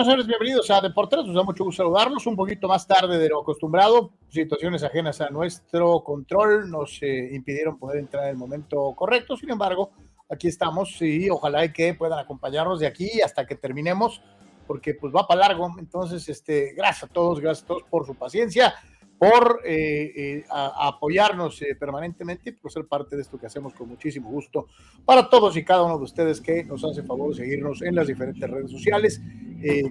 nosotros, 0.00 0.24
señores, 0.24 0.26
bienvenidos 0.26 0.70
a 0.70 0.80
Deportes. 0.80 1.26
Nos 1.26 1.34
da 1.34 1.42
mucho 1.42 1.62
gusto 1.62 1.82
saludarlos. 1.82 2.26
Un 2.26 2.34
poquito 2.34 2.66
más 2.66 2.86
tarde 2.86 3.18
de 3.18 3.28
lo 3.28 3.42
acostumbrado, 3.42 4.12
situaciones 4.30 4.82
ajenas 4.82 5.20
a 5.20 5.28
nuestro 5.28 6.02
control 6.02 6.70
nos 6.70 7.02
eh, 7.02 7.28
impidieron 7.32 7.78
poder 7.78 7.98
entrar 7.98 8.24
en 8.24 8.30
el 8.30 8.36
momento 8.38 8.94
correcto. 8.96 9.36
Sin 9.36 9.50
embargo, 9.50 9.90
aquí 10.30 10.48
estamos 10.48 11.02
y 11.02 11.28
ojalá 11.28 11.70
que 11.70 11.92
puedan 11.92 12.18
acompañarnos 12.18 12.80
de 12.80 12.86
aquí 12.86 13.20
hasta 13.20 13.46
que 13.46 13.56
terminemos, 13.56 14.22
porque 14.66 14.94
pues 14.94 15.14
va 15.14 15.26
para 15.26 15.40
largo. 15.40 15.68
Entonces, 15.78 16.26
este, 16.30 16.72
gracias 16.74 17.10
a 17.10 17.12
todos, 17.12 17.38
gracias 17.38 17.64
a 17.64 17.66
todos 17.66 17.82
por 17.82 18.06
su 18.06 18.14
paciencia 18.14 18.72
por 19.20 19.60
eh, 19.66 20.12
eh, 20.16 20.44
apoyarnos 20.48 21.60
eh, 21.60 21.76
permanentemente 21.78 22.48
y 22.48 22.52
por 22.54 22.72
ser 22.72 22.86
parte 22.86 23.16
de 23.16 23.22
esto 23.22 23.38
que 23.38 23.44
hacemos 23.44 23.74
con 23.74 23.86
muchísimo 23.86 24.30
gusto 24.30 24.68
para 25.04 25.28
todos 25.28 25.58
y 25.58 25.62
cada 25.62 25.82
uno 25.82 25.98
de 25.98 26.04
ustedes 26.04 26.40
que 26.40 26.64
nos 26.64 26.82
hace 26.84 27.02
favor 27.02 27.28
de 27.28 27.42
seguirnos 27.42 27.82
en 27.82 27.96
las 27.96 28.06
diferentes 28.06 28.48
redes 28.48 28.70
sociales. 28.70 29.20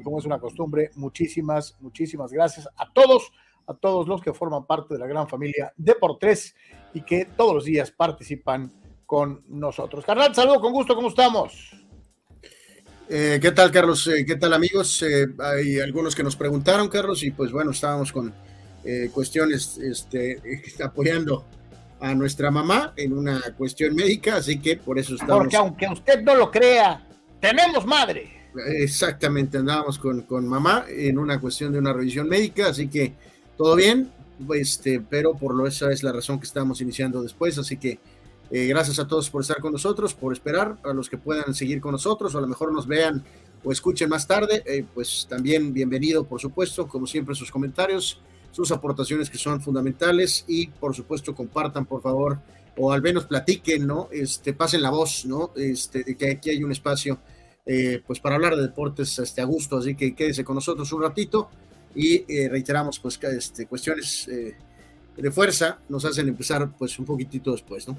como 0.03 0.17
es 0.17 0.25
una 0.25 0.39
costumbre, 0.39 0.89
muchísimas, 0.95 1.77
muchísimas 1.79 2.31
gracias 2.31 2.67
a 2.75 2.91
todos, 2.91 3.31
a 3.67 3.75
todos 3.75 4.07
los 4.07 4.19
que 4.19 4.33
forman 4.33 4.65
parte 4.65 4.95
de 4.95 4.99
la 4.99 5.05
gran 5.05 5.29
familia 5.29 5.71
de 5.77 5.93
por 5.93 6.17
tres 6.17 6.55
y 6.95 7.01
que 7.01 7.25
todos 7.25 7.53
los 7.53 7.65
días 7.65 7.91
participan 7.91 8.73
con 9.05 9.43
nosotros. 9.47 10.03
Carnal, 10.05 10.33
saludo 10.33 10.59
con 10.59 10.73
gusto, 10.73 10.95
¿cómo 10.95 11.09
estamos? 11.09 11.69
¿Qué 13.07 13.51
tal, 13.55 13.69
Carlos? 13.69 14.09
¿Qué 14.25 14.35
tal, 14.37 14.53
amigos? 14.53 15.05
hay 15.37 15.79
algunos 15.79 16.15
que 16.15 16.23
nos 16.23 16.35
preguntaron, 16.35 16.87
Carlos, 16.89 17.21
y 17.21 17.29
pues 17.29 17.51
bueno, 17.51 17.69
estábamos 17.71 18.11
con 18.11 18.33
eh, 18.89 19.11
cuestiones 19.13 19.77
este, 19.77 20.41
apoyando 20.83 21.45
a 21.99 22.15
nuestra 22.15 22.49
mamá 22.49 22.93
en 22.95 23.13
una 23.13 23.39
cuestión 23.55 23.93
médica, 23.93 24.37
así 24.37 24.59
que 24.59 24.77
por 24.77 24.97
eso 24.97 25.13
estamos. 25.13 25.37
Porque 25.37 25.57
aunque 25.57 25.87
usted 25.87 26.23
no 26.23 26.33
lo 26.33 26.49
crea, 26.49 27.05
tenemos 27.39 27.85
madre. 27.85 28.49
Exactamente, 28.77 29.59
andábamos 29.59 29.99
con, 29.99 30.23
con 30.23 30.47
mamá 30.47 30.85
en 30.89 31.19
una 31.19 31.39
cuestión 31.39 31.71
de 31.71 31.77
una 31.77 31.93
revisión 31.93 32.27
médica, 32.27 32.69
así 32.69 32.87
que 32.87 33.13
todo 33.55 33.75
bien, 33.75 34.11
este, 34.55 34.99
pero 35.07 35.35
por 35.35 35.53
lo 35.53 35.67
esa 35.67 35.91
es 35.91 36.01
la 36.01 36.11
razón 36.11 36.39
que 36.39 36.47
estamos 36.47 36.81
iniciando 36.81 37.21
después, 37.21 37.59
así 37.59 37.77
que 37.77 37.99
eh, 38.49 38.65
gracias 38.65 38.97
a 38.97 39.07
todos 39.07 39.29
por 39.29 39.43
estar 39.43 39.59
con 39.59 39.71
nosotros, 39.71 40.15
por 40.15 40.33
esperar, 40.33 40.77
a 40.83 40.93
los 40.93 41.11
que 41.11 41.17
puedan 41.17 41.53
seguir 41.53 41.79
con 41.79 41.91
nosotros, 41.91 42.33
o 42.33 42.39
a 42.39 42.41
lo 42.41 42.47
mejor 42.47 42.73
nos 42.73 42.87
vean 42.87 43.23
o 43.63 43.71
escuchen 43.71 44.09
más 44.09 44.25
tarde, 44.25 44.63
eh, 44.65 44.83
pues 44.95 45.27
también 45.29 45.73
bienvenido, 45.73 46.23
por 46.23 46.41
supuesto, 46.41 46.87
como 46.87 47.05
siempre, 47.05 47.35
sus 47.35 47.51
comentarios 47.51 48.19
sus 48.59 48.73
aportaciones 48.73 49.29
que 49.29 49.37
son 49.37 49.61
fundamentales 49.61 50.43
y 50.45 50.67
por 50.67 50.93
supuesto 50.93 51.33
compartan 51.33 51.85
por 51.85 52.01
favor 52.01 52.39
o 52.75 52.91
al 52.91 53.01
menos 53.01 53.23
platiquen, 53.25 53.87
¿no? 53.87 54.09
Este, 54.11 54.51
pasen 54.51 54.81
la 54.81 54.89
voz, 54.89 55.25
¿no? 55.25 55.51
Este, 55.55 56.03
de 56.03 56.17
que 56.17 56.31
aquí 56.31 56.49
hay 56.49 56.61
un 56.61 56.73
espacio 56.73 57.19
eh, 57.65 58.01
pues 58.05 58.19
para 58.19 58.35
hablar 58.35 58.57
de 58.57 58.63
deportes 58.63 59.17
este, 59.17 59.39
a 59.39 59.45
gusto, 59.45 59.77
así 59.77 59.95
que 59.95 60.13
quédese 60.13 60.43
con 60.43 60.55
nosotros 60.55 60.91
un 60.91 61.03
ratito 61.03 61.49
y 61.95 62.25
eh, 62.27 62.49
reiteramos 62.49 62.99
pues 62.99 63.17
este, 63.23 63.65
cuestiones 63.65 64.27
eh, 64.27 64.57
de 65.15 65.31
fuerza 65.31 65.79
nos 65.87 66.03
hacen 66.03 66.27
empezar 66.27 66.69
pues 66.77 66.99
un 66.99 67.05
poquitito 67.05 67.53
después, 67.53 67.87
¿no? 67.87 67.97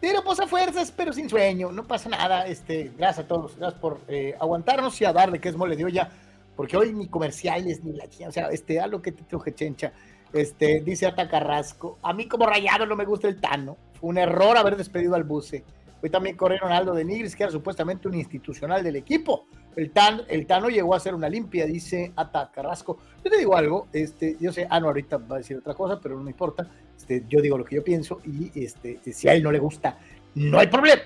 Pero 0.00 0.24
pues 0.24 0.40
a 0.40 0.46
fuerzas, 0.46 0.94
pero 0.96 1.12
sin 1.12 1.28
sueño, 1.28 1.72
no 1.72 1.86
pasa 1.86 2.08
nada, 2.08 2.46
este, 2.46 2.92
gracias 2.96 3.26
a 3.26 3.28
todos, 3.28 3.54
gracias 3.58 3.80
por 3.82 4.00
aguantarnos 4.40 4.98
y 5.02 5.04
a 5.04 5.12
darle 5.12 5.40
que 5.40 5.50
es 5.50 5.56
mole 5.56 5.76
de 5.76 5.84
olla 5.84 6.10
porque 6.58 6.76
hoy 6.76 6.92
ni 6.92 7.06
comerciales 7.06 7.84
ni 7.84 7.92
la 7.92 8.06
o 8.26 8.32
sea, 8.32 8.48
este, 8.48 8.80
a 8.80 8.88
lo 8.88 9.00
que 9.00 9.12
te 9.12 9.22
truje 9.22 9.54
chencha. 9.54 9.92
Este, 10.32 10.80
dice 10.80 11.06
Ata 11.06 11.28
Carrasco, 11.28 12.00
a 12.02 12.12
mí 12.12 12.26
como 12.26 12.46
rayado 12.46 12.84
no 12.84 12.96
me 12.96 13.04
gusta 13.04 13.28
el 13.28 13.40
Tano, 13.40 13.76
un 14.00 14.18
error 14.18 14.56
haber 14.56 14.76
despedido 14.76 15.14
al 15.14 15.22
Buce. 15.22 15.62
Hoy 16.02 16.10
también 16.10 16.36
corrieron 16.36 16.72
Aldo 16.72 16.94
de 16.94 17.04
Nigris, 17.04 17.36
que 17.36 17.44
era 17.44 17.52
supuestamente 17.52 18.08
un 18.08 18.14
institucional 18.16 18.82
del 18.82 18.96
equipo. 18.96 19.46
El, 19.76 19.92
tan, 19.92 20.22
el 20.26 20.48
Tano 20.48 20.68
llegó 20.68 20.94
a 20.94 20.96
hacer 20.96 21.14
una 21.14 21.28
limpia, 21.28 21.64
dice 21.64 22.12
Ata 22.16 22.50
Carrasco. 22.52 22.98
Yo 23.24 23.30
te 23.30 23.38
digo 23.38 23.54
algo, 23.54 23.86
este, 23.92 24.36
yo 24.40 24.50
sé, 24.52 24.66
ah, 24.68 24.80
no, 24.80 24.88
ahorita 24.88 25.18
va 25.18 25.36
a 25.36 25.38
decir 25.38 25.58
otra 25.58 25.74
cosa, 25.74 26.00
pero 26.00 26.16
no 26.16 26.24
me 26.24 26.32
importa. 26.32 26.68
Este, 26.96 27.24
yo 27.28 27.40
digo 27.40 27.56
lo 27.56 27.64
que 27.64 27.76
yo 27.76 27.84
pienso 27.84 28.20
y 28.24 28.50
este, 28.60 28.98
si 29.12 29.28
a 29.28 29.34
él 29.34 29.44
no 29.44 29.52
le 29.52 29.60
gusta, 29.60 29.96
no 30.34 30.58
hay 30.58 30.66
problema 30.66 31.02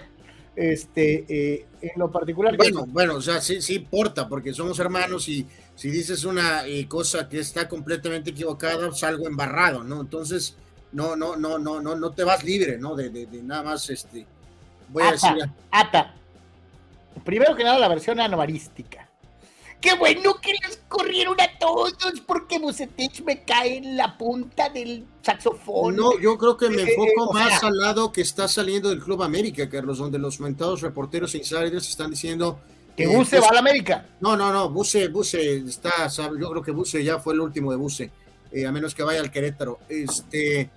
este, 0.56 1.24
eh, 1.28 1.66
en 1.80 1.92
lo 1.96 2.10
particular. 2.10 2.56
Bueno, 2.56 2.84
bueno, 2.86 3.14
o 3.16 3.22
sea, 3.22 3.40
sí, 3.40 3.62
sí 3.62 3.76
importa, 3.76 4.28
porque 4.28 4.52
somos 4.52 4.78
hermanos 4.78 5.28
y 5.28 5.46
si 5.74 5.90
dices 5.90 6.24
una 6.24 6.66
eh, 6.66 6.86
cosa 6.86 7.28
que 7.28 7.40
está 7.40 7.68
completamente 7.68 8.30
equivocada, 8.30 8.92
salgo 8.92 9.26
embarrado, 9.26 9.82
¿no? 9.82 10.00
Entonces, 10.00 10.56
no, 10.92 11.16
no, 11.16 11.36
no, 11.36 11.58
no, 11.58 11.80
no, 11.80 11.96
no 11.96 12.10
te 12.12 12.24
vas 12.24 12.44
libre, 12.44 12.78
¿no? 12.78 12.94
De, 12.94 13.08
de, 13.08 13.26
nada 13.42 13.62
más, 13.62 13.88
este, 13.90 14.26
voy 14.88 15.04
a 15.04 15.12
decir. 15.12 15.30
Ata. 15.70 16.14
Primero 17.24 17.54
que 17.54 17.64
nada, 17.64 17.78
la 17.78 17.88
versión 17.88 18.20
anomarística. 18.20 19.01
Qué 19.82 19.94
bueno 19.97 20.37
que 20.41 20.53
los 20.65 20.78
corrieron 20.87 21.38
a 21.41 21.59
todos 21.59 21.93
porque 22.25 22.60
Bucetich 22.60 23.25
me 23.25 23.43
cae 23.43 23.78
en 23.78 23.97
la 23.97 24.16
punta 24.16 24.69
del 24.69 25.04
saxofón. 25.22 25.97
No, 25.97 26.16
yo 26.20 26.38
creo 26.38 26.56
que 26.56 26.70
me 26.70 26.82
eh, 26.82 26.87
enfoco 26.88 27.32
más 27.32 27.65
al 27.65 27.76
lado 27.76 28.12
que 28.12 28.20
está 28.20 28.47
saliendo 28.47 28.91
del 28.91 29.03
Club 29.03 29.25
América, 29.25 29.69
Carlos, 29.69 29.98
donde 29.98 30.20
los 30.20 30.38
mentados 30.38 30.82
reporteros 30.82 31.34
e 31.34 31.38
insiders 31.38 31.88
están 31.88 32.12
diciendo 32.12 32.60
que 32.97 33.04
eh, 33.04 33.06
Buse 33.09 33.41
va 33.41 33.48
a 33.48 33.54
la 33.54 33.59
América. 33.59 34.06
No, 34.20 34.37
no, 34.37 34.53
no, 34.53 34.70
Buse, 34.70 35.09
Buse 35.09 35.56
está, 35.56 36.06
yo 36.09 36.50
creo 36.50 36.62
que 36.62 36.70
Buse 36.70 37.03
ya 37.03 37.19
fue 37.19 37.34
el 37.34 37.41
último 37.41 37.72
de 37.72 37.76
Buse, 37.76 38.12
eh, 38.53 38.64
a 38.64 38.70
menos 38.70 38.94
que 38.94 39.03
vaya 39.03 39.19
al 39.19 39.32
Querétaro. 39.32 39.81
Este, 39.88 40.70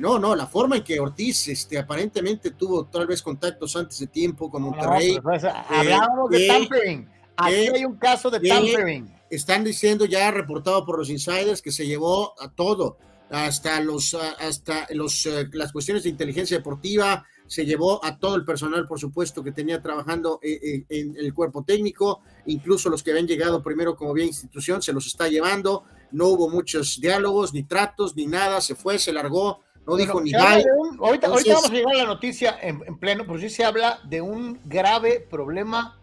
no, 0.00 0.18
no, 0.18 0.34
la 0.34 0.48
forma 0.48 0.78
en 0.78 0.82
que 0.82 0.98
Ortiz, 0.98 1.46
este, 1.46 1.78
aparentemente 1.78 2.50
tuvo 2.50 2.86
tal 2.86 3.06
vez 3.06 3.22
contactos 3.22 3.76
antes 3.76 4.00
de 4.00 4.08
tiempo 4.08 4.50
con 4.50 4.62
Monterrey. 4.62 5.20
Pues, 5.22 5.44
hablamos 5.44 6.28
de 6.30 6.48
tampering 6.48 7.11
Aquí 7.36 7.68
hay 7.74 7.84
un 7.84 7.96
caso 7.96 8.30
de 8.30 8.40
tampering. 8.40 9.12
Están 9.30 9.64
diciendo 9.64 10.04
ya 10.04 10.30
reportado 10.30 10.84
por 10.84 10.98
los 10.98 11.08
insiders 11.08 11.62
que 11.62 11.72
se 11.72 11.86
llevó 11.86 12.34
a 12.40 12.50
todo, 12.50 12.98
hasta 13.30 13.80
los 13.80 14.14
hasta 14.14 14.86
los 14.90 15.24
eh, 15.24 15.48
las 15.52 15.72
cuestiones 15.72 16.02
de 16.02 16.10
inteligencia 16.10 16.58
deportiva, 16.58 17.24
se 17.46 17.64
llevó 17.64 18.04
a 18.04 18.18
todo 18.18 18.36
el 18.36 18.44
personal, 18.44 18.86
por 18.86 18.98
supuesto, 18.98 19.42
que 19.42 19.52
tenía 19.52 19.80
trabajando 19.80 20.38
eh, 20.42 20.58
eh, 20.62 20.84
en, 20.88 21.16
el 21.16 21.32
cuerpo 21.32 21.64
técnico, 21.64 22.20
incluso 22.46 22.90
los 22.90 23.02
que 23.02 23.10
habían 23.10 23.26
llegado 23.26 23.62
primero 23.62 23.96
como 23.96 24.12
bien 24.12 24.28
institución, 24.28 24.82
se 24.82 24.92
los 24.92 25.06
está 25.06 25.28
llevando. 25.28 25.84
No 26.10 26.28
hubo 26.28 26.50
muchos 26.50 27.00
diálogos, 27.00 27.54
ni 27.54 27.62
tratos, 27.62 28.14
ni 28.16 28.26
nada, 28.26 28.60
se 28.60 28.74
fue, 28.74 28.98
se 28.98 29.12
largó, 29.12 29.60
no 29.86 29.96
dijo 29.96 30.20
ni 30.20 30.30
nada. 30.30 30.62
Ahorita, 30.98 31.28
vamos 31.28 31.70
a 31.70 31.72
llegar 31.72 31.94
a 31.94 31.98
la 31.98 32.04
noticia 32.04 32.58
en, 32.60 32.82
en 32.86 32.98
pleno, 32.98 33.24
pero 33.26 33.38
sí 33.38 33.48
se 33.48 33.64
habla 33.64 34.00
de 34.04 34.20
un 34.20 34.60
grave 34.64 35.20
problema 35.20 36.01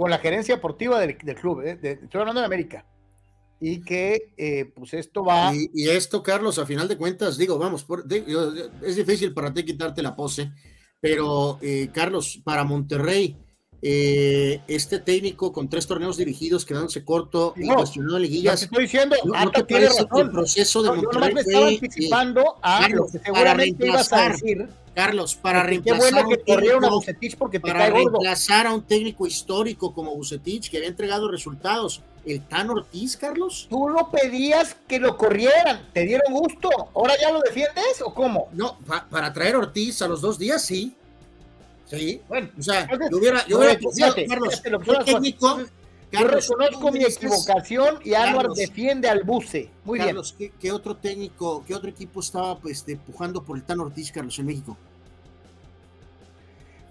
con 0.00 0.10
la 0.10 0.16
gerencia 0.16 0.54
deportiva 0.54 0.98
del, 0.98 1.14
club, 1.14 1.60
¿eh? 1.60 1.78
estoy 1.82 2.20
hablando 2.20 2.40
de 2.40 2.46
América. 2.46 2.86
Y 3.60 3.82
que 3.82 4.32
eh, 4.38 4.64
pues 4.74 4.94
esto 4.94 5.22
va. 5.22 5.52
Y, 5.54 5.90
esto, 5.90 6.22
Carlos, 6.22 6.58
a 6.58 6.64
final 6.64 6.88
de 6.88 6.96
cuentas, 6.96 7.36
digo, 7.36 7.58
vamos, 7.58 7.86
es 8.82 8.96
difícil 8.96 9.34
para 9.34 9.52
ti 9.52 9.62
quitarte 9.62 10.00
la 10.00 10.16
pose, 10.16 10.52
pero 11.00 11.58
eh, 11.60 11.90
Carlos, 11.92 12.40
para 12.42 12.64
Monterrey, 12.64 13.36
este 13.82 14.98
técnico 14.98 15.52
con 15.52 15.68
tres 15.68 15.86
torneos 15.86 16.16
dirigidos 16.16 16.66
quedándose 16.66 17.04
corto 17.04 17.54
y 17.56 17.66
cuestionado 17.66 18.16
en 18.16 18.22
liguillas. 18.22 18.62
estoy 18.62 18.82
diciendo, 18.84 19.16
no, 19.24 19.50
te 19.50 19.62
tiene 19.64 19.86
razón. 19.86 20.08
el 20.20 20.30
proceso 20.30 20.82
de 20.82 20.92
Monterrey. 20.92 21.28
Yo 21.28 21.34
me 21.34 21.40
estaba 21.40 21.66
anticipando 21.68 22.56
a 22.62 22.88
lo 22.88 23.06
que 23.06 23.18
seguramente 23.18 23.86
ibas 23.86 24.12
a 24.12 24.28
decir 24.28 24.68
Carlos, 24.94 25.34
para 25.36 25.62
reemplazar 25.62 26.18
a 26.18 26.26
un 26.26 26.36
técnico, 27.04 27.38
porque 27.38 27.60
para 27.60 27.90
reemplazar 27.90 28.66
a 28.66 28.74
un 28.74 28.82
técnico 28.82 29.26
histórico 29.26 29.94
como 29.94 30.14
Bucetich 30.14 30.68
que 30.68 30.78
había 30.78 30.88
entregado 30.88 31.30
resultados, 31.30 32.02
el 32.26 32.42
Tan 32.42 32.70
Ortiz, 32.70 33.16
Carlos. 33.16 33.66
Tú 33.70 33.88
no 33.88 34.10
pedías 34.10 34.76
que 34.86 34.98
lo 34.98 35.16
corrieran, 35.16 35.88
te 35.92 36.04
dieron 36.04 36.32
gusto, 36.32 36.68
¿ahora 36.94 37.14
ya 37.20 37.30
lo 37.30 37.40
defiendes 37.40 38.02
o 38.04 38.12
cómo? 38.12 38.48
No, 38.52 38.78
para 39.10 39.32
traer 39.32 39.54
a 39.54 39.58
Ortiz 39.58 40.02
a 40.02 40.08
los 40.08 40.20
dos 40.20 40.38
días, 40.38 40.62
sí. 40.62 40.94
Sí, 41.90 42.22
bueno, 42.28 42.48
o 42.56 42.62
sea, 42.62 42.88
yo 42.88 43.18
hubiera, 43.18 43.46
yo 43.46 43.58
hubiera 43.58 43.78
Carlos, 44.28 44.62
el 44.64 45.04
técnico, 45.04 45.60
yo 46.12 46.26
reconozco 46.26 46.92
mi 46.92 47.04
equivocación 47.04 47.98
y 48.04 48.14
Anuar 48.14 48.50
defiende 48.50 49.08
al 49.08 49.24
buce. 49.24 49.70
Muy 49.84 49.98
Carlos, 49.98 50.34
bien. 50.38 50.52
¿qué, 50.60 50.72
otro 50.72 50.96
técnico, 50.96 51.64
qué 51.66 51.74
otro 51.74 51.90
equipo 51.90 52.20
estaba 52.20 52.58
pues, 52.58 52.84
empujando 52.88 53.42
por 53.42 53.56
el 53.56 53.64
Tan 53.64 53.80
Ortiz, 53.80 54.12
Carlos, 54.12 54.38
en 54.38 54.46
México? 54.46 54.76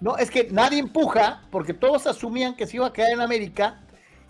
No, 0.00 0.16
es 0.16 0.30
que 0.30 0.48
nadie 0.50 0.78
empuja 0.78 1.42
porque 1.50 1.74
todos 1.74 2.06
asumían 2.06 2.54
que 2.54 2.66
se 2.66 2.76
iba 2.76 2.86
a 2.86 2.92
quedar 2.92 3.12
en 3.12 3.20
América 3.20 3.80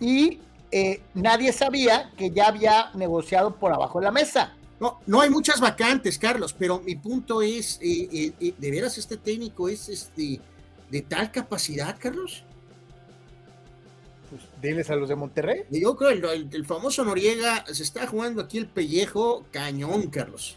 y 0.01 0.41
eh, 0.73 1.03
nadie 1.15 1.53
sabía 1.53 2.11
que 2.17 2.31
ya 2.31 2.49
había 2.49 2.91
negociado 2.95 3.55
por 3.57 3.73
abajo 3.73 4.01
de 4.01 4.05
la 4.07 4.13
mesa. 4.13 4.57
No, 4.81 4.99
no 5.07 5.21
hay 5.21 5.31
muchas 5.31 5.61
vacantes, 5.61 6.19
Carlos, 6.19 6.55
pero 6.59 6.81
mi 6.81 6.97
punto 6.97 7.43
es, 7.43 7.79
eh, 7.83 8.33
eh, 8.41 8.55
¿de 8.57 8.71
veras 8.71 8.97
este 8.99 9.17
técnico 9.17 9.69
es 9.69 9.89
este, 9.89 10.41
de 10.91 11.03
tal 11.03 11.31
capacidad, 11.31 11.97
Carlos? 11.99 12.45
pues 14.31 14.43
diles 14.63 14.89
a 14.91 14.97
los 14.97 15.09
de 15.09 15.17
Monterrey. 15.17 15.65
Yo 15.71 15.97
creo 15.97 16.11
el, 16.11 16.49
el, 16.53 16.65
famoso 16.65 17.05
Noriega 17.05 17.65
se 17.67 17.83
está 17.83 18.07
jugando 18.07 18.41
aquí 18.43 18.59
el 18.59 18.69
pellejo 18.69 19.45
cañón, 19.51 20.09
Carlos. 20.09 20.57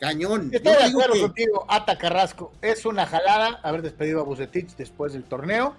Cañón. 0.00 0.50
Estoy 0.52 0.74
de 0.74 0.84
acuerdo 0.84 1.20
contigo, 1.20 1.64
Ata 1.68 1.96
Carrasco. 1.96 2.52
Es 2.60 2.84
una 2.84 3.06
jalada 3.06 3.60
haber 3.62 3.82
despedido 3.82 4.20
a 4.20 4.24
Bucetich 4.24 4.76
después 4.76 5.12
del 5.12 5.24
torneo. 5.24 5.76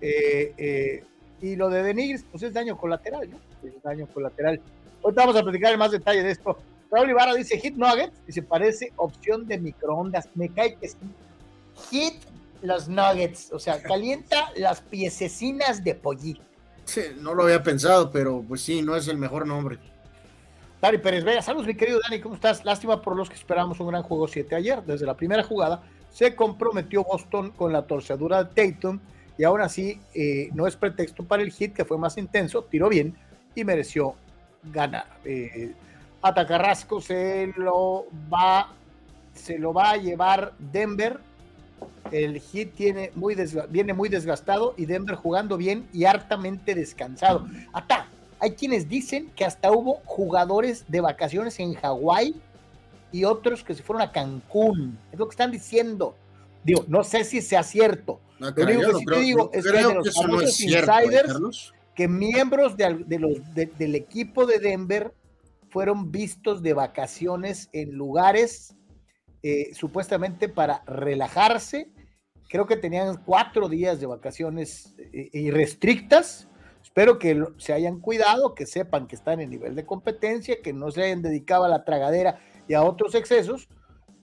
Eh, 0.00 0.54
eh, 0.56 1.04
Y 1.42 1.56
lo 1.56 1.68
de 1.68 1.82
Denigris, 1.82 2.24
pues 2.30 2.44
es 2.44 2.52
daño 2.52 2.76
colateral, 2.76 3.28
¿no? 3.28 3.38
Es 3.68 3.82
daño 3.82 4.06
colateral. 4.06 4.60
Ahorita 5.02 5.22
vamos 5.22 5.36
a 5.36 5.42
platicar 5.42 5.72
en 5.72 5.78
más 5.78 5.90
detalle 5.90 6.22
de 6.22 6.30
esto. 6.30 6.56
Raúl 6.90 7.10
Ibarra 7.10 7.34
dice 7.34 7.58
Hit 7.58 7.74
Nuggets 7.74 8.16
y 8.28 8.32
se 8.32 8.42
parece 8.42 8.92
opción 8.96 9.46
de 9.46 9.58
microondas. 9.58 10.28
Me 10.34 10.48
cae 10.48 10.76
que 10.76 10.88
sí. 10.88 10.96
Hit 11.90 12.14
los 12.62 12.88
Nuggets, 12.88 13.52
o 13.52 13.58
sea, 13.58 13.82
calienta 13.82 14.50
las 14.56 14.80
piececinas 14.80 15.82
de 15.84 15.94
pollito. 15.94 16.42
Sí, 16.84 17.02
no 17.20 17.34
lo 17.34 17.44
había 17.44 17.62
pensado, 17.62 18.10
pero 18.10 18.44
pues 18.46 18.60
sí, 18.60 18.82
no 18.82 18.94
es 18.94 19.08
el 19.08 19.18
mejor 19.18 19.46
nombre. 19.46 19.78
Dani 20.80 20.98
Pérez 20.98 21.24
Vega, 21.24 21.42
saludos 21.42 21.66
mi 21.66 21.74
querido 21.74 21.98
Dani, 22.02 22.20
¿cómo 22.20 22.34
estás? 22.34 22.64
Lástima 22.64 23.02
por 23.02 23.16
los 23.16 23.28
que 23.28 23.34
esperamos 23.34 23.80
un 23.80 23.88
gran 23.88 24.02
juego 24.02 24.28
7 24.28 24.54
ayer. 24.54 24.82
Desde 24.84 25.06
la 25.06 25.16
primera 25.16 25.42
jugada 25.42 25.82
se 26.10 26.36
comprometió 26.36 27.02
Boston 27.02 27.50
con 27.50 27.72
la 27.72 27.86
torcedura 27.86 28.44
de 28.44 28.72
Tatum 28.72 29.00
y 29.38 29.44
aún 29.44 29.60
así 29.60 30.00
eh, 30.14 30.50
no 30.54 30.66
es 30.66 30.76
pretexto 30.76 31.24
para 31.24 31.42
el 31.42 31.50
hit 31.50 31.74
que 31.74 31.84
fue 31.84 31.98
más 31.98 32.16
intenso, 32.18 32.64
tiró 32.64 32.88
bien 32.88 33.16
y 33.54 33.64
mereció 33.64 34.14
ganar. 34.62 35.06
Eh, 35.24 35.74
Atacarrasco 36.22 37.00
se 37.00 37.52
lo 37.56 38.06
va 38.32 38.72
se 39.36 39.58
lo 39.58 39.72
va 39.72 39.90
a 39.90 39.96
llevar 39.96 40.54
Denver. 40.58 41.20
El 42.12 42.40
hit 42.40 42.74
tiene 42.74 43.10
muy 43.14 43.36
viene 43.68 43.92
muy 43.92 44.08
desgastado 44.08 44.74
y 44.76 44.86
Denver 44.86 45.16
jugando 45.16 45.56
bien 45.56 45.88
y 45.92 46.04
hartamente 46.04 46.74
descansado. 46.74 47.46
Ata, 47.72 48.08
hay 48.38 48.52
quienes 48.52 48.88
dicen 48.88 49.30
que 49.34 49.44
hasta 49.44 49.72
hubo 49.72 50.02
jugadores 50.04 50.84
de 50.88 51.00
vacaciones 51.00 51.58
en 51.58 51.74
Hawái 51.74 52.36
y 53.12 53.24
otros 53.24 53.64
que 53.64 53.74
se 53.74 53.82
fueron 53.82 54.02
a 54.02 54.12
Cancún. 54.12 54.98
Es 55.12 55.18
lo 55.18 55.26
que 55.26 55.32
están 55.32 55.50
diciendo. 55.50 56.14
Digo, 56.64 56.84
no 56.88 57.04
sé 57.04 57.24
si 57.24 57.40
sea 57.40 57.62
cierto. 57.62 58.20
lo 58.38 58.48
único 58.48 58.98
que 58.98 59.16
sí 59.16 59.20
digo 59.20 59.50
es 59.52 59.64
que, 59.64 59.72
de 59.72 59.82
los 59.82 60.52
insiders 60.52 61.72
que 61.94 62.08
miembros 62.08 62.76
de, 62.76 63.18
los, 63.18 63.54
del 63.54 63.94
equipo 63.94 64.46
de 64.46 64.58
Denver 64.58 65.14
fueron 65.70 66.12
vistos 66.12 66.62
de 66.62 66.74
vacaciones 66.74 67.70
en 67.72 67.92
lugares 67.92 68.74
eh, 69.48 69.72
supuestamente 69.74 70.48
para 70.48 70.82
relajarse. 70.86 71.88
Creo 72.48 72.66
que 72.66 72.76
tenían 72.76 73.22
cuatro 73.24 73.68
días 73.68 74.00
de 74.00 74.06
vacaciones 74.06 74.96
eh, 74.98 75.30
irrestrictas. 75.34 76.48
Espero 76.82 77.20
que 77.20 77.40
se 77.56 77.72
hayan 77.72 78.00
cuidado, 78.00 78.56
que 78.56 78.66
sepan 78.66 79.06
que 79.06 79.14
están 79.14 79.38
en 79.38 79.50
nivel 79.50 79.76
de 79.76 79.86
competencia, 79.86 80.56
que 80.64 80.72
no 80.72 80.90
se 80.90 81.04
hayan 81.04 81.22
dedicado 81.22 81.62
a 81.62 81.68
la 81.68 81.84
tragadera 81.84 82.40
y 82.66 82.74
a 82.74 82.82
otros 82.82 83.14
excesos, 83.14 83.68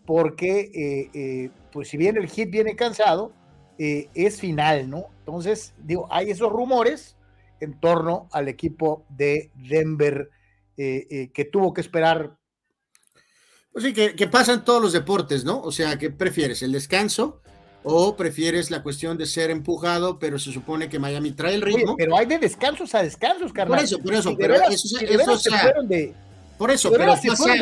porque 0.05 1.09
eh, 1.13 1.51
pues 1.71 1.87
si 1.87 1.95
bien 1.95 2.17
el 2.17 2.27
hit 2.27 2.49
viene 2.49 2.75
cansado, 2.75 3.31
es 3.77 4.41
final, 4.41 4.89
¿no? 4.89 5.05
Entonces, 5.19 5.73
digo, 5.77 6.05
hay 6.11 6.31
esos 6.31 6.51
rumores 6.51 7.15
en 7.61 7.79
torno 7.79 8.27
al 8.33 8.49
equipo 8.49 9.05
de 9.07 9.51
Denver 9.55 10.29
que 10.75 11.49
tuvo 11.49 11.73
que 11.73 11.79
esperar. 11.79 12.42
Pues 13.73 13.85
sí, 13.85 13.93
que, 13.93 14.15
que 14.15 14.27
pasa 14.27 14.53
en 14.53 14.63
todos 14.63 14.81
los 14.81 14.93
deportes, 14.93 15.43
¿no? 15.43 15.59
O 15.61 15.71
sea, 15.71 15.97
¿qué 15.97 16.11
prefieres? 16.11 16.61
¿El 16.61 16.71
descanso? 16.71 17.41
¿O 17.83 18.15
prefieres 18.15 18.71
la 18.71 18.81
cuestión 18.81 19.17
de 19.17 19.25
ser 19.25 19.49
empujado, 19.49 20.19
pero 20.19 20.39
se 20.39 20.53
supone 20.53 20.87
que 20.87 20.99
Miami 20.99 21.31
trae 21.31 21.55
el 21.55 21.61
ritmo? 21.61 21.95
pero 21.97 22.15
hay 22.15 22.25
de 22.25 22.39
descansos 22.39 22.95
a 22.95 23.03
descansos, 23.03 23.51
carnal. 23.51 23.79
Por 23.79 23.83
eso, 23.83 23.99
por 23.99 24.13
eso, 24.13 24.35
pero 24.37 24.55
eso, 24.55 24.97
eso, 24.99 25.51
por 26.57 26.71
eso, 26.71 26.91
pero 26.91 27.13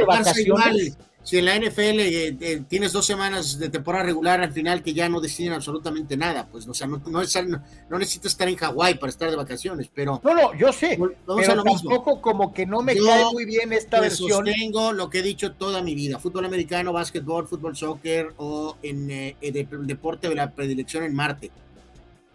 pasa, 0.06 0.40
igual 0.40 0.96
si 1.23 1.38
en 1.38 1.45
la 1.45 1.57
NFL 1.57 2.00
eh, 2.00 2.38
eh, 2.39 2.63
tienes 2.68 2.91
dos 2.91 3.06
semanas 3.06 3.59
de 3.59 3.69
temporada 3.69 4.06
regular 4.06 4.41
al 4.41 4.51
final 4.51 4.81
que 4.81 4.94
ya 4.94 5.07
no 5.07 5.21
deciden 5.21 5.53
absolutamente 5.53 6.18
nada, 6.18 6.47
pues 6.47 6.68
o 6.68 6.73
sea, 6.73 6.88
no, 6.88 7.01
no, 7.06 7.21
no 7.89 8.00
necesitas 8.00 8.31
estar 8.31 8.47
en 8.47 8.56
Hawái 8.56 8.95
para 8.95 9.09
estar 9.09 9.29
de 9.29 9.35
vacaciones, 9.35 9.89
pero... 9.94 10.19
No, 10.23 10.33
no, 10.33 10.56
yo 10.56 10.73
sé, 10.73 10.97
pero 11.25 11.63
tampoco 11.63 12.21
como 12.21 12.53
que 12.53 12.65
no 12.65 12.81
me 12.81 12.95
cae 12.95 13.25
muy 13.31 13.45
bien 13.45 13.71
esta 13.71 14.00
versión. 14.00 14.45
Sostengo 14.45 14.94
lo 14.94 15.09
que 15.09 15.19
he 15.19 15.23
dicho 15.23 15.53
toda 15.53 15.83
mi 15.83 15.94
vida, 15.94 16.18
fútbol 16.18 16.45
americano, 16.45 16.91
básquetbol, 16.91 17.47
fútbol, 17.47 17.75
soccer 17.75 18.33
o 18.38 18.77
en 18.81 19.12
eh, 19.12 19.35
deporte 19.41 20.27
de 20.27 20.35
la 20.35 20.51
predilección 20.51 21.03
en 21.03 21.13
Marte. 21.13 21.51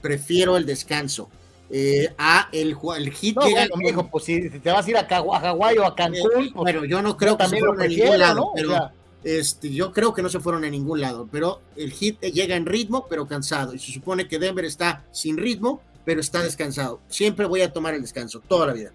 Prefiero 0.01 0.57
el 0.57 0.65
descanso 0.65 1.29
eh, 1.69 2.15
a 2.17 2.49
el, 2.53 2.77
el 2.97 3.13
hit 3.13 3.39
llega. 3.41 3.67
pues 4.11 4.25
si, 4.25 4.51
te 4.51 4.71
vas 4.71 4.87
a 4.87 4.91
ir 4.91 4.97
a, 4.97 5.07
Hawái 5.07 5.79
o 5.79 5.87
a 5.87 5.95
Cancún. 5.95 6.19
Eh, 6.19 6.35
pues, 6.35 6.53
bueno, 6.53 6.85
yo 6.85 7.03
no 7.03 7.17
creo 7.17 7.37
que 7.37 7.47
se 7.47 7.59
fueron 7.59 7.81
a 7.81 7.87
ningún 7.87 8.19
lado, 8.19 8.53
pero 8.55 8.91
este, 9.25 9.71
yo 9.73 9.93
creo 9.93 10.15
que 10.15 10.23
no 10.23 10.29
se 10.29 10.39
fueron 10.39 10.65
a 10.65 10.71
ningún 10.71 11.01
lado, 11.01 11.29
pero 11.31 11.61
el 11.77 11.93
hit 11.93 12.21
llega 12.21 12.55
en 12.55 12.67
ritmo, 12.67 13.07
pero 13.09 13.27
cansado. 13.27 13.75
Y 13.75 13.79
se 13.79 13.93
supone 13.93 14.29
que 14.29 14.39
Denver 14.39 14.65
está 14.65 15.05
sin 15.11 15.37
ritmo, 15.37 15.81
pero 16.05 16.21
está 16.21 16.43
descansado. 16.43 17.01
Siempre 17.09 17.47
voy 17.47 17.63
a 17.63 17.73
tomar 17.73 17.95
el 17.95 18.03
descanso, 18.03 18.41
toda 18.47 18.69
la 18.69 18.73
vida. 18.73 18.93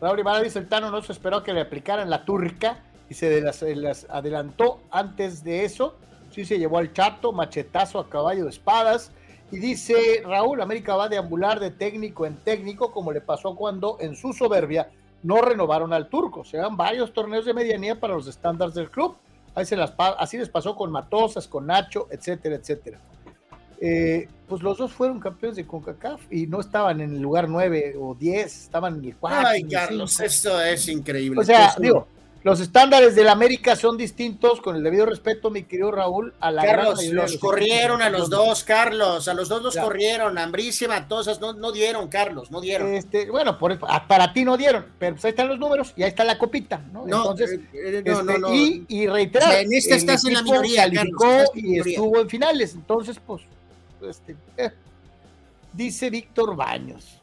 Raúl 0.00 0.18
Ibarra 0.18 0.42
dice: 0.42 0.58
el 0.58 0.68
Tano 0.68 0.90
no 0.90 1.00
se 1.02 1.12
esperó 1.12 1.42
que 1.42 1.54
le 1.54 1.62
aplicaran 1.62 2.10
la 2.10 2.24
turca 2.24 2.80
y 3.08 3.14
se 3.14 3.40
las, 3.40 4.06
adelantó 4.10 4.80
antes 4.90 5.42
de 5.44 5.64
eso. 5.64 5.96
Sí 6.30 6.44
se 6.44 6.58
llevó 6.58 6.78
al 6.78 6.92
chato, 6.92 7.32
machetazo 7.32 7.98
a 7.98 8.08
caballo 8.08 8.44
de 8.44 8.50
espadas 8.50 9.12
y 9.52 9.58
dice 9.58 10.22
Raúl, 10.24 10.62
América 10.62 10.96
va 10.96 11.04
a 11.04 11.08
deambular 11.08 11.60
de 11.60 11.70
técnico 11.70 12.24
en 12.24 12.36
técnico, 12.36 12.90
como 12.90 13.12
le 13.12 13.20
pasó 13.20 13.54
cuando 13.54 13.98
en 14.00 14.16
su 14.16 14.32
soberbia 14.32 14.90
no 15.22 15.42
renovaron 15.42 15.92
al 15.92 16.08
turco. 16.08 16.42
Se 16.42 16.56
dan 16.56 16.76
varios 16.76 17.12
torneos 17.12 17.44
de 17.44 17.52
medianía 17.52 18.00
para 18.00 18.14
los 18.14 18.26
estándares 18.26 18.74
del 18.74 18.90
club. 18.90 19.14
Ahí 19.54 19.66
se 19.66 19.76
las, 19.76 19.92
así 19.98 20.38
les 20.38 20.48
pasó 20.48 20.74
con 20.74 20.90
Matosas, 20.90 21.46
con 21.46 21.66
Nacho, 21.66 22.08
etcétera, 22.10 22.56
etcétera. 22.56 22.98
Eh, 23.78 24.26
pues 24.48 24.62
los 24.62 24.78
dos 24.78 24.92
fueron 24.92 25.20
campeones 25.20 25.56
de 25.56 25.66
CONCACAF 25.66 26.32
y 26.32 26.46
no 26.46 26.60
estaban 26.60 27.02
en 27.02 27.14
el 27.14 27.20
lugar 27.20 27.46
9 27.48 27.96
o 28.00 28.14
10, 28.14 28.62
estaban 28.64 28.96
en 29.00 29.04
el 29.04 29.16
4. 29.16 29.48
Ay, 29.48 29.64
Carlos, 29.64 30.18
esto 30.20 30.62
es 30.62 30.88
increíble. 30.88 31.40
O 31.40 31.44
sea, 31.44 31.74
digo, 31.78 32.06
los 32.44 32.60
estándares 32.60 33.14
del 33.14 33.28
América 33.28 33.76
son 33.76 33.96
distintos, 33.96 34.60
con 34.60 34.74
el 34.74 34.82
debido 34.82 35.06
respeto, 35.06 35.50
mi 35.50 35.62
querido 35.62 35.92
Raúl, 35.92 36.34
a 36.40 36.50
la 36.50 36.64
Carlos, 36.64 37.04
los, 37.04 37.38
corrieron 37.38 38.02
a 38.02 38.10
los 38.10 38.30
dos, 38.30 38.64
Carlos, 38.64 39.28
a 39.28 39.34
los 39.34 39.48
dos 39.48 39.62
los 39.62 39.76
corrieron, 39.76 40.36
Ambricia 40.38 40.86
y 40.86 40.88
Matosas 40.88 41.40
no, 41.40 41.52
no 41.52 41.70
dieron, 41.70 42.08
Carlos, 42.08 42.50
no 42.50 42.60
dieron. 42.60 42.92
Este, 42.94 43.30
bueno, 43.30 43.58
por, 43.58 43.78
para 43.78 44.32
ti 44.32 44.44
no 44.44 44.56
dieron, 44.56 44.86
pero 44.98 45.14
pues 45.14 45.24
ahí 45.24 45.30
están 45.30 45.48
los 45.48 45.58
números 45.58 45.92
y 45.96 46.02
ahí 46.02 46.08
está 46.08 46.24
la 46.24 46.36
copita, 46.36 46.82
¿no? 46.92 47.04
Entonces, 47.04 47.52
eh, 47.52 47.60
eh, 47.72 48.02
no, 48.04 48.22
no, 48.22 48.32
este, 48.32 48.56
Y, 48.56 48.86
y 48.88 49.06
reiterar, 49.06 49.60
en 49.60 49.72
este 49.72 49.94
estás 49.94 50.24
en 50.24 50.34
la 50.34 50.42
minoría, 50.42 50.90
Carlos, 50.90 51.50
y 51.54 51.78
estuvo 51.78 52.18
en 52.18 52.28
finales, 52.28 52.74
entonces, 52.74 53.18
pues, 53.24 53.42
este, 54.08 54.34
eh. 54.56 54.70
dice 55.72 56.10
Víctor 56.10 56.56
Baños. 56.56 57.21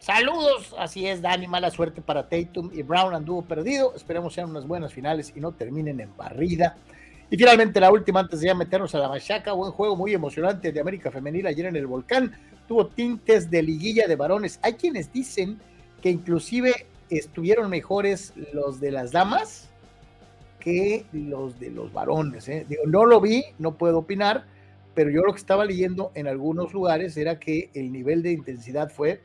Saludos, 0.00 0.74
así 0.78 1.06
es, 1.06 1.20
Dani, 1.20 1.46
mala 1.46 1.70
suerte 1.70 2.00
para 2.00 2.26
Tatum 2.26 2.70
y 2.72 2.82
Brown 2.82 3.14
anduvo 3.14 3.42
perdido. 3.42 3.92
Esperemos 3.94 4.32
sean 4.32 4.48
unas 4.48 4.66
buenas 4.66 4.94
finales 4.94 5.30
y 5.36 5.40
no 5.40 5.52
terminen 5.52 6.00
en 6.00 6.16
barrida. 6.16 6.74
Y 7.28 7.36
finalmente 7.36 7.80
la 7.80 7.92
última 7.92 8.20
antes 8.20 8.40
de 8.40 8.46
ya 8.46 8.54
meternos 8.54 8.94
a 8.94 8.98
la 8.98 9.10
machaca, 9.10 9.52
buen 9.52 9.72
juego 9.72 9.96
muy 9.96 10.14
emocionante 10.14 10.72
de 10.72 10.80
América 10.80 11.10
Femenil 11.10 11.46
ayer 11.46 11.66
en 11.66 11.76
el 11.76 11.86
Volcán. 11.86 12.32
Tuvo 12.66 12.86
tintes 12.86 13.50
de 13.50 13.62
liguilla 13.62 14.08
de 14.08 14.16
varones. 14.16 14.58
Hay 14.62 14.72
quienes 14.72 15.12
dicen 15.12 15.60
que 16.00 16.08
inclusive 16.08 16.86
estuvieron 17.10 17.68
mejores 17.68 18.32
los 18.54 18.80
de 18.80 18.92
las 18.92 19.12
damas 19.12 19.68
que 20.60 21.04
los 21.12 21.60
de 21.60 21.72
los 21.72 21.92
varones. 21.92 22.48
¿eh? 22.48 22.64
Digo, 22.66 22.84
no 22.86 23.04
lo 23.04 23.20
vi, 23.20 23.44
no 23.58 23.74
puedo 23.74 23.98
opinar, 23.98 24.46
pero 24.94 25.10
yo 25.10 25.20
lo 25.20 25.34
que 25.34 25.40
estaba 25.40 25.66
leyendo 25.66 26.10
en 26.14 26.26
algunos 26.26 26.72
lugares 26.72 27.18
era 27.18 27.38
que 27.38 27.68
el 27.74 27.92
nivel 27.92 28.22
de 28.22 28.32
intensidad 28.32 28.90
fue 28.90 29.20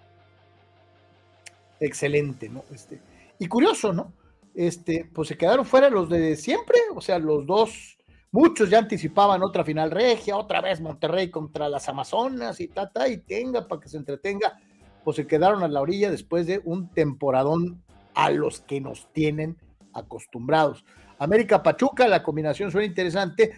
excelente, 1.80 2.50
¿no? 2.50 2.64
Este, 2.72 3.02
y 3.40 3.48
curioso, 3.48 3.94
¿no? 3.94 4.14
Este, 4.54 5.10
pues 5.14 5.28
se 5.28 5.38
quedaron 5.38 5.66
fuera 5.66 5.90
los 5.90 6.10
de 6.10 6.36
siempre, 6.36 6.78
o 6.94 7.02
sea, 7.02 7.20
los 7.20 7.46
dos, 7.46 7.98
muchos 8.32 8.70
ya 8.70 8.80
anticipaban 8.80 9.44
otra 9.44 9.66
final 9.66 9.92
regia, 9.92 10.38
otra 10.38 10.62
vez 10.62 10.80
Monterrey 10.80 11.30
contra 11.30 11.68
las 11.68 11.90
Amazonas 11.90 12.60
y 12.62 12.68
tata, 12.68 13.08
y 13.10 13.18
tenga 13.18 13.68
para 13.68 13.82
que 13.82 13.90
se 13.90 13.98
entretenga, 13.98 14.58
pues 15.04 15.18
se 15.18 15.28
quedaron 15.28 15.64
a 15.64 15.68
la 15.68 15.82
orilla 15.82 16.10
después 16.10 16.48
de 16.48 16.62
un 16.64 16.90
temporadón 16.90 17.84
a 18.14 18.32
los 18.32 18.62
que 18.62 18.80
nos 18.80 19.12
tienen 19.12 19.58
acostumbrados. 19.94 20.86
América 21.20 21.62
Pachuca, 21.64 22.08
la 22.08 22.24
combinación 22.24 22.72
suena 22.72 22.88
interesante. 22.88 23.54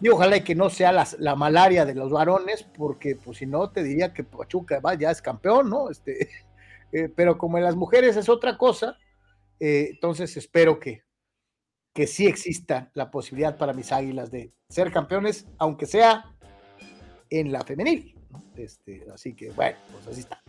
Y 0.00 0.08
ojalá 0.10 0.44
que 0.44 0.54
no 0.54 0.70
sea 0.70 0.92
la, 0.92 1.08
la, 1.18 1.34
malaria 1.34 1.84
de 1.84 1.94
los 1.94 2.12
varones, 2.12 2.62
porque 2.62 3.16
pues 3.16 3.38
si 3.38 3.46
no 3.46 3.70
te 3.70 3.82
diría 3.82 4.12
que 4.14 4.22
Pachuca 4.22 4.78
va, 4.78 4.94
ya 4.94 5.10
es 5.10 5.20
campeón, 5.20 5.70
¿no? 5.70 5.90
Este, 5.90 6.28
eh, 6.92 7.08
pero 7.14 7.36
como 7.36 7.58
en 7.58 7.64
las 7.64 7.76
mujeres 7.76 8.16
es 8.16 8.28
otra 8.28 8.56
cosa, 8.56 8.96
eh, 9.60 9.88
entonces 9.92 10.36
espero 10.36 10.78
que, 10.78 11.02
que 11.92 12.06
sí 12.06 12.26
exista 12.26 12.90
la 12.94 13.10
posibilidad 13.10 13.58
para 13.58 13.72
mis 13.72 13.92
águilas 13.92 14.30
de 14.30 14.52
ser 14.68 14.92
campeones, 14.92 15.46
aunque 15.58 15.86
sea 15.86 16.34
en 17.30 17.52
la 17.52 17.62
femenil. 17.62 18.14
Este, 18.56 19.04
así 19.12 19.34
que 19.34 19.50
bueno, 19.50 19.78
pues 19.92 20.06
así 20.08 20.20
está. 20.20 20.42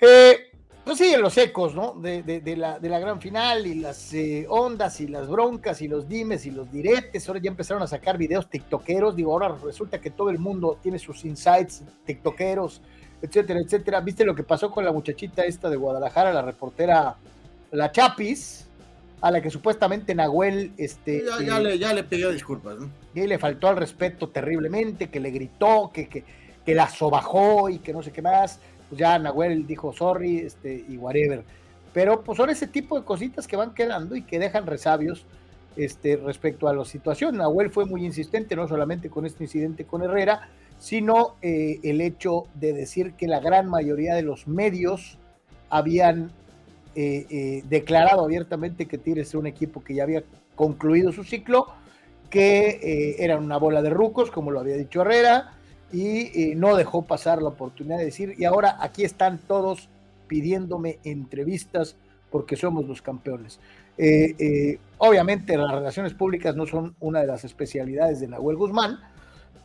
Eh, 0.00 0.50
pues 0.84 0.98
sí, 0.98 1.14
los 1.16 1.36
ecos, 1.38 1.74
¿no? 1.74 1.94
De, 1.94 2.22
de, 2.22 2.56
la, 2.56 2.78
de, 2.78 2.88
la, 2.88 2.98
gran 2.98 3.20
final 3.20 3.66
y 3.66 3.74
las 3.74 4.12
ondas 4.48 5.00
y 5.00 5.06
las 5.06 5.28
broncas 5.28 5.80
y 5.80 5.86
los 5.86 6.08
dimes 6.08 6.44
y 6.44 6.50
los 6.50 6.72
diretes. 6.72 7.28
Ahora 7.28 7.40
ya 7.40 7.50
empezaron 7.50 7.82
a 7.84 7.86
sacar 7.86 8.18
videos 8.18 8.50
tiktokeros. 8.50 9.14
Digo, 9.14 9.32
ahora 9.32 9.56
resulta 9.62 10.00
que 10.00 10.10
todo 10.10 10.30
el 10.30 10.38
mundo 10.38 10.78
tiene 10.82 10.98
sus 10.98 11.24
insights 11.24 11.84
tiktokeros 12.04 12.82
etcétera, 13.22 13.60
etcétera. 13.60 14.00
¿Viste 14.00 14.24
lo 14.24 14.34
que 14.34 14.42
pasó 14.42 14.70
con 14.70 14.84
la 14.84 14.92
muchachita 14.92 15.42
esta 15.42 15.70
de 15.70 15.76
Guadalajara, 15.76 16.32
la 16.32 16.42
reportera, 16.42 17.16
la 17.70 17.90
Chapis? 17.90 18.66
a 19.22 19.30
la 19.30 19.40
que 19.40 19.50
supuestamente 19.50 20.14
Nahuel 20.16 20.72
este, 20.76 21.22
ya, 21.46 21.60
le, 21.60 21.78
ya 21.78 21.94
le 21.94 22.02
pidió 22.02 22.30
disculpas. 22.30 22.76
¿no? 22.76 22.90
Y 23.14 23.26
le 23.28 23.38
faltó 23.38 23.68
al 23.68 23.76
respeto 23.76 24.28
terriblemente, 24.28 25.10
que 25.10 25.20
le 25.20 25.30
gritó, 25.30 25.92
que, 25.94 26.08
que, 26.08 26.24
que, 26.66 26.74
la 26.74 26.88
sobajó 26.90 27.68
y 27.70 27.78
que 27.78 27.92
no 27.92 28.02
sé 28.02 28.10
qué 28.10 28.20
más. 28.20 28.58
Pues 28.88 28.98
ya 28.98 29.16
Nahuel 29.20 29.64
dijo 29.64 29.92
sorry 29.92 30.38
este, 30.38 30.84
y 30.88 30.96
whatever. 30.96 31.44
Pero 31.94 32.22
pues 32.22 32.36
son 32.36 32.50
ese 32.50 32.66
tipo 32.66 32.98
de 32.98 33.04
cositas 33.04 33.46
que 33.46 33.54
van 33.54 33.74
quedando 33.74 34.16
y 34.16 34.22
que 34.22 34.40
dejan 34.40 34.66
resabios 34.66 35.24
este, 35.76 36.16
respecto 36.16 36.66
a 36.66 36.74
la 36.74 36.84
situación. 36.84 37.36
Nahuel 37.36 37.70
fue 37.70 37.84
muy 37.84 38.04
insistente, 38.04 38.56
no 38.56 38.66
solamente 38.66 39.08
con 39.08 39.24
este 39.24 39.44
incidente 39.44 39.84
con 39.84 40.02
Herrera, 40.02 40.48
sino 40.82 41.36
eh, 41.42 41.78
el 41.84 42.00
hecho 42.00 42.48
de 42.54 42.72
decir 42.72 43.12
que 43.12 43.28
la 43.28 43.38
gran 43.38 43.68
mayoría 43.68 44.16
de 44.16 44.22
los 44.22 44.48
medios 44.48 45.16
habían 45.70 46.32
eh, 46.96 47.24
eh, 47.30 47.62
declarado 47.70 48.24
abiertamente 48.24 48.86
que 48.86 48.98
Tigres 48.98 49.30
era 49.30 49.38
un 49.38 49.46
equipo 49.46 49.84
que 49.84 49.94
ya 49.94 50.02
había 50.02 50.24
concluido 50.56 51.12
su 51.12 51.22
ciclo, 51.22 51.68
que 52.30 52.80
eh, 52.82 53.16
eran 53.20 53.44
una 53.44 53.58
bola 53.58 53.80
de 53.80 53.90
rucos, 53.90 54.32
como 54.32 54.50
lo 54.50 54.58
había 54.58 54.76
dicho 54.76 55.02
Herrera, 55.02 55.52
y 55.92 56.54
no 56.56 56.74
dejó 56.74 57.02
pasar 57.02 57.40
la 57.40 57.50
oportunidad 57.50 57.98
de 57.98 58.06
decir, 58.06 58.34
y 58.36 58.44
ahora 58.44 58.76
aquí 58.80 59.04
están 59.04 59.38
todos 59.38 59.88
pidiéndome 60.26 60.98
entrevistas 61.04 61.94
porque 62.28 62.56
somos 62.56 62.88
los 62.88 63.02
campeones. 63.02 63.60
obviamente 64.98 65.56
las 65.56 65.70
relaciones 65.70 66.12
públicas 66.14 66.56
no 66.56 66.66
son 66.66 66.96
una 66.98 67.20
de 67.20 67.28
las 67.28 67.44
especialidades 67.44 68.18
de 68.18 68.26
Nahuel 68.26 68.56
Guzmán, 68.56 68.98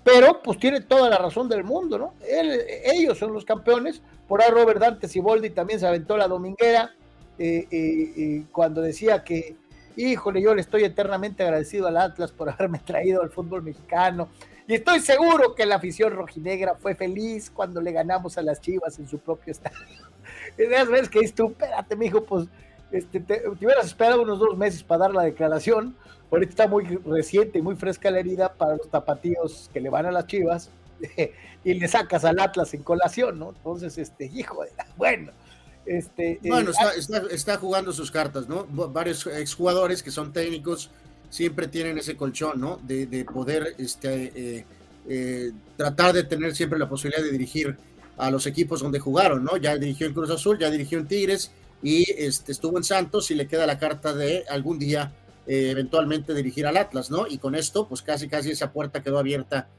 pero 0.08 0.42
pues 0.42 0.58
tiene 0.58 0.80
toda 0.80 1.10
la 1.10 1.18
razón 1.18 1.50
del 1.50 1.66
mundo, 1.66 1.98
¿no? 1.98 2.14
ellos 2.26 3.18
son 3.18 3.34
los 3.34 3.44
campeones, 3.44 4.02
por 4.26 4.42
ahí 4.42 4.50
Robert 4.50 4.80
Dante 4.80 5.06
Siboldi 5.06 5.50
también 5.50 5.82
se 5.82 5.86
aventó 5.86 6.16
la 6.16 6.30
dominguera, 6.30 6.96
eh, 7.38 7.68
eh, 7.70 8.14
eh, 8.16 8.44
cuando 8.54 8.82
decía 8.82 9.26
que, 9.26 9.58
híjole, 9.98 10.42
yo 10.42 10.56
le 10.56 10.62
estoy 10.62 10.86
eternamente 10.86 11.44
agradecido 11.44 11.88
al 11.88 11.98
Atlas 11.98 12.32
por 12.32 12.50
haberme 12.50 12.80
traído 12.80 13.22
al 13.22 13.32
fútbol 13.32 13.64
mexicano. 13.64 14.30
Y 14.66 14.76
estoy 14.76 15.02
seguro 15.02 15.56
que 15.56 15.66
la 15.66 15.76
afición 15.76 16.14
rojinegra 16.14 16.76
fue 16.76 16.96
feliz 16.96 17.50
cuando 17.50 17.82
le 17.82 17.92
ganamos 17.92 18.38
a 18.38 18.44
las 18.44 18.62
Chivas 18.62 18.98
en 19.00 19.10
su 19.10 19.20
propio 19.20 19.52
estadio. 19.52 19.78
Y 20.58 20.64
de 20.64 20.86
veces 20.86 21.10
que 21.10 21.20
dices 21.20 21.36
tú, 21.36 21.50
espérate, 21.50 21.96
mijo, 21.98 22.24
pues 22.24 22.48
este, 22.92 23.20
te, 23.20 23.40
te, 23.40 23.50
hubieras 23.50 23.86
esperado 23.86 24.22
unos 24.22 24.40
dos 24.40 24.58
meses 24.58 24.84
para 24.84 25.00
dar 25.00 25.14
la 25.14 25.24
declaración. 25.24 25.96
Ahorita 26.32 26.50
está 26.50 26.68
muy 26.68 26.84
reciente 27.06 27.60
y 27.60 27.62
muy 27.62 27.76
fresca 27.76 28.12
la 28.12 28.20
herida 28.20 28.54
para 28.54 28.76
los 28.76 28.90
tapatíos 28.90 29.70
que 29.74 29.80
le 29.80 29.90
van 29.90 30.06
a 30.06 30.12
las 30.12 30.28
Chivas 30.28 30.70
y 31.64 31.74
le 31.74 31.88
sacas 31.88 32.26
al 32.26 32.40
Atlas 32.40 32.74
en 32.74 32.84
colación, 32.84 33.40
¿no? 33.40 33.50
Entonces, 33.50 33.98
este, 33.98 34.26
hijo 34.26 34.64
de 34.64 34.72
bueno. 34.98 35.32
Este, 35.86 36.32
eh, 36.32 36.40
bueno, 36.44 36.72
ah, 36.80 36.92
está, 37.32 37.56
jugando 37.58 37.94
sus 37.94 38.12
cartas, 38.12 38.50
¿no? 38.50 38.66
Varios 38.66 39.26
exjugadores 39.28 40.04
que 40.04 40.12
son 40.12 40.34
técnicos 40.34 40.92
siempre 41.30 41.70
tienen 41.70 41.98
ese 41.98 42.18
colchón, 42.18 42.60
¿no? 42.60 42.78
De, 42.84 43.26
poder 43.26 43.74
este, 43.78 44.34
eh, 44.36 44.66
eh, 45.08 45.52
tratar 45.78 46.14
de 46.14 46.24
tener 46.24 46.54
siempre 46.54 46.78
la 46.78 46.90
posibilidad 46.90 47.24
de 47.24 47.32
dirigir 47.32 47.78
a 48.18 48.30
los 48.30 48.46
equipos 48.48 48.82
donde 48.82 49.00
jugaron, 49.00 49.46
¿no? 49.46 49.56
Ya 49.56 49.78
dirigió 49.78 50.08
en 50.08 50.14
Cruz 50.14 50.30
Azul, 50.30 50.60
ya 50.60 50.70
dirigió 50.70 51.00
en 51.00 51.08
Tigres 51.08 51.52
y 51.82 52.06
este, 52.12 52.52
estuvo 52.52 52.78
en 52.78 52.84
Santos 52.84 53.32
y 53.32 53.36
le 53.36 53.48
queda 53.48 53.66
la 53.66 53.78
carta 53.78 54.14
de 54.14 54.46
algún 54.50 54.80
día 54.80 55.14
eventualmente 55.50 56.34
dirigir 56.34 56.68
al 56.68 56.76
Atlas, 56.76 57.10
¿no? 57.10 57.26
Y 57.26 57.38
con 57.38 57.56
esto, 57.56 57.88
pues 57.88 58.02
casi 58.02 58.28
casi 58.28 58.52
esa 58.52 58.74
puerta 58.74 59.02
quedó 59.02 59.18
abierta 59.18 59.70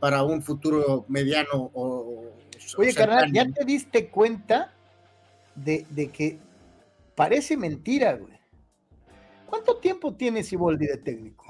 para 0.00 0.24
un 0.24 0.42
futuro 0.42 1.04
mediano 1.06 1.70
o... 1.74 2.32
Oye, 2.76 2.92
carnal, 2.92 3.32
¿ya 3.32 3.46
te 3.46 3.64
diste 3.64 4.08
cuenta 4.08 4.72
de, 5.56 6.10
que 6.12 6.38
parece 7.14 7.56
mentira, 7.56 8.14
güey. 8.14 8.36
¿Cuánto 9.46 9.76
tiempo 9.78 10.14
tiene 10.14 10.42
Siboldi 10.42 10.86
de 10.86 10.98
técnico? 10.98 11.44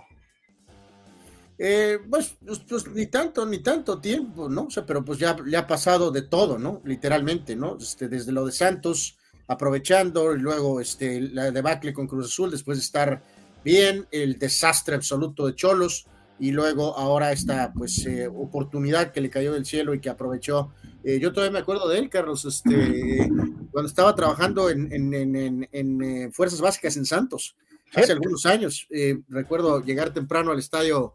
Eh, 1.59 1.99
pues, 2.11 2.37
pues, 2.45 2.59
pues, 2.69 2.87
ni 2.89 3.07
tanto, 3.07 3.47
ni 3.47 3.61
tanto 3.61 3.99
tiempo, 3.99 4.49
¿no? 4.49 4.65
O 4.65 4.71
sea, 4.71 4.85
pero 4.85 5.03
pues 5.05 5.19
ya 5.19 5.35
le 5.43 5.57
ha 5.57 5.67
pasado 5.67 6.11
de 6.11 6.23
todo, 6.23 6.59
¿no? 6.59 6.83
Literalmente, 6.85 7.57
¿no? 7.57 7.79
Este, 7.79 8.09
desde 8.09 8.33
lo 8.33 8.45
de 8.45 8.53
Santos, 8.53 9.17
aprovechando, 9.49 10.35
y 10.35 10.39
luego 10.39 10.81
este, 10.81 11.21
la 11.21 11.51
debacle 11.51 11.93
con 11.93 12.07
Cruz 12.07 12.27
Azul, 12.27 12.51
después 12.51 12.79
de 12.79 12.85
estar 12.85 13.23
bien, 13.65 14.07
el 14.11 14.39
desastre 14.39 14.95
absoluto 14.95 15.47
de 15.47 15.55
Cholos, 15.55 16.07
y 16.39 16.51
luego 16.51 16.97
ahora 16.97 17.33
esta, 17.33 17.73
pues, 17.73 18.05
eh, 18.07 18.29
oportunidad 18.29 19.13
que 19.13 19.21
le 19.21 19.31
cayó 19.31 19.55
del 19.55 19.65
cielo 19.65 19.95
y 19.95 20.01
que 20.01 20.11
aprovechó 20.11 20.71
eh, 21.09 21.21
yo 21.21 21.33
todavía 21.33 21.53
me 21.53 21.59
acuerdo 21.61 21.89
de 21.89 22.01
él, 22.01 22.11
Carlos, 22.11 22.45
este, 22.45 23.31
cuando 23.71 23.89
estaba 23.89 24.13
trabajando 24.17 24.69
en, 24.69 25.69
eh, 25.73 26.31
Fuerzas 26.33 26.61
Básicas 26.61 26.97
en 26.97 27.07
Santos, 27.07 27.55
hace 27.95 28.11
algunos 28.11 28.45
años. 28.45 28.89
Eh, 28.91 29.21
recuerdo 29.29 29.81
llegar 29.85 30.13
temprano 30.13 30.51
al 30.51 30.59
estadio 30.59 31.15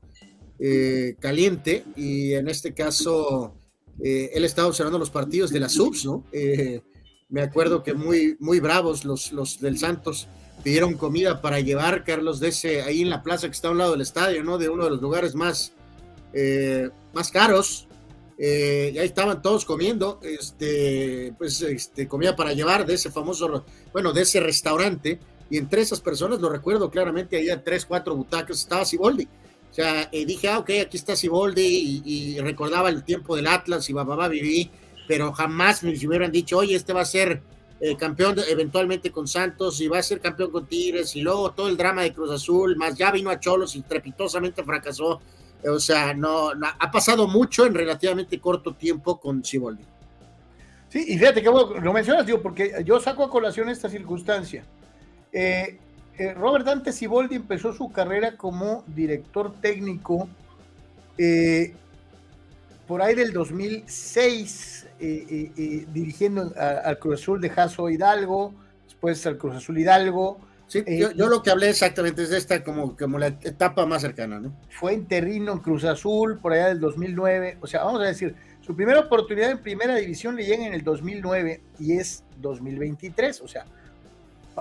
caliente 1.19 1.83
y 1.95 2.33
en 2.33 2.47
este 2.47 2.71
caso 2.71 3.57
él 4.00 4.45
estaba 4.45 4.67
observando 4.67 5.00
los 5.00 5.09
partidos 5.09 5.50
de 5.50 5.59
las 5.59 5.73
subs, 5.73 6.05
¿no? 6.05 6.23
Me 7.31 7.41
acuerdo 7.41 7.81
que 7.81 7.95
muy, 7.95 8.38
muy 8.39 8.59
bravos 8.59 9.03
los, 9.03 9.31
los 9.31 9.59
del 9.59 9.79
Santos 9.79 10.27
pidieron 10.63 10.93
comida 10.93 11.41
para 11.41 11.59
llevar, 11.59 12.03
Carlos, 12.03 12.39
de 12.39 12.50
ese, 12.50 12.83
ahí 12.83 13.01
en 13.01 13.09
la 13.09 13.23
plaza 13.23 13.47
que 13.47 13.53
está 13.53 13.69
a 13.69 13.71
un 13.71 13.79
lado 13.79 13.93
del 13.93 14.01
estadio, 14.01 14.43
¿no? 14.43 14.59
De 14.59 14.69
uno 14.69 14.83
de 14.83 14.91
los 14.91 15.01
lugares 15.01 15.33
más, 15.33 15.73
más 17.13 17.31
caros 17.31 17.88
eh, 18.43 18.93
y 18.95 18.97
ahí 18.97 19.05
estaban 19.05 19.39
todos 19.39 19.65
comiendo, 19.65 20.19
este, 20.23 21.31
pues 21.38 21.61
este, 21.61 22.07
comida 22.07 22.35
para 22.35 22.53
llevar 22.53 22.88
de 22.88 22.95
ese 22.95 23.11
famoso, 23.11 23.65
bueno, 23.93 24.13
de 24.13 24.23
ese 24.23 24.39
restaurante, 24.39 25.19
y 25.51 25.59
entre 25.59 25.83
esas 25.83 26.01
personas, 26.01 26.39
lo 26.39 26.50
recuerdo 26.50 26.89
claramente, 26.89 27.38
había 27.38 27.63
tres, 27.63 27.85
cuatro 27.85 28.15
butacas, 28.15 28.57
estaba 28.57 28.83
Siboldi. 28.83 29.25
O 29.25 29.73
sea, 29.75 30.09
eh, 30.11 30.25
dije, 30.25 30.47
ah, 30.47 30.57
ok, 30.57 30.71
aquí 30.81 30.97
está 30.97 31.15
Siboldi, 31.15 32.01
y, 32.03 32.39
recordaba 32.39 32.89
el 32.89 33.03
tiempo 33.03 33.35
del 33.35 33.45
Atlas 33.45 33.88
y 33.91 33.93
babá 33.93 34.27
viví, 34.27 34.71
pero 35.08 35.31
jamás 35.34 35.84
me 35.84 35.91
hubieran 35.91 36.31
dicho, 36.31 36.58
oye, 36.58 36.75
este 36.75 36.93
va 36.93 37.01
a 37.01 37.05
ser 37.05 37.41
eh, 37.79 37.96
campeón 37.98 38.36
eventualmente 38.48 39.12
con 39.12 39.27
Santos 39.27 39.81
y 39.81 39.88
va 39.88 40.00
a 40.00 40.03
ser 40.03 40.20
campeón 40.20 40.51
con 40.51 40.65
Tigres, 40.67 41.15
y 41.15 41.22
luego 41.22 41.51
todo 41.51 41.67
el 41.67 41.77
drama 41.77 42.03
de 42.03 42.13
Cruz 42.13 42.31
Azul, 42.31 42.75
más 42.75 42.96
ya 42.96 43.12
vino 43.12 43.29
a 43.29 43.39
Cholos 43.39 43.75
y 43.75 43.81
trepitosamente 43.81 44.63
fracasó 44.63 45.22
o 45.70 45.79
sea, 45.79 46.13
no, 46.13 46.51
ha 46.79 46.91
pasado 46.91 47.27
mucho 47.27 47.65
en 47.65 47.74
relativamente 47.74 48.39
corto 48.39 48.74
tiempo 48.74 49.20
con 49.20 49.43
Siboldi. 49.43 49.84
Sí, 50.89 51.05
y 51.08 51.17
fíjate 51.17 51.41
que 51.41 51.50
lo 51.50 51.93
mencionas, 51.93 52.25
digo, 52.25 52.41
porque 52.41 52.84
yo 52.84 53.00
saco 53.00 53.24
a 53.24 53.29
colación 53.29 53.70
esta 53.70 53.89
circunstancia. 53.89 54.63
Eh, 55.31 55.77
eh, 56.17 56.34
Robert 56.34 56.65
Dante 56.65 56.91
Siboldi 56.91 57.36
empezó 57.36 57.72
su 57.74 57.91
carrera 57.91 58.36
como 58.36 58.84
director 58.88 59.53
técnico 59.62 60.27
por 62.91 63.01
ahí 63.01 63.15
del 63.15 63.31
2006, 63.31 64.86
dirigiendo 65.93 66.51
al 66.57 67.00
Cruz 67.00 67.21
Azul 67.21 67.39
de 67.39 67.50
Jaso 67.50 67.89
Hidalgo, 67.89 68.53
después 68.83 69.25
al 69.25 69.38
Cruz 69.38 69.55
Azul 69.55 69.79
Hidalgo, 69.79 70.41
Sí, 70.67 70.83
eh, 70.86 71.00
yo, 71.15 71.29
lo 71.29 71.41
que 71.41 71.51
hablé 71.51 71.69
exactamente 71.69 72.24
es 72.24 72.31
de 72.31 72.38
esta 72.38 72.65
como, 72.65 72.98
como 72.98 73.17
la 73.17 73.27
etapa 73.27 73.86
más 73.86 74.01
cercana, 74.01 74.41
¿no? 74.41 74.53
Fue 74.69 74.93
interino 74.93 75.53
en 75.53 75.60
Cruz 75.60 75.86
Azul 75.86 76.39
por 76.39 76.51
allá 76.51 76.67
del 76.67 76.81
2009, 76.81 77.60
o 77.62 77.67
sea, 77.67 77.86
vamos 77.86 78.01
a 78.01 78.05
decir, 78.05 78.36
su 78.60 78.75
primera 78.75 79.00
oportunidad 79.00 79.51
en 79.51 79.60
primera 79.60 79.95
división 79.95 80.36
le 80.36 80.43
llega 80.43 80.67
en 80.67 80.74
el 80.74 80.83
2009 80.83 81.62
y 81.79 81.93
es 81.93 82.25
2023, 82.41 83.39
o 83.39 83.48
sea, 83.48 83.65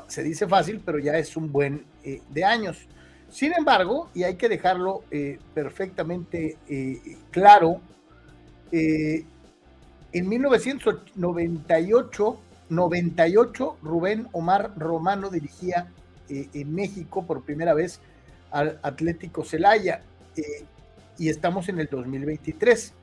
se 0.06 0.22
dice 0.22 0.46
fácil, 0.46 0.80
pero 0.84 1.00
ya 1.00 1.18
es 1.18 1.37
un 1.37 1.50
buen 1.50 1.84
eh, 2.04 2.22
de 2.28 2.44
años. 2.44 2.87
Sin 3.28 3.52
embargo, 3.54 4.08
y 4.14 4.22
hay 4.22 4.37
que 4.37 4.49
dejarlo 4.49 5.02
eh, 5.10 5.40
perfectamente 5.52 6.56
claro, 7.32 7.80
en 8.72 10.28
1998 10.28 12.40
98, 12.70 13.78
Rubén 13.82 14.28
Omar 14.32 14.72
Romano 14.76 15.28
dirigía 15.28 15.92
eh, 16.28 16.48
en 16.54 16.74
México 16.74 17.26
por 17.26 17.42
primera 17.42 17.74
vez 17.74 18.00
al 18.50 18.78
Atlético 18.82 19.44
Celaya 19.44 20.02
eh, 20.36 20.64
y 21.18 21.28
estamos 21.28 21.68
en 21.68 21.80
el 21.80 21.88
2023. 21.88 22.94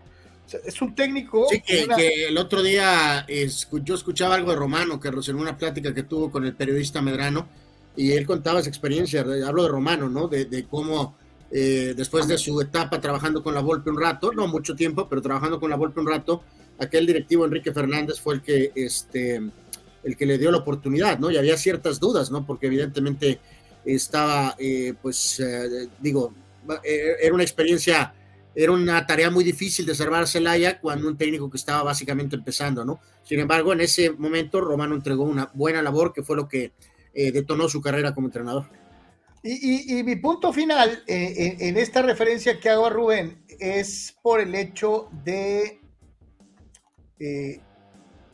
es 0.66 0.82
un 0.82 0.96
técnico. 0.96 1.46
Sí, 1.50 1.62
que, 1.62 2.28
el 2.28 2.38
otro 2.38 2.64
día 2.64 3.26
yo 3.84 3.96
escuchaba 3.96 4.36
algo 4.36 4.52
de 4.52 4.58
Romano, 4.58 5.00
que 5.00 5.10
en 5.10 5.36
una 5.36 5.58
plática 5.58 5.94
que 5.94 6.04
tuvo 6.04 6.32
con 6.32 6.46
el 6.46 6.56
periodista 6.56 7.02
Medrano, 7.02 7.48
y 7.96 8.14
él 8.14 8.26
contaba 8.26 8.60
esa 8.60 8.70
experiencia, 8.70 9.22
hablo 9.22 9.64
de 9.64 9.70
Romano, 9.70 10.10
¿no? 10.10 10.28
De, 10.28 10.66
cómo 10.70 11.16
eh, 11.52 11.94
después 11.96 12.28
de 12.28 12.38
su 12.38 12.60
etapa 12.62 13.00
trabajando 13.00 13.44
con 13.44 13.54
la 13.54 13.62
Volpe 13.62 13.90
un 13.90 14.00
rato, 14.00 14.32
no 14.32 14.48
mucho 14.48 14.76
tiempo, 14.76 15.08
pero 15.10 15.22
trabajando 15.22 15.60
con 15.60 15.70
la 15.70 15.76
Volpe 15.76 16.00
un 16.00 16.08
rato, 16.08 16.44
aquel 16.80 17.06
directivo 17.06 17.46
Enrique 17.46 17.72
Fernández 17.72 18.20
fue 18.20 18.36
el 18.36 18.42
que 18.42 18.72
este, 18.76 19.42
el 20.04 20.18
que 20.18 20.26
le 20.26 20.38
dio 20.38 20.52
la 20.52 20.58
oportunidad, 20.58 21.20
¿no? 21.20 21.32
Y 21.32 21.38
había 21.38 21.58
ciertas 21.58 22.00
dudas, 22.00 22.32
¿no? 22.32 22.46
Porque 22.46 22.68
evidentemente 22.68 23.40
estaba, 23.86 24.56
eh, 24.60 24.94
pues, 25.02 25.40
eh, 25.40 25.88
digo, 26.00 26.34
eh, 26.84 27.16
era 27.22 27.34
una 27.34 27.44
experiencia 27.44 28.14
era 28.60 28.72
una 28.72 29.06
tarea 29.06 29.30
muy 29.30 29.44
difícil 29.44 29.86
de 29.86 29.94
salvar 29.94 30.28
Celaya 30.28 30.80
cuando 30.80 31.08
un 31.08 31.16
técnico 31.16 31.48
que 31.48 31.58
estaba 31.58 31.84
básicamente 31.84 32.36
empezando, 32.36 32.84
¿no? 32.84 33.00
Sin 33.22 33.40
embargo, 33.40 33.72
en 33.72 33.82
ese 33.82 34.10
momento 34.10 34.62
Romano 34.62 34.96
entregó 34.96 35.26
una 35.26 35.52
buena 35.54 35.84
labor 35.84 36.12
que 36.12 36.24
fue 36.24 36.36
lo 36.36 36.48
que 36.48 36.72
eh, 37.14 37.32
detonó 37.32 37.70
su 37.70 37.82
carrera 37.82 38.16
como 38.16 38.30
entrenador. 38.30 38.66
Y, 39.44 40.04
mi 40.04 40.16
punto 40.16 40.52
final 40.52 41.04
eh, 41.08 41.56
en, 41.60 41.78
esta 41.78 42.02
referencia 42.02 42.60
que 42.60 42.70
hago 42.70 42.88
a 42.88 42.90
Rubén 42.90 43.44
es 43.60 44.18
por 44.22 44.42
el 44.42 44.54
hecho 44.56 45.10
de 45.24 45.80
eh, 47.20 47.62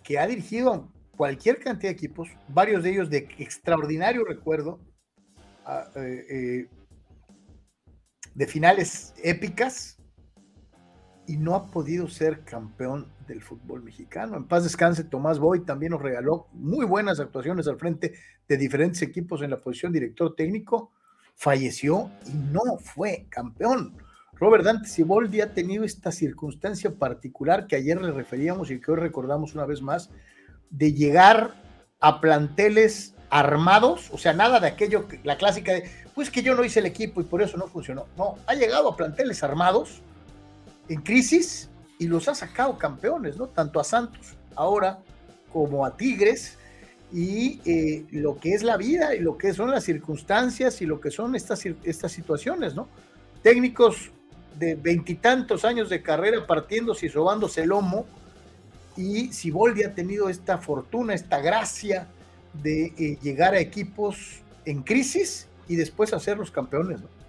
que 0.01 0.17
ha 0.17 0.25
dirigido 0.25 0.91
cualquier 1.15 1.59
cantidad 1.59 1.91
de 1.91 1.95
equipos, 1.95 2.29
varios 2.47 2.83
de 2.83 2.91
ellos 2.91 3.09
de 3.09 3.27
extraordinario 3.37 4.25
recuerdo, 4.25 4.79
ah, 5.65 5.87
de 5.93 6.67
finales 8.47 9.13
épicas, 9.23 9.97
y 11.27 11.37
no 11.37 11.55
ha 11.55 11.67
podido 11.67 12.07
ser 12.07 12.43
campeón 12.43 13.12
del 13.27 13.41
fútbol 13.41 13.83
mexicano. 13.83 14.37
En 14.37 14.45
paz 14.45 14.63
descanse, 14.63 15.03
Tomás 15.03 15.39
Boy 15.39 15.61
también 15.61 15.91
nos 15.91 16.01
regaló 16.01 16.47
muy 16.53 16.85
buenas 16.85 17.19
actuaciones 17.19 17.67
al 17.67 17.77
frente 17.77 18.13
de 18.47 18.57
diferentes 18.57 19.01
equipos 19.01 19.41
en 19.41 19.49
la 19.49 19.61
posición 19.61 19.91
director 19.91 20.35
técnico. 20.35 20.91
Falleció 21.35 22.11
y 22.27 22.33
no 22.33 22.77
fue 22.77 23.25
campeón. 23.29 23.97
Robert 24.33 24.63
Dante 24.63 24.87
Siboldi 24.87 25.41
ha 25.41 25.53
tenido 25.53 25.83
esta 25.83 26.11
circunstancia 26.11 26.91
particular 26.95 27.67
que 27.67 27.75
ayer 27.75 28.01
le 28.01 28.11
referíamos 28.11 28.71
y 28.71 28.79
que 28.79 28.91
hoy 28.91 28.97
recordamos 28.97 29.55
una 29.55 29.65
vez 29.65 29.81
más, 29.81 30.09
de 30.69 30.93
llegar 30.93 31.53
a 31.99 32.19
planteles 32.19 33.15
armados, 33.29 34.09
o 34.11 34.17
sea, 34.17 34.33
nada 34.33 34.59
de 34.59 34.67
aquello, 34.67 35.07
la 35.23 35.37
clásica 35.37 35.73
de, 35.73 35.89
pues 36.13 36.29
que 36.29 36.43
yo 36.43 36.55
no 36.55 36.63
hice 36.63 36.79
el 36.79 36.85
equipo 36.85 37.21
y 37.21 37.23
por 37.23 37.41
eso 37.41 37.57
no 37.57 37.67
funcionó. 37.67 38.05
No, 38.17 38.37
ha 38.45 38.53
llegado 38.53 38.89
a 38.89 38.97
planteles 38.97 39.43
armados 39.43 40.01
en 40.89 41.01
crisis 41.01 41.69
y 42.03 42.07
los 42.07 42.27
ha 42.27 42.35
sacado 42.35 42.77
campeones, 42.77 43.37
¿no? 43.37 43.47
Tanto 43.47 43.79
a 43.79 43.85
Santos 43.85 44.35
ahora 44.55 44.99
como 45.53 45.85
a 45.85 45.95
Tigres 45.95 46.57
y 47.13 47.61
eh, 47.63 48.05
lo 48.11 48.37
que 48.39 48.53
es 48.53 48.61
la 48.61 48.75
vida 48.75 49.15
y 49.15 49.19
lo 49.19 49.37
que 49.37 49.53
son 49.53 49.71
las 49.71 49.85
circunstancias 49.85 50.81
y 50.81 50.85
lo 50.85 50.99
que 50.99 51.11
son 51.11 51.33
estas, 51.33 51.65
estas 51.65 52.11
situaciones, 52.11 52.75
¿no? 52.75 52.89
Técnicos 53.41 54.11
de 54.59 54.75
veintitantos 54.75 55.63
años 55.63 55.89
de 55.89 56.01
carrera 56.01 56.45
partiéndose 56.45 57.05
y 57.05 57.09
robándose 57.09 57.61
el 57.61 57.69
lomo 57.69 58.05
y 58.97 59.31
Siboldi 59.31 59.83
ha 59.83 59.95
tenido 59.95 60.27
esta 60.27 60.57
fortuna, 60.57 61.13
esta 61.13 61.39
gracia 61.39 62.09
de 62.61 62.87
eh, 62.97 63.17
llegar 63.21 63.53
a 63.53 63.59
equipos 63.61 64.41
en 64.65 64.83
crisis 64.83 65.47
y 65.69 65.77
después 65.77 66.11
hacerlos 66.11 66.51
campeones, 66.51 66.99
¿no? 66.99 67.22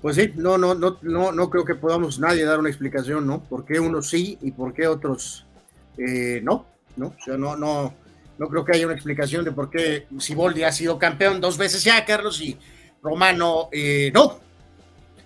Pues 0.00 0.14
sí, 0.16 0.32
no, 0.36 0.56
no, 0.58 0.74
no, 0.74 0.98
no, 1.02 1.32
no 1.32 1.50
creo 1.50 1.64
que 1.64 1.74
podamos 1.74 2.20
nadie 2.20 2.44
dar 2.44 2.60
una 2.60 2.68
explicación, 2.68 3.26
¿no? 3.26 3.40
¿Por 3.42 3.64
qué 3.64 3.80
unos 3.80 4.08
sí 4.08 4.38
y 4.40 4.52
por 4.52 4.72
qué 4.72 4.86
otros 4.86 5.44
eh, 5.96 6.40
no? 6.42 6.66
¿No? 6.96 7.08
O 7.08 7.24
sea, 7.24 7.36
no, 7.36 7.56
no, 7.56 7.94
no 8.38 8.48
creo 8.48 8.64
que 8.64 8.76
haya 8.76 8.86
una 8.86 8.94
explicación 8.94 9.44
de 9.44 9.52
por 9.52 9.70
qué 9.70 10.06
Siboldi 10.18 10.62
ha 10.62 10.72
sido 10.72 10.98
campeón 10.98 11.40
dos 11.40 11.58
veces 11.58 11.82
ya, 11.82 12.04
Carlos, 12.04 12.40
y 12.40 12.56
Romano 13.02 13.68
eh, 13.72 14.12
no. 14.14 14.38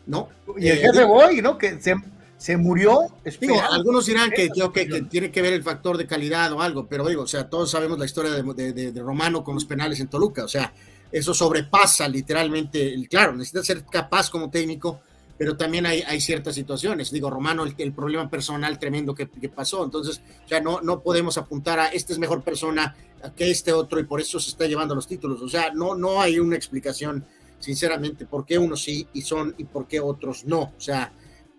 ¿No? 0.07 0.29
Y 0.57 0.69
el 0.69 0.79
eh, 0.79 0.81
jefe 0.81 1.05
Boy, 1.05 1.43
¿no? 1.43 1.59
Que 1.59 1.81
se, 1.81 1.95
se 2.39 2.57
murió. 2.57 2.99
Digo, 3.41 3.61
algunos 3.71 4.07
dirán 4.07 4.31
que, 4.31 4.49
que, 4.49 5.03
tiene 5.03 5.31
que 5.31 5.43
ver 5.43 5.53
el 5.53 5.63
factor 5.63 5.99
de 5.99 6.07
calidad 6.07 6.51
o 6.53 6.63
algo, 6.63 6.87
pero 6.87 7.07
digo, 7.07 7.23
o 7.23 7.27
sea, 7.27 7.49
todos 7.49 7.71
sabemos 7.71 7.99
la 7.99 8.07
historia 8.07 8.33
de, 8.33 8.73
de, 8.73 8.93
de 8.93 9.03
Romano 9.03 9.45
con 9.45 9.55
los 9.55 9.67
penales 9.67 10.01
en 10.01 10.09
Toluca, 10.09 10.45
o 10.45 10.49
sea, 10.49 10.73
eso 11.12 11.35
sobrepasa 11.35 12.09
literalmente, 12.09 12.92
el, 12.92 13.09
claro, 13.09 13.35
necesita 13.35 13.62
ser 13.62 13.85
capaz 13.85 14.31
como 14.31 14.51
técnico, 14.51 15.01
pero 15.37 15.57
también 15.57 15.85
hay, 15.87 16.20
ciertas 16.20 16.55
situaciones. 16.55 17.11
Digo, 17.11 17.29
Romano, 17.29 17.64
el, 17.64 17.92
problema 17.92 18.31
personal 18.31 18.79
tremendo 18.79 19.14
que, 19.14 19.27
pasó, 19.55 19.85
entonces 19.85 20.22
ya 20.48 20.61
no, 20.61 20.81
no 20.81 21.03
podemos 21.03 21.37
apuntar 21.37 21.81
a 21.81 21.88
este 21.88 22.12
es 22.12 22.18
mejor 22.18 22.42
persona 22.42 22.96
que 23.37 23.51
este 23.51 23.72
otro 23.72 24.01
y 24.01 24.05
por 24.05 24.20
eso 24.20 24.40
se 24.40 24.51
está 24.51 24.66
llevando 24.66 24.94
los 24.94 25.07
títulos. 25.07 25.42
O 25.42 25.48
sea, 25.48 25.72
no, 25.72 25.94
no 25.94 26.20
hay 26.20 26.38
una 26.38 26.57
explicación, 26.57 27.25
sinceramente, 27.59 28.25
por 28.25 28.46
qué 28.46 28.57
unos 28.59 28.83
sí 28.83 29.07
y 29.12 29.22
son 29.22 29.55
y 29.59 29.64
por 29.64 29.87
qué 29.87 30.01
otros 30.01 30.44
no. 30.44 30.72
O 30.77 30.81
sea, 30.81 31.12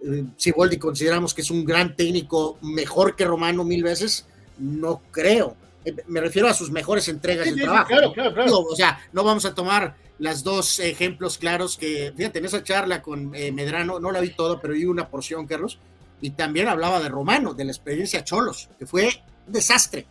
eh, 0.03 0.25
si 0.37 0.51
Boldi 0.51 0.77
consideramos 0.77 1.33
que 1.33 1.41
es 1.41 1.51
un 1.51 1.63
gran 1.63 1.95
técnico 1.95 2.57
mejor 2.61 3.15
que 3.15 3.25
Romano 3.25 3.63
mil 3.63 3.83
veces, 3.83 4.25
no 4.57 5.01
creo 5.11 5.57
me 6.07 6.21
refiero 6.21 6.47
a 6.47 6.53
sus 6.53 6.71
mejores 6.71 7.07
entregas 7.07 7.45
de 7.45 7.61
trabajo. 7.61 7.87
Claro, 7.87 8.13
claro, 8.13 8.33
claro. 8.33 8.59
o 8.59 8.75
sea, 8.75 8.99
no 9.11 9.23
vamos 9.23 9.45
a 9.45 9.53
tomar 9.53 9.95
las 10.19 10.43
dos 10.43 10.79
ejemplos 10.79 11.37
claros 11.37 11.77
que, 11.77 12.13
fíjate, 12.15 12.39
en 12.39 12.45
esa 12.45 12.63
charla 12.63 13.01
con 13.01 13.33
eh, 13.35 13.51
Medrano, 13.51 13.99
no 13.99 14.11
la 14.11 14.21
vi 14.21 14.29
todo, 14.29 14.61
pero 14.61 14.73
vi 14.73 14.85
una 14.85 15.09
porción, 15.09 15.47
Carlos, 15.47 15.79
y 16.21 16.31
también 16.31 16.67
hablaba 16.67 16.99
de 16.99 17.09
Romano, 17.09 17.53
de 17.53 17.65
la 17.65 17.71
experiencia 17.71 18.23
Cholos, 18.23 18.69
que 18.79 18.85
fue 18.85 19.09
un 19.47 19.53
desastre. 19.53 20.05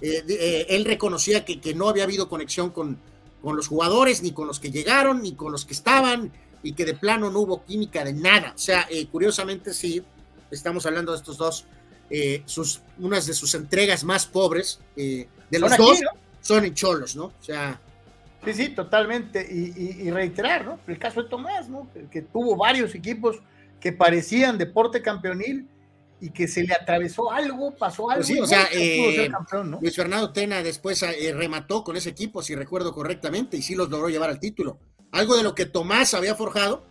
Eh, 0.00 0.66
él 0.68 0.84
reconocía 0.84 1.44
que, 1.44 1.60
que, 1.60 1.74
no 1.74 1.88
había 1.88 2.04
habido 2.04 2.28
conexión 2.28 2.70
con, 2.70 2.98
con 3.42 3.56
los 3.56 3.68
jugadores, 3.68 4.22
ni 4.22 4.32
con 4.32 4.46
los 4.46 4.60
que 4.60 4.70
llegaron, 4.70 5.22
ni 5.22 5.34
con 5.34 5.52
los 5.52 5.66
que 5.66 5.74
estaban, 5.74 6.32
y 6.62 6.72
que 6.72 6.84
de 6.84 6.94
plano 6.94 7.30
no 7.30 7.40
hubo 7.40 7.64
química 7.64 8.04
de 8.04 8.14
nada. 8.14 8.52
O 8.54 8.58
sea, 8.58 8.88
curiosamente 9.10 9.74
sí, 9.74 10.02
estamos 10.50 10.86
hablando 10.86 11.12
de 11.12 11.18
estos 11.18 11.36
dos 11.36 11.66
eh, 12.10 12.42
sus, 12.44 12.82
unas 12.98 13.24
de 13.26 13.34
sus 13.34 13.54
entregas 13.54 14.02
más 14.02 14.26
pobres 14.26 14.80
eh, 14.96 15.28
de 15.48 15.58
los 15.60 15.76
dos 15.76 16.00
son 16.40 16.64
en 16.64 16.74
Cholos, 16.74 17.14
¿no? 17.14 17.26
O 17.26 17.34
sea. 17.40 17.80
Sí, 18.44 18.52
sí, 18.54 18.68
totalmente. 18.70 19.46
Y, 19.48 20.10
reiterar, 20.10 20.64
¿no? 20.64 20.80
El 20.88 20.98
caso 20.98 21.22
de 21.22 21.28
Tomás, 21.28 21.68
¿no? 21.68 21.88
Que, 22.10 22.22
tuvo 22.22 22.56
varios 22.56 22.94
equipos 22.94 23.38
que 23.78 23.92
parecían 23.92 24.58
deporte 24.58 25.02
campeonil 25.02 25.68
y 26.20 26.30
que 26.30 26.48
se 26.48 26.64
le 26.64 26.74
atravesó 26.74 27.30
algo, 27.30 27.76
pasó 27.76 28.04
pues 28.04 28.16
algo. 28.16 28.26
sí, 28.26 28.40
o 28.40 28.46
sea, 28.46 28.68
eh, 28.72 29.30
Luis 29.80 29.94
Fernando 29.94 30.32
Tena 30.32 30.62
después 30.62 31.04
remató 31.34 31.84
con 31.84 31.96
ese 31.96 32.10
equipo, 32.10 32.42
si 32.42 32.54
recuerdo 32.54 32.92
correctamente, 32.92 33.56
y 33.56 33.62
sí 33.62 33.74
los 33.74 33.88
logró 33.88 34.08
llevar 34.08 34.30
al 34.30 34.40
título. 34.40 34.78
Algo 35.12 35.36
de 35.36 35.42
lo 35.42 35.54
que 35.54 35.66
Tomás 35.66 36.14
había 36.14 36.34
forjado, 36.34 36.84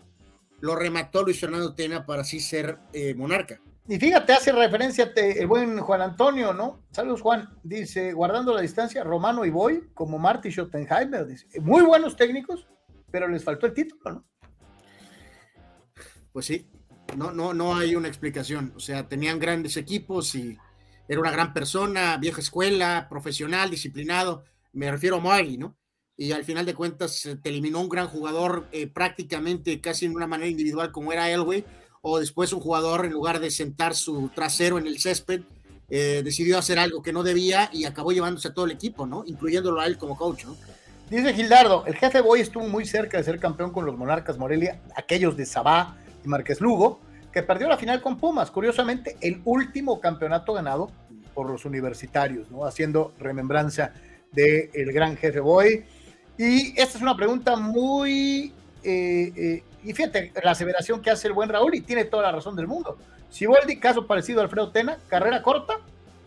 lo 0.62 0.76
remató 0.76 1.24
Luis 1.24 1.40
Fernando 1.40 1.74
Tena 1.74 2.06
para 2.06 2.22
así 2.22 2.40
ser 2.40 2.78
monarca. 3.16 3.60
Y 3.90 3.98
fíjate, 3.98 4.34
hace 4.34 4.52
referencia 4.52 5.12
el 5.16 5.48
buen 5.48 5.80
Juan 5.80 6.02
Antonio, 6.02 6.54
¿no? 6.54 6.86
Saludos, 6.92 7.22
Juan. 7.22 7.50
Dice, 7.64 8.14
guardando 8.14 8.54
la 8.54 8.62
distancia, 8.62 9.04
Romano 9.04 9.46
y 9.46 9.50
Boy, 9.50 9.90
como 9.96 10.20
Marty 10.20 10.52
Schottenheimer. 10.52 11.26
Dice, 11.26 11.48
muy 11.60 11.82
buenos 11.82 12.16
técnicos, 12.16 12.68
pero 13.10 13.28
les 13.28 13.44
faltó 13.44 13.66
el 13.66 13.74
título, 13.74 14.12
¿no? 14.12 14.28
Pues 16.32 16.46
sí, 16.46 16.70
no, 17.18 17.32
no, 17.32 17.56
no 17.56 17.76
hay 17.76 17.96
una 17.96 18.08
explicación. 18.08 18.74
O 18.76 18.80
sea, 18.80 19.08
tenían 19.08 19.40
grandes 19.40 19.76
equipos 19.76 20.36
y 20.36 20.56
era 21.08 21.20
una 21.20 21.32
gran 21.32 21.52
persona, 21.52 22.16
vieja 22.18 22.42
escuela, 22.42 23.08
profesional, 23.10 23.72
disciplinado. 23.72 24.44
Me 24.72 24.92
refiero 24.92 25.16
a 25.16 25.20
Moagui, 25.20 25.58
¿no? 25.58 25.80
Y 26.16 26.32
al 26.32 26.44
final 26.44 26.68
de 26.68 26.76
cuentas 26.76 27.28
te 27.42 27.50
eliminó 27.50 27.82
un 27.82 27.90
gran 27.90 28.08
jugador 28.08 28.68
eh, 28.72 28.86
prácticamente 28.86 29.82
casi 29.82 30.06
en 30.06 30.16
una 30.16 30.28
manera 30.28 30.52
individual 30.52 30.92
como 30.92 31.12
era 31.12 31.32
Elway 31.32 31.66
o 32.02 32.20
después 32.20 32.54
un 32.54 32.60
jugador, 32.60 33.06
en 33.06 33.12
lugar 33.12 33.40
de 33.40 33.52
sentar 33.52 33.96
su 33.96 34.30
trasero 34.34 34.78
en 34.78 34.88
el 34.88 35.00
césped, 35.00 35.42
eh, 35.90 36.22
decidió 36.24 36.58
hacer 36.58 36.78
algo 36.80 37.02
que 37.02 37.12
no 37.12 37.24
debía 37.24 37.70
y 37.74 37.86
acabó 37.86 38.12
llevándose 38.12 38.50
a 38.50 38.54
todo 38.54 38.66
el 38.66 38.72
equipo, 38.72 39.06
¿no? 39.08 39.24
Incluyéndolo 39.26 39.82
a 39.82 39.88
él 39.88 39.98
como 39.98 40.16
coach, 40.16 40.46
¿no? 40.46 40.56
Dice 41.10 41.34
Gildardo, 41.34 41.86
el 41.88 41.96
jefe 41.96 42.22
Boy 42.22 42.42
estuvo 42.42 42.68
muy 42.68 42.86
cerca 42.86 43.18
de 43.18 43.24
ser 43.24 43.40
campeón 43.40 43.72
con 43.72 43.86
los 43.86 43.98
Monarcas 43.98 44.38
Morelia, 44.38 44.80
aquellos 44.96 45.36
de 45.36 45.48
Sabá 45.48 45.98
y 46.24 46.28
Márquez 46.28 46.62
Lugo, 46.62 47.00
que 47.34 47.42
perdió 47.42 47.68
la 47.68 47.78
final 47.78 48.02
con 48.02 48.20
Pumas. 48.20 48.52
Curiosamente, 48.52 49.18
el 49.22 49.42
último 49.46 50.00
campeonato 50.00 50.54
ganado 50.54 50.92
por 51.34 51.50
los 51.50 51.66
universitarios, 51.66 52.52
¿no? 52.52 52.66
Haciendo 52.66 53.14
remembranza 53.18 53.94
del 54.32 54.70
el 54.74 54.92
gran 54.94 55.18
jefe 55.18 55.40
Boy. 55.40 55.86
Y 56.38 56.80
esta 56.80 56.98
es 56.98 57.02
una 57.02 57.18
pregunta 57.18 57.56
muy 57.56 58.54
eh, 58.84 59.34
eh, 59.36 59.64
y 59.84 59.94
fíjate 59.94 60.32
la 60.44 60.52
aseveración 60.52 61.02
que 61.02 61.10
hace 61.10 61.28
el 61.28 61.34
buen 61.34 61.50
Raúl 61.50 61.76
y 61.76 61.82
tiene 61.82 62.06
toda 62.06 62.24
la 62.24 62.32
razón 62.32 62.56
del 62.56 62.68
mundo. 62.68 62.98
Si 63.30 63.40
Siboldi, 63.40 63.80
caso 63.80 64.08
parecido 64.08 64.40
a 64.40 64.44
Alfredo 64.44 64.72
Tena, 64.72 64.98
carrera 65.08 65.42
corta, 65.44 65.80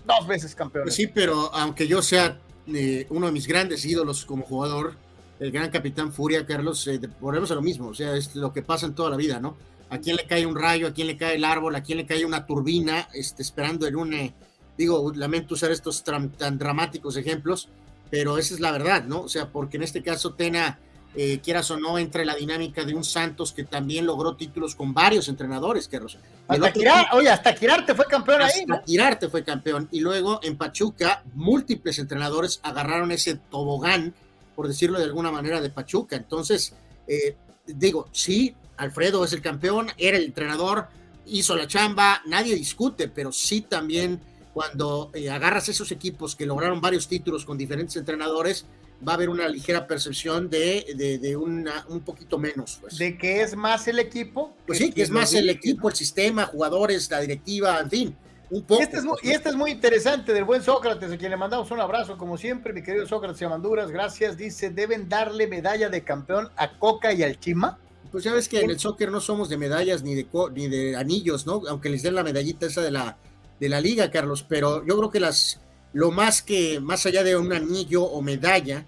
dos 0.04 0.26
veces 0.26 0.54
campeón. 0.54 0.90
sí, 0.90 1.06
pero 1.06 1.52
aunque 1.54 1.86
yo 1.86 2.00
sea 2.02 2.38
eh, 2.66 3.06
uno 3.10 3.26
de 3.26 3.32
mis 3.32 3.46
grandes 3.46 3.84
ídolos 3.84 4.24
como 4.24 4.44
jugador, 4.44 4.94
el 5.40 5.50
gran 5.50 5.70
capitán 5.70 6.12
Furia, 6.12 6.46
Carlos, 6.46 6.86
eh, 6.86 7.00
volvemos 7.20 7.50
a 7.50 7.54
lo 7.54 7.62
mismo, 7.62 7.88
o 7.88 7.94
sea, 7.94 8.14
es 8.16 8.34
lo 8.36 8.52
que 8.52 8.62
pasa 8.62 8.86
en 8.86 8.94
toda 8.94 9.10
la 9.10 9.16
vida, 9.16 9.40
¿no? 9.40 9.56
A 9.90 9.98
quién 9.98 10.16
le 10.16 10.26
cae 10.26 10.46
un 10.46 10.56
rayo, 10.56 10.86
a 10.86 10.92
quién 10.92 11.08
le 11.08 11.16
cae 11.16 11.34
el 11.34 11.44
árbol, 11.44 11.74
a 11.74 11.82
quién 11.82 11.98
le 11.98 12.06
cae 12.06 12.24
una 12.24 12.46
turbina, 12.46 13.08
este, 13.12 13.42
esperando 13.42 13.86
en 13.86 13.96
un, 13.96 14.14
eh, 14.14 14.34
digo, 14.78 15.12
lamento 15.14 15.54
usar 15.54 15.72
estos 15.72 16.04
tan 16.04 16.58
dramáticos 16.58 17.16
ejemplos, 17.16 17.68
pero 18.10 18.38
esa 18.38 18.54
es 18.54 18.60
la 18.60 18.70
verdad, 18.70 19.04
¿no? 19.04 19.22
O 19.22 19.28
sea, 19.28 19.50
porque 19.50 19.76
en 19.76 19.82
este 19.82 20.02
caso 20.02 20.34
Tena 20.34 20.78
eh, 21.14 21.40
quieras 21.42 21.70
o 21.70 21.76
no, 21.76 21.98
entre 21.98 22.24
la 22.24 22.34
dinámica 22.34 22.84
de 22.84 22.94
un 22.94 23.04
Santos 23.04 23.52
que 23.52 23.64
también 23.64 24.06
logró 24.06 24.34
títulos 24.34 24.74
con 24.74 24.94
varios 24.94 25.28
entrenadores, 25.28 25.86
que 25.86 26.00
Hasta 26.48 26.72
oye, 27.12 27.28
hasta 27.28 27.54
Quirarte 27.54 27.94
fue 27.94 28.06
campeón 28.06 28.42
ahí. 28.42 28.60
Hasta 28.60 28.82
Quirarte 28.82 29.28
fue 29.28 29.44
campeón. 29.44 29.88
Y 29.92 30.00
luego 30.00 30.40
en 30.42 30.56
Pachuca, 30.56 31.22
múltiples 31.34 31.98
entrenadores 31.98 32.60
agarraron 32.62 33.12
ese 33.12 33.34
tobogán, 33.34 34.14
por 34.56 34.68
decirlo 34.68 34.98
de 34.98 35.04
alguna 35.04 35.30
manera, 35.30 35.60
de 35.60 35.68
Pachuca. 35.68 36.16
Entonces, 36.16 36.74
eh, 37.06 37.36
digo, 37.66 38.08
sí, 38.12 38.54
Alfredo 38.78 39.24
es 39.24 39.34
el 39.34 39.42
campeón, 39.42 39.88
era 39.98 40.16
el 40.16 40.24
entrenador, 40.24 40.88
hizo 41.26 41.54
la 41.56 41.66
chamba, 41.66 42.22
nadie 42.26 42.54
discute, 42.54 43.08
pero 43.08 43.32
sí 43.32 43.60
también 43.60 44.20
cuando 44.54 45.10
eh, 45.14 45.30
agarras 45.30 45.68
esos 45.68 45.92
equipos 45.92 46.36
que 46.36 46.46
lograron 46.46 46.80
varios 46.80 47.08
títulos 47.08 47.44
con 47.44 47.56
diferentes 47.56 47.96
entrenadores, 47.96 48.66
va 49.06 49.12
a 49.12 49.14
haber 49.16 49.28
una 49.28 49.48
ligera 49.48 49.86
percepción 49.86 50.48
de, 50.48 51.18
de, 51.20 51.36
una, 51.36 51.84
un 51.88 52.00
poquito 52.00 52.38
menos. 52.38 52.78
Pues. 52.80 52.98
¿De 52.98 53.18
que 53.18 53.42
es 53.42 53.56
más 53.56 53.88
el 53.88 53.98
equipo? 53.98 54.54
Pues 54.66 54.78
sí, 54.78 54.92
que 54.92 55.02
es 55.02 55.10
más 55.10 55.34
el 55.34 55.50
equipo, 55.50 55.88
el 55.88 55.94
sistema, 55.94 56.46
jugadores, 56.46 57.10
la 57.10 57.20
directiva, 57.20 57.80
en 57.80 57.90
fin. 57.90 58.16
Un 58.50 58.62
poco. 58.62 58.80
Y 58.80 58.84
este, 58.84 58.98
es 58.98 59.04
muy, 59.04 59.18
y 59.22 59.30
este 59.30 59.48
es 59.48 59.54
muy 59.54 59.70
interesante 59.70 60.32
del 60.32 60.44
buen 60.44 60.62
Sócrates, 60.62 61.10
a 61.10 61.16
quien 61.16 61.30
le 61.30 61.36
mandamos 61.36 61.70
un 61.70 61.80
abrazo, 61.80 62.18
como 62.18 62.36
siempre, 62.36 62.72
mi 62.72 62.82
querido 62.82 63.06
Sócrates 63.06 63.42
Amanduras, 63.42 63.90
gracias. 63.90 64.36
Dice: 64.36 64.70
deben 64.70 65.08
darle 65.08 65.46
medalla 65.46 65.88
de 65.88 66.04
campeón 66.04 66.50
a 66.56 66.78
Coca 66.78 67.12
y 67.12 67.22
al 67.22 67.40
Chima. 67.40 67.78
Pues 68.12 68.24
ya 68.24 68.34
ves 68.34 68.46
que 68.46 68.60
en 68.60 68.68
el 68.68 68.78
soccer 68.78 69.10
no 69.10 69.22
somos 69.22 69.48
de 69.48 69.56
medallas 69.56 70.02
ni 70.02 70.14
de, 70.14 70.26
ni 70.54 70.68
de 70.68 70.96
anillos, 70.96 71.46
¿no? 71.46 71.62
Aunque 71.66 71.88
les 71.88 72.02
den 72.02 72.14
la 72.14 72.22
medallita 72.22 72.66
esa 72.66 72.82
de 72.82 72.90
la, 72.90 73.16
de 73.58 73.68
la 73.70 73.80
liga, 73.80 74.10
Carlos, 74.10 74.44
pero 74.46 74.84
yo 74.86 74.98
creo 74.98 75.10
que 75.10 75.18
las, 75.18 75.60
lo 75.92 76.10
más 76.10 76.42
que, 76.42 76.80
más 76.80 77.06
allá 77.06 77.22
de 77.22 77.36
un 77.36 77.52
anillo 77.52 78.04
o 78.04 78.22
medalla, 78.22 78.86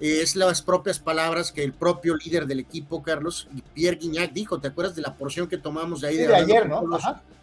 es 0.00 0.34
las 0.34 0.62
propias 0.62 0.98
palabras 0.98 1.52
que 1.52 1.62
el 1.62 1.72
propio 1.72 2.16
líder 2.16 2.46
del 2.46 2.58
equipo, 2.58 3.02
Carlos, 3.02 3.48
Pierre 3.72 3.98
Guignac, 3.98 4.32
dijo. 4.32 4.58
¿Te 4.58 4.68
acuerdas 4.68 4.96
de 4.96 5.02
la 5.02 5.16
porción 5.16 5.46
que 5.46 5.58
tomamos 5.58 6.00
de 6.00 6.08
ahí 6.08 6.16
de, 6.16 6.34
ayer, 6.34 6.68
no? 6.68 6.84
Los, 6.84 7.02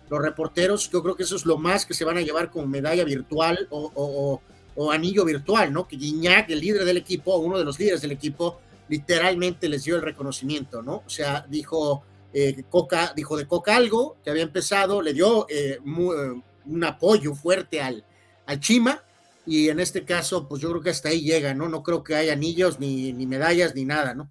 los, 0.09 0.21
reporteros, 0.21 0.89
yo 0.91 1.01
creo 1.01 1.15
que 1.15 1.23
eso 1.23 1.37
es 1.37 1.45
lo 1.45 1.57
más 1.57 1.85
que 1.85 1.93
se 1.93 2.03
van 2.03 2.17
a 2.17 2.21
llevar 2.21 2.51
con 2.51 2.69
medalla 2.69 3.05
virtual 3.05 3.65
o, 3.69 4.41
o, 4.75 4.91
anillo 4.91 5.23
virtual, 5.23 5.71
¿no? 5.71 5.87
Que 5.87 5.95
Guignac, 5.95 6.49
el 6.49 6.59
líder 6.59 6.83
del 6.83 6.97
equipo, 6.97 7.37
uno 7.37 7.57
de 7.57 7.63
los 7.63 7.79
líderes 7.79 8.01
del 8.01 8.11
equipo, 8.11 8.59
literalmente 8.89 9.69
les 9.69 9.85
dio 9.85 9.95
el 9.95 10.01
reconocimiento, 10.01 10.81
¿no? 10.81 11.03
O 11.05 11.09
sea, 11.09 11.45
dijo 11.47 12.03
eh, 12.33 12.63
Coca, 12.69 13.13
dijo 13.15 13.37
de 13.37 13.47
Coca 13.47 13.75
algo 13.75 14.17
que 14.23 14.29
había 14.29 14.43
empezado, 14.43 15.01
le 15.01 15.13
dio 15.13 15.47
eh, 15.49 15.79
eh, 15.79 16.41
un 16.65 16.83
apoyo 16.83 17.33
fuerte 17.35 17.81
al, 17.81 18.03
al 18.49 18.59
Chima 18.59 19.03
y 19.45 19.69
en 19.69 19.79
este 19.79 20.03
caso, 20.03 20.47
pues 20.47 20.61
yo 20.61 20.69
creo 20.69 20.81
que 20.81 20.89
hasta 20.89 21.09
ahí 21.09 21.21
llega, 21.21 21.53
¿no? 21.53 21.69
No 21.69 21.83
creo 21.83 22.03
que 22.03 22.15
haya 22.15 22.33
anillos, 22.33 22.79
ni, 22.79 23.13
ni 23.13 23.27
medallas, 23.27 23.75
ni 23.75 23.85
nada, 23.85 24.15
¿no? 24.15 24.27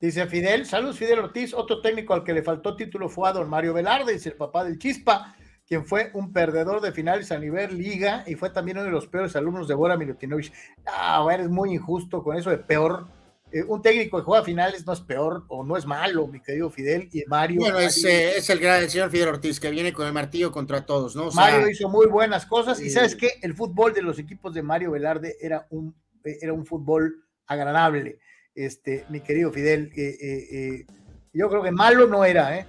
Dice 0.00 0.26
Fidel, 0.26 0.64
saludos 0.66 0.98
Fidel 0.98 1.18
Ortiz, 1.18 1.54
otro 1.54 1.80
técnico 1.80 2.14
al 2.14 2.24
que 2.24 2.32
le 2.32 2.42
faltó 2.42 2.76
título 2.76 3.08
fue 3.08 3.28
a 3.28 3.32
don 3.32 3.48
Mario 3.48 3.74
Velarde, 3.74 4.14
dice 4.14 4.30
el 4.30 4.36
papá 4.36 4.64
del 4.64 4.78
Chispa, 4.78 5.34
quien 5.66 5.84
fue 5.84 6.10
un 6.14 6.32
perdedor 6.32 6.80
de 6.80 6.92
finales 6.92 7.30
a 7.30 7.38
nivel 7.38 7.76
liga 7.76 8.24
y 8.26 8.34
fue 8.34 8.50
también 8.50 8.78
uno 8.78 8.86
de 8.86 8.92
los 8.92 9.06
peores 9.06 9.36
alumnos 9.36 9.68
de 9.68 9.74
Bora 9.74 9.96
Milutinovich. 9.96 10.52
Ah, 10.86 11.26
eres 11.32 11.48
muy 11.48 11.74
injusto 11.74 12.22
con 12.22 12.36
eso 12.36 12.50
de 12.50 12.58
peor 12.58 13.06
eh, 13.54 13.62
un 13.68 13.80
técnico 13.80 14.18
que 14.18 14.24
juega 14.24 14.42
finales 14.42 14.84
no 14.84 14.92
es 14.92 15.00
peor 15.00 15.44
o 15.46 15.62
no 15.62 15.76
es 15.76 15.86
malo, 15.86 16.26
mi 16.26 16.42
querido 16.42 16.70
Fidel 16.70 17.08
y 17.12 17.22
Mario. 17.28 17.60
Bueno, 17.60 17.78
es, 17.78 18.04
eh, 18.04 18.38
es 18.38 18.50
el 18.50 18.58
gran 18.58 18.90
señor 18.90 19.10
Fidel 19.10 19.28
Ortiz 19.28 19.60
que 19.60 19.70
viene 19.70 19.92
con 19.92 20.08
el 20.08 20.12
martillo 20.12 20.50
contra 20.50 20.84
todos, 20.84 21.14
¿no? 21.14 21.30
Mario 21.30 21.70
hizo 21.70 21.88
muy 21.88 22.06
buenas 22.06 22.46
cosas 22.46 22.80
y 22.80 22.90
sabes 22.90 23.14
que 23.14 23.30
el 23.42 23.54
fútbol 23.54 23.94
de 23.94 24.02
los 24.02 24.18
equipos 24.18 24.54
de 24.54 24.64
Mario 24.64 24.90
Velarde 24.90 25.36
era 25.40 25.68
un, 25.70 25.94
era 26.24 26.52
un 26.52 26.66
fútbol 26.66 27.24
agradable, 27.46 28.18
este, 28.56 29.04
mi 29.08 29.20
querido 29.20 29.52
Fidel. 29.52 29.92
Eh, 29.96 30.84
yo 31.32 31.48
creo 31.48 31.62
que 31.62 31.70
malo 31.70 32.08
no 32.08 32.24
era, 32.24 32.58
¿eh? 32.58 32.66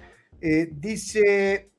dice, 0.70 1.72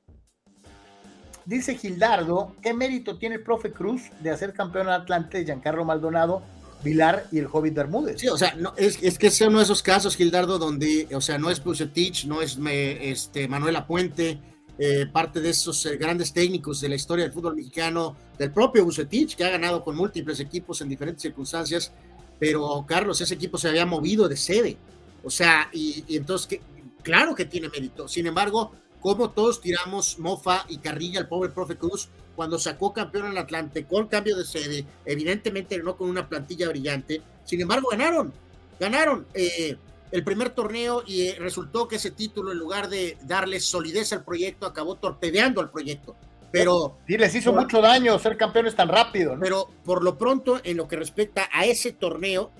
dice 1.46 1.76
Gildardo, 1.76 2.56
¿qué 2.60 2.74
mérito 2.74 3.16
tiene 3.16 3.36
el 3.36 3.42
profe 3.42 3.72
Cruz 3.72 4.02
de 4.20 4.32
hacer 4.32 4.52
campeón 4.52 4.90
Atlante 4.90 5.38
de 5.38 5.44
Giancarlo 5.46 5.86
Maldonado? 5.86 6.42
Vilar 6.82 7.26
y 7.32 7.38
el 7.38 7.48
Hobbit 7.50 7.74
Bermúdez. 7.74 8.20
Sí, 8.20 8.28
o 8.28 8.38
sea, 8.38 8.54
no, 8.54 8.72
es, 8.76 9.02
es, 9.02 9.18
que 9.18 9.28
es 9.28 9.40
uno 9.40 9.58
de 9.58 9.64
esos 9.64 9.82
casos, 9.82 10.16
Gildardo, 10.16 10.58
donde, 10.58 11.08
o 11.12 11.20
sea, 11.20 11.38
no 11.38 11.50
es 11.50 11.60
Pusetich, 11.60 12.26
no 12.26 12.40
es 12.40 12.58
me, 12.58 13.10
este, 13.10 13.48
Manuel 13.48 13.76
Apuente, 13.76 14.40
eh, 14.80 15.06
parte 15.12 15.40
de 15.40 15.50
esos 15.50 15.84
eh, 15.86 15.96
grandes 15.96 16.32
técnicos 16.32 16.80
de 16.80 16.88
la 16.88 16.94
historia 16.94 17.24
del 17.24 17.32
fútbol 17.32 17.56
mexicano, 17.56 18.16
del 18.38 18.52
propio 18.52 18.84
Bucetich, 18.84 19.34
que 19.34 19.42
ha 19.42 19.50
ganado 19.50 19.82
con 19.82 19.96
múltiples 19.96 20.38
equipos 20.38 20.80
en 20.80 20.88
diferentes 20.88 21.22
circunstancias, 21.22 21.90
pero 22.38 22.84
Carlos, 22.86 23.20
ese 23.20 23.34
equipo 23.34 23.58
se 23.58 23.68
había 23.68 23.84
movido 23.84 24.28
de 24.28 24.36
sede, 24.36 24.76
o 25.24 25.30
sea, 25.30 25.68
y, 25.72 26.04
y 26.06 26.16
entonces, 26.16 26.46
que, 26.46 26.60
claro 27.02 27.34
que 27.34 27.46
tiene 27.46 27.68
mérito, 27.68 28.06
sin 28.06 28.28
embargo, 28.28 28.70
como 29.00 29.30
todos 29.30 29.60
tiramos 29.60 30.18
mofa 30.18 30.64
y 30.68 30.78
carrilla 30.78 31.20
al 31.20 31.28
pobre 31.28 31.50
profe 31.50 31.76
Cruz 31.76 32.08
cuando 32.36 32.58
sacó 32.58 32.92
campeón 32.92 33.26
al 33.26 33.38
Atlante 33.38 33.84
con 33.84 34.06
cambio 34.06 34.36
de 34.36 34.44
sede, 34.44 34.86
evidentemente 35.04 35.78
no 35.78 35.96
con 35.96 36.08
una 36.08 36.28
plantilla 36.28 36.68
brillante, 36.68 37.20
sin 37.44 37.60
embargo 37.60 37.88
ganaron, 37.90 38.32
ganaron 38.78 39.26
eh, 39.34 39.76
el 40.10 40.24
primer 40.24 40.50
torneo 40.50 41.02
y 41.06 41.28
eh, 41.28 41.36
resultó 41.38 41.88
que 41.88 41.96
ese 41.96 42.10
título 42.10 42.52
en 42.52 42.58
lugar 42.58 42.88
de 42.88 43.18
darle 43.24 43.60
solidez 43.60 44.12
al 44.12 44.24
proyecto 44.24 44.66
acabó 44.66 44.94
torpedeando 44.94 45.60
al 45.60 45.70
proyecto. 45.70 46.16
Pero 46.50 46.96
sí 47.06 47.18
les 47.18 47.34
hizo 47.34 47.52
mucho 47.52 47.82
daño 47.82 48.18
ser 48.18 48.36
campeones 48.36 48.74
tan 48.74 48.88
rápido. 48.88 49.36
Pero 49.38 49.68
por 49.84 50.02
lo 50.02 50.16
pronto, 50.16 50.60
en 50.64 50.78
lo 50.78 50.88
que 50.88 50.96
respecta 50.96 51.48
a 51.52 51.66
ese 51.66 51.92
torneo, 51.92 52.50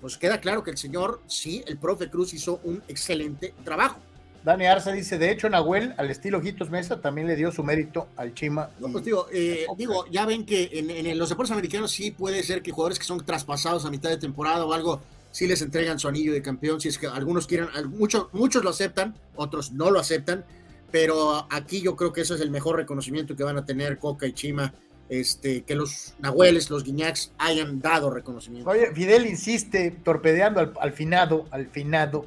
pues 0.00 0.16
queda 0.16 0.40
claro 0.40 0.62
que 0.62 0.70
el 0.70 0.78
señor, 0.78 1.20
sí, 1.26 1.64
el 1.66 1.78
profe 1.78 2.08
Cruz 2.08 2.34
hizo 2.34 2.60
un 2.62 2.82
excelente 2.86 3.52
trabajo. 3.64 3.98
Dani 4.46 4.64
Arza 4.66 4.92
dice, 4.92 5.18
de 5.18 5.32
hecho, 5.32 5.50
Nahuel, 5.50 5.92
al 5.96 6.08
estilo 6.08 6.40
Jitos 6.40 6.70
Mesa, 6.70 7.00
también 7.00 7.26
le 7.26 7.34
dio 7.34 7.50
su 7.50 7.64
mérito 7.64 8.06
al 8.16 8.32
Chima. 8.32 8.70
No, 8.78 8.92
pues 8.92 9.04
digo, 9.04 9.26
eh, 9.32 9.66
digo, 9.76 10.06
ya 10.08 10.24
ven 10.24 10.46
que 10.46 10.70
en, 10.72 11.18
los 11.18 11.30
deportes 11.30 11.50
americanos 11.50 11.90
sí 11.90 12.12
puede 12.12 12.44
ser 12.44 12.62
que 12.62 12.70
jugadores 12.70 13.00
que 13.00 13.04
son 13.04 13.26
traspasados 13.26 13.84
a 13.84 13.90
mitad 13.90 14.08
de 14.08 14.18
temporada 14.18 14.64
o 14.64 14.72
algo, 14.72 15.00
sí 15.32 15.48
les 15.48 15.62
entregan 15.62 15.98
su 15.98 16.06
anillo 16.06 16.32
de 16.32 16.42
campeón, 16.42 16.80
si 16.80 16.86
es 16.86 16.96
que 16.96 17.08
algunos 17.08 17.48
quieran, 17.48 17.70
muchos, 17.90 18.28
muchos 18.32 18.62
lo 18.62 18.70
aceptan, 18.70 19.16
otros 19.34 19.72
no 19.72 19.90
lo 19.90 19.98
aceptan, 19.98 20.44
pero 20.92 21.48
aquí 21.50 21.82
yo 21.82 21.96
creo 21.96 22.12
que 22.12 22.20
eso 22.20 22.36
es 22.36 22.40
el 22.40 22.52
mejor 22.52 22.76
reconocimiento 22.76 23.34
que 23.34 23.42
van 23.42 23.58
a 23.58 23.64
tener 23.64 23.98
Coca 23.98 24.28
y 24.28 24.32
Chima, 24.32 24.72
este, 25.08 25.62
que 25.62 25.74
los 25.74 26.14
Nahueles, 26.20 26.70
los 26.70 26.84
Guiñacs 26.84 27.32
hayan 27.38 27.80
dado 27.80 28.10
reconocimiento. 28.10 28.70
Oye, 28.70 28.92
Fidel 28.94 29.26
insiste, 29.26 29.90
torpedeando 30.04 30.60
al, 30.60 30.72
al 30.80 30.92
finado, 30.92 31.46
al 31.50 31.66
finado 31.66 32.26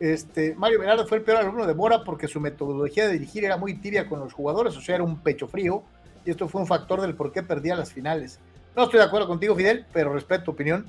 este, 0.00 0.54
Mario 0.54 0.80
Velarde 0.80 1.06
fue 1.06 1.18
el 1.18 1.24
peor 1.24 1.38
alumno 1.38 1.66
de 1.66 1.72
Bora 1.72 2.04
porque 2.04 2.28
su 2.28 2.40
metodología 2.40 3.06
de 3.06 3.14
dirigir 3.14 3.44
era 3.44 3.56
muy 3.56 3.74
tibia 3.74 4.08
con 4.08 4.20
los 4.20 4.32
jugadores, 4.32 4.76
o 4.76 4.80
sea, 4.80 4.96
era 4.96 5.04
un 5.04 5.20
pecho 5.20 5.48
frío, 5.48 5.82
y 6.24 6.30
esto 6.30 6.48
fue 6.48 6.60
un 6.60 6.66
factor 6.66 7.00
del 7.00 7.14
por 7.14 7.32
qué 7.32 7.42
perdía 7.42 7.76
las 7.76 7.92
finales. 7.92 8.38
No 8.74 8.84
estoy 8.84 8.98
de 8.98 9.06
acuerdo 9.06 9.26
contigo, 9.26 9.54
Fidel, 9.54 9.86
pero 9.92 10.12
respeto 10.12 10.44
tu 10.44 10.50
opinión. 10.50 10.86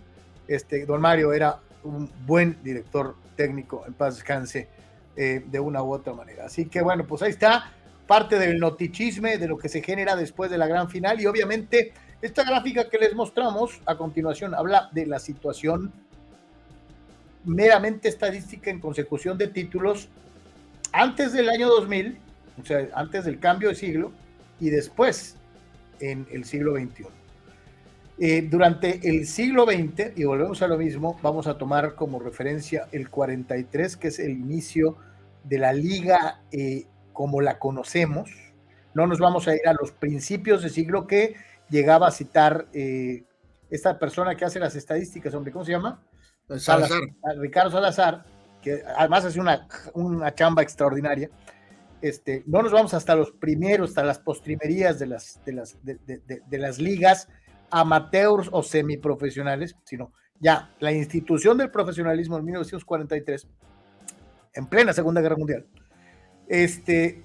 Este, 0.47 0.85
don 0.85 0.99
Mario 0.99 1.31
era 1.31 1.59
un 1.83 2.09
buen 2.25 2.57
director 2.63 3.15
técnico, 3.35 3.83
en 3.87 3.93
paz 3.93 4.15
descanse, 4.15 4.67
eh, 5.15 5.43
de 5.45 5.59
una 5.59 5.81
u 5.83 5.93
otra 5.93 6.13
manera. 6.13 6.45
Así 6.45 6.65
que 6.65 6.81
bueno, 6.81 7.05
pues 7.05 7.21
ahí 7.21 7.29
está 7.29 7.71
parte 8.07 8.39
del 8.39 8.59
notichisme 8.59 9.37
de 9.37 9.47
lo 9.47 9.57
que 9.57 9.69
se 9.69 9.81
genera 9.81 10.15
después 10.15 10.49
de 10.49 10.57
la 10.57 10.67
gran 10.67 10.89
final, 10.89 11.21
y 11.21 11.27
obviamente 11.27 11.93
esta 12.21 12.43
gráfica 12.43 12.89
que 12.89 12.97
les 12.97 13.13
mostramos 13.13 13.79
a 13.85 13.95
continuación 13.95 14.55
habla 14.55 14.89
de 14.91 15.05
la 15.05 15.19
situación 15.19 15.93
meramente 17.47 18.09
estadística 18.09 18.69
en 18.69 18.79
consecución 18.79 19.37
de 19.37 19.47
títulos 19.47 20.09
antes 20.91 21.33
del 21.33 21.49
año 21.49 21.67
2000, 21.69 22.17
o 22.61 22.65
sea, 22.65 22.87
antes 22.93 23.25
del 23.25 23.39
cambio 23.39 23.69
de 23.69 23.75
siglo, 23.75 24.11
y 24.59 24.69
después 24.69 25.35
en 25.99 26.27
el 26.31 26.45
siglo 26.45 26.75
XXI. 26.75 27.05
Eh, 28.19 28.47
durante 28.49 29.07
el 29.07 29.27
siglo 29.27 29.65
XX, 29.65 30.17
y 30.17 30.23
volvemos 30.23 30.61
a 30.61 30.67
lo 30.67 30.77
mismo, 30.77 31.19
vamos 31.21 31.47
a 31.47 31.57
tomar 31.57 31.95
como 31.95 32.19
referencia 32.19 32.87
el 32.91 33.09
43, 33.09 33.95
que 33.95 34.07
es 34.09 34.19
el 34.19 34.31
inicio 34.31 34.97
de 35.43 35.59
la 35.59 35.71
liga 35.71 36.41
eh, 36.51 36.85
como 37.13 37.41
la 37.41 37.59
conocemos. 37.59 38.29
No 38.93 39.07
nos 39.07 39.19
vamos 39.19 39.47
a 39.47 39.55
ir 39.55 39.67
a 39.67 39.73
los 39.73 39.91
principios 39.91 40.63
de 40.63 40.69
siglo 40.69 41.07
que 41.07 41.35
llegaba 41.69 42.07
a 42.07 42.11
citar 42.11 42.67
eh, 42.73 43.23
esta 43.69 43.99
persona 43.99 44.35
que 44.35 44.45
hace 44.45 44.59
las 44.59 44.75
estadísticas, 44.75 45.33
hombre, 45.33 45.51
¿cómo 45.51 45.63
se 45.63 45.71
llama? 45.71 46.01
Salazar. 46.55 47.01
Ricardo 47.37 47.71
Salazar, 47.71 48.23
que 48.61 48.81
además 48.97 49.25
hace 49.25 49.39
una, 49.39 49.67
una 49.93 50.33
chamba 50.33 50.61
extraordinaria. 50.61 51.29
Este, 52.01 52.43
no 52.45 52.61
nos 52.61 52.71
vamos 52.71 52.93
hasta 52.93 53.15
los 53.15 53.31
primeros, 53.31 53.89
hasta 53.89 54.03
las 54.03 54.19
postrimerías 54.19 54.99
de 54.99 55.07
las, 55.07 55.41
de 55.45 55.51
las, 55.51 55.77
de, 55.83 56.57
las 56.57 56.79
ligas 56.79 57.27
amateurs 57.71 58.49
o 58.51 58.61
semiprofesionales, 58.63 59.75
sino 59.83 60.13
ya 60.39 60.71
la 60.79 60.91
institución 60.91 61.57
del 61.57 61.71
profesionalismo 61.71 62.37
en 62.37 62.45
1943, 62.45 63.47
en 64.53 64.67
plena 64.67 64.93
Segunda 64.93 65.21
Guerra 65.21 65.37
Mundial. 65.37 65.65
Este, 66.47 67.23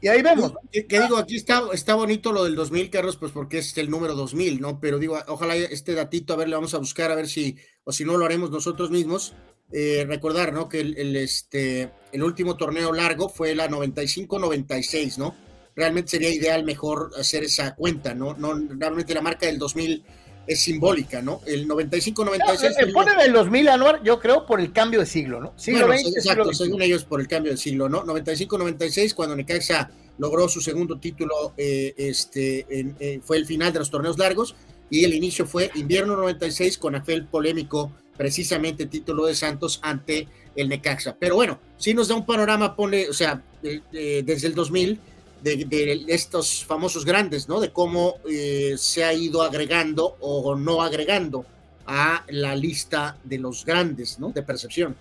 y 0.00 0.08
ahí 0.08 0.22
vemos. 0.22 0.52
Que, 0.72 1.00
digo, 1.00 1.16
aquí 1.16 1.36
está, 1.36 1.62
está 1.72 1.94
bonito 1.94 2.32
lo 2.32 2.44
del 2.44 2.54
2000, 2.54 2.90
Carlos, 2.90 3.16
pues 3.16 3.32
porque 3.32 3.58
es 3.58 3.76
el 3.78 3.90
número 3.90 4.14
2000, 4.14 4.60
¿no? 4.60 4.80
Pero 4.80 4.98
digo, 4.98 5.18
ojalá 5.28 5.56
este 5.56 5.94
datito, 5.94 6.32
a 6.32 6.36
ver, 6.36 6.48
le 6.48 6.56
vamos 6.56 6.74
a 6.74 6.78
buscar, 6.78 7.10
a 7.10 7.14
ver 7.14 7.28
si, 7.28 7.56
o 7.84 7.92
si 7.92 8.04
no 8.04 8.16
lo 8.16 8.24
haremos 8.24 8.50
nosotros 8.50 8.90
mismos. 8.90 9.34
Eh, 9.72 10.04
recordar, 10.08 10.52
¿no? 10.52 10.68
Que 10.68 10.80
el, 10.80 11.14
este, 11.16 11.92
el 12.10 12.24
último 12.24 12.56
torneo 12.56 12.92
largo 12.92 13.28
fue 13.28 13.54
la 13.54 13.68
95-96, 13.68 15.16
¿no? 15.16 15.36
Realmente 15.76 16.10
sería 16.10 16.30
ideal 16.30 16.64
mejor 16.64 17.12
hacer 17.16 17.44
esa 17.44 17.76
cuenta, 17.76 18.12
¿no? 18.12 18.34
no 18.34 18.52
realmente 18.70 19.14
la 19.14 19.22
marca 19.22 19.46
del 19.46 19.58
2000 19.58 20.04
es 20.50 20.62
simbólica, 20.62 21.22
¿no? 21.22 21.40
El 21.46 21.68
95-96. 21.68 22.74
se 22.74 22.86
pone 22.88 23.14
del 23.14 23.32
2000, 23.32 23.68
Anuar, 23.68 24.02
yo 24.02 24.18
creo, 24.18 24.46
por 24.46 24.60
el 24.60 24.72
cambio 24.72 24.98
de 24.98 25.06
siglo, 25.06 25.40
¿no? 25.40 25.52
Siglo 25.56 25.86
XX, 25.86 26.16
exacto, 26.16 26.52
según 26.52 26.82
ellos, 26.82 27.04
por 27.04 27.20
el 27.20 27.28
cambio 27.28 27.52
de 27.52 27.56
siglo, 27.56 27.88
¿no? 27.88 28.04
95-96, 28.04 29.14
cuando 29.14 29.36
Necaxa 29.36 29.90
logró 30.18 30.48
su 30.48 30.60
segundo 30.60 30.98
título, 30.98 31.54
eh, 31.56 31.94
este, 31.96 32.66
eh, 32.68 33.20
fue 33.22 33.36
el 33.36 33.46
final 33.46 33.72
de 33.72 33.78
los 33.78 33.90
torneos 33.90 34.18
largos, 34.18 34.56
y 34.90 35.04
el 35.04 35.14
inicio 35.14 35.46
fue 35.46 35.70
invierno 35.76 36.16
96 36.16 36.78
con 36.78 36.96
aquel 36.96 37.26
polémico, 37.26 37.92
precisamente 38.16 38.86
título 38.86 39.26
de 39.26 39.36
Santos 39.36 39.78
ante 39.84 40.26
el 40.56 40.68
Necaxa. 40.68 41.16
Pero 41.16 41.36
bueno, 41.36 41.60
si 41.78 41.94
nos 41.94 42.08
da 42.08 42.16
un 42.16 42.26
panorama, 42.26 42.74
pone, 42.74 43.08
o 43.08 43.12
sea, 43.12 43.40
desde 43.62 44.46
el 44.48 44.54
2000 44.54 44.98
de, 45.42 46.04
estos 46.08 46.64
famosos 46.64 47.04
grandes, 47.04 47.48
¿no? 47.48 47.60
De 47.60 47.72
cómo 47.72 48.16
eh, 48.28 48.74
se 48.76 49.04
ha 49.04 49.12
ido 49.12 49.42
agregando 49.42 50.16
o 50.20 50.54
no 50.54 50.82
agregando 50.82 51.44
a 51.86 52.24
la 52.28 52.54
lista 52.54 53.16
de 53.24 53.38
los 53.38 53.64
grandes, 53.64 54.18
¿no? 54.18 54.30
De 54.30 54.42
percepción. 54.42 54.96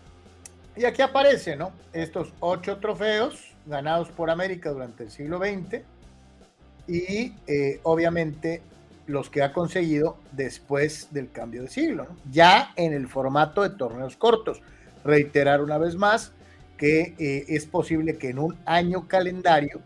Y 0.76 0.86
aquí 0.86 1.02
aparece, 1.02 1.56
¿no? 1.56 1.72
Estos 1.94 2.30
ocho 2.40 2.78
trofeos 2.78 3.50
ganados 3.66 4.10
por 4.10 4.30
América 4.30 4.72
durante 4.72 5.04
el 5.04 5.12
siglo 5.12 5.38
XX 5.38 5.82
y 6.88 7.34
eh, 7.46 7.80
obviamente 7.84 8.62
los 9.06 9.30
que 9.30 9.42
ha 9.42 9.54
conseguido 9.54 10.18
después 10.32 11.08
del 11.12 11.32
cambio 11.32 11.64
de 11.64 11.68
siglo, 11.70 12.06
¿no? 12.06 12.16
ya 12.32 12.74
en 12.76 12.94
el 12.94 13.08
formato 13.08 13.64
de 13.64 13.72
torneos 13.72 14.16
cortos. 14.16 14.62
Reiterar 15.04 15.62
una 15.62 15.78
vez 15.78 15.96
más 15.96 16.32
que 16.78 17.16
eh, 17.18 17.46
es 17.48 17.66
posible 17.66 18.18
que 18.18 18.30
en 18.30 18.40
un 18.40 18.58
año 18.66 19.08
calendario 19.08 19.82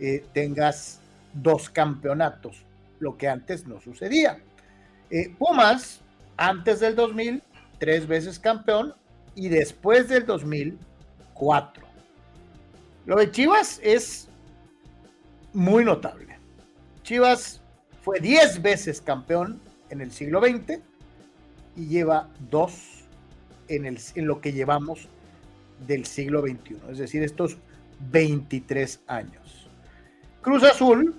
eh, 0.00 0.24
tengas 0.32 1.00
dos 1.34 1.68
campeonatos, 1.68 2.64
lo 2.98 3.16
que 3.16 3.28
antes 3.28 3.66
no 3.66 3.80
sucedía. 3.80 4.40
Eh, 5.10 5.34
Pumas, 5.38 6.00
antes 6.36 6.80
del 6.80 6.96
2000, 6.96 7.42
tres 7.78 8.06
veces 8.06 8.38
campeón 8.38 8.94
y 9.34 9.48
después 9.48 10.08
del 10.08 10.26
2000, 10.26 10.78
cuatro. 11.34 11.86
Lo 13.06 13.16
de 13.16 13.30
Chivas 13.30 13.80
es 13.82 14.28
muy 15.52 15.84
notable. 15.84 16.38
Chivas 17.02 17.60
fue 18.02 18.20
diez 18.20 18.62
veces 18.62 19.00
campeón 19.00 19.60
en 19.90 20.00
el 20.00 20.12
siglo 20.12 20.40
XX 20.40 20.80
y 21.76 21.86
lleva 21.86 22.28
dos 22.50 23.04
en, 23.68 23.84
en 23.86 24.26
lo 24.26 24.40
que 24.40 24.52
llevamos 24.52 25.08
del 25.86 26.06
siglo 26.06 26.42
XXI, 26.42 26.76
es 26.90 26.98
decir, 26.98 27.22
estos 27.22 27.56
23 28.10 29.00
años. 29.06 29.59
Cruz 30.42 30.62
Azul, 30.64 31.14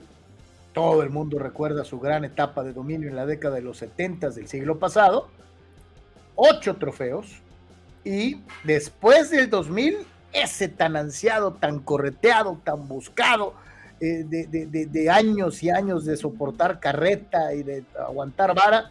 todo 0.73 1.03
el 1.03 1.11
mundo 1.11 1.37
recuerda 1.37 1.83
su 1.83 1.99
gran 1.99 2.25
etapa 2.25 2.63
de 2.63 2.73
dominio 2.73 3.07
en 3.07 3.15
la 3.15 3.27
década 3.27 3.55
de 3.55 3.61
los 3.61 3.77
70 3.77 4.31
del 4.31 4.47
siglo 4.47 4.79
pasado, 4.79 5.27
ocho 6.35 6.77
trofeos, 6.77 7.27
y 8.03 8.41
después 8.63 9.29
del 9.29 9.47
2000, 9.49 9.97
ese 10.33 10.69
tan 10.69 10.95
ansiado, 10.95 11.53
tan 11.53 11.79
correteado, 11.79 12.59
tan 12.63 12.87
buscado, 12.87 13.53
eh, 13.99 14.23
de, 14.25 15.09
años 15.11 15.61
y 15.61 15.69
años 15.69 16.05
de 16.05 16.17
soportar 16.17 16.79
carreta 16.79 17.53
y 17.53 17.61
de 17.61 17.83
aguantar 17.99 18.55
vara, 18.55 18.89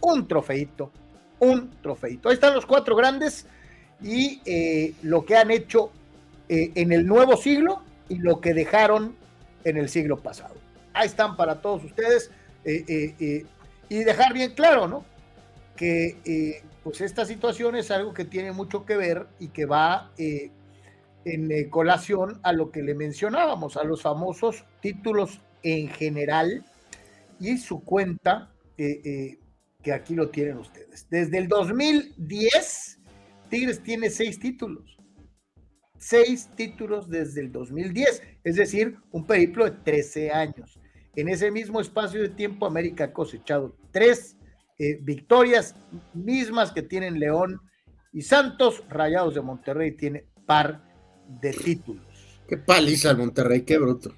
un 0.00 0.28
trofeito, 0.28 0.92
un 1.40 1.68
trofeito. 1.82 2.28
Ahí 2.28 2.34
están 2.34 2.54
los 2.54 2.64
cuatro 2.64 2.94
grandes 2.94 3.46
y 4.00 4.40
eh, 4.44 4.94
lo 5.02 5.24
que 5.24 5.36
han 5.36 5.50
hecho 5.50 5.90
eh, 6.48 6.70
en 6.76 6.92
el 6.92 7.04
nuevo 7.04 7.36
siglo 7.36 7.82
y 8.08 8.18
lo 8.18 8.40
que 8.40 8.54
dejaron 8.54 9.16
en 9.68 9.76
el 9.76 9.88
siglo 9.88 10.18
pasado. 10.18 10.54
Ahí 10.92 11.06
están 11.06 11.36
para 11.36 11.60
todos 11.60 11.84
ustedes 11.84 12.30
eh, 12.64 12.84
eh, 12.88 13.14
eh, 13.20 13.46
y 13.88 13.98
dejar 14.04 14.32
bien 14.32 14.54
claro, 14.54 14.88
¿no? 14.88 15.04
Que 15.76 16.62
pues 16.82 17.00
esta 17.00 17.24
situación 17.24 17.76
es 17.76 17.90
algo 17.90 18.12
que 18.12 18.24
tiene 18.24 18.52
mucho 18.52 18.84
que 18.84 18.96
ver 18.96 19.28
y 19.38 19.48
que 19.48 19.64
va 19.64 20.10
en 20.16 21.70
colación 21.70 22.40
a 22.42 22.52
lo 22.52 22.72
que 22.72 22.82
le 22.82 22.94
mencionábamos, 22.94 23.76
a 23.76 23.84
los 23.84 24.02
famosos 24.02 24.64
títulos 24.80 25.40
en 25.62 25.88
general 25.88 26.64
y 27.38 27.58
su 27.58 27.84
cuenta 27.84 28.50
que 28.76 29.92
aquí 29.92 30.16
lo 30.16 30.30
tienen 30.30 30.58
ustedes. 30.58 31.06
Desde 31.10 31.38
el 31.38 31.46
2010, 31.46 32.98
Tigres 33.48 33.80
tiene 33.84 34.10
seis 34.10 34.40
títulos 34.40 34.97
seis 35.98 36.50
títulos 36.56 37.08
desde 37.08 37.40
el 37.40 37.52
2010, 37.52 38.22
es 38.44 38.56
decir, 38.56 38.96
un 39.10 39.26
periplo 39.26 39.64
de 39.64 39.72
13 39.72 40.30
años. 40.30 40.78
En 41.16 41.28
ese 41.28 41.50
mismo 41.50 41.80
espacio 41.80 42.22
de 42.22 42.28
tiempo, 42.28 42.66
América 42.66 43.04
ha 43.04 43.12
cosechado 43.12 43.76
tres 43.90 44.36
eh, 44.78 44.98
victorias 45.02 45.74
mismas 46.14 46.70
que 46.70 46.82
tienen 46.82 47.18
León 47.18 47.60
y 48.12 48.22
Santos. 48.22 48.84
Rayados 48.88 49.34
de 49.34 49.40
Monterrey 49.40 49.92
tiene 49.96 50.26
par 50.46 50.80
de 51.40 51.52
títulos. 51.52 52.04
Qué 52.48 52.56
paliza 52.56 53.10
el 53.10 53.18
Monterrey, 53.18 53.62
qué 53.62 53.78
bruto. 53.78 54.14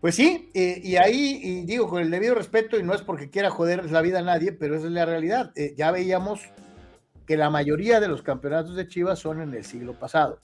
Pues 0.00 0.16
sí, 0.16 0.50
eh, 0.52 0.80
y 0.84 0.96
ahí 0.96 1.40
y 1.42 1.64
digo 1.64 1.88
con 1.88 2.02
el 2.02 2.10
debido 2.10 2.34
respeto, 2.34 2.78
y 2.78 2.82
no 2.82 2.92
es 2.92 3.00
porque 3.00 3.30
quiera 3.30 3.48
joder 3.48 3.90
la 3.90 4.02
vida 4.02 4.18
a 4.18 4.22
nadie, 4.22 4.52
pero 4.52 4.76
esa 4.76 4.86
es 4.86 4.92
la 4.92 5.06
realidad. 5.06 5.52
Eh, 5.56 5.74
ya 5.78 5.90
veíamos 5.92 6.40
que 7.26 7.36
la 7.36 7.50
mayoría 7.50 8.00
de 8.00 8.08
los 8.08 8.22
campeonatos 8.22 8.76
de 8.76 8.86
Chivas 8.86 9.18
son 9.18 9.40
en 9.40 9.54
el 9.54 9.64
siglo 9.64 9.94
pasado. 9.94 10.40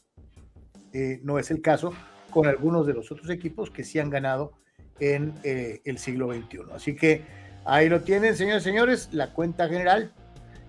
Eh, 0.92 1.20
no 1.22 1.38
es 1.38 1.50
el 1.50 1.60
caso 1.60 1.92
con 2.30 2.46
algunos 2.46 2.86
de 2.86 2.94
los 2.94 3.12
otros 3.12 3.30
equipos 3.30 3.70
que 3.70 3.84
sí 3.84 3.98
han 3.98 4.10
ganado 4.10 4.52
en 4.98 5.34
eh, 5.42 5.80
el 5.84 5.98
siglo 5.98 6.32
XXI. 6.32 6.60
Así 6.74 6.96
que 6.96 7.24
ahí 7.64 7.88
lo 7.88 8.00
tienen, 8.02 8.36
señores 8.36 8.62
y 8.62 8.64
señores, 8.64 9.08
la 9.12 9.32
cuenta 9.32 9.68
general. 9.68 10.12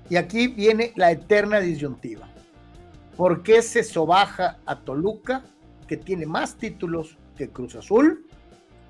Y 0.10 0.18
aquí 0.18 0.48
viene 0.48 0.92
la 0.96 1.12
eterna 1.12 1.60
disyuntiva. 1.60 2.30
¿Por 3.16 3.44
qué 3.44 3.62
se 3.62 3.84
sobaja 3.84 4.58
a 4.66 4.80
Toluca, 4.80 5.44
que 5.88 5.98
tiene 5.98 6.26
más 6.26 6.56
títulos 6.56 7.18
que 7.38 7.50
Cruz 7.50 7.76
Azul, 7.76 8.26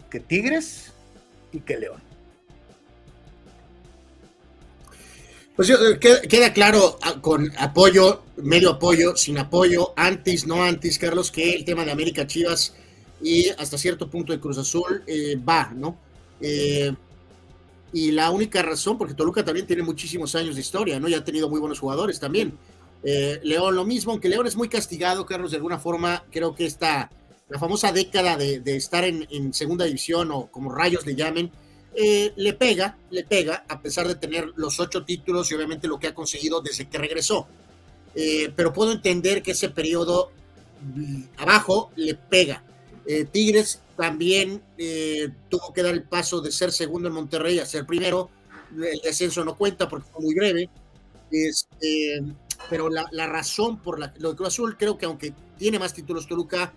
que 0.09 0.19
Tigres 0.19 0.93
y 1.51 1.59
que 1.59 1.77
León? 1.77 2.10
Pues 5.55 5.69
eh, 5.69 5.99
queda, 6.29 6.53
claro 6.53 6.97
ah, 7.01 7.19
con 7.21 7.51
apoyo, 7.57 8.23
medio 8.37 8.71
apoyo, 8.71 9.17
sin 9.17 9.37
apoyo, 9.37 9.93
antes, 9.97 10.47
no 10.47 10.63
antes, 10.63 10.97
Carlos, 10.97 11.29
que 11.29 11.53
el 11.53 11.65
tema 11.65 11.83
de 11.83 11.91
América 11.91 12.25
Chivas 12.25 12.73
y 13.21 13.49
hasta 13.49 13.77
cierto 13.77 14.09
punto 14.09 14.31
de 14.31 14.39
Cruz 14.39 14.57
Azul 14.57 15.03
eh, 15.05 15.35
va, 15.37 15.71
¿no? 15.75 15.97
Eh, 16.39 16.93
y 17.93 18.11
la 18.11 18.31
única 18.31 18.61
razón, 18.61 18.97
porque 18.97 19.13
Toluca 19.13 19.43
también 19.43 19.67
tiene 19.67 19.83
muchísimos 19.83 20.33
años 20.35 20.55
de 20.55 20.61
historia, 20.61 20.99
¿no? 20.99 21.09
Ya 21.09 21.17
ha 21.17 21.23
tenido 21.23 21.49
muy 21.49 21.59
buenos 21.59 21.79
jugadores 21.79 22.19
también. 22.19 22.57
León 23.03 23.75
lo 23.75 23.83
mismo, 23.83 24.11
aunque 24.11 24.29
León 24.29 24.47
es 24.47 24.55
muy 24.55 24.69
castigado, 24.69 25.25
Carlos, 25.25 25.51
de 25.51 25.57
alguna 25.57 25.79
forma, 25.79 26.23
creo 26.31 26.55
que 26.55 26.65
esta, 26.65 27.11
la 27.49 27.59
famosa 27.59 27.91
década 27.91 28.37
de, 28.37 28.61
estar 28.65 29.03
en, 29.03 29.27
en, 29.29 29.53
segunda 29.53 29.85
división 29.85 30.31
o 30.31 30.45
como 30.47 30.71
rayos 30.71 31.05
le 31.05 31.15
llamen, 31.15 31.51
eh, 31.93 32.31
le 32.37 32.53
pega, 32.53 32.97
le 33.09 33.25
pega, 33.25 33.65
a 33.67 33.81
pesar 33.81 34.07
de 34.07 34.15
tener 34.15 34.53
los 34.55 34.79
ocho 34.79 35.03
títulos 35.03 35.51
y 35.51 35.55
obviamente 35.55 35.87
lo 35.87 35.99
que 35.99 36.07
ha 36.07 36.15
conseguido 36.15 36.61
desde 36.61 36.87
que 36.87 36.97
regresó. 36.97 37.47
Eh, 38.15 38.51
pero 38.55 38.71
puedo 38.71 38.91
entender 38.91 39.41
que 39.43 39.51
ese 39.51 39.69
periodo 39.69 40.31
mm, 40.81 41.23
abajo 41.37 41.91
le 41.97 42.15
pega. 42.15 42.63
Eh, 43.05 43.25
Tigres 43.25 43.81
también 43.97 44.61
tuvo 45.49 45.73
que 45.73 45.83
dar 45.83 45.93
el 45.93 46.03
paso 46.03 46.41
de 46.41 46.51
ser 46.51 46.71
segundo 46.71 47.07
en 47.07 47.13
Monterrey 47.13 47.59
a 47.59 47.65
ser 47.65 47.85
primero. 47.85 48.29
El 48.71 49.01
descenso 49.01 49.43
no 49.43 49.55
cuenta 49.55 49.87
porque 49.89 50.07
fue 50.11 50.23
muy 50.23 50.33
breve. 50.33 50.69
Este, 51.29 52.23
pero 52.69 52.89
la, 52.89 53.27
razón 53.27 53.79
por 53.79 53.99
la 53.99 54.13
lo 54.17 54.31
de 54.31 54.35
Cruz 54.35 54.49
Azul, 54.49 54.77
creo 54.77 54.97
que 54.97 55.05
aunque 55.05 55.33
tiene 55.57 55.77
más 55.77 55.93
títulos 55.93 56.27
Toluca, 56.27 56.73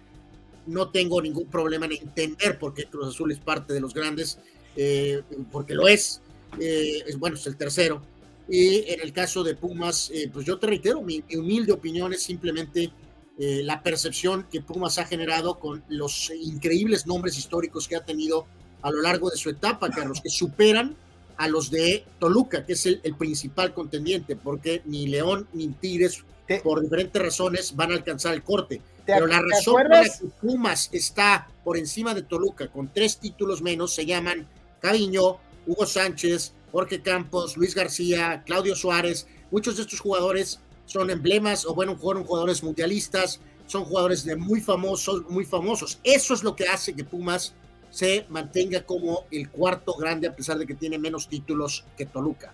no 0.66 0.90
tengo 0.90 1.22
ningún 1.22 1.46
problema 1.46 1.86
en 1.86 1.92
entender 1.92 2.58
por 2.58 2.74
qué 2.74 2.86
Cruz 2.86 3.08
Azul 3.08 3.32
es 3.32 3.38
parte 3.38 3.72
de 3.72 3.80
los 3.80 3.94
grandes 3.94 4.38
eh, 4.76 5.22
porque 5.50 5.74
lo 5.74 5.88
es, 5.88 6.20
eh, 6.60 7.02
es, 7.06 7.18
bueno, 7.18 7.36
es 7.36 7.46
el 7.46 7.56
tercero. 7.56 8.02
Y 8.48 8.90
en 8.92 9.00
el 9.00 9.12
caso 9.12 9.42
de 9.42 9.54
Pumas, 9.54 10.10
eh, 10.12 10.30
pues 10.32 10.44
yo 10.44 10.58
te 10.58 10.66
reitero, 10.66 11.00
mi, 11.02 11.22
humilde 11.36 11.72
opinión 11.72 12.12
es 12.12 12.22
simplemente 12.22 12.90
la 13.36 13.82
percepción 13.82 14.46
que 14.48 14.60
Pumas 14.60 14.98
ha 14.98 15.06
generado 15.06 15.58
con 15.58 15.82
los 15.88 16.30
increíbles 16.40 17.04
nombres 17.04 17.36
históricos 17.36 17.88
que 17.88 17.96
ha 17.96 18.04
tenido 18.04 18.46
a 18.80 18.92
lo 18.92 19.02
largo 19.02 19.28
de 19.28 19.36
su 19.36 19.50
etapa, 19.50 19.90
Carlos, 19.90 20.20
que 20.20 20.30
superan 20.30 20.94
a 21.36 21.48
los 21.48 21.68
de 21.68 22.04
Toluca, 22.20 22.64
que 22.64 22.74
es 22.74 22.86
el, 22.86 23.00
principal 23.18 23.74
contendiente, 23.74 24.36
porque 24.36 24.82
ni 24.84 25.08
León 25.08 25.48
ni 25.52 25.66
Tigres, 25.66 26.22
por 26.62 26.80
diferentes 26.80 27.20
razones, 27.20 27.74
van 27.74 27.90
a 27.90 27.94
alcanzar 27.94 28.34
el 28.34 28.44
corte. 28.44 28.80
Pero 29.04 29.26
la 29.26 29.40
razón 29.40 29.74
por 29.74 29.90
la 29.90 30.04
que 30.04 30.26
Pumas 30.40 30.88
está 30.92 31.48
por 31.62 31.76
encima 31.76 32.14
de 32.14 32.22
Toluca 32.22 32.68
con 32.68 32.92
tres 32.92 33.18
títulos 33.18 33.62
menos 33.62 33.94
se 33.94 34.06
llaman 34.06 34.46
Cariño, 34.84 35.38
Hugo 35.66 35.86
Sánchez, 35.86 36.52
Jorge 36.70 37.00
Campos, 37.00 37.56
Luis 37.56 37.74
García, 37.74 38.42
Claudio 38.44 38.76
Suárez, 38.76 39.26
muchos 39.50 39.76
de 39.76 39.82
estos 39.82 39.98
jugadores 39.98 40.60
son 40.84 41.08
emblemas 41.08 41.64
o 41.64 41.74
bueno, 41.74 41.96
fueron 41.96 42.24
jugadores 42.24 42.62
mundialistas, 42.62 43.40
son 43.66 43.86
jugadores 43.86 44.26
de 44.26 44.36
muy 44.36 44.60
famosos, 44.60 45.22
muy 45.30 45.46
famosos. 45.46 45.98
Eso 46.04 46.34
es 46.34 46.44
lo 46.44 46.54
que 46.54 46.68
hace 46.68 46.94
que 46.94 47.02
Pumas 47.02 47.54
se 47.88 48.26
mantenga 48.28 48.84
como 48.84 49.24
el 49.30 49.48
cuarto 49.48 49.94
grande 49.94 50.28
a 50.28 50.36
pesar 50.36 50.58
de 50.58 50.66
que 50.66 50.74
tiene 50.74 50.98
menos 50.98 51.30
títulos 51.30 51.86
que 51.96 52.04
Toluca. 52.04 52.52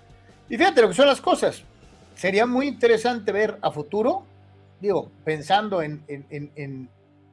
Y 0.48 0.56
fíjate 0.56 0.82
lo 0.82 0.88
que 0.88 0.94
son 0.94 1.08
las 1.08 1.20
cosas. 1.20 1.64
Sería 2.14 2.46
muy 2.46 2.68
interesante 2.68 3.32
ver 3.32 3.58
a 3.60 3.72
futuro, 3.72 4.24
digo, 4.80 5.10
pensando 5.24 5.82
en, 5.82 6.04
en, 6.06 6.88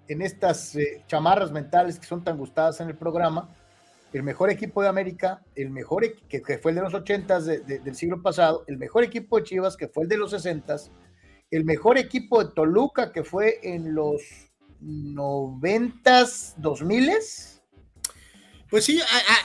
estas 0.08 0.76
eh, 0.76 1.04
chamarras 1.06 1.52
mentales 1.52 2.00
que 2.00 2.08
son 2.08 2.24
tan 2.24 2.36
gustadas 2.36 2.82
en 2.82 2.88
el 2.88 2.96
programa, 2.96 3.48
el 4.18 4.24
mejor 4.24 4.50
equipo 4.50 4.82
de 4.82 4.90
América, 4.90 5.44
el 5.56 5.70
mejor 5.70 6.16
que, 6.28 6.42
que 6.42 6.58
fue 6.58 6.72
el 6.72 6.76
de 6.76 6.82
los 6.82 6.94
80 6.94 7.40
del 7.40 7.96
siglo 7.96 8.22
pasado, 8.22 8.64
el 8.68 8.78
mejor 8.78 9.04
equipo 9.04 9.38
de 9.38 9.44
Chivas 9.44 9.78
que 9.78 9.88
fue 9.88 10.04
el 10.04 10.10
de 10.10 10.18
los 10.18 10.32
60 10.32 10.76
el 11.52 11.64
mejor 11.64 11.98
equipo 11.98 12.44
de 12.44 12.52
Toluca 12.54 13.12
que 13.12 13.24
fue 13.24 13.60
en 13.64 13.94
los 13.94 14.22
90s, 14.82 16.56
2000 16.58 17.12
Pues 18.70 18.86
sí, 18.86 19.00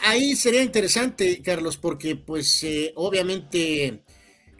ahí 0.04 0.34
sería 0.34 0.62
interesante, 0.62 1.40
Carlos, 1.42 1.76
porque 1.76 2.16
pues 2.16 2.64
eh, 2.64 2.92
obviamente, 2.96 4.02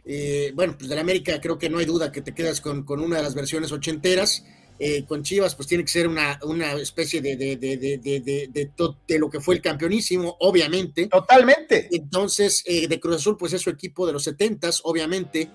eh, 0.04 0.52
bueno, 0.54 0.76
pues 0.78 0.88
de 0.88 1.00
América 1.00 1.40
creo 1.40 1.58
que 1.58 1.68
no 1.68 1.78
hay 1.78 1.84
duda 1.84 2.12
que 2.12 2.22
te 2.22 2.34
quedas 2.34 2.60
con, 2.60 2.84
con 2.84 3.00
una 3.00 3.16
de 3.16 3.22
las 3.22 3.34
versiones 3.34 3.72
ochenteras. 3.72 4.44
Eh, 4.84 5.04
con 5.06 5.22
Chivas, 5.22 5.54
pues 5.54 5.68
tiene 5.68 5.84
que 5.84 5.92
ser 5.92 6.08
una, 6.08 6.40
una 6.42 6.72
especie 6.72 7.20
de, 7.20 7.36
de, 7.36 7.56
de, 7.56 7.78
de, 7.78 9.18
lo 9.20 9.30
que 9.30 9.38
fue 9.38 9.54
el 9.54 9.62
campeonísimo, 9.62 10.36
obviamente. 10.40 11.06
Totalmente. 11.06 11.86
Entonces, 11.92 12.64
de 12.64 12.98
Cruz 12.98 13.18
Azul, 13.18 13.36
pues 13.36 13.52
es 13.52 13.62
su 13.62 13.70
equipo 13.70 14.08
de 14.08 14.12
los 14.12 14.24
setentas, 14.24 14.80
obviamente. 14.82 15.48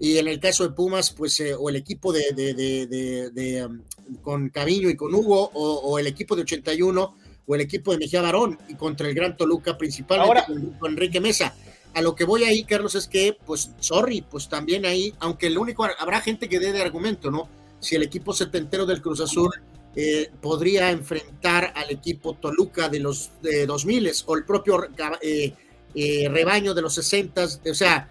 Y 0.00 0.18
en 0.18 0.26
el 0.26 0.40
caso 0.40 0.64
de 0.64 0.74
Pumas, 0.74 1.12
pues, 1.12 1.38
eh, 1.38 1.54
o 1.54 1.68
el 1.68 1.76
equipo 1.76 2.12
de, 2.12 2.32
de, 2.32 3.64
um, 3.64 3.82
con 4.20 4.48
Caviño 4.48 4.90
y 4.90 4.96
con 4.96 5.14
Hugo, 5.14 5.52
o, 5.54 5.96
el 6.00 6.08
equipo 6.08 6.34
de 6.34 6.42
81, 6.42 7.16
o 7.46 7.54
el 7.54 7.60
equipo 7.60 7.92
de 7.92 7.98
Mejía 7.98 8.20
Barón, 8.20 8.58
y 8.68 8.74
contra 8.74 9.06
el 9.06 9.14
Gran 9.14 9.36
Toluca, 9.36 9.78
principalmente 9.78 10.42
con, 10.80 10.90
Enrique 10.90 11.20
Mesa. 11.20 11.54
A 11.94 12.02
lo 12.02 12.16
que 12.16 12.24
voy 12.24 12.42
ahí, 12.42 12.64
Carlos, 12.64 12.96
es 12.96 13.06
que, 13.06 13.36
pues, 13.46 13.70
sorry, 13.78 14.22
pues 14.22 14.48
también 14.48 14.86
ahí, 14.86 15.14
aunque 15.20 15.46
el 15.46 15.56
único, 15.56 15.84
habrá 15.84 16.20
gente 16.20 16.48
que 16.48 16.58
dé 16.58 16.72
de 16.72 16.82
argumento, 16.82 17.30
¿no? 17.30 17.61
Si 17.82 17.96
el 17.96 18.02
equipo 18.02 18.32
setentero 18.32 18.86
del 18.86 19.02
Cruz 19.02 19.20
Azul 19.20 19.50
eh, 19.94 20.30
podría 20.40 20.90
enfrentar 20.90 21.72
al 21.76 21.90
equipo 21.90 22.34
Toluca 22.34 22.88
de 22.88 23.00
los 23.00 23.30
de 23.42 23.66
2000 23.66 24.10
o 24.24 24.36
el 24.36 24.44
propio 24.44 24.88
eh, 25.20 26.28
rebaño 26.30 26.72
de 26.72 26.80
los 26.80 26.94
60, 26.94 27.44
o 27.44 27.74
sea, 27.74 28.08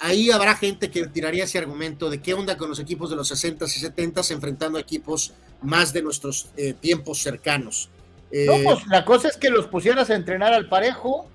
ahí 0.00 0.30
habrá 0.30 0.54
gente 0.54 0.90
que 0.90 1.06
tiraría 1.06 1.44
ese 1.44 1.58
argumento 1.58 2.10
de 2.10 2.20
qué 2.20 2.34
onda 2.34 2.56
con 2.56 2.68
los 2.68 2.78
equipos 2.78 3.08
de 3.08 3.16
los 3.16 3.28
60 3.28 3.64
y 3.64 3.68
70 3.68 4.20
enfrentando 4.30 4.78
a 4.78 4.80
equipos 4.80 5.32
más 5.62 5.92
de 5.92 6.02
nuestros 6.02 6.50
eh, 6.56 6.74
tiempos 6.74 7.22
cercanos. 7.22 7.88
Eh, 8.30 8.46
pues, 8.64 8.86
la 8.88 9.04
cosa 9.04 9.28
es 9.28 9.36
que 9.36 9.48
los 9.48 9.66
pusieras 9.66 10.10
a 10.10 10.14
entrenar 10.14 10.52
al 10.52 10.68
parejo, 10.68 11.26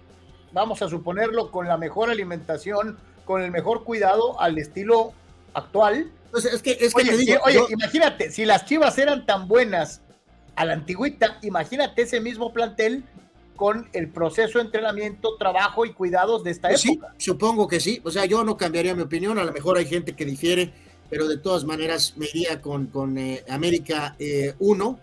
vamos 0.51 0.81
a 0.81 0.89
suponerlo, 0.89 1.49
con 1.49 1.67
la 1.67 1.77
mejor 1.77 2.09
alimentación, 2.09 2.97
con 3.25 3.41
el 3.41 3.51
mejor 3.51 3.83
cuidado 3.83 4.39
al 4.39 4.57
estilo 4.57 5.13
actual. 5.53 6.11
Pues 6.31 6.45
es 6.45 6.61
que, 6.61 6.77
es 6.79 6.93
que 6.93 7.39
oye, 7.43 7.59
imagínate, 7.69 8.31
si 8.31 8.45
las 8.45 8.65
chivas 8.65 8.97
eran 8.97 9.25
tan 9.25 9.47
buenas 9.47 10.01
a 10.55 10.65
la 10.65 10.73
antigüita, 10.73 11.39
imagínate 11.41 12.03
ese 12.03 12.19
mismo 12.19 12.53
plantel 12.53 13.03
con 13.59 13.89
el 13.91 14.07
proceso 14.07 14.59
de 14.59 14.65
entrenamiento, 14.65 15.35
trabajo 15.37 15.85
y 15.85 15.91
cuidados 15.91 16.45
de 16.45 16.51
esta 16.51 16.69
pues 16.69 16.85
época. 16.85 17.13
Sí, 17.17 17.25
supongo 17.25 17.67
que 17.67 17.81
sí. 17.81 17.99
O 18.05 18.09
sea, 18.09 18.23
yo 18.25 18.41
no 18.45 18.55
cambiaría 18.55 18.95
mi 18.95 19.01
opinión. 19.01 19.37
A 19.37 19.43
lo 19.43 19.51
mejor 19.51 19.77
hay 19.77 19.85
gente 19.85 20.15
que 20.15 20.23
difiere, 20.23 20.71
pero 21.09 21.27
de 21.27 21.37
todas 21.37 21.65
maneras 21.65 22.13
me 22.15 22.27
iría 22.27 22.61
con, 22.61 22.87
con 22.87 23.17
eh, 23.17 23.43
América 23.49 24.15
1. 24.59 24.99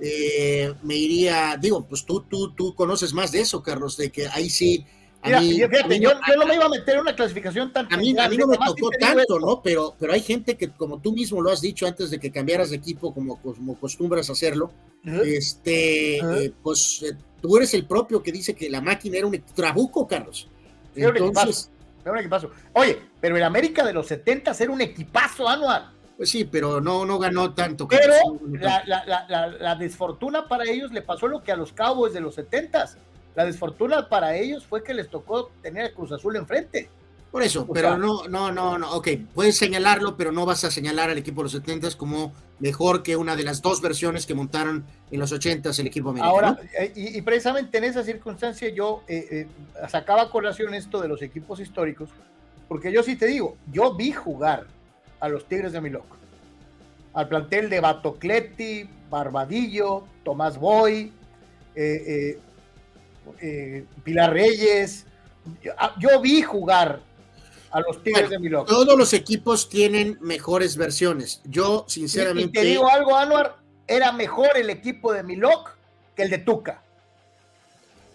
Eh, 0.00 0.06
eh, 0.08 0.74
me 0.82 0.96
iría, 0.96 1.58
digo, 1.60 1.84
pues 1.86 2.06
tú, 2.06 2.22
tú, 2.22 2.54
tú 2.54 2.74
conoces 2.74 3.12
más 3.12 3.32
de 3.32 3.40
eso, 3.40 3.62
Carlos, 3.62 3.98
de 3.98 4.10
que 4.10 4.28
ahí 4.28 4.48
sí. 4.48 4.86
A 5.22 5.40
mí, 5.40 5.52
fíjate, 5.54 6.00
yo, 6.00 6.12
no 6.38 6.46
me 6.46 6.54
iba 6.54 6.64
a 6.64 6.68
meter 6.68 6.94
en 6.94 7.00
una 7.02 7.14
clasificación 7.14 7.72
tan. 7.72 7.92
A 7.92 7.96
mí, 7.96 8.14
a 8.18 8.28
mí 8.28 8.36
no 8.38 8.46
me 8.46 8.56
tocó 8.56 8.90
tanto, 8.98 9.38
¿no? 9.38 9.60
Pero, 9.62 9.94
pero 9.98 10.12
hay 10.12 10.22
gente 10.22 10.56
que, 10.56 10.70
como 10.70 10.98
tú 10.98 11.12
mismo 11.12 11.42
lo 11.42 11.50
has 11.50 11.60
dicho 11.60 11.86
antes 11.86 12.10
de 12.10 12.18
que 12.18 12.30
cambiaras 12.30 12.70
de 12.70 12.76
equipo, 12.76 13.12
como, 13.12 13.36
como 13.40 13.74
acostumbras 13.74 14.30
a 14.30 14.32
hacerlo, 14.32 14.72
este, 15.04 16.52
pues 16.62 17.04
Tú 17.40 17.56
eres 17.56 17.72
el 17.74 17.86
propio 17.86 18.22
que 18.22 18.32
dice 18.32 18.54
que 18.54 18.68
la 18.68 18.80
máquina 18.80 19.18
era 19.18 19.26
un 19.26 19.42
trabuco, 19.54 20.06
Carlos. 20.06 20.48
Era 20.94 21.10
un 21.10 21.16
equipazo. 21.16 21.70
Era 22.02 22.12
un 22.12 22.18
equipazo. 22.18 22.50
Oye, 22.74 23.00
pero 23.20 23.36
el 23.36 23.42
América 23.42 23.84
de 23.84 23.92
los 23.92 24.06
70 24.08 24.52
era 24.58 24.70
un 24.70 24.80
equipazo 24.80 25.48
anual. 25.48 25.92
Pues 26.16 26.28
sí, 26.28 26.44
pero 26.44 26.82
no, 26.82 27.06
no 27.06 27.18
ganó 27.18 27.54
tanto. 27.54 27.88
Pero 27.88 28.12
la, 28.52 28.82
la, 28.84 29.46
la, 29.58 29.74
desfortuna 29.74 30.46
para 30.46 30.64
ellos 30.64 30.92
le 30.92 31.00
pasó 31.00 31.28
lo 31.28 31.42
que 31.42 31.50
a 31.50 31.56
los 31.56 31.72
Cowboys 31.72 32.12
de 32.12 32.20
los 32.20 32.34
70 32.34 32.84
La 33.34 33.44
desfortuna 33.44 34.08
para 34.08 34.36
ellos 34.36 34.66
fue 34.66 34.82
que 34.82 34.94
les 34.94 35.08
tocó 35.08 35.50
tener 35.62 35.86
a 35.86 35.92
Cruz 35.92 36.12
Azul 36.12 36.36
enfrente. 36.36 36.88
Por 37.30 37.44
eso, 37.44 37.66
pero 37.72 37.96
no, 37.96 38.26
no, 38.26 38.50
no, 38.50 38.76
no, 38.76 38.92
ok, 38.92 39.08
puedes 39.32 39.56
señalarlo, 39.56 40.16
pero 40.16 40.32
no 40.32 40.44
vas 40.44 40.64
a 40.64 40.70
señalar 40.70 41.10
al 41.10 41.18
equipo 41.18 41.40
de 41.40 41.44
los 41.44 41.52
70 41.52 41.96
como 41.96 42.32
mejor 42.58 43.04
que 43.04 43.14
una 43.14 43.36
de 43.36 43.44
las 43.44 43.62
dos 43.62 43.80
versiones 43.80 44.26
que 44.26 44.34
montaron 44.34 44.84
en 45.12 45.20
los 45.20 45.30
80 45.30 45.70
el 45.78 45.86
equipo 45.86 46.10
americano. 46.10 46.34
Ahora, 46.34 46.58
eh, 46.76 46.92
y, 46.96 47.22
precisamente 47.22 47.78
en 47.78 47.84
esa 47.84 48.02
circunstancia 48.02 48.68
yo 48.70 49.04
eh, 49.06 49.26
eh, 49.30 49.88
sacaba 49.88 50.22
a 50.22 50.30
colación 50.30 50.74
esto 50.74 51.00
de 51.00 51.06
los 51.06 51.22
equipos 51.22 51.60
históricos, 51.60 52.10
porque 52.66 52.90
yo 52.90 53.04
sí 53.04 53.14
te 53.14 53.26
digo, 53.26 53.56
yo 53.70 53.94
vi 53.94 54.10
jugar 54.10 54.66
a 55.20 55.28
los 55.28 55.46
Tigres 55.46 55.72
de 55.72 55.80
Miloc, 55.80 56.06
al 57.14 57.28
plantel 57.28 57.70
de 57.70 57.78
Batocleti, 57.78 58.88
Barbadillo, 59.08 60.02
Tomás 60.24 60.58
Boy, 60.58 61.12
Pilar 64.04 64.32
Reyes, 64.32 65.06
yo 65.98 66.20
vi 66.20 66.42
jugar 66.42 67.00
a 67.70 67.80
los 67.80 68.02
Tigres 68.02 68.30
de 68.30 68.38
Milok. 68.38 68.68
Todos 68.68 68.98
los 68.98 69.12
equipos 69.12 69.68
tienen 69.68 70.18
mejores 70.20 70.76
versiones. 70.76 71.40
Yo, 71.44 71.84
sinceramente. 71.88 72.60
Y, 72.60 72.62
te 72.62 72.68
digo 72.68 72.88
algo, 72.88 73.16
Anuar, 73.16 73.56
era 73.86 74.12
mejor 74.12 74.56
el 74.56 74.70
equipo 74.70 75.12
de 75.12 75.22
Milok 75.22 75.76
que 76.14 76.22
el 76.22 76.30
de 76.30 76.38
Tuca. 76.38 76.82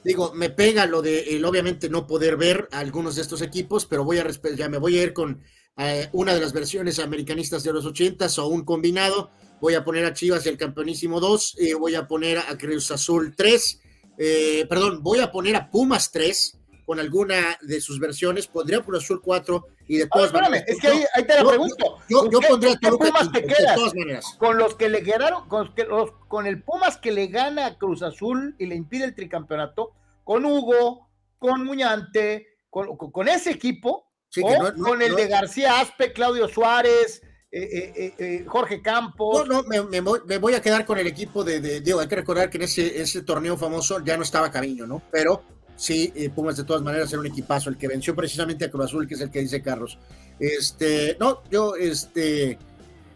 Digo, 0.03 0.33
me 0.33 0.51
pega 0.51 0.85
lo 0.85 1.01
de 1.01 1.35
el, 1.35 1.45
obviamente 1.45 1.89
no 1.89 2.05
poder 2.05 2.37
ver 2.37 2.67
a 2.71 2.79
algunos 2.79 3.15
de 3.15 3.23
estos 3.23 3.41
equipos, 3.41 3.87
pero 3.87 4.03
voy 4.03 4.19
a 4.19 4.27
ya 4.55 4.69
me 4.69 4.77
voy 4.77 4.99
a 4.99 5.03
ir 5.03 5.13
con 5.13 5.41
eh, 5.77 6.09
una 6.11 6.35
de 6.35 6.41
las 6.41 6.53
versiones 6.53 6.99
americanistas 6.99 7.63
de 7.63 7.73
los 7.73 7.85
ochentas 7.85 8.37
o 8.37 8.47
un 8.47 8.63
combinado. 8.63 9.31
Voy 9.59 9.73
a 9.73 9.83
poner 9.83 10.05
a 10.05 10.13
Chivas 10.13 10.45
el 10.45 10.57
campeonísimo 10.57 11.19
2, 11.19 11.55
y 11.59 11.73
voy 11.73 11.95
a 11.95 12.07
poner 12.07 12.37
a 12.37 12.55
Cruz 12.55 12.91
Azul 12.91 13.33
3, 13.35 13.81
eh, 14.17 14.65
perdón, 14.67 15.01
voy 15.01 15.19
a 15.19 15.31
poner 15.31 15.55
a 15.55 15.69
Pumas 15.69 16.11
3, 16.11 16.59
con 16.85 16.99
alguna 16.99 17.57
de 17.61 17.81
sus 17.81 17.99
versiones, 17.99 18.47
pondría 18.47 18.81
Cruz 18.81 19.03
Azul 19.03 19.21
4 19.21 19.65
y 19.87 19.97
de 19.97 20.07
todas 20.07 20.31
maneras. 20.31 20.63
Es 20.67 20.79
que 20.79 20.87
ahí, 20.87 21.25
te 21.25 21.35
la 21.35 21.43
pregunto. 21.43 21.97
Yo, 22.07 22.29
yo, 22.29 22.39
pondría 22.47 22.77
Pumas 22.79 23.31
te 23.31 23.43
quedas? 23.43 23.75
De 23.75 23.75
todas 23.75 23.95
maneras. 23.95 24.25
Con 24.37 24.57
los 24.57 24.75
que 24.75 24.89
le 24.89 25.01
quedaron, 25.01 25.47
con, 25.49 25.73
los, 25.89 26.11
con 26.27 26.45
el 26.45 26.61
Pumas 26.61 26.97
que 26.97 27.11
le 27.11 27.27
gana 27.27 27.65
a 27.65 27.77
Cruz 27.77 28.03
Azul 28.03 28.55
y 28.59 28.67
le 28.67 28.75
impide 28.75 29.05
el 29.05 29.15
tricampeonato, 29.15 29.93
con 30.23 30.45
Hugo, 30.45 31.09
con 31.39 31.63
Muñante, 31.65 32.59
con, 32.69 32.95
con 32.97 33.27
ese 33.27 33.51
equipo, 33.51 34.11
o 34.41 34.83
con 34.83 35.01
el 35.01 35.15
de 35.15 35.27
García 35.27 35.79
Aspe, 35.79 36.13
Claudio 36.13 36.47
Suárez. 36.47 37.21
Eh, 37.57 37.93
eh, 37.95 38.13
eh, 38.17 38.45
Jorge 38.45 38.81
Campos. 38.81 39.47
No, 39.47 39.61
no, 39.61 39.63
me, 39.63 40.01
me, 40.01 40.37
voy 40.37 40.53
a 40.55 40.61
quedar 40.61 40.85
con 40.85 40.99
el 40.99 41.07
equipo 41.07 41.41
de, 41.45 41.61
de, 41.61 41.79
Diego. 41.79 42.01
Hay 42.01 42.07
que 42.07 42.17
recordar 42.17 42.49
que 42.49 42.57
en 42.57 42.63
ese, 42.63 43.01
ese 43.01 43.21
torneo 43.21 43.55
famoso 43.55 44.03
ya 44.03 44.17
no 44.17 44.23
estaba 44.23 44.51
Cariño, 44.51 44.85
¿no? 44.85 45.01
Pero 45.09 45.41
Sí, 45.77 46.13
Pumas 46.33 46.55
de 46.55 46.63
todas 46.63 46.81
maneras 46.81 47.11
era 47.11 47.19
un 47.19 47.25
equipazo, 47.25 47.69
el 47.69 47.77
que 47.77 47.87
venció 47.87 48.15
precisamente 48.15 48.65
a 48.65 48.71
Cruz 48.71 48.85
Azul, 48.85 49.07
que 49.07 49.15
es 49.15 49.21
el 49.21 49.29
que 49.29 49.39
dice 49.39 49.61
Carlos. 49.61 49.97
Este, 50.39 51.17
no, 51.19 51.43
yo, 51.49 51.75
este. 51.75 52.57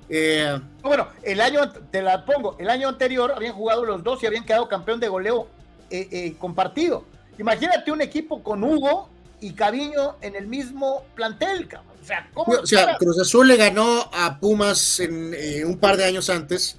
Eh, 0.09 0.59
bueno, 0.81 1.07
el 1.23 1.39
año, 1.39 1.71
te 1.71 2.01
la 2.01 2.25
pongo, 2.25 2.57
el 2.59 2.69
año 2.69 2.89
anterior 2.89 3.31
habían 3.33 3.53
jugado 3.53 3.85
los 3.85 4.03
dos 4.03 4.21
y 4.23 4.25
habían 4.25 4.43
quedado 4.43 4.67
campeón 4.67 4.99
de 4.99 5.07
goleo 5.07 5.47
eh, 5.89 6.35
compartido. 6.37 7.05
Imagínate 7.37 7.91
un 7.91 8.01
equipo 8.01 8.43
con 8.43 8.63
Hugo 8.63 9.09
y 9.39 9.53
Caviño 9.53 10.17
en 10.21 10.35
el 10.35 10.47
mismo 10.47 11.03
plantel, 11.15 11.67
cabrón. 11.67 11.88
O 12.01 12.05
sea, 12.05 12.29
¿cómo 12.33 12.53
o 12.53 12.65
sea 12.65 12.97
Cruz 12.97 13.19
Azul 13.19 13.47
le 13.47 13.57
ganó 13.57 14.09
a 14.13 14.39
Pumas 14.39 14.99
en, 14.99 15.33
un 15.65 15.77
par 15.77 15.97
de 15.97 16.05
años 16.05 16.29
antes 16.29 16.77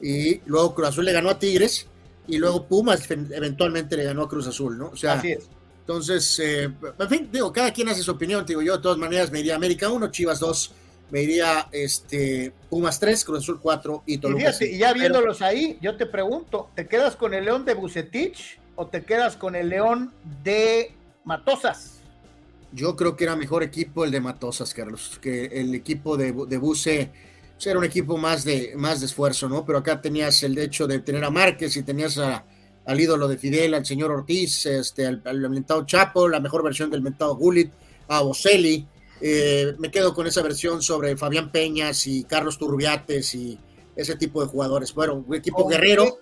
y 0.00 0.40
luego 0.46 0.74
Cruz 0.74 0.88
Azul 0.88 1.04
le 1.04 1.12
ganó 1.12 1.30
a 1.30 1.38
Tigres 1.38 1.86
y 2.26 2.38
luego 2.38 2.66
Pumas 2.66 3.10
eventualmente 3.10 3.96
le 3.96 4.04
ganó 4.04 4.22
a 4.22 4.28
Cruz 4.28 4.46
Azul, 4.46 4.78
¿no? 4.78 4.88
O 4.88 4.96
sea, 4.96 5.14
Así 5.14 5.32
es. 5.32 5.48
Entonces, 5.80 6.38
eh, 6.38 6.70
en 7.00 7.08
fin, 7.08 7.28
digo, 7.32 7.52
cada 7.52 7.72
quien 7.72 7.88
hace 7.88 8.02
su 8.02 8.12
opinión, 8.12 8.46
digo 8.46 8.62
yo, 8.62 8.76
de 8.76 8.82
todas 8.82 8.96
maneras 8.96 9.32
me 9.32 9.40
iría 9.40 9.56
América 9.56 9.88
1, 9.88 10.12
Chivas 10.12 10.38
2, 10.38 10.72
me 11.10 11.22
iría 11.22 11.68
este, 11.72 12.52
Pumas 12.68 13.00
3, 13.00 13.24
Cruz 13.24 13.38
Azul 13.40 13.58
4 13.60 14.04
y 14.06 14.18
Toluca. 14.18 14.52
Y, 14.60 14.64
y 14.66 14.78
ya 14.78 14.92
viéndolos 14.92 15.42
ahí, 15.42 15.78
yo 15.82 15.96
te 15.96 16.06
pregunto, 16.06 16.70
¿te 16.76 16.86
quedas 16.86 17.16
con 17.16 17.34
el 17.34 17.44
León 17.44 17.64
de 17.64 17.74
Bucetich 17.74 18.60
o 18.76 18.86
te 18.86 19.02
quedas 19.02 19.36
con 19.36 19.56
el 19.56 19.68
León 19.68 20.12
de 20.44 20.94
Matosas? 21.24 21.99
Yo 22.72 22.96
creo 22.96 23.16
que 23.16 23.24
era 23.24 23.36
mejor 23.36 23.62
equipo 23.62 24.04
el 24.04 24.10
de 24.10 24.20
Matosas, 24.20 24.72
Carlos, 24.74 25.18
que 25.20 25.46
el 25.46 25.74
equipo 25.74 26.16
de, 26.16 26.32
de 26.32 26.58
Buce 26.58 27.10
pues, 27.54 27.66
era 27.66 27.78
un 27.78 27.84
equipo 27.84 28.16
más 28.16 28.44
de, 28.44 28.72
más 28.76 29.00
de 29.00 29.06
esfuerzo, 29.06 29.48
¿no? 29.48 29.66
Pero 29.66 29.78
acá 29.78 30.00
tenías 30.00 30.42
el 30.44 30.56
hecho 30.56 30.86
de 30.86 31.00
tener 31.00 31.24
a 31.24 31.30
Márquez 31.30 31.76
y 31.76 31.82
tenías 31.82 32.16
a, 32.16 32.44
al 32.86 33.00
ídolo 33.00 33.28
de 33.28 33.36
Fidel, 33.36 33.74
al 33.74 33.84
señor 33.84 34.10
Ortiz, 34.10 34.64
este, 34.66 35.06
al, 35.06 35.22
al 35.24 35.86
Chapo, 35.86 36.28
la 36.28 36.40
mejor 36.40 36.62
versión 36.62 36.90
del 36.90 37.02
mentado 37.02 37.36
Gullit, 37.36 37.70
a 38.08 38.22
Boselli. 38.22 38.86
Eh, 39.20 39.74
me 39.78 39.90
quedo 39.90 40.14
con 40.14 40.26
esa 40.26 40.42
versión 40.42 40.80
sobre 40.80 41.16
Fabián 41.16 41.52
Peñas 41.52 42.06
y 42.06 42.24
Carlos 42.24 42.56
Turbiates 42.56 43.34
y 43.34 43.58
ese 43.94 44.16
tipo 44.16 44.40
de 44.40 44.48
jugadores. 44.48 44.94
Bueno, 44.94 45.24
un 45.26 45.34
equipo 45.34 45.68
guerrero 45.68 46.20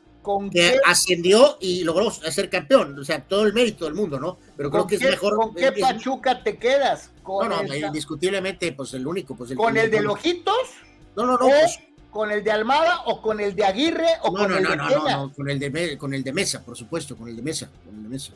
que 0.51 0.79
ascendió 0.85 1.59
y 1.61 1.85
logró 1.85 2.11
ser 2.11 2.51
campeón. 2.51 2.99
O 2.99 3.05
sea, 3.05 3.23
todo 3.23 3.47
el 3.47 3.53
mérito 3.53 3.85
del 3.85 3.95
mundo, 3.95 4.19
¿no? 4.21 4.39
Pero 4.57 4.71
creo 4.71 4.87
que 4.87 4.97
es 4.97 5.03
mejor. 5.03 5.37
¿Con 5.37 5.55
qué 5.55 5.73
Pachuca 5.73 6.43
te 6.43 6.57
quedas? 6.57 7.11
¿Con 7.23 7.49
no, 7.49 7.63
no, 7.63 7.75
indiscutiblemente, 7.75 8.73
pues 8.73 8.95
el 8.95 9.07
único. 9.07 9.37
Pues, 9.37 9.55
¿Con 9.55 9.77
el 9.77 9.91
de 9.91 10.01
Lojitos? 10.01 10.69
No, 11.17 11.27
no, 11.27 11.33
no. 11.33 11.47
Pues, 11.47 11.81
¿Con 12.11 12.31
el 12.31 12.43
de 12.43 12.51
Almada 12.51 13.03
o 13.07 13.21
con 13.21 13.39
el 13.39 13.55
de 13.55 13.65
Aguirre 13.65 14.09
o 14.23 14.33
con 14.33 14.51
el 14.51 14.63
de 14.63 14.77
no, 14.77 14.89
no, 14.89 15.09
no, 15.09 15.33
con 15.33 15.51
el 15.51 15.59
de, 15.59 15.99
con 15.99 16.15
el 16.15 16.25
de 16.25 16.33
Mesa, 16.33 16.65
por 16.65 16.77
supuesto, 16.77 17.17
con 17.17 17.29
el 17.29 17.37
de 17.37 17.43
Mesa, 17.43 17.71
con 17.85 17.97
el 17.97 18.03
de 18.03 18.09
Mesa. 18.09 18.33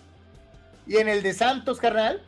¿Y 0.86 0.97
en 0.97 1.09
el 1.09 1.22
de 1.22 1.32
Santos, 1.32 1.78
carnal? 1.78 2.22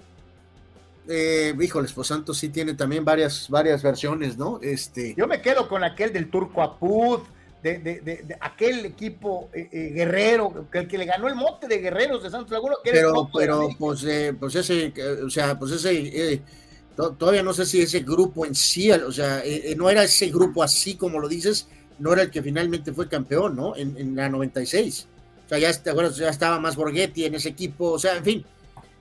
Eh, 1.06 1.54
híjoles, 1.60 1.92
pues 1.92 2.08
Santos 2.08 2.38
sí 2.38 2.48
tiene 2.48 2.74
también 2.74 3.04
varias, 3.04 3.50
varias 3.50 3.82
versiones, 3.82 4.38
¿no? 4.38 4.58
Este... 4.62 5.14
Yo 5.16 5.26
me 5.26 5.42
quedo 5.42 5.68
con 5.68 5.84
aquel 5.84 6.12
del 6.12 6.30
Turco 6.30 6.62
Apud, 6.62 7.20
de, 7.64 7.78
de, 7.78 8.00
de, 8.00 8.36
aquel 8.40 8.84
equipo 8.84 9.48
eh, 9.54 9.68
eh, 9.72 9.90
guerrero, 9.94 10.68
que 10.70 10.80
el 10.80 10.88
que 10.88 10.98
le 10.98 11.06
ganó 11.06 11.28
el 11.28 11.34
mote 11.34 11.66
de 11.66 11.78
guerreros 11.78 12.22
de 12.22 12.28
Santos 12.28 12.50
Laguna. 12.52 12.76
Que 12.84 12.90
pero, 12.90 13.30
pero, 13.34 13.68
pues, 13.78 14.04
eh, 14.04 14.34
pues 14.38 14.54
ese, 14.54 14.92
o 15.24 15.30
sea, 15.30 15.58
pues 15.58 15.72
ese, 15.72 16.42
todavía 16.94 17.42
no 17.42 17.54
sé 17.54 17.64
si 17.64 17.80
ese 17.80 18.00
grupo 18.00 18.44
en 18.44 18.54
sí, 18.54 18.92
o 18.92 19.10
sea, 19.10 19.42
no 19.76 19.88
era 19.88 20.04
ese 20.04 20.28
grupo 20.28 20.62
así 20.62 20.96
como 20.96 21.18
lo 21.18 21.26
dices, 21.26 21.66
no 21.98 22.12
era 22.12 22.22
el 22.22 22.30
que 22.30 22.42
finalmente 22.42 22.92
fue 22.92 23.08
campeón, 23.08 23.56
¿no? 23.56 23.74
En, 23.76 23.96
en 23.96 24.14
la 24.14 24.28
96. 24.28 25.08
O 25.46 25.48
sea, 25.48 25.58
ya, 25.58 25.72
bueno, 25.94 26.10
ya 26.10 26.28
estaba 26.28 26.60
más 26.60 26.76
Borghetti 26.76 27.24
en 27.24 27.34
ese 27.34 27.48
equipo, 27.48 27.92
o 27.92 27.98
sea, 27.98 28.16
en 28.16 28.24
fin, 28.24 28.46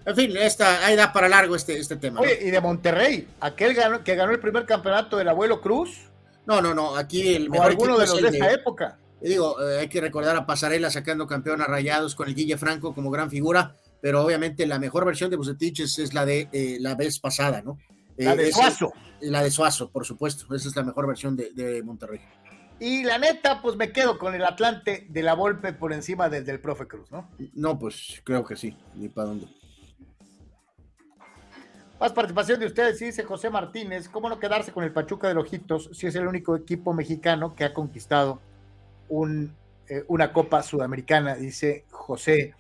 en 0.06 0.16
fin, 0.16 0.38
esta, 0.38 0.86
ahí 0.86 0.96
da 0.96 1.12
para 1.12 1.28
largo 1.28 1.56
este, 1.56 1.78
este 1.78 1.98
tema. 1.98 2.22
Oye, 2.22 2.40
y 2.42 2.50
de 2.50 2.62
Monterrey, 2.62 3.28
aquel 3.42 3.76
que 4.04 4.16
ganó 4.16 4.32
el 4.32 4.40
primer 4.40 4.66
campeonato 4.66 5.18
del 5.18 5.28
abuelo 5.28 5.60
Cruz. 5.60 6.13
No, 6.46 6.62
no, 6.62 6.74
no, 6.74 6.96
aquí 6.96 7.36
el 7.36 7.50
mejor. 7.50 7.72
alguno 7.72 7.98
de 7.98 8.08
los 8.08 8.22
de 8.22 8.30
esa 8.30 8.52
época. 8.52 9.00
Digo, 9.22 9.56
eh, 9.62 9.80
hay 9.80 9.88
que 9.88 10.02
recordar 10.02 10.36
a 10.36 10.46
Pasarela 10.46 10.90
sacando 10.92 11.26
campeón 11.26 11.62
a 11.62 11.66
Rayados 11.66 12.14
con 12.14 12.28
el 12.28 12.36
Guille 12.36 12.58
Franco 12.58 12.94
como 12.94 13.10
gran 13.10 13.30
figura, 13.30 13.78
pero 14.02 14.22
obviamente 14.22 14.66
la 14.68 14.80
mejor 14.80 15.06
versión 15.06 15.30
de 15.30 15.38
Bucetich 15.38 15.80
es, 15.80 16.14
la 16.14 16.26
de 16.26 16.50
eh, 16.52 16.78
la 16.82 16.96
vez 16.96 17.20
pasada, 17.20 17.62
¿no? 17.62 17.78
la 18.18 18.36
de 18.36 18.50
eh, 18.50 18.52
Suazo. 18.52 18.92
la 19.22 19.42
de 19.42 19.50
Suazo, 19.50 19.90
por 19.90 20.06
supuesto. 20.06 20.54
Esa 20.54 20.68
es 20.68 20.76
la 20.76 20.84
mejor 20.84 21.08
versión 21.08 21.38
de, 21.38 21.52
de, 21.52 21.82
Monterrey. 21.84 22.20
Y 22.80 23.04
la 23.04 23.18
neta, 23.18 23.62
pues 23.62 23.78
me 23.78 23.94
quedo 23.94 24.18
con 24.18 24.36
el 24.36 24.44
Atlante 24.44 25.08
de 25.10 25.24
la 25.24 25.36
Volpe 25.36 25.72
por 25.72 25.94
encima 25.94 26.28
del 26.28 26.44
del 26.44 26.60
profe 26.60 26.86
Cruz, 26.86 27.10
¿no? 27.10 27.30
No, 27.54 27.80
pues 27.80 28.22
creo 28.26 28.44
que 28.44 28.58
sí, 28.58 28.76
ni 28.96 29.08
para 29.08 29.30
dónde. 29.30 29.48
Más 32.04 32.12
participación 32.12 32.60
de 32.60 32.66
ustedes, 32.66 33.00
dice 33.00 33.24
José 33.24 33.50
Martínez. 33.50 34.10
¿Cómo 34.10 34.28
no 34.28 34.38
quedarse 34.38 34.74
con 34.74 34.84
el 34.84 34.92
Pachuca 34.92 35.30
de 35.30 35.40
Ojitos 35.40 35.90
si 35.94 36.06
es 36.06 36.14
el 36.16 36.28
único 36.28 36.54
equipo 36.54 36.92
mexicano 36.94 37.56
que 37.56 37.64
ha 37.64 37.74
conquistado 37.74 38.42
eh, 39.88 40.04
una 40.10 40.34
Copa 40.34 40.62
Sudamericana? 40.64 41.36
Dice 41.36 41.86
José. 41.90 42.56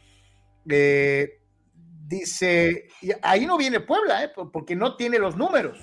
Eh, 0.69 1.41
dice, 2.07 2.87
ahí 3.21 3.45
no 3.45 3.57
viene 3.57 3.81
Puebla, 3.81 4.23
eh, 4.23 4.31
porque 4.49 4.77
no 4.77 4.95
tiene 4.95 5.19
los 5.19 5.35
números. 5.35 5.77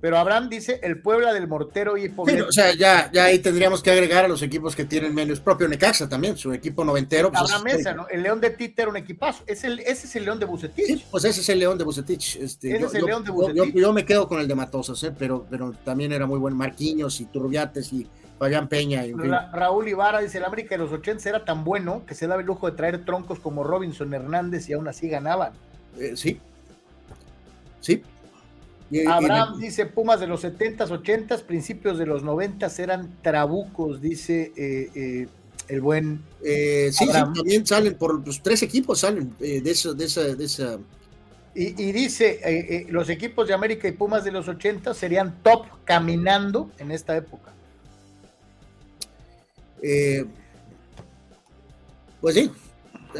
Pero 0.00 0.18
Abraham 0.18 0.50
dice 0.50 0.80
el 0.82 1.00
Puebla 1.00 1.32
del 1.32 1.48
Mortero 1.48 1.96
y 1.96 2.12
o 2.16 2.52
sea, 2.52 2.74
ya, 2.74 3.10
ya 3.10 3.24
ahí 3.24 3.38
tendríamos 3.38 3.82
que 3.82 3.90
agregar 3.90 4.26
a 4.26 4.28
los 4.28 4.42
equipos 4.42 4.76
que 4.76 4.84
tienen 4.84 5.14
menos. 5.14 5.40
Propio 5.40 5.66
Necaxa 5.66 6.06
también, 6.08 6.36
su 6.36 6.52
equipo 6.52 6.84
noventero. 6.84 7.32
Pues 7.32 7.50
la 7.50 7.60
mesa, 7.60 7.94
¿no? 7.94 8.06
El 8.08 8.22
León 8.22 8.38
de 8.38 8.50
Tite 8.50 8.82
era 8.82 8.90
un 8.90 8.98
equipazo. 8.98 9.44
Es 9.46 9.64
el, 9.64 9.80
ese 9.80 10.06
es 10.06 10.16
el 10.16 10.26
León 10.26 10.38
de 10.38 10.44
Bucetich. 10.44 10.86
Sí, 10.86 11.04
pues 11.10 11.24
ese 11.24 11.40
es 11.40 11.48
el 11.48 11.58
León 11.60 11.78
de 11.78 11.84
Bucetich. 11.84 12.36
Este, 12.36 12.76
ese 12.76 12.84
es 12.84 12.94
el 12.94 13.06
León 13.06 13.24
de 13.24 13.30
Bucetich. 13.30 13.74
Yo, 13.74 13.92
me 13.94 14.04
quedo 14.04 14.28
con 14.28 14.40
el 14.40 14.46
de 14.46 14.54
Matosas, 14.54 15.02
¿eh? 15.04 15.14
pero, 15.18 15.46
pero 15.48 15.72
también 15.84 16.12
era 16.12 16.26
muy 16.26 16.38
buen. 16.38 16.54
Marquiños 16.54 17.20
y 17.22 17.24
Turbiates 17.24 17.90
y 17.94 18.06
Fabián 18.38 18.68
Peña. 18.68 19.04
Raúl 19.54 19.88
Ibarra 19.88 20.20
dice: 20.20 20.36
el 20.36 20.44
América 20.44 20.74
de 20.74 20.78
los 20.78 20.92
80 20.92 21.28
era 21.30 21.44
tan 21.46 21.64
bueno 21.64 22.02
que 22.06 22.14
se 22.14 22.26
daba 22.26 22.42
el 22.42 22.46
lujo 22.46 22.70
de 22.70 22.76
traer 22.76 23.06
troncos 23.06 23.38
como 23.38 23.64
Robinson 23.64 24.12
Hernández 24.12 24.68
y 24.68 24.74
aún 24.74 24.86
así 24.86 25.08
ganaban. 25.08 25.52
Eh, 25.98 26.12
sí. 26.14 26.38
Sí, 27.80 28.02
Abraham 29.06 29.58
dice 29.58 29.86
Pumas 29.86 30.20
de 30.20 30.26
los 30.26 30.44
70s, 30.44 30.88
80s, 30.88 31.42
principios 31.42 31.98
de 31.98 32.06
los 32.06 32.22
90 32.22 32.70
eran 32.78 33.16
trabucos, 33.22 34.00
dice 34.00 34.52
eh, 34.56 34.90
eh, 34.94 35.28
el 35.68 35.80
buen. 35.80 36.22
Eh, 36.44 36.90
sí, 36.92 37.08
también 37.08 37.66
salen 37.66 37.94
por 37.94 38.24
los 38.26 38.42
tres 38.42 38.62
equipos, 38.62 39.00
salen 39.00 39.34
de, 39.38 39.62
eso, 39.64 39.94
de, 39.94 40.04
esa, 40.04 40.34
de 40.34 40.44
esa. 40.44 40.78
Y, 41.54 41.92
dice: 41.92 42.86
los 42.90 43.08
equipos 43.08 43.48
de 43.48 43.54
América 43.54 43.88
y 43.88 43.92
Pumas 43.92 44.24
de 44.24 44.32
los 44.32 44.48
80 44.48 44.92
serían 44.92 45.42
top 45.42 45.66
caminando 45.84 46.70
en 46.78 46.90
esta 46.90 47.16
época. 47.16 47.52
pues 52.20 52.34
sí, 52.34 52.50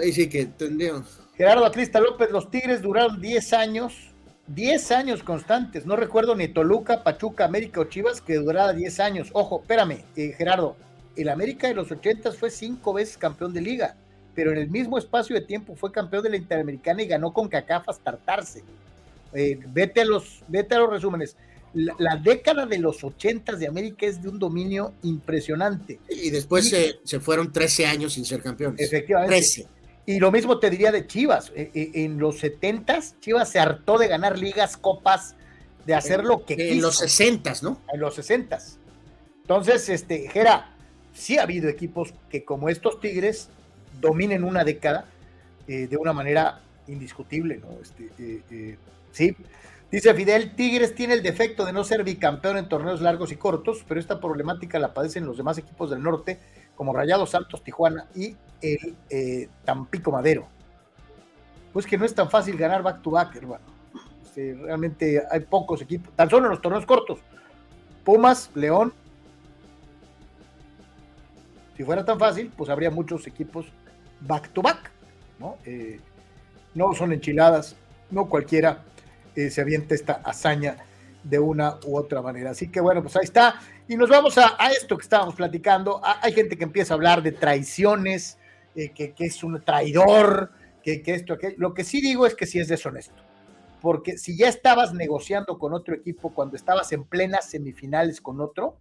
ahí 0.00 0.12
sí 0.12 0.28
que 0.28 0.46
tendríamos. 0.46 1.20
Gerardo 1.36 1.64
Atlista 1.64 2.00
López, 2.00 2.30
los 2.30 2.50
Tigres 2.50 2.80
duraron 2.82 3.20
10 3.20 3.52
años 3.54 4.13
10 4.49 4.90
años 4.92 5.22
constantes. 5.22 5.86
No 5.86 5.97
recuerdo 5.97 6.34
ni 6.34 6.49
Toluca, 6.49 7.03
Pachuca, 7.03 7.45
América 7.45 7.80
o 7.80 7.84
Chivas 7.84 8.20
que 8.20 8.34
durara 8.34 8.72
10 8.72 9.01
años. 9.01 9.30
Ojo, 9.32 9.61
espérame, 9.61 10.05
eh, 10.16 10.34
Gerardo. 10.36 10.76
El 11.16 11.28
América 11.28 11.68
de 11.68 11.74
los 11.74 11.90
80 11.90 12.32
fue 12.32 12.51
cinco 12.51 12.92
veces 12.92 13.16
campeón 13.16 13.53
de 13.53 13.61
liga, 13.61 13.97
pero 14.34 14.51
en 14.51 14.59
el 14.59 14.68
mismo 14.68 14.99
espacio 14.99 15.36
de 15.36 15.42
tiempo 15.42 15.76
fue 15.76 15.92
campeón 15.92 16.24
de 16.24 16.30
la 16.30 16.36
Interamericana 16.36 17.03
y 17.03 17.07
ganó 17.07 17.32
con 17.32 17.49
CACAF 17.49 17.88
hasta 17.88 18.03
tartarse. 18.03 18.64
Eh, 19.32 19.59
vete, 19.68 20.01
a 20.01 20.05
los, 20.05 20.42
vete 20.49 20.74
a 20.74 20.80
los 20.80 20.90
resúmenes. 20.90 21.36
La, 21.72 22.16
década 22.16 22.66
de 22.66 22.78
los 22.78 23.03
80 23.03 23.57
de 23.57 23.66
América 23.66 24.07
es 24.07 24.22
de 24.22 24.28
un 24.28 24.38
dominio 24.38 24.95
impresionante. 25.03 25.99
Y 26.09 26.30
después 26.30 26.68
se, 26.68 27.01
se, 27.03 27.18
fueron 27.18 27.53
13 27.53 27.86
años 27.86 28.12
sin 28.12 28.24
ser 28.24 28.42
campeones. 28.42 28.80
Efectivamente. 28.80 29.34
13. 29.34 29.66
Y 30.07 30.18
lo 30.18 30.30
mismo 30.30 30.59
te 30.59 30.70
diría 30.70 30.92
de 30.92 31.07
Chivas. 31.07 31.52
E, 31.55 31.70
e, 31.74 32.05
en 32.05 32.18
los 32.18 32.38
70 32.38 33.00
Chivas 33.20 33.48
se 33.48 33.59
hartó 33.59 33.98
de 33.98 34.09
ganar 34.09 34.38
ligas, 34.38 34.76
copas, 34.76 35.34
de 35.86 35.94
hacer 35.94 36.24
lo 36.24 36.44
que 36.44 36.72
En 36.72 36.80
los 36.80 36.98
60 36.98 37.52
¿no? 37.62 37.78
En 37.92 38.00
los 38.00 38.14
60 38.14 38.59
Entonces, 39.42 39.88
este, 39.88 40.28
Jera, 40.30 40.70
sí 41.12 41.38
ha 41.38 41.42
habido 41.42 41.68
equipos 41.68 42.14
que 42.30 42.44
como 42.44 42.68
estos 42.68 43.00
Tigres 43.00 43.48
dominen 44.00 44.44
una 44.44 44.64
década 44.64 45.07
eh, 45.66 45.86
de 45.86 45.96
una 45.96 46.12
manera 46.12 46.61
indiscutible, 46.88 47.59
¿no? 47.59 47.68
Este, 47.80 48.11
eh, 48.18 48.42
eh, 48.50 48.76
sí. 49.12 49.36
Dice 49.90 50.12
Fidel, 50.12 50.57
Tigres 50.57 50.94
tiene 50.94 51.14
el 51.14 51.22
defecto 51.22 51.64
de 51.64 51.72
no 51.72 51.84
ser 51.84 52.02
bicampeón 52.02 52.59
en 52.59 52.68
torneos 52.68 53.00
largos 53.00 53.30
y 53.30 53.36
cortos, 53.36 53.84
pero 53.86 54.00
esta 54.00 54.20
problemática 54.20 54.78
la 54.78 54.92
padecen 54.92 55.24
los 55.24 55.36
demás 55.36 55.57
equipos 55.57 55.90
del 55.90 56.02
norte 56.02 56.40
como 56.74 56.92
Rayados 56.92 57.30
Santos, 57.30 57.62
Tijuana 57.62 58.07
y 58.14 58.36
el 58.72 58.96
eh, 59.10 59.48
Tampico 59.64 60.10
Madero. 60.10 60.46
Pues 61.72 61.86
que 61.86 61.98
no 61.98 62.04
es 62.04 62.14
tan 62.14 62.30
fácil 62.30 62.56
ganar 62.56 62.82
back 62.82 63.02
to 63.02 63.10
back, 63.10 63.34
hermano. 63.36 63.64
Este, 64.22 64.54
realmente 64.54 65.22
hay 65.30 65.40
pocos 65.40 65.82
equipos, 65.82 66.12
tan 66.16 66.30
solo 66.30 66.46
en 66.46 66.50
los 66.50 66.60
torneos 66.60 66.86
cortos. 66.86 67.20
Pumas, 68.04 68.50
León. 68.54 68.92
Si 71.76 71.84
fuera 71.84 72.04
tan 72.04 72.18
fácil, 72.18 72.52
pues 72.56 72.70
habría 72.70 72.90
muchos 72.90 73.26
equipos 73.26 73.66
back 74.20 74.50
to 74.52 74.62
back. 74.62 74.90
No, 75.38 75.56
eh, 75.64 76.00
no 76.74 76.92
son 76.94 77.12
enchiladas, 77.12 77.76
no 78.10 78.28
cualquiera 78.28 78.84
eh, 79.34 79.50
se 79.50 79.60
avienta 79.60 79.94
esta 79.94 80.14
hazaña 80.24 80.76
de 81.24 81.38
una 81.38 81.78
u 81.84 81.96
otra 81.96 82.22
manera. 82.22 82.50
Así 82.50 82.68
que 82.68 82.80
bueno, 82.80 83.02
pues 83.02 83.16
ahí 83.16 83.24
está. 83.24 83.60
Y 83.88 83.96
nos 83.96 84.08
vamos 84.08 84.38
a, 84.38 84.56
esto 84.70 84.96
que 84.96 85.02
estábamos 85.02 85.34
platicando. 85.34 86.00
hay 86.04 86.32
gente 86.32 86.56
que 86.56 86.64
empieza 86.64 86.94
a 86.94 86.96
hablar 86.96 87.22
de 87.22 87.32
traiciones, 87.32 88.38
eh, 88.74 88.90
que, 88.90 89.14
es 89.18 89.42
un 89.44 89.62
traidor, 89.62 90.50
que, 90.82 91.02
esto, 91.06 91.38
que 91.38 91.54
lo 91.56 91.74
que 91.74 91.84
sí 91.84 92.00
digo 92.00 92.26
es 92.26 92.34
que 92.34 92.46
sí 92.46 92.58
es 92.58 92.68
deshonesto. 92.68 93.22
Porque 93.80 94.16
si 94.16 94.36
ya 94.36 94.48
estabas 94.48 94.94
negociando 94.94 95.58
con 95.58 95.74
otro 95.74 95.94
equipo 95.94 96.32
cuando 96.32 96.56
estabas 96.56 96.90
en 96.92 97.04
plenas 97.04 97.50
semifinales 97.50 98.20
con 98.20 98.40
otro, 98.40 98.78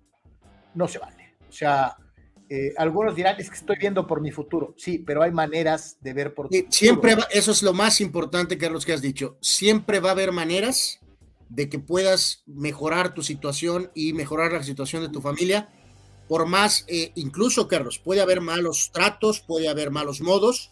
no 0.76 0.88
se 0.88 1.00
vale. 1.00 1.36
O 1.50 1.52
sea, 1.52 1.98
eh, 2.50 2.74
algunos 2.78 3.16
dirán, 3.16 3.36
es 3.40 3.50
que 3.50 3.56
estoy 3.56 3.78
viendo 3.78 4.06
por 4.08 4.22
mi 4.22 4.32
futuro. 4.32 4.74
Sí, 4.78 5.00
pero 5.00 5.24
hay 5.24 5.32
maneras 5.32 5.98
de 6.02 6.14
ver 6.14 6.34
por 6.34 6.50
tu 6.50 6.56
Siempre, 6.70 7.16
eso 7.32 7.52
es 7.52 7.64
lo 7.64 7.74
más 7.74 8.02
importante, 8.02 8.58
Carlos, 8.58 8.86
que 8.86 8.94
has 8.94 9.02
dicho. 9.02 9.38
Siempre 9.42 10.00
va 10.00 10.10
a 10.10 10.14
haber 10.14 10.32
maneras 10.32 11.00
de 11.50 11.70
que 11.70 11.80
puedas 11.80 12.44
mejorar 12.46 13.14
tu 13.14 13.22
situación 13.22 13.92
y 13.94 14.14
mejorar 14.14 14.52
la 14.52 14.64
situación 14.64 15.04
de 15.04 15.10
tu 15.10 15.22
familia. 15.22 15.70
Por 16.28 16.46
más, 16.46 16.86
eh, 16.88 17.12
incluso 17.16 17.68
Carlos, 17.68 18.00
puede 18.00 18.22
haber 18.22 18.42
malos 18.42 18.92
tratos, 18.94 19.42
puede 19.42 19.68
haber 19.68 19.92
malos 19.92 20.22
modos, 20.22 20.72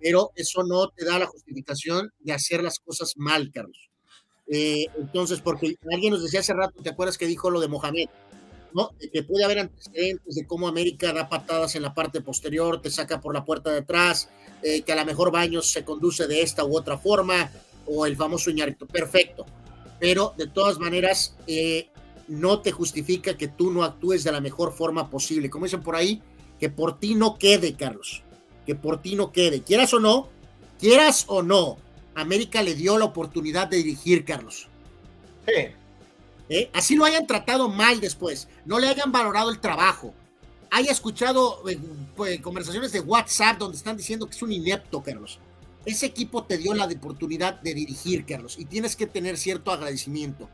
pero 0.00 0.32
eso 0.34 0.62
no 0.64 0.88
te 0.88 1.04
da 1.04 1.18
la 1.18 1.26
justificación 1.26 2.12
de 2.20 2.32
hacer 2.32 2.62
las 2.62 2.78
cosas 2.78 3.14
mal, 3.16 3.50
Carlos. 3.52 3.90
Eh, 4.48 4.86
entonces, 4.98 5.40
porque 5.40 5.76
alguien 5.92 6.12
nos 6.12 6.22
decía 6.22 6.40
hace 6.40 6.54
rato, 6.54 6.82
¿te 6.82 6.90
acuerdas 6.90 7.18
que 7.18 7.26
dijo 7.26 7.50
lo 7.50 7.60
de 7.60 7.68
Mohamed? 7.68 8.08
¿no? 8.72 8.90
Que 9.12 9.22
puede 9.22 9.44
haber 9.44 9.60
antecedentes 9.60 10.34
de 10.34 10.46
cómo 10.46 10.68
América 10.68 11.12
da 11.12 11.28
patadas 11.28 11.74
en 11.76 11.82
la 11.82 11.94
parte 11.94 12.20
posterior, 12.20 12.82
te 12.82 12.90
saca 12.90 13.20
por 13.20 13.32
la 13.32 13.44
puerta 13.44 13.70
de 13.70 13.78
atrás, 13.78 14.28
eh, 14.62 14.82
que 14.82 14.92
a 14.92 14.96
lo 14.96 15.04
mejor 15.06 15.32
Baños 15.32 15.72
se 15.72 15.82
conduce 15.82 16.26
de 16.26 16.42
esta 16.42 16.62
u 16.62 16.76
otra 16.76 16.98
forma, 16.98 17.50
o 17.86 18.04
el 18.04 18.16
famoso 18.16 18.50
Iñárritu, 18.50 18.86
perfecto. 18.86 19.46
Pero 19.98 20.34
de 20.36 20.48
todas 20.48 20.78
maneras, 20.78 21.34
eh, 21.46 21.88
no 22.28 22.60
te 22.60 22.72
justifica 22.72 23.36
que 23.36 23.48
tú 23.48 23.70
no 23.70 23.84
actúes 23.84 24.24
de 24.24 24.32
la 24.32 24.40
mejor 24.40 24.72
forma 24.72 25.10
posible. 25.10 25.50
Como 25.50 25.66
dicen 25.66 25.82
por 25.82 25.96
ahí, 25.96 26.22
que 26.58 26.70
por 26.70 26.98
ti 26.98 27.14
no 27.14 27.38
quede, 27.38 27.74
Carlos, 27.74 28.22
que 28.64 28.74
por 28.74 29.02
ti 29.02 29.14
no 29.14 29.32
quede. 29.32 29.62
Quieras 29.62 29.92
o 29.94 30.00
no, 30.00 30.28
quieras 30.78 31.24
o 31.28 31.42
no, 31.42 31.78
América 32.14 32.62
le 32.62 32.74
dio 32.74 32.98
la 32.98 33.04
oportunidad 33.04 33.68
de 33.68 33.78
dirigir, 33.78 34.24
Carlos. 34.24 34.68
Sí. 35.46 35.68
¿Eh? 36.48 36.70
Así 36.72 36.94
lo 36.94 37.04
hayan 37.04 37.26
tratado 37.26 37.68
mal 37.68 38.00
después, 38.00 38.48
no 38.64 38.78
le 38.78 38.88
hayan 38.88 39.10
valorado 39.10 39.50
el 39.50 39.58
trabajo, 39.58 40.14
haya 40.70 40.92
escuchado 40.92 41.68
eh, 41.68 41.78
pues, 42.14 42.40
conversaciones 42.40 42.92
de 42.92 43.00
WhatsApp 43.00 43.58
donde 43.58 43.76
están 43.76 43.96
diciendo 43.96 44.26
que 44.26 44.36
es 44.36 44.42
un 44.42 44.52
inepto, 44.52 45.02
Carlos. 45.02 45.40
Ese 45.84 46.06
equipo 46.06 46.44
te 46.44 46.58
dio 46.58 46.74
la 46.74 46.86
oportunidad 46.86 47.60
de 47.60 47.74
dirigir, 47.74 48.24
Carlos, 48.26 48.58
y 48.58 48.64
tienes 48.64 48.96
que 48.96 49.06
tener 49.06 49.36
cierto 49.36 49.70
agradecimiento. 49.70 50.48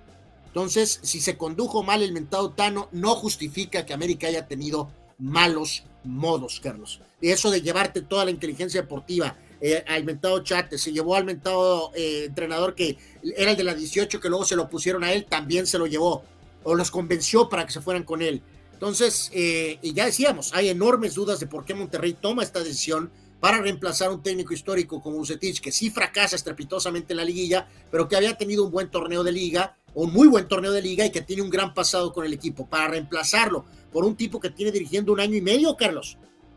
Entonces, 0.53 1.00
si 1.03 1.20
se 1.20 1.38
condujo 1.38 1.82
mal 1.82 2.03
el 2.03 2.12
mentado 2.12 2.50
Tano, 2.50 2.90
no 2.92 3.14
justifica 3.14 3.86
que 3.86 3.94
América 3.94 4.26
haya 4.26 4.46
tenido 4.46 4.90
malos 5.18 5.84
modos, 6.05 6.61
Carlos. 6.61 7.00
Y 7.22 7.30
eso 7.30 7.50
de 7.50 7.62
llevarte 7.62 8.03
toda 8.03 8.26
la 8.26 8.30
inteligencia 8.30 8.82
deportiva 8.82 9.34
eh, 9.62 9.82
al 9.88 10.05
mentado 10.05 10.42
Chate, 10.42 10.76
se 10.76 10.92
llevó 10.92 11.16
al 11.16 11.24
mentado 11.24 11.90
eh, 11.94 12.24
entrenador 12.26 12.74
que 12.74 12.98
era 13.36 13.53
el 13.53 13.57
de 13.57 13.64
la 13.64 13.74
18, 13.74 14.20
que 14.20 14.28
luego 14.28 14.44
se 14.44 14.57
lo 14.57 14.68
pusieron 14.68 15.05
a 15.05 15.12
él, 15.12 15.24
también 15.24 15.66
se 15.66 15.78
lo 15.78 15.86
llevó, 15.86 16.22
o 16.64 16.74
los 16.74 16.90
convenció 16.90 17.48
para 17.48 17.64
que 17.64 17.72
se 17.72 17.80
fueran 17.80 18.03
con 18.03 18.20
él. 18.20 18.42
Entonces, 18.74 19.30
eh, 19.32 19.78
y 19.80 19.94
ya 19.94 20.05
decíamos, 20.05 20.53
hay 20.53 20.68
enormes 20.68 21.14
dudas 21.14 21.40
de 21.40 21.46
por 21.46 21.64
qué 21.64 21.74
Monterrey 21.74 22.14
toma 22.20 22.42
esta 22.42 22.59
decisión 22.59 23.11
para 23.38 23.59
reemplazar 23.59 24.09
a 24.09 24.12
un 24.12 24.22
técnico 24.22 24.53
histórico 24.53 25.00
como 25.00 25.18
Ucetich, 25.18 25.61
que 25.61 25.72
sí 25.72 25.90
fracasa 25.90 26.36
estrepitosamente 26.36 27.12
en 27.12 27.16
la 27.16 27.24
liguilla, 27.24 27.68
pero 27.90 28.09
que 28.09 28.16
había 28.16 28.36
tenido 28.36 28.64
un 28.64 28.70
buen 28.72 28.90
torneo 28.90 29.22
de 29.22 29.32
liga, 29.32 29.76
un 29.95 30.12
muy 30.12 30.28
buen 30.28 30.49
torneo 30.49 30.72
de 30.72 30.82
liga 30.82 31.05
y 31.05 31.11
que 31.11 31.20
tiene 31.20 31.43
un 31.43 31.51
gran 31.51 31.74
pasado 31.74 32.12
con 32.12 32.24
el 32.24 32.32
equipo, 32.32 32.66
para 32.66 32.88
reemplazarlo 32.88 33.64
por 33.93 34.05
un 34.05 34.16
tipo 34.16 34.40
que 34.40 34.51
tiene 34.51 34.72
dirigiendo 34.72 35.12
un 35.12 35.20
año 35.20 35.36
y 35.36 35.43
medio, 35.43 35.76
Carlos. 35.76 36.16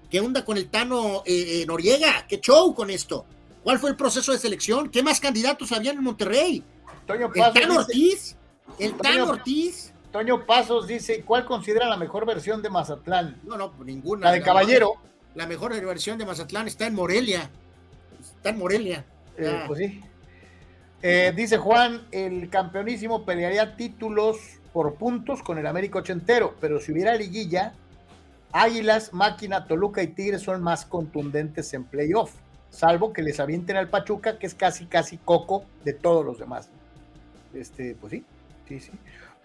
¿Qué 0.10 0.20
onda 0.20 0.46
con 0.46 0.58
el 0.58 0.70
Tano 0.70 1.24
eh, 1.26 1.62
eh, 1.62 1.66
Noriega? 1.66 2.26
¿Qué 2.28 2.40
show 2.40 2.74
con 2.74 2.90
esto? 2.90 3.26
¿Cuál 3.64 3.80
fue 3.80 3.90
el 3.90 3.96
proceso 3.96 4.32
de 4.32 4.38
selección? 4.38 4.90
¿Qué 4.90 5.04
más 5.04 5.20
candidatos 5.20 5.72
habían 5.72 5.98
en 5.98 6.04
Monterrey? 6.04 6.64
Toño 7.08 7.32
¿El 7.34 7.54
Tano 7.54 7.80
Ortiz? 7.80 8.36
¿El 8.80 8.94
Tano 8.96 9.30
Ortiz? 9.30 9.92
Toño 10.12 10.46
Pasos 10.46 10.88
dice, 10.88 11.24
¿cuál 11.24 11.46
considera 11.46 11.90
la 11.90 11.98
mejor 11.98 12.26
versión 12.26 12.62
de 12.62 12.70
Mazatlán? 12.70 13.42
No, 13.44 13.58
no, 13.58 13.74
ninguna. 13.84 14.28
La 14.28 14.32
de 14.32 14.42
Caballero 14.42 15.00
la 15.36 15.46
mejor 15.46 15.80
versión 15.86 16.18
de 16.18 16.26
Mazatlán 16.26 16.68
está 16.68 16.88
en 16.88 16.96
Morelia. 16.96 17.50
Está 18.22 18.50
en 18.50 18.58
Morelia. 18.58 19.06
Eh, 19.38 19.64
pues 19.68 19.80
sí. 19.80 20.02
Eh, 21.08 21.34
dice 21.36 21.60
Juan, 21.60 22.02
el 22.12 22.50
campeonísimo 22.50 23.26
pelearía 23.26 23.76
títulos 23.76 24.38
por 24.74 24.96
puntos 24.96 25.44
con 25.44 25.60
el 25.60 25.68
América 25.68 26.00
ochentero, 26.00 26.56
pero 26.60 26.80
si 26.80 26.92
hubiera 26.92 27.14
liguilla, 27.14 27.74
Águilas, 28.52 29.14
Máquina, 29.14 29.68
Toluca 29.68 30.02
y 30.02 30.08
Tigres 30.08 30.42
son 30.42 30.64
más 30.64 30.84
contundentes 30.84 31.72
en 31.76 31.84
playoff, 31.84 32.34
salvo 32.72 33.14
que 33.14 33.22
les 33.22 33.40
avienten 33.40 33.78
al 33.78 33.88
Pachuca, 33.88 34.40
que 34.40 34.48
es 34.48 34.56
casi, 34.56 34.88
casi 34.88 35.18
coco 35.18 35.66
de 35.84 35.94
todos 35.94 36.26
los 36.26 36.40
demás. 36.40 36.70
Este, 37.54 37.96
pues 38.02 38.10
sí, 38.10 38.24
sí, 38.68 38.80
sí. 38.80 38.92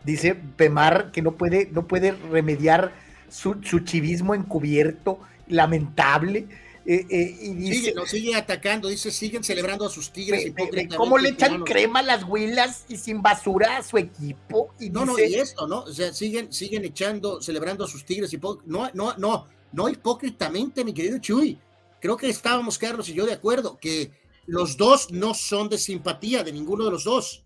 Dice 0.02 0.34
Pemar 0.34 1.12
que 1.12 1.20
no 1.20 1.32
puede, 1.32 1.68
no 1.72 1.86
puede 1.86 2.12
remediar 2.12 2.92
su, 3.28 3.62
su 3.62 3.80
chivismo 3.80 4.34
encubierto 4.34 5.20
lamentable. 5.46 6.46
Eh, 6.87 7.07
eh, 7.11 7.37
y 7.43 7.55
dice, 7.55 7.74
sigue, 7.74 7.95
lo 7.95 8.07
sigue 8.07 8.35
atacando, 8.35 8.89
dice, 8.89 9.11
siguen 9.11 9.45
celebrando 9.45 9.87
a 9.87 9.91
sus 9.91 10.11
tigres. 10.12 10.53
¿Cómo 10.97 11.18
le 11.18 11.31
echan 11.31 11.62
crema 11.62 12.01
a 12.01 12.03
las 12.03 12.24
huilas 12.24 12.85
y 12.89 12.97
sin 12.97 13.20
basura 13.20 13.76
a 13.76 13.83
su 13.83 13.99
equipo? 13.99 14.74
Y 14.81 14.89
no, 14.91 15.05
no, 15.05 15.18
y 15.18 15.35
esto, 15.35 15.66
¿no? 15.66 15.81
O 15.81 15.93
sea, 15.93 16.12
siguen, 16.12 16.53
siguen 16.53 16.85
echando, 16.85 17.43
celebrando 17.43 17.85
a 17.85 17.89
sus 17.89 18.05
tigres. 18.05 18.35
No, 18.64 18.91
no, 18.95 19.14
no, 19.18 19.47
no 19.72 19.89
hipócritamente, 19.89 20.85
mi 20.85 20.95
querido 20.95 21.18
Chuy. 21.18 21.59
Creo 22.01 22.16
que 22.16 22.31
estábamos, 22.31 22.78
Carlos 22.78 23.09
y 23.11 23.14
yo, 23.14 23.26
de 23.26 23.35
acuerdo, 23.35 23.76
que 23.78 24.12
los 24.47 24.78
dos 24.78 25.11
no 25.12 25.35
son 25.35 25.68
de 25.68 25.76
simpatía 25.76 26.43
de 26.43 26.53
ninguno 26.53 26.85
de 26.87 26.91
los 26.93 27.05
dos. 27.05 27.45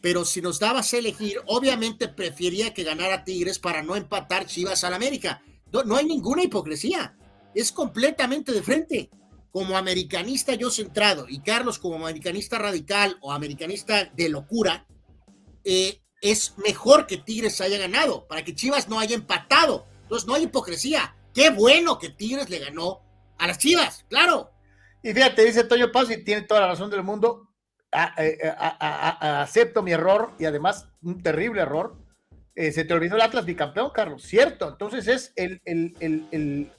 Pero 0.00 0.24
si 0.24 0.40
nos 0.40 0.58
dabas 0.58 0.94
a 0.94 0.96
elegir, 0.96 1.36
obviamente 1.44 2.08
prefería 2.08 2.72
que 2.72 2.84
ganara 2.84 3.24
Tigres 3.24 3.58
para 3.58 3.82
no 3.82 3.94
empatar 3.94 4.46
Chivas 4.46 4.82
al 4.84 4.94
América. 4.94 5.42
no 5.84 5.96
hay 5.96 6.06
ninguna 6.06 6.42
hipocresía 6.42 7.14
es 7.54 7.72
completamente 7.72 8.52
de 8.52 8.62
frente. 8.62 9.10
Como 9.52 9.76
americanista 9.76 10.54
yo 10.54 10.70
centrado 10.70 11.26
y 11.28 11.40
Carlos 11.40 11.80
como 11.80 11.96
americanista 11.96 12.56
radical 12.56 13.18
o 13.20 13.32
americanista 13.32 14.04
de 14.04 14.28
locura, 14.28 14.86
eh, 15.64 16.00
es 16.22 16.54
mejor 16.58 17.06
que 17.06 17.16
Tigres 17.16 17.60
haya 17.60 17.78
ganado 17.78 18.28
para 18.28 18.44
que 18.44 18.54
Chivas 18.54 18.88
no 18.88 19.00
haya 19.00 19.16
empatado. 19.16 19.86
Entonces 20.02 20.28
no 20.28 20.34
hay 20.34 20.44
hipocresía. 20.44 21.16
Qué 21.34 21.50
bueno 21.50 21.98
que 21.98 22.10
Tigres 22.10 22.48
le 22.48 22.60
ganó 22.60 23.00
a 23.38 23.46
las 23.48 23.58
Chivas, 23.58 24.04
claro. 24.08 24.52
Y 25.02 25.12
fíjate, 25.12 25.44
dice 25.44 25.64
Toño 25.64 25.90
Paz 25.90 26.10
y 26.10 26.22
tiene 26.22 26.42
toda 26.42 26.60
la 26.60 26.68
razón 26.68 26.90
del 26.90 27.02
mundo. 27.02 27.48
Eh, 28.18 28.38
eh, 28.42 28.54
acepto 28.58 29.82
mi 29.82 29.90
error 29.90 30.32
y 30.38 30.44
además 30.44 30.86
un 31.02 31.22
terrible 31.22 31.62
error. 31.62 31.96
se 32.54 32.84
te 32.84 32.94
olvidó 32.94 33.16
el 33.16 33.22
Atlas 33.22 33.46
bicampeón, 33.46 33.90
Carlos, 33.90 34.22
cierto. 34.22 34.68
Entonces 34.68 35.08
es 35.08 35.32
el, 35.34 35.60
el, 35.64 35.96
el, 36.00 36.70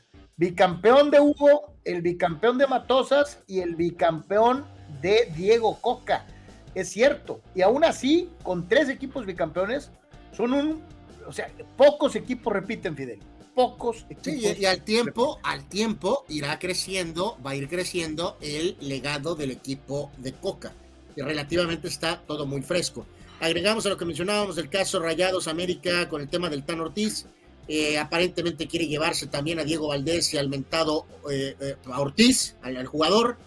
Bicampeón 0.41 1.11
de 1.11 1.19
Hugo, 1.19 1.75
el 1.85 2.01
bicampeón 2.01 2.57
de 2.57 2.65
Matosas 2.65 3.43
y 3.45 3.59
el 3.59 3.75
bicampeón 3.75 4.65
de 4.99 5.31
Diego 5.35 5.79
Coca. 5.79 6.25
Es 6.73 6.89
cierto. 6.89 7.41
Y 7.53 7.61
aún 7.61 7.83
así, 7.83 8.27
con 8.41 8.67
tres 8.67 8.89
equipos 8.89 9.27
bicampeones, 9.27 9.91
son 10.35 10.53
un. 10.53 10.81
O 11.27 11.31
sea, 11.31 11.51
pocos 11.77 12.15
equipos 12.15 12.51
repiten, 12.51 12.95
Fidel. 12.97 13.19
Pocos 13.53 14.07
equipos. 14.09 14.59
y, 14.59 14.65
al 14.65 14.81
tiempo, 14.81 15.39
al 15.43 15.69
tiempo 15.69 16.25
irá 16.27 16.57
creciendo, 16.57 17.37
va 17.45 17.51
a 17.51 17.55
ir 17.55 17.69
creciendo 17.69 18.39
el 18.41 18.77
legado 18.79 19.35
del 19.35 19.51
equipo 19.51 20.09
de 20.17 20.33
Coca. 20.33 20.73
Y 21.15 21.21
relativamente 21.21 21.87
está 21.87 22.19
todo 22.19 22.47
muy 22.47 22.63
fresco. 22.63 23.05
Agregamos 23.39 23.85
a 23.85 23.89
lo 23.89 23.97
que 23.97 24.05
mencionábamos 24.05 24.55
del 24.55 24.69
caso 24.69 24.99
Rayados 24.99 25.47
América 25.47 26.09
con 26.09 26.19
el 26.19 26.29
tema 26.29 26.49
del 26.49 26.63
Tan 26.63 26.79
Ortiz 26.79 27.27
eh, 27.73 27.97
aparentemente 27.97 28.67
quiere 28.67 28.85
llevarse 28.85 29.27
también 29.27 29.57
a 29.57 29.63
Diego 29.63 29.87
Valdés 29.87 30.33
y 30.33 30.37
al 30.37 30.49
mentado 30.49 31.05
eh, 31.31 31.55
eh, 31.57 31.75
a 31.89 32.01
Ortiz, 32.01 32.57
al, 32.61 32.85
jugador. 32.85 33.37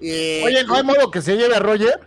Oye, 0.00 0.64
¿no 0.64 0.74
hay 0.74 0.82
modo 0.82 1.10
que 1.10 1.20
se 1.20 1.36
lleve 1.36 1.54
a 1.54 1.58
Roger? 1.58 2.00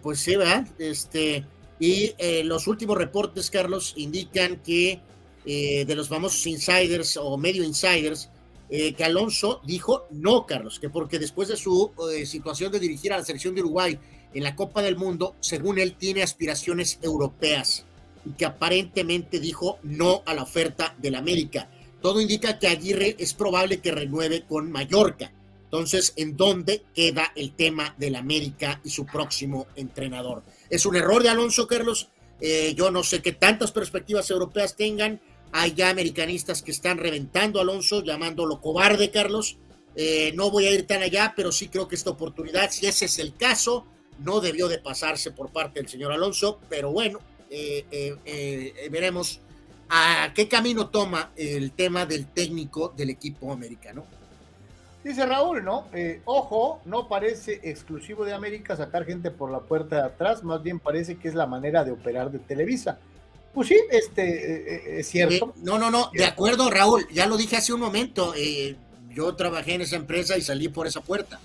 pues 0.00 0.20
sí, 0.20 0.36
¿verdad? 0.36 0.68
Este, 0.78 1.44
y 1.80 2.12
los 2.44 2.68
últimos 2.68 2.96
reportes, 2.96 3.50
Carlos, 3.50 3.94
indican 3.96 4.62
que 4.62 5.00
de 5.44 5.94
los 5.96 6.08
famosos 6.08 6.46
insiders 6.46 7.16
o 7.16 7.36
medio 7.38 7.64
insiders, 7.64 8.30
que 8.68 9.04
Alonso 9.04 9.62
dijo 9.64 10.06
no, 10.12 10.46
Carlos, 10.46 10.78
que 10.78 10.90
porque 10.90 11.18
después 11.18 11.48
de 11.48 11.56
su 11.56 11.90
situación 12.24 12.70
de 12.70 12.78
dirigir 12.78 13.12
a 13.12 13.18
la 13.18 13.24
selección 13.24 13.56
de 13.56 13.62
Uruguay 13.62 13.98
en 14.32 14.44
la 14.44 14.54
Copa 14.54 14.80
del 14.80 14.94
Mundo, 14.94 15.34
según 15.40 15.80
él, 15.80 15.96
tiene 15.96 16.22
aspiraciones 16.22 17.00
europeas 17.02 17.84
y 18.24 18.32
que 18.32 18.46
aparentemente 18.46 19.40
dijo 19.40 19.78
no 19.82 20.22
a 20.26 20.34
la 20.34 20.42
oferta 20.42 20.94
del 20.98 21.14
América. 21.14 21.68
Todo 22.00 22.20
indica 22.20 22.58
que 22.58 22.68
Aguirre 22.68 23.16
es 23.18 23.34
probable 23.34 23.80
que 23.80 23.90
renueve 23.90 24.44
con 24.46 24.70
Mallorca. 24.70 25.32
Entonces, 25.64 26.12
¿en 26.16 26.36
dónde 26.36 26.84
queda 26.94 27.32
el 27.34 27.52
tema 27.52 27.94
del 27.98 28.14
América 28.14 28.80
y 28.84 28.90
su 28.90 29.06
próximo 29.06 29.66
entrenador? 29.74 30.42
Es 30.70 30.86
un 30.86 30.96
error 30.96 31.22
de 31.22 31.30
Alonso 31.30 31.66
Carlos. 31.66 32.10
Eh, 32.40 32.74
yo 32.76 32.90
no 32.90 33.02
sé 33.02 33.22
qué 33.22 33.32
tantas 33.32 33.72
perspectivas 33.72 34.30
europeas 34.30 34.76
tengan. 34.76 35.20
Hay 35.50 35.74
ya 35.74 35.88
americanistas 35.88 36.62
que 36.62 36.70
están 36.70 36.98
reventando 36.98 37.58
a 37.58 37.62
Alonso, 37.62 38.04
llamándolo 38.04 38.60
cobarde, 38.60 39.10
Carlos. 39.10 39.56
Eh, 39.96 40.32
no 40.36 40.50
voy 40.50 40.66
a 40.66 40.72
ir 40.72 40.86
tan 40.86 41.02
allá, 41.02 41.32
pero 41.34 41.52
sí 41.52 41.68
creo 41.68 41.88
que 41.88 41.94
esta 41.94 42.10
oportunidad, 42.10 42.70
si 42.70 42.86
ese 42.86 43.06
es 43.06 43.18
el 43.18 43.34
caso, 43.34 43.86
no 44.18 44.40
debió 44.40 44.68
de 44.68 44.78
pasarse 44.78 45.30
por 45.30 45.50
parte 45.50 45.80
del 45.80 45.88
señor 45.88 46.12
Alonso. 46.12 46.60
Pero 46.68 46.92
bueno, 46.92 47.20
eh, 47.50 47.84
eh, 47.90 48.16
eh, 48.24 48.88
veremos 48.90 49.40
a 49.88 50.32
qué 50.34 50.48
camino 50.48 50.88
toma 50.88 51.30
el 51.36 51.72
tema 51.72 52.06
del 52.06 52.26
técnico 52.26 52.92
del 52.96 53.10
equipo 53.10 53.52
americano. 53.52 54.04
Dice 55.04 55.26
Raúl, 55.26 55.62
¿no? 55.62 55.86
ojo, 56.24 56.80
no 56.86 57.08
parece 57.08 57.60
exclusivo 57.62 58.24
de 58.24 58.32
América 58.32 58.74
sacar 58.74 59.04
gente 59.04 59.30
por 59.30 59.50
la 59.50 59.60
puerta 59.60 59.96
de 59.96 60.02
atrás, 60.02 60.42
más 60.42 60.62
bien 60.62 60.80
parece 60.80 61.16
que 61.16 61.28
es 61.28 61.34
la 61.34 61.46
manera 61.46 61.84
de 61.84 61.92
operar 61.92 62.30
de 62.30 62.38
Televisa. 62.38 62.98
Pues 63.52 63.68
sí, 63.68 63.76
este, 63.90 65.00
es 65.00 65.06
cierto. 65.06 65.52
no, 65.62 65.78
no, 65.78 65.90
no, 65.90 66.10
de 66.14 66.24
acuerdo, 66.24 66.70
Raúl, 66.70 67.06
ya 67.12 67.26
lo 67.26 67.36
dije 67.36 67.56
hace 67.56 67.74
un 67.74 67.80
momento, 67.80 68.32
yo 69.10 69.34
trabajé 69.36 69.74
en 69.74 69.82
esa 69.82 69.96
empresa 69.96 70.38
y 70.38 70.40
salí 70.40 70.68
por 70.68 70.86
esa 70.86 71.02
puerta, 71.02 71.38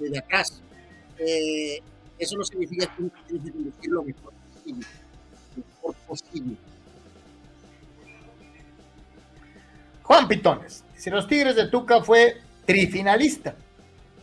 de 0.00 0.18
atrás. 0.18 0.60
eso 1.16 2.36
no 2.36 2.44
significa 2.44 2.92
que 2.96 3.02
uno 3.02 3.12
tiene 3.28 3.70
que 3.80 3.88
lo 3.88 4.02
posible. 6.06 6.56
Juan 10.02 10.26
Pitones, 10.26 10.84
si 10.96 11.10
los 11.10 11.28
Tigres 11.28 11.54
de 11.54 11.68
Tuca 11.68 12.02
fue 12.02 12.40
trifinalista, 12.64 13.54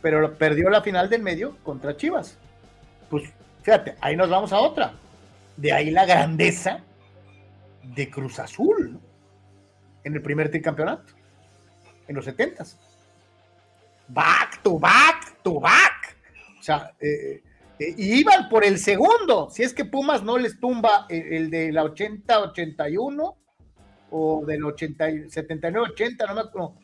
pero 0.01 0.36
perdió 0.36 0.70
la 0.70 0.82
final 0.82 1.10
del 1.10 1.22
medio 1.22 1.58
contra 1.64 1.95
Chivas. 1.95 2.38
Pues 3.10 3.32
fíjate, 3.62 3.95
ahí 4.01 4.16
nos 4.16 4.30
vamos 4.30 4.51
a 4.51 4.60
otra. 4.60 4.93
De 5.58 5.72
ahí 5.72 5.91
la 5.91 6.06
grandeza 6.06 6.80
de 7.84 8.10
Cruz 8.10 8.39
Azul 8.39 8.99
en 10.03 10.14
el 10.14 10.22
primer 10.22 10.49
tricampeonato, 10.49 11.14
en 12.08 12.16
los 12.16 12.26
setentas. 12.26 12.78
Back 14.08 14.62
to 14.62 14.80
back 14.80 15.41
to 15.43 15.60
back. 15.60 16.18
O 16.60 16.64
sea, 16.64 16.91
eh, 16.99 17.41
eh, 17.80 17.93
iban 17.97 18.49
por 18.49 18.65
el 18.65 18.80
segundo. 18.80 19.49
Si 19.49 19.63
es 19.63 19.73
que 19.73 19.86
Pumas 19.86 20.23
no 20.23 20.38
les 20.38 20.59
tumba 20.59 21.05
el, 21.09 21.49
de 21.49 21.71
la 21.71 21.84
80-81 21.84 23.36
o 24.11 24.45
del 24.45 24.61
79-80, 24.63 26.28
no 26.28 26.36
me 26.36 26.41
acuerdo. 26.41 26.76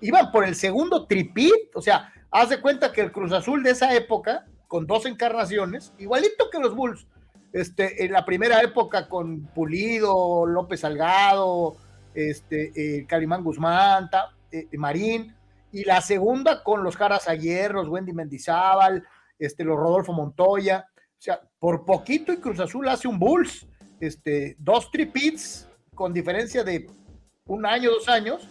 Iban 0.00 0.30
por 0.30 0.44
el 0.44 0.54
segundo 0.54 1.06
tripit. 1.06 1.74
O 1.74 1.82
sea, 1.82 2.12
haz 2.30 2.50
de 2.50 2.60
cuenta 2.60 2.92
que 2.92 3.02
el 3.02 3.12
Cruz 3.12 3.32
Azul 3.32 3.62
de 3.62 3.70
esa 3.70 3.94
época, 3.94 4.46
con 4.68 4.86
dos 4.86 5.06
encarnaciones, 5.06 5.92
igualito 5.98 6.50
que 6.50 6.58
los 6.58 6.74
Bulls, 6.74 7.06
este, 7.52 8.04
en 8.04 8.12
la 8.12 8.24
primera 8.24 8.60
época 8.62 9.08
con 9.08 9.46
Pulido, 9.46 10.46
López 10.46 10.80
Salgado, 10.80 11.76
este, 12.14 12.72
eh, 12.74 13.06
Calimán 13.06 13.44
Guzmán, 13.44 14.08
eh, 14.50 14.68
Marín, 14.76 15.34
y 15.72 15.84
la 15.84 16.00
segunda 16.00 16.62
con 16.62 16.82
los 16.82 16.96
Jaras 16.96 17.28
Ayer, 17.28 17.72
los 17.72 17.88
Wendy 17.88 18.12
Mendizábal, 18.12 19.04
este, 19.38 19.64
los 19.64 19.76
Rodolfo 19.76 20.12
Montoya, 20.12 20.86
o 20.96 21.22
sea, 21.22 21.40
por 21.58 21.84
poquito 21.84 22.32
y 22.32 22.38
Cruz 22.38 22.60
Azul 22.60 22.88
hace 22.88 23.08
un 23.08 23.18
Bulls, 23.18 23.66
este, 24.00 24.56
dos 24.58 24.90
tripits 24.90 25.68
con 25.94 26.12
diferencia 26.12 26.62
de 26.62 26.90
un 27.46 27.64
año, 27.64 27.90
dos 27.90 28.08
años, 28.08 28.48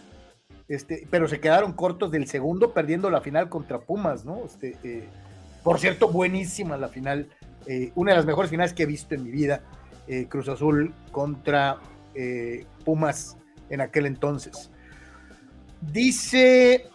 este, 0.68 1.06
pero 1.10 1.28
se 1.28 1.40
quedaron 1.40 1.72
cortos 1.72 2.10
del 2.10 2.26
segundo, 2.26 2.72
perdiendo 2.72 3.08
la 3.10 3.20
final 3.20 3.48
contra 3.48 3.80
Pumas, 3.80 4.24
¿no? 4.24 4.44
Este, 4.44 4.76
eh, 4.82 5.08
por 5.62 5.78
cierto, 5.78 6.08
buenísima 6.08 6.76
la 6.76 6.88
final, 6.88 7.28
eh, 7.66 7.92
una 7.94 8.12
de 8.12 8.16
las 8.16 8.26
mejores 8.26 8.50
finales 8.50 8.72
que 8.72 8.82
he 8.82 8.86
visto 8.86 9.14
en 9.14 9.22
mi 9.22 9.30
vida, 9.30 9.62
eh, 10.08 10.26
Cruz 10.28 10.48
Azul 10.48 10.92
contra 11.12 11.78
Pumas 12.86 13.36
en 13.68 13.82
aquel 13.82 14.06
entonces. 14.06 14.70
Dice 15.82 16.88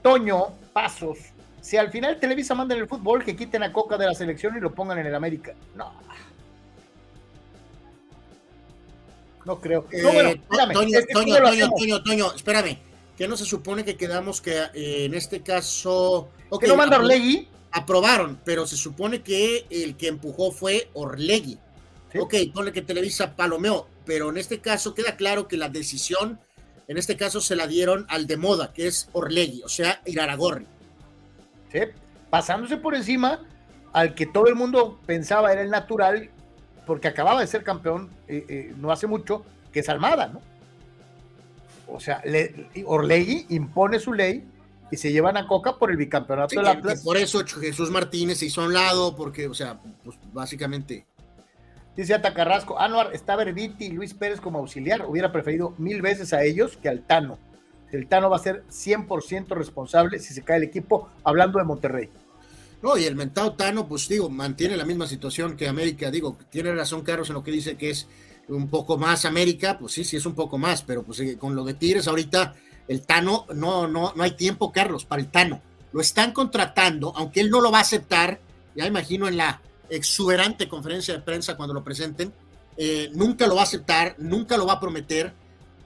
Toño 0.00 0.46
Pasos, 0.72 1.18
si 1.60 1.76
al 1.76 1.90
final 1.90 2.18
Televisa 2.18 2.54
manda 2.54 2.74
en 2.74 2.82
el 2.82 2.88
fútbol, 2.88 3.24
que 3.24 3.36
quiten 3.36 3.62
a 3.62 3.72
Coca 3.72 3.98
de 3.98 4.06
la 4.06 4.14
selección 4.14 4.56
y 4.56 4.60
lo 4.60 4.72
pongan 4.72 4.98
en 4.98 5.06
el 5.06 5.14
América. 5.14 5.54
No. 5.74 5.92
No 9.44 9.60
creo. 9.60 9.86
no, 9.92 10.12
bueno, 10.12 10.30
eh, 10.30 10.40
espérame. 10.40 10.72
Toño, 10.72 10.98
Toño, 11.12 11.70
Toño, 11.76 12.02
Toño, 12.02 12.34
espérame. 12.34 12.78
¿Qué 13.16 13.28
no 13.28 13.36
se 13.36 13.44
supone 13.44 13.84
que 13.84 13.96
quedamos 13.96 14.40
que 14.40 14.56
eh, 14.74 15.04
en 15.04 15.14
este 15.14 15.42
caso. 15.42 16.30
Okay, 16.48 16.66
¿Que 16.66 16.72
no 16.72 16.76
manda 16.76 16.98
Orlegui? 16.98 17.48
Aprobaron, 17.72 18.40
pero 18.44 18.66
se 18.66 18.76
supone 18.76 19.22
que 19.22 19.66
el 19.70 19.96
que 19.96 20.08
empujó 20.08 20.50
fue 20.52 20.88
Orlegui. 20.94 21.58
Ok, 22.18 22.34
pone 22.52 22.72
que 22.72 22.82
Televisa 22.82 23.36
palomeó, 23.36 23.86
pero 24.04 24.30
en 24.30 24.38
este 24.38 24.58
caso 24.58 24.94
queda 24.94 25.16
claro 25.16 25.46
que 25.46 25.56
la 25.56 25.68
decisión, 25.68 26.40
en 26.88 26.98
este 26.98 27.16
caso 27.16 27.40
se 27.40 27.54
la 27.54 27.68
dieron 27.68 28.04
al 28.08 28.26
de 28.26 28.36
moda, 28.36 28.72
que 28.72 28.88
es 28.88 29.08
Orlegui, 29.12 29.62
o 29.62 29.68
sea, 29.68 30.02
Iraragorri 30.06 30.66
pasándose 32.30 32.76
por 32.76 32.94
encima 32.94 33.40
al 33.92 34.14
que 34.14 34.26
todo 34.26 34.46
el 34.46 34.54
mundo 34.54 35.00
pensaba 35.06 35.52
era 35.52 35.62
el 35.62 35.70
natural, 35.70 36.30
porque 36.86 37.08
acababa 37.08 37.40
de 37.40 37.46
ser 37.46 37.64
campeón 37.64 38.10
eh, 38.28 38.44
eh, 38.48 38.74
no 38.76 38.92
hace 38.92 39.06
mucho, 39.06 39.44
que 39.72 39.80
es 39.80 39.88
Almada, 39.88 40.28
¿no? 40.28 40.40
O 41.86 41.98
sea, 41.98 42.22
le, 42.24 42.68
Orlegui 42.84 43.46
impone 43.48 43.98
su 43.98 44.12
ley 44.12 44.44
y 44.92 44.96
se 44.96 45.10
llevan 45.12 45.36
a 45.36 45.46
Coca 45.46 45.76
por 45.76 45.90
el 45.90 45.96
bicampeonato 45.96 46.54
de 46.54 46.62
la 46.62 46.80
Por 47.04 47.16
eso 47.16 47.44
Jesús 47.44 47.90
Martínez 47.90 48.38
se 48.38 48.46
hizo 48.46 48.62
a 48.62 48.66
un 48.66 48.72
lado, 48.72 49.16
porque, 49.16 49.48
o 49.48 49.54
sea, 49.54 49.78
pues 50.04 50.16
básicamente. 50.32 51.06
Dice 51.96 52.14
Atacarrasco, 52.14 52.78
Anuar, 52.78 53.10
está 53.12 53.34
Berbiti 53.34 53.86
y 53.86 53.90
Luis 53.90 54.14
Pérez 54.14 54.40
como 54.40 54.60
auxiliar, 54.60 55.04
hubiera 55.06 55.32
preferido 55.32 55.74
mil 55.78 56.00
veces 56.00 56.32
a 56.32 56.44
ellos 56.44 56.76
que 56.76 56.88
al 56.88 57.02
Tano 57.02 57.38
el 57.92 58.06
Tano 58.06 58.30
va 58.30 58.36
a 58.36 58.40
ser 58.40 58.64
100% 58.68 59.48
responsable 59.48 60.18
si 60.18 60.34
se 60.34 60.42
cae 60.42 60.58
el 60.58 60.64
equipo, 60.64 61.08
hablando 61.24 61.58
de 61.58 61.64
Monterrey. 61.64 62.10
No, 62.82 62.96
y 62.96 63.04
el 63.04 63.14
mentado 63.14 63.52
Tano, 63.52 63.86
pues 63.86 64.08
digo, 64.08 64.30
mantiene 64.30 64.76
la 64.76 64.86
misma 64.86 65.06
situación 65.06 65.56
que 65.56 65.68
América. 65.68 66.10
Digo, 66.10 66.38
tiene 66.50 66.72
razón 66.72 67.02
Carlos 67.02 67.28
en 67.28 67.34
lo 67.34 67.42
que 67.42 67.50
dice 67.50 67.76
que 67.76 67.90
es 67.90 68.06
un 68.48 68.68
poco 68.68 68.96
más 68.96 69.24
América, 69.24 69.78
pues 69.78 69.92
sí, 69.92 70.04
sí 70.04 70.16
es 70.16 70.26
un 70.26 70.34
poco 70.34 70.58
más, 70.58 70.82
pero 70.82 71.02
pues 71.02 71.20
eh, 71.20 71.36
con 71.38 71.54
lo 71.54 71.64
de 71.64 71.74
Tigres 71.74 72.08
ahorita, 72.08 72.54
el 72.88 73.02
Tano, 73.02 73.46
no, 73.54 73.86
no, 73.86 74.12
no 74.16 74.22
hay 74.22 74.32
tiempo, 74.32 74.72
Carlos, 74.72 75.04
para 75.04 75.22
el 75.22 75.28
Tano. 75.28 75.60
Lo 75.92 76.00
están 76.00 76.32
contratando, 76.32 77.12
aunque 77.16 77.40
él 77.40 77.50
no 77.50 77.60
lo 77.60 77.70
va 77.70 77.78
a 77.78 77.82
aceptar, 77.82 78.40
ya 78.74 78.86
imagino 78.86 79.28
en 79.28 79.36
la 79.36 79.60
exuberante 79.88 80.68
conferencia 80.68 81.14
de 81.14 81.20
prensa 81.20 81.56
cuando 81.56 81.74
lo 81.74 81.84
presenten, 81.84 82.32
eh, 82.76 83.10
nunca 83.12 83.46
lo 83.46 83.56
va 83.56 83.62
a 83.62 83.64
aceptar, 83.64 84.14
nunca 84.18 84.56
lo 84.56 84.66
va 84.66 84.74
a 84.74 84.80
prometer, 84.80 85.34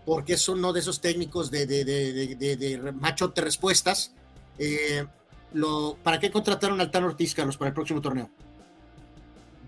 porque 0.05 0.35
es 0.35 0.49
uno 0.49 0.73
de 0.73 0.81
esos 0.81 1.01
técnicos 1.01 1.51
de, 1.51 1.67
de, 1.67 1.85
de, 1.85 2.57
de 2.57 2.93
machote 2.93 3.41
respuestas. 3.41 4.13
Eh, 4.59 5.05
lo, 5.53 5.97
¿Para 6.03 6.19
qué 6.21 6.31
contrataron 6.31 6.81
al 6.81 6.91
Tan 6.91 7.05
Ortiz, 7.05 7.35
Carlos, 7.35 7.57
para 7.57 7.69
el 7.69 7.75
próximo 7.75 8.01
torneo? 8.01 8.29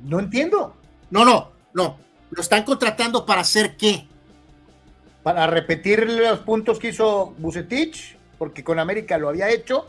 No 0.02 0.18
entiendo. 0.18 0.76
No, 1.10 1.24
no, 1.24 1.52
no. 1.72 1.98
Lo 2.30 2.42
están 2.42 2.64
contratando 2.64 3.24
para 3.24 3.40
hacer 3.40 3.76
qué? 3.76 4.06
Para 5.22 5.46
repetir 5.46 6.08
los 6.08 6.40
puntos 6.40 6.78
que 6.78 6.88
hizo 6.88 7.34
Bucetich, 7.38 8.16
porque 8.38 8.62
con 8.62 8.78
América 8.78 9.16
lo 9.18 9.28
había 9.28 9.50
hecho. 9.50 9.88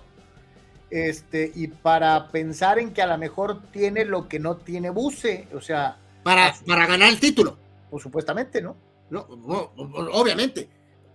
Este, 0.89 1.51
y 1.53 1.67
para 1.67 2.29
pensar 2.29 2.79
en 2.79 2.93
que 2.93 3.01
a 3.01 3.07
lo 3.07 3.17
mejor 3.17 3.61
tiene 3.71 4.05
lo 4.05 4.29
que 4.29 4.39
no 4.39 4.55
tiene 4.55 4.89
Buce, 4.89 5.47
o 5.53 5.59
sea. 5.59 5.97
Para, 6.23 6.53
para 6.65 6.87
ganar 6.87 7.09
el 7.09 7.19
título. 7.19 7.57
Pues 7.89 8.03
supuestamente, 8.03 8.61
¿no? 8.61 8.75
No, 9.09 9.27
obviamente. 9.27 10.69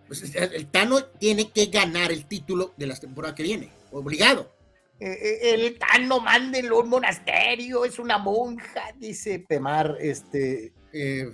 Pues, 0.06 0.34
el 0.34 0.66
Tano 0.66 1.04
tiene 1.04 1.50
que 1.50 1.66
ganar 1.66 2.12
el 2.12 2.26
título 2.26 2.74
de 2.76 2.86
la 2.86 2.96
temporada 2.96 3.34
que 3.34 3.44
viene, 3.44 3.70
obligado. 3.92 4.52
Eh, 5.00 5.10
eh, 5.10 5.54
el 5.54 5.78
Tano, 5.78 6.20
mándenlo 6.20 6.76
a 6.76 6.82
un 6.82 6.90
monasterio, 6.90 7.86
es 7.86 7.98
una 7.98 8.18
monja, 8.18 8.92
dice 8.98 9.38
Pemar. 9.40 9.96
Este, 9.98 10.74
eh, 10.92 11.32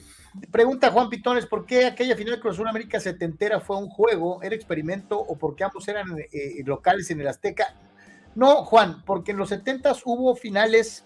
pregunta 0.52 0.92
Juan 0.92 1.10
Pitones, 1.10 1.46
¿por 1.46 1.66
qué 1.66 1.86
aquella 1.86 2.14
final 2.14 2.36
de 2.36 2.40
Cruz 2.40 2.60
América 2.60 3.00
setentera 3.00 3.58
fue 3.58 3.78
un 3.78 3.88
juego, 3.88 4.42
era 4.44 4.54
experimento 4.54 5.18
o 5.18 5.36
porque 5.36 5.64
ambos 5.64 5.88
eran 5.88 6.16
locales 6.64 7.10
en 7.10 7.20
el 7.20 7.26
Azteca? 7.26 7.74
No, 8.36 8.64
Juan, 8.64 9.04
porque 9.04 9.32
en 9.32 9.38
los 9.38 9.48
setentas 9.48 10.02
hubo 10.04 10.36
finales 10.36 11.04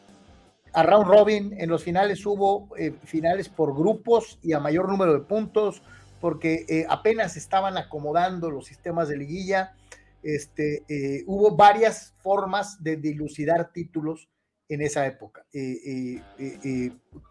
a 0.72 0.82
round 0.82 1.06
robin, 1.06 1.54
en 1.58 1.68
los 1.68 1.84
finales 1.84 2.24
hubo 2.24 2.68
eh, 2.76 2.94
finales 3.04 3.48
por 3.48 3.76
grupos 3.76 4.38
y 4.42 4.52
a 4.52 4.60
mayor 4.60 4.88
número 4.88 5.12
de 5.12 5.20
puntos, 5.20 5.82
porque 6.20 6.64
eh, 6.68 6.86
apenas 6.88 7.36
estaban 7.36 7.76
acomodando 7.76 8.50
los 8.50 8.66
sistemas 8.66 9.08
de 9.08 9.16
liguilla. 9.16 9.74
Este, 10.22 10.84
eh, 10.88 11.24
hubo 11.26 11.56
varias 11.56 12.14
formas 12.18 12.82
de 12.82 12.96
dilucidar 12.96 13.72
títulos 13.72 14.28
en 14.68 14.80
esa 14.80 15.04
época, 15.04 15.44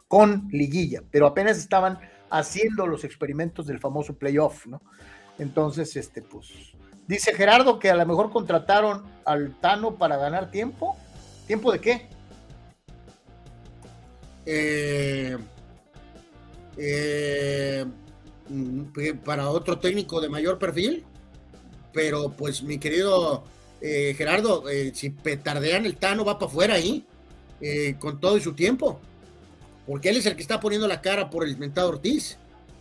con 0.08 0.48
liguilla, 0.52 1.02
pero 1.10 1.26
apenas 1.26 1.58
estaban 1.58 1.98
haciendo 2.30 2.86
los 2.86 3.04
experimentos 3.04 3.66
del 3.66 3.80
famoso 3.80 4.16
playoff, 4.16 4.68
¿no? 4.68 4.82
Entonces, 5.40 5.96
este, 5.96 6.22
pues, 6.22 6.50
dice 7.08 7.34
Gerardo 7.34 7.80
que 7.80 7.90
a 7.90 7.96
lo 7.96 8.06
mejor 8.06 8.30
contrataron 8.30 9.04
al 9.26 9.60
Tano 9.60 9.96
para 9.96 10.18
ganar 10.18 10.52
tiempo. 10.52 10.96
¿Tiempo 11.48 11.72
de 11.72 11.80
qué? 11.80 12.08
Eh, 14.46 15.38
eh, 16.78 17.86
mm, 18.50 18.84
para 19.24 19.50
otro 19.50 19.80
técnico 19.80 20.22
de 20.22 20.30
mayor 20.30 20.58
perfil. 20.58 21.06
Pero 21.94 22.32
pues 22.32 22.64
mi 22.64 22.78
querido 22.78 23.44
eh, 23.82 24.14
Gerardo, 24.18 24.64
si 24.94 25.10
petardean 25.10 25.86
el 25.86 25.98
Tano 25.98 26.24
va 26.24 26.40
para 26.40 26.50
afuera 26.50 26.76
ahí, 26.76 27.06
con 28.00 28.20
todo 28.20 28.38
y 28.38 28.42
su 28.42 28.54
tiempo. 28.54 29.00
Porque 29.86 30.10
él 30.10 30.18
es 30.18 30.26
el 30.26 30.36
que 30.36 30.42
está 30.42 30.60
poniendo 30.60 30.88
la 30.88 31.02
cara 31.02 31.30
por 31.30 31.44
el 31.46 31.58
mentado 31.58 31.90
Ortiz. 31.90 32.38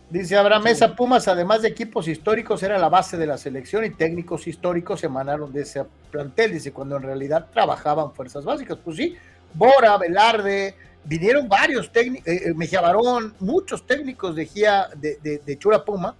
Dice 0.09 0.35
Abraham 0.35 0.63
Mesa, 0.63 0.95
Pumas, 0.95 1.29
además 1.29 1.61
de 1.61 1.69
equipos 1.69 2.07
históricos, 2.07 2.61
era 2.63 2.77
la 2.77 2.89
base 2.89 3.17
de 3.17 3.25
la 3.25 3.37
selección 3.37 3.85
y 3.85 3.91
técnicos 3.91 4.45
históricos 4.45 5.03
emanaron 5.05 5.53
de 5.53 5.61
ese 5.61 5.85
plantel. 6.11 6.51
Dice, 6.51 6.73
cuando 6.73 6.97
en 6.97 7.03
realidad 7.03 7.47
trabajaban 7.53 8.13
fuerzas 8.13 8.43
básicas. 8.43 8.77
Pues 8.83 8.97
sí, 8.97 9.15
Bora, 9.53 9.97
Velarde, 9.97 10.75
vinieron 11.03 11.47
varios 11.47 11.91
técnicos, 11.91 12.27
eh, 12.27 12.41
eh, 12.45 12.53
Mejía 12.53 12.81
Barón, 12.81 13.33
muchos 13.39 13.85
técnicos 13.85 14.35
de, 14.35 14.45
Gia, 14.45 14.87
de, 14.95 15.57
Chura 15.57 15.83
Puma, 15.83 16.15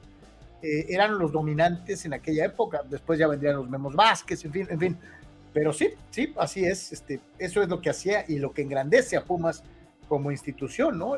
eh, 0.61 0.85
eran 0.89 1.17
los 1.17 1.31
dominantes 1.31 2.05
en 2.05 2.13
aquella 2.13 2.45
época. 2.45 2.81
Después 2.89 3.19
ya 3.19 3.27
vendrían 3.27 3.55
los 3.55 3.69
Memos 3.69 3.95
Vázquez, 3.95 4.43
en 4.45 4.51
fin, 4.51 4.67
en 4.69 4.79
fin. 4.79 4.97
Pero 5.53 5.73
sí, 5.73 5.89
sí, 6.09 6.33
así 6.37 6.63
es. 6.63 6.93
Este, 6.93 7.19
eso 7.37 7.61
es 7.61 7.69
lo 7.69 7.81
que 7.81 7.89
hacía 7.89 8.25
y 8.27 8.39
lo 8.39 8.53
que 8.53 8.61
engrandece 8.61 9.17
a 9.17 9.23
Pumas 9.23 9.63
como 10.07 10.29
institución, 10.29 10.97
¿no? 10.97 11.13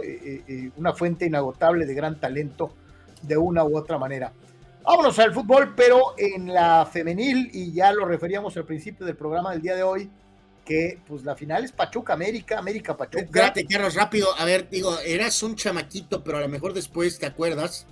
una 0.77 0.93
fuente 0.93 1.25
inagotable 1.25 1.87
de 1.87 1.95
gran 1.95 2.19
talento 2.19 2.75
de 3.23 3.35
una 3.35 3.63
u 3.63 3.75
otra 3.75 3.97
manera. 3.97 4.31
Vámonos 4.83 5.17
al 5.17 5.33
fútbol, 5.33 5.73
pero 5.75 6.13
en 6.17 6.53
la 6.53 6.85
femenil, 6.85 7.49
y 7.53 7.71
ya 7.71 7.91
lo 7.91 8.05
referíamos 8.05 8.55
al 8.57 8.65
principio 8.65 9.03
del 9.05 9.15
programa 9.15 9.51
del 9.51 9.61
día 9.61 9.75
de 9.75 9.81
hoy, 9.81 10.11
que 10.65 10.99
pues 11.07 11.23
la 11.23 11.35
final 11.35 11.63
es 11.63 11.71
Pachuca 11.71 12.13
América, 12.13 12.57
América 12.57 12.95
Pachuca. 12.95 13.23
Espérate, 13.23 13.65
Carlos, 13.65 13.95
rápido. 13.95 14.27
A 14.37 14.45
ver, 14.45 14.69
digo, 14.69 14.97
eras 14.99 15.41
un 15.43 15.55
chamaquito, 15.55 16.23
pero 16.23 16.37
a 16.37 16.41
lo 16.41 16.49
mejor 16.49 16.73
después 16.73 17.19
te 17.19 17.25
acuerdas. 17.25 17.85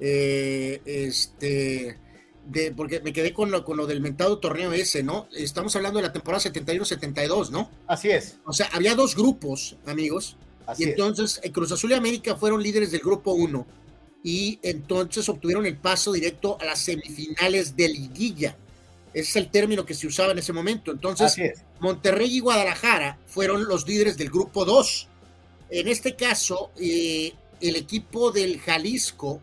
Eh, 0.00 0.80
este. 0.84 1.98
De, 2.46 2.72
porque 2.72 3.00
me 3.00 3.12
quedé 3.12 3.32
con 3.32 3.50
lo, 3.50 3.64
con 3.64 3.76
lo 3.76 3.86
del 3.86 4.00
mentado 4.00 4.38
torneo 4.38 4.72
ese, 4.72 5.02
¿no? 5.02 5.28
Estamos 5.32 5.76
hablando 5.76 5.98
de 5.98 6.06
la 6.06 6.12
temporada 6.12 6.42
71-72, 6.42 7.50
¿no? 7.50 7.70
Así 7.86 8.10
es. 8.10 8.38
O 8.44 8.52
sea, 8.52 8.68
había 8.72 8.94
dos 8.94 9.14
grupos, 9.14 9.76
amigos. 9.86 10.36
Así 10.66 10.84
y 10.84 10.88
entonces 10.88 11.40
eh, 11.42 11.52
Cruz 11.52 11.70
Azul 11.70 11.90
y 11.90 11.94
América 11.94 12.36
fueron 12.36 12.62
líderes 12.62 12.90
del 12.92 13.00
grupo 13.00 13.32
1 13.32 13.66
y 14.22 14.58
entonces 14.62 15.28
obtuvieron 15.28 15.66
el 15.66 15.76
paso 15.76 16.12
directo 16.12 16.58
a 16.60 16.64
las 16.64 16.80
semifinales 16.80 17.76
de 17.76 17.88
liguilla. 17.88 18.56
Ese 19.12 19.30
es 19.30 19.36
el 19.36 19.50
término 19.50 19.84
que 19.84 19.94
se 19.94 20.06
usaba 20.06 20.32
en 20.32 20.38
ese 20.38 20.52
momento. 20.52 20.92
Entonces, 20.92 21.36
Monterrey 21.80 22.36
y 22.36 22.40
Guadalajara 22.40 23.18
fueron 23.26 23.66
los 23.66 23.86
líderes 23.86 24.16
del 24.16 24.30
grupo 24.30 24.64
2. 24.64 25.08
En 25.70 25.88
este 25.88 26.14
caso, 26.14 26.70
eh, 26.80 27.32
el 27.60 27.76
equipo 27.76 28.30
del 28.30 28.60
Jalisco, 28.60 29.40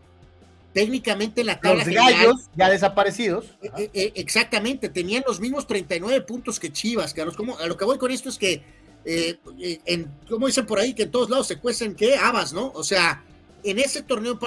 técnicamente 0.72 1.44
la 1.44 1.60
tabla 1.60 1.84
Los 1.84 1.94
gallos 1.94 2.50
ya 2.54 2.70
desaparecidos. 2.70 3.46
Eh, 3.62 3.90
eh, 3.92 4.12
exactamente, 4.14 4.88
tenían 4.88 5.24
los 5.26 5.40
mismos 5.40 5.66
39 5.66 6.22
puntos 6.22 6.58
que 6.58 6.72
Chivas. 6.72 7.12
Carlos. 7.12 7.36
a 7.60 7.66
lo 7.66 7.76
que 7.76 7.84
voy 7.84 7.98
con 7.98 8.10
esto 8.10 8.30
es 8.30 8.38
que, 8.38 8.62
en, 9.04 10.10
como 10.28 10.46
dicen 10.46 10.66
por 10.66 10.78
ahí, 10.78 10.94
que 10.94 11.04
en 11.04 11.10
todos 11.10 11.28
lados 11.28 11.46
se 11.46 11.58
cuecen, 11.58 11.94
¿qué? 11.94 12.16
Habas, 12.16 12.52
¿no? 12.52 12.72
O 12.74 12.84
sea, 12.84 13.22
en 13.62 13.78
ese 13.78 14.02
torneo 14.02 14.38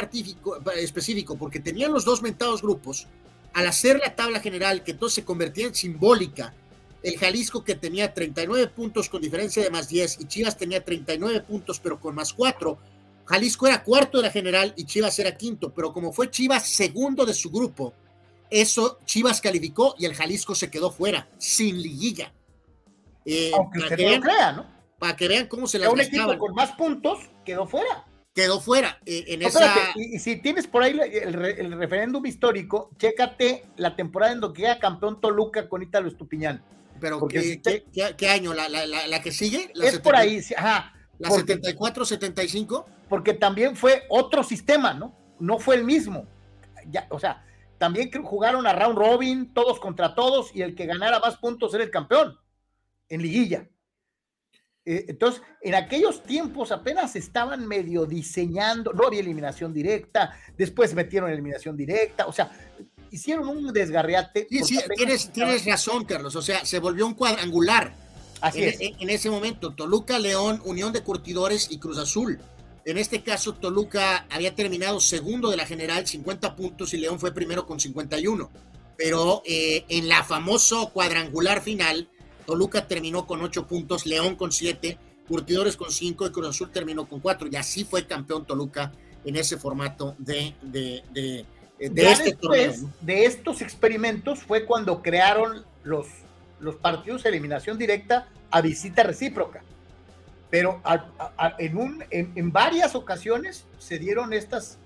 específico, 0.77 1.35
porque 1.35 1.59
tenían 1.59 1.91
los 1.91 2.05
dos 2.05 2.21
mentados 2.21 2.61
grupos, 2.61 3.07
al 3.53 3.67
hacer 3.67 3.99
la 3.99 4.15
tabla 4.15 4.39
general, 4.39 4.83
que 4.83 4.91
entonces 4.91 5.15
se 5.15 5.25
convertía 5.25 5.67
en 5.67 5.75
simbólica, 5.75 6.53
el 7.03 7.17
Jalisco 7.17 7.63
que 7.63 7.75
tenía 7.75 8.13
39 8.13 8.67
puntos 8.67 9.09
con 9.09 9.21
diferencia 9.21 9.63
de 9.63 9.69
más 9.69 9.89
10 9.89 10.19
y 10.21 10.25
Chivas 10.25 10.57
tenía 10.57 10.83
39 10.83 11.41
puntos 11.41 11.79
pero 11.79 11.99
con 11.99 12.13
más 12.13 12.33
4, 12.33 12.77
Jalisco 13.25 13.67
era 13.67 13.83
cuarto 13.83 14.17
de 14.17 14.23
la 14.23 14.31
general 14.31 14.73
y 14.75 14.85
Chivas 14.85 15.17
era 15.19 15.35
quinto, 15.35 15.73
pero 15.73 15.93
como 15.93 16.13
fue 16.13 16.29
Chivas 16.29 16.67
segundo 16.67 17.25
de 17.25 17.33
su 17.33 17.49
grupo, 17.49 17.93
eso 18.49 18.99
Chivas 19.05 19.41
calificó 19.41 19.95
y 19.97 20.05
el 20.05 20.13
Jalisco 20.13 20.53
se 20.53 20.69
quedó 20.69 20.91
fuera, 20.91 21.27
sin 21.37 21.81
liguilla. 21.81 22.33
Eh, 23.25 23.51
Aunque 23.53 23.79
usted 23.79 23.97
no 23.97 24.15
lo 24.15 24.21
crea, 24.21 24.51
¿no? 24.51 24.65
Para 24.99 25.15
que 25.15 25.27
vean 25.27 25.47
cómo 25.47 25.67
se 25.67 25.79
las 25.79 25.89
Un 25.89 26.01
equipo 26.01 26.37
con 26.37 26.53
más 26.53 26.71
puntos 26.73 27.19
quedó 27.45 27.65
fuera 27.65 28.05
quedó 28.33 28.59
fuera. 28.59 28.99
Eh, 29.05 29.25
en 29.27 29.41
esa... 29.41 29.73
y, 29.95 30.19
si 30.19 30.37
tienes 30.37 30.67
por 30.67 30.83
ahí 30.83 30.99
el, 30.99 31.73
referéndum 31.73 32.25
histórico, 32.25 32.91
chécate 32.97 33.65
la 33.77 33.95
temporada 33.95 34.33
en 34.33 34.41
que 34.41 34.61
queda 34.61 34.79
campeón 34.79 35.19
Toluca 35.19 35.67
con 35.67 35.81
Ítalo 35.81 36.07
Estupiñán. 36.07 36.63
Pero 36.99 37.27
¿qué, 37.27 37.61
¿qué, 38.15 38.29
año? 38.29 38.53
¿La, 38.53 38.69
la, 38.69 39.21
que 39.21 39.31
sigue? 39.31 39.71
es 39.75 39.99
por 39.99 40.15
ahí, 40.15 40.39
ajá. 40.55 40.93
¿La 41.17 41.29
74-75? 41.29 42.85
Porque 43.09 43.33
también 43.33 43.75
fue 43.75 44.03
otro 44.09 44.43
sistema, 44.43 44.93
¿no? 44.93 45.15
No 45.39 45.59
fue 45.59 45.75
el 45.75 45.83
mismo. 45.83 46.27
Ya, 46.87 47.07
o 47.09 47.19
sea, 47.19 47.45
también 47.77 48.11
jugaron 48.23 48.65
a 48.67 48.73
round 48.73 48.97
robin, 48.97 49.53
todos 49.53 49.79
contra 49.79 50.15
todos, 50.15 50.55
y 50.55 50.61
el 50.61 50.75
que 50.75 50.85
ganara 50.85 51.19
más 51.19 51.37
puntos 51.37 51.73
era 51.73 51.83
el 51.83 51.91
campeón 51.91 52.37
en 53.09 53.21
liguilla. 53.21 53.67
Eh, 54.83 55.05
entonces, 55.09 55.43
en 55.61 55.75
aquellos 55.75 56.23
tiempos 56.23 56.71
apenas 56.71 57.15
estaban 57.15 57.67
medio 57.67 58.05
diseñando, 58.05 58.91
no 58.93 59.07
había 59.07 59.19
eliminación 59.19 59.73
directa, 59.73 60.35
después 60.57 60.95
metieron 60.95 61.29
eliminación 61.29 61.77
directa, 61.77 62.25
o 62.25 62.33
sea, 62.33 62.51
hicieron 63.11 63.47
un 63.47 63.71
desgarriate. 63.71 64.47
Sí, 64.49 64.63
sí, 64.63 64.79
tienes, 64.95 65.65
razón, 65.65 66.05
Carlos, 66.05 66.35
o 66.35 66.41
sea, 66.41 66.65
se 66.65 66.79
volvió 66.79 67.05
un 67.05 67.13
cuadrangular. 67.13 67.93
Así 68.39 68.63
en, 68.63 68.69
es. 68.69 68.77
En, 68.79 69.09
ese 69.11 69.29
momento, 69.29 69.75
Toluca, 69.75 70.17
León, 70.17 70.61
Unión 70.65 70.91
de 70.91 71.03
Curtidores 71.03 71.67
y 71.69 71.77
Cruz 71.77 71.99
Azul. 71.99 72.39
En 72.83 72.97
este 72.97 73.21
caso, 73.21 73.53
Toluca 73.53 74.25
había 74.31 74.55
terminado 74.55 74.99
segundo 74.99 75.51
de 75.51 75.57
la 75.57 75.67
general, 75.67 76.07
50 76.07 76.55
puntos, 76.55 76.91
y 76.95 76.97
León 76.97 77.19
fue 77.19 77.31
primero 77.31 77.67
con 77.67 77.79
51. 77.79 78.49
Pero 78.97 79.43
eh, 79.45 79.85
en 79.89 80.07
la 80.07 80.23
famoso 80.23 80.91
cuadrangular 80.91 81.61
final, 81.61 82.09
Toluca 82.51 82.85
terminó 82.85 83.25
con 83.25 83.41
ocho 83.41 83.65
puntos, 83.65 84.05
León 84.05 84.35
con 84.35 84.51
siete, 84.51 84.97
Curtidores 85.25 85.77
con 85.77 85.89
cinco 85.89 86.27
y 86.27 86.31
Cruz 86.31 86.49
Azul 86.49 86.69
terminó 86.69 87.07
con 87.07 87.21
cuatro. 87.21 87.47
Y 87.49 87.55
así 87.55 87.85
fue 87.85 88.05
campeón 88.05 88.45
Toluca 88.45 88.91
en 89.23 89.37
ese 89.37 89.55
formato 89.55 90.15
de, 90.17 90.53
de, 90.61 91.01
de, 91.13 91.45
este 91.79 92.33
torneo. 92.33 92.73
De 92.99 93.23
estos 93.23 93.61
experimentos 93.61 94.39
fue 94.39 94.65
cuando 94.65 95.01
crearon 95.01 95.63
los, 95.85 96.07
los 96.59 96.75
partidos 96.75 97.23
de 97.23 97.29
eliminación 97.29 97.77
directa 97.77 98.27
a 98.49 98.59
visita 98.59 99.03
recíproca. 99.03 99.63
Pero 100.49 100.81
en, 101.57 101.77
un, 101.77 102.03
en, 102.09 102.51
varias 102.51 102.95
ocasiones 102.95 103.63
se 103.79 103.97
dieron 103.97 104.33
estas 104.33 104.77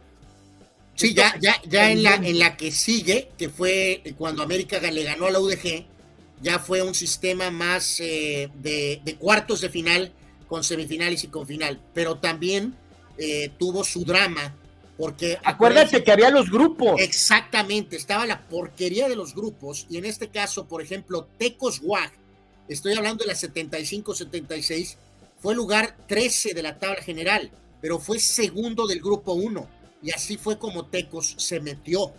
Sí, 0.93 1.15
ya, 1.15 1.35
ya, 1.39 1.59
ya 1.67 1.89
en 1.89 2.03
la, 2.03 2.13
en 2.13 2.37
la 2.37 2.55
que 2.57 2.71
sigue, 2.71 3.31
que 3.39 3.49
fue 3.49 4.03
cuando 4.19 4.43
América 4.43 4.79
le 4.79 5.03
ganó 5.03 5.25
a 5.25 5.31
la 5.31 5.39
UDG, 5.39 5.94
ya 6.45 6.59
fue 6.59 6.83
un 6.83 6.93
sistema 6.93 7.49
más 7.49 7.99
eh, 7.99 8.51
de, 8.53 9.17
cuartos 9.19 9.61
de 9.61 9.69
final 9.69 10.13
con 10.47 10.63
semifinales 10.63 11.23
y 11.23 11.27
con 11.27 11.47
final, 11.47 11.81
pero 11.91 12.19
también 12.19 12.75
eh, 13.17 13.49
tuvo 13.57 13.83
su 13.83 14.05
drama 14.05 14.55
porque 14.95 15.39
acuérdate 15.43 16.03
que 16.03 16.11
había 16.11 16.29
los 16.29 16.51
grupos. 16.51 17.01
Exactamente, 17.01 17.95
estaba 17.95 18.27
la 18.27 18.47
porquería 18.47 19.09
de 19.09 19.15
los 19.15 19.33
grupos 19.33 19.87
y 19.89 19.97
en 19.97 20.05
este 20.05 20.27
caso, 20.27 20.67
por 20.67 20.83
ejemplo, 20.83 21.27
Tecos 21.39 21.81
WAG, 21.81 22.11
estoy 22.69 22.93
hablando 22.93 23.23
de 23.23 23.29
la 23.29 23.33
75-76, 23.33 24.97
fue 25.39 25.55
lugar 25.55 25.97
13 26.07 26.53
de 26.53 26.61
la 26.61 26.77
tabla 26.77 27.01
general, 27.01 27.49
pero 27.81 27.97
fue 27.97 28.19
segundo 28.19 28.85
del 28.85 29.01
grupo 29.01 29.33
1 29.33 29.67
y 30.03 30.11
así 30.11 30.37
fue 30.37 30.59
como 30.59 30.85
Tecos 30.85 31.33
se 31.39 31.59
metió 31.59 32.13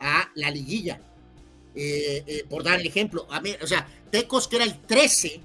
a 0.00 0.30
la 0.34 0.50
liguilla. 0.50 0.98
Eh, 1.78 2.24
eh, 2.26 2.44
por 2.48 2.64
dar 2.64 2.80
el 2.80 2.86
ejemplo. 2.86 3.28
o 3.62 3.66
sea, 3.66 3.86
Tecos 4.10 4.48
que 4.48 4.56
era 4.56 4.64
el 4.64 4.80
13, 4.80 5.42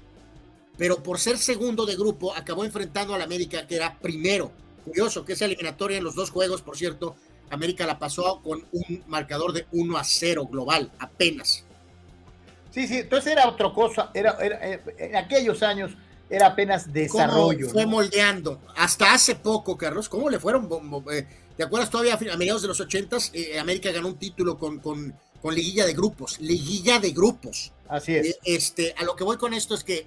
pero 0.78 1.02
por 1.02 1.18
ser 1.20 1.36
segundo 1.36 1.84
de 1.84 1.94
grupo 1.94 2.34
acabó 2.34 2.64
enfrentando 2.64 3.14
al 3.14 3.20
América 3.20 3.66
que 3.66 3.76
era 3.76 3.98
primero. 3.98 4.50
Curioso 4.82 5.26
que 5.26 5.34
esa 5.34 5.44
eliminatoria 5.44 5.98
en 5.98 6.04
los 6.04 6.14
dos 6.14 6.30
juegos, 6.30 6.62
por 6.62 6.78
cierto, 6.78 7.16
América 7.50 7.86
la 7.86 7.98
pasó 7.98 8.40
con 8.42 8.64
un 8.72 9.04
marcador 9.08 9.52
de 9.52 9.66
1 9.72 9.98
a 9.98 10.04
0 10.04 10.46
global, 10.50 10.90
apenas. 10.98 11.64
Sí, 12.70 12.88
sí, 12.88 13.00
entonces 13.00 13.32
era 13.32 13.46
otra 13.46 13.70
cosa, 13.70 14.10
era, 14.14 14.38
eh, 14.40 14.80
en 14.96 15.16
aquellos 15.16 15.62
años 15.62 15.92
era 16.30 16.46
apenas 16.46 16.90
desarrollo. 16.90 17.68
fue 17.68 17.84
moldeando. 17.84 18.58
Hasta 18.74 19.12
hace 19.12 19.36
poco, 19.36 19.76
Carlos, 19.76 20.08
¿cómo 20.08 20.30
le 20.30 20.40
fueron? 20.40 20.66
¿Te 21.58 21.62
acuerdas 21.62 21.90
todavía 21.90 22.14
a 22.14 22.36
mediados 22.38 22.62
de 22.62 22.68
los 22.68 22.80
80 22.80 23.18
América 23.60 23.92
ganó 23.92 24.08
un 24.08 24.16
título 24.16 24.56
con, 24.56 24.78
con 24.78 25.14
con 25.42 25.54
liguilla 25.56 25.84
de 25.84 25.92
grupos, 25.92 26.40
liguilla 26.40 27.00
de 27.00 27.10
grupos. 27.10 27.72
Así 27.88 28.14
es. 28.14 28.28
Eh, 28.28 28.38
este, 28.44 28.94
a 28.96 29.02
lo 29.02 29.16
que 29.16 29.24
voy 29.24 29.36
con 29.36 29.52
esto 29.52 29.74
es 29.74 29.82
que, 29.82 30.06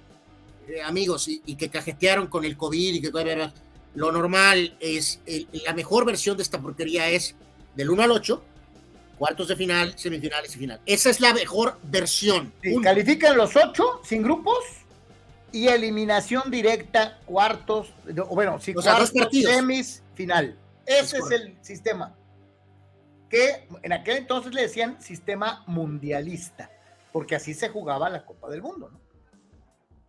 eh, 0.66 0.82
amigos, 0.82 1.28
y, 1.28 1.54
que 1.56 1.68
cajetearon 1.68 2.28
con 2.28 2.46
el 2.46 2.56
COVID 2.56 2.94
y 2.94 3.00
que 3.02 3.10
lo 3.94 4.12
normal 4.12 4.76
es, 4.80 5.20
la 5.64 5.74
mejor 5.74 6.06
versión 6.06 6.36
de 6.36 6.42
esta 6.42 6.58
porquería 6.60 7.08
es 7.10 7.34
del 7.74 7.90
1 7.90 8.02
al 8.02 8.10
8, 8.12 8.42
cuartos 9.18 9.48
de 9.48 9.56
final, 9.56 9.94
semifinales 9.96 10.56
y 10.56 10.58
final. 10.58 10.80
Esa 10.86 11.10
es 11.10 11.20
la 11.20 11.34
mejor 11.34 11.78
versión. 11.82 12.52
califican 12.82 13.36
los 13.36 13.54
8 13.56 14.00
sin 14.04 14.22
grupos 14.22 14.58
y 15.52 15.68
eliminación 15.68 16.50
directa, 16.50 17.20
cuartos, 17.26 17.88
bueno, 18.30 18.58
si 18.60 18.72
cuartos, 18.72 19.12
semis, 19.30 20.02
final. 20.14 20.56
Ese 20.86 21.18
es 21.18 21.30
el 21.30 21.56
sistema 21.60 22.14
que 23.28 23.68
en 23.82 23.92
aquel 23.92 24.18
entonces 24.18 24.54
le 24.54 24.62
decían 24.62 25.00
sistema 25.00 25.64
mundialista, 25.66 26.70
porque 27.12 27.36
así 27.36 27.54
se 27.54 27.68
jugaba 27.68 28.08
la 28.08 28.24
Copa 28.24 28.48
del 28.48 28.62
Mundo, 28.62 28.90
¿no? 28.90 29.06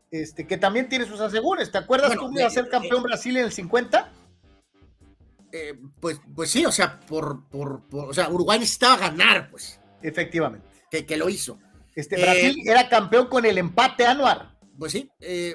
Este, 0.10 0.48
que 0.48 0.58
también 0.58 0.88
tiene 0.88 1.06
sus 1.06 1.20
asegures. 1.20 1.72
¿Te 1.72 1.80
acuerdas 1.80 2.16
cómo 2.16 2.38
iba 2.38 2.48
a 2.48 2.52
ser 2.52 2.66
eh, 2.66 2.70
campeón 2.70 3.02
eh, 3.02 3.04
Brasil 3.04 3.38
en 3.38 3.46
el 3.46 3.52
50? 3.52 4.12
Eh, 5.52 5.80
pues, 6.00 6.22
pues 6.34 6.50
sí, 6.50 6.66
o 6.66 6.72
sea, 6.72 7.00
por, 7.02 7.46
por, 7.50 7.82
o 7.92 8.14
sea, 8.14 8.30
Uruguay 8.30 8.60
necesitaba 8.60 8.98
ganar, 8.98 9.50
pues. 9.50 9.80
Efectivamente. 10.02 10.68
Que, 10.90 11.06
que 11.06 11.18
lo 11.18 11.28
hizo. 11.28 11.60
Este, 11.96 12.22
Brasil 12.22 12.62
era 12.66 12.88
campeón 12.88 13.28
con 13.28 13.46
el 13.46 13.58
empate 13.58 14.06
anual. 14.06 14.54
Pues 14.78 14.92
sí, 14.92 15.10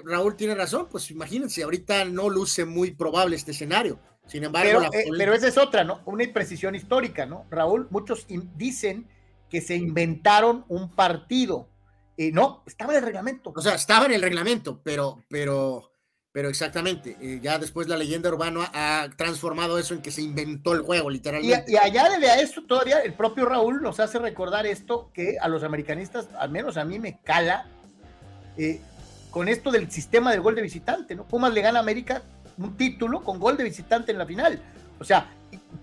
Raúl 0.04 0.34
tiene 0.34 0.56
razón, 0.56 0.88
pues 0.90 1.08
imagínense, 1.12 1.62
ahorita 1.62 2.04
no 2.06 2.28
luce 2.28 2.64
muy 2.64 2.90
probable 2.90 3.36
este 3.36 3.52
escenario. 3.52 4.00
Sin 4.26 4.44
embargo, 4.44 4.88
pero, 5.16 5.32
eh, 5.32 5.36
esa 5.36 5.48
es 5.48 5.58
otra, 5.58 5.84
¿no? 5.84 6.00
Una 6.06 6.24
imprecisión 6.24 6.74
histórica, 6.74 7.26
¿no? 7.26 7.44
Raúl, 7.50 7.88
muchos 7.90 8.26
dicen 8.56 9.06
que 9.50 9.60
se 9.60 9.76
inventaron 9.76 10.64
un 10.68 10.90
partido. 10.90 11.68
y 12.16 12.30
no, 12.30 12.62
estaba 12.66 12.92
en 12.92 12.98
el 12.98 13.04
reglamento. 13.04 13.52
O 13.54 13.60
sea, 13.60 13.74
estaba 13.74 14.06
en 14.06 14.12
el 14.12 14.22
reglamento, 14.22 14.80
pero, 14.82 15.24
pero 15.28 15.92
Pero 16.32 16.48
exactamente, 16.48 17.18
eh, 17.20 17.40
ya 17.42 17.58
después 17.58 17.88
la 17.88 17.96
leyenda 17.98 18.30
urbana 18.30 18.70
ha 18.72 19.10
transformado 19.16 19.78
eso 19.78 19.92
en 19.92 20.00
que 20.00 20.10
se 20.10 20.22
inventó 20.22 20.72
el 20.72 20.80
juego, 20.80 21.10
literalmente. 21.10 21.70
Y, 21.70 21.76
allá 21.76 22.08
de 22.08 22.42
esto 22.42 22.64
todavía 22.64 23.00
el 23.00 23.12
propio 23.12 23.44
Raúl 23.44 23.82
nos 23.82 24.00
hace 24.00 24.18
recordar 24.18 24.64
esto 24.66 25.10
que 25.12 25.36
a 25.38 25.48
los 25.48 25.62
americanistas, 25.62 26.28
al 26.38 26.50
menos 26.50 26.78
a 26.78 26.86
mí 26.86 26.98
me 26.98 27.20
cala, 27.20 27.66
eh, 28.56 28.80
con 29.30 29.48
esto 29.48 29.70
del 29.70 29.90
sistema 29.90 30.30
del 30.30 30.40
gol 30.40 30.54
de 30.54 30.62
visitante, 30.62 31.14
¿no? 31.14 31.28
Pumas 31.28 31.52
le 31.52 31.60
gana 31.60 31.80
a 31.80 31.82
América 31.82 32.22
un 32.58 32.76
título 32.76 33.22
con 33.22 33.38
gol 33.38 33.56
de 33.56 33.64
visitante 33.64 34.12
en 34.12 34.18
la 34.18 34.26
final. 34.26 34.62
O 34.98 35.04
sea, 35.04 35.30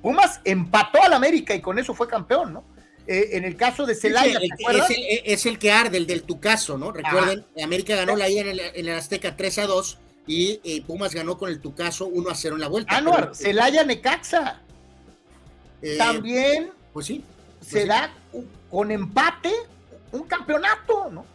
Pumas 0.02 0.42
empató 0.44 1.02
al 1.04 1.14
América 1.14 1.54
y 1.54 1.62
con 1.62 1.80
eso 1.80 1.94
fue 1.94 2.08
campeón, 2.08 2.54
¿no? 2.54 2.64
Eh, 3.08 3.38
en 3.38 3.44
el 3.44 3.56
caso 3.56 3.86
de 3.86 3.96
Celaya, 3.96 4.38
es, 4.38 5.46
el, 5.46 5.58
que 5.58 5.72
arde, 5.72 5.98
el 5.98 6.06
del 6.06 6.24
tu 6.24 6.40
caso, 6.40 6.78
¿no? 6.78 6.92
Recuerden, 6.92 7.44
América 7.64 7.96
ganó 7.96 8.16
la 8.16 8.30
ida 8.30 8.42
en 8.42 8.48
el, 8.50 8.60
en 8.60 8.88
el 8.88 8.96
Azteca 8.96 9.36
3 9.36 9.58
a 9.60 9.66
2 9.66 9.98
y 10.30 10.62
eh, 10.64 10.84
Pumas 10.86 11.16
ganó 11.16 11.40
con 11.40 11.50
el 11.50 11.60
Tucaso 11.60 12.06
1 12.06 12.30
a 12.30 12.36
0 12.36 12.56
en 12.56 12.62
la 12.62 12.68
vuelta. 12.68 12.98
Anuar, 12.98 13.36
Celaya 13.36 13.84
Necaxa. 13.84 14.62
Eh, 15.82 15.98
También 15.98 16.72
pues 16.94 17.08
sí, 17.08 17.24
pues 17.58 17.72
se 17.72 17.86
da 17.88 18.14
con 18.70 18.92
empate 18.92 19.52
un 20.12 20.24
campeonato, 20.24 21.10
¿no? 21.12 21.26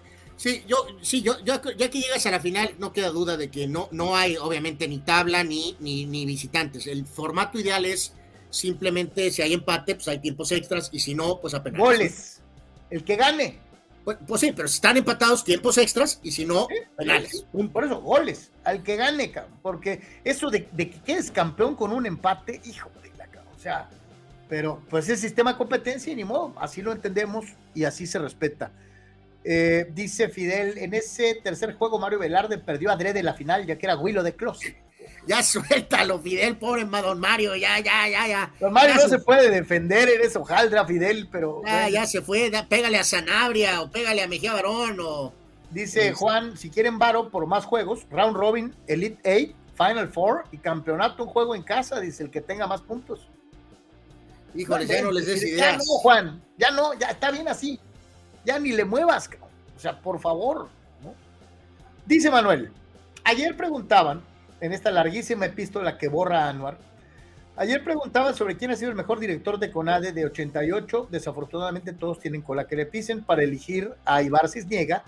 Sí, 0.45 0.63
yo, 0.69 0.77
sí, 1.01 1.23
yo, 1.23 1.41
ya 1.41 1.63
que 1.63 2.01
llegas 2.03 2.27
a 2.27 2.31
la 2.31 2.39
final, 2.39 2.75
no 2.79 2.93
queda 2.93 3.09
duda 3.09 3.39
de 3.39 3.49
que 3.49 3.67
no, 3.67 3.89
no 3.93 4.15
hay, 4.15 4.37
obviamente, 4.37 4.87
ni 4.87 4.99
tabla 4.99 5.43
ni, 5.43 5.75
ni, 5.81 6.05
ni 6.05 6.27
visitantes. 6.27 6.87
El 6.87 7.07
formato 7.07 7.59
ideal 7.59 7.87
es 7.87 8.13
simplemente 8.51 9.31
si 9.31 9.41
hay 9.41 9.55
empate, 9.55 9.95
pues 9.95 10.07
hay 10.07 10.19
tiempos 10.19 10.53
extras, 10.53 10.91
y 10.93 11.01
si 11.01 11.15
no, 11.15 11.41
pues 11.41 11.55
apenas. 11.55 11.81
Goles. 11.81 12.43
El 12.91 13.05
que 13.05 13.17
gane. 13.17 13.59
Pues, 14.05 14.19
pues, 14.29 14.43
sí, 14.43 14.53
pero 14.55 14.69
si 14.69 14.75
están 14.75 14.99
empatados, 14.99 15.45
tiempos 15.45 15.79
extras, 15.79 16.21
y 16.23 16.31
si 16.31 16.45
no, 16.45 16.69
penales. 16.99 17.47
Por 17.73 17.85
eso, 17.87 18.03
goles, 18.03 18.51
al 18.65 18.83
que 18.83 18.97
gane, 18.97 19.31
cabrón. 19.31 19.59
Porque 19.63 20.03
eso 20.25 20.51
de, 20.51 20.67
que 20.67 20.91
quedes 21.07 21.31
campeón 21.31 21.75
con 21.75 21.91
un 21.91 22.05
empate, 22.05 22.61
hijo 22.67 22.91
de 23.03 23.09
la 23.17 23.29
cabrón. 23.29 23.55
O 23.57 23.59
sea, 23.59 23.89
pero 24.51 24.83
pues 24.91 25.09
es 25.09 25.23
sistema 25.23 25.53
de 25.53 25.57
competencia 25.57 26.13
y 26.13 26.17
ni 26.17 26.25
modo, 26.25 26.53
así 26.59 26.83
lo 26.83 26.93
entendemos 26.93 27.47
y 27.75 27.85
así 27.85 28.07
se 28.07 28.19
respeta. 28.19 28.73
Eh, 29.45 29.87
dice 29.93 30.31
Fidel, 30.31 30.79
en 30.79 30.95
ese 30.95 31.35
tercer 31.35 31.75
juego 31.75 31.99
Mario 31.99 32.19
Velarde 32.19 32.57
perdió 32.57 32.91
a 32.91 32.97
Drede 32.97 33.23
la 33.23 33.35
final, 33.35 33.67
ya 33.67 33.77
que 33.77 33.85
era 33.85 33.97
Willow 33.97 34.25
de 34.25 34.35
Closet. 34.35 34.75
Ya 35.27 35.43
suéltalo, 35.43 36.19
Fidel, 36.19 36.57
pobre 36.57 36.85
don 36.85 37.21
Mario, 37.21 37.55
ya, 37.57 37.79
ya, 37.81 38.09
ya, 38.09 38.27
ya. 38.27 38.55
Don 38.61 38.73
Mario 38.73 38.95
no 38.95 39.09
se... 39.09 39.19
puede 39.19 39.51
defender, 39.51 40.09
eres 40.09 40.37
hojaldra, 40.37 40.87
Fidel, 40.87 41.29
pero. 41.31 41.63
Ya, 41.65 41.89
ya 41.89 42.07
se 42.07 42.21
fue, 42.21 42.51
pégale 42.69 42.99
a 42.99 43.05
Sanabria 43.05 43.81
o 43.83 43.91
pégale 43.91 44.23
a 44.23 44.29
Mejía 44.29 44.53
Barón 44.53 44.99
o. 45.01 45.33
Dice 45.71 46.13
Juan, 46.13 46.57
si 46.57 46.71
quieren 46.71 46.99
varo 46.99 47.31
por 47.31 47.47
más 47.47 47.65
juegos, 47.65 48.07
Round 48.11 48.37
Robin, 48.37 48.75
Elite 48.87 49.19
8, 49.25 49.57
Final 49.77 50.09
Four 50.09 50.45
y 50.53 50.59
campeonato, 50.59 51.25
un 51.25 51.31
juego 51.31 51.55
en 51.55 51.63
casa, 51.63 52.01
dice 52.01 52.23
el 52.23 52.31
que 52.31 52.41
tenga 52.41 52.67
más 52.67 52.81
puntos. 52.83 53.29
Híjole, 54.55 54.87
ya 54.87 55.03
no 55.03 55.11
les 55.11 55.27
des 55.27 55.43
ideas. 55.43 55.73
Ya 55.73 55.77
no, 55.79 55.85
Juan, 55.85 56.43
ya 56.57 56.71
no, 56.71 56.95
ya 56.95 57.09
está 57.09 57.31
bien 57.31 57.49
así. 57.49 57.81
Ya 58.45 58.59
ni 58.59 58.73
le 58.73 58.85
muevas, 58.85 59.31
o 59.77 59.79
sea, 59.79 60.01
por 60.01 60.21
favor. 60.21 60.69
Dice 62.07 62.31
Manuel, 62.31 62.71
ayer 63.25 63.57
preguntaban 63.57 64.23
en 64.61 64.73
esta 64.73 64.91
larguísima 64.91 65.47
epístola 65.47 65.97
que 65.97 66.09
borra 66.09 66.49
Anuar. 66.49 66.79
Ayer 67.57 67.85
preguntaban 67.85 68.35
sobre 68.35 68.57
quién 68.57 68.73
ha 68.73 68.77
sido 68.77 68.91
el 68.91 68.97
mejor 68.97 69.21
director 69.21 69.59
de 69.59 69.71
CONADE 69.71 70.13
de 70.13 70.27
88. 70.27 71.09
Desafortunadamente 71.11 71.93
todos 71.93 72.19
tienen 72.19 72.43
cola 72.43 72.67
que 72.67 72.77
le 72.77 72.85
pisen 72.85 73.23
para 73.23 73.45
elegir 73.45 73.95
a 74.05 74.23
Ibar 74.23 74.49
Cisniega. 74.49 75.05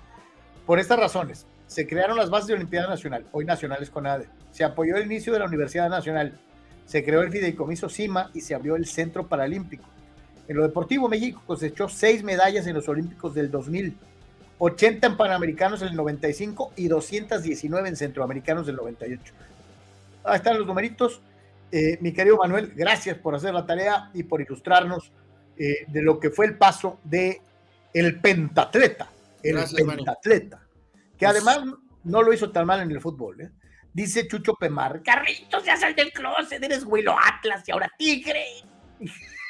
Por 0.65 0.79
estas 0.79 0.99
razones, 0.99 1.47
se 1.67 1.87
crearon 1.87 2.17
las 2.17 2.31
bases 2.31 2.47
de 2.47 2.55
Olimpiada 2.55 2.89
Nacional, 2.89 3.27
hoy 3.33 3.45
Nacionales 3.45 3.91
CONADE. 3.91 4.29
Se 4.53 4.65
apoyó 4.65 4.97
el 4.97 5.07
inicio 5.07 5.33
de 5.33 5.41
la 5.41 5.47
Universidad 5.47 5.91
Nacional. 5.91 6.39
Se 6.87 7.05
creó 7.05 7.23
el 7.23 7.33
fideicomiso 7.33 7.89
CIMA 7.89 8.31
y 8.33 8.41
se 8.41 8.55
abrió 8.55 8.77
el 8.77 8.87
Centro 8.87 9.27
Paralímpico. 9.27 9.85
En 10.49 10.57
lo 10.57 10.63
deportivo, 10.63 11.09
México 11.09 11.43
cosechó 11.47 11.89
seis 11.89 12.23
medallas 12.23 12.67
en 12.67 12.75
los 12.75 12.89
Olímpicos 12.89 13.35
del 13.35 13.51
2000, 13.51 13.97
80 14.59 15.07
en 15.07 15.17
Panamericanos 15.17 15.83
en 15.83 15.89
el 15.89 15.97
95 15.97 16.73
y 16.77 16.89
219 16.89 17.89
en 17.89 17.97
Centroamericanos 17.97 18.67
del 18.67 18.77
98. 18.77 19.33
Ahí 20.25 20.37
están 20.37 20.59
los 20.59 20.67
numeritos. 20.67 21.21
Eh, 21.73 21.99
mi 22.01 22.13
querido 22.13 22.37
Manuel, 22.37 22.73
gracias 22.75 23.19
por 23.19 23.35
hacer 23.35 23.53
la 23.53 23.67
tarea 23.67 24.11
y 24.15 24.23
por 24.23 24.41
ilustrarnos 24.41 25.11
eh, 25.57 25.85
de 25.89 26.03
lo 26.03 26.21
que 26.21 26.31
fue 26.31 26.47
el 26.47 26.57
paso 26.57 27.01
de 27.05 27.41
el 27.93 28.21
pentatleta. 28.21 29.11
El 29.43 29.57
pentatleta. 29.75 30.61
Que 31.19 31.27
pues 31.27 31.31
además 31.31 31.61
no 32.05 32.23
lo 32.23 32.33
hizo 32.33 32.51
tan 32.51 32.67
mal 32.67 32.81
en 32.81 32.91
el 32.91 33.01
fútbol. 33.01 33.41
¿eh? 33.41 33.51
Dice 33.93 34.29
Chucho 34.29 34.55
Pemar, 34.55 35.03
Carritos, 35.03 35.65
ya 35.65 35.77
sal 35.77 35.95
del 35.95 36.13
closet, 36.13 36.63
eres 36.63 36.85
Willow 36.85 37.17
Atlas 37.19 37.67
y 37.67 37.73
ahora 37.73 37.91
Tigre. 37.99 38.45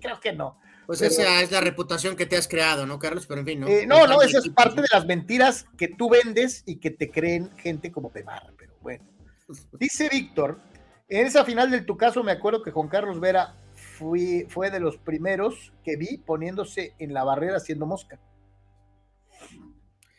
Creo 0.00 0.20
que 0.20 0.32
no. 0.32 0.58
Pues 0.86 1.02
esa 1.02 1.42
es 1.42 1.50
la 1.50 1.60
reputación 1.60 2.14
que 2.14 2.26
te 2.26 2.36
has 2.36 2.46
creado, 2.46 2.86
¿no, 2.86 2.98
Carlos? 2.98 3.26
Pero 3.26 3.40
en 3.40 3.46
fin, 3.46 3.60
¿no? 3.60 3.66
no, 3.86 4.06
no, 4.06 4.22
esa 4.22 4.38
es 4.38 4.48
parte 4.50 4.80
de 4.80 4.86
las 4.92 5.04
mentiras 5.04 5.66
que 5.76 5.88
tú 5.88 6.08
vendes 6.08 6.62
y 6.64 6.76
que 6.76 6.90
te 6.90 7.10
creen 7.10 7.50
gente 7.56 7.90
como 7.90 8.12
Pemar, 8.12 8.52
pero 8.56 8.74
bueno. 8.80 9.04
Dice 9.72 10.08
Víctor, 10.08 10.60
en 11.08 11.26
esa 11.26 11.44
final 11.44 11.70
del 11.70 11.86
tu 11.86 11.96
caso 11.96 12.22
me 12.22 12.32
acuerdo 12.32 12.62
que 12.62 12.70
Juan 12.70 12.88
Carlos 12.88 13.18
Vera 13.18 13.56
fui, 13.74 14.46
fue 14.48 14.70
de 14.70 14.78
los 14.78 14.96
primeros 14.96 15.72
que 15.84 15.96
vi 15.96 16.18
poniéndose 16.18 16.94
en 16.98 17.12
la 17.12 17.24
barrera 17.24 17.56
haciendo 17.56 17.86
mosca. 17.86 18.20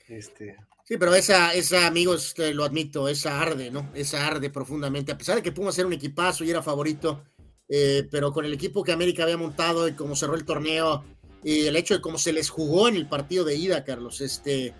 Este. 0.07 0.57
Sí, 0.83 0.97
pero 0.97 1.13
esa, 1.15 1.53
esa, 1.53 1.85
amigos, 1.85 2.33
lo 2.53 2.63
admito, 2.63 3.09
esa 3.09 3.41
arde, 3.41 3.71
¿no? 3.71 3.89
Esa 3.93 4.25
arde 4.25 4.49
profundamente. 4.49 5.11
A 5.11 5.17
pesar 5.17 5.35
de 5.35 5.43
que 5.43 5.51
pudo 5.51 5.71
ser 5.71 5.85
un 5.85 5.93
equipazo 5.93 6.45
y 6.45 6.49
era 6.49 6.61
favorito, 6.61 7.25
eh, 7.69 8.07
pero 8.09 8.31
con 8.31 8.45
el 8.45 8.53
equipo 8.53 8.83
que 8.83 8.91
América 8.91 9.23
había 9.23 9.37
montado 9.37 9.87
y 9.87 9.93
cómo 9.93 10.15
cerró 10.15 10.35
el 10.35 10.45
torneo, 10.45 11.03
y 11.43 11.67
el 11.67 11.75
hecho 11.75 11.95
de 11.95 12.01
cómo 12.01 12.17
se 12.17 12.33
les 12.33 12.49
jugó 12.49 12.87
en 12.87 12.95
el 12.95 13.07
partido 13.07 13.45
de 13.45 13.55
ida, 13.55 13.83
Carlos, 13.83 14.21
este, 14.21 14.73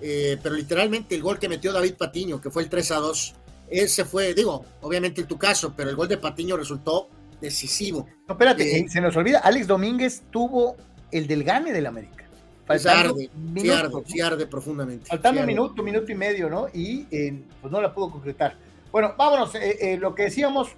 eh, 0.00 0.38
pero 0.42 0.54
literalmente 0.54 1.14
el 1.14 1.22
gol 1.22 1.38
que 1.38 1.48
metió 1.48 1.72
David 1.72 1.94
Patiño, 1.94 2.40
que 2.40 2.50
fue 2.50 2.62
el 2.62 2.68
3 2.68 2.90
a 2.92 2.96
2, 2.96 3.34
ese 3.70 4.04
fue, 4.04 4.34
digo, 4.34 4.64
obviamente 4.82 5.22
en 5.22 5.26
tu 5.26 5.38
caso, 5.38 5.72
pero 5.76 5.90
el 5.90 5.96
gol 5.96 6.08
de 6.08 6.18
Patiño 6.18 6.56
resultó 6.56 7.08
decisivo. 7.40 8.06
No, 8.28 8.34
espérate, 8.34 8.78
eh, 8.78 8.86
se 8.88 9.00
nos 9.00 9.16
olvida, 9.16 9.38
Alex 9.38 9.66
Domínguez 9.66 10.22
tuvo 10.30 10.76
el 11.10 11.26
del 11.26 11.44
gane 11.44 11.72
del 11.72 11.86
América. 11.86 12.22
Faltando 12.66 13.16
arde, 13.74 14.22
arde, 14.22 14.46
profundamente. 14.46 15.06
Faltando 15.06 15.40
un 15.40 15.46
minuto, 15.46 15.82
minuto 15.82 16.12
y 16.12 16.14
medio, 16.14 16.48
¿no? 16.48 16.68
Y 16.72 17.06
eh, 17.10 17.42
pues 17.60 17.72
no 17.72 17.80
la 17.80 17.92
pudo 17.92 18.10
concretar. 18.10 18.56
Bueno, 18.92 19.14
vámonos, 19.16 19.54
eh, 19.54 19.96
lo 19.98 20.14
que 20.14 20.24
decíamos, 20.24 20.76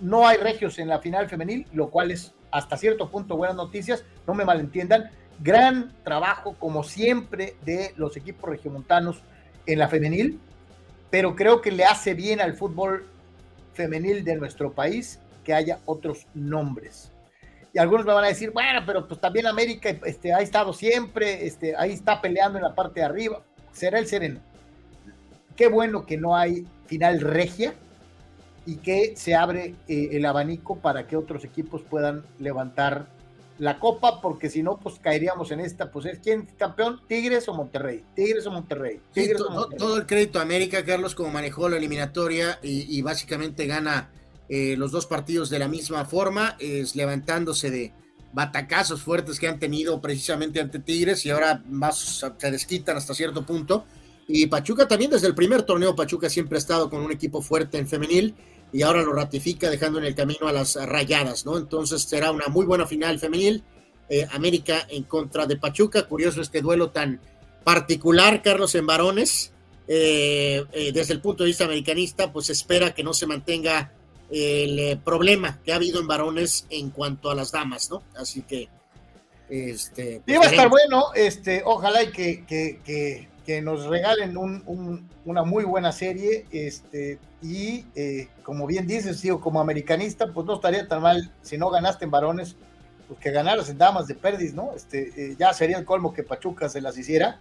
no 0.00 0.26
hay 0.26 0.36
regios 0.36 0.78
en 0.78 0.88
la 0.88 0.98
final 0.98 1.28
femenil, 1.28 1.66
lo 1.72 1.88
cual 1.88 2.10
es 2.10 2.34
hasta 2.50 2.76
cierto 2.76 3.08
punto 3.08 3.36
buenas 3.36 3.56
noticias, 3.56 4.04
no 4.26 4.34
me 4.34 4.44
malentiendan. 4.44 5.10
Gran 5.38 5.94
trabajo, 6.04 6.56
como 6.58 6.82
siempre, 6.82 7.54
de 7.64 7.94
los 7.96 8.16
equipos 8.16 8.50
regiomontanos 8.50 9.22
en 9.64 9.78
la 9.78 9.88
femenil 9.88 10.40
pero 11.10 11.34
creo 11.34 11.60
que 11.60 11.72
le 11.72 11.84
hace 11.84 12.14
bien 12.14 12.40
al 12.40 12.54
fútbol 12.54 13.06
femenil 13.74 14.24
de 14.24 14.36
nuestro 14.36 14.72
país 14.72 15.20
que 15.44 15.52
haya 15.52 15.80
otros 15.84 16.26
nombres. 16.34 17.12
Y 17.72 17.78
algunos 17.78 18.06
me 18.06 18.12
van 18.12 18.24
a 18.24 18.28
decir, 18.28 18.50
bueno, 18.50 18.80
pero 18.86 19.06
pues 19.06 19.20
también 19.20 19.46
América 19.46 19.90
este, 20.04 20.32
ha 20.32 20.40
estado 20.40 20.72
siempre, 20.72 21.46
este, 21.46 21.76
ahí 21.76 21.92
está 21.92 22.20
peleando 22.20 22.58
en 22.58 22.64
la 22.64 22.74
parte 22.74 23.00
de 23.00 23.06
arriba. 23.06 23.42
Será 23.72 23.98
el 23.98 24.06
sereno. 24.06 24.40
Qué 25.60 25.68
bueno 25.68 26.06
que 26.06 26.16
no 26.16 26.34
hay 26.34 26.66
final 26.86 27.20
regia 27.20 27.74
y 28.64 28.76
que 28.76 29.12
se 29.14 29.34
abre 29.34 29.74
eh, 29.88 30.08
el 30.12 30.24
abanico 30.24 30.78
para 30.78 31.06
que 31.06 31.18
otros 31.18 31.44
equipos 31.44 31.82
puedan 31.82 32.24
levantar 32.38 33.10
la 33.58 33.78
copa, 33.78 34.22
porque 34.22 34.48
si 34.48 34.62
no, 34.62 34.80
pues 34.80 34.98
caeríamos 34.98 35.50
en 35.50 35.60
esta, 35.60 35.90
pues 35.90 36.06
es 36.06 36.18
quién 36.20 36.48
campeón, 36.56 37.02
Tigres 37.06 37.46
o 37.46 37.52
Monterrey, 37.52 38.02
Tigres 38.14 38.46
o 38.46 38.50
Monterrey. 38.50 39.02
todo, 39.76 39.98
el 39.98 40.06
crédito 40.06 40.38
a 40.38 40.42
América, 40.44 40.82
Carlos, 40.82 41.14
como 41.14 41.28
manejó 41.28 41.68
la 41.68 41.76
eliminatoria 41.76 42.58
y, 42.62 43.02
básicamente 43.02 43.66
gana 43.66 44.08
eh, 44.48 44.76
los 44.78 44.92
dos 44.92 45.04
partidos 45.04 45.50
de 45.50 45.58
la 45.58 45.68
misma 45.68 46.06
forma, 46.06 46.56
es 46.58 46.96
levantándose 46.96 47.70
de 47.70 47.92
batacazos 48.32 49.02
fuertes 49.02 49.38
que 49.38 49.46
han 49.46 49.58
tenido 49.58 50.00
precisamente 50.00 50.58
ante 50.58 50.78
Tigres 50.78 51.26
y 51.26 51.30
ahora 51.30 51.62
más 51.68 52.24
se 52.38 52.50
desquitan 52.50 52.96
hasta 52.96 53.12
cierto 53.12 53.44
punto. 53.44 53.84
Y 54.32 54.46
Pachuca 54.46 54.86
también 54.86 55.10
desde 55.10 55.26
el 55.26 55.34
primer 55.34 55.62
torneo, 55.62 55.96
Pachuca 55.96 56.30
siempre 56.30 56.56
ha 56.56 56.60
estado 56.60 56.88
con 56.88 57.02
un 57.02 57.10
equipo 57.10 57.42
fuerte 57.42 57.78
en 57.78 57.88
femenil 57.88 58.36
y 58.72 58.82
ahora 58.82 59.02
lo 59.02 59.12
ratifica 59.12 59.68
dejando 59.68 59.98
en 59.98 60.04
el 60.04 60.14
camino 60.14 60.46
a 60.46 60.52
las 60.52 60.76
rayadas, 60.76 61.44
¿no? 61.44 61.58
Entonces 61.58 62.02
será 62.02 62.30
una 62.30 62.46
muy 62.46 62.64
buena 62.64 62.86
final 62.86 63.18
femenil. 63.18 63.64
Eh, 64.08 64.26
América 64.30 64.86
en 64.88 65.02
contra 65.02 65.46
de 65.46 65.56
Pachuca. 65.56 66.06
Curioso 66.06 66.42
este 66.42 66.60
duelo 66.60 66.90
tan 66.90 67.20
particular, 67.64 68.40
Carlos, 68.40 68.76
en 68.76 68.86
varones. 68.86 69.52
Eh, 69.88 70.64
eh, 70.72 70.92
desde 70.92 71.14
el 71.14 71.20
punto 71.20 71.42
de 71.42 71.48
vista 71.48 71.64
americanista, 71.64 72.32
pues 72.32 72.50
espera 72.50 72.94
que 72.94 73.02
no 73.02 73.12
se 73.12 73.26
mantenga 73.26 73.92
el 74.30 74.96
problema 75.00 75.60
que 75.64 75.72
ha 75.72 75.76
habido 75.76 76.00
en 76.00 76.06
varones 76.06 76.66
en 76.70 76.90
cuanto 76.90 77.30
a 77.30 77.34
las 77.34 77.50
damas, 77.50 77.90
¿no? 77.90 78.04
Así 78.14 78.42
que. 78.42 78.68
Este, 79.48 80.22
pues, 80.24 80.38
va 80.38 80.44
a 80.44 80.50
estar 80.50 80.68
bueno, 80.68 81.06
este, 81.16 81.62
ojalá 81.64 82.04
y 82.04 82.12
que, 82.12 82.46
que, 82.46 82.80
que 82.84 83.29
nos 83.62 83.86
regalen 83.86 84.36
una 84.36 85.42
muy 85.42 85.64
buena 85.64 85.92
serie. 85.92 86.46
Este, 86.50 87.18
y 87.42 87.86
eh, 87.94 88.28
como 88.42 88.66
bien 88.66 88.86
dices, 88.86 89.22
digo, 89.22 89.40
como 89.40 89.60
americanista, 89.60 90.32
pues 90.32 90.46
no 90.46 90.54
estaría 90.54 90.86
tan 90.86 91.02
mal 91.02 91.32
si 91.42 91.56
no 91.56 91.70
ganaste 91.70 92.04
en 92.04 92.10
varones, 92.10 92.56
pues 93.08 93.18
que 93.18 93.30
ganaras 93.30 93.68
en 93.70 93.78
damas 93.78 94.06
de 94.06 94.14
perdis, 94.14 94.54
¿no? 94.54 94.72
Este, 94.76 95.12
eh, 95.16 95.36
ya 95.38 95.52
sería 95.54 95.78
el 95.78 95.84
colmo 95.84 96.12
que 96.12 96.22
Pachuca 96.22 96.68
se 96.68 96.80
las 96.80 96.96
hiciera 96.98 97.40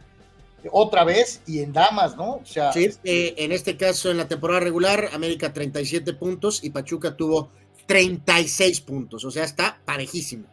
otra 0.71 1.03
vez 1.03 1.41
y 1.47 1.59
en 1.59 1.71
damas, 1.71 2.17
¿no? 2.17 2.35
O 2.35 2.45
sea, 2.45 2.73
sí, 2.73 2.89
eh, 3.03 3.35
en 3.37 3.51
este 3.51 3.77
caso, 3.77 4.11
en 4.11 4.17
la 4.17 4.27
temporada 4.27 4.59
regular, 4.59 5.09
América 5.13 5.53
37 5.53 6.13
puntos 6.13 6.63
y 6.63 6.69
Pachuca 6.69 7.15
tuvo 7.15 7.49
36 7.85 8.81
puntos, 8.81 9.23
o 9.25 9.31
sea, 9.31 9.43
está 9.43 9.79
parejísimo. 9.85 10.45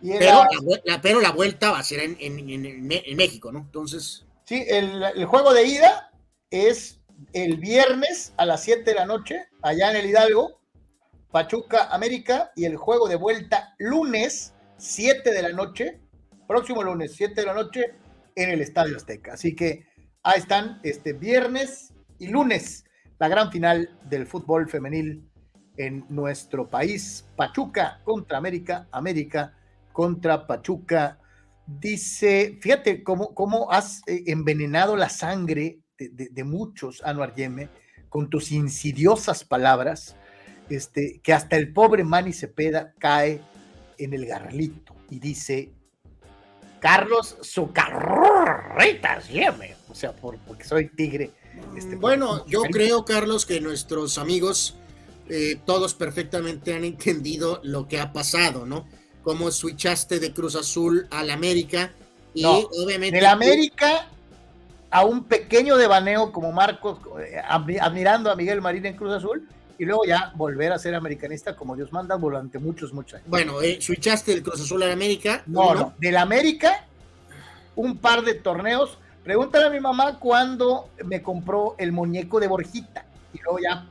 Pero, 0.00 0.44
la, 0.84 1.00
pero, 1.00 1.20
la, 1.20 1.30
vuelta 1.30 1.70
va 1.70 1.78
a 1.78 1.82
ser 1.84 2.00
en, 2.00 2.16
en 2.18 3.16
México, 3.16 3.52
¿no? 3.52 3.60
Entonces. 3.60 4.24
Sí, 4.52 4.66
el, 4.68 5.24
juego 5.24 5.54
de 5.54 5.64
ida 5.64 6.12
es 6.50 7.00
el 7.32 7.56
viernes 7.56 8.34
a 8.36 8.44
las 8.44 8.62
7 8.64 8.82
de 8.84 8.94
la 8.94 9.06
noche, 9.06 9.46
allá 9.62 9.90
en 9.90 9.96
el 9.96 10.10
Hidalgo, 10.10 10.60
Pachuca 11.30 11.84
América, 11.84 12.52
y 12.54 12.66
el 12.66 12.76
juego 12.76 13.08
de 13.08 13.16
vuelta 13.16 13.74
lunes, 13.78 14.52
7 14.76 15.30
de 15.32 15.42
la 15.42 15.52
noche, 15.54 16.02
próximo 16.46 16.82
lunes, 16.82 17.14
7 17.14 17.34
de 17.34 17.46
la 17.46 17.54
noche, 17.54 17.94
en 18.36 18.50
el 18.50 18.60
Estadio 18.60 18.98
Azteca. 18.98 19.32
Así 19.32 19.56
que 19.56 19.86
ahí 20.22 20.40
están, 20.40 20.80
este 20.82 21.14
viernes 21.14 21.94
y 22.18 22.26
lunes, 22.26 22.84
la 23.18 23.28
gran 23.28 23.50
final 23.50 23.98
del 24.04 24.26
fútbol 24.26 24.68
femenil 24.68 25.26
en 25.78 26.04
nuestro 26.10 26.68
país. 26.68 27.24
Pachuca 27.36 28.02
contra 28.04 28.36
América, 28.36 28.86
América 28.92 29.56
contra 29.94 30.46
Pachuca 30.46 31.21
Dice, 31.80 32.58
fíjate 32.60 33.02
cómo, 33.02 33.34
cómo 33.34 33.70
has 33.70 34.02
eh, 34.06 34.24
envenenado 34.26 34.96
la 34.96 35.08
sangre 35.08 35.80
de, 35.98 36.44
muchos, 36.44 37.02
Anuar 37.04 37.34
Yeme, 37.34 37.68
con 38.08 38.28
tus 38.28 38.52
insidiosas 38.52 39.44
palabras, 39.44 40.16
este, 40.68 41.20
que 41.22 41.32
hasta 41.32 41.56
el 41.56 41.72
pobre 41.72 42.04
Manny 42.04 42.32
Cepeda 42.32 42.94
cae 42.98 43.40
en 43.98 44.12
el 44.14 44.26
garlito 44.26 44.94
y 45.10 45.18
dice, 45.18 45.72
Carlos 46.80 47.38
Zucarritas 47.42 49.28
Yeme, 49.28 49.76
o 49.88 49.94
sea, 49.94 50.12
porque 50.12 50.64
soy 50.64 50.88
tigre. 50.88 51.30
Este, 51.76 51.96
bueno, 51.96 52.44
yo 52.46 52.62
creo, 52.62 53.04
Carlos, 53.04 53.46
que 53.46 53.60
nuestros 53.60 54.18
amigos 54.18 54.76
eh, 55.28 55.60
todos 55.64 55.94
perfectamente 55.94 56.74
han 56.74 56.84
entendido 56.84 57.60
lo 57.62 57.86
que 57.86 58.00
ha 58.00 58.12
pasado, 58.12 58.66
¿no? 58.66 58.86
Cómo 59.22 59.50
switchaste 59.50 60.20
de 60.20 60.32
Cruz 60.32 60.56
Azul 60.56 61.06
al 61.10 61.30
América. 61.30 61.92
Y 62.34 62.44
obviamente. 62.44 63.16
Del 63.16 63.26
América 63.26 64.08
a 64.90 65.04
un 65.04 65.24
pequeño 65.24 65.76
devaneo 65.76 66.32
como 66.32 66.52
Marcos, 66.52 66.98
admirando 67.48 68.30
a 68.30 68.36
Miguel 68.36 68.60
Marín 68.60 68.84
en 68.84 68.96
Cruz 68.96 69.14
Azul, 69.14 69.48
y 69.78 69.84
luego 69.86 70.04
ya 70.04 70.32
volver 70.36 70.70
a 70.70 70.78
ser 70.78 70.94
americanista 70.94 71.56
como 71.56 71.74
Dios 71.74 71.92
manda 71.92 72.16
durante 72.16 72.58
muchos, 72.58 72.92
muchos 72.92 73.14
años. 73.14 73.28
Bueno, 73.28 73.62
eh, 73.62 73.78
switchaste 73.80 74.32
del 74.32 74.42
Cruz 74.42 74.60
Azul 74.60 74.82
al 74.82 74.92
América. 74.92 75.42
No, 75.46 75.74
no, 75.74 75.94
del 75.98 76.16
América, 76.18 76.86
un 77.74 77.96
par 77.96 78.22
de 78.22 78.34
torneos. 78.34 78.98
Pregúntale 79.24 79.66
a 79.66 79.70
mi 79.70 79.80
mamá 79.80 80.18
cuándo 80.18 80.90
me 81.04 81.22
compró 81.22 81.74
el 81.78 81.90
muñeco 81.90 82.38
de 82.38 82.48
Borjita, 82.48 83.06
y 83.32 83.38
luego 83.40 83.58
ya 83.60 83.86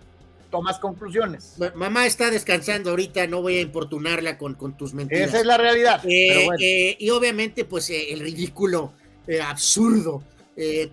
tomas 0.52 0.78
conclusiones. 0.78 1.56
Mamá 1.74 2.06
está 2.06 2.30
descansando 2.30 2.92
ahorita, 2.92 3.26
no 3.26 3.42
voy 3.42 3.58
a 3.58 3.62
importunarla 3.62 4.38
con, 4.38 4.54
con 4.54 4.78
tus 4.78 4.94
mentiras. 4.94 5.30
Esa 5.30 5.40
es 5.40 5.46
la 5.46 5.58
realidad. 5.58 6.02
Eh, 6.06 6.48
eh, 6.60 6.98
y 7.00 7.10
obviamente, 7.10 7.66
pues 7.66 7.90
eh, 7.90 8.12
el 8.14 8.20
ridículo, 8.20 8.94
absurdo, 9.44 10.24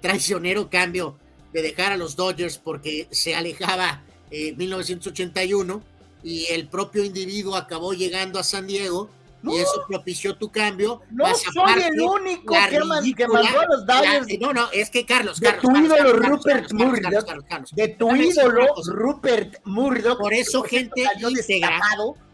traicionero 0.00 0.70
cambio 0.70 1.18
de 1.52 1.60
dejar 1.60 1.92
a 1.92 1.96
los 1.96 2.14
Dodgers 2.14 2.56
porque 2.56 3.08
se 3.10 3.34
alejaba 3.34 4.02
1981 4.30 5.82
y 6.22 6.46
el 6.50 6.68
propio 6.68 7.04
individuo 7.04 7.56
acabó 7.56 7.92
llegando 7.92 8.38
a 8.38 8.44
San 8.44 8.66
Diego 8.66 9.10
y 9.42 9.56
eso 9.56 9.84
propició 9.88 10.36
tu 10.36 10.50
cambio. 10.50 11.00
No 11.10 11.26
soy 11.34 11.82
el 11.82 12.00
único 12.00 12.54
que, 12.68 13.26
mandó 13.26 13.60
a 13.60 13.66
los 13.66 13.86
Dodgers. 13.86 14.26
no, 14.40 14.52
no, 14.52 14.70
es 14.72 14.90
que 14.90 15.06
Carlos, 15.06 15.40
de 15.40 15.52
tu 15.52 15.76
ídolo 15.76 16.12
Rupert 16.14 16.72
Murdoch, 16.72 17.72
de 17.72 17.88
tu 17.88 18.14
ídolo 18.16 18.66
Rupert 18.86 19.56
Murdoch. 19.64 20.18
Por 20.18 20.34
eso 20.34 20.62
gente 20.62 21.04
íntegra, 21.20 21.80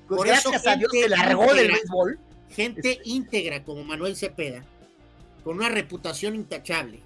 por 0.09 0.26
gracias 0.26 0.55
eso 0.55 0.70
a 0.70 0.76
Dios 0.76 0.90
se 0.92 1.09
largó 1.09 1.52
del 1.55 1.72
béisbol. 1.72 2.18
Gente 2.50 2.92
este 2.92 3.02
íntegra 3.09 3.64
como 3.64 3.82
Manuel 3.84 4.16
Cepeda, 4.16 4.64
con 5.42 5.57
una 5.57 5.68
reputación 5.68 6.36
intachable, 6.36 7.02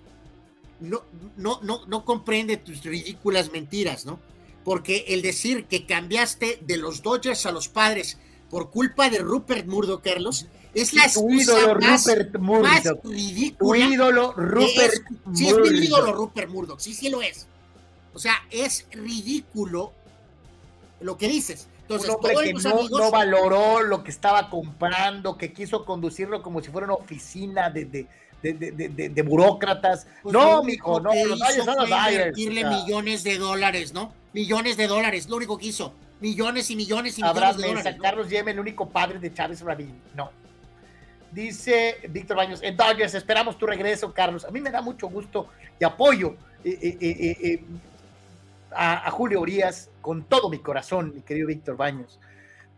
no, 0.81 1.03
no, 1.37 1.59
no, 1.63 1.87
no 1.87 2.05
comprende 2.05 2.59
tus 2.59 2.83
ridículas 2.85 3.51
mentiras, 3.51 4.05
¿no? 4.05 4.21
Porque 4.63 5.07
el 5.09 5.23
decir 5.23 5.65
que 5.65 5.87
cambiaste 5.87 6.59
de 6.61 6.77
los 6.77 7.03
Dodgers 7.03 7.47
a 7.47 7.53
los 7.53 7.69
padres 7.69 8.19
por 8.51 8.71
culpa 8.71 9.11
de 9.11 9.19
Rupert 9.19 9.67
Murdoch, 9.67 10.03
Carlos, 10.03 10.47
es 10.75 10.93
la 10.95 11.05
excusa 11.05 11.75
más, 11.75 12.07
más, 12.39 12.85
ridícula. 13.05 13.57
Tu 13.59 13.93
ídolo 13.93 14.33
Rupert 14.33 14.95
Murdoch. 15.25 15.37
Sí, 15.37 15.49
es 15.49 15.57
mi 15.59 15.79
ídolo 15.79 16.13
Rupert 16.13 16.51
Murdoch, 16.51 16.79
sí, 16.81 16.95
sí 16.95 17.09
lo 17.09 17.23
es. 17.23 17.47
O 18.15 18.19
sea, 18.19 18.35
es 18.51 18.87
ridículo 18.93 19.93
lo 21.01 21.17
que 21.17 21.29
dices. 21.29 21.69
Entonces, 21.83 22.11
Un 22.11 22.17
hombre 22.17 22.35
que 22.35 22.53
no, 22.53 22.89
no, 22.89 23.11
valoró 23.11 23.83
lo 23.83 24.05
que 24.05 24.11
estaba 24.11 24.51
comprando, 24.51 25.39
que 25.39 25.53
quiso 25.53 25.85
conducirlo 25.85 26.43
como 26.43 26.61
si 26.61 26.71
fuera 26.71 26.87
una 26.87 26.95
oficina 26.95 27.71
de, 27.71 27.87
de, 27.87 28.07
de, 28.43 29.09
de 29.09 29.23
burócratas. 29.23 30.07
Pues 30.23 30.33
no, 30.35 30.63
mijo, 30.63 31.01
no, 31.01 31.15
los 31.15 31.39
Dyers 31.39 31.65
son 31.65 31.77
los 31.77 31.89
invertirle 31.89 32.65
millones 32.65 33.25
de 33.25 33.39
dólares, 33.39 33.95
¿no? 33.95 34.13
Millones 34.35 34.77
de 34.77 34.87
dólares, 34.87 35.29
lo 35.29 35.37
único 35.37 35.57
que 35.57 35.69
hizo 35.69 35.95
millones 36.21 36.71
y 36.71 36.77
millones 36.77 37.19
y 37.19 37.23
millones 37.23 37.57
de 37.57 37.69
dólares. 37.69 37.97
Carlos 38.01 38.29
Yeme, 38.29 38.51
el 38.51 38.61
único 38.61 38.89
padre 38.89 39.19
de 39.19 39.33
Chávez 39.33 39.61
Rabín. 39.61 40.01
No. 40.15 40.31
Dice 41.31 41.97
Víctor 42.09 42.39
Baños, 42.39 42.63
en 42.63 42.77
Dodgers 42.77 43.15
esperamos 43.15 43.59
tu 43.59 43.67
regreso, 43.67 44.13
Carlos. 44.13 44.45
A 44.45 44.51
mí 44.51 44.61
me 44.61 44.71
da 44.71 44.81
mucho 44.81 45.09
gusto 45.09 45.49
y 45.79 45.85
apoyo 45.85 46.37
eh, 46.65 46.79
eh, 47.01 47.37
eh, 47.43 47.65
a, 48.71 49.11
Julio 49.11 49.41
Urias 49.41 49.91
con 50.01 50.25
todo 50.25 50.49
mi 50.49 50.59
corazón, 50.59 51.13
mi 51.15 51.21
querido 51.21 51.49
Víctor 51.49 51.77
Baños. 51.77 52.19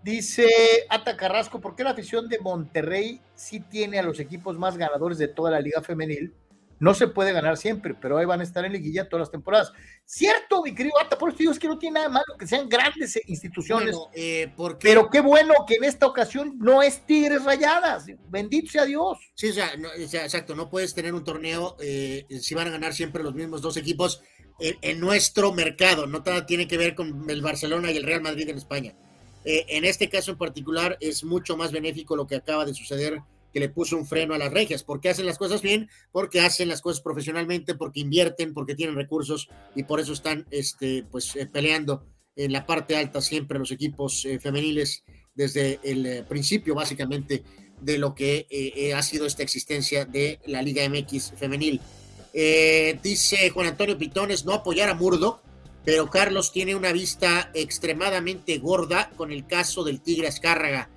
Dice 0.03 0.49
Ata 0.89 1.17
Carrasco, 1.17 1.61
¿por 1.61 1.77
qué 1.77 1.85
la 1.85 1.91
afición 1.91 2.29
de 2.29 2.41
Monterrey 2.41 3.21
sí 3.35 3.61
tiene 3.61 3.99
a 3.99 4.03
los 4.03 4.19
equipos 4.19 4.59
más 4.59 4.77
ganadores 4.77 5.19
de 5.19 5.29
toda 5.29 5.51
la 5.51 5.61
liga 5.61 5.81
femenil? 5.83 6.33
No 6.81 6.95
se 6.95 7.09
puede 7.09 7.33
ganar 7.33 7.59
siempre, 7.59 7.95
pero 7.95 8.17
ahí 8.17 8.25
van 8.25 8.41
a 8.41 8.43
estar 8.43 8.65
en 8.65 8.73
liguilla 8.73 9.07
todas 9.07 9.25
las 9.25 9.31
temporadas. 9.31 9.71
Cierto, 10.07 10.63
mi 10.63 10.75
querido 10.75 10.99
Ata, 10.99 11.19
por 11.19 11.29
eso 11.29 11.39
digo 11.39 11.53
es 11.53 11.59
que 11.59 11.69
no 11.69 11.79
tiene 11.79 11.97
nada 12.01 12.09
malo 12.09 12.37
que 12.39 12.47
sean 12.47 12.71
grandes 12.71 13.17
eh, 13.17 13.23
instituciones. 13.27 13.95
Eh, 14.15 14.51
pero 14.81 15.11
qué 15.11 15.21
bueno 15.21 15.53
que 15.69 15.75
en 15.75 15.85
esta 15.85 16.07
ocasión 16.07 16.57
no 16.59 16.83
es 16.83 17.05
Tigres 17.05 17.45
Rayadas. 17.45 18.07
Bendito 18.31 18.73
sea 18.73 18.87
Dios. 18.87 19.19
Sí, 19.35 19.51
o 19.51 19.53
sea, 19.53 19.75
exacto, 20.25 20.57
no 20.57 20.71
puedes 20.71 20.95
tener 20.95 21.13
un 21.13 21.23
torneo 21.23 21.77
eh, 21.81 22.27
si 22.41 22.55
van 22.55 22.69
a 22.69 22.71
ganar 22.71 22.95
siempre 22.95 23.23
los 23.23 23.35
mismos 23.35 23.61
dos 23.61 23.77
equipos 23.77 24.23
en, 24.59 25.01
nuestro 25.01 25.53
mercado. 25.53 26.07
No 26.07 26.23
nada 26.25 26.47
tiene 26.47 26.67
que 26.67 26.79
ver 26.79 26.95
con 26.95 27.29
el 27.29 27.43
Barcelona 27.43 27.93
y 27.93 27.99
el 27.99 28.05
Real 28.05 28.23
Madrid 28.23 28.49
en 28.49 28.57
España. 28.57 28.95
en 29.45 29.85
este 29.85 30.09
caso 30.09 30.31
en 30.31 30.39
particular 30.39 30.97
es 31.01 31.25
mucho 31.25 31.59
más 31.59 31.73
benéfico 31.73 32.17
lo 32.17 32.27
que 32.27 32.37
acaba 32.37 32.65
de 32.65 32.73
suceder 32.73 33.21
que 33.53 33.61
le 33.61 33.69
puso 33.69 33.97
un 33.97 34.07
freno 34.07 34.35
a 34.35 34.39
las 34.39 34.53
regias. 34.53 34.83
¿Por 34.83 35.01
qué 35.01 35.11
hacen 35.11 35.27
las 35.27 35.39
cosas 35.39 35.63
bien? 35.63 35.89
Porque 36.13 36.41
hacen 36.41 36.69
las 36.69 36.81
cosas 36.81 37.01
profesionalmente, 37.01 37.75
porque 37.75 38.01
invierten, 38.01 38.53
porque 38.55 38.75
tienen 38.75 38.97
recursos 38.97 39.49
y 39.75 39.85
por 39.85 40.01
eso 40.01 40.13
están 40.13 40.47
este, 40.51 41.05
pues, 41.11 41.37
eh, 41.37 41.47
peleando 41.47 42.05
en 42.37 42.53
la 42.53 42.67
parte 42.67 42.97
alta 42.97 43.21
siempre 43.21 43.59
los 43.59 43.73
equipos 43.73 44.25
eh, 44.25 44.39
femeniles 44.39 45.05
desde 45.35 45.81
el 45.83 46.07
eh, 46.07 46.25
principio 46.29 46.75
básicamente 46.75 47.43
de 47.81 47.99
lo 47.99 48.15
que 48.15 48.93
ha 48.95 49.03
sido 49.03 49.25
esta 49.25 49.43
existencia 49.43 50.05
de 50.05 50.39
la 50.45 50.61
Liga 50.61 50.87
MX 50.87 51.33
femenil. 51.39 51.81
dice 53.03 53.49
Juan 53.49 53.69
Antonio 53.69 53.97
Pitones 53.97 54.45
no 54.45 54.53
apoyar 54.53 54.91
a 54.91 54.95
Murdo, 54.95 55.41
pero 55.83 56.11
Carlos 56.11 56.53
tiene 56.53 56.75
una 56.75 56.93
vista 56.93 57.51
extremadamente 57.55 58.59
gorda 58.59 59.09
con 59.17 59.33
el 59.33 59.47
caso 59.47 59.83
del 59.83 60.03
Tigre 60.03 60.29
Azcárraga 60.29 60.91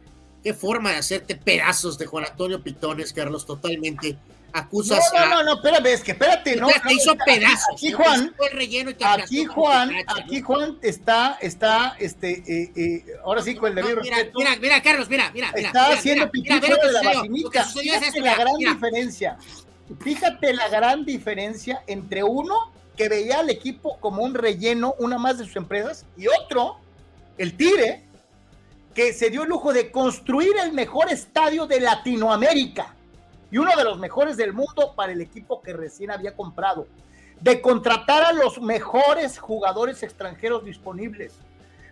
Qué 0.43 0.53
forma 0.53 0.91
de 0.91 0.97
hacerte 0.97 1.35
pedazos 1.35 1.97
de 1.97 2.05
Juan 2.05 2.25
Antonio 2.25 2.61
Pitones, 2.61 3.13
Carlos, 3.13 3.45
totalmente. 3.45 4.17
Acusas 4.55 4.99
no, 5.15 5.25
no, 5.29 5.43
no, 5.43 5.55
espérame, 5.55 5.87
es 5.87 6.03
que 6.03 6.11
espérate, 6.11 6.55
no. 6.57 6.67
Te 6.67 6.93
hizo 6.93 7.15
pedazos. 7.25 7.73
Aquí, 7.73 7.91
Juan, 7.91 8.35
aquí 9.01 9.45
Juan, 9.45 9.91
aquí 10.05 10.41
Juan 10.41 10.77
está, 10.83 11.39
está, 11.41 11.95
este, 11.99 12.43
eh, 12.45 12.71
eh, 12.75 13.05
ahora 13.23 13.41
sí 13.41 13.55
con 13.55 13.69
el 13.69 13.75
debido 13.75 14.01
mira, 14.01 14.17
mira, 14.35 14.55
mira, 14.61 14.81
Carlos, 14.83 15.09
mira, 15.09 15.31
mira, 15.33 15.49
Está 15.55 15.93
haciendo 15.93 16.29
pipí 16.29 16.59
de 16.59 16.91
la 16.91 17.01
vacinica. 17.01 17.63
Fíjate 17.63 18.19
la 18.21 18.35
gran 18.35 18.57
diferencia. 18.57 19.37
Fíjate 19.99 20.53
la 20.53 20.69
gran 20.69 21.03
diferencia 21.03 21.83
entre 21.87 22.23
uno 22.23 22.71
que 22.95 23.09
veía 23.09 23.39
al 23.39 23.49
equipo 23.49 23.97
como 23.99 24.23
un 24.23 24.35
relleno, 24.35 24.93
una 24.99 25.17
más 25.17 25.39
de 25.39 25.45
sus 25.45 25.55
empresas, 25.55 26.05
y 26.15 26.27
otro, 26.27 26.77
el 27.39 27.57
Tigre, 27.57 28.03
que 28.93 29.13
se 29.13 29.29
dio 29.29 29.43
el 29.43 29.49
lujo 29.49 29.73
de 29.73 29.91
construir 29.91 30.53
el 30.63 30.71
mejor 30.73 31.11
estadio 31.11 31.65
de 31.65 31.79
Latinoamérica. 31.79 32.95
y 33.51 33.59
uno 33.59 33.69
de 33.77 33.83
los 33.83 33.99
mejores 33.99 34.35
del 34.35 34.51
mundo 34.51 34.93
para 34.95 35.11
el 35.11 35.21
equipo 35.21 35.61
que 35.61 35.73
recién 35.73 36.09
había 36.09 36.35
comprado, 36.35 36.87
de 37.39 37.61
contratar 37.61 38.23
a 38.23 38.33
los 38.33 38.59
mejores 38.59 39.37
jugadores 39.37 40.01
extranjeros 40.01 40.65
disponibles, 40.65 41.33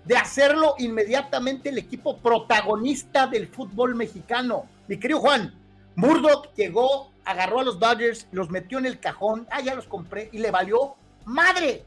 de 0.04 0.18
hacerlo 0.18 0.74
inmediatamente 0.80 1.70
el 1.70 1.78
equipo 1.78 2.18
protagonista 2.18 3.28
del 3.28 3.48
fútbol 3.48 3.94
mexicano. 3.94 4.66
Mi 4.88 4.98
querido 4.98 5.20
Juan, 5.20 5.54
Murdoch 5.94 6.52
llegó, 6.56 7.12
agarró 7.26 7.60
a 7.60 7.64
los 7.64 7.78
Dodgers, 7.78 8.26
los 8.32 8.50
metió 8.50 8.80
en 8.80 8.88
el 8.88 9.00
cajón, 9.00 9.48
ah, 9.52 9.62
ya 9.62 9.76
los 9.76 9.86
compré, 9.86 10.30
y 10.32 10.40
le 10.40 10.50
valió 10.50 10.96
madre. 11.26 11.86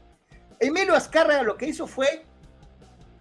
Emilio 0.59 0.95
Azcárraga 0.95 1.43
lo 1.43 1.57
que 1.57 1.67
hizo 1.67 1.85
fue 1.85 2.25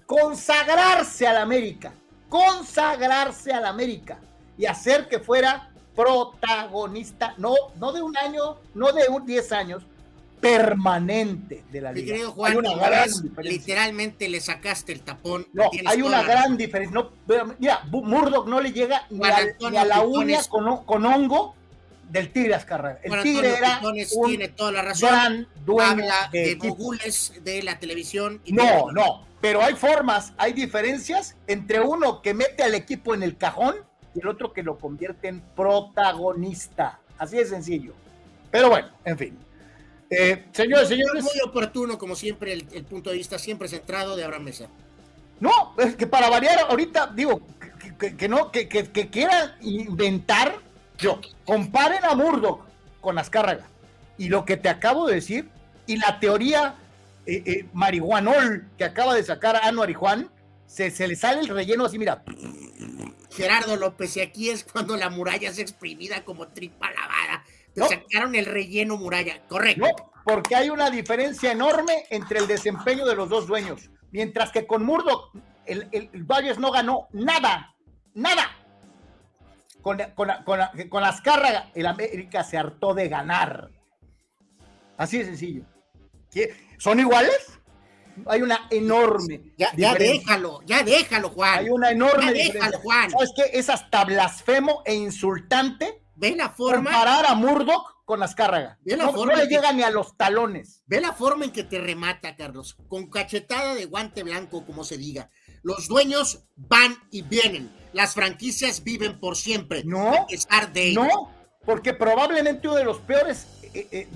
consagrarse 0.06 1.26
a 1.26 1.32
la 1.32 1.42
América, 1.42 1.92
consagrarse 2.28 3.52
a 3.52 3.60
la 3.60 3.68
América 3.68 4.18
y 4.56 4.66
hacer 4.66 5.08
que 5.08 5.18
fuera 5.18 5.70
protagonista, 5.94 7.34
no, 7.38 7.54
no 7.78 7.92
de 7.92 8.02
un 8.02 8.16
año, 8.16 8.56
no 8.74 8.92
de 8.92 9.08
un 9.08 9.24
10 9.24 9.52
años, 9.52 9.82
permanente 10.40 11.64
de 11.70 11.80
la 11.80 11.92
liga. 11.92 12.16
Juan, 12.28 12.58
literalmente 13.38 14.28
le 14.28 14.40
sacaste 14.40 14.92
el 14.92 15.00
tapón. 15.00 15.46
No, 15.54 15.70
hay 15.86 16.02
una 16.02 16.22
gran 16.22 16.58
diferencia. 16.58 16.94
No, 16.94 17.10
mira, 17.58 17.82
Murdoch 17.90 18.46
no 18.46 18.60
le 18.60 18.72
llega 18.72 19.06
ni, 19.08 19.24
a 19.24 19.84
la 19.86 20.02
uña 20.02 20.40
con, 20.48 21.06
hongo 21.06 21.54
del 22.14 22.30
Tigre 22.30 22.54
Azcarra. 22.54 23.00
El 23.02 23.22
Tigre 23.22 23.58
era 23.58 23.80
un 23.82 24.26
tiene 24.26 24.48
toda 24.48 24.70
la 24.70 24.82
razón. 24.82 25.08
gran 25.10 25.48
dueño 25.66 26.04
de, 26.30 26.58
de 27.42 27.62
la 27.62 27.78
televisión. 27.78 28.40
no, 28.46 28.92
no, 28.92 29.26
pero 29.40 29.60
hay 29.60 29.74
formas, 29.74 30.32
hay 30.38 30.52
diferencias 30.52 31.36
entre 31.48 31.80
uno 31.80 32.22
que 32.22 32.32
mete 32.32 32.62
al 32.62 32.74
equipo 32.74 33.14
en 33.14 33.24
el 33.24 33.36
cajón 33.36 33.74
y 34.14 34.20
el 34.20 34.28
otro 34.28 34.52
que 34.52 34.62
lo 34.62 34.78
convierte 34.78 35.26
en 35.28 35.40
protagonista. 35.40 37.00
Así 37.18 37.36
de 37.36 37.46
sencillo. 37.46 37.92
Pero 38.50 38.70
bueno, 38.70 38.88
en 39.04 39.18
fin. 39.18 39.38
Eh, 40.08 40.44
señores, 40.52 40.88
señores. 40.88 41.24
Muy 41.24 41.40
oportuno, 41.44 41.98
como 41.98 42.14
siempre, 42.14 42.52
el, 42.52 42.84
punto 42.84 43.10
de 43.10 43.16
vista 43.16 43.38
siempre 43.38 43.66
centrado 43.66 44.14
de 44.14 44.22
Abraham 44.22 44.44
Mesa. 44.44 44.68
No, 45.40 45.74
es 45.78 45.96
que 45.96 46.06
para 46.06 46.30
variar, 46.30 46.60
ahorita 46.70 47.08
digo 47.08 47.42
que, 47.98 48.28
no, 48.28 48.52
que, 48.52 48.68
que, 48.68 49.10
quieran 49.10 49.56
inventar. 49.62 50.60
Yo, 50.98 51.20
comparen 51.44 52.04
a 52.04 52.14
Murdoch 52.14 52.60
con 53.00 53.18
Azcárraga. 53.18 53.66
Y 54.16 54.28
lo 54.28 54.44
que 54.44 54.56
te 54.56 54.68
acabo 54.68 55.06
de 55.06 55.16
decir, 55.16 55.48
y 55.86 55.96
la 55.96 56.20
teoría 56.20 56.76
eh, 57.26 57.42
eh, 57.44 57.66
marihuanol 57.72 58.68
que 58.78 58.84
acaba 58.84 59.14
de 59.14 59.24
sacar 59.24 59.56
a 59.56 59.66
Anuar 59.66 59.90
y 59.90 59.94
Juan, 59.94 60.30
se, 60.66 60.90
se 60.90 61.08
le 61.08 61.16
sale 61.16 61.40
el 61.40 61.48
relleno 61.48 61.84
así, 61.84 61.98
mira. 61.98 62.22
Gerardo 63.30 63.76
López, 63.76 64.16
y 64.16 64.20
aquí 64.20 64.50
es 64.50 64.64
cuando 64.64 64.96
la 64.96 65.10
muralla 65.10 65.50
es 65.50 65.58
exprimida 65.58 66.24
como 66.24 66.48
tripa 66.48 66.90
lavada 66.92 67.44
sacaron 67.76 68.34
el 68.34 68.46
relleno 68.46 68.96
muralla, 68.96 69.40
correcto. 69.48 69.86
porque 70.24 70.54
hay 70.54 70.70
una 70.70 70.90
diferencia 70.90 71.52
enorme 71.52 72.04
entre 72.10 72.38
el 72.38 72.46
desempeño 72.46 73.04
de 73.04 73.16
los 73.16 73.28
dos 73.28 73.46
dueños. 73.46 73.90
Mientras 74.10 74.52
que 74.52 74.66
con 74.66 74.84
Murdoch, 74.84 75.32
el, 75.66 75.88
el, 75.92 76.10
no 76.58 76.70
ganó 76.70 77.08
nada, 77.12 77.74
nada. 78.14 78.56
Con, 79.84 79.98
con, 80.16 80.30
con, 80.44 80.60
con 80.88 81.04
Azcárraga, 81.04 81.70
el 81.74 81.86
América 81.86 82.42
se 82.42 82.58
hartó 82.58 82.94
de 82.94 83.08
ganar. 83.08 83.70
Así 84.96 85.18
de 85.18 85.26
sencillo. 85.26 85.64
¿Son 86.78 86.98
iguales? 86.98 87.60
Hay 88.26 88.42
una 88.42 88.66
enorme. 88.70 89.52
Ya, 89.58 89.70
ya 89.76 89.94
déjalo, 89.94 90.60
ya 90.64 90.82
déjalo, 90.82 91.28
Juan. 91.28 91.58
Hay 91.58 91.68
una 91.68 91.90
enorme. 91.90 92.26
Ya 92.26 92.32
déjalo, 92.32 92.78
Juan. 92.78 93.10
¿Sabes 93.10 93.32
qué? 93.36 93.58
Es 93.58 93.68
hasta 93.68 94.04
blasfemo 94.04 94.82
e 94.86 94.94
insultante 94.94 96.00
Ve 96.16 96.36
la 96.36 96.50
forma. 96.50 96.90
Comparar 96.90 97.26
a 97.26 97.34
Murdoch 97.34 98.04
con 98.04 98.22
Azcárraga. 98.22 98.78
Ve 98.84 98.96
la 98.96 99.04
no, 99.04 99.12
forma 99.12 99.34
no 99.34 99.38
le 99.38 99.48
llega 99.48 99.72
ni 99.72 99.82
a 99.82 99.90
los 99.90 100.16
talones. 100.16 100.82
Ve 100.86 101.00
la 101.00 101.12
forma 101.12 101.44
en 101.44 101.52
que 101.52 101.64
te 101.64 101.80
remata, 101.80 102.36
Carlos. 102.36 102.76
Con 102.88 103.10
cachetada 103.10 103.74
de 103.74 103.86
guante 103.86 104.22
blanco, 104.22 104.64
como 104.64 104.84
se 104.84 104.96
diga. 104.96 105.30
Los 105.62 105.88
dueños 105.88 106.44
van 106.56 106.96
y 107.10 107.22
vienen. 107.22 107.70
Las 107.94 108.14
franquicias 108.14 108.82
viven 108.84 109.18
por 109.18 109.36
siempre. 109.36 109.82
No. 109.84 110.12
A 110.12 110.26
pesar 110.26 110.72
de 110.72 110.92
No, 110.92 111.30
porque 111.64 111.94
probablemente 111.94 112.68
uno 112.68 112.76
de 112.76 112.84
los 112.84 112.98
peores, 112.98 113.46
eh, 113.72 113.86
eh, 113.90 114.08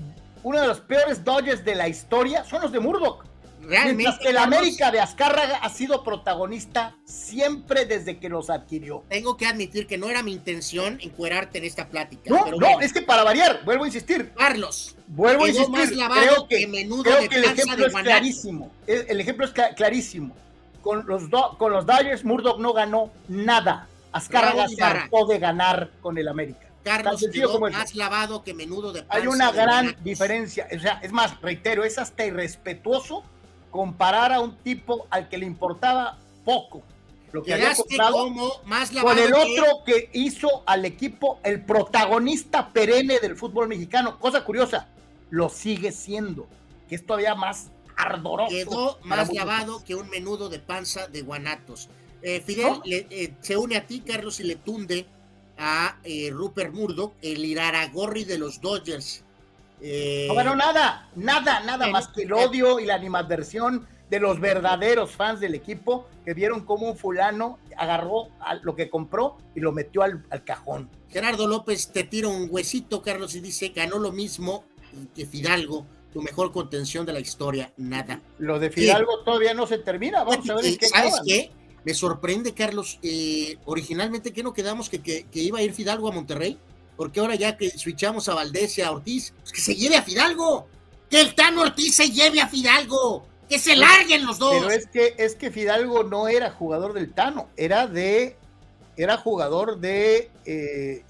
uno 0.43 0.61
de 0.61 0.67
los 0.67 0.81
peores 0.81 1.23
Dodgers 1.23 1.65
de 1.65 1.75
la 1.75 1.87
historia 1.87 2.43
son 2.43 2.61
los 2.61 2.71
de 2.71 2.79
Murdoch. 2.79 3.25
Realmente. 3.61 4.19
que 4.21 4.33
la 4.33 4.43
América 4.43 4.89
de 4.89 4.99
Azcárraga 4.99 5.57
ha 5.57 5.69
sido 5.69 6.03
protagonista 6.03 6.95
siempre 7.05 7.85
desde 7.85 8.17
que 8.17 8.29
los 8.29 8.49
adquirió. 8.49 9.03
Tengo 9.09 9.37
que 9.37 9.45
admitir 9.45 9.85
que 9.85 9.97
no 9.97 10.09
era 10.09 10.23
mi 10.23 10.31
intención 10.31 10.97
encuerarte 11.01 11.57
en 11.57 11.65
esta 11.65 11.87
plática. 11.87 12.29
No, 12.29 12.45
no, 12.51 12.79
es 12.79 12.93
que 12.93 13.01
para 13.01 13.23
variar, 13.23 13.63
vuelvo 13.65 13.83
a 13.83 13.87
insistir. 13.87 14.31
Carlos. 14.35 14.95
Vuelvo 15.07 15.45
a 15.45 15.49
insistir. 15.49 15.99
creo 16.13 16.47
que, 16.47 16.63
el 16.63 17.43
ejemplo 17.43 17.85
es 17.85 17.93
clarísimo. 17.93 18.71
El, 18.87 19.19
ejemplo 19.19 19.45
es 19.45 19.51
clarísimo. 19.75 20.35
Con 20.81 21.05
los, 21.07 21.23
con 21.57 21.71
los 21.71 21.85
Dodgers, 21.85 22.23
Murdoch 22.25 22.59
no 22.59 22.73
ganó 22.73 23.11
nada. 23.27 23.87
Azcárraga 24.11 24.67
se 24.67 24.81
hartó 24.81 25.25
de 25.27 25.39
ganar 25.39 25.91
con 26.01 26.17
el 26.17 26.27
América. 26.27 26.67
Carlos 26.83 27.23
quedó 27.31 27.59
más 27.59 27.93
lavado 27.93 28.43
que 28.43 28.53
menudo 28.53 28.93
de 28.93 29.05
Hay 29.09 29.27
una 29.27 29.51
gran 29.51 29.95
diferencia. 30.03 30.67
O 30.75 30.79
sea, 30.79 30.99
es 31.03 31.11
más, 31.11 31.39
reitero, 31.41 31.83
es 31.83 31.97
hasta 31.97 32.25
irrespetuoso 32.25 33.23
comparar 33.69 34.31
a 34.31 34.39
un 34.39 34.55
tipo 34.57 35.05
al 35.09 35.29
que 35.29 35.37
le 35.37 35.45
importaba 35.45 36.17
poco 36.45 36.81
lo 37.31 37.43
que 37.43 37.53
había 37.53 37.75
comprado 37.75 38.31
más 38.65 38.91
con 38.91 39.17
el 39.17 39.33
otro 39.33 39.83
que 39.85 40.09
hizo 40.13 40.63
al 40.65 40.85
equipo 40.85 41.39
el 41.43 41.63
protagonista 41.63 42.69
perenne 42.69 43.19
del 43.19 43.35
fútbol 43.35 43.67
mexicano. 43.67 44.17
Cosa 44.19 44.43
curiosa, 44.43 44.87
lo 45.29 45.49
sigue 45.49 45.91
siendo, 45.91 46.47
que 46.87 46.95
es 46.95 47.05
todavía 47.05 47.35
más 47.35 47.69
ardoroso. 47.99 48.49
Quedó 48.49 48.99
más 49.03 49.31
lavado 49.33 49.83
que 49.83 49.95
un 49.95 50.09
menudo 50.09 50.49
de 50.49 50.59
panza 50.59 51.07
de 51.07 51.21
guanatos. 51.21 51.89
Eh, 52.21 52.41
Fidel 52.41 52.81
eh, 52.85 53.33
se 53.41 53.57
une 53.57 53.77
a 53.77 53.85
ti, 53.85 54.01
Carlos, 54.01 54.39
y 54.39 54.43
le 54.43 54.55
tunde 54.55 55.05
a 55.57 55.97
eh, 56.03 56.29
Rupert 56.31 56.73
Murdoch, 56.73 57.13
el 57.21 57.43
Iraragorri 57.45 58.23
de 58.23 58.37
los 58.37 58.61
Dodgers. 58.61 59.23
No 59.81 60.33
ganó 60.35 60.55
nada, 60.55 61.09
nada, 61.15 61.61
nada 61.61 61.87
más 61.87 62.09
que 62.09 62.23
el 62.23 62.33
odio 62.33 62.79
y 62.81 62.85
la 62.85 62.95
animadversión 62.95 63.87
de 64.09 64.19
los 64.19 64.39
verdaderos 64.39 65.11
fans 65.11 65.39
del 65.39 65.55
equipo 65.55 66.07
que 66.25 66.33
vieron 66.33 66.65
cómo 66.65 66.89
un 66.89 66.97
fulano 66.97 67.59
agarró 67.77 68.27
lo 68.63 68.75
que 68.75 68.89
compró 68.89 69.37
y 69.55 69.61
lo 69.61 69.71
metió 69.71 70.01
al, 70.01 70.25
cajón. 70.43 70.89
Gerardo 71.09 71.47
López 71.47 71.91
te 71.91 72.03
tira 72.03 72.27
un 72.27 72.47
huesito, 72.51 73.01
Carlos, 73.01 73.35
y 73.35 73.39
dice, 73.39 73.69
ganó 73.69 73.99
lo 73.99 74.11
mismo 74.11 74.65
que 75.15 75.25
Fidalgo, 75.25 75.85
tu 76.13 76.21
mejor 76.21 76.51
contención 76.51 77.05
de 77.05 77.13
la 77.13 77.19
historia, 77.19 77.73
nada. 77.77 78.21
Lo 78.37 78.59
de 78.59 78.69
Fidalgo 78.71 79.23
todavía 79.23 79.53
no 79.53 79.67
se 79.67 79.77
termina, 79.77 80.23
vamos 80.23 80.49
a 80.49 80.55
ver 80.55 80.77
qué 80.77 80.87
¿Sabes 80.87 81.21
qué? 81.25 81.51
Me 81.85 81.93
sorprende, 81.93 82.53
Carlos, 82.53 82.99
eh, 83.03 83.57
originalmente 83.65 84.33
que 84.33 84.43
no 84.43 84.53
quedamos 84.53 84.89
que, 84.89 85.01
que 85.01 85.39
iba 85.39 85.59
a 85.59 85.61
ir 85.61 85.73
Fidalgo 85.73 86.09
a 86.09 86.11
Monterrey 86.11 86.59
porque 86.99 87.21
ahora 87.21 87.35
ya 87.35 87.55
que 87.55 87.69
switchamos 87.69 88.27
a 88.27 88.33
Valdés 88.33 88.77
y 88.77 88.81
a 88.81 88.91
Ortiz, 88.91 89.33
pues 89.39 89.53
que 89.53 89.61
se 89.61 89.73
lleve 89.73 89.95
a 89.95 90.01
Fidalgo, 90.01 90.67
que 91.09 91.21
el 91.21 91.33
Tano 91.33 91.61
Ortiz 91.61 91.95
se 91.95 92.11
lleve 92.11 92.41
a 92.41 92.49
Fidalgo, 92.49 93.25
que 93.47 93.57
se 93.57 93.77
larguen 93.77 94.25
los 94.25 94.37
dos. 94.37 94.57
Pero 94.59 94.69
es 94.69 94.87
que, 94.87 95.15
es 95.17 95.35
que 95.35 95.49
Fidalgo 95.49 96.03
no 96.03 96.27
era 96.27 96.51
jugador 96.51 96.91
del 96.91 97.13
Tano, 97.13 97.47
era 97.55 97.87
de, 97.87 98.35
era 98.97 99.15
jugador 99.15 99.79
de, 99.79 100.29
eh, 100.43 101.05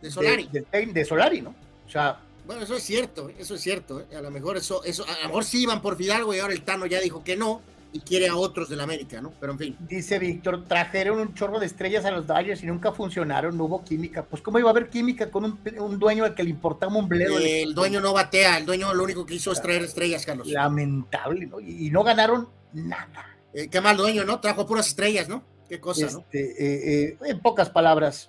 de 0.00 0.10
Solari. 0.10 0.48
De, 0.50 1.04
Solari, 1.04 1.42
¿no? 1.42 1.54
O 1.86 1.90
sea, 1.90 2.18
bueno, 2.50 2.64
eso 2.64 2.74
es 2.74 2.82
cierto, 2.82 3.30
eso 3.38 3.54
es 3.54 3.60
cierto. 3.60 4.00
¿eh? 4.00 4.16
A 4.16 4.20
lo 4.20 4.28
mejor 4.32 4.56
eso, 4.56 4.82
eso, 4.82 5.04
a 5.06 5.22
lo 5.22 5.28
mejor 5.28 5.44
sí 5.44 5.62
iban 5.62 5.80
por 5.80 5.96
Fidalgo 5.96 6.34
y 6.34 6.40
ahora 6.40 6.52
el 6.52 6.62
Tano 6.62 6.84
ya 6.84 6.98
dijo 6.98 7.22
que 7.22 7.36
no 7.36 7.60
y 7.92 8.00
quiere 8.00 8.26
a 8.26 8.34
otros 8.34 8.68
de 8.68 8.74
la 8.74 8.82
América, 8.82 9.20
¿no? 9.20 9.32
Pero 9.38 9.52
en 9.52 9.58
fin. 9.60 9.76
Dice 9.88 10.18
Víctor, 10.18 10.64
trajeron 10.66 11.20
un 11.20 11.32
chorro 11.32 11.60
de 11.60 11.66
estrellas 11.66 12.04
a 12.06 12.10
los 12.10 12.26
Dodgers 12.26 12.60
y 12.64 12.66
nunca 12.66 12.90
funcionaron, 12.90 13.56
no 13.56 13.66
hubo 13.66 13.84
química. 13.84 14.24
Pues 14.24 14.42
¿cómo 14.42 14.58
iba 14.58 14.68
a 14.68 14.72
haber 14.72 14.88
química 14.88 15.30
con 15.30 15.44
un, 15.44 15.98
dueño 16.00 16.24
al 16.24 16.34
que 16.34 16.42
le 16.42 16.50
importaba 16.50 16.92
un 16.96 17.08
bledo? 17.08 17.38
el 17.38 17.72
dueño 17.72 18.00
no 18.00 18.12
batea, 18.12 18.58
el 18.58 18.66
dueño 18.66 18.92
lo 18.94 19.04
único 19.04 19.24
que 19.24 19.34
hizo 19.34 19.52
es 19.52 19.62
traer 19.62 19.82
estrellas, 19.82 20.26
Carlos. 20.26 20.48
Lamentable, 20.48 21.46
¿no? 21.46 21.60
Y, 21.60 21.88
no 21.90 22.02
ganaron 22.02 22.48
nada. 22.72 23.36
Eh, 23.54 23.68
qué 23.68 23.80
mal 23.80 23.96
dueño, 23.96 24.24
¿no? 24.24 24.40
Trajo 24.40 24.66
puras 24.66 24.88
estrellas, 24.88 25.28
¿no? 25.28 25.44
Qué 25.68 25.78
cosa, 25.78 26.10
¿no? 26.10 26.18
Este, 26.18 26.40
eh, 26.40 27.04
eh, 27.10 27.16
en 27.26 27.38
pocas 27.38 27.70
palabras, 27.70 28.28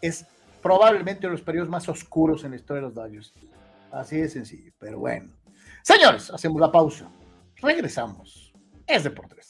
es 0.00 0.24
probablemente 0.62 1.26
uno 1.26 1.34
de 1.34 1.38
los 1.38 1.44
periodos 1.44 1.68
más 1.68 1.88
oscuros 1.88 2.42
en 2.42 2.50
la 2.50 2.56
historia 2.56 2.82
de 2.82 2.86
los 2.88 2.94
Dodgers. 2.94 3.32
Así 3.92 4.16
de 4.16 4.28
sencillo, 4.28 4.72
pero 4.78 4.98
bueno. 4.98 5.32
Señores, 5.82 6.30
hacemos 6.30 6.60
la 6.60 6.70
pausa. 6.70 7.10
Regresamos. 7.56 8.52
Es 8.86 9.04
Deportes. 9.04 9.45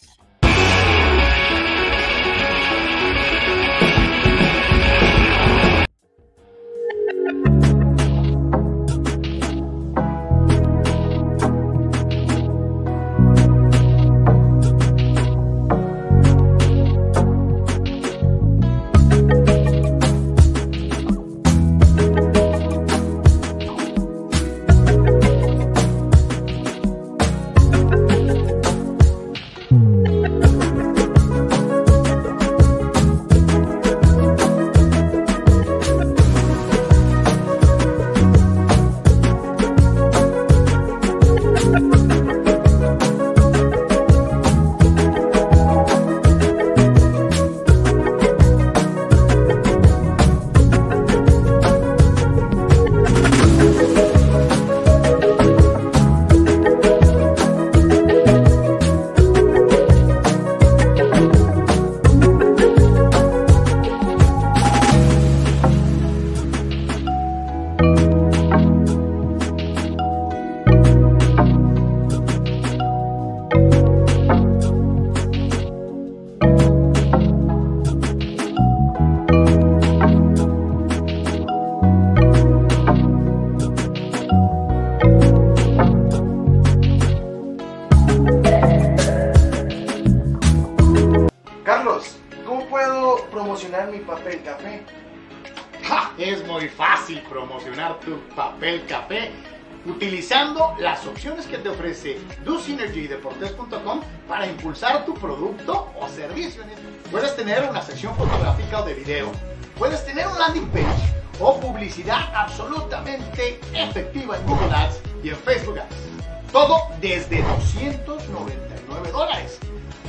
Opciones 101.26 101.46
que 101.46 101.58
te 101.58 101.68
ofrece 101.68 102.18
DoSynergyDeportes.com 102.44 104.00
para 104.28 104.46
impulsar 104.46 105.04
tu 105.04 105.12
producto 105.14 105.92
o 106.00 106.08
servicio. 106.08 106.62
Puedes 107.10 107.34
tener 107.34 107.68
una 107.68 107.82
sección 107.82 108.14
fotográfica 108.14 108.80
o 108.80 108.84
de 108.84 108.94
video, 108.94 109.32
puedes 109.76 110.06
tener 110.06 110.28
un 110.28 110.38
landing 110.38 110.68
page 110.68 111.14
o 111.40 111.58
publicidad 111.58 112.32
absolutamente 112.32 113.58
efectiva 113.74 114.36
en 114.36 114.46
Google 114.46 114.72
Ads 114.72 115.00
y 115.24 115.30
en 115.30 115.36
Facebook 115.38 115.80
Ads. 115.80 116.52
Todo 116.52 116.82
desde 117.00 117.42
299 117.42 119.10
dólares. 119.10 119.58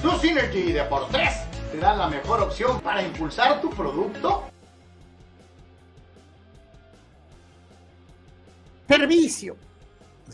DoSynergy 0.03 0.71
Deportes 0.71 1.33
te 1.71 1.79
da 1.79 1.95
la 1.95 2.07
mejor 2.09 2.41
opción 2.41 2.79
para 2.81 3.01
impulsar 3.01 3.59
tu 3.59 3.71
producto 3.71 4.43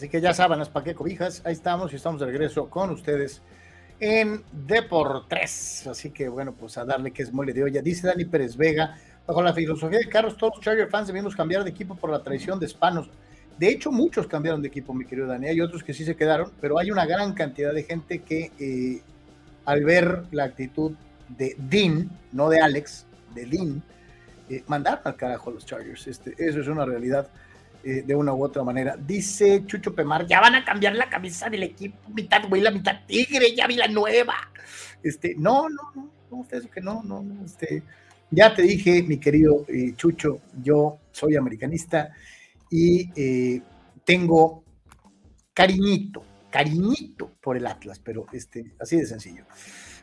Así 0.03 0.09
que 0.09 0.19
ya 0.19 0.33
saben, 0.33 0.59
las 0.59 0.69
qué 0.83 0.93
cobijas, 0.93 1.41
ahí 1.45 1.53
estamos 1.53 1.93
y 1.93 1.95
estamos 1.95 2.19
de 2.19 2.25
regreso 2.25 2.69
con 2.69 2.89
ustedes 2.89 3.41
en 4.01 4.43
Deportes. 4.51 5.87
Así 5.87 6.09
que 6.09 6.27
bueno, 6.27 6.51
pues 6.51 6.77
a 6.77 6.83
darle 6.83 7.11
que 7.11 7.23
es 7.23 7.31
mole 7.31 7.53
de 7.53 7.63
olla. 7.63 7.81
Dice 7.81 8.07
Dani 8.07 8.25
Pérez 8.25 8.57
Vega, 8.57 8.97
bajo 9.25 9.41
la 9.41 9.53
filosofía 9.53 9.99
de 9.99 10.09
Carlos, 10.09 10.35
todos 10.35 10.55
los 10.57 10.65
Charger 10.65 10.89
fans 10.89 11.07
debemos 11.07 11.37
cambiar 11.37 11.63
de 11.63 11.69
equipo 11.69 11.95
por 11.95 12.09
la 12.09 12.21
traición 12.21 12.59
de 12.59 12.67
Spanos. 12.67 13.09
De 13.57 13.69
hecho, 13.69 13.93
muchos 13.93 14.27
cambiaron 14.27 14.61
de 14.61 14.67
equipo, 14.67 14.93
mi 14.93 15.05
querido 15.05 15.25
Dani. 15.25 15.47
Hay 15.47 15.61
otros 15.61 15.85
que 15.85 15.93
sí 15.93 16.03
se 16.03 16.17
quedaron, 16.17 16.51
pero 16.59 16.77
hay 16.77 16.91
una 16.91 17.05
gran 17.05 17.33
cantidad 17.33 17.73
de 17.73 17.83
gente 17.83 18.23
que 18.23 18.51
eh, 18.59 19.01
al 19.63 19.85
ver 19.85 20.25
la 20.31 20.43
actitud 20.43 20.91
de 21.29 21.55
Dean, 21.57 22.11
no 22.33 22.49
de 22.49 22.59
Alex, 22.59 23.05
de 23.33 23.45
Dean, 23.45 23.81
eh, 24.49 24.65
mandaron 24.67 24.99
al 25.05 25.15
carajo 25.15 25.49
a 25.49 25.53
los 25.53 25.65
Chargers. 25.65 26.07
Este, 26.07 26.35
eso 26.37 26.59
es 26.59 26.67
una 26.67 26.83
realidad. 26.83 27.29
Eh, 27.85 28.01
de 28.05 28.15
una 28.15 28.33
u 28.33 28.41
otra 28.41 28.63
manera. 28.63 28.95
Dice 28.95 29.65
Chucho 29.65 29.93
Pemar, 29.93 30.25
ya 30.25 30.39
van 30.39 30.55
a 30.55 30.63
cambiar 30.63 30.95
la 30.95 31.09
camisa 31.09 31.49
del 31.49 31.63
equipo, 31.63 31.97
mitad 32.15 32.41
la 32.49 32.71
mitad 32.71 33.05
tigre, 33.05 33.53
ya 33.53 33.67
vi 33.67 33.75
la 33.75 33.87
nueva. 33.87 34.35
Este, 35.03 35.35
no, 35.37 35.67
no, 35.67 35.91
no, 35.93 36.09
no, 36.31 36.37
usted 36.37 36.63
que 36.69 36.79
no, 36.79 37.03
no, 37.03 37.21
no, 37.21 37.43
este, 37.43 37.83
ya 38.31 38.55
te 38.55 38.61
dije, 38.61 39.03
mi 39.03 39.17
querido 39.17 39.65
eh, 39.67 39.93
Chucho, 39.97 40.39
yo 40.61 40.99
soy 41.11 41.35
americanista 41.35 42.13
y 42.69 43.09
eh, 43.17 43.61
tengo 44.05 44.63
cariñito, 45.53 46.23
cariñito 46.49 47.31
por 47.41 47.57
el 47.57 47.67
Atlas, 47.67 47.99
pero 47.99 48.27
este, 48.31 48.75
así 48.79 48.95
de 48.95 49.05
sencillo. 49.05 49.43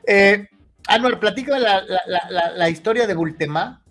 Eh, 0.07 0.47
Anuar, 0.87 1.19
platica 1.19 1.59
la, 1.59 1.83
la, 1.83 2.53
la, 2.57 2.69
historia 2.69 3.07
de 3.07 3.15
Bultemá, 3.15 3.83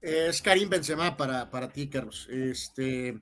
es 0.00 0.40
Karim 0.42 0.68
Benzema 0.68 1.16
para, 1.16 1.50
para 1.50 1.68
ti, 1.68 1.88
Carlos. 1.88 2.26
Este, 2.30 3.20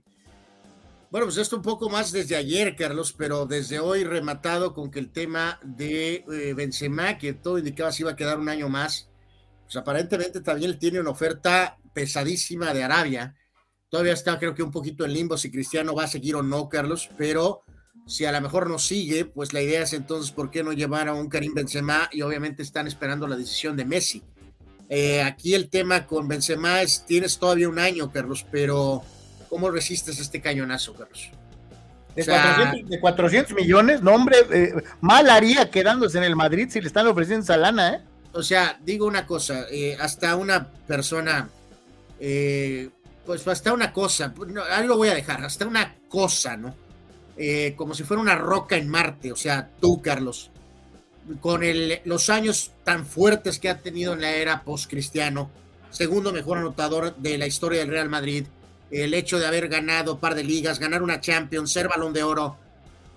bueno, 1.11 1.27
pues 1.27 1.39
esto 1.39 1.57
un 1.57 1.63
poco 1.63 1.89
más 1.89 2.13
desde 2.13 2.37
ayer, 2.37 2.77
Carlos, 2.77 3.15
pero 3.17 3.47
desde 3.47 3.81
hoy 3.81 4.05
rematado 4.05 4.75
con 4.75 4.91
que 4.91 4.99
el 4.99 5.11
tema 5.11 5.59
de 5.65 6.25
eh, 6.31 6.55
Benzema, 6.55 7.17
que 7.17 7.33
todo 7.33 7.59
indicaba 7.59 7.93
se 7.93 8.03
iba 8.03 8.13
a 8.13 8.17
quedar 8.17 8.39
un 8.39 8.49
año 8.49 8.69
más, 8.69 9.09
pues 9.65 9.77
aparentemente 9.77 10.41
también 10.41 10.79
tiene 10.79 11.01
una 11.01 11.11
oferta 11.11 11.79
pesadísima 11.95 12.75
de 12.75 12.85
Arabia. 12.85 13.35
Todavía 13.89 14.13
está, 14.13 14.39
creo 14.39 14.55
que 14.55 14.63
un 14.63 14.71
poquito 14.71 15.05
en 15.05 15.15
limbo 15.15 15.39
si 15.39 15.51
Cristiano 15.51 15.95
va 15.95 16.05
a 16.05 16.09
seguir 16.09 16.37
o 16.37 16.43
no, 16.43 16.69
Carlos, 16.69 17.09
pero 17.17 17.63
si 18.07 18.27
a 18.27 18.33
lo 18.33 18.41
mejor 18.41 18.69
no 18.69 18.79
sigue, 18.79 19.25
pues 19.25 19.53
la 19.53 19.63
idea 19.63 19.83
es 19.83 19.95
entonces, 19.95 20.31
¿por 20.31 20.51
qué 20.51 20.63
no 20.63 20.73
llevar 20.73 21.09
a 21.09 21.15
un 21.15 21.29
Karim 21.29 21.55
Benzema? 21.55 22.09
Y 22.13 22.23
obviamente 22.23 22.63
están 22.63 22.87
esperando 22.87 23.27
la 23.27 23.37
decisión 23.37 23.77
de 23.77 23.85
Messi. 23.85 24.23
Eh, 24.89 25.23
aquí 25.23 25.55
el 25.55 25.69
tema 25.69 26.06
con 26.06 26.28
Benzema 26.28 26.81
es, 26.82 27.05
tienes 27.05 27.39
todavía 27.39 27.69
un 27.69 27.78
año, 27.78 28.10
Carlos, 28.10 28.47
pero 28.51 29.02
¿cómo 29.48 29.70
resistes 29.70 30.19
este 30.19 30.40
cañonazo, 30.40 30.94
Carlos? 30.94 31.31
De, 32.16 32.98
400, 33.01 33.55
millones, 33.55 34.02
no 34.02 34.12
hombre, 34.12 34.39
eh, 34.51 34.73
mal 35.01 35.31
haría 35.31 35.70
quedándose 35.70 36.19
en 36.19 36.24
el 36.24 36.35
Madrid 36.35 36.69
si 36.69 36.81
le 36.81 36.89
están 36.89 37.06
ofreciendo 37.06 37.44
esa 37.44 37.56
lana, 37.56 37.94
¿eh? 37.94 38.01
O 38.32 38.43
sea, 38.43 38.77
digo 38.82 39.06
una 39.06 39.24
cosa, 39.24 39.66
eh, 39.70 39.97
hasta 40.01 40.35
una 40.35 40.66
persona, 40.69 41.48
pues 42.19 43.47
hasta 43.47 43.73
una 43.73 43.93
cosa, 43.93 44.35
ahí 44.73 44.86
lo 44.86 44.97
voy 44.97 45.09
a 45.09 45.15
dejar, 45.15 45.44
hasta 45.44 45.66
una 45.66 45.94
cosa, 46.09 46.56
¿no? 46.56 46.74
como 47.77 47.94
si 47.94 48.02
fuera 48.02 48.20
una 48.20 48.35
roca 48.35 48.77
en 48.77 48.89
Marte, 48.89 49.31
o 49.31 49.36
sea, 49.36 49.70
tú, 49.81 50.02
Carlos, 50.02 50.51
con 51.41 51.63
los 52.05 52.31
años 52.31 52.73
tan 52.85 53.07
fuertes 53.07 53.59
que 53.59 53.69
ha 53.69 53.79
tenido 53.79 54.13
en 54.13 54.21
la 54.21 54.33
era 54.33 54.63
post-cristiano, 54.63 55.51
segundo 55.91 56.33
mejor 56.33 56.59
anotador 56.59 57.17
de 57.17 57.39
la 57.39 57.47
historia 57.47 57.81
del 57.81 57.89
Real 57.89 58.09
Madrid, 58.09 58.47
el 58.91 59.15
hecho 59.15 59.39
de 59.39 59.47
haber 59.47 59.69
ganado 59.69 60.15
un 60.15 60.21
par 60.21 60.35
de 60.35 60.45
ligas, 60.45 60.79
ganar 60.79 61.03
una 61.03 61.21
Champions, 61.21 61.73
ser 61.73 61.89
balón 61.89 62.13
de 62.13 62.23
oro, 62.23 62.57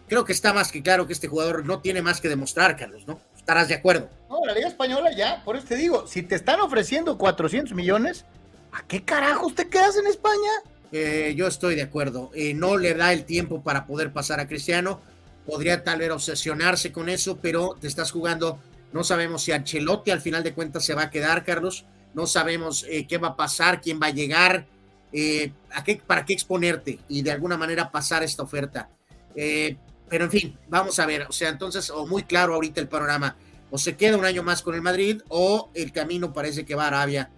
creo 0.08 0.26
que 0.26 0.34
está 0.34 0.54
más 0.54 0.72
que 0.72 0.82
claro 0.82 1.08
que 1.08 1.14
este 1.14 1.28
jugador 1.28 1.66
no 1.66 1.80
tiene 1.80 2.02
más 2.02 2.20
que 2.20 2.30
demostrar, 2.30 2.76
Carlos, 2.76 3.08
¿no? 3.08 3.20
¿Estarás 3.38 3.70
de 3.70 3.76
acuerdo? 3.76 4.10
No, 4.30 4.46
la 4.46 4.54
Liga 4.54 4.68
Española 4.68 5.12
ya, 5.16 5.42
por 5.44 5.56
eso 5.56 5.68
te 5.68 5.76
digo, 5.76 6.06
si 6.08 6.24
te 6.24 6.36
están 6.36 6.60
ofreciendo 6.60 7.18
400 7.18 7.74
millones, 7.74 8.26
¿a 8.72 8.84
qué 8.88 9.04
carajos 9.04 9.56
te 9.56 9.70
quedas 9.70 9.98
en 9.98 10.08
España? 10.08 10.52
Eh, 10.92 11.34
yo 11.38 11.48
estoy 11.48 11.76
de 11.76 11.84
acuerdo. 11.84 12.32
Eh, 12.34 12.54
no 12.54 12.78
le 12.78 12.94
da 12.94 13.14
el 13.14 13.24
tiempo 13.24 13.62
para 13.64 13.86
poder 13.86 14.12
pasar 14.12 14.40
a 14.40 14.48
Cristiano 14.48 15.00
podría 15.46 15.84
tal 15.84 16.00
vez 16.00 16.12
obsesionarse 16.12 16.92
con 16.92 17.10
eso, 17.10 17.38
pero 17.42 17.76
te 17.80 17.88
estás 17.88 18.12
jugando, 18.12 18.60
no 18.94 19.04
sabemos 19.04 19.44
si 19.44 19.52
Ancelotti 19.52 20.12
al 20.12 20.22
final 20.22 20.44
de 20.44 20.54
cuentas 20.54 20.86
se 20.86 20.94
va 20.94 21.04
a 21.04 21.10
quedar, 21.10 21.44
Carlos, 21.44 21.86
no 22.14 22.28
sabemos 22.28 22.86
eh, 22.90 23.08
qué 23.08 23.18
va 23.18 23.30
a 23.30 23.36
pasar, 23.36 23.82
quién 23.82 24.00
va 24.02 24.08
a 24.08 24.12
llegar, 24.12 24.66
eh, 25.14 25.52
a 25.74 25.84
qué, 25.84 26.02
para 26.06 26.26
qué 26.26 26.34
exponerte 26.34 27.00
y 27.08 27.22
de 27.22 27.32
alguna 27.32 27.58
manera 27.58 27.92
pasar 27.92 28.24
esta 28.24 28.44
oferta. 28.44 28.90
Eh, 29.36 29.78
pero 30.10 30.26
en 30.26 30.32
fin, 30.32 30.58
vamos 30.68 31.00
a 31.00 31.06
ver, 31.06 31.24
o 31.24 31.32
sea, 31.32 31.50
entonces, 31.50 31.90
o 31.90 32.06
muy 32.06 32.24
claro 32.24 32.54
ahorita 32.54 32.82
el 32.82 32.88
panorama, 32.88 33.36
o 33.70 33.78
se 33.78 33.96
queda 33.96 34.18
un 34.18 34.26
año 34.26 34.44
más 34.44 34.62
con 34.62 34.76
el 34.76 34.82
Madrid 34.82 35.22
o 35.30 35.72
el 35.74 35.94
camino 35.94 36.34
parece 36.34 36.66
que 36.66 36.76
va 36.76 36.86
a 36.86 36.88
Arabia 36.88 37.32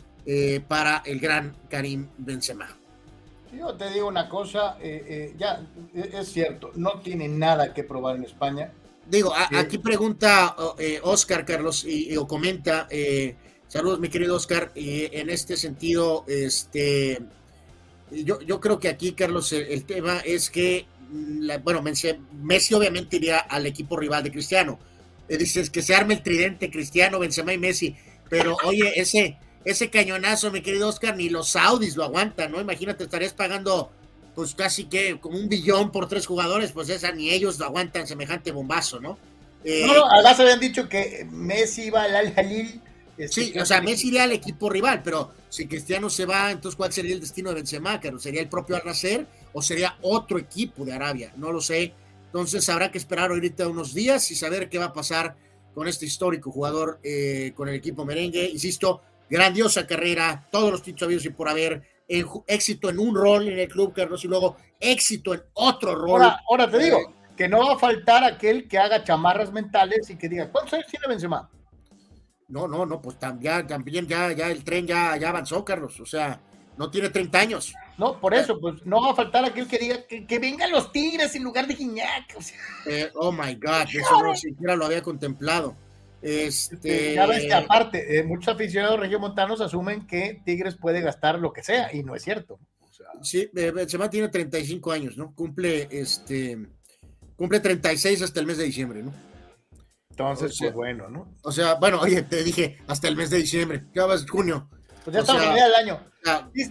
para 0.68 1.04
el 1.06 1.20
gran 1.20 1.54
Karim 1.70 2.08
Benzema. 2.18 2.83
Yo 3.58 3.76
te 3.76 3.90
digo 3.92 4.08
una 4.08 4.28
cosa, 4.30 4.78
eh, 4.82 5.04
eh, 5.08 5.36
ya 5.38 5.66
e, 5.94 6.10
es 6.20 6.32
cierto, 6.32 6.72
no 6.76 7.00
tiene 7.02 7.28
nada 7.28 7.74
que 7.74 7.84
probar 7.84 8.16
en 8.16 8.24
España. 8.24 8.72
Digo, 9.06 9.34
aquí 9.36 9.78
pregunta 9.80 10.56
Oscar 11.04 11.42
eh, 11.42 11.46
Carlos 11.46 11.84
y, 11.86 12.16
o 12.16 12.26
comenta, 12.26 12.88
saludos 13.68 14.00
mi 14.00 14.08
querido 14.08 14.36
Oscar, 14.36 14.72
y 14.76 15.14
en 15.16 15.30
este 15.30 15.58
sentido, 15.58 16.24
este, 16.26 17.20
yo, 18.12 18.40
yo 18.42 18.62
creo 18.62 18.80
que 18.80 18.88
aquí 18.88 19.12
Carlos 19.12 19.52
el, 19.52 19.84
tema 19.84 20.20
es 20.20 20.50
que, 20.50 20.88
mm, 21.10 21.50
bueno, 21.64 21.82
Messi, 21.82 22.74
obviamente 22.74 23.18
iría 23.18 23.40
al 23.40 23.66
equipo 23.66 23.98
rival 23.98 24.24
de 24.24 24.32
Cristiano. 24.32 24.80
dices 25.28 25.70
que 25.70 25.82
se 25.82 25.94
arme 25.94 26.14
el 26.14 26.24
tridente 26.24 26.72
Cristiano, 26.72 27.20
Benzema 27.20 27.54
y 27.54 27.58
Messi, 27.58 27.96
pero 28.30 28.56
oye, 28.64 28.94
ese 28.96 29.38
ese 29.66 29.90
cañonazo, 29.90 30.52
mi 30.52 30.62
querido 30.62 30.90
Oscar, 30.90 31.16
ni 31.16 31.30
los 31.30 31.50
Saudis 31.50 31.96
lo 31.96 32.04
aguantan, 32.04 32.52
¿no? 32.52 32.60
Imagínate, 32.60 33.04
estarías 33.04 33.34
pagando 33.34 33.92
pues 34.36 34.56
casi 34.56 34.86
que 34.86 35.20
como 35.20 35.38
un 35.38 35.48
billón 35.48 35.92
por 35.92 36.08
tres 36.08 36.26
jugadores, 36.26 36.72
pues 36.72 36.90
esa 36.90 37.12
ni 37.12 37.30
ellos 37.30 37.60
lo 37.60 37.66
aguantan 37.66 38.08
semejante 38.08 38.52
bombazo, 38.52 39.00
¿no? 39.00 39.18
Eh, 39.64 39.86
no, 39.86 39.94
no, 39.94 40.06
además 40.12 40.40
habían 40.40 40.60
dicho 40.60 40.90
que 40.90 41.26
Messi 41.30 41.84
iba 41.84 42.04
al 42.04 42.16
Al-Jalil. 42.16 42.82
Este, 43.18 43.44
sí, 43.44 43.60
o 43.60 43.66
sea, 43.66 43.82
Messi 43.82 44.08
iría 44.08 44.24
al 44.24 44.32
equipo 44.32 44.70
rival, 44.70 45.02
pero 45.04 45.32
si 45.50 45.68
Cristiano 45.68 46.10
se 46.10 46.26
va, 46.26 46.52
entonces 46.52 46.76
¿cuál 46.76 46.92
sería 46.92 47.14
el 47.14 47.20
destino 47.20 47.50
de 47.50 47.56
Benzema? 47.56 48.02
¿Sería 48.18 48.42
el 48.42 48.50
propio 48.50 48.76
Al-Nasser 48.76 49.28
o 49.54 49.62
sería 49.62 49.98
otro 50.02 50.40
equipo 50.40 50.84
de 50.84 50.94
Arabia? 50.94 51.32
No 51.38 51.52
lo 51.52 51.62
sé. 51.62 51.94
Entonces 52.26 52.68
habrá 52.70 52.92
que 52.92 52.98
esperar 52.98 53.30
ahorita 53.30 53.68
unos 53.68 53.94
días 53.94 54.32
y 54.32 54.36
saber 54.36 54.68
qué 54.68 54.80
va 54.80 54.86
a 54.86 54.94
pasar 54.94 55.36
con 55.76 55.88
este 55.88 56.08
histórico 56.08 56.52
jugador 56.52 57.00
eh, 57.04 57.54
con 57.56 57.70
el 57.70 57.76
equipo 57.76 58.06
merengue. 58.06 58.50
Insisto, 58.50 59.02
grandiosa 59.30 59.88
carrera, 59.88 60.48
todos 60.52 60.72
los 60.72 60.84
títulos 60.84 61.26
y 61.26 61.30
por 61.30 61.50
haber, 61.50 61.84
éxito 62.48 62.90
en 62.90 63.00
un 63.00 63.16
rol 63.16 63.48
en 63.48 63.60
el 63.60 63.68
club, 63.68 63.94
Carlos, 63.94 64.24
y 64.24 64.28
luego 64.28 64.58
éxito 64.80 65.34
en 65.34 65.42
otro 65.54 65.96
rol. 65.96 66.22
Ahora, 66.50 66.70
te 66.70 66.78
digo, 66.78 67.00
eh, 67.00 67.06
que 67.36 67.48
no 67.48 67.66
va 67.66 67.74
a 67.74 67.80
faltar 67.80 68.24
aquel 68.24 68.68
que 68.68 68.78
haga 68.78 69.04
chamarras 69.04 69.52
mentales 69.52 70.10
y 70.10 70.18
que 70.18 70.30
diga, 70.30 70.52
¿cuántos 70.52 70.74
años 70.74 70.88
tiene 70.88 71.08
Benzema? 71.08 71.50
No, 72.50 72.68
no, 72.68 72.86
no, 72.86 73.02
pues 73.02 73.18
ya, 73.40 73.66
también 73.66 74.08
ya, 74.08 74.32
ya 74.32 74.52
el 74.52 74.64
tren 74.64 74.86
ya, 74.86 75.18
ya 75.18 75.30
avanzó, 75.30 75.66
Carlos, 75.66 76.00
o 76.00 76.06
sea, 76.06 76.40
no 76.78 76.92
tiene 76.92 77.10
30 77.10 77.40
años. 77.40 77.74
No, 77.98 78.20
por 78.20 78.34
eso, 78.34 78.60
pues 78.60 78.86
no 78.86 79.02
va 79.02 79.12
a 79.12 79.16
faltar 79.16 79.46
aquel 79.46 79.68
que 79.68 79.78
diga 79.78 79.98
que, 80.08 80.40
vengan 80.40 80.72
los 80.72 80.92
Tigres 80.92 81.36
en 81.36 81.44
lugar 81.44 81.68
de 81.68 81.76
Guiñac. 81.76 82.36
Eh, 82.86 83.12
oh 83.16 83.32
my 83.32 83.56
God, 83.56 83.88
eso 83.90 84.24
no 84.24 84.36
siquiera 84.36 84.76
lo 84.76 84.86
había 84.86 85.02
contemplado. 85.02 85.76
Este... 86.24 87.16
Ya 87.16 87.26
ves 87.28 87.46
que 87.46 87.54
aparte, 87.54 88.18
eh, 88.18 88.24
muchos 88.24 88.56
aficionados 88.56 89.00
regiomontanos 89.00 89.60
asumen 89.62 90.08
que 90.08 90.42
Tigres 90.46 90.76
puede 90.76 91.02
gastar 91.02 91.38
lo 91.38 91.52
que 91.52 91.64
sea, 91.64 91.94
y 91.94 92.04
no 92.04 92.16
es 92.16 92.24
cierto. 92.24 92.60
Sí, 93.22 93.50
eh, 93.56 93.72
Benzema 93.72 94.10
tiene 94.10 94.30
35 94.30 94.92
años, 94.92 95.18
¿no? 95.18 95.34
Cumple 95.36 95.88
este 95.92 96.58
cumple 97.36 97.60
36 97.60 98.22
hasta 98.22 98.40
el 98.40 98.46
mes 98.46 98.58
de 98.58 98.66
diciembre, 98.66 99.04
¿no? 99.04 99.14
Entonces, 100.10 100.56
pues 100.60 100.74
bueno, 100.74 101.10
¿no? 101.10 101.34
O 101.42 101.52
sea, 101.52 101.76
bueno, 101.76 102.00
oye, 102.00 102.22
te 102.22 102.44
dije 102.44 102.78
hasta 102.88 103.08
el 103.08 103.16
mes 103.16 103.30
de 103.30 103.38
diciembre, 103.38 103.84
ya 103.94 104.06
vas 104.06 104.30
junio. 104.30 104.70
Pues 105.04 105.16
ya 105.16 105.22
estamos 105.22 105.44
a 105.46 105.54
del 105.54 105.76
año. 105.76 106.00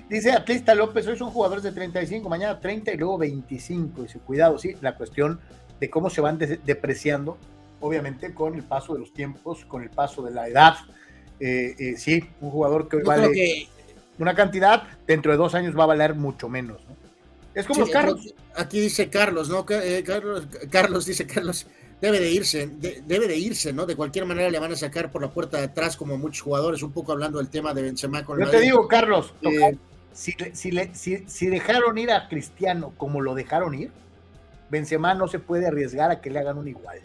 Dice 0.09 0.33
Atlista 0.33 0.74
López, 0.74 1.07
hoy 1.07 1.19
son 1.19 1.31
jugadores 1.31 1.62
de 1.62 1.73
35, 1.73 2.29
mañana 2.29 2.59
30 2.59 2.93
y 2.93 2.97
luego 2.97 3.19
25. 3.19 4.03
Dice, 4.03 4.19
cuidado, 4.20 4.59
sí, 4.59 4.77
la 4.81 4.97
cuestión 4.97 5.41
de 5.81 5.91
cómo 5.91 6.09
se 6.09 6.20
van 6.20 6.39
depreciando, 6.39 7.37
obviamente 7.82 8.32
con 8.32 8.54
el 8.54 8.62
paso 8.62 8.94
de 8.94 9.00
los 9.00 9.12
tiempos, 9.12 9.64
con 9.66 9.82
el 9.82 9.90
paso 9.90 10.22
de 10.22 10.30
la 10.30 10.48
edad. 10.48 10.74
Eh, 11.38 11.74
eh, 11.78 11.94
sí, 11.96 12.24
un 12.40 12.50
jugador 12.50 12.88
que 12.88 12.96
hoy 12.96 13.02
vale 13.02 13.68
una 14.18 14.34
cantidad, 14.34 14.84
dentro 15.06 15.32
de 15.32 15.38
dos 15.38 15.54
años 15.54 15.76
va 15.76 15.84
a 15.84 15.88
valer 15.88 16.14
mucho 16.14 16.48
menos. 16.48 16.80
Es 17.54 17.66
como 17.66 17.80
los 17.80 17.90
carros. 17.90 18.34
Aquí 18.56 18.80
dice 18.80 19.09
Carlos, 19.10 19.48
¿no? 19.48 19.66
Eh, 19.68 20.02
Carlos, 20.06 20.46
Carlos 20.70 21.06
dice 21.06 21.26
Carlos, 21.26 21.66
debe 22.00 22.20
de 22.20 22.30
irse, 22.30 22.66
debe 23.06 23.26
de 23.26 23.36
irse, 23.36 23.72
¿no? 23.72 23.86
De 23.86 23.96
cualquier 23.96 24.24
manera 24.26 24.50
le 24.50 24.59
van 24.59 24.72
a 24.72 24.76
sacar 24.76 25.10
por 25.10 25.22
la 25.22 25.30
puerta 25.30 25.59
de 25.59 25.64
atrás 25.64 25.96
como 25.96 26.16
muchos 26.18 26.42
jugadores, 26.42 26.82
un 26.82 26.92
poco 26.92 27.12
hablando 27.12 27.38
del 27.38 27.48
tema 27.48 27.74
de 27.74 27.82
Benzema 27.82 28.24
con 28.24 28.38
Yo 28.38 28.50
te 28.50 28.60
digo, 28.60 28.86
Carlos, 28.88 29.34
eh, 29.42 29.76
si, 30.12 30.34
si, 30.52 31.46
dejaron 31.46 31.98
ir 31.98 32.10
a 32.10 32.28
Cristiano 32.28 32.92
como 32.96 33.20
lo 33.20 33.34
dejaron 33.34 33.74
ir, 33.74 33.90
Benzema 34.70 35.14
no 35.14 35.28
se 35.28 35.38
puede 35.38 35.66
arriesgar 35.66 36.10
a 36.10 36.20
que 36.20 36.30
le 36.30 36.38
hagan 36.38 36.59
un 36.59 36.68
igual. 36.68 37.00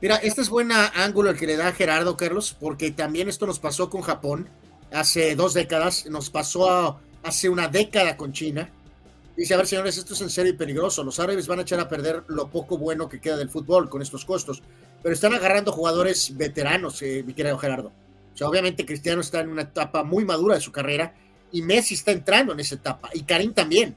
Mira, 0.00 0.16
este 0.16 0.40
es 0.40 0.48
buen 0.48 0.72
ángulo 0.72 1.30
el 1.30 1.36
que 1.36 1.46
le 1.46 1.56
da 1.56 1.72
Gerardo 1.72 2.16
Carlos, 2.16 2.56
porque 2.58 2.90
también 2.90 3.28
esto 3.28 3.46
nos 3.46 3.58
pasó 3.58 3.90
con 3.90 4.00
Japón 4.02 4.48
hace 4.92 5.34
dos 5.36 5.54
décadas, 5.54 6.06
nos 6.06 6.30
pasó 6.30 6.98
hace 7.22 7.48
una 7.48 7.68
década 7.68 8.16
con 8.16 8.32
China 8.32 8.70
Dice, 9.40 9.54
a 9.54 9.56
ver, 9.56 9.66
señores, 9.66 9.96
esto 9.96 10.12
es 10.12 10.20
en 10.20 10.28
serio 10.28 10.52
y 10.52 10.56
peligroso. 10.56 11.02
Los 11.02 11.18
árabes 11.18 11.46
van 11.46 11.60
a 11.60 11.62
echar 11.62 11.80
a 11.80 11.88
perder 11.88 12.24
lo 12.28 12.50
poco 12.50 12.76
bueno 12.76 13.08
que 13.08 13.22
queda 13.22 13.38
del 13.38 13.48
fútbol 13.48 13.88
con 13.88 14.02
estos 14.02 14.26
costos. 14.26 14.62
Pero 15.02 15.14
están 15.14 15.32
agarrando 15.32 15.72
jugadores 15.72 16.36
veteranos, 16.36 17.00
eh, 17.00 17.22
mi 17.26 17.32
querido 17.32 17.56
Gerardo. 17.56 17.90
O 18.34 18.36
sea, 18.36 18.48
obviamente 18.48 18.84
Cristiano 18.84 19.22
está 19.22 19.40
en 19.40 19.48
una 19.48 19.62
etapa 19.62 20.04
muy 20.04 20.26
madura 20.26 20.56
de 20.56 20.60
su 20.60 20.72
carrera 20.72 21.14
y 21.52 21.62
Messi 21.62 21.94
está 21.94 22.12
entrando 22.12 22.52
en 22.52 22.60
esa 22.60 22.74
etapa 22.74 23.08
y 23.14 23.22
Karim 23.22 23.54
también. 23.54 23.96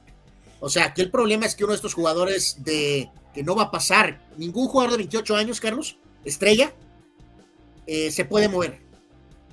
O 0.66 0.70
sea, 0.70 0.86
aquí 0.86 1.02
el 1.02 1.12
problema 1.12 1.46
es 1.46 1.56
que 1.56 1.66
uno 1.66 1.74
de 1.74 1.76
estos 1.76 1.94
jugadores 1.94 2.64
de 2.64 3.12
que 3.34 3.44
no 3.44 3.54
va 3.54 3.64
a 3.64 3.72
pasar, 3.72 4.26
ningún 4.38 4.70
jugador 4.70 4.92
de 4.92 4.98
28 5.00 5.36
años, 5.36 5.60
Carlos, 5.60 5.98
estrella, 6.24 6.72
eh, 7.86 8.10
se 8.12 8.24
puede 8.24 8.48
mover. 8.48 8.80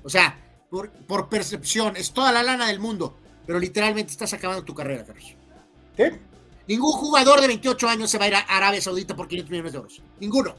O 0.05 0.09
sea, 0.09 0.39
por, 0.69 0.89
por 0.89 1.27
percepción, 1.27 1.97
es 1.97 2.13
toda 2.13 2.31
la 2.31 2.43
lana 2.43 2.67
del 2.67 2.79
mundo, 2.79 3.17
pero 3.45 3.59
literalmente 3.59 4.09
estás 4.09 4.31
acabando 4.31 4.63
tu 4.63 4.73
carrera, 4.73 5.03
Carlos. 5.03 5.35
Ningún 6.65 6.93
jugador 6.93 7.41
de 7.41 7.47
28 7.47 7.89
años 7.89 8.09
se 8.09 8.17
va 8.17 8.23
a 8.23 8.27
ir 8.29 8.35
a 8.35 8.39
Arabia 8.39 8.79
Saudita 8.79 9.13
por 9.13 9.27
500 9.27 9.51
millones 9.51 9.71
de 9.73 9.77
euros. 9.79 10.01
Ninguno. 10.17 10.55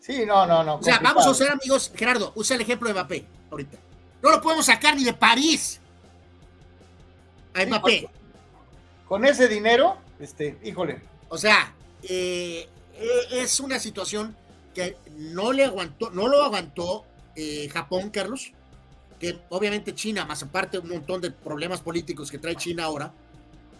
Sí, 0.00 0.24
no, 0.24 0.46
no, 0.46 0.64
no. 0.64 0.76
O 0.76 0.82
sea, 0.82 1.00
vamos 1.00 1.26
a 1.26 1.30
usar, 1.32 1.50
amigos, 1.50 1.92
Gerardo, 1.94 2.32
usa 2.34 2.56
el 2.56 2.62
ejemplo 2.62 2.88
de 2.88 2.94
Mbappé 2.94 3.26
ahorita. 3.50 3.76
No 4.22 4.30
lo 4.30 4.40
podemos 4.40 4.64
sacar 4.64 4.96
ni 4.96 5.04
de 5.04 5.12
París 5.12 5.82
a 7.52 7.66
Mbappé. 7.66 8.08
Con, 9.08 9.24
ese 9.24 9.48
dinero, 9.48 9.96
este, 10.20 10.58
híjole. 10.62 11.00
O 11.28 11.38
sea, 11.38 11.74
eh, 12.02 12.68
eh, 12.94 13.26
es 13.30 13.60
una 13.60 13.78
situación 13.78 14.36
que 14.74 14.96
no 15.16 15.52
le 15.52 15.64
aguantó, 15.64 16.10
no 16.10 16.28
lo 16.28 16.42
aguantó 16.42 17.04
eh, 17.34 17.68
Japón, 17.72 18.10
Carlos, 18.10 18.52
que 19.18 19.38
obviamente 19.48 19.94
China, 19.94 20.24
más 20.24 20.42
aparte 20.42 20.78
un 20.78 20.88
montón 20.88 21.20
de 21.20 21.30
problemas 21.30 21.80
políticos 21.80 22.30
que 22.30 22.38
trae 22.38 22.56
China 22.56 22.84
ahora, 22.84 23.12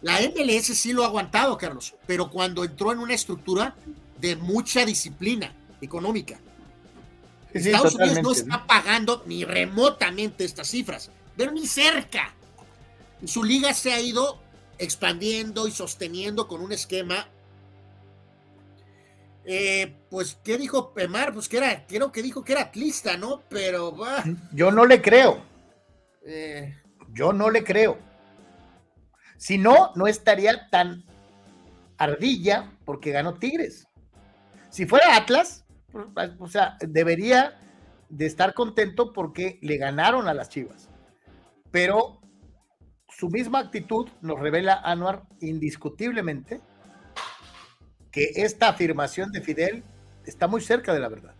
la 0.03 0.21
MLS 0.21 0.67
sí 0.67 0.93
lo 0.93 1.03
ha 1.03 1.07
aguantado, 1.07 1.57
Carlos, 1.59 1.95
pero 2.07 2.31
cuando 2.31 2.65
entró 2.65 2.93
en 2.93 2.99
una 2.99 3.15
estructura 3.15 3.75
de 4.21 4.37
mucha 4.37 4.85
disciplina 4.85 5.53
económica. 5.81 6.39
Estados 7.53 7.95
Unidos 7.95 8.23
no 8.23 8.33
está 8.33 8.67
pagando 8.67 9.23
ni 9.27 9.45
remotamente 9.45 10.45
estas 10.45 10.69
cifras, 10.69 11.11
pero 11.37 11.51
ni 11.53 11.67
cerca. 11.67 12.35
Su 13.25 13.43
liga 13.43 13.73
se 13.75 13.93
ha 13.93 14.01
ido 14.01 14.41
expandiendo 14.79 15.67
y 15.67 15.71
sosteniendo 15.71 16.49
con 16.49 16.61
un 16.61 16.73
esquema. 16.73 17.29
Eh, 19.45 19.97
pues, 20.11 20.39
¿qué 20.45 20.59
dijo 20.59 20.93
Pemar? 20.93 21.33
Pues 21.33 21.49
que 21.49 21.57
era, 21.57 21.87
creo 21.87 22.13
que 22.13 22.23
dijo 22.23 22.45
que 22.45 22.53
era 22.53 22.63
atlista, 22.63 23.17
¿no? 23.17 23.43
Pero 23.49 23.97
va. 23.97 24.23
Yo 24.53 24.71
no 24.71 24.85
le 24.85 25.01
creo. 25.01 25.43
Eh, 26.27 26.77
Yo 27.13 27.33
no 27.33 27.51
le 27.51 27.65
creo. 27.65 27.99
Si 29.39 29.57
no, 29.57 29.93
no 29.95 30.07
estaría 30.07 30.69
tan 30.69 31.05
ardilla 31.97 32.73
porque 32.85 33.13
ganó 33.13 33.35
Tigres. 33.35 33.87
Si 34.69 34.85
fuera 34.85 35.17
Atlas, 35.17 35.65
o 36.39 36.49
sea, 36.49 36.77
debería 36.81 37.59
de 38.11 38.27
estar 38.27 38.53
contento 38.53 39.13
porque 39.13 39.59
le 39.63 39.77
ganaron 39.79 40.29
a 40.29 40.35
las 40.35 40.49
Chivas. 40.51 40.89
Pero 41.71 42.18
su 43.19 43.29
misma 43.29 43.59
actitud 43.59 44.09
nos 44.21 44.39
revela 44.39 44.81
Anuar 44.85 45.25
indiscutiblemente 45.41 46.61
que 48.13 48.31
esta 48.37 48.69
afirmación 48.69 49.33
de 49.33 49.41
Fidel 49.41 49.83
está 50.25 50.47
muy 50.47 50.61
cerca 50.61 50.95
de 50.95 51.01
la 51.01 51.09
verdad. 51.09 51.35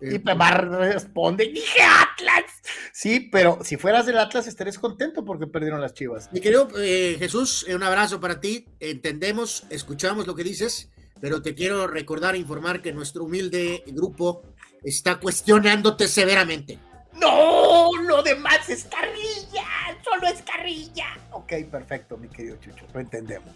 Y 0.00 0.14
eh, 0.14 0.20
Pemar 0.20 0.68
responde, 0.68 1.46
dije 1.48 1.80
Atlas. 1.82 2.44
Sí, 2.92 3.28
pero 3.32 3.58
si 3.62 3.76
fueras 3.76 4.06
del 4.06 4.18
Atlas 4.18 4.46
estarías 4.46 4.78
contento 4.78 5.24
porque 5.24 5.48
perdieron 5.48 5.80
las 5.80 5.94
chivas. 5.94 6.32
Mi 6.32 6.40
querido 6.40 6.68
eh, 6.78 7.16
Jesús, 7.18 7.66
un 7.74 7.82
abrazo 7.82 8.20
para 8.20 8.38
ti. 8.38 8.68
Entendemos, 8.78 9.64
escuchamos 9.68 10.28
lo 10.28 10.36
que 10.36 10.44
dices, 10.44 10.90
pero 11.20 11.42
te 11.42 11.56
quiero 11.56 11.88
recordar 11.88 12.36
e 12.36 12.38
informar 12.38 12.80
que 12.80 12.92
nuestro 12.92 13.24
humilde 13.24 13.82
grupo 13.88 14.42
está 14.84 15.18
cuestionándote 15.18 16.06
severamente. 16.06 16.78
No, 17.20 17.90
lo 18.02 18.22
demás 18.22 18.68
es 18.68 18.84
carrilla, 18.84 19.64
solo 20.02 20.26
es 20.26 20.42
carrilla. 20.42 21.06
Ok, 21.32 21.52
perfecto, 21.70 22.16
mi 22.16 22.28
querido 22.28 22.56
Chucho, 22.56 22.86
lo 22.92 23.00
entendemos. 23.00 23.54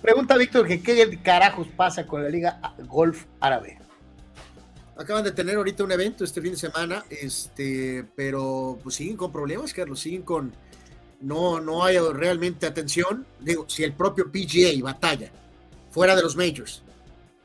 Pregunta 0.00 0.36
Víctor 0.36 0.66
que 0.66 0.82
qué 0.82 1.18
carajos 1.22 1.68
pasa 1.68 2.06
con 2.06 2.22
la 2.22 2.28
Liga 2.28 2.60
Golf 2.88 3.24
Árabe. 3.40 3.78
Acaban 4.96 5.24
de 5.24 5.32
tener 5.32 5.56
ahorita 5.56 5.84
un 5.84 5.92
evento 5.92 6.24
este 6.24 6.42
fin 6.42 6.52
de 6.52 6.58
semana, 6.58 7.04
este, 7.08 8.04
pero 8.14 8.78
pues 8.82 8.96
siguen 8.96 9.16
con 9.16 9.32
problemas, 9.32 9.72
Carlos, 9.72 10.00
siguen 10.00 10.22
con 10.22 10.52
no, 11.20 11.60
no 11.60 11.84
hay 11.84 11.98
realmente 11.98 12.66
atención. 12.66 13.26
Digo, 13.40 13.64
si 13.68 13.84
el 13.84 13.94
propio 13.94 14.30
PGA 14.30 14.82
batalla 14.82 15.30
fuera 15.90 16.14
de 16.16 16.22
los 16.22 16.36
majors, 16.36 16.82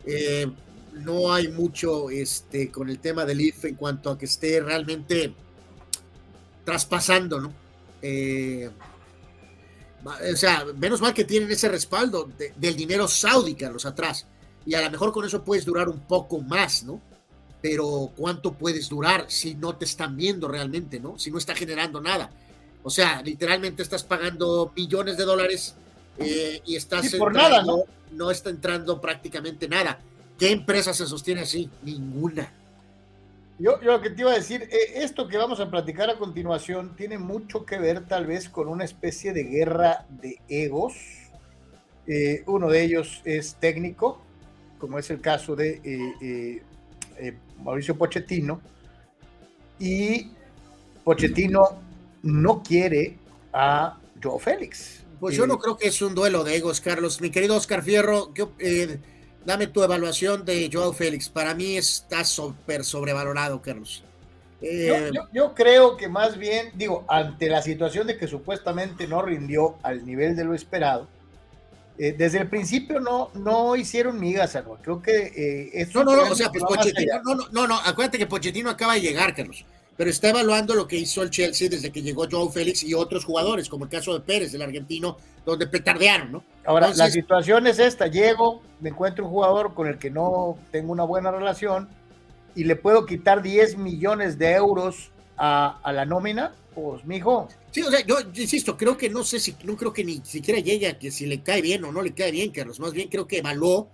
eh, 0.05 0.51
no 0.97 1.33
hay 1.33 1.47
mucho 1.49 2.09
este, 2.09 2.71
con 2.71 2.89
el 2.89 2.99
tema 2.99 3.25
del 3.25 3.41
IF 3.41 3.65
en 3.65 3.75
cuanto 3.75 4.09
a 4.09 4.17
que 4.17 4.25
esté 4.25 4.59
realmente 4.61 5.33
traspasando, 6.63 7.39
¿no? 7.39 7.53
Eh, 8.01 8.69
o 10.05 10.35
sea, 10.35 10.65
menos 10.77 11.01
mal 11.01 11.13
que 11.13 11.23
tienen 11.25 11.51
ese 11.51 11.69
respaldo 11.69 12.29
del 12.55 12.75
dinero 12.75 13.07
saudí, 13.07 13.55
Carlos, 13.55 13.85
atrás. 13.85 14.27
Y 14.65 14.73
a 14.73 14.81
lo 14.81 14.91
mejor 14.91 15.11
con 15.11 15.25
eso 15.25 15.43
puedes 15.43 15.65
durar 15.65 15.89
un 15.89 15.99
poco 16.01 16.41
más, 16.41 16.83
¿no? 16.83 17.01
pero 17.61 18.11
¿cuánto 18.15 18.53
puedes 18.53 18.89
durar 18.89 19.25
si 19.27 19.55
no 19.55 19.75
te 19.75 19.85
están 19.85 20.15
viendo 20.15 20.47
realmente, 20.47 20.99
¿no? 20.99 21.17
Si 21.17 21.31
no 21.31 21.37
está 21.37 21.55
generando 21.55 21.99
nada. 22.01 22.29
O 22.83 22.89
sea, 22.89 23.21
literalmente 23.21 23.83
estás 23.83 24.03
pagando 24.03 24.71
millones 24.75 25.17
de 25.17 25.25
dólares 25.25 25.75
eh, 26.19 26.61
y 26.65 26.75
estás... 26.75 27.13
por 27.15 27.33
nada, 27.33 27.63
¿no? 27.63 27.83
No 28.11 28.31
está 28.31 28.49
entrando 28.49 29.01
prácticamente 29.01 29.67
nada. 29.67 29.99
¿Qué 30.37 30.51
empresa 30.51 30.93
se 30.93 31.05
sostiene 31.05 31.41
así? 31.41 31.69
Ninguna. 31.83 32.51
Yo, 33.59 33.81
yo, 33.81 33.93
lo 33.93 34.01
que 34.01 34.11
te 34.11 34.21
iba 34.21 34.31
a 34.31 34.35
decir, 34.35 34.63
eh, 34.63 34.77
esto 34.95 35.27
que 35.27 35.37
vamos 35.37 35.59
a 35.59 35.69
platicar 35.71 36.09
a 36.09 36.17
continuación 36.17 36.95
tiene 36.95 37.17
mucho 37.17 37.65
que 37.65 37.79
ver 37.79 38.05
tal 38.07 38.27
vez 38.27 38.49
con 38.49 38.67
una 38.67 38.83
especie 38.83 39.33
de 39.33 39.43
guerra 39.43 40.05
de 40.09 40.39
egos. 40.47 40.93
Eh, 42.05 42.43
uno 42.45 42.69
de 42.69 42.83
ellos 42.83 43.21
es 43.25 43.55
técnico, 43.55 44.21
como 44.77 44.99
es 44.99 45.09
el 45.09 45.21
caso 45.21 45.55
de 45.55 45.81
eh, 47.19 47.33
Mauricio 47.63 47.97
Pochettino, 47.97 48.61
y 49.79 50.31
Pochettino 51.03 51.81
no 52.21 52.61
quiere 52.61 53.17
a 53.53 53.97
Joe 54.21 54.39
Félix. 54.39 55.03
Pues 55.19 55.35
yo 55.35 55.47
no 55.47 55.57
creo 55.57 55.77
que 55.77 55.87
es 55.87 56.01
un 56.01 56.13
duelo 56.13 56.43
de 56.43 56.55
egos, 56.55 56.79
Carlos. 56.79 57.21
Mi 57.21 57.31
querido 57.31 57.55
Oscar 57.55 57.81
Fierro, 57.81 58.31
eh, 58.59 58.99
dame 59.47 59.67
tu 59.67 59.81
evaluación 59.81 60.43
de 60.43 60.69
Joao 60.71 60.91
Félix. 60.91 61.29
Para 61.29 61.55
mí 61.55 61.77
está 61.77 62.25
súper 62.25 62.83
sobrevalorado, 62.83 63.61
Carlos. 63.61 64.03
yo, 65.31 65.55
creo 65.55 65.95
que 65.95 66.09
más 66.09 66.37
bien, 66.37 66.71
digo, 66.75 67.05
ante 67.07 67.47
la 67.47 67.61
situación 67.61 68.07
de 68.07 68.17
que 68.17 68.27
supuestamente 68.27 69.07
no 69.07 69.21
rindió 69.21 69.77
al 69.83 70.05
nivel 70.05 70.35
de 70.35 70.43
lo 70.43 70.53
esperado, 70.53 71.07
eh, 71.97 72.13
desde 72.15 72.39
el 72.39 72.49
principio 72.49 72.99
no, 72.99 73.31
no 73.35 73.77
hicieron 73.77 74.19
migas, 74.19 74.57
algo. 74.57 74.77
Creo 74.81 75.01
que 75.01 75.71
eh, 75.73 75.87
no, 75.93 76.03
no, 76.03 76.17
no, 76.17 76.23
o 76.29 76.35
sea, 76.35 76.49
pues 76.49 76.63
Pochettino, 76.65 77.21
no, 77.23 77.35
no, 77.35 77.47
no, 77.49 77.67
no, 77.67 77.79
acuérdate 77.85 78.17
que 78.17 78.27
Pochettino 78.27 78.69
acaba 78.69 78.95
de 78.95 79.01
llegar, 79.01 79.33
Carlos, 79.33 79.65
pero 79.95 80.09
está 80.09 80.27
evaluando 80.29 80.75
lo 80.75 80.89
que 80.89 80.97
hizo 80.97 81.23
el 81.23 81.29
Chelsea 81.29 81.69
desde 81.69 81.89
que 81.89 82.01
llegó 82.01 82.27
Joao 82.29 82.49
Félix 82.49 82.83
y 82.83 82.93
otros 82.93 83.23
jugadores, 83.23 83.69
como 83.69 83.85
el 83.85 83.89
caso 83.89 84.13
de 84.13 84.19
Pérez, 84.19 84.53
el 84.53 84.61
argentino, 84.61 85.17
donde 85.47 85.65
petardearon, 85.65 86.31
¿no? 86.33 86.43
Ahora, 86.65 86.91
la 86.93 87.09
situación 87.09 87.67
es 87.67 87.79
esta, 87.79 88.07
llego, 88.07 88.61
me 88.81 88.89
encuentro 88.89 89.23
un 89.23 89.31
jugador 89.31 89.73
con 89.73 89.87
el 89.87 89.97
que 89.97 90.11
no 90.11 90.57
tengo 90.71 90.91
una 90.91 91.03
buena 91.03 91.31
relación 91.31 91.87
y 92.53 92.65
le 92.65 92.75
puedo 92.75 93.05
quitar 93.05 93.41
10 93.41 93.77
millones 93.77 94.37
de 94.37 94.51
euros 94.51 95.11
a, 95.37 95.79
la 95.85 96.05
nómina, 96.05 96.51
pues 96.75 97.05
mijo. 97.05 97.47
Sí, 97.71 97.81
o 97.81 97.89
sea, 97.89 98.05
yo, 98.05 98.17
insisto, 98.33 98.75
creo 98.75 98.97
que 98.97 99.09
no 99.09 99.23
sé 99.23 99.39
si, 99.39 99.55
no 99.63 99.77
creo 99.77 99.93
que 99.93 100.03
ni 100.03 100.17
siquiera 100.25 100.59
llegue 100.59 100.87
a 100.87 100.99
que 100.99 101.11
si 101.11 101.25
le 101.25 101.41
cae 101.41 101.61
bien 101.61 101.85
o 101.85 101.93
no 101.93 102.01
le 102.01 102.13
cae 102.13 102.31
bien, 102.31 102.51
Carlos. 102.51 102.81
Más 102.81 102.91
bien 102.91 103.07
creo 103.07 103.25
que 103.25 103.37
evaluó, 103.37 103.87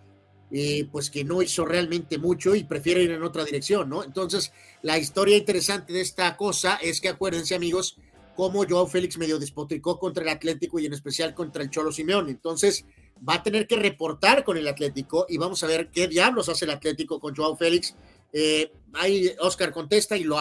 eh, 0.49 0.87
pues 0.91 1.11
que 1.11 1.23
no 1.23 1.43
hizo 1.43 1.65
realmente 1.65 2.17
mucho 2.17 2.55
y 2.55 2.63
prefiere 2.63 3.03
ir 3.03 3.11
en 3.11 3.21
otra 3.21 3.43
dirección, 3.43 3.89
¿no? 3.89 4.03
Entonces, 4.03 4.51
la 4.81 4.97
historia 4.97 5.37
interesante 5.37 5.93
de 5.93 6.01
esta 6.01 6.35
cosa 6.35 6.79
es 6.81 6.99
que 6.99 7.09
acuérdense, 7.09 7.53
amigos, 7.53 7.97
cómo 8.35 8.65
Joao 8.67 8.87
Félix 8.87 9.17
medio 9.17 9.39
despotricó 9.39 9.99
contra 9.99 10.23
el 10.23 10.29
Atlético 10.29 10.79
y 10.79 10.85
en 10.85 10.93
especial 10.93 11.33
contra 11.33 11.63
el 11.63 11.69
Cholo 11.69 11.91
Simeón. 11.91 12.29
Entonces, 12.29 12.85
va 13.27 13.35
a 13.35 13.43
tener 13.43 13.67
que 13.67 13.75
reportar 13.75 14.43
con 14.43 14.57
el 14.57 14.67
Atlético 14.67 15.25
y 15.29 15.37
vamos 15.37 15.63
a 15.63 15.67
ver 15.67 15.89
qué 15.91 16.07
diablos 16.07 16.49
hace 16.49 16.65
el 16.65 16.71
Atlético 16.71 17.19
con 17.19 17.35
Joao 17.35 17.55
Félix 17.55 17.95
eh, 18.35 18.71
ahí 18.93 19.31
Oscar 19.39 19.71
contesta 19.71 20.17
y 20.17 20.23
lo, 20.23 20.37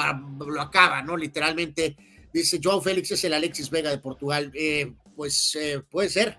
lo, 0.47 0.61
acaba, 0.63 1.03
¿no? 1.03 1.15
Literalmente 1.15 1.95
dice, 2.33 2.59
Joao 2.63 2.81
Félix 2.81 3.11
es 3.11 3.25
el 3.25 3.35
Alexis 3.35 3.69
Vega 3.69 3.91
de 3.91 3.99
Portugal. 3.99 4.51
Eh, 4.55 4.95
pues 5.15 5.55
eh, 5.57 5.83
puede 5.91 6.09
ser. 6.09 6.39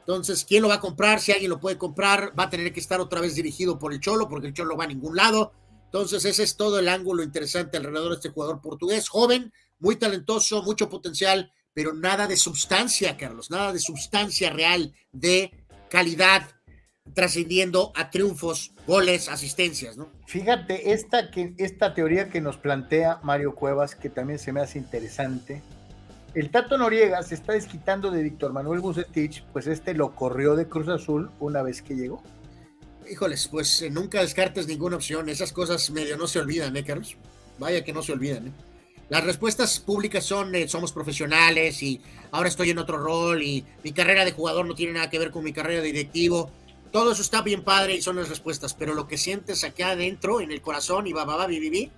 Entonces, 0.00 0.44
¿quién 0.44 0.62
lo 0.62 0.68
va 0.68 0.76
a 0.76 0.80
comprar? 0.80 1.20
Si 1.20 1.32
alguien 1.32 1.50
lo 1.50 1.60
puede 1.60 1.76
comprar, 1.76 2.32
va 2.38 2.44
a 2.44 2.50
tener 2.50 2.72
que 2.72 2.80
estar 2.80 3.00
otra 3.00 3.20
vez 3.20 3.34
dirigido 3.34 3.78
por 3.78 3.92
el 3.92 4.00
Cholo, 4.00 4.28
porque 4.28 4.46
el 4.46 4.54
Cholo 4.54 4.76
va 4.76 4.84
a 4.84 4.88
ningún 4.88 5.16
lado. 5.16 5.52
Entonces, 5.84 6.24
ese 6.24 6.44
es 6.44 6.56
todo 6.56 6.78
el 6.78 6.88
ángulo 6.88 7.22
interesante 7.22 7.76
alrededor 7.76 8.10
de 8.10 8.14
este 8.16 8.30
jugador 8.30 8.60
portugués, 8.60 9.08
joven, 9.08 9.52
muy 9.78 9.96
talentoso, 9.96 10.62
mucho 10.62 10.88
potencial, 10.88 11.52
pero 11.72 11.92
nada 11.92 12.26
de 12.26 12.36
sustancia, 12.36 13.16
Carlos, 13.16 13.50
nada 13.50 13.72
de 13.72 13.80
sustancia 13.80 14.50
real, 14.50 14.94
de 15.12 15.52
calidad, 15.90 16.48
trascendiendo 17.14 17.92
a 17.94 18.10
triunfos, 18.10 18.72
goles, 18.86 19.28
asistencias, 19.28 19.96
¿no? 19.96 20.10
Fíjate, 20.26 20.92
esta, 20.92 21.30
que, 21.30 21.54
esta 21.58 21.94
teoría 21.94 22.30
que 22.30 22.40
nos 22.40 22.56
plantea 22.56 23.20
Mario 23.22 23.54
Cuevas, 23.54 23.94
que 23.94 24.10
también 24.10 24.38
se 24.38 24.52
me 24.52 24.60
hace 24.60 24.78
interesante. 24.78 25.62
El 26.34 26.50
Tato 26.50 26.76
Noriega 26.76 27.22
se 27.22 27.34
está 27.34 27.52
desquitando 27.52 28.10
de 28.10 28.22
Víctor 28.22 28.52
Manuel 28.52 28.80
Bucetich, 28.80 29.44
pues 29.52 29.66
este 29.66 29.94
lo 29.94 30.14
corrió 30.14 30.56
de 30.56 30.68
Cruz 30.68 30.88
Azul 30.88 31.30
una 31.40 31.62
vez 31.62 31.80
que 31.82 31.94
llegó. 31.94 32.22
Híjoles, 33.10 33.48
pues 33.48 33.82
eh, 33.82 33.90
nunca 33.90 34.20
descartes 34.20 34.66
ninguna 34.66 34.96
opción. 34.96 35.28
Esas 35.28 35.52
cosas 35.52 35.90
medio 35.90 36.16
no 36.16 36.26
se 36.26 36.40
olvidan, 36.40 36.76
¿eh, 36.76 36.84
Carlos? 36.84 37.16
Vaya 37.58 37.84
que 37.84 37.92
no 37.92 38.02
se 38.02 38.12
olvidan, 38.12 38.48
¿eh? 38.48 38.52
Las 39.08 39.24
respuestas 39.24 39.78
públicas 39.78 40.24
son 40.24 40.54
eh, 40.54 40.68
somos 40.68 40.92
profesionales 40.92 41.82
y 41.82 42.00
ahora 42.32 42.48
estoy 42.48 42.70
en 42.70 42.78
otro 42.78 42.98
rol 42.98 43.42
y 43.42 43.64
mi 43.84 43.92
carrera 43.92 44.24
de 44.24 44.32
jugador 44.32 44.66
no 44.66 44.74
tiene 44.74 44.94
nada 44.94 45.10
que 45.10 45.18
ver 45.18 45.30
con 45.30 45.44
mi 45.44 45.52
carrera 45.52 45.80
de 45.80 45.86
directivo 45.86 46.50
todo 46.96 47.12
eso 47.12 47.20
está 47.20 47.42
bien 47.42 47.62
padre 47.62 47.94
y 47.94 48.00
son 48.00 48.16
las 48.16 48.30
respuestas, 48.30 48.72
pero 48.72 48.94
lo 48.94 49.06
que 49.06 49.18
sientes 49.18 49.64
aquí 49.64 49.82
adentro, 49.82 50.40
en 50.40 50.50
el 50.50 50.62
corazón 50.62 51.06
y 51.06 51.12
va, 51.12 51.24
va, 51.26 51.36
va, 51.36 51.46
vi, 51.46 51.90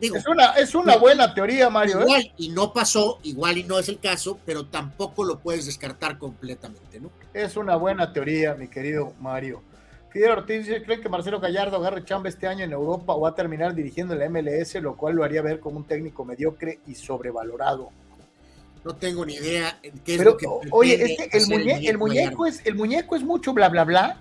Digo, 0.00 0.16
es 0.16 0.26
una, 0.26 0.52
es 0.52 0.74
una 0.74 0.96
buena 0.96 1.34
teoría, 1.34 1.68
Mario. 1.68 2.00
¿eh? 2.00 2.02
Igual 2.02 2.32
y 2.38 2.48
no 2.48 2.72
pasó, 2.72 3.18
igual 3.22 3.58
y 3.58 3.64
no 3.64 3.78
es 3.78 3.90
el 3.90 3.98
caso, 3.98 4.38
pero 4.46 4.66
tampoco 4.66 5.22
lo 5.22 5.38
puedes 5.38 5.66
descartar 5.66 6.18
completamente, 6.18 6.98
¿no? 6.98 7.10
Es 7.34 7.56
una 7.56 7.76
buena 7.76 8.10
teoría, 8.12 8.54
mi 8.54 8.68
querido 8.68 9.12
Mario. 9.20 9.62
Fidel 10.10 10.30
Ortiz 10.30 10.66
dice, 10.66 10.82
¿creen 10.82 11.02
que 11.02 11.08
Marcelo 11.08 11.38
Gallardo 11.38 11.76
agarre 11.76 12.04
chamba 12.04 12.28
este 12.28 12.46
año 12.46 12.64
en 12.64 12.72
Europa 12.72 13.14
o 13.14 13.20
va 13.20 13.30
a 13.30 13.34
terminar 13.34 13.74
dirigiendo 13.74 14.14
la 14.14 14.28
MLS, 14.28 14.74
lo 14.76 14.96
cual 14.96 15.16
lo 15.16 15.24
haría 15.24 15.42
ver 15.42 15.60
como 15.60 15.76
un 15.76 15.84
técnico 15.84 16.24
mediocre 16.24 16.80
y 16.86 16.94
sobrevalorado? 16.94 17.90
no 18.84 18.94
tengo 18.94 19.26
ni 19.26 19.34
idea 19.34 19.78
qué 20.04 20.14
es 20.14 20.24
lo 20.24 20.36
que 20.36 20.46
Oye, 20.70 20.94
este, 20.94 21.36
el, 21.36 21.86
el, 21.86 21.98
muñeco 21.98 22.46
es, 22.46 22.64
el 22.64 22.74
muñeco 22.74 23.16
es 23.16 23.22
mucho 23.22 23.52
bla 23.52 23.68
bla 23.68 23.84
bla, 23.84 24.16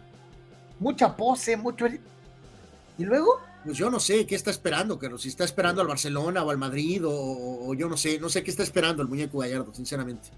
mucha 0.80 1.16
pose, 1.16 1.56
mucho. 1.56 1.88
¿Y 2.98 3.06
luego? 3.06 3.40
Pues 3.68 3.78
yo 3.78 3.90
no 3.90 4.00
sé 4.00 4.26
qué 4.26 4.36
está 4.36 4.50
esperando, 4.50 4.98
pero 4.98 5.18
si 5.18 5.28
está 5.28 5.44
esperando 5.44 5.82
al 5.82 5.88
Barcelona 5.88 6.42
o 6.42 6.50
al 6.50 6.58
Madrid 6.58 7.02
o, 7.06 7.74
yo 7.74 7.90
no 7.90 7.98
sé, 7.98 8.18
no 8.18 8.30
sé 8.30 8.42
qué 8.42 8.50
está 8.50 8.64
esperando 8.64 9.02
el 9.02 9.10
muñeco 9.10 9.40
Gallardo, 9.40 9.74
sinceramente. 9.74 10.30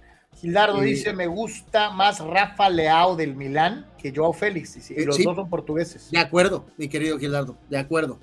Gilardo 0.42 0.82
eh, 0.82 0.86
dice, 0.86 1.14
me 1.14 1.28
gusta 1.28 1.92
más 1.92 2.22
Rafa 2.22 2.72
Leao 2.72 3.16
del 3.16 3.36
Milán 3.36 3.86
que 4.00 4.12
Joao 4.12 4.34
Félix, 4.34 4.90
y, 4.90 4.94
eh, 4.96 5.06
los 5.06 5.24
dos 5.24 5.36
son 5.36 5.48
portugueses. 5.48 6.10
De 6.10 6.18
acuerdo, 6.18 6.66
mi 6.76 6.90
querido 6.90 7.20
Gilardo, 7.20 7.56
de 7.70 7.78
acuerdo. 7.78 8.18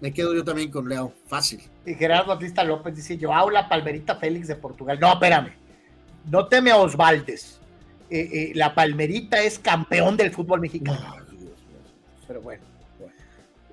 Me 0.00 0.12
quedo 0.12 0.32
yo 0.32 0.44
también 0.44 0.70
con 0.70 0.88
Leo, 0.88 1.12
fácil. 1.26 1.60
Y 1.84 1.94
Gerardo 1.94 2.28
Batista 2.28 2.62
López 2.62 2.94
dice, 2.94 3.18
yo 3.18 3.34
hago 3.34 3.50
la 3.50 3.68
Palmerita 3.68 4.14
Félix 4.14 4.46
de 4.46 4.54
Portugal. 4.54 4.96
No, 5.00 5.12
espérame. 5.12 5.54
No 6.30 6.46
teme 6.46 6.70
a 6.70 6.76
Osvaldes. 6.76 7.58
Eh, 8.10 8.28
eh, 8.32 8.52
la 8.54 8.76
Palmerita 8.76 9.42
es 9.42 9.58
campeón 9.58 10.16
del 10.16 10.30
fútbol 10.30 10.60
mexicano. 10.60 11.16
Pero 12.28 12.42
bueno. 12.42 12.71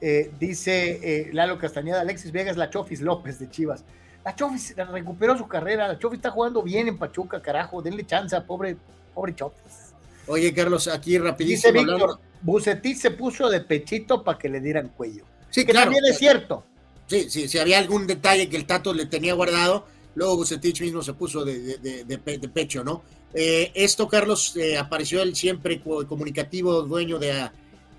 Eh, 0.02 0.32
dice 0.40 1.30
Lalo 1.34 1.58
Castañeda, 1.58 2.02
Alexis 2.02 2.32
Vegas, 2.32 2.58
la 2.58 2.70
Chofis 2.70 3.02
López 3.02 3.40
de 3.40 3.50
Chivas. 3.50 3.84
La 4.24 4.36
Chofis 4.36 4.76
recuperó 4.76 5.38
su 5.38 5.48
carrera. 5.48 5.88
La 5.88 6.00
Chofis 6.00 6.20
está 6.20 6.32
jugando 6.32 6.62
bien 6.62 6.88
en 6.88 6.98
Pachuca, 6.98 7.42
carajo. 7.42 7.82
Denle 7.82 8.06
chance, 8.06 8.40
pobre, 8.42 8.78
pobre 9.14 9.36
Chofis. 9.36 9.94
Oye, 10.28 10.54
Carlos, 10.54 10.88
aquí 10.88 11.18
rapidísimo. 11.18 11.74
Dice 11.74 11.86
Víctor, 11.86 12.20
Bucetí 12.42 12.96
se 12.96 13.12
puso 13.12 13.50
de 13.50 13.62
pechito 13.62 14.24
para 14.24 14.38
que 14.38 14.48
le 14.48 14.60
dieran 14.60 14.90
cuello. 14.90 15.26
Sí, 15.50 15.66
que 15.66 15.74
también 15.74 16.04
es 16.06 16.18
cierto. 16.18 16.64
Sí, 17.08 17.30
sí, 17.30 17.48
si 17.48 17.58
había 17.58 17.80
algún 17.80 18.06
detalle 18.06 18.48
que 18.50 18.56
el 18.56 18.66
Tato 18.66 18.94
le 18.94 19.08
tenía 19.08 19.34
guardado, 19.34 19.88
luego 20.14 20.38
Bucetich 20.38 20.82
mismo 20.82 21.02
se 21.02 21.14
puso 21.14 21.44
de, 21.44 22.50
pecho, 22.54 22.84
¿no? 22.84 23.02
Eh, 23.34 23.72
esto, 23.74 24.08
Carlos, 24.08 24.56
eh, 24.56 24.78
apareció 24.78 25.24
el 25.24 25.36
siempre 25.36 25.82
comunicativo 25.82 26.84
dueño 26.84 27.18
de 27.18 27.50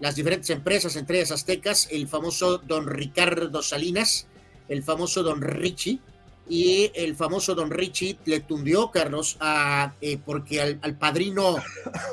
las 0.00 0.16
diferentes 0.16 0.50
empresas, 0.50 0.96
entre 0.96 1.18
ellas 1.18 1.32
aztecas, 1.32 1.88
el 1.90 2.08
famoso 2.08 2.58
don 2.58 2.86
Ricardo 2.86 3.62
Salinas, 3.62 4.26
el 4.68 4.82
famoso 4.82 5.22
don 5.22 5.40
Richie, 5.40 6.00
y 6.48 6.90
el 6.94 7.14
famoso 7.14 7.54
don 7.54 7.70
Richie 7.70 8.18
le 8.24 8.40
tundió, 8.40 8.90
Carlos, 8.90 9.36
a, 9.38 9.94
eh, 10.00 10.18
porque 10.18 10.60
al, 10.60 10.80
al, 10.82 10.98
padrino 10.98 11.56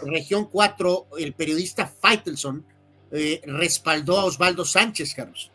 Región 0.04 0.46
4, 0.46 1.08
el 1.18 1.34
periodista 1.34 1.88
Faitelson, 1.88 2.64
eh, 3.12 3.42
respaldó 3.46 4.20
a 4.20 4.26
Osvaldo 4.26 4.66
Sánchez, 4.66 5.14
Carlos. 5.16 5.52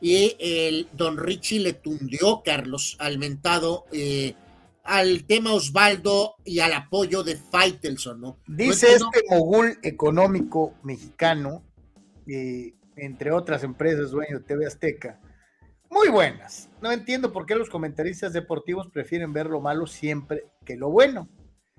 Y 0.00 0.36
el 0.38 0.88
don 0.92 1.16
Richie 1.16 1.60
le 1.60 1.74
tundió, 1.74 2.42
Carlos, 2.44 2.96
al 2.98 3.18
mentado, 3.18 3.84
eh, 3.92 4.34
al 4.82 5.24
tema 5.24 5.52
Osvaldo 5.52 6.34
y 6.44 6.58
al 6.58 6.72
apoyo 6.72 7.22
de 7.22 7.36
Faitelson, 7.36 8.20
¿no? 8.20 8.38
Dice 8.46 8.94
este 8.94 9.22
mogul 9.30 9.78
económico 9.82 10.74
mexicano, 10.82 11.62
eh, 12.26 12.74
entre 12.96 13.32
otras 13.32 13.64
empresas, 13.64 14.10
dueño 14.10 14.38
de 14.38 14.44
TV 14.44 14.66
Azteca, 14.66 15.20
muy 15.90 16.08
buenas. 16.08 16.68
No 16.80 16.90
entiendo 16.90 17.32
por 17.32 17.46
qué 17.46 17.54
los 17.54 17.70
comentaristas 17.70 18.32
deportivos 18.32 18.88
prefieren 18.88 19.32
ver 19.32 19.46
lo 19.46 19.60
malo 19.60 19.86
siempre 19.86 20.44
que 20.64 20.76
lo 20.76 20.90
bueno. 20.90 21.28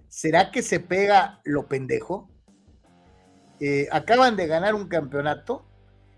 ¿Será 0.08 0.52
que 0.52 0.62
se 0.62 0.80
pega 0.80 1.42
lo 1.44 1.68
pendejo? 1.68 2.30
Eh, 3.60 3.88
acaban 3.92 4.36
de 4.36 4.48
ganar 4.48 4.76
un 4.76 4.88
campeonato, 4.88 5.66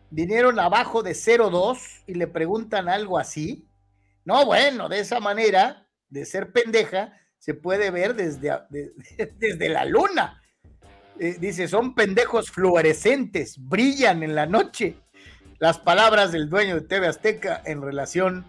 vinieron 0.10 0.60
abajo 0.60 1.02
de 1.02 1.12
0-2 1.12 2.04
y 2.06 2.14
le 2.14 2.28
preguntan 2.28 2.90
algo 2.90 3.18
así. 3.18 3.68
No, 4.26 4.46
bueno, 4.46 4.90
de 4.90 5.00
esa 5.00 5.20
manera, 5.20 5.88
de 6.10 6.26
ser 6.26 6.52
pendeja, 6.52 7.14
se 7.40 7.54
puede 7.54 7.92
ver 7.92 8.16
desde, 8.16 8.52
desde 9.38 9.70
la 9.70 9.86
luna. 9.86 10.42
Eh, 11.20 11.38
dice, 11.40 11.68
son 11.68 11.96
pendejos 11.96 12.52
fluorescentes, 12.52 13.56
brillan 13.58 14.24
en 14.24 14.36
la 14.36 14.46
noche. 14.46 14.96
Las 15.60 15.80
palabras 15.80 16.32
del 16.32 16.50
dueño 16.50 16.76
de 16.76 16.82
TV 16.82 17.08
Azteca 17.08 17.62
en 17.66 17.82
relación 17.82 18.46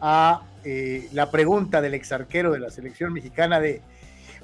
a 0.00 0.42
eh, 0.64 1.08
la 1.12 1.30
pregunta 1.30 1.80
del 1.80 1.94
ex 1.94 2.12
arquero 2.12 2.52
de 2.52 2.60
la 2.60 2.70
selección 2.70 3.12
mexicana 3.12 3.60
de 3.60 3.82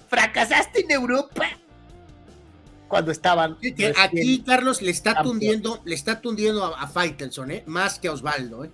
¿fracasaste 0.08 0.80
en 0.80 0.90
Europa? 0.90 1.46
cuando 2.92 3.10
estaban. 3.10 3.56
aquí 3.96 4.42
Carlos 4.44 4.82
le 4.82 4.90
está 4.90 5.22
tundiendo, 5.22 5.80
le 5.86 5.94
está 5.94 6.20
tundiendo 6.20 6.62
a, 6.62 6.82
a 6.82 6.86
Faitelson, 6.88 7.50
¿eh? 7.50 7.62
más 7.66 7.98
que 7.98 8.08
a 8.08 8.12
Osvaldo, 8.12 8.64
¿eh? 8.64 8.70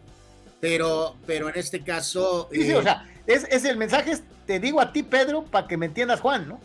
pero, 0.61 1.17
pero 1.25 1.49
en 1.49 1.57
este 1.57 1.85
caso. 1.85 2.49
Sí, 2.51 2.73
o 2.73 2.83
sea, 2.83 3.07
es, 3.29 3.65
el 3.65 3.77
mensaje, 3.77 4.19
te 4.45 4.59
digo 4.59 4.81
a 4.81 4.93
ti, 4.93 5.05
Pedro, 5.05 5.45
para 5.45 5.69
que 5.69 5.77
me 5.77 5.87
entiendas, 5.87 6.21
Juan, 6.21 6.49
¿no? 6.49 6.61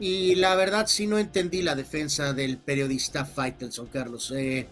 Y 0.00 0.34
la 0.36 0.54
verdad 0.54 0.86
sí 0.86 1.06
no 1.06 1.18
entendí 1.18 1.62
la 1.62 1.74
defensa 1.74 2.32
del 2.32 2.56
periodista 2.56 3.26
Faitelson, 3.26 3.86
Carlos. 3.86 4.32
Eh, 4.34 4.66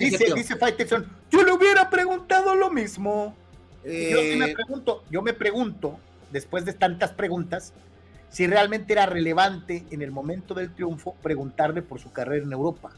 dice, 0.00 0.32
dice 0.34 0.56
Faitelson, 0.56 1.06
yo 1.30 1.42
le 1.44 1.52
hubiera 1.52 1.90
preguntado 1.90 2.54
lo 2.54 2.70
mismo. 2.70 3.36
yo 3.84 4.38
me 4.38 4.54
pregunto, 4.54 5.04
yo 5.10 5.22
me 5.22 5.34
pregunto, 5.34 6.00
después 6.32 6.64
de 6.64 6.72
tantas 6.72 7.12
preguntas, 7.12 7.74
si 8.30 8.46
realmente 8.46 8.92
era 8.94 9.06
relevante 9.06 9.84
en 9.90 10.02
el 10.02 10.10
momento 10.10 10.54
del 10.54 10.74
triunfo 10.74 11.14
preguntarle 11.22 11.82
por 11.82 12.00
su 12.00 12.10
carrera 12.10 12.44
en 12.44 12.52
Europa. 12.52 12.90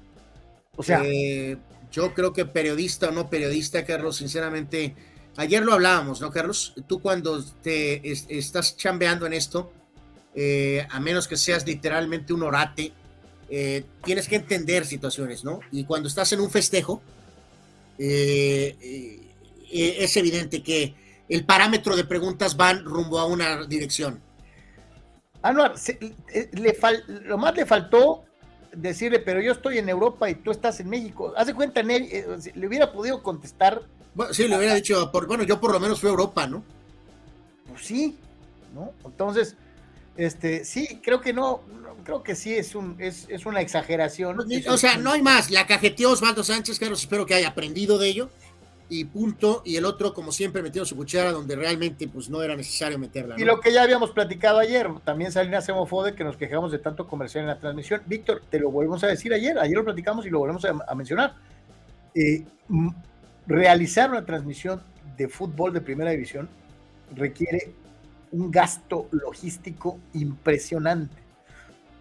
O 0.77 0.83
sea, 0.83 1.03
eh, 1.05 1.57
yo 1.91 2.15
creo 2.15 2.33
que 2.33 2.45
periodista 2.47 3.09
o 3.09 3.13
no 3.13 3.29
periodista, 3.29 3.85
Carlos, 3.85 4.17
sinceramente, 4.17 4.95
ayer 5.37 5.63
lo 5.65 5.73
hablábamos, 5.73 6.21
¿no, 6.21 6.31
Carlos? 6.31 6.75
Tú 6.87 7.01
cuando 7.01 7.43
te 7.63 8.09
estás 8.11 8.77
chambeando 8.77 9.27
en 9.27 9.33
esto, 9.33 9.73
eh, 10.35 10.87
a 10.89 11.01
menos 11.01 11.27
que 11.27 11.37
seas 11.37 11.67
literalmente 11.67 12.33
un 12.33 12.43
orate, 12.43 12.93
eh, 13.49 13.85
tienes 14.05 14.29
que 14.29 14.37
entender 14.37 14.87
situaciones, 14.87 15.45
¿no? 15.45 15.61
Y 15.73 15.85
cuando 15.85 16.09
estás 16.09 16.33
en 16.33 16.41
un 16.41 16.51
festejo, 16.51 17.03
eh, 17.99 19.21
es 19.71 20.17
evidente 20.17 20.63
que 20.63 20.95
el 21.29 21.45
parámetro 21.45 21.97
de 21.97 22.05
preguntas 22.05 22.57
van 22.57 22.85
rumbo 22.85 23.19
a 23.19 23.27
una 23.27 23.67
dirección. 23.67 24.21
Anuar, 25.43 25.75
le 26.53 26.77
lo 27.25 27.39
más 27.39 27.55
le 27.57 27.67
faltó 27.67 28.25
decirle, 28.75 29.19
pero 29.21 29.41
yo 29.41 29.53
estoy 29.53 29.79
en 29.79 29.89
Europa 29.89 30.29
y 30.29 30.35
tú 30.35 30.51
estás 30.51 30.81
en 30.81 30.89
México. 30.89 31.33
Hace 31.37 31.55
cuenta, 31.55 31.83
le 31.83 32.67
hubiera 32.67 32.93
podido 32.93 33.23
contestar. 33.23 33.83
Bueno, 34.15 34.35
sí, 34.35 34.49
le 34.49 34.57
hubiera 34.57 34.75
dicho, 34.75 35.11
por, 35.11 35.27
bueno, 35.27 35.45
yo 35.45 35.61
por 35.61 35.73
lo 35.73 35.81
menos 35.81 36.01
fui 36.01 36.09
a 36.09 36.11
Europa, 36.11 36.47
¿no? 36.47 36.63
Pues 37.69 37.85
sí, 37.85 38.17
¿no? 38.75 38.93
Entonces, 39.05 39.57
este, 40.21 40.67
sí, 40.67 41.01
creo 41.03 41.23
que 41.23 41.33
no, 41.33 41.63
creo 42.05 42.23
que 42.23 42.35
sí 42.35 42.55
es 42.55 42.75
un, 42.75 42.97
es, 42.99 43.27
es 43.31 43.47
una 43.47 43.63
exageración. 43.63 44.39
O 44.69 44.77
sea, 44.77 44.99
no 44.99 45.13
hay 45.13 45.23
más. 45.23 45.51
La 45.51 45.67
cajeteó 45.67 46.11
Osvaldo 46.11 46.45
Sánchez, 46.45 46.79
Carlos, 46.79 47.01
espero 47.01 47.25
que 47.25 47.35
haya 47.35 47.49
aprendido 47.49 47.97
de 47.97 48.09
ello. 48.09 48.31
Y 48.91 49.07
punto. 49.07 49.63
Y 49.65 49.77
el 49.77 49.87
otro, 49.87 50.13
como 50.13 50.31
siempre, 50.31 50.63
metiendo 50.63 50.85
su 50.85 50.95
cuchara 50.95 51.33
donde 51.33 51.57
realmente 51.57 52.07
pues 52.07 52.29
no 52.29 52.43
era 52.43 52.55
necesario 52.55 52.99
meterla. 52.99 53.37
Y 53.39 53.45
lo 53.45 53.61
que 53.61 53.73
ya 53.73 53.83
habíamos 53.83 54.11
platicado 54.11 54.59
ayer, 54.59 54.91
también 55.05 55.33
Salinas 55.33 55.65
Semofode, 55.65 56.15
que 56.15 56.25
nos 56.25 56.37
quejamos 56.37 56.71
de 56.71 56.81
tanto 56.81 57.07
comercial 57.07 57.45
en 57.45 57.49
la 57.49 57.59
transmisión. 57.59 58.03
Víctor, 58.05 58.43
te 58.51 58.61
lo 58.61 58.71
volvemos 58.71 59.03
a 59.05 59.07
decir 59.07 59.33
ayer, 59.33 59.59
ayer 59.59 59.77
lo 59.77 59.85
platicamos 59.85 60.27
y 60.27 60.31
lo 60.31 60.41
volvemos 60.41 60.67
a, 60.67 60.95
mencionar. 60.95 61.35
Eh, 62.15 62.45
realizar 63.47 64.11
una 64.11 64.27
transmisión 64.27 64.83
de 65.17 65.29
fútbol 65.29 65.73
de 65.73 65.81
primera 65.81 66.11
división 66.11 66.49
requiere 67.15 67.73
un 68.33 68.51
gasto 68.51 69.09
logístico 69.11 69.99
impresionante. 70.15 71.17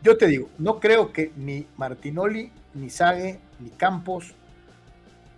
Yo 0.02 0.18
te 0.18 0.28
digo, 0.28 0.50
no 0.58 0.80
creo 0.80 1.12
que 1.12 1.32
ni 1.36 1.68
Martinoli, 1.78 2.52
ni 2.74 2.90
Sague, 2.90 3.40
ni 3.60 3.70
Campos, 3.72 4.34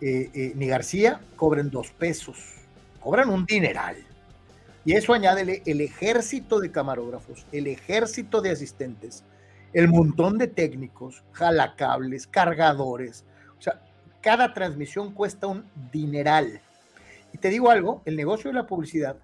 eh, 0.01 0.29
eh, 0.33 0.53
ni 0.55 0.67
García 0.67 1.21
cobren 1.35 1.69
dos 1.69 1.91
pesos, 1.91 2.37
cobran 2.99 3.29
un 3.29 3.45
dineral. 3.45 3.97
Y 4.83 4.93
eso 4.93 5.13
añádele 5.13 5.61
el 5.65 5.81
ejército 5.81 6.59
de 6.59 6.71
camarógrafos, 6.71 7.45
el 7.51 7.67
ejército 7.67 8.41
de 8.41 8.51
asistentes, 8.51 9.23
el 9.73 9.87
montón 9.87 10.37
de 10.37 10.47
técnicos, 10.47 11.23
jalacables, 11.31 12.27
cargadores. 12.27 13.23
O 13.59 13.61
sea, 13.61 13.79
cada 14.21 14.53
transmisión 14.53 15.13
cuesta 15.13 15.47
un 15.47 15.65
dineral. 15.91 16.61
Y 17.33 17.37
te 17.37 17.49
digo 17.49 17.69
algo, 17.69 18.01
el 18.05 18.15
negocio 18.15 18.49
de 18.49 18.55
la 18.55 18.67
publicidad 18.67 19.17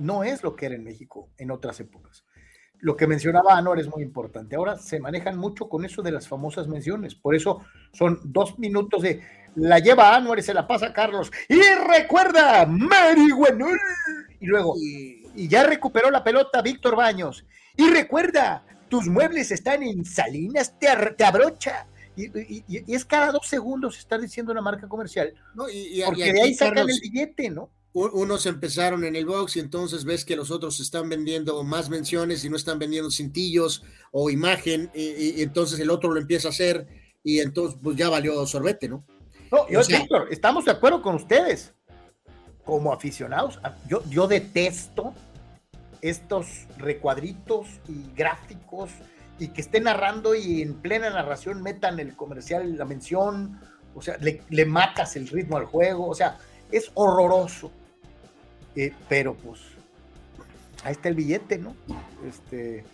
no 0.00 0.24
es 0.24 0.42
lo 0.42 0.56
que 0.56 0.66
era 0.66 0.74
en 0.74 0.84
México 0.84 1.30
en 1.38 1.50
otras 1.50 1.78
épocas. 1.80 2.24
Lo 2.78 2.96
que 2.96 3.06
mencionaba 3.06 3.56
Anor 3.56 3.78
es 3.78 3.88
muy 3.88 4.02
importante. 4.02 4.56
Ahora 4.56 4.78
se 4.78 5.00
manejan 5.00 5.36
mucho 5.36 5.68
con 5.68 5.84
eso 5.84 6.02
de 6.02 6.12
las 6.12 6.26
famosas 6.26 6.66
menciones. 6.66 7.14
Por 7.14 7.34
eso 7.34 7.62
son 7.92 8.20
dos 8.24 8.58
minutos 8.58 9.02
de 9.02 9.22
la 9.54 9.78
lleva 9.78 10.16
Anor 10.16 10.38
y 10.38 10.42
se 10.42 10.54
la 10.54 10.66
pasa 10.66 10.86
a 10.86 10.92
Carlos. 10.92 11.30
Y 11.48 11.60
recuerda, 11.86 12.64
Marihuanol. 12.66 13.78
Y 14.40 14.46
luego, 14.46 14.74
y 14.78 15.48
ya 15.48 15.64
recuperó 15.64 16.10
la 16.10 16.24
pelota 16.24 16.62
Víctor 16.62 16.96
Baños. 16.96 17.44
Y 17.76 17.90
recuerda, 17.90 18.64
tus 18.88 19.06
muebles 19.06 19.50
están 19.50 19.82
en 19.82 20.04
Salinas, 20.04 20.78
te, 20.78 20.88
abrocha. 21.24 21.86
Y, 22.16 22.92
es 22.92 23.04
cada 23.04 23.32
dos 23.32 23.46
segundos 23.46 23.98
estar 23.98 24.20
diciendo 24.20 24.52
una 24.52 24.60
marca 24.60 24.88
comercial. 24.88 25.32
porque 25.54 26.32
de 26.32 26.42
ahí 26.42 26.54
sacan 26.54 26.88
el 26.88 27.00
billete, 27.00 27.50
¿no? 27.50 27.70
Unos 27.92 28.46
empezaron 28.46 29.04
en 29.04 29.16
el 29.16 29.26
box 29.26 29.56
y 29.56 29.60
entonces 29.60 30.04
ves 30.04 30.24
que 30.24 30.36
los 30.36 30.50
otros 30.50 30.78
están 30.78 31.08
vendiendo 31.08 31.62
más 31.64 31.90
menciones 31.90 32.44
y 32.44 32.50
no 32.50 32.56
están 32.56 32.78
vendiendo 32.78 33.10
cintillos 33.10 33.82
o 34.12 34.30
imagen 34.30 34.90
y, 34.94 35.42
entonces 35.42 35.80
el 35.80 35.90
otro 35.90 36.12
lo 36.12 36.20
empieza 36.20 36.48
a 36.48 36.50
hacer 36.52 36.86
y 37.24 37.40
entonces 37.40 37.80
pues 37.82 37.96
ya 37.96 38.08
valió 38.08 38.46
sorbete, 38.46 38.88
¿no? 38.88 39.04
No, 39.50 39.68
yo, 39.68 39.80
Víctor, 39.84 40.28
estamos 40.30 40.64
de 40.64 40.70
acuerdo 40.70 41.02
con 41.02 41.16
ustedes 41.16 41.74
como 42.64 42.92
aficionados. 42.92 43.58
Yo, 43.88 44.04
yo 44.08 44.28
detesto 44.28 45.12
estos 46.00 46.46
recuadritos 46.78 47.66
y 47.88 48.14
gráficos 48.14 48.90
y 49.40 49.48
que 49.48 49.62
estén 49.62 49.84
narrando 49.84 50.36
y 50.36 50.62
en 50.62 50.74
plena 50.74 51.10
narración 51.10 51.62
metan 51.62 51.98
el 51.98 52.14
comercial, 52.14 52.76
la 52.76 52.84
mención, 52.84 53.58
o 53.94 54.02
sea, 54.02 54.16
le, 54.18 54.42
le 54.50 54.64
matas 54.66 55.16
el 55.16 55.26
ritmo 55.26 55.56
al 55.56 55.64
juego, 55.64 56.06
o 56.06 56.14
sea, 56.14 56.38
es 56.70 56.92
horroroso. 56.94 57.72
Eh, 58.76 58.92
pero 59.08 59.34
pues, 59.34 59.60
ahí 60.84 60.92
está 60.92 61.08
el 61.08 61.14
billete, 61.14 61.58
¿no? 61.58 61.74
Este, 62.28 62.84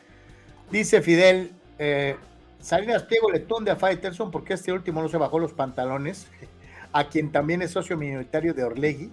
dice 0.71 1.03
Fidel, 1.03 1.53
eh, 1.79 2.17
Salinas 2.61 3.05
Pliego 3.05 3.31
le 3.31 3.41
tonde 3.41 3.71
a 3.71 3.77
Faitelson 3.77 4.31
porque 4.31 4.55
este 4.55 4.73
último 4.73 5.03
no 5.03 5.09
se 5.09 5.17
bajó 5.17 5.39
los 5.39 5.53
pantalones, 5.53 6.27
a 6.93 7.09
quien 7.09 7.31
también 7.31 7.63
es 7.63 7.73
socio 7.73 7.97
minoritario 7.97 8.55
de 8.55 8.65
Orlegui, 8.65 9.11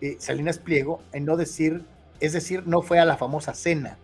eh, 0.00 0.16
Salinas 0.18 0.58
Pliego, 0.58 1.02
en 1.12 1.24
no 1.24 1.36
decir, 1.36 1.82
es 2.20 2.32
decir, 2.32 2.66
no 2.66 2.82
fue 2.82 2.98
a 2.98 3.04
la 3.04 3.16
famosa 3.16 3.54
cena. 3.54 3.98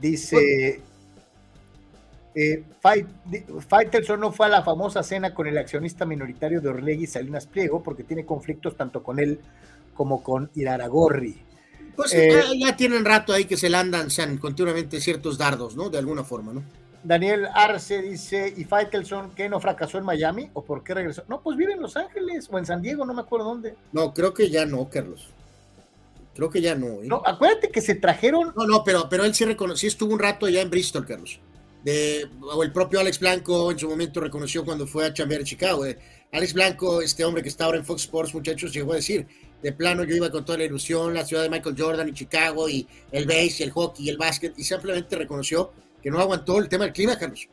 dice, 0.00 0.80
eh, 2.38 2.62
Faitelson 3.66 4.20
no 4.20 4.30
fue 4.30 4.44
a 4.44 4.50
la 4.50 4.62
famosa 4.62 5.02
cena 5.02 5.32
con 5.32 5.46
el 5.46 5.56
accionista 5.56 6.04
minoritario 6.04 6.60
de 6.60 6.68
Orlegui, 6.68 7.06
Salinas 7.06 7.46
Pliego, 7.46 7.82
porque 7.82 8.04
tiene 8.04 8.26
conflictos 8.26 8.76
tanto 8.76 9.02
con 9.02 9.18
él 9.18 9.40
como 9.94 10.22
con 10.22 10.50
Iraragorri. 10.54 11.40
Pues 11.96 12.12
eh, 12.12 12.42
ya, 12.58 12.76
tienen 12.76 13.06
rato 13.06 13.32
ahí 13.32 13.46
que 13.46 13.56
se 13.56 13.70
le 13.70 13.78
andan 13.78 14.08
continuamente 14.38 15.00
ciertos 15.00 15.38
dardos, 15.38 15.76
¿no? 15.76 15.88
De 15.88 15.96
alguna 15.96 16.24
forma, 16.24 16.52
¿no? 16.52 16.62
Daniel 17.02 17.48
Arce 17.54 18.02
dice, 18.02 18.52
¿y 18.54 18.64
Faitelson 18.64 19.30
qué 19.30 19.48
no 19.48 19.58
fracasó 19.58 19.96
en 19.96 20.04
Miami? 20.04 20.50
¿O 20.52 20.62
por 20.62 20.84
qué 20.84 20.92
regresó? 20.92 21.24
No, 21.28 21.40
pues 21.40 21.56
vive 21.56 21.72
en 21.72 21.80
Los 21.80 21.96
Ángeles 21.96 22.48
o 22.50 22.58
en 22.58 22.66
San 22.66 22.82
Diego, 22.82 23.06
no 23.06 23.14
me 23.14 23.22
acuerdo 23.22 23.46
dónde. 23.46 23.76
No, 23.92 24.12
creo 24.12 24.34
que 24.34 24.50
ya 24.50 24.66
no, 24.66 24.90
Carlos. 24.90 25.30
Creo 26.34 26.50
que 26.50 26.60
ya 26.60 26.74
no. 26.74 27.00
¿eh? 27.00 27.06
No, 27.06 27.22
acuérdate 27.24 27.70
que 27.70 27.80
se 27.80 27.94
trajeron. 27.94 28.52
No, 28.54 28.66
no, 28.66 28.84
pero, 28.84 29.08
pero 29.08 29.24
él 29.24 29.34
sí 29.34 29.46
reconoció, 29.46 29.80
sí 29.80 29.86
estuvo 29.86 30.12
un 30.12 30.18
rato 30.18 30.44
allá 30.44 30.60
en 30.60 30.68
Bristol, 30.68 31.06
Carlos 31.06 31.40
o 32.40 32.62
el 32.64 32.72
propio 32.72 32.98
Alex 32.98 33.20
Blanco 33.20 33.70
en 33.70 33.78
su 33.78 33.88
momento 33.88 34.20
reconoció 34.20 34.64
cuando 34.64 34.86
fue 34.86 35.06
a 35.06 35.12
chambear 35.12 35.44
Chicago. 35.44 35.84
Alex 36.32 36.52
Blanco, 36.52 37.00
este 37.00 37.24
hombre 37.24 37.42
que 37.42 37.48
está 37.48 37.66
ahora 37.66 37.78
en 37.78 37.84
Fox 37.84 38.02
Sports, 38.02 38.34
muchachos, 38.34 38.72
llegó 38.72 38.92
a 38.92 38.96
decir, 38.96 39.26
de 39.62 39.72
plano 39.72 40.02
yo 40.02 40.16
iba 40.16 40.30
con 40.30 40.44
toda 40.44 40.58
la 40.58 40.64
ilusión, 40.64 41.14
la 41.14 41.24
ciudad 41.24 41.44
de 41.44 41.48
Michael 41.48 41.76
Jordan 41.78 42.08
y 42.08 42.12
Chicago, 42.12 42.68
y 42.68 42.88
el 43.12 43.26
base, 43.26 43.62
el 43.62 43.70
hockey, 43.70 44.06
y 44.06 44.08
el 44.08 44.16
básquet, 44.16 44.52
y 44.58 44.64
simplemente 44.64 45.16
reconoció 45.16 45.72
que 46.02 46.10
no 46.10 46.18
aguantó 46.18 46.58
el 46.58 46.68
tema 46.68 46.84
del 46.84 46.92
clima, 46.92 47.16
Carlos, 47.18 47.48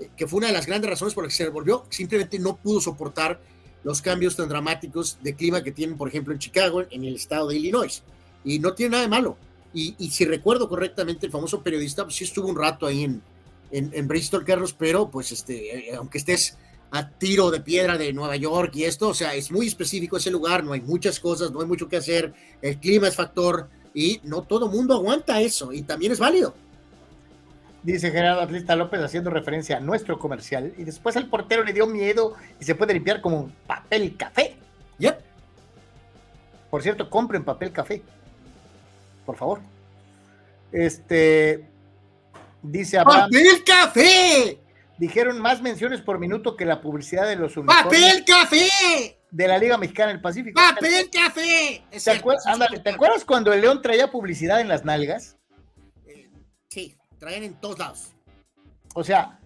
eh, 0.00 0.10
que 0.16 0.26
fue 0.26 0.38
una 0.38 0.48
de 0.48 0.54
las 0.54 0.66
grandes 0.66 0.90
razones 0.90 1.14
por 1.14 1.24
las 1.24 1.32
que 1.32 1.38
se 1.38 1.44
devolvió, 1.44 1.84
simplemente 1.88 2.38
no 2.38 2.56
pudo 2.56 2.80
soportar 2.80 3.40
los 3.84 4.02
cambios 4.02 4.34
tan 4.34 4.48
dramáticos 4.48 5.18
de 5.22 5.34
clima 5.34 5.62
que 5.62 5.70
tienen, 5.70 5.96
por 5.96 6.08
ejemplo, 6.08 6.32
en 6.32 6.40
Chicago, 6.40 6.82
en 6.90 7.04
el 7.04 7.14
estado 7.14 7.48
de 7.48 7.56
Illinois. 7.56 8.02
Y 8.44 8.58
no 8.58 8.74
tiene 8.74 8.90
nada 8.90 9.02
de 9.04 9.08
malo. 9.08 9.36
Y, 9.72 9.94
y 9.98 10.10
si 10.10 10.24
recuerdo 10.24 10.68
correctamente, 10.68 11.26
el 11.26 11.32
famoso 11.32 11.62
periodista, 11.62 12.02
pues 12.02 12.16
sí 12.16 12.24
estuvo 12.24 12.48
un 12.48 12.56
rato 12.56 12.86
ahí 12.86 13.04
en, 13.04 13.22
en, 13.70 14.08
Bristol, 14.08 14.44
Carlos, 14.44 14.74
pero 14.76 15.10
pues 15.10 15.32
este, 15.32 15.90
eh, 15.90 15.94
aunque 15.96 16.18
estés 16.18 16.56
a 16.90 17.10
tiro 17.10 17.50
de 17.50 17.60
piedra 17.60 17.98
de 17.98 18.12
Nueva 18.12 18.36
York 18.36 18.72
y 18.74 18.84
esto, 18.84 19.08
o 19.08 19.14
sea, 19.14 19.34
es 19.34 19.50
muy 19.50 19.66
específico 19.66 20.16
ese 20.16 20.30
lugar, 20.30 20.64
no 20.64 20.72
hay 20.72 20.80
muchas 20.80 21.20
cosas, 21.20 21.50
no 21.50 21.60
hay 21.60 21.66
mucho 21.66 21.88
que 21.88 21.98
hacer, 21.98 22.32
el 22.62 22.78
clima 22.78 23.08
es 23.08 23.16
factor 23.16 23.68
y 23.92 24.20
no 24.24 24.42
todo 24.42 24.68
mundo 24.68 24.94
aguanta 24.94 25.40
eso 25.40 25.72
y 25.72 25.82
también 25.82 26.12
es 26.12 26.18
válido. 26.18 26.54
Dice 27.82 28.10
Gerardo 28.10 28.40
Atlista 28.40 28.74
López 28.74 29.00
haciendo 29.00 29.30
referencia 29.30 29.76
a 29.76 29.80
nuestro 29.80 30.18
comercial 30.18 30.74
y 30.76 30.84
después 30.84 31.14
el 31.16 31.28
portero 31.28 31.62
le 31.62 31.72
dio 31.72 31.86
miedo 31.86 32.34
y 32.60 32.64
se 32.64 32.74
puede 32.74 32.94
limpiar 32.94 33.20
como 33.20 33.50
papel 33.66 34.16
café. 34.16 34.56
Yep. 34.98 35.20
Por 36.70 36.82
cierto, 36.82 37.08
compren 37.08 37.44
papel 37.44 37.72
café. 37.72 38.02
Por 39.24 39.36
favor. 39.36 39.60
Este, 40.72 41.68
Dice 42.62 42.98
Abraham. 42.98 43.30
¡Papel 43.30 43.64
café! 43.64 44.60
Dijeron 44.98 45.40
más 45.40 45.62
menciones 45.62 46.00
por 46.00 46.18
minuto 46.18 46.56
que 46.56 46.64
la 46.64 46.80
publicidad 46.80 47.26
de 47.26 47.36
los 47.36 47.56
uniformes. 47.56 47.84
¡Papel 47.84 48.24
café! 48.24 49.20
De 49.30 49.46
la 49.46 49.58
Liga 49.58 49.78
Mexicana 49.78 50.10
del 50.10 50.20
Pacífico. 50.20 50.60
¡Papel 50.60 51.08
café! 51.10 51.84
¿Te, 51.90 52.10
acuerdas, 52.90 53.24
cuando 53.24 53.52
el 53.52 53.60
León 53.60 53.80
traía 53.80 54.10
publicidad 54.10 54.60
en 54.60 54.68
las 54.68 54.84
nalgas? 54.84 55.36
Eh, 56.06 56.28
sí, 56.68 56.96
traían 57.18 57.44
en 57.44 57.54
todos 57.60 57.78
lados. 57.78 58.14
O 58.94 59.04
sea, 59.04 59.38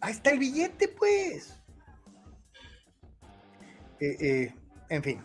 ahí 0.00 0.12
está 0.12 0.30
el 0.30 0.40
billete, 0.40 0.88
pues. 0.88 1.60
Eh, 4.00 4.16
eh, 4.20 4.54
en 4.88 5.02
fin. 5.02 5.24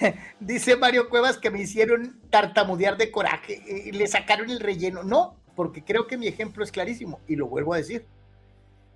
dice 0.40 0.76
Mario 0.76 1.08
Cuevas 1.08 1.38
que 1.38 1.50
me 1.50 1.60
hicieron 1.60 2.20
tartamudear 2.30 2.96
de 2.96 3.10
coraje. 3.10 3.62
y 3.66 3.92
le 3.92 4.06
sacaron 4.06 4.48
el 4.48 4.60
relleno. 4.60 5.02
No, 5.02 5.42
porque 5.56 5.82
creo 5.82 6.06
que 6.06 6.18
mi 6.18 6.28
ejemplo 6.28 6.62
es 6.62 6.70
clarísimo 6.70 7.18
y 7.26 7.34
lo 7.34 7.48
vuelvo 7.48 7.74
a 7.74 7.78
decir. 7.78 8.06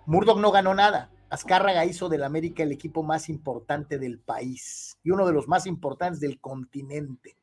Murdoch 0.06 0.38
no 0.38 0.52
ganó 0.52 0.74
nada. 0.74 1.10
Azcárraga 1.30 1.84
hizo 1.84 2.08
del 2.08 2.22
América 2.22 2.62
el 2.62 2.72
equipo 2.72 3.02
más 3.02 3.28
importante 3.28 3.98
del 3.98 4.18
país 4.18 4.98
y 5.02 5.10
uno 5.10 5.26
de 5.26 5.32
los 5.32 5.48
más 5.48 5.66
importantes 5.66 6.20
del 6.20 6.38
continente. 6.38 7.36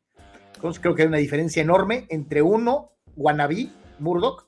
Entonces 0.55 0.81
creo 0.81 0.95
que 0.95 1.03
hay 1.03 1.07
una 1.07 1.17
diferencia 1.17 1.61
enorme 1.61 2.05
entre 2.09 2.41
uno, 2.41 2.91
Guanabí, 3.15 3.71
Murdoch, 3.99 4.45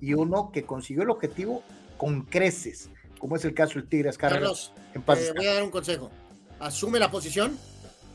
y 0.00 0.14
uno 0.14 0.50
que 0.52 0.64
consiguió 0.64 1.02
el 1.02 1.10
objetivo 1.10 1.62
con 1.96 2.22
creces, 2.22 2.90
como 3.18 3.36
es 3.36 3.44
el 3.44 3.54
caso 3.54 3.74
del 3.74 3.88
Tigres 3.88 4.18
Carlos. 4.18 4.72
Carlos, 4.92 5.32
voy 5.36 5.46
a 5.46 5.54
dar 5.54 5.62
un 5.62 5.70
consejo. 5.70 6.10
Asume 6.60 6.98
la 6.98 7.10
posición, 7.10 7.56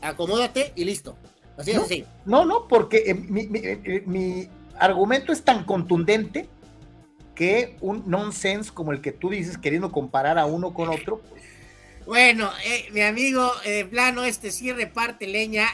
acomódate 0.00 0.72
y 0.76 0.84
listo. 0.84 1.16
Así 1.56 1.72
es 1.72 1.76
no, 1.76 1.82
así. 1.82 2.04
No, 2.24 2.44
no, 2.44 2.68
porque 2.68 2.98
eh, 2.98 3.10
eh, 3.10 4.02
mi, 4.06 4.48
argumento 4.80 5.32
es 5.32 5.42
tan 5.44 5.64
contundente 5.64 6.48
que 7.34 7.76
un 7.80 8.02
nonsense 8.06 8.72
como 8.72 8.92
el 8.92 9.00
que 9.00 9.12
tú 9.12 9.30
dices, 9.30 9.56
queriendo 9.56 9.92
comparar 9.92 10.38
a 10.38 10.46
uno 10.46 10.74
con 10.74 10.88
otro. 10.88 11.22
Bueno, 12.06 12.50
eh, 12.64 12.88
mi 12.92 13.02
amigo, 13.02 13.52
de 13.64 13.84
plano, 13.84 14.24
este 14.24 14.50
sí 14.50 14.72
reparte 14.72 15.26
leña. 15.26 15.68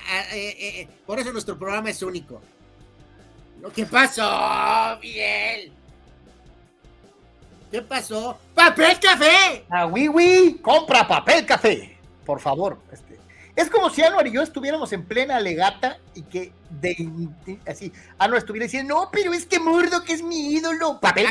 por 1.07 1.19
eso 1.19 1.33
nuestro 1.33 1.59
programa 1.59 1.91
es 1.91 2.03
único. 2.03 2.43
¿Qué 3.75 3.87
pasó, 3.87 4.99
Miguel? 5.01 5.73
¿Qué 7.71 7.83
pasó? 7.83 8.39
¡Papel 8.55 8.99
café! 9.01 9.65
Ah, 9.69 9.87
oui, 9.87 10.09
oui, 10.09 10.61
compra 10.63 11.07
papel 11.07 11.45
café, 11.45 11.99
por 12.25 12.41
favor. 12.41 12.79
Es 13.57 13.71
como 13.71 13.89
si 13.89 14.03
Anuar 14.03 14.27
y 14.27 14.33
yo 14.33 14.43
estuviéramos 14.43 14.93
en 14.93 15.05
plena 15.05 15.41
legata 15.41 15.99
y 16.15 16.23
que 16.23 16.53
de, 16.69 17.09
así 17.67 17.91
Anuar 18.19 18.39
estuviera 18.39 18.65
diciendo, 18.65 18.95
no, 18.95 19.09
pero 19.11 19.33
es 19.33 19.47
que 19.47 19.59
Murdo 19.59 20.05
que 20.05 20.13
es 20.13 20.23
mi 20.23 20.53
ídolo. 20.53 21.01
Papel. 21.01 21.27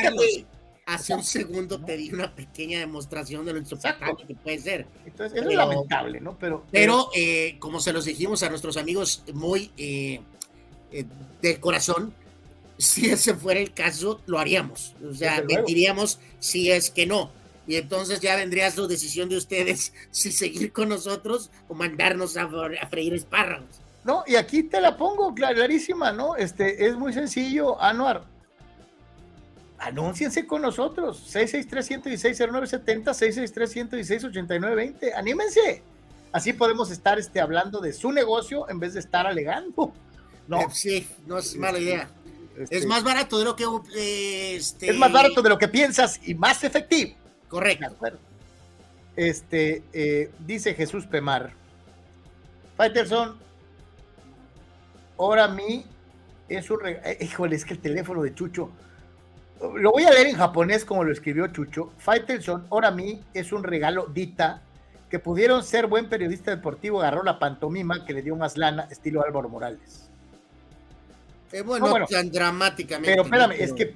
Hace 0.88 1.16
un 1.16 1.24
segundo 1.24 1.84
te 1.84 1.98
di 1.98 2.12
una 2.14 2.36
pequeña 2.36 2.78
demostración 2.80 3.44
de 3.44 3.54
lo 3.54 3.60
insoportable 3.60 4.24
que 4.28 4.36
puede 4.36 4.60
ser. 4.60 4.86
Entonces, 5.04 5.40
eso 5.40 5.50
es 5.50 5.56
lamentable, 5.56 6.20
¿no? 6.20 6.38
Pero, 6.38 6.64
pero 6.72 7.10
eh, 7.16 7.58
como 7.60 7.80
se 7.80 7.92
los 7.92 8.06
dijimos 8.06 8.44
a 8.44 8.50
nuestros 8.50 8.78
amigos 8.78 9.24
muy 9.34 9.72
eh, 9.78 10.22
eh, 10.92 11.06
del 11.42 11.60
corazón, 11.60 12.14
si 12.78 13.10
ese 13.10 13.34
fuera 13.34 13.60
el 13.60 13.74
caso, 13.74 14.22
lo 14.28 14.38
haríamos. 14.38 14.96
O 15.08 15.14
sea, 15.14 15.42
mentiríamos 15.42 16.20
si 16.40 16.72
es 16.72 16.92
que 16.92 17.08
no. 17.08 17.32
Y 17.68 17.78
entonces 17.78 18.20
ya 18.20 18.36
vendría 18.36 18.70
su 18.72 18.88
decisión 18.88 19.30
de 19.30 19.38
ustedes 19.38 19.94
si 20.12 20.32
seguir 20.32 20.72
con 20.72 20.90
nosotros 20.90 21.52
o 21.68 21.74
mandarnos 21.74 22.38
a, 22.38 22.48
freír 22.90 23.14
espárragos. 23.14 23.70
No, 24.04 24.24
y 24.28 24.36
aquí 24.36 24.64
te 24.64 24.80
la 24.80 24.98
pongo 24.98 25.34
clarísima, 25.34 26.12
¿no? 26.12 26.36
Este, 26.36 26.86
es 26.86 26.96
muy 26.96 27.12
sencillo, 27.12 27.82
Anuar. 27.82 28.24
Anúnciense 29.80 30.46
con 30.46 30.62
nosotros. 30.62 31.24
663-116-0970, 31.34 33.14
663-116-8920. 33.92 35.14
Anímense. 35.16 35.82
Así 36.32 36.54
podemos 36.54 36.92
estar 36.92 37.18
este, 37.18 37.40
hablando 37.40 37.80
de 37.80 37.94
su 37.94 38.12
negocio 38.12 38.70
en 38.70 38.80
vez 38.80 38.94
de 38.94 39.00
estar 39.00 39.26
alegando. 39.28 39.94
No. 40.48 40.62
Eh, 40.62 40.68
sí, 40.72 41.08
no 41.26 41.40
es 41.40 41.56
mala 41.56 41.80
idea. 41.80 42.08
Este, 42.56 42.78
es 42.78 42.86
más 42.86 43.04
barato 43.04 43.40
de 43.40 43.46
lo 43.46 43.56
que. 43.56 43.66
Este... 44.56 44.92
Es 44.92 44.96
más 44.96 45.12
barato 45.12 45.42
de 45.42 45.50
lo 45.50 45.58
que 45.58 45.68
piensas 45.68 46.20
y 46.24 46.36
más 46.36 46.64
efectivo. 46.64 47.16
Correcto. 47.50 47.96
Este, 49.16 49.84
eh, 49.94 50.32
dice 50.40 50.74
Jesús 50.74 51.06
Pemar. 51.06 51.54
Faitelson, 52.76 53.38
ahora 55.18 55.46
a 55.46 55.48
mí 55.48 55.86
es 56.50 56.70
un 56.70 56.80
regalo. 56.80 57.08
Eh, 57.08 57.18
híjole, 57.22 57.56
es 57.56 57.66
que 57.66 57.74
el 57.74 57.80
teléfono 57.80 58.22
de 58.24 58.34
Chucho. 58.34 58.70
Lo 59.76 59.92
voy 59.92 60.04
a 60.04 60.12
leer 60.12 60.28
en 60.28 60.36
japonés 60.36 60.84
como 60.84 61.04
lo 61.04 61.14
escribió 61.14 61.48
Chucho. 61.48 61.94
Faitelson, 61.98 62.68
ahora 62.70 62.90
a 62.90 62.92
mí 62.92 63.24
es 63.34 63.54
un 63.54 63.64
regalo 63.64 64.08
dita 64.08 64.62
que 65.10 65.20
pudieron 65.20 65.64
ser 65.64 65.88
buen 65.88 66.10
periodista 66.10 66.52
deportivo, 66.52 67.00
agarró 67.00 67.24
la 67.24 67.40
pantomima 67.40 68.06
que 68.06 68.14
le 68.14 68.22
dio 68.22 68.36
más 68.36 68.58
lana, 68.58 68.88
estilo 68.92 69.24
Álvaro 69.24 69.48
Morales. 69.48 70.10
Eh, 71.52 71.62
bueno, 71.62 72.06
tan 72.10 72.30
dramáticamente. 72.32 73.12
Pero 73.12 73.24
espérame, 73.24 73.52
es 73.58 73.72
que 73.72 73.96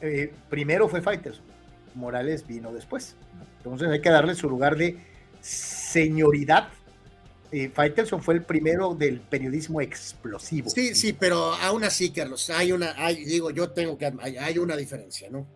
eh, 0.00 0.32
primero 0.48 0.88
fue 0.88 1.00
Fighters, 1.00 1.40
Morales 1.94 2.46
vino 2.46 2.72
después. 2.72 3.16
Entonces 3.58 3.88
hay 3.88 4.00
que 4.00 4.10
darle 4.10 4.34
su 4.34 4.48
lugar 4.48 4.76
de 4.76 4.98
señoridad. 5.40 6.68
Eh, 7.52 7.70
Faitelson 7.72 8.22
fue 8.22 8.34
el 8.34 8.42
primero 8.42 8.94
del 8.94 9.20
periodismo 9.20 9.80
explosivo. 9.80 10.70
Sí, 10.70 10.94
sí, 10.94 11.12
pero 11.12 11.54
aún 11.54 11.84
así, 11.84 12.10
Carlos, 12.10 12.50
hay 12.50 12.72
una, 12.72 12.94
digo, 13.12 13.50
yo 13.50 13.70
tengo 13.70 13.96
que, 13.96 14.12
hay, 14.20 14.58
una 14.58 14.76
diferencia, 14.76 15.28
¿no? 15.30 15.46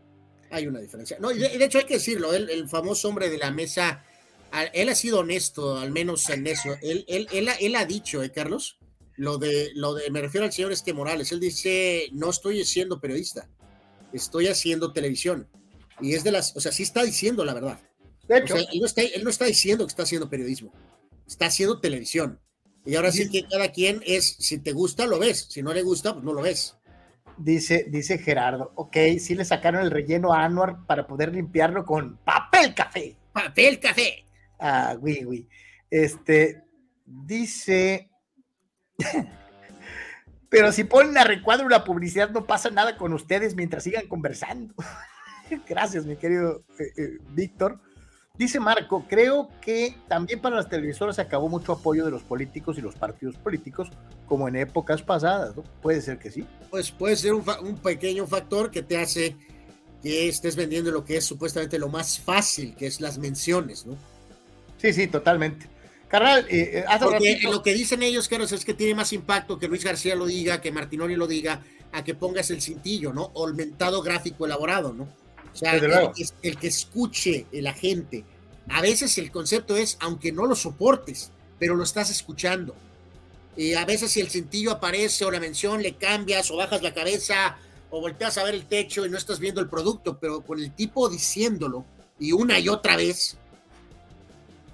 Hay 0.51 0.67
una 0.67 0.79
diferencia. 0.79 1.19
No, 1.21 1.31
de, 1.31 1.65
hecho 1.65 1.79
hay 1.79 1.85
que 1.85 1.95
decirlo, 1.95 2.33
el, 2.33 2.69
famoso 2.69 3.09
hombre 3.09 3.29
de 3.31 3.39
la 3.39 3.51
mesa, 3.51 4.05
él 4.73 4.89
ha 4.89 4.95
sido 4.95 5.21
honesto, 5.21 5.77
al 5.77 5.91
menos 5.91 6.29
en 6.31 6.47
eso. 6.47 6.77
Él, 6.83 7.05
él, 7.09 7.27
él, 7.33 7.49
él 7.61 7.77
ha 7.77 7.85
dicho, 7.85 8.23
¿eh, 8.23 8.31
Carlos? 8.31 8.79
lo 9.19 9.37
de, 9.37 9.73
lo 9.75 9.95
de, 9.95 10.11
me 10.11 10.23
refiero 10.23 10.47
al 10.47 10.53
señor 10.53 10.73
Este 10.73 10.93
Morales, 10.93 11.33
él 11.33 11.41
dice, 11.41 12.09
no 12.13 12.31
estoy 12.31 12.65
siendo 12.65 13.01
periodista, 13.01 13.49
estoy 14.13 14.47
haciendo 14.47 14.93
televisión. 14.93 15.49
Y 16.01 16.15
es 16.15 16.25
de 16.25 16.33
las, 16.33 16.57
o 16.57 16.61
sea, 16.61 16.73
sí 16.73 16.83
está 16.83 17.03
diciendo 17.03 17.45
la 17.45 17.55
verdad. 17.55 17.81
él, 18.29 18.45
no 18.81 18.87
está, 18.87 19.03
él 19.03 19.25
no 19.25 19.31
está 19.31 19.45
diciendo 19.45 19.87
que 19.87 19.91
está 19.91 20.03
haciendo 20.05 20.29
periodismo, 20.29 20.73
está 21.27 21.47
haciendo 21.47 21.81
televisión. 21.81 22.41
Y 22.85 22.97
ahora 22.97 23.13
sí, 23.13 23.29
que 23.31 23.47
cada 23.47 23.71
quien 23.71 24.03
es, 24.07 24.37
si 24.39 24.59
te 24.59 24.73
gusta, 24.73 25.07
lo 25.07 25.19
ves, 25.19 25.47
si 25.51 25.63
no 25.63 25.75
le 25.75 25.83
gusta, 25.83 26.15
pues 26.15 26.25
no 26.25 26.33
lo 26.33 26.43
ves. 26.43 26.77
Dice, 27.37 27.87
dice 27.89 28.19
Gerardo, 28.19 28.73
ok, 28.75 28.97
sí 29.19 29.35
le 29.35 29.45
sacaron 29.45 29.83
el 29.83 29.91
relleno 29.91 30.33
a 30.33 30.45
Anuar 30.45 30.87
para 30.87 31.07
poder 31.07 31.33
limpiarlo 31.33 31.85
con 31.85 32.17
papel 32.19 32.75
café. 32.75 33.17
Papel 33.33 33.79
café. 33.79 34.25
Ah, 34.59 34.97
güey, 34.99 35.23
güey. 35.23 35.49
Este, 35.91 36.65
dice 37.05 38.11
Pero 40.49 40.73
si 40.73 40.85
ponen 40.85 41.17
a 41.19 41.25
recuadro 41.25 41.69
la 41.69 41.85
publicidad, 41.85 42.31
no 42.31 42.47
pasa 42.47 42.71
nada 42.71 42.97
con 42.97 43.13
ustedes 43.13 43.55
mientras 43.55 43.85
sigan 43.85 44.07
conversando. 44.09 44.75
Gracias, 45.69 46.07
mi 46.07 46.17
querido 46.17 46.63
eh, 46.79 46.93
eh, 46.97 47.19
Víctor. 47.31 47.79
Dice 48.37 48.61
Marco, 48.61 49.05
creo 49.09 49.49
que 49.61 49.97
también 50.07 50.41
para 50.41 50.55
las 50.55 50.69
televisoras 50.69 51.19
acabó 51.19 51.49
mucho 51.49 51.73
apoyo 51.73 52.05
de 52.05 52.13
los 52.13 52.23
políticos 52.23 52.79
y 52.79 52.81
los 52.81 52.95
partidos 52.95 53.37
políticos, 53.37 53.91
como 54.27 54.47
en 54.47 54.55
épocas 54.55 55.03
pasadas, 55.03 55.57
¿no? 55.57 55.65
Puede 55.83 56.01
ser 56.01 56.21
que 56.21 56.31
sí. 56.31 56.47
Pues 56.71 56.93
puede 56.93 57.17
ser 57.17 57.35
un, 57.35 57.45
un 57.63 57.77
pequeño 57.79 58.29
factor 58.29 58.71
que 58.71 58.83
te 58.83 58.97
hace 58.97 59.37
que 60.03 60.29
estés 60.29 60.55
vendiendo 60.55 60.93
lo 60.93 61.05
que 61.05 61.17
es 61.17 61.25
supuestamente 61.25 61.79
lo 61.79 61.89
más 61.89 62.21
fácil, 62.21 62.77
que 62.77 62.87
es 62.87 63.01
las 63.01 63.19
menciones, 63.19 63.85
¿no? 63.87 63.97
Sí, 64.77 64.93
sí, 64.93 65.09
totalmente. 65.09 65.67
Carnal, 66.07 66.47
eh, 66.49 66.79
eh 66.79 66.85
Porque 67.01 67.41
lo 67.43 67.63
que 67.63 67.75
dicen 67.75 68.03
ellos, 68.03 68.29
Carlos, 68.29 68.53
es 68.53 68.65
que 68.65 68.75
tiene 68.75 68.95
más 68.95 69.13
impacto 69.13 69.59
que 69.59 69.69
Luis 69.69 69.85
García 69.85 70.15
lo 70.15 70.27
diga, 70.27 70.61
que 70.61 70.73
Martinoli 70.73 71.17
lo 71.17 71.27
diga, 71.27 71.63
a 71.93 72.05
que 72.05 72.15
pongas 72.15 72.51
el 72.51 72.63
cintillo, 72.63 73.13
¿no? 73.13 73.31
O 73.35 73.49
el 73.49 73.55
mentado 73.55 74.01
gráfico 74.01 74.47
elaborado, 74.47 74.93
¿no? 74.93 75.09
O 75.53 75.57
sea, 75.57 75.75
el, 75.75 76.59
que 76.59 76.67
escuche 76.69 77.47
la 77.53 77.73
gente. 77.73 78.25
A 78.69 78.81
veces 78.83 79.17
el 79.19 79.31
concepto 79.31 79.77
es, 79.77 79.97
aunque 80.01 80.33
no 80.33 80.47
lo 80.47 80.55
soportes, 80.55 81.33
pero 81.59 81.75
lo 81.75 81.85
estás 81.85 82.11
escuchando. 82.11 82.75
Y 83.57 83.75
a 83.75 83.85
veces 83.85 84.13
si 84.13 84.21
el 84.21 84.31
cintillo 84.31 84.73
aparece 84.73 85.25
o 85.25 85.31
la 85.31 85.41
mención 85.41 85.83
le 85.83 85.97
cambias 85.97 86.51
o 86.51 86.57
bajas 86.57 86.83
la 86.83 86.95
cabeza 86.95 87.57
o 87.91 88.01
volteas 88.01 88.39
a 88.39 88.45
ver 88.45 88.55
el 88.55 88.67
techo 88.67 89.05
y 89.05 89.11
no 89.11 89.17
estás 89.17 89.41
viendo 89.41 89.61
el 89.61 89.69
producto, 89.69 90.19
pero 90.21 90.43
con 90.43 90.61
el 90.61 90.73
tipo 90.73 91.09
diciéndolo 91.09 91.85
y 92.21 92.33
una 92.33 92.59
y 92.59 92.69
otra 92.69 92.97
vez, 92.97 93.39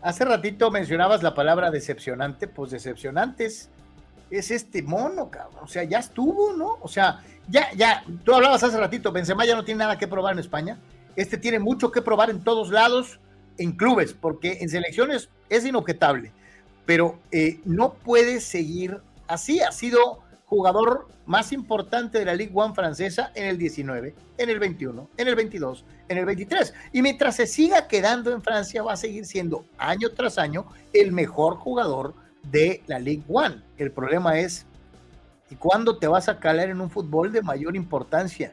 Hace 0.05 0.27
ratito 0.27 0.71
mencionabas 0.71 1.23
la 1.23 1.35
palabra 1.35 1.71
decepcionante, 1.71 2.47
pues 2.47 2.71
decepcionantes 2.71 3.71
es 4.39 4.51
este 4.51 4.82
mono, 4.82 5.31
cabrón. 5.31 5.65
O 5.65 5.69
sea, 5.69 5.85
ya 5.85 5.98
estuvo, 5.98 6.52
¿no? 6.52 6.78
O 6.81 6.89
sea, 6.89 7.23
ya, 7.48 7.73
ya, 7.74 8.05
tú 8.24 8.35
hablabas 8.35 8.62
hace 8.62 8.78
ratito, 8.78 9.12
Benzema 9.12 9.44
ya 9.44 9.55
no 9.55 9.65
tiene 9.65 9.78
nada 9.78 9.98
que 9.98 10.09
probar 10.09 10.32
en 10.32 10.39
España. 10.39 10.78
Este 11.16 11.36
tiene 11.36 11.59
mucho 11.59 11.93
que 11.93 12.02
probar 12.02 12.31
en 12.31 12.43
todos 12.43 12.70
lados, 12.70 13.20
en 13.59 13.73
clubes, 13.73 14.12
porque 14.12 14.59
en 14.61 14.69
selecciones 14.69 15.28
es 15.48 15.65
inobjetable. 15.65 16.32
Pero 16.86 17.19
eh, 17.31 17.61
no 17.65 17.94
puede 17.94 18.40
seguir 18.40 19.01
así. 19.27 19.61
Ha 19.61 19.73
sido 19.73 20.20
jugador 20.47 21.09
más 21.27 21.52
importante 21.52 22.19
de 22.19 22.24
la 22.24 22.35
Ligue 22.35 22.52
One 22.55 22.74
francesa 22.74 23.32
en 23.35 23.47
el 23.47 23.59
19, 23.59 24.15
en 24.39 24.51
el 24.51 24.59
21, 24.59 25.09
en 25.16 25.28
el 25.28 25.35
22, 25.35 25.85
en 26.09 26.19
el 26.19 26.27
23. 26.27 26.74
Y 26.93 27.02
mientras 27.02 27.36
se 27.36 27.47
siga 27.47 27.89
quedando 27.89 28.32
en 28.32 28.43
Francia, 28.43 28.82
va 28.82 28.93
a 28.93 28.97
seguir 28.97 29.24
siendo 29.24 29.65
año 29.78 30.11
tras 30.11 30.39
año 30.39 30.66
el 30.93 31.12
mejor 31.12 31.56
jugador 31.56 32.15
de 32.51 32.83
la 32.87 32.99
Ligue 32.99 33.25
One. 33.29 33.62
El 33.77 33.91
problema 33.91 34.39
es, 34.39 34.66
¿y 35.51 35.57
cuándo 35.57 35.99
te 35.99 36.07
vas 36.07 36.29
a 36.29 36.39
calar 36.39 36.69
en 36.71 36.81
un 36.81 36.91
fútbol 36.91 37.33
de 37.33 37.43
mayor 37.43 37.77
importancia? 37.77 38.53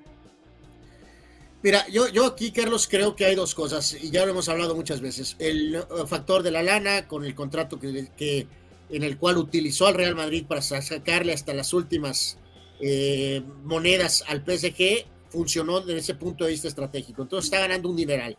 Mira, 1.63 1.88
yo, 1.89 2.07
yo 2.07 2.26
aquí, 2.26 2.51
Carlos, 2.51 2.88
creo 2.89 3.15
que 3.15 3.26
hay 3.26 3.35
dos 3.35 3.53
cosas, 3.53 3.95
y 4.01 4.09
ya 4.09 4.26
lo 4.26 4.31
hemos 4.31 4.49
hablado 4.49 4.76
muchas 4.76 4.99
veces. 4.99 5.35
El 5.38 5.76
eh, 5.76 5.81
factor 6.07 6.41
de 6.41 6.51
la 6.51 6.63
lana 6.63 7.07
con 7.07 7.23
el 7.23 7.35
contrato 7.35 7.80
que, 7.80 8.07
que 8.18 8.47
en 8.89 9.03
el 9.03 9.18
cual 9.18 9.38
utilizó 9.38 9.88
al 9.88 9.93
Real 9.93 10.15
Madrid 10.15 10.45
para 10.47 10.61
sacarle 10.61 11.34
hasta 11.34 11.53
las 11.53 11.73
últimas 11.73 12.38
eh, 12.81 13.43
monedas 13.63 14.23
al 14.27 14.43
PSG, 14.43 15.05
funcionó 15.30 15.81
desde 15.81 15.99
ese 15.99 16.15
punto 16.15 16.45
de 16.45 16.51
vista 16.51 16.68
estratégico. 16.68 17.22
Entonces 17.22 17.45
está 17.45 17.59
ganando 17.59 17.89
un 17.89 17.95
dineral. 17.95 18.38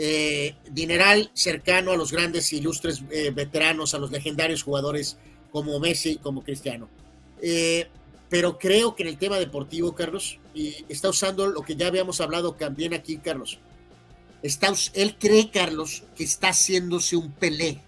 Eh, 0.00 0.54
dineral 0.70 1.30
cercano 1.34 1.90
a 1.90 1.96
los 1.96 2.12
grandes 2.12 2.52
ilustres 2.52 3.02
eh, 3.10 3.32
veteranos, 3.34 3.94
a 3.94 3.98
los 3.98 4.12
legendarios 4.12 4.62
jugadores 4.62 5.18
como 5.50 5.78
Messi, 5.80 6.16
como 6.16 6.44
Cristiano. 6.44 6.88
pero 8.28 8.58
creo 8.58 8.94
que 8.94 9.02
en 9.02 9.08
el 9.08 9.18
tema 9.18 9.38
deportivo, 9.38 9.94
Carlos, 9.94 10.38
y 10.54 10.84
está 10.88 11.08
usando 11.08 11.46
lo 11.46 11.62
que 11.62 11.74
ya 11.74 11.86
habíamos 11.88 12.20
hablado 12.20 12.52
también 12.52 12.94
aquí, 12.94 13.16
Carlos, 13.16 13.58
Está, 14.42 14.72
él 14.94 15.16
cree, 15.18 15.50
Carlos, 15.50 16.04
que 16.16 16.24
está 16.24 16.50
haciéndose 16.50 17.16
un 17.16 17.32
Pelé. 17.32 17.80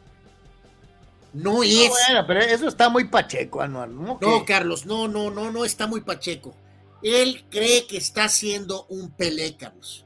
No 1.32 1.62
es. 1.62 1.88
bueno, 1.88 2.24
pero 2.26 2.40
eso 2.40 2.66
está 2.66 2.88
muy 2.88 3.04
pacheco, 3.04 3.60
Anual. 3.60 3.94
¿no? 3.94 4.18
no, 4.20 4.44
Carlos, 4.44 4.84
no, 4.84 5.06
no, 5.06 5.30
no, 5.30 5.52
no 5.52 5.64
está 5.64 5.86
muy 5.86 6.00
pacheco. 6.00 6.54
Él 7.02 7.44
cree 7.50 7.86
que 7.86 7.96
está 7.96 8.24
haciendo 8.24 8.84
un 8.88 9.10
Pelé, 9.10 9.56
Carlos. 9.56 10.04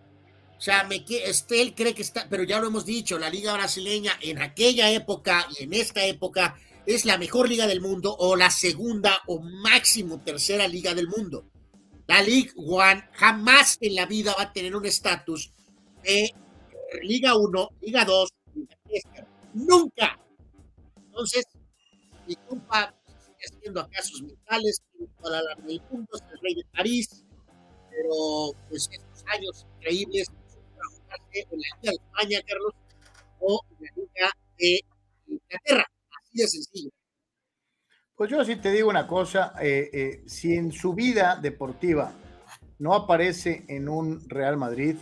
Sea, 0.65 0.83
me, 0.85 1.05
este, 1.07 1.61
él 1.61 1.75
cree 1.75 1.95
que 1.95 2.01
está, 2.01 2.27
pero 2.27 2.43
ya 2.43 2.59
lo 2.59 2.69
hemos 2.69 2.87
dicho, 2.87 3.19
la 3.19 3.29
liga 3.29 3.53
brasileña 3.53 4.13
en 4.23 4.41
aquella 4.41 4.91
época 4.91 5.47
y 5.59 5.65
en 5.65 5.75
esta 5.75 6.07
época 6.07 6.57
es 6.87 7.05
la 7.05 7.19
mejor 7.19 7.51
liga 7.51 7.67
del 7.67 7.83
mundo 7.83 8.17
o 8.19 8.35
la 8.35 8.49
segunda 8.51 9.21
o 9.27 9.41
máximo 9.41 10.23
tercera 10.23 10.67
liga 10.67 10.95
del 10.95 11.07
mundo. 11.07 11.45
La 12.07 12.23
League 12.23 12.53
One 12.57 13.11
jamás 13.13 13.77
en 13.83 13.95
la 13.95 14.07
vida 14.07 14.35
va 14.39 14.45
a 14.45 14.53
tener 14.55 14.75
un 14.75 14.87
estatus 14.87 15.53
de 16.03 16.33
Liga 17.03 17.37
1, 17.37 17.69
Liga 17.83 18.07
2, 18.07 18.31
Liga 18.55 18.79
3. 18.85 19.03
Nunca. 19.53 20.19
Entonces, 20.97 21.45
mi 22.27 22.37
compa 22.37 22.95
sigue 23.19 23.59
haciendo 23.59 23.81
acá 23.83 24.03
sus 24.03 24.23
mentales 24.23 24.83
para 25.21 25.41
el 25.41 26.41
rey 26.41 26.55
de 26.55 26.65
París, 26.73 27.23
pero 27.91 28.57
pues 28.71 28.89
estos 28.91 29.25
años 29.27 29.67
increíbles 29.77 30.31
en 31.33 31.47
la 31.51 31.57
Liga 31.57 31.91
de 31.91 31.91
España, 31.91 32.39
Carlos, 32.47 32.75
o 33.41 33.61
en 33.71 33.85
la 33.85 33.91
Liga 33.97 34.31
de 34.59 34.81
Inglaterra. 35.27 35.87
Así 36.21 36.39
de 36.39 36.49
sencillo. 36.49 36.91
Pues 38.17 38.31
yo 38.31 38.45
sí 38.45 38.57
te 38.57 38.71
digo 38.71 38.89
una 38.89 39.09
cosa, 39.09 39.55
eh, 39.61 39.91
eh, 39.93 40.23
si 40.27 40.55
en 40.55 40.71
su 40.71 40.95
vida 40.95 41.37
deportiva 41.43 42.13
no 42.79 42.95
aparece 42.95 43.65
en 43.69 43.89
un 43.89 44.29
Real 44.29 44.57
Madrid, 44.57 44.97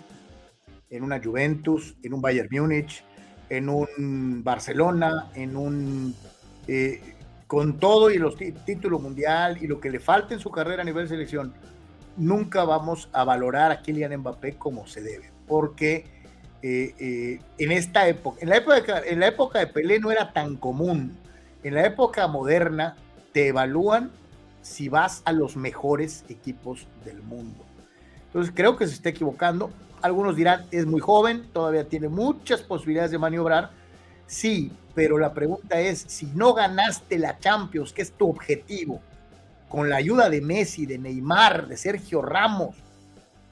en 0.88 1.02
una 1.02 1.22
Juventus, 1.22 1.94
en 2.02 2.14
un 2.14 2.22
Bayern 2.22 2.48
Múnich, 2.50 3.04
en 3.50 3.68
un 3.68 4.42
Barcelona, 4.42 5.30
en 5.34 5.56
un 5.56 6.14
eh, 6.66 7.16
con 7.46 7.78
todo 7.78 8.10
y 8.10 8.16
los 8.16 8.36
títulos 8.36 9.02
mundial 9.02 9.58
y 9.60 9.66
lo 9.66 9.78
que 9.78 9.90
le 9.90 10.00
falta 10.00 10.32
en 10.32 10.40
su 10.40 10.50
carrera 10.50 10.80
a 10.80 10.84
nivel 10.86 11.06
selección, 11.06 11.52
nunca 12.16 12.64
vamos 12.64 13.10
a 13.12 13.24
valorar 13.24 13.70
a 13.70 13.82
Kylian 13.82 14.20
Mbappé 14.20 14.56
como 14.56 14.86
se 14.86 15.02
debe, 15.02 15.31
porque 15.52 16.06
en 16.62 17.72
esta 17.72 18.08
época, 18.08 18.38
en 18.40 18.48
la 18.48 18.56
época, 18.56 19.02
en 19.04 19.20
la 19.20 19.26
época 19.26 19.58
de 19.58 19.66
Pelé 19.66 19.98
no 19.98 20.10
era 20.10 20.32
tan 20.32 20.56
común 20.56 21.18
en 21.62 21.74
la 21.74 21.86
época 21.86 22.26
moderna 22.26 22.96
te 23.32 23.48
evalúan 23.48 24.10
si 24.62 24.88
vas 24.88 25.22
a 25.24 25.32
los 25.32 25.56
mejores 25.56 26.24
equipos 26.28 26.86
del 27.04 27.22
mundo. 27.22 27.64
Entonces 28.26 28.52
creo 28.54 28.76
que 28.76 28.86
se 28.86 28.94
está 28.94 29.10
equivocando. 29.10 29.70
Algunos 30.00 30.36
dirán, 30.36 30.66
es 30.70 30.86
muy 30.86 31.00
joven, 31.00 31.48
todavía 31.52 31.88
tiene 31.88 32.08
muchas 32.08 32.62
posibilidades 32.62 33.10
de 33.12 33.18
maniobrar. 33.18 33.70
Sí, 34.26 34.72
pero 34.94 35.18
la 35.18 35.34
pregunta 35.34 35.80
es, 35.80 36.04
si 36.08 36.26
no 36.26 36.54
ganaste 36.54 37.18
la 37.18 37.38
Champions, 37.38 37.92
que 37.92 38.02
es 38.02 38.12
tu 38.12 38.28
objetivo, 38.28 39.00
con 39.68 39.88
la 39.88 39.96
ayuda 39.96 40.28
de 40.28 40.40
Messi, 40.40 40.86
de 40.86 40.98
Neymar, 40.98 41.68
de 41.68 41.76
Sergio 41.76 42.22
Ramos, 42.22 42.74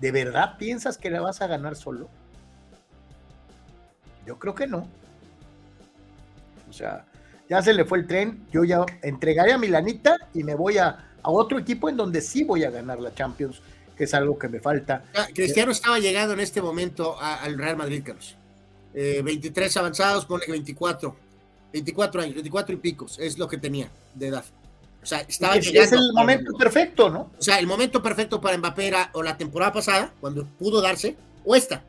¿de 0.01 0.13
verdad 0.13 0.57
piensas 0.59 0.99
que 0.99 1.11
la 1.11 1.21
vas 1.21 1.41
a 1.43 1.47
ganar 1.47 1.77
solo? 1.77 2.09
Yo 4.27 4.39
creo 4.39 4.55
que 4.55 4.67
no. 4.67 4.87
O 6.69 6.73
sea, 6.73 7.05
ya 7.49 7.61
se 7.63 7.75
le 7.75 7.85
fue 7.85 7.99
el 7.99 8.07
tren, 8.07 8.47
yo 8.53 8.65
ya 8.65 8.85
entregaré 9.03 9.53
a 9.53 9.59
Milanita 9.59 10.17
y 10.35 10.45
me 10.45 10.55
voy 10.55 10.79
a, 10.79 11.07
otro 11.23 11.59
equipo 11.59 11.89
en 11.89 11.97
donde 11.97 12.21
sí 12.23 12.45
voy 12.45 12.65
a 12.65 12.71
ganar 12.71 13.01
la 13.01 13.15
Champions, 13.15 13.61
que 13.97 14.05
es 14.05 14.15
algo 14.15 14.39
que 14.39 14.49
me 14.49 14.61
falta. 14.61 15.05
Cristiano 15.35 15.73
estaba 15.73 15.99
llegando 15.99 16.33
en 16.33 16.41
este 16.41 16.63
momento 16.63 17.21
al 17.21 17.59
Real 17.59 17.77
Madrid, 17.77 18.03
Carlos. 18.05 18.37
23 18.95 19.77
eh, 19.77 19.79
avanzados, 19.79 20.25
pone 20.25 20.47
24. 20.49 21.15
24 21.73 22.23
años, 22.23 22.35
24 22.35 22.75
y 22.75 22.79
picos, 22.79 23.19
es 23.19 23.39
lo 23.39 23.47
que 23.47 23.59
tenía 23.59 23.91
de 24.15 24.29
edad. 24.29 24.45
O 25.03 25.07
sea, 25.07 25.21
estaba 25.21 25.57
es. 25.57 25.67
Es 25.69 25.93
el 25.93 26.13
momento 26.15 26.53
perfecto, 26.59 27.09
¿no? 27.09 27.31
O 27.39 27.43
sea, 27.43 27.59
el 27.59 27.67
momento 27.67 28.03
perfecto 28.03 28.41
para 28.41 28.59
Mbappé 28.59 28.87
era 28.87 29.11
o 29.15 29.23
la 29.23 29.37
temporada 29.37 29.73
pasada, 29.73 30.13
cuando 30.21 30.45
pudo 30.45 30.81
darse, 30.81 31.17
o 31.45 31.57
esta. 31.57 31.85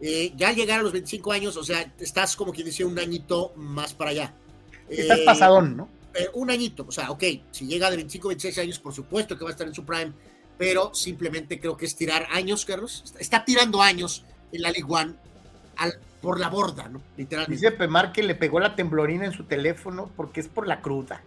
Eh, 0.00 0.32
ya 0.36 0.52
llegar 0.52 0.80
a 0.80 0.82
los 0.82 0.92
25 0.92 1.32
años, 1.32 1.56
o 1.56 1.64
sea, 1.64 1.92
estás 1.98 2.36
como 2.36 2.52
quien 2.52 2.66
dice 2.66 2.84
un 2.84 2.98
añito 2.98 3.52
más 3.56 3.94
para 3.94 4.10
allá. 4.10 4.34
Estás 4.88 5.18
eh, 5.18 5.24
pasadón, 5.24 5.76
¿no? 5.76 5.88
un 6.34 6.48
añito, 6.48 6.84
o 6.88 6.92
sea, 6.92 7.10
ok, 7.10 7.24
si 7.50 7.66
llega 7.66 7.90
de 7.90 7.96
25, 7.96 8.28
26 8.28 8.58
años, 8.58 8.78
por 8.78 8.94
supuesto 8.94 9.36
que 9.36 9.42
va 9.42 9.50
a 9.50 9.52
estar 9.52 9.66
en 9.66 9.74
su 9.74 9.84
prime, 9.84 10.12
pero 10.56 10.94
simplemente 10.94 11.58
creo 11.58 11.76
que 11.76 11.86
es 11.86 11.96
tirar 11.96 12.28
años, 12.30 12.64
Carlos. 12.64 13.02
Está, 13.18 13.44
tirando 13.44 13.82
años 13.82 14.24
en 14.52 14.62
la 14.62 14.72
One 14.86 15.14
al, 15.76 15.98
por 16.20 16.38
la 16.38 16.48
borda, 16.48 16.88
¿no? 16.88 17.02
Literalmente. 17.16 17.60
Dice 17.60 17.76
Pemar 17.76 18.12
que 18.12 18.22
le 18.22 18.34
pegó 18.34 18.60
la 18.60 18.76
temblorina 18.76 19.24
en 19.24 19.32
su 19.32 19.44
teléfono 19.44 20.10
porque 20.16 20.40
es 20.40 20.48
por 20.48 20.68
la 20.68 20.80
cruda. 20.80 21.22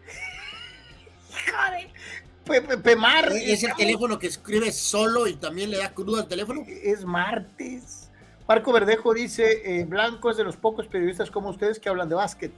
Joder. 1.45 2.81
Pemar. 2.81 3.31
Es 3.34 3.64
el 3.64 3.73
teléfono 3.76 4.18
que 4.18 4.27
escribe 4.27 4.72
solo 4.72 5.27
y 5.27 5.35
también 5.35 5.69
le 5.69 5.77
da 5.77 5.93
cruda 5.93 6.22
al 6.22 6.27
teléfono. 6.27 6.64
Es 6.68 7.03
martes. 7.03 8.09
Marco 8.47 8.72
Verdejo 8.72 9.14
dice: 9.14 9.61
eh, 9.65 9.84
Blanco 9.85 10.31
es 10.31 10.38
de 10.38 10.43
los 10.43 10.55
pocos 10.55 10.88
periodistas 10.88 11.30
como 11.30 11.49
ustedes 11.49 11.80
que 11.80 11.89
hablan 11.89 12.07
de 12.07 12.15
básquet. 12.15 12.53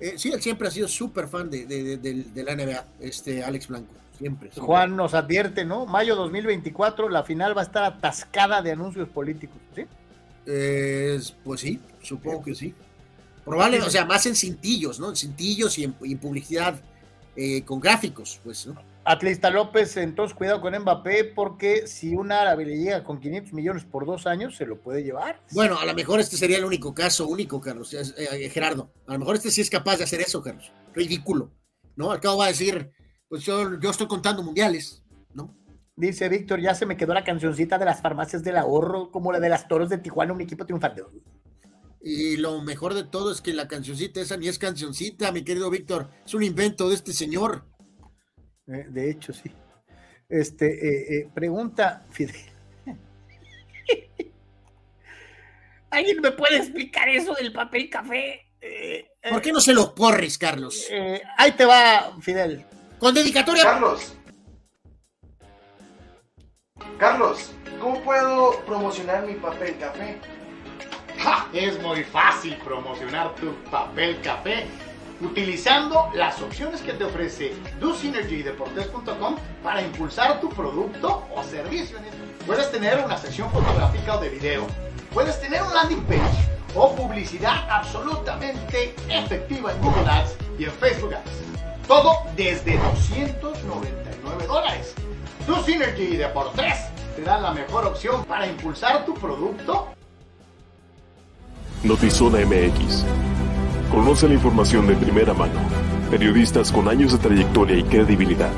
Eh, 0.00 0.14
sí, 0.16 0.30
él 0.32 0.40
siempre 0.40 0.68
ha 0.68 0.70
sido 0.70 0.88
súper 0.88 1.28
fan 1.28 1.50
de, 1.50 1.64
la 2.34 2.54
NBA, 2.54 2.84
este 3.00 3.42
Alex 3.42 3.68
Blanco. 3.68 3.94
Siempre, 4.16 4.50
Juan 4.56 4.96
nos 4.96 5.14
advierte, 5.14 5.64
¿no? 5.64 5.86
Mayo 5.86 6.16
2024, 6.16 7.08
la 7.08 7.22
final 7.22 7.56
va 7.56 7.62
a 7.62 7.64
estar 7.64 7.84
atascada 7.84 8.62
de 8.62 8.72
anuncios 8.72 9.08
políticos, 9.08 9.58
¿sí? 9.76 9.86
pues 11.44 11.60
sí, 11.60 11.80
supongo 12.02 12.42
que 12.42 12.54
sí. 12.54 12.74
Probablemente, 13.48 13.86
o 13.88 13.90
sea, 13.90 14.04
más 14.04 14.26
en 14.26 14.36
cintillos, 14.36 15.00
¿no? 15.00 15.10
En 15.10 15.16
cintillos 15.16 15.78
y 15.78 15.84
en, 15.84 15.92
publicidad 16.18 16.80
eh, 17.40 17.64
con 17.64 17.78
gráficos, 17.78 18.40
pues, 18.42 18.66
¿no? 18.66 18.74
Atlista 19.04 19.48
López, 19.48 19.96
entonces 19.96 20.36
cuidado 20.36 20.60
con 20.60 20.76
Mbappé, 20.76 21.22
porque 21.22 21.86
si 21.86 22.16
un 22.16 22.32
árabe 22.32 22.66
le 22.66 22.76
llega 22.76 23.04
con 23.04 23.20
500 23.20 23.52
millones 23.52 23.84
por 23.84 24.06
dos 24.06 24.26
años, 24.26 24.56
se 24.56 24.66
lo 24.66 24.80
puede 24.80 25.04
llevar. 25.04 25.40
Bueno, 25.52 25.78
a 25.78 25.86
lo 25.86 25.94
mejor 25.94 26.18
este 26.18 26.36
sería 26.36 26.58
el 26.58 26.64
único 26.64 26.92
caso, 26.92 27.28
único, 27.28 27.60
Carlos, 27.60 27.94
eh, 27.94 28.02
eh, 28.18 28.50
Gerardo. 28.50 28.92
A 29.06 29.12
lo 29.12 29.20
mejor 29.20 29.36
este 29.36 29.52
sí 29.52 29.60
es 29.60 29.70
capaz 29.70 29.98
de 29.98 30.04
hacer 30.04 30.20
eso, 30.20 30.42
Carlos. 30.42 30.72
Ridículo, 30.92 31.52
¿no? 31.94 32.10
Al 32.10 32.18
cabo 32.18 32.38
va 32.38 32.46
a 32.46 32.48
decir, 32.48 32.90
pues 33.28 33.44
yo, 33.44 33.78
yo 33.78 33.90
estoy 33.90 34.08
contando 34.08 34.42
mundiales, 34.42 35.04
¿no? 35.32 35.56
Dice 35.94 36.28
Víctor, 36.28 36.60
ya 36.60 36.74
se 36.74 36.86
me 36.86 36.96
quedó 36.96 37.14
la 37.14 37.22
cancioncita 37.22 37.78
de 37.78 37.84
las 37.84 38.02
farmacias 38.02 38.42
del 38.42 38.56
ahorro, 38.56 39.12
como 39.12 39.30
la 39.30 39.38
de 39.38 39.48
las 39.48 39.68
toros 39.68 39.88
de 39.90 39.98
Tijuana, 39.98 40.32
un 40.32 40.40
equipo 40.40 40.66
triunfante. 40.66 41.04
Y 42.00 42.36
lo 42.36 42.62
mejor 42.62 42.94
de 42.94 43.04
todo 43.04 43.32
es 43.32 43.40
que 43.40 43.52
la 43.52 43.66
cancioncita 43.66 44.20
esa 44.20 44.36
ni 44.36 44.48
es 44.48 44.58
cancioncita, 44.58 45.32
mi 45.32 45.42
querido 45.42 45.68
Víctor, 45.70 46.10
es 46.24 46.34
un 46.34 46.42
invento 46.42 46.88
de 46.88 46.94
este 46.94 47.12
señor. 47.12 47.64
Eh, 48.68 48.86
de 48.88 49.10
hecho, 49.10 49.32
sí. 49.32 49.50
Este, 50.28 50.66
eh, 50.66 51.06
eh, 51.14 51.30
pregunta 51.34 52.06
Fidel. 52.10 52.36
¿Alguien 55.90 56.20
me 56.20 56.32
puede 56.32 56.58
explicar 56.58 57.08
eso 57.08 57.34
del 57.34 57.52
papel 57.52 57.88
café? 57.90 58.44
¿Por 59.28 59.40
qué 59.40 59.52
no 59.52 59.60
se 59.60 59.72
lo 59.72 59.94
corres, 59.94 60.36
Carlos? 60.36 60.86
ahí 61.36 61.52
te 61.52 61.64
va, 61.64 62.16
Fidel. 62.20 62.64
Con 62.98 63.14
dedicatoria. 63.14 63.62
Carlos. 63.62 64.14
Carlos, 66.98 67.52
¿cómo 67.80 68.02
puedo 68.02 68.64
promocionar 68.66 69.24
mi 69.26 69.34
papel 69.34 69.78
café? 69.78 70.18
Es 71.52 71.80
muy 71.82 72.04
fácil 72.04 72.56
promocionar 72.64 73.34
tu 73.34 73.52
papel 73.70 74.20
café 74.20 74.66
utilizando 75.20 76.10
las 76.14 76.40
opciones 76.40 76.80
que 76.80 76.92
te 76.92 77.04
ofrece 77.04 77.52
DoSynergyDeportes.com 77.80 79.36
para 79.62 79.82
impulsar 79.82 80.40
tu 80.40 80.48
producto 80.50 81.26
o 81.34 81.42
servicio. 81.42 81.98
Puedes 82.46 82.70
tener 82.70 83.04
una 83.04 83.16
sección 83.16 83.50
fotográfica 83.50 84.16
o 84.16 84.20
de 84.20 84.28
video, 84.28 84.66
puedes 85.12 85.40
tener 85.40 85.62
un 85.62 85.74
landing 85.74 86.04
page 86.04 86.48
o 86.74 86.94
publicidad 86.94 87.68
absolutamente 87.68 88.94
efectiva 89.08 89.72
en 89.72 89.80
Google 89.82 90.08
Ads 90.08 90.36
y 90.58 90.64
en 90.64 90.72
Facebook 90.72 91.14
Ads. 91.14 91.88
Todo 91.88 92.12
desde 92.36 92.78
299 92.78 94.46
dólares. 94.46 94.94
DoSynergy 95.46 96.18
te 97.16 97.22
da 97.22 97.38
la 97.38 97.52
mejor 97.52 97.86
opción 97.86 98.24
para 98.26 98.46
impulsar 98.46 99.04
tu 99.04 99.14
producto. 99.14 99.97
Notizona 101.84 102.38
MX 102.44 103.04
Conoce 103.92 104.26
la 104.26 104.34
información 104.34 104.88
de 104.88 104.96
primera 104.96 105.32
mano. 105.32 105.60
Periodistas 106.10 106.72
con 106.72 106.88
años 106.88 107.12
de 107.12 107.18
trayectoria 107.18 107.76
y 107.76 107.84
credibilidad. 107.84 108.50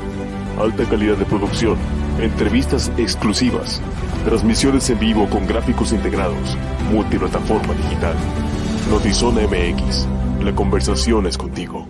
Alta 0.59 0.83
calidad 0.89 1.17
de 1.17 1.25
producción. 1.25 1.77
Entrevistas 2.19 2.91
exclusivas. 2.97 3.79
Transmisiones 4.25 4.89
en 4.89 4.99
vivo 4.99 5.29
con 5.29 5.45
gráficos 5.45 5.93
integrados. 5.93 6.57
Multiplataforma 6.91 7.75
digital. 7.75 8.15
Notizona 8.89 9.41
MX. 9.47 10.07
La 10.43 10.55
conversación 10.55 11.27
es 11.27 11.37
contigo. 11.37 11.87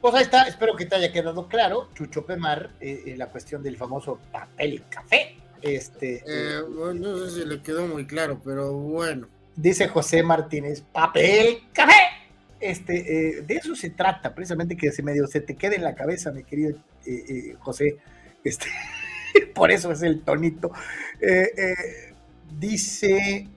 Pues 0.00 0.14
ahí 0.14 0.22
está, 0.22 0.44
espero 0.44 0.74
que 0.74 0.86
te 0.86 0.96
haya 0.96 1.12
quedado 1.12 1.46
claro, 1.48 1.88
Chucho 1.94 2.24
Pemar, 2.24 2.70
eh, 2.80 3.02
eh, 3.06 3.16
la 3.16 3.26
cuestión 3.26 3.62
del 3.62 3.76
famoso 3.76 4.18
papel 4.32 4.84
café. 4.88 5.36
Este, 5.62 6.22
eh, 6.26 6.60
bueno, 6.62 7.16
no 7.16 7.26
sé 7.26 7.42
si 7.42 7.48
le 7.48 7.60
quedó 7.60 7.86
muy 7.86 8.06
claro, 8.06 8.40
pero 8.44 8.72
bueno. 8.72 9.28
Dice 9.56 9.88
José 9.88 10.22
Martínez, 10.22 10.82
papel, 10.92 11.60
café. 11.72 11.94
Este, 12.60 13.38
eh, 13.38 13.42
de 13.42 13.54
eso 13.54 13.74
se 13.74 13.90
trata, 13.90 14.34
precisamente 14.34 14.76
que 14.76 14.90
se 14.90 15.02
medio 15.02 15.26
se 15.26 15.40
te 15.40 15.56
quede 15.56 15.76
en 15.76 15.84
la 15.84 15.94
cabeza, 15.94 16.30
mi 16.32 16.44
querido 16.44 16.76
eh, 17.06 17.56
José. 17.60 17.98
Este, 18.44 18.66
por 19.54 19.70
eso 19.70 19.90
es 19.92 20.02
el 20.02 20.22
tonito. 20.22 20.72
dice 22.58 23.48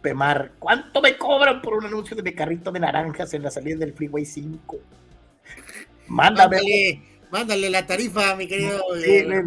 Pemar, 0.00 0.52
¿cuánto 0.58 1.02
me 1.02 1.18
cobran 1.18 1.60
por 1.60 1.74
un 1.74 1.84
anuncio 1.84 2.16
de 2.16 2.22
mi 2.22 2.32
carrito 2.32 2.72
de 2.72 2.80
naranjas 2.80 3.34
en 3.34 3.42
la 3.42 3.50
salida 3.50 3.76
del 3.76 3.92
Freeway 3.92 4.24
5? 4.24 4.78
Mándame. 6.08 6.56
Mándale, 6.56 7.09
la 7.32 7.86
tarifa, 7.86 8.34
mi 8.36 8.46
querido. 8.46 8.82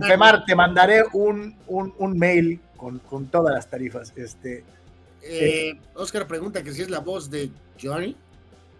Pemar, 0.07 0.45
te 0.45 0.55
mandaré 0.55 1.03
un, 1.13 1.55
un, 1.67 2.17
mail 2.17 2.59
con, 2.77 2.99
con, 2.99 3.27
todas 3.27 3.53
las 3.53 3.69
tarifas. 3.69 4.13
Este, 4.15 4.63
eh, 5.21 5.79
Oscar 5.95 6.27
pregunta 6.27 6.63
que 6.63 6.73
si 6.73 6.81
es 6.81 6.89
la 6.89 6.99
voz 6.99 7.29
de 7.29 7.49
Johnny. 7.81 8.15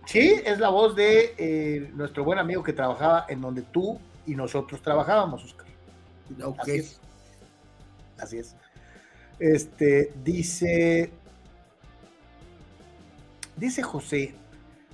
Sí, 0.05 0.35
es 0.45 0.59
la 0.59 0.69
voz 0.69 0.95
de 0.95 1.34
eh, 1.38 1.91
nuestro 1.93 2.23
buen 2.23 2.38
amigo 2.38 2.61
que 2.61 2.73
trabajaba 2.73 3.25
en 3.30 3.39
donde 3.39 3.61
tú 3.61 3.99
y 4.25 4.35
nosotros 4.35 4.81
trabajábamos, 4.81 5.43
Oscar. 5.43 5.67
Ok. 6.43 6.67
Así 8.17 8.38
es. 8.38 8.55
Este, 9.39 10.13
dice. 10.23 11.11
Dice 13.55 13.81
José. 13.81 14.35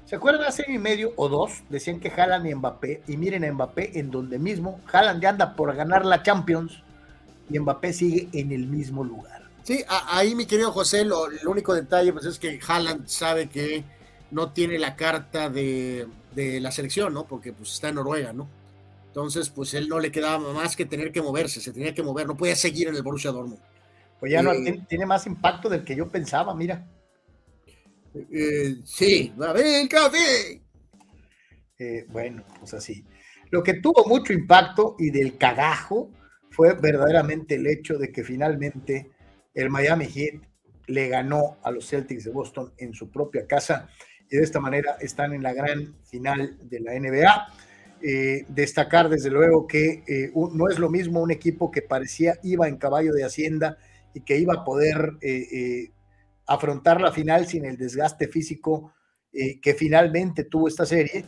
¿Se 0.10 0.16
acuerdan 0.16 0.48
hace 0.48 0.64
año 0.64 0.74
y 0.74 0.80
medio 0.80 1.14
o 1.18 1.30
dos? 1.30 1.62
Decían 1.70 2.00
que 2.00 2.10
Jalan 2.10 2.44
y 2.48 2.56
Mbappé. 2.56 3.04
Y 3.08 3.16
miren 3.16 3.46
a 3.46 3.54
Mbappé 3.54 4.00
en 4.00 4.10
donde 4.10 4.40
mismo. 4.40 4.82
Jalan 4.88 5.22
ya 5.22 5.30
anda 5.30 5.56
por 5.56 5.76
ganar 5.76 6.04
la 6.04 6.24
Champions. 6.24 6.82
Y 7.48 7.60
Mbappé 7.60 7.94
sigue 7.94 8.28
en 8.34 8.52
el 8.52 8.66
mismo 8.66 9.04
lugar. 9.04 9.44
Sí, 9.62 9.84
ahí 9.88 10.34
mi 10.34 10.48
querido 10.48 10.72
José, 10.72 11.06
lo, 11.06 11.28
el 11.28 11.48
único 11.48 11.76
detalle 11.76 12.12
pues 12.12 12.26
es 12.26 12.40
que 12.40 12.60
Haaland 12.68 13.06
sabe 13.06 13.50
que 13.50 13.84
no 14.32 14.52
tiene 14.52 14.80
la 14.80 14.96
carta 14.96 15.48
de, 15.48 16.08
la 16.36 16.72
selección, 16.72 17.14
¿no? 17.14 17.26
Porque 17.26 17.54
pues 17.54 17.74
está 17.74 17.90
en 17.90 17.96
Noruega, 17.96 18.34
¿no? 18.34 18.48
Entonces, 19.10 19.52
pues 19.52 19.76
él 19.76 19.88
no 19.88 20.00
le 20.00 20.12
quedaba 20.12 20.40
más 20.54 20.76
que 20.76 20.86
tener 20.86 21.12
que 21.12 21.22
moverse, 21.22 21.62
se 21.62 21.72
tenía 21.72 21.94
que 21.94 22.02
mover, 22.02 22.26
no 22.26 22.36
podía 22.36 22.56
seguir 22.56 22.88
en 22.88 22.96
el 22.96 23.04
Borussia 23.04 23.30
Dortmund. 23.30 23.62
Pues 24.20 24.32
ya 24.32 24.42
no, 24.42 24.54
eh, 24.54 24.84
tiene, 24.90 25.06
más 25.06 25.28
impacto 25.28 25.70
del 25.70 25.84
que 25.84 25.96
yo 25.96 26.08
pensaba, 26.08 26.56
mira. 26.56 26.84
Eh, 28.32 28.78
sí, 28.84 29.34
va 29.40 29.52
a 29.52 29.88
café. 29.88 30.62
Bueno, 32.10 32.44
pues 32.60 32.74
así. 32.74 33.06
Lo 33.52 33.64
que 33.64 33.76
tuvo 33.76 34.06
mucho 34.06 34.34
impacto 34.34 34.96
y 35.00 35.10
del 35.10 35.38
cagajo 35.38 36.12
fue 36.52 36.74
verdaderamente 36.76 37.56
el 37.56 37.68
hecho 37.68 37.98
de 37.98 38.12
que 38.12 38.24
finalmente 38.24 39.12
el 39.54 39.70
Miami 39.70 40.06
Heat 40.06 40.42
le 40.88 41.08
ganó 41.08 41.58
a 41.64 41.72
los 41.72 41.88
Celtics 41.88 42.26
de 42.26 42.32
Boston 42.32 42.74
en 42.78 42.94
su 42.94 43.10
propia 43.12 43.48
casa 43.48 43.90
y 44.30 44.38
de 44.38 44.44
esta 44.44 44.60
manera 44.60 44.98
están 45.00 45.34
en 45.34 45.44
la 45.44 45.54
gran 45.54 45.96
final 46.04 46.58
de 46.62 46.80
la 46.80 46.94
NBA. 47.00 47.48
Eh, 48.02 48.46
destacar 48.48 49.10
desde 49.10 49.30
luego 49.30 49.68
que 49.68 50.04
eh, 50.08 50.32
no 50.34 50.70
es 50.70 50.80
lo 50.80 50.90
mismo 50.90 51.22
un 51.22 51.32
equipo 51.32 51.70
que 51.70 51.82
parecía 51.82 52.40
iba 52.44 52.68
en 52.68 52.78
caballo 52.78 53.12
de 53.14 53.26
hacienda 53.26 53.78
y 54.14 54.22
que 54.22 54.38
iba 54.38 54.54
a 54.54 54.64
poder 54.64 55.18
afrontar 56.54 57.00
la 57.02 57.12
final 57.12 57.48
sin 57.48 57.66
el 57.66 57.78
desgaste 57.78 58.28
físico 58.28 58.94
que 59.32 59.76
finalmente 59.76 60.44
tuvo 60.44 60.68
esta 60.68 60.86
serie. 60.86 61.24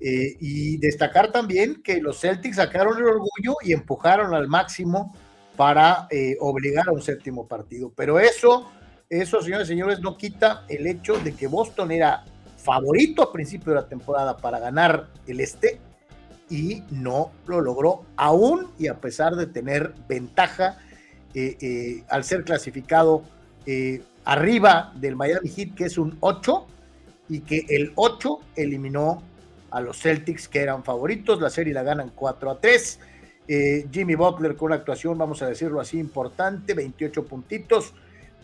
y 0.00 0.76
destacar 0.78 1.30
también 1.30 1.82
que 1.82 2.00
los 2.00 2.20
Celtics 2.20 2.56
sacaron 2.56 2.98
el 2.98 3.04
orgullo 3.04 3.56
y 3.62 3.72
empujaron 3.72 4.34
al 4.34 4.48
máximo 4.48 5.12
para 5.56 6.08
eh, 6.10 6.36
obligar 6.40 6.88
a 6.88 6.92
un 6.92 7.02
séptimo 7.02 7.46
partido. 7.46 7.92
Pero 7.94 8.18
eso, 8.18 8.70
eso, 9.08 9.40
señores 9.42 9.68
y 9.68 9.72
señores, 9.72 10.00
no 10.00 10.16
quita 10.16 10.64
el 10.68 10.86
hecho 10.86 11.18
de 11.18 11.34
que 11.34 11.46
Boston 11.46 11.92
era 11.92 12.24
favorito 12.56 13.22
a 13.22 13.32
principio 13.32 13.72
de 13.72 13.80
la 13.80 13.88
temporada 13.88 14.36
para 14.36 14.58
ganar 14.58 15.08
el 15.26 15.40
este 15.40 15.80
y 16.50 16.82
no 16.90 17.30
lo 17.46 17.60
logró 17.60 18.04
aún 18.16 18.70
y 18.78 18.88
a 18.88 19.00
pesar 19.00 19.34
de 19.34 19.46
tener 19.46 19.94
ventaja 20.08 20.78
eh, 21.34 21.56
eh, 21.60 22.04
al 22.08 22.24
ser 22.24 22.44
clasificado 22.44 23.22
arriba 24.24 24.92
del 24.96 25.16
Miami 25.16 25.48
Heat 25.48 25.74
que 25.74 25.84
es 25.84 25.98
un 25.98 26.16
8 26.20 26.66
y 27.28 27.40
que 27.40 27.66
el 27.68 27.92
8 27.94 28.38
eliminó 28.56 29.22
a 29.70 29.80
los 29.80 30.00
Celtics 30.00 30.48
que 30.48 30.60
eran 30.60 30.84
favoritos, 30.84 31.40
la 31.40 31.50
serie 31.50 31.74
la 31.74 31.82
ganan 31.82 32.12
4 32.14 32.50
a 32.50 32.60
3 32.60 33.00
eh, 33.46 33.86
Jimmy 33.92 34.14
Butler 34.14 34.56
con 34.56 34.66
una 34.66 34.76
actuación, 34.76 35.18
vamos 35.18 35.42
a 35.42 35.46
decirlo 35.46 35.80
así, 35.80 35.98
importante, 35.98 36.72
28 36.72 37.26
puntitos, 37.26 37.92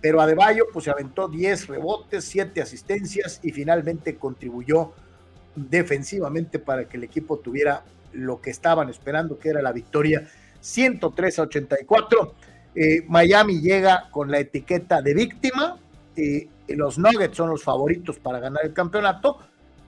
pero 0.02 0.20
Adebayo 0.20 0.66
pues 0.73 0.85
se 0.85 0.90
aventó 0.90 1.28
10 1.28 1.69
rebotes, 1.69 2.24
7 2.24 2.61
asistencias 2.61 3.40
y 3.43 3.52
finalmente 3.52 4.16
contribuyó 4.16 4.93
defensivamente 5.55 6.59
para 6.59 6.86
que 6.86 6.97
el 6.98 7.05
equipo 7.05 7.39
tuviera 7.39 7.82
lo 8.12 8.40
que 8.40 8.51
estaban 8.51 8.90
esperando, 8.90 9.39
que 9.39 9.48
era 9.48 9.62
la 9.62 9.73
victoria 9.73 10.28
103 10.61 11.39
a 11.39 11.43
84. 11.43 12.35
Eh, 12.75 13.05
Miami 13.09 13.61
llega 13.61 14.09
con 14.11 14.31
la 14.31 14.39
etiqueta 14.39 15.03
de 15.03 15.15
víctima. 15.15 15.77
Eh, 16.17 16.49
los 16.69 16.99
Nuggets 16.99 17.37
son 17.37 17.51
los 17.51 17.63
favoritos 17.63 18.19
para 18.19 18.39
ganar 18.39 18.65
el 18.65 18.73
campeonato, 18.73 19.39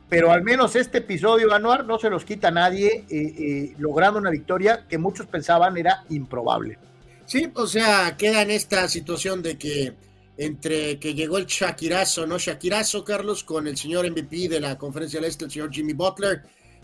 pero 0.09 0.31
al 0.31 0.43
menos 0.43 0.77
este 0.77 0.99
episodio, 0.99 1.55
Anuar, 1.55 1.87
no 1.87 1.99
se 1.99 2.11
los 2.11 2.25
quita 2.25 2.51
nadie, 2.51 3.07
eh, 3.09 3.35
eh, 3.39 3.75
logrando 3.79 4.19
una 4.19 4.31
victoria 4.31 4.85
que 4.89 4.99
muchos 4.99 5.27
pensaban 5.27 5.77
era 5.77 6.05
improbable. 6.11 6.79
Sí, 7.25 7.51
o 7.55 7.67
sea, 7.67 8.17
queda 8.17 8.43
en 8.43 8.51
esta 8.51 8.89
situación 8.89 9.43
de 9.43 9.57
que 9.57 9.95
entre 10.37 10.99
que 10.99 11.15
llegó 11.15 11.39
el 11.39 11.47
Shakirazo, 11.47 12.27
no 12.27 12.39
Shakirazo, 12.39 13.05
Carlos, 13.05 13.45
con 13.45 13.67
el 13.67 13.77
señor 13.77 14.11
MVP 14.11 14.49
de 14.49 14.61
la 14.61 14.77
conferencia 14.77 15.21
del 15.21 15.31
Este, 15.31 15.45
el 15.45 15.51
señor 15.51 15.73
Jimmy 15.73 15.93
Butler, 15.93 16.43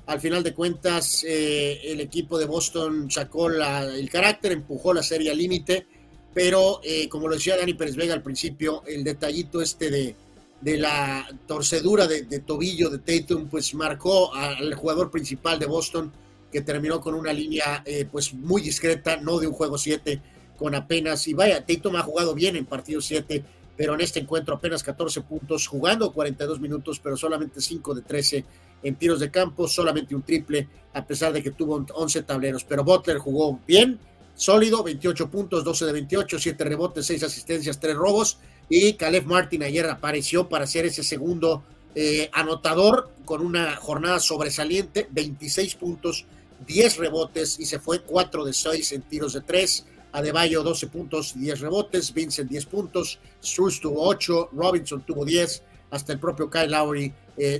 al 0.09 0.21
final 0.21 0.43
de 0.43 0.55
cuentas 0.55 1.25
eh, 1.25 1.81
el 1.85 2.01
equipo 2.01 2.39
de 2.39 2.47
Boston 2.47 3.11
sacó 3.11 3.49
el 3.49 4.11
carácter, 4.11 4.53
empujó 4.53 4.93
la 4.93 5.03
serie 5.03 5.31
al 5.31 5.39
límite, 5.39 5.87
pero 6.35 6.81
como 7.09 7.29
lo 7.29 7.35
decía 7.35 7.57
Dani 7.57 7.75
Pérez 7.75 7.97
Vega 7.97 8.15
al 8.15 8.23
principio, 8.23 8.83
el 8.87 9.03
detallito 9.05 9.63
este 9.63 9.91
de 9.91 10.17
de 10.61 10.77
la 10.77 11.29
torcedura 11.47 12.07
de, 12.07 12.41
tobillo 12.41 12.91
de 12.91 12.99
Tatum, 12.99 13.49
pues 13.49 13.75
marcó 13.75 14.35
al 14.35 14.75
jugador 14.75 15.11
principal 15.11 15.59
de 15.59 15.67
Boston, 15.67 16.13
que 16.51 16.63
terminó 16.63 17.01
con 17.01 17.15
una 17.15 17.33
línea 17.33 17.83
eh, 17.85 18.07
pues 18.11 18.35
muy 18.35 18.63
discreta, 18.63 19.19
no 19.19 19.39
de 19.39 19.47
un 19.47 19.53
juego 19.53 19.79
7, 19.79 20.21
con 20.57 20.75
apenas, 20.75 21.29
y 21.29 21.35
vaya, 21.35 21.65
Tatum 21.65 21.97
ha 21.97 22.03
jugado 22.03 22.35
bien 22.35 22.57
en 22.57 22.67
partido 22.67 23.01
7, 23.01 23.45
pero 23.79 23.95
en 23.95 24.01
este 24.01 24.19
encuentro 24.19 24.57
apenas 24.57 24.83
14 24.83 25.21
puntos, 25.21 25.69
jugando 25.69 26.13
42 26.13 26.59
minutos, 26.59 26.99
pero 26.99 27.17
solamente 27.17 27.61
5 27.61 27.95
de 27.95 28.03
13 28.03 28.45
en 28.83 28.97
tiros 28.97 29.21
de 29.21 29.31
campo, 29.31 29.69
solamente 29.69 30.17
un 30.17 30.23
triple, 30.23 30.69
a 30.93 31.07
pesar 31.07 31.33
de 31.33 31.45
que 31.45 31.53
tuvo 31.53 31.87
11 31.95 32.25
tableros, 32.25 32.65
pero 32.65 32.83
Butler 32.83 33.19
jugó 33.19 33.61
bien, 33.69 34.01
sólido, 34.35 34.83
28 34.83 35.31
puntos, 35.31 35.63
12 35.63 35.87
de 35.87 35.93
28, 35.93 36.39
7 36.41 36.65
rebotes, 36.65 37.07
6 37.07 37.23
asistencias, 37.23 37.79
3 37.79 37.95
robos, 37.95 38.39
y 38.69 38.95
Caleb 38.95 39.27
Martin 39.27 39.63
ayer 39.63 39.87
apareció 39.87 40.49
para 40.49 40.67
ser 40.67 40.85
ese 40.87 41.05
segundo 41.05 41.63
eh, 41.95 42.29
anotador 42.33 43.13
con 43.25 43.43
una 43.43 43.77
jornada 43.77 44.19
sobresaliente, 44.19 45.07
26 45.13 45.77
puntos, 45.77 46.27
10 46.67 46.97
rebotes 46.97 47.61
y 47.61 47.67
se 47.67 47.79
fue 47.79 48.01
4 48.01 48.45
de 48.45 48.53
6 48.53 48.93
en 48.93 49.03
tiros 49.03 49.35
de 49.35 49.43
3. 49.43 49.87
Adebayo 50.19 50.63
12 50.63 50.87
puntos, 50.89 51.39
10 51.39 51.61
rebotes, 51.61 52.13
Vincent 52.13 52.51
10 52.51 52.67
puntos, 52.67 53.19
Struz 53.43 53.81
tuvo 53.81 54.03
8, 54.03 54.51
Robinson 54.53 55.03
tuvo 55.03 55.25
10, 55.25 55.63
hasta 55.91 56.13
el 56.13 56.19
propio 56.19 56.51
Kyle 56.51 56.71
Lowry 56.71 57.13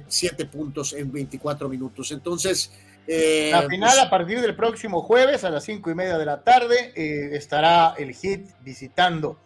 7 0.07 0.43
eh, 0.43 0.47
puntos 0.47 0.93
en 0.93 1.11
24 1.11 1.69
minutos. 1.69 2.11
Entonces, 2.11 2.73
eh, 3.07 3.51
la 3.53 3.63
final 3.69 3.91
pues 3.91 4.05
a 4.05 4.11
partir 4.11 4.41
del 4.41 4.55
próximo 4.57 5.03
jueves 5.03 5.45
a 5.45 5.51
las 5.51 5.65
5 5.65 5.91
y 5.91 5.95
media 5.95 6.19
de 6.19 6.27
la 6.27 6.43
tarde 6.43 6.93
estará 7.37 7.95
el 7.97 8.15
Hit 8.15 8.49
visitando 8.63 9.39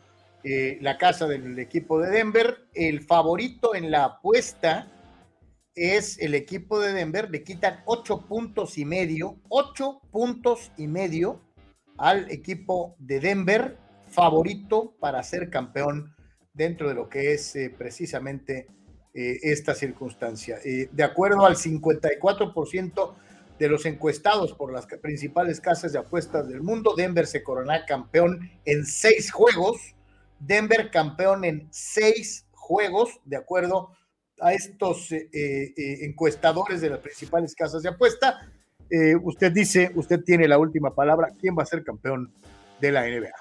eh, 0.45 0.79
la 0.81 0.99
casa 0.99 1.29
del 1.29 1.59
equipo 1.59 2.01
de 2.01 2.11
Denver. 2.11 2.67
El 2.75 3.03
favorito 3.03 3.75
en 3.75 3.91
la 3.91 4.05
apuesta 4.05 4.89
es 5.75 6.19
el 6.19 6.35
equipo 6.35 6.81
de 6.81 6.93
Denver. 6.93 7.31
Le 7.31 7.45
quitan 7.45 7.83
ocho 7.85 8.27
puntos 8.27 8.77
y 8.77 8.85
medio, 8.85 9.37
ocho 9.49 10.01
puntos 10.11 10.73
y 10.77 10.89
medio 10.89 11.41
al 12.03 12.31
equipo 12.31 12.97
de 12.99 13.21
Denver, 13.21 13.79
favorito 14.11 14.95
para 15.01 15.23
ser 15.23 15.49
campeón 15.49 16.15
dentro 16.53 16.89
de 16.89 16.95
lo 16.95 17.09
que 17.09 17.33
es 17.33 17.57
eh, 17.57 17.75
precisamente 17.77 18.67
eh, 19.15 19.39
esta 19.43 19.75
circunstancia. 19.75 20.59
de 20.63 21.03
acuerdo 21.03 21.47
al 21.47 21.57
54% 21.57 23.15
de 23.59 23.69
los 23.69 23.87
encuestados 23.87 24.53
por 24.55 24.73
las 24.73 24.87
principales 24.87 25.61
casas 25.61 25.93
de 25.93 25.99
apuestas 25.99 26.49
del 26.49 26.63
mundo, 26.63 26.95
Denver 26.97 27.27
se 27.27 27.43
corona 27.43 27.87
campeón 27.87 28.51
en 28.65 28.85
seis 28.85 29.31
juegos 29.31 29.95
Denver 30.45 30.91
campeón 30.91 31.45
en 31.45 31.69
seis 31.71 32.47
juegos, 32.53 33.21
de 33.25 33.37
acuerdo 33.37 33.93
a 34.41 34.53
estos 34.53 35.13
eh, 35.13 35.29
eh, 35.33 35.73
eh, 35.77 35.99
encuestadores 36.05 36.81
de 36.81 36.91
las 36.91 36.99
principales 36.99 37.55
casas 37.55 37.83
de 37.83 37.91
apuesta. 37.91 38.51
Usted 39.23 39.53
dice, 39.53 39.91
usted 39.95 40.23
tiene 40.23 40.47
la 40.47 40.59
última 40.59 40.95
palabra, 40.95 41.29
¿quién 41.41 41.57
va 41.57 41.63
a 41.63 41.67
ser 41.67 41.83
campeón 41.83 42.31
de 42.83 42.93
la 42.93 43.09
NBA. 43.09 43.33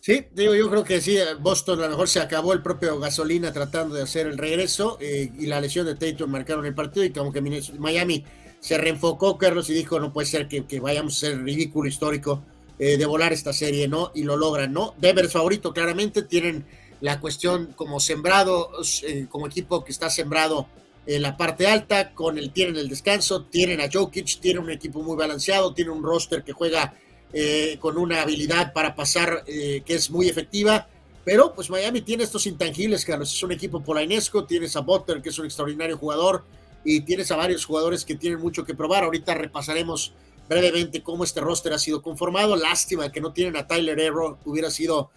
Sí, 0.00 0.24
digo, 0.32 0.54
yo 0.54 0.70
creo 0.70 0.84
que 0.84 1.00
sí, 1.02 1.18
Boston 1.40 1.80
a 1.80 1.84
lo 1.84 1.90
mejor 1.90 2.08
se 2.08 2.18
acabó 2.18 2.54
el 2.54 2.62
propio 2.62 2.98
gasolina 2.98 3.52
tratando 3.52 3.94
de 3.94 4.02
hacer 4.02 4.26
el 4.26 4.38
regreso 4.38 4.96
eh, 5.00 5.30
y 5.38 5.46
la 5.46 5.60
lesión 5.60 5.84
de 5.84 5.94
Tatum 5.94 6.30
marcaron 6.30 6.64
el 6.64 6.74
partido 6.74 7.04
y 7.04 7.10
como 7.10 7.30
que 7.30 7.42
Miami 7.42 8.24
se 8.58 8.78
reenfocó, 8.78 9.36
Carlos, 9.36 9.68
y 9.68 9.74
dijo, 9.74 10.00
no 10.00 10.12
puede 10.12 10.26
ser 10.26 10.48
que, 10.48 10.80
vayamos 10.80 11.16
a 11.16 11.26
ser 11.26 11.42
ridículo 11.42 11.88
histórico 11.88 12.42
eh, 12.78 12.96
de 12.96 13.06
volar 13.06 13.32
esta 13.32 13.52
serie, 13.52 13.86
¿no? 13.86 14.10
Y 14.14 14.22
lo 14.22 14.36
logran, 14.36 14.72
¿no? 14.72 14.94
Denver 14.98 15.28
favorito, 15.28 15.74
claramente, 15.74 16.22
tienen 16.22 16.64
la 17.00 17.20
cuestión 17.20 17.74
como 17.76 18.00
sembrado, 18.00 18.70
eh, 19.06 19.26
como 19.28 19.46
equipo 19.46 19.84
que 19.84 19.92
está 19.92 20.08
sembrado 20.08 20.68
en 21.08 21.22
la 21.22 21.38
parte 21.38 21.66
alta, 21.66 22.12
con 22.12 22.36
el 22.36 22.50
tienen 22.50 22.76
el 22.76 22.86
descanso, 22.86 23.44
tienen 23.44 23.80
a 23.80 23.88
Jokic, 23.90 24.40
tienen 24.40 24.62
un 24.62 24.70
equipo 24.70 25.02
muy 25.02 25.16
balanceado, 25.16 25.72
tienen 25.72 25.94
un 25.94 26.02
roster 26.02 26.44
que 26.44 26.52
juega 26.52 26.92
eh, 27.32 27.78
con 27.80 27.96
una 27.96 28.20
habilidad 28.20 28.74
para 28.74 28.94
pasar 28.94 29.42
eh, 29.46 29.82
que 29.86 29.94
es 29.94 30.10
muy 30.10 30.28
efectiva, 30.28 30.86
pero 31.24 31.54
pues 31.54 31.70
Miami 31.70 32.02
tiene 32.02 32.24
estos 32.24 32.46
intangibles, 32.46 33.06
Carlos, 33.06 33.32
es 33.32 33.42
un 33.42 33.52
equipo 33.52 33.82
polainesco, 33.82 34.44
tienes 34.44 34.76
a 34.76 34.80
Butter, 34.80 35.22
que 35.22 35.30
es 35.30 35.38
un 35.38 35.46
extraordinario 35.46 35.96
jugador, 35.96 36.44
y 36.84 37.00
tienes 37.00 37.30
a 37.30 37.36
varios 37.36 37.64
jugadores 37.64 38.04
que 38.04 38.14
tienen 38.14 38.38
mucho 38.38 38.66
que 38.66 38.74
probar, 38.74 39.04
ahorita 39.04 39.32
repasaremos 39.32 40.12
brevemente 40.46 41.02
cómo 41.02 41.24
este 41.24 41.40
roster 41.40 41.72
ha 41.72 41.78
sido 41.78 42.02
conformado, 42.02 42.54
lástima 42.54 43.10
que 43.10 43.22
no 43.22 43.32
tienen 43.32 43.56
a 43.56 43.66
Tyler 43.66 43.98
Hero, 43.98 44.38
hubiera 44.44 44.70
sido 44.70 45.10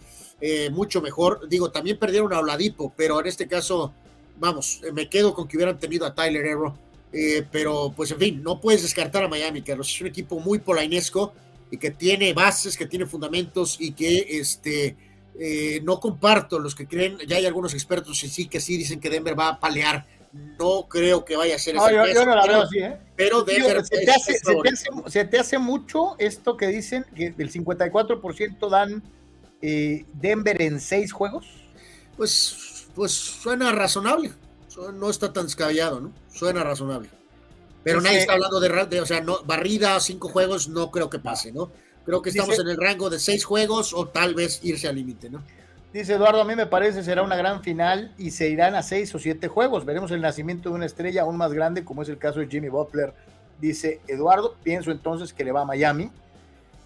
mucho 0.72 1.04
mejor, 1.04 1.48
digo, 1.48 1.70
también 1.70 2.00
perdieron 2.00 2.34
a 2.34 2.40
Oladipo, 2.40 2.92
pero 2.98 3.20
en 3.20 3.28
este 3.28 3.48
caso 3.48 3.94
vamos, 4.38 4.82
me 4.94 5.10
quedo 5.10 5.34
con 5.34 5.48
que 5.48 5.58
hubieran 5.58 5.80
tenido 5.80 6.06
a 6.06 6.14
Tyler 6.14 6.46
Hero, 6.46 6.78
eh, 7.14 7.46
pero 7.52 7.94
pues 7.96 8.12
en 8.12 8.20
fin, 8.20 8.44
no 8.44 8.60
puedes 8.62 8.82
descartar 8.82 9.24
a 9.24 9.28
Miami, 9.28 9.62
Carlos, 9.62 9.90
es 9.90 10.02
un 10.02 10.08
equipo 10.08 10.40
muy 10.40 10.60
polainesco 10.60 11.34
y 11.70 11.78
que 11.78 11.92
tiene 11.92 12.34
bases, 12.34 12.78
que 12.78 12.86
tiene 12.86 13.06
fundamentos 13.06 13.78
y 13.80 13.94
que 13.94 14.28
este, 14.30 14.96
eh, 15.40 15.82
no 15.84 16.00
comparto 16.00 16.60
los 16.60 16.76
que 16.76 16.88
creen, 16.88 17.18
ya 17.28 17.38
hay 17.38 17.46
algunos 17.46 17.74
expertos 17.74 18.24
y 18.24 18.30
sí 18.30 18.48
que 18.48 18.60
sí 18.60 18.78
dicen 18.78 19.00
que 19.00 19.10
Denver 19.10 19.38
va 19.38 19.50
a 19.50 19.60
palear. 19.60 20.06
No 20.34 20.88
creo 20.88 21.26
que 21.26 21.36
vaya 21.36 21.56
a 21.56 21.60
ser 21.60 21.76
no, 21.76 21.90
yo, 21.90 22.26
no 22.26 22.36
la 22.36 22.48
veo 22.48 22.62
así, 22.62 22.80
¿eh? 22.80 22.98
Pero 23.18 23.44
Denver. 23.44 23.84
se, 23.86 24.06
te 24.06 24.12
hace, 24.12 24.40
se, 25.08 25.26
te 25.26 25.38
hace, 25.38 25.58
mucho 25.58 26.16
esto 26.20 26.56
que 26.56 26.68
dicen 26.68 27.06
que 27.14 27.32
del 27.32 27.52
54% 27.52 28.70
dan 28.70 29.04
eh, 29.62 30.06
Denver 30.14 30.62
en 30.62 30.80
seis 30.80 31.12
juegos. 31.12 31.46
Pues 32.16 32.71
pues 32.96 33.12
suena 33.12 33.72
razonable. 33.72 34.32
No 34.94 35.10
está 35.10 35.34
tan 35.34 35.46
descabellado, 35.46 36.00
¿no? 36.00 36.12
Suena 36.34 36.64
razonable. 36.64 37.10
Pero 37.84 38.00
nadie 38.00 38.20
está 38.20 38.34
hablando 38.34 38.60
de, 38.60 39.02
o 39.02 39.06
sea, 39.06 39.22
no, 39.22 39.44
barrida, 39.44 40.00
cinco 40.00 40.30
juegos, 40.30 40.70
no 40.70 40.92
creo 40.92 41.10
que 41.10 41.20
pase, 41.20 41.52
¿no? 41.52 41.72
Creo 42.06 42.22
que 42.22 42.30
estamos 42.30 42.58
en 42.60 42.68
el 42.68 42.78
rango 42.78 43.10
de 43.10 43.20
seis 43.20 43.44
juegos 43.44 43.94
o 43.94 44.08
tal 44.08 44.34
vez 44.34 44.60
irse 44.64 44.88
al 44.88 44.96
límite, 44.96 45.30
¿no? 45.30 45.44
Dice 45.94 46.14
Eduardo, 46.14 46.42
a 46.42 46.46
mí 46.46 46.56
me 46.56 46.68
parece 46.68 47.04
será 47.04 47.22
una 47.22 47.36
gran 47.36 47.64
final 47.64 48.14
y 48.18 48.32
se 48.32 48.50
irán 48.50 48.76
a 48.76 48.84
seis 48.84 49.14
o 49.14 49.20
siete 49.20 49.50
juegos. 49.50 49.84
Veremos 49.84 50.12
el 50.12 50.22
nacimiento 50.22 50.70
de 50.70 50.76
una 50.76 50.86
estrella 50.86 51.24
aún 51.24 51.36
más 51.36 51.52
grande, 51.52 51.84
como 51.84 52.02
es 52.02 52.10
el 52.10 52.18
caso 52.18 52.40
de 52.40 52.48
Jimmy 52.48 52.70
Butler. 52.70 53.14
Dice 53.60 54.00
Eduardo, 54.08 54.56
pienso 54.64 54.92
entonces 54.92 55.34
que 55.34 55.44
le 55.44 55.52
va 55.52 55.62
a 55.62 55.66
Miami. 55.66 56.10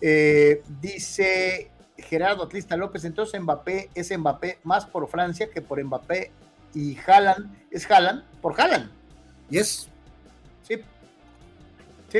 Eh, 0.01 0.63
dice 0.81 1.69
Gerardo 1.97 2.43
Atlista 2.43 2.75
López, 2.75 3.05
entonces 3.05 3.39
Mbappé 3.41 3.89
es 3.95 4.17
Mbappé 4.17 4.59
más 4.63 4.85
por 4.85 5.07
Francia 5.07 5.49
que 5.49 5.61
por 5.61 5.83
Mbappé 5.83 6.31
y 6.73 6.97
Haaland 6.97 7.55
es 7.71 7.89
Haaland 7.89 8.23
por 8.41 8.59
Haaland. 8.59 8.91
Yes. 9.49 9.87
Sí. 10.67 10.75
Sí. 12.11 12.19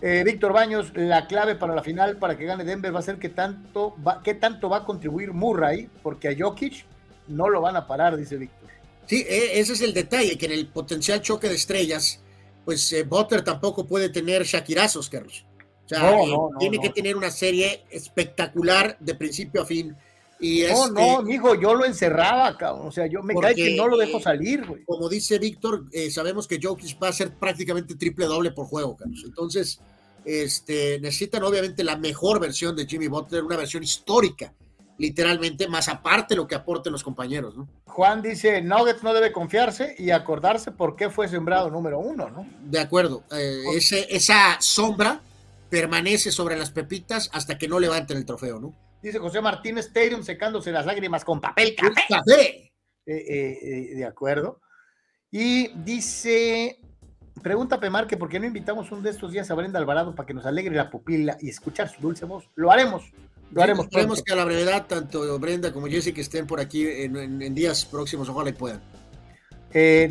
Eh, 0.00 0.22
Víctor 0.24 0.52
Baños, 0.52 0.92
la 0.94 1.26
clave 1.26 1.56
para 1.56 1.74
la 1.74 1.82
final 1.82 2.16
para 2.16 2.38
que 2.38 2.46
gane 2.46 2.64
Denver 2.64 2.94
va 2.94 3.00
a 3.00 3.02
ser 3.02 3.18
que 3.18 3.28
tanto 3.28 3.94
va, 4.06 4.22
qué 4.22 4.34
tanto 4.34 4.70
va 4.70 4.78
a 4.78 4.84
contribuir 4.84 5.32
Murray, 5.32 5.90
porque 6.02 6.28
a 6.28 6.34
Jokic 6.36 6.86
no 7.28 7.48
lo 7.50 7.60
van 7.60 7.76
a 7.76 7.86
parar, 7.86 8.16
dice 8.16 8.36
Víctor. 8.36 8.70
Sí, 9.06 9.26
e, 9.28 9.60
ese 9.60 9.74
es 9.74 9.82
el 9.82 9.92
detalle, 9.92 10.38
que 10.38 10.46
en 10.46 10.52
el 10.52 10.68
potencial 10.68 11.20
choque 11.20 11.48
de 11.48 11.56
estrellas, 11.56 12.20
pues 12.64 12.90
eh, 12.94 13.02
Butter 13.02 13.42
tampoco 13.42 13.86
puede 13.86 14.08
tener 14.08 14.44
Shakirazos, 14.44 15.10
Carlos 15.10 15.44
no, 15.90 16.50
tiene 16.58 16.78
que 16.78 16.90
tener 16.90 17.16
una 17.16 17.30
serie 17.30 17.84
espectacular 17.90 18.96
de 19.00 19.14
principio 19.14 19.62
a 19.62 19.66
fin. 19.66 19.96
Y 20.40 20.62
no, 20.62 20.88
no, 20.90 21.22
mijo, 21.22 21.54
yo 21.54 21.74
lo 21.74 21.84
encerraba, 21.84 22.56
cabrón. 22.56 22.88
O 22.88 22.92
sea, 22.92 23.06
yo 23.06 23.22
me 23.22 23.34
cae 23.34 23.54
que 23.54 23.76
no 23.76 23.88
lo 23.88 23.98
dejo 23.98 24.20
salir, 24.20 24.66
güey. 24.66 24.84
Como 24.84 25.08
dice 25.08 25.38
Víctor, 25.38 25.84
eh, 25.92 26.10
sabemos 26.10 26.48
que 26.48 26.58
Jokic 26.62 27.00
va 27.02 27.08
a 27.08 27.12
ser 27.12 27.34
prácticamente 27.34 27.94
triple 27.94 28.24
doble 28.24 28.50
por 28.50 28.66
juego, 28.66 28.96
Carlos. 28.96 29.22
Entonces, 29.24 29.80
este, 30.24 30.98
necesitan 31.00 31.42
obviamente 31.42 31.84
la 31.84 31.96
mejor 31.96 32.40
versión 32.40 32.74
de 32.74 32.86
Jimmy 32.86 33.08
Butler, 33.08 33.44
una 33.44 33.56
versión 33.56 33.82
histórica, 33.82 34.54
literalmente, 34.96 35.68
más 35.68 35.88
aparte 35.88 36.34
lo 36.34 36.46
que 36.46 36.54
aporten 36.54 36.92
los 36.92 37.02
compañeros, 37.02 37.56
¿no? 37.56 37.68
Juan 37.86 38.22
dice, 38.22 38.62
Nuggets 38.62 39.02
no 39.02 39.12
debe 39.12 39.32
confiarse 39.32 39.94
y 39.98 40.10
acordarse 40.10 40.72
por 40.72 40.96
qué 40.96 41.10
fue 41.10 41.28
sembrado 41.28 41.70
número 41.70 41.98
uno, 41.98 42.30
¿no? 42.30 42.46
De 42.64 42.80
acuerdo. 42.80 43.24
Eh, 43.32 43.62
ese, 43.74 44.06
esa 44.08 44.56
sombra 44.60 45.20
permanece 45.70 46.32
sobre 46.32 46.56
las 46.56 46.70
pepitas 46.70 47.30
hasta 47.32 47.56
que 47.56 47.68
no 47.68 47.78
levanten 47.78 48.16
el 48.16 48.26
trofeo, 48.26 48.60
¿no? 48.60 48.74
Dice 49.02 49.18
José 49.18 49.40
Martínez 49.40 49.86
Stadium 49.86 50.22
secándose 50.22 50.72
las 50.72 50.84
lágrimas 50.84 51.24
con 51.24 51.40
papel 51.40 51.74
café. 51.74 52.02
café. 52.08 52.72
Eh, 53.06 53.16
eh, 53.16 53.58
eh, 53.62 53.94
de 53.96 54.04
acuerdo. 54.04 54.60
Y 55.30 55.68
dice, 55.82 56.80
pregunta 57.42 57.80
Pemar 57.80 58.06
que 58.06 58.16
por 58.16 58.28
qué 58.28 58.38
no 58.38 58.46
invitamos 58.46 58.92
un 58.92 59.02
de 59.02 59.10
estos 59.10 59.32
días 59.32 59.50
a 59.50 59.54
Brenda 59.54 59.78
Alvarado 59.78 60.14
para 60.14 60.26
que 60.26 60.34
nos 60.34 60.44
alegre 60.44 60.74
la 60.74 60.90
pupila 60.90 61.38
y 61.40 61.48
escuchar 61.48 61.88
su 61.88 62.00
dulce 62.00 62.26
voz. 62.26 62.50
Lo 62.56 62.70
haremos. 62.70 63.10
Lo 63.52 63.62
haremos. 63.62 63.86
Esperemos 63.86 64.22
que 64.22 64.32
a 64.32 64.36
la 64.36 64.44
brevedad 64.44 64.86
tanto 64.86 65.38
Brenda 65.38 65.72
como 65.72 65.86
Jessica 65.86 66.20
estén 66.20 66.46
por 66.46 66.60
aquí 66.60 66.86
en, 66.86 67.54
días 67.54 67.84
próximos, 67.86 68.28
ojalá 68.28 68.50
y 68.50 68.52
puedan. 68.52 68.82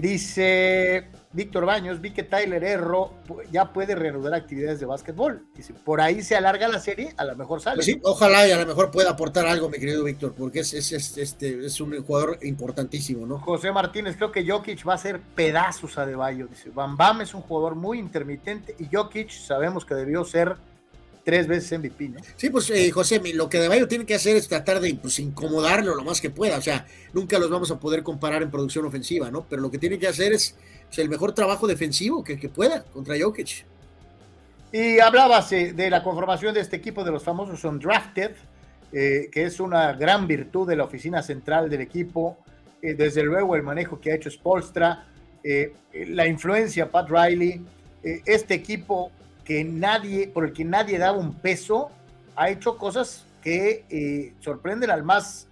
dice 0.02 1.10
Víctor 1.32 1.66
Baños, 1.66 2.02
vi 2.02 2.12
que 2.12 2.24
Tyler 2.24 2.64
Erro 2.64 3.14
ya 3.52 3.72
puede 3.72 3.94
reanudar 3.94 4.34
actividades 4.34 4.80
de 4.80 4.88
básquetbol. 4.88 5.46
Dice, 5.56 5.74
por 5.74 6.02
ahí 6.02 6.24
se 6.24 6.36
alarga 6.36 6.68
la 6.68 6.80
serie, 6.80 7.14
a 7.18 7.26
lo 7.26 7.36
mejor 7.36 7.62
sale. 7.62 7.78
Pues 7.78 7.86
sí, 7.86 8.00
ojalá 8.04 8.48
y 8.48 8.52
a 8.52 8.58
lo 8.58 8.66
mejor 8.66 8.90
pueda 8.90 9.12
aportar 9.12 9.46
algo, 9.46 9.70
mi 9.70 9.78
querido 9.78 10.04
Víctor, 10.04 10.34
porque 10.36 10.62
es, 10.62 10.74
este, 10.74 11.66
es 11.66 11.82
un 11.82 12.04
jugador 12.04 12.40
importantísimo, 12.42 13.28
¿no? 13.28 13.38
José 13.40 13.72
Martínez, 13.72 14.16
creo 14.16 14.32
que 14.32 14.48
Jokic 14.48 14.88
va 14.88 14.96
a 14.96 14.98
ser 14.98 15.22
pedazos 15.22 16.00
a 16.00 16.06
De 16.08 16.16
Bayo. 16.16 16.48
Dice, 16.48 16.72
Bam 16.72 16.98
Bam 16.98 17.22
es 17.22 17.36
un 17.36 17.42
jugador 17.42 17.76
muy 17.76 18.00
intermitente 18.00 18.76
y 18.80 18.88
Jokic 18.92 19.30
sabemos 19.30 19.86
que 19.86 19.94
debió 19.94 20.24
ser 20.26 20.56
tres 21.30 21.46
veces 21.46 21.78
MVP, 21.78 22.10
¿no? 22.10 22.20
Sí, 22.36 22.50
pues 22.50 22.72
eh, 22.72 22.90
José, 22.90 23.22
lo 23.36 23.48
que 23.48 23.60
De 23.60 23.68
Bayo 23.68 23.88
tiene 23.88 24.04
que 24.04 24.16
hacer 24.16 24.36
es 24.36 24.48
tratar 24.48 24.80
de 24.80 24.92
pues, 24.96 25.20
incomodarlo 25.20 25.94
lo 25.94 26.04
más 26.04 26.20
que 26.20 26.32
pueda. 26.32 26.58
O 26.58 26.62
sea, 26.62 26.88
nunca 27.14 27.38
los 27.38 27.52
vamos 27.52 27.70
a 27.70 27.80
poder 27.80 28.02
comparar 28.02 28.42
en 28.42 28.50
producción 28.50 28.84
ofensiva, 28.88 29.30
¿no? 29.30 29.46
Pero 29.48 29.62
lo 29.62 29.70
que 29.70 29.78
tiene 29.78 30.00
que 30.00 30.08
hacer 30.08 30.34
es 30.34 30.56
el 30.98 31.08
mejor 31.08 31.34
trabajo 31.34 31.68
defensivo 31.68 32.24
que, 32.24 32.40
que 32.40 32.50
pueda 32.50 32.84
contra 32.84 33.14
Jokic. 33.22 33.64
Y 34.72 35.00
hablabas 35.00 35.52
de 35.52 35.90
la 35.92 36.02
conformación 36.02 36.56
de 36.56 36.62
este 36.62 36.78
equipo 36.78 37.04
de 37.04 37.12
los 37.12 37.22
famosos 37.22 37.64
Undrafted, 37.64 38.32
eh, 38.92 39.30
que 39.32 39.44
es 39.44 39.60
una 39.60 39.94
gran 39.94 40.26
virtud 40.26 40.68
de 40.68 40.78
la 40.78 40.86
oficina 40.86 41.22
central 41.22 41.70
del 41.70 41.82
equipo. 41.82 42.40
Eh, 42.82 42.96
desde 42.96 43.22
luego 43.22 43.56
el 43.56 43.62
manejo 43.62 44.00
que 44.00 44.12
ha 44.12 44.16
hecho 44.16 44.32
Spolstra, 44.32 45.06
eh, 45.44 45.74
la 46.08 46.26
influencia 46.26 46.90
Pat 46.90 47.08
Riley, 47.08 47.64
este 48.02 48.56
equipo 48.56 49.12
que 49.50 49.66
nadie, 49.66 50.28
por 50.28 50.46
el 50.46 50.54
que 50.54 50.64
nadie 50.64 50.98
daba 50.98 51.18
un 51.18 51.34
peso, 51.34 51.90
ha 52.38 52.50
hecho 52.50 52.78
cosas 52.78 53.26
que 53.44 54.34
sorprenden 54.40 54.92
al 54.92 55.04
más 55.04 55.48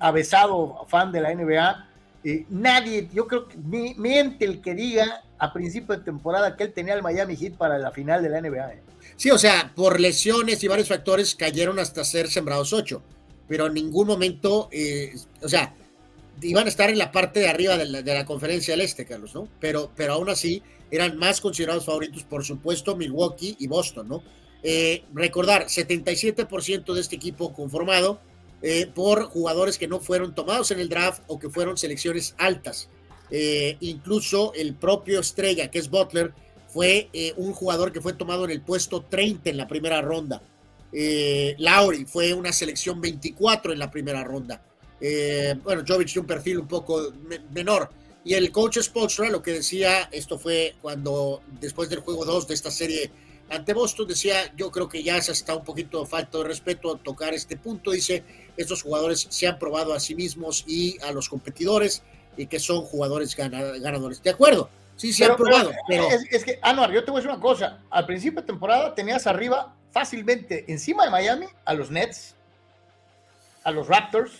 avesado 0.00 0.86
fan 0.88 1.10
de 1.10 1.20
la 1.22 1.34
NBA 1.34 1.90
eh, 2.22 2.44
nadie, 2.50 3.08
yo 3.14 3.26
creo 3.26 3.48
que 3.48 3.56
miente 3.56 4.44
el 4.44 4.60
que 4.60 4.74
diga 4.74 5.22
a 5.38 5.52
principio 5.54 5.96
de 5.96 6.04
temporada 6.04 6.54
que 6.54 6.64
él 6.64 6.72
tenía 6.72 6.92
el 6.92 7.02
Miami 7.02 7.34
Heat 7.34 7.54
para 7.54 7.78
la 7.78 7.92
final 7.92 8.22
de 8.22 8.28
la 8.28 8.42
NBA. 8.42 8.74
¿eh? 8.74 8.82
Sí, 9.16 9.30
o 9.30 9.38
sea, 9.38 9.72
por 9.74 9.98
lesiones 9.98 10.62
y 10.62 10.68
varios 10.68 10.88
factores 10.88 11.34
cayeron 11.34 11.78
hasta 11.78 12.04
ser 12.04 12.28
sembrados 12.28 12.74
ocho, 12.74 13.02
pero 13.48 13.66
en 13.68 13.74
ningún 13.74 14.06
momento, 14.06 14.68
eh, 14.70 15.14
o 15.42 15.48
sea, 15.48 15.72
iban 16.42 16.66
a 16.66 16.68
estar 16.68 16.90
en 16.90 16.98
la 16.98 17.12
parte 17.12 17.40
de 17.40 17.48
arriba 17.48 17.76
de 17.76 17.86
la, 17.86 18.24
conferencia 18.24 18.74
del 18.74 18.82
Este, 18.82 19.06
Carlos, 19.06 19.34
¿no? 19.34 19.48
Pero, 19.60 19.90
pero 19.96 20.14
aún 20.14 20.28
así 20.28 20.62
eran 20.90 21.16
más 21.18 21.40
considerados 21.40 21.84
favoritos, 21.84 22.24
por 22.24 22.44
supuesto, 22.44 22.96
Milwaukee 22.96 23.56
y 23.58 23.66
Boston, 23.66 24.08
¿no? 24.08 24.22
recordar, 25.14 25.66
77% 25.66 26.92
de 26.92 27.00
este 27.00 27.16
equipo 27.16 27.54
conformado 27.54 28.20
eh, 28.62 28.86
por 28.94 29.24
jugadores 29.24 29.78
que 29.78 29.88
no 29.88 30.00
fueron 30.00 30.34
tomados 30.34 30.70
en 30.70 30.80
el 30.80 30.90
draft 30.90 31.22
o 31.28 31.38
que 31.38 31.48
fueron 31.48 31.78
selecciones 31.78 32.34
altas. 32.36 32.88
Eh, 33.30 33.76
incluso 33.80 34.52
el 34.54 34.74
propio 34.74 35.20
estrella, 35.20 35.70
que 35.70 35.78
es 35.78 35.88
Butler, 35.88 36.32
fue 36.68 37.08
eh, 37.12 37.32
un 37.36 37.52
jugador 37.52 37.90
que 37.90 38.00
fue 38.00 38.12
tomado 38.12 38.44
en 38.44 38.50
el 38.50 38.60
puesto 38.60 39.02
30 39.02 39.50
en 39.50 39.56
la 39.56 39.66
primera 39.66 40.02
ronda. 40.02 40.42
Lauri 41.58 42.04
fue 42.04 42.34
una 42.34 42.52
selección 42.52 43.00
24 43.00 43.72
en 43.72 43.78
la 43.78 43.90
primera 43.90 44.24
ronda. 44.24 44.62
Bueno, 45.62 45.82
Jovic 45.86 46.08
tiene 46.08 46.20
un 46.20 46.26
perfil 46.26 46.58
un 46.58 46.68
poco 46.68 47.12
menor. 47.52 47.90
Y 48.22 48.34
el 48.34 48.52
coach 48.52 48.78
Spolstra 48.80 49.30
lo 49.30 49.42
que 49.42 49.52
decía, 49.52 50.08
esto 50.12 50.38
fue 50.38 50.74
cuando 50.82 51.42
después 51.60 51.88
del 51.88 52.00
juego 52.00 52.24
2 52.24 52.48
de 52.48 52.54
esta 52.54 52.70
serie 52.70 53.10
ante 53.48 53.72
Boston. 53.72 54.08
Decía, 54.08 54.52
yo 54.56 54.70
creo 54.70 54.88
que 54.88 55.02
ya 55.02 55.16
es 55.16 55.30
hasta 55.30 55.54
un 55.54 55.64
poquito 55.64 56.04
falta 56.06 56.38
de 56.38 56.44
respeto 56.44 56.96
tocar 56.96 57.34
este 57.34 57.56
punto. 57.56 57.90
Dice, 57.90 58.22
estos 58.56 58.82
jugadores 58.82 59.26
se 59.28 59.46
han 59.46 59.58
probado 59.58 59.94
a 59.94 60.00
sí 60.00 60.14
mismos 60.14 60.64
y 60.66 61.00
a 61.02 61.12
los 61.12 61.28
competidores 61.28 62.02
y 62.36 62.46
que 62.46 62.60
son 62.60 62.82
jugadores 62.82 63.34
ganadores. 63.36 64.22
De 64.22 64.30
acuerdo, 64.30 64.68
sí, 64.96 65.12
se 65.12 65.24
han 65.24 65.36
probado. 65.36 65.72
Pero, 65.88 66.08
Es, 66.30 66.44
que, 66.44 66.58
Anuar, 66.62 66.92
yo 66.92 67.04
te 67.04 67.10
voy 67.10 67.20
a 67.20 67.22
decir 67.22 67.32
una 67.32 67.42
cosa. 67.42 67.80
Al 67.90 68.06
principio 68.06 68.40
de 68.40 68.46
temporada 68.46 68.94
tenías 68.94 69.26
arriba 69.26 69.74
fácilmente, 69.92 70.64
encima 70.68 71.04
de 71.04 71.10
Miami, 71.10 71.46
a 71.64 71.74
los 71.74 71.90
Nets, 71.90 72.34
a 73.64 73.70
los 73.70 73.88
Raptors. 73.88 74.32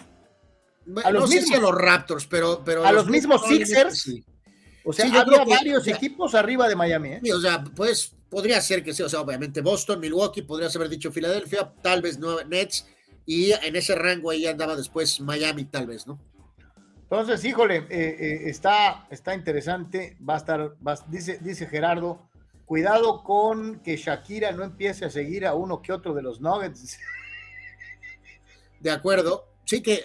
A 1.04 1.10
los 1.10 1.30
mismos, 1.30 1.58
a 1.58 1.60
los 1.60 1.74
Raptors, 1.74 2.26
pero, 2.26 2.62
pero 2.64 2.84
a 2.84 2.92
los, 2.92 3.06
mismos 3.06 3.42
Sixers. 3.46 4.12
O 4.84 4.92
sea, 4.92 5.06
había 5.06 5.44
varios 5.44 5.86
equipos 5.86 6.34
arriba 6.34 6.68
de 6.68 6.74
Miami. 6.74 7.10
¿eh? 7.10 7.20
o 7.34 7.40
sea, 7.40 7.62
pues 7.62 8.12
podría 8.30 8.60
ser 8.60 8.82
que 8.82 8.94
sea, 8.94 9.06
o 9.06 9.08
sea, 9.08 9.20
obviamente 9.20 9.60
Boston, 9.60 10.00
Milwaukee, 10.00 10.42
podrías 10.42 10.74
haber 10.76 10.88
dicho 10.88 11.12
Filadelfia, 11.12 11.72
tal 11.82 12.00
vez 12.00 12.18
no 12.18 12.42
Nets, 12.44 12.86
y 13.26 13.52
en 13.52 13.76
ese 13.76 13.94
rango 13.94 14.30
ahí 14.30 14.46
andaba 14.46 14.76
después 14.76 15.20
Miami, 15.20 15.64
tal 15.64 15.86
vez, 15.86 16.06
¿no? 16.06 16.18
Entonces, 17.02 17.44
híjole, 17.44 17.78
eh, 17.78 17.86
eh, 17.90 18.40
está, 18.46 19.06
está 19.10 19.34
interesante, 19.34 20.16
va 20.26 20.34
a 20.34 20.38
estar, 20.38 20.76
dice, 21.08 21.38
dice 21.40 21.66
Gerardo, 21.66 22.28
cuidado 22.64 23.24
con 23.24 23.80
que 23.80 23.96
Shakira 23.96 24.52
no 24.52 24.62
empiece 24.62 25.04
a 25.04 25.10
seguir 25.10 25.44
a 25.44 25.54
uno 25.54 25.82
que 25.82 25.92
otro 25.92 26.14
de 26.14 26.22
los 26.22 26.40
Nuggets. 26.40 26.98
De 28.80 28.92
acuerdo, 28.92 29.49
Sí, 29.70 29.82
que 29.82 30.02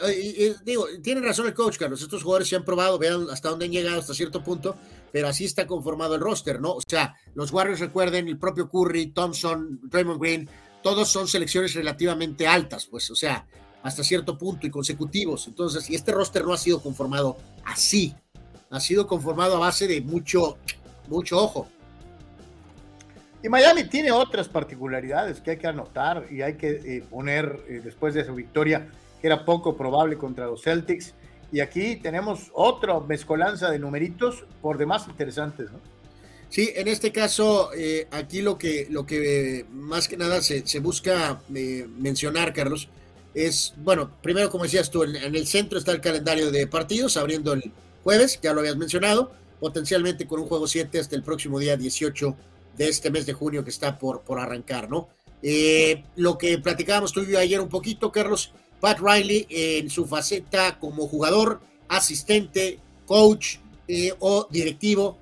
digo, 0.64 0.86
tiene 1.02 1.22
razón 1.22 1.48
el 1.48 1.56
coach, 1.56 1.80
Carlos. 1.80 2.00
Estos 2.00 2.22
jugadores 2.22 2.48
se 2.48 2.56
han 2.56 2.64
probado, 2.64 3.00
vean 3.00 3.26
hasta 3.32 3.50
dónde 3.50 3.66
han 3.66 3.72
llegado, 3.72 4.00
hasta 4.00 4.14
cierto 4.14 4.44
punto, 4.44 4.76
pero 5.12 5.28
así 5.28 5.46
está 5.46 5.66
conformado 5.66 6.14
el 6.14 6.22
roster, 6.22 6.62
¿no? 6.62 6.74
O 6.74 6.82
sea, 6.88 7.16
los 7.34 7.52
Warriors 7.52 7.80
recuerden, 7.80 8.28
el 8.28 8.38
propio 8.38 8.70
Curry, 8.70 9.08
Thompson, 9.08 9.80
Draymond 9.82 10.22
Green, 10.22 10.50
todos 10.84 11.10
son 11.10 11.28
selecciones 11.28 11.74
relativamente 11.74 12.46
altas, 12.46 12.86
pues, 12.86 13.10
o 13.10 13.16
sea, 13.16 13.48
hasta 13.82 14.04
cierto 14.04 14.38
punto 14.38 14.68
y 14.68 14.70
consecutivos. 14.70 15.48
Entonces, 15.48 15.90
y 15.90 15.96
este 15.96 16.12
roster 16.12 16.46
no 16.46 16.54
ha 16.54 16.60
sido 16.60 16.80
conformado 16.80 17.36
así, 17.66 18.14
ha 18.70 18.80
sido 18.80 19.08
conformado 19.08 19.56
a 19.56 19.60
base 19.62 19.88
de 19.88 20.00
mucho, 20.00 20.60
mucho 21.08 21.40
ojo. 21.40 21.68
Y 23.42 23.50
Miami 23.50 23.86
tiene 23.86 24.12
otras 24.12 24.48
particularidades 24.48 25.42
que 25.42 25.50
hay 25.50 25.58
que 25.58 25.66
anotar 25.66 26.28
y 26.30 26.44
hay 26.44 26.54
que 26.54 26.70
eh, 26.70 27.04
poner 27.10 27.66
eh, 27.68 27.82
después 27.84 28.14
de 28.14 28.24
su 28.24 28.36
victoria 28.36 28.92
era 29.26 29.44
poco 29.44 29.76
probable 29.76 30.18
contra 30.18 30.46
los 30.46 30.62
Celtics. 30.62 31.14
Y 31.52 31.60
aquí 31.60 31.96
tenemos 31.96 32.52
otra 32.54 33.00
mezcolanza 33.00 33.72
de 33.72 33.80
numeritos 33.80 34.46
por 34.62 34.78
demás 34.78 35.08
interesantes, 35.08 35.72
¿no? 35.72 35.80
Sí, 36.50 36.72
en 36.76 36.88
este 36.88 37.12
caso, 37.12 37.72
eh, 37.76 38.08
aquí 38.12 38.42
lo 38.42 38.58
que, 38.58 38.88
lo 38.90 39.06
que 39.06 39.60
eh, 39.60 39.66
más 39.72 40.08
que 40.08 40.16
nada 40.16 40.42
se, 40.42 40.80
busca 40.80 41.42
eh, 41.54 41.88
mencionar, 41.98 42.54
Carlos, 42.54 42.88
es, 43.34 43.74
bueno, 43.78 44.12
primero, 44.22 44.50
como 44.50 44.64
decías 44.64 44.90
tú, 44.90 45.04
en, 45.04 45.16
el 45.16 45.48
centro 45.48 45.78
está 45.78 45.92
el 45.92 46.02
calendario 46.02 46.52
de 46.52 46.68
partidos, 46.68 47.18
abriendo 47.18 47.54
el 47.54 47.72
jueves, 48.04 48.40
ya 48.42 48.54
lo 48.54 48.62
habías 48.62 48.78
mencionado, 48.78 49.32
potencialmente 49.60 50.28
con 50.28 50.40
un 50.40 50.48
juego 50.48 50.68
7 50.68 51.00
hasta 51.00 51.16
el 51.16 51.24
próximo 51.24 51.60
día 51.60 51.76
18 51.76 52.36
de 52.78 52.88
este 52.88 53.10
mes 53.10 53.26
de 53.26 53.34
junio 53.34 53.64
que 53.64 53.72
está 53.72 53.98
por, 53.98 54.22
por 54.22 54.40
arrancar, 54.40 54.90
¿no? 54.90 55.10
lo 56.16 56.40
que 56.40 56.58
platicábamos 56.58 57.12
tú 57.12 57.22
y 57.22 57.32
yo 57.32 57.38
ayer 57.38 57.62
un 57.62 57.70
poquito, 57.70 58.12
Carlos, 58.12 58.52
Pat 58.80 59.00
Riley 59.00 59.48
en 59.50 59.90
su 59.90 60.06
faceta 60.06 60.80
como 60.80 61.08
jugador, 61.08 61.62
asistente, 61.88 62.80
coach 63.06 63.58
eh, 63.88 64.14
o 64.20 64.48
directivo. 64.52 65.18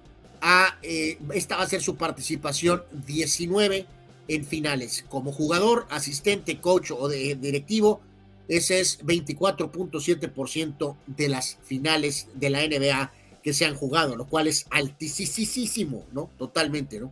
Eh, 0.81 1.17
esta 1.33 1.57
va 1.57 1.63
a 1.63 1.69
ser 1.69 1.81
su 1.81 1.95
participación 1.95 2.83
19 3.05 3.85
en 4.27 4.45
finales. 4.45 5.05
Como 5.09 5.31
jugador, 5.31 5.87
asistente, 5.89 6.59
coach 6.59 6.91
o 6.91 7.07
directivo, 7.07 8.01
ese 8.47 8.79
es 8.81 8.99
24.7% 9.05 10.97
de 11.07 11.29
las 11.29 11.57
finales 11.63 12.27
de 12.33 12.49
la 12.49 12.67
NBA 12.67 13.13
que 13.41 13.53
se 13.53 13.65
han 13.65 13.75
jugado, 13.75 14.15
lo 14.15 14.25
cual 14.25 14.47
es 14.47 14.65
altísimo, 14.69 16.05
¿no? 16.11 16.29
Totalmente, 16.37 16.99
¿no? 16.99 17.11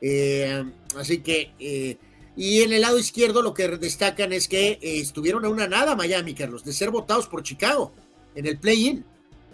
Eh, 0.00 0.64
así 0.96 1.18
que 1.18 1.98
y 2.38 2.62
en 2.62 2.72
el 2.72 2.82
lado 2.82 3.00
izquierdo 3.00 3.42
lo 3.42 3.52
que 3.52 3.66
destacan 3.66 4.32
es 4.32 4.46
que 4.46 4.78
eh, 4.80 5.00
estuvieron 5.00 5.44
a 5.44 5.48
una 5.48 5.66
nada 5.66 5.96
Miami, 5.96 6.34
Carlos, 6.34 6.62
de 6.62 6.72
ser 6.72 6.92
votados 6.92 7.26
por 7.26 7.42
Chicago 7.42 7.92
en 8.36 8.46
el 8.46 8.58
play-in. 8.58 9.04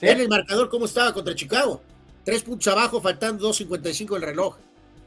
En 0.03 0.21
el 0.21 0.29
marcador 0.29 0.69
cómo 0.69 0.85
estaba 0.85 1.15
contra 1.15 1.35
Chicago. 1.35 1.81
Tres 2.25 2.43
puntos 2.43 2.69
abajo, 2.69 3.01
faltando 3.01 3.51
2.55 3.51 4.17
el 4.17 4.23
reloj. 4.23 4.59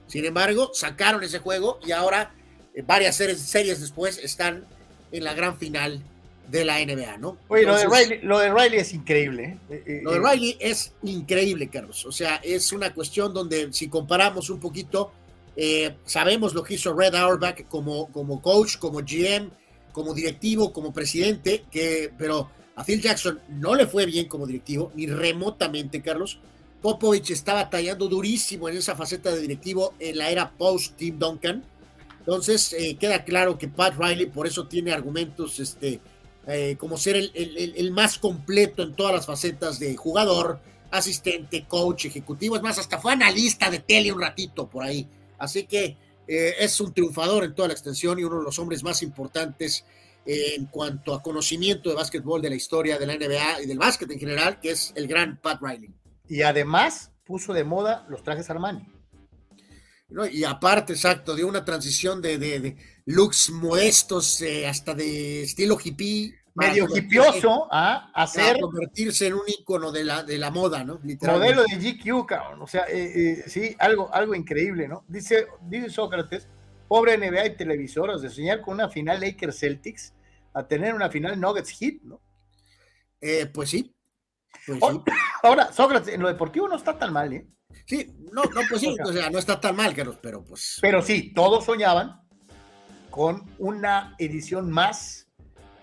Sin 0.08 0.26
embargo, 0.26 0.72
sacaron 0.74 1.24
ese 1.24 1.38
juego 1.38 1.80
y 1.86 1.91
ahora, 1.91 2.34
eh, 2.74 2.82
varias 2.82 3.16
series, 3.16 3.41
series, 3.41 3.80
después, 3.80 4.18
están 4.18 4.66
en 5.12 5.24
la 5.24 5.36
gran 5.36 5.56
final 5.60 6.02
de 6.48 6.66
la 6.66 6.80
NBA, 6.84 7.18
¿no? 7.20 7.38
Oye, 7.48 7.62
lo, 7.62 7.78
de 7.78 7.86
Riley, 7.86 8.22
lo, 8.24 8.40
de 8.40 8.52
Riley, 8.52 8.80
es 8.80 8.91
increíble. 8.95 9.60
¿eh? 9.70 10.02
lo 10.02 10.14
de 10.14 10.20
Riley 10.20 10.58
es 10.60 10.94
increíble, 11.04 11.68
Carlos. 11.68 12.08
O 12.08 12.12
sea, 12.12 12.38
es 12.38 12.72
una 12.72 12.91
cuestión 12.91 13.36
donde 13.36 13.72
si 13.72 13.88
comparamos 13.88 14.49
un 14.49 14.60
poquito 14.60 15.12
eh, 15.59 15.95
sabemos 16.05 16.53
lo 16.53 16.63
que 16.63 16.75
hizo 16.75 16.93
Red 16.93 17.15
Auerbach 17.15 17.67
como, 17.67 18.11
como 18.11 18.41
coach, 18.43 18.77
como 18.77 18.99
GM, 18.99 19.49
como 19.91 20.13
directivo, 20.13 20.71
como 20.71 20.93
presidente, 20.93 21.65
que, 21.71 22.13
pero 22.15 22.51
a 22.75 22.84
Phil 22.84 23.01
Jackson 23.01 23.39
no 23.49 23.73
le 23.73 23.88
fue 23.88 24.05
bien 24.05 24.27
como 24.27 24.45
directivo, 24.45 24.91
ni 24.93 25.07
remotamente, 25.07 26.03
Carlos. 26.03 26.39
Popovich 26.79 27.31
está 27.31 27.55
batallando 27.55 28.07
durísimo 28.07 28.69
en 28.69 28.77
esa 28.77 28.95
faceta 28.95 29.31
de 29.31 29.41
directivo 29.41 29.95
en 29.97 30.19
la 30.19 30.29
era 30.29 30.51
post-Tim 30.51 31.17
Duncan. 31.17 31.63
Entonces, 32.19 32.73
eh, 32.73 32.95
queda 32.99 33.23
claro 33.23 33.57
que 33.57 33.67
Pat 33.67 33.95
Riley 33.97 34.27
por 34.27 34.45
eso 34.45 34.67
tiene 34.67 34.91
argumentos 34.91 35.59
este, 35.59 35.99
eh, 36.45 36.75
como 36.77 36.97
ser 36.97 37.15
el, 37.15 37.31
el, 37.34 37.91
más 37.91 38.19
completo 38.19 38.84
en 38.84 38.93
todas 38.93 39.15
las 39.15 39.25
facetas 39.25 39.79
de 39.79 39.95
jugador, 39.95 40.59
asistente, 40.91 41.65
coach, 41.67 42.05
ejecutivo. 42.05 42.55
Es 42.55 42.61
más, 42.61 42.77
hasta 42.77 42.99
fue 42.99 43.13
analista 43.13 43.71
de 43.71 43.79
tele 43.79 44.11
un 44.11 44.21
ratito 44.21 44.67
por 44.67 44.84
ahí. 44.84 45.07
Así 45.38 45.65
que 45.65 45.97
eh, 46.27 46.55
es 46.59 46.80
un 46.80 46.93
triunfador 46.93 47.43
en 47.43 47.55
toda 47.55 47.69
la 47.69 47.73
extensión 47.73 48.19
y 48.19 48.23
uno 48.23 48.39
de 48.39 48.43
los 48.43 48.59
hombres 48.59 48.84
más 48.84 49.01
importantes 49.01 49.85
en 50.30 50.65
cuanto 50.65 51.14
a 51.14 51.23
conocimiento 51.23 51.89
de 51.89 51.95
básquetbol 51.95 52.41
de 52.41 52.49
la 52.49 52.55
historia 52.55 52.99
de 52.99 53.07
la 53.07 53.15
NBA 53.15 53.61
y 53.61 53.65
del 53.65 53.77
básquet 53.77 54.11
en 54.11 54.19
general, 54.19 54.59
que 54.59 54.72
es 54.72 54.91
el 54.95 55.07
gran 55.07 55.39
Pat 55.39 55.61
Riley. 55.61 55.93
Y 56.27 56.41
además 56.41 57.11
puso 57.27 57.53
de 57.53 57.64
moda 57.64 58.05
los 58.09 58.23
trajes 58.23 58.49
Armani. 58.49 58.85
y 60.31 60.43
aparte, 60.43 60.93
exacto, 60.93 61.35
dio 61.35 61.47
una 61.47 61.64
transición 61.64 62.22
de, 62.22 62.76
looks 63.05 63.51
modestos 63.51 64.41
eh, 64.41 64.68
hasta 64.68 64.93
de 64.93 65.43
estilo 65.43 65.77
hippie 65.81 66.35
medio 66.57 66.88
hipioso 66.93 67.67
a 67.71 68.11
hacer. 68.13 68.59
convertirse 68.59 69.27
en 69.27 69.35
un 69.35 69.43
icono 69.47 69.91
de 69.91 70.03
la, 70.03 70.23
de 70.23 70.38
la 70.38 70.51
moda, 70.51 70.84
¿no? 70.84 70.99
Modelo 71.21 71.63
de 71.63 71.75
GQ, 71.75 72.25
cabrón. 72.25 72.61
O 72.61 72.67
sea, 72.67 72.85
eh, 72.89 73.13
eh, 73.15 73.43
sí, 73.47 73.75
algo, 73.79 74.13
algo 74.13 74.34
increíble, 74.34 74.88
¿no? 74.88 75.05
Dice, 75.07 75.47
dice 75.61 75.89
Sócrates, 75.89 76.47
pobre 76.88 77.17
NBA 77.17 77.45
y 77.45 77.55
televisoras, 77.57 78.21
de 78.21 78.29
soñar 78.29 78.61
con 78.61 78.75
una 78.75 78.89
final 78.89 79.19
Lakers 79.19 79.59
Celtics 79.59 80.13
a 80.53 80.67
tener 80.67 80.93
una 80.93 81.09
final 81.09 81.39
Nuggets 81.39 81.69
Heat, 81.69 82.01
¿no? 82.03 82.21
Eh, 83.21 83.45
pues 83.53 83.69
sí. 83.69 83.95
Pues 84.65 84.79
ahora, 85.43 85.71
Sócrates, 85.71 86.13
en 86.13 86.21
lo 86.21 86.27
deportivo 86.27 86.67
no 86.67 86.75
está 86.75 86.97
tan 86.97 87.13
mal, 87.13 87.34
¿eh? 87.34 87.47
Sí, 87.85 88.13
no, 88.31 88.43
no, 88.43 88.61
pues 88.67 88.81
sí, 88.81 88.95
o 89.03 89.13
sea, 89.13 89.29
no 89.29 89.39
está 89.39 89.59
tan 89.59 89.75
mal, 89.75 89.93
pero 90.21 90.43
pues. 90.43 90.79
Pero 90.81 91.01
sí, 91.01 91.31
todos 91.34 91.65
soñaban 91.65 92.21
con 93.09 93.43
una 93.57 94.15
edición 94.17 94.71
más 94.71 95.27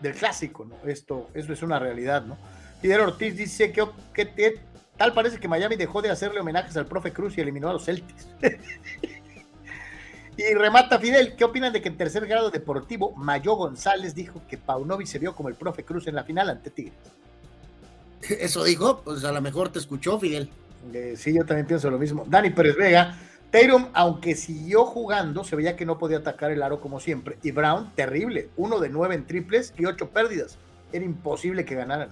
del 0.05 0.15
clásico, 0.15 0.65
¿no? 0.65 0.77
Esto, 0.89 1.29
eso 1.35 1.53
es 1.53 1.63
una 1.63 1.79
realidad, 1.79 2.25
¿no? 2.25 2.37
Fidel 2.81 3.01
Ortiz 3.01 3.37
dice 3.37 3.73
que, 3.73 3.87
que, 4.13 4.61
tal 4.97 5.15
parece 5.15 5.41
que 5.41 5.49
Miami 5.49 5.77
dejó 5.77 6.03
de 6.03 6.11
hacerle 6.11 6.41
homenajes 6.41 6.77
al 6.77 6.87
profe 6.87 7.13
Cruz 7.13 7.37
y 7.37 7.41
eliminó 7.41 7.71
a 7.71 7.73
los 7.73 7.87
Celtics. 7.87 8.29
y 10.37 10.55
remata 10.55 10.99
Fidel, 10.99 11.35
¿qué 11.35 11.45
opinan 11.45 11.73
de 11.73 11.81
que 11.81 11.89
en 11.89 11.97
tercer 11.97 12.27
grado 12.27 12.51
deportivo 12.51 13.13
Mayo 13.17 13.55
González 13.55 14.15
dijo 14.15 14.43
que 14.47 14.59
Paunovi 14.59 15.07
se 15.07 15.19
vio 15.19 15.35
como 15.35 15.49
el 15.49 15.55
profe 15.55 15.85
Cruz 15.85 16.07
en 16.07 16.15
la 16.15 16.25
final 16.25 16.51
ante 16.51 16.71
Tigres? 16.71 16.95
Eso 18.29 18.63
dijo, 18.65 19.01
pues 19.01 19.25
a 19.25 19.33
lo 19.33 19.41
mejor 19.41 19.71
te 19.71 19.79
escuchó 19.79 20.21
Fidel. 20.21 20.51
Eh, 20.93 21.15
sí, 21.17 21.35
yo 21.35 21.47
también 21.47 21.67
pienso 21.67 21.91
lo 21.91 21.99
mismo. 21.99 22.25
Dani 22.29 22.51
Pérez 22.51 22.77
Vega, 22.77 23.17
Tatum, 23.55 23.87
aunque 23.93 24.35
siguió 24.35 24.85
jugando, 24.85 25.45
se 25.45 25.55
veía 25.55 25.77
que 25.77 25.87
no 25.87 25.97
podía 25.97 26.19
atacar 26.19 26.51
el 26.51 26.61
aro 26.61 26.81
como 26.81 26.99
siempre. 26.99 27.39
Y 27.45 27.53
Brown, 27.53 27.93
terrible. 27.95 28.49
Uno 28.57 28.81
de 28.81 28.89
nueve 28.89 29.15
en 29.15 29.29
triples 29.29 29.73
y 29.79 29.85
ocho 29.85 30.11
pérdidas. 30.11 30.59
Era 30.93 31.05
imposible 31.05 31.65
que 31.65 31.77
ganaran. 31.77 32.09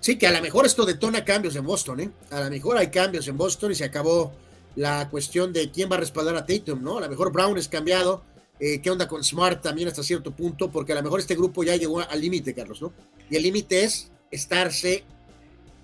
Sí, 0.00 0.16
que 0.16 0.26
a 0.26 0.32
lo 0.32 0.40
mejor 0.40 0.64
esto 0.64 0.86
detona 0.86 1.26
cambios 1.26 1.56
en 1.56 1.66
Boston, 1.66 2.00
¿eh? 2.00 2.10
A 2.30 2.40
lo 2.40 2.48
mejor 2.48 2.78
hay 2.78 2.86
cambios 2.86 3.28
en 3.28 3.36
Boston 3.36 3.72
y 3.72 3.74
se 3.74 3.84
acabó 3.84 4.32
la 4.76 5.10
cuestión 5.10 5.52
de 5.52 5.70
quién 5.70 5.90
va 5.92 5.96
a 5.96 6.00
respaldar 6.00 6.36
a 6.36 6.46
Tatum, 6.46 6.82
¿no? 6.82 6.96
A 6.96 7.02
lo 7.02 7.10
mejor 7.10 7.30
Brown 7.30 7.58
es 7.58 7.68
cambiado. 7.68 8.22
Eh, 8.58 8.80
¿Qué 8.80 8.90
onda 8.90 9.06
con 9.06 9.22
Smart 9.22 9.60
también 9.60 9.88
hasta 9.88 10.02
cierto 10.02 10.30
punto? 10.30 10.70
Porque 10.70 10.92
a 10.92 10.94
lo 10.94 11.02
mejor 11.02 11.20
este 11.20 11.34
grupo 11.34 11.64
ya 11.64 11.76
llegó 11.76 12.00
al 12.00 12.18
límite, 12.18 12.54
Carlos, 12.54 12.80
¿no? 12.80 12.94
Y 13.28 13.36
el 13.36 13.42
límite 13.42 13.84
es 13.84 14.10
estarse 14.30 15.04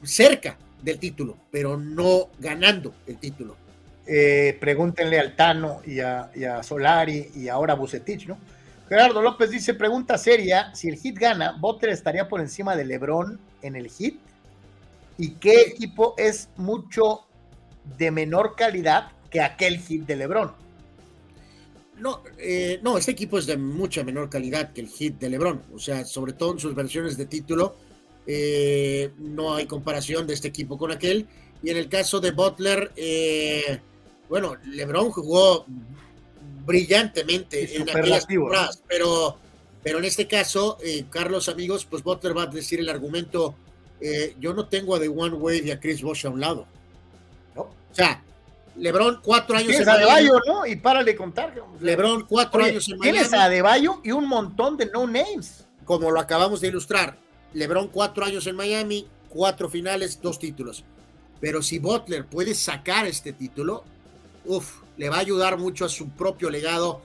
cerca 0.02 0.56
del 0.82 0.98
título, 0.98 1.36
pero 1.50 1.76
no 1.76 2.30
ganando 2.38 2.94
el 3.06 3.18
título. 3.18 3.59
Eh, 4.12 4.56
pregúntenle 4.58 5.20
al 5.20 5.36
Tano 5.36 5.82
y 5.86 6.00
a, 6.00 6.62
Solari 6.64 7.30
y 7.32 7.46
ahora 7.46 7.74
a 7.74 7.76
Bucetich, 7.76 8.26
¿no? 8.26 8.38
Gerardo 8.88 9.22
López 9.22 9.50
dice, 9.50 9.72
pregunta 9.74 10.18
seria, 10.18 10.74
si 10.74 10.88
el 10.88 10.96
Hit 10.96 11.16
gana, 11.16 11.52
¿Butler 11.52 11.92
estaría 11.92 12.28
por 12.28 12.40
encima 12.40 12.74
de 12.74 12.84
LeBron 12.86 13.38
en 13.62 13.76
el 13.76 13.88
Hit? 13.88 14.18
¿Y 15.16 15.34
qué 15.34 15.60
equipo 15.60 16.16
es 16.18 16.48
mucho 16.56 17.20
de 17.98 18.10
menor 18.10 18.56
calidad 18.56 19.12
que 19.30 19.42
aquel 19.42 19.78
Hit 19.78 20.06
de 20.06 20.16
LeBron? 20.16 20.54
No, 22.00 22.24
eh, 22.36 22.80
no, 22.82 22.98
este 22.98 23.12
equipo 23.12 23.38
es 23.38 23.46
de 23.46 23.56
mucha 23.58 24.02
menor 24.02 24.28
calidad 24.28 24.72
que 24.72 24.80
el 24.80 24.88
Hit 24.88 25.20
de 25.20 25.30
LeBron, 25.30 25.62
o 25.72 25.78
sea, 25.78 26.04
sobre 26.04 26.32
todo 26.32 26.54
en 26.54 26.58
sus 26.58 26.74
versiones 26.74 27.16
de 27.16 27.26
título, 27.26 27.76
eh, 28.26 29.12
no 29.18 29.54
hay 29.54 29.66
comparación 29.66 30.26
de 30.26 30.34
este 30.34 30.48
equipo 30.48 30.76
con 30.76 30.90
aquel. 30.90 31.28
Y 31.62 31.70
en 31.70 31.76
el 31.76 31.88
caso 31.88 32.18
de 32.18 32.32
Butler, 32.32 32.90
eh, 32.96 33.80
bueno, 34.30 34.56
LeBron 34.64 35.10
jugó 35.10 35.66
brillantemente 36.64 37.76
en 37.76 37.82
aquellas 37.90 38.28
temporadas, 38.28 38.82
pero, 38.86 39.36
pero 39.82 39.98
en 39.98 40.04
este 40.04 40.28
caso, 40.28 40.78
eh, 40.82 41.04
Carlos, 41.10 41.48
amigos, 41.48 41.84
pues 41.84 42.04
Butler 42.04 42.36
va 42.36 42.44
a 42.44 42.46
decir 42.46 42.78
el 42.78 42.88
argumento, 42.88 43.56
eh, 44.00 44.36
yo 44.38 44.54
no 44.54 44.68
tengo 44.68 44.94
a 44.94 45.00
The 45.00 45.08
One 45.08 45.34
Way 45.34 45.62
y 45.66 45.70
a 45.72 45.80
Chris 45.80 46.00
Bosh 46.00 46.26
a 46.26 46.30
un 46.30 46.40
lado. 46.40 46.66
¿no? 47.56 47.62
O 47.62 47.74
sea, 47.90 48.22
LeBron 48.76 49.20
cuatro 49.20 49.56
años 49.56 49.74
en 49.74 49.88
Adebayo, 49.88 50.38
¿no? 50.46 50.64
Y 50.64 50.76
párale 50.76 51.16
contar. 51.16 51.52
LeBron 51.80 52.24
cuatro 52.26 52.62
años 52.62 52.88
en 52.88 52.98
Miami. 52.98 53.18
Tienes 53.18 53.32
a 53.34 53.44
Adebayo 53.44 54.00
y 54.04 54.12
un 54.12 54.28
montón 54.28 54.76
de 54.76 54.86
no 54.86 55.08
names. 55.08 55.66
Como 55.84 56.12
lo 56.12 56.20
acabamos 56.20 56.60
de 56.60 56.68
ilustrar. 56.68 57.18
LeBron 57.52 57.88
cuatro 57.88 58.24
años 58.24 58.46
en 58.46 58.54
Miami, 58.54 59.08
cuatro 59.28 59.68
finales, 59.68 60.20
dos 60.22 60.38
títulos. 60.38 60.84
Pero 61.40 61.62
si 61.62 61.80
Butler 61.80 62.26
puede 62.26 62.54
sacar 62.54 63.06
este 63.06 63.32
título, 63.32 63.82
uff, 64.44 64.82
le 64.96 65.08
va 65.08 65.16
a 65.16 65.20
ayudar 65.20 65.58
mucho 65.58 65.84
a 65.84 65.88
su 65.88 66.10
propio 66.10 66.50
legado, 66.50 67.02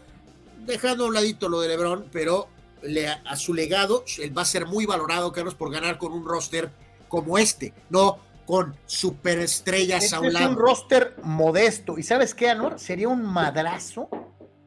dejando 0.65 1.05
a 1.05 1.07
un 1.07 1.13
ladito 1.13 1.49
lo 1.49 1.61
de 1.61 1.69
LeBron, 1.69 2.09
pero 2.11 2.49
le, 2.81 3.07
a 3.07 3.35
su 3.35 3.53
legado 3.53 4.03
él 4.19 4.37
va 4.37 4.43
a 4.43 4.45
ser 4.45 4.65
muy 4.65 4.85
valorado, 4.85 5.31
Carlos, 5.31 5.55
por 5.55 5.71
ganar 5.71 5.97
con 5.97 6.11
un 6.11 6.25
roster 6.25 6.69
como 7.07 7.37
este, 7.37 7.73
no 7.89 8.19
con 8.45 8.75
superestrellas 8.85 10.03
este 10.03 10.15
a 10.15 10.19
un 10.19 10.33
lado. 10.33 10.45
Es 10.45 10.51
un 10.51 10.57
roster 10.57 11.15
modesto. 11.23 11.97
¿Y 11.97 12.03
sabes 12.03 12.35
qué, 12.35 12.49
Anor? 12.49 12.79
Sería 12.79 13.07
un 13.09 13.23
madrazo 13.23 14.09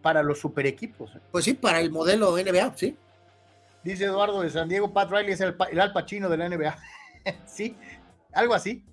para 0.03 0.23
los 0.23 0.41
super 0.41 0.67
equipos. 0.67 1.15
¿eh? 1.15 1.21
Pues 1.31 1.45
sí, 1.45 1.55
para 1.55 1.81
el 1.81 1.91
modelo 1.91 2.37
NBA, 2.37 2.75
sí. 2.77 2.97
Dice 3.85 4.05
Eduardo 4.05 4.41
de 4.41 4.51
San 4.51 4.69
Diego, 4.69 4.93
Pat 4.93 5.11
Riley 5.11 5.33
es 5.33 5.41
el, 5.41 5.55
el 5.71 5.81
Al 5.81 5.93
Pacino 5.93 6.29
de 6.29 6.37
la 6.37 6.49
NBA. 6.49 6.77
sí, 7.47 7.77
algo 8.33 8.55
así. 8.55 8.85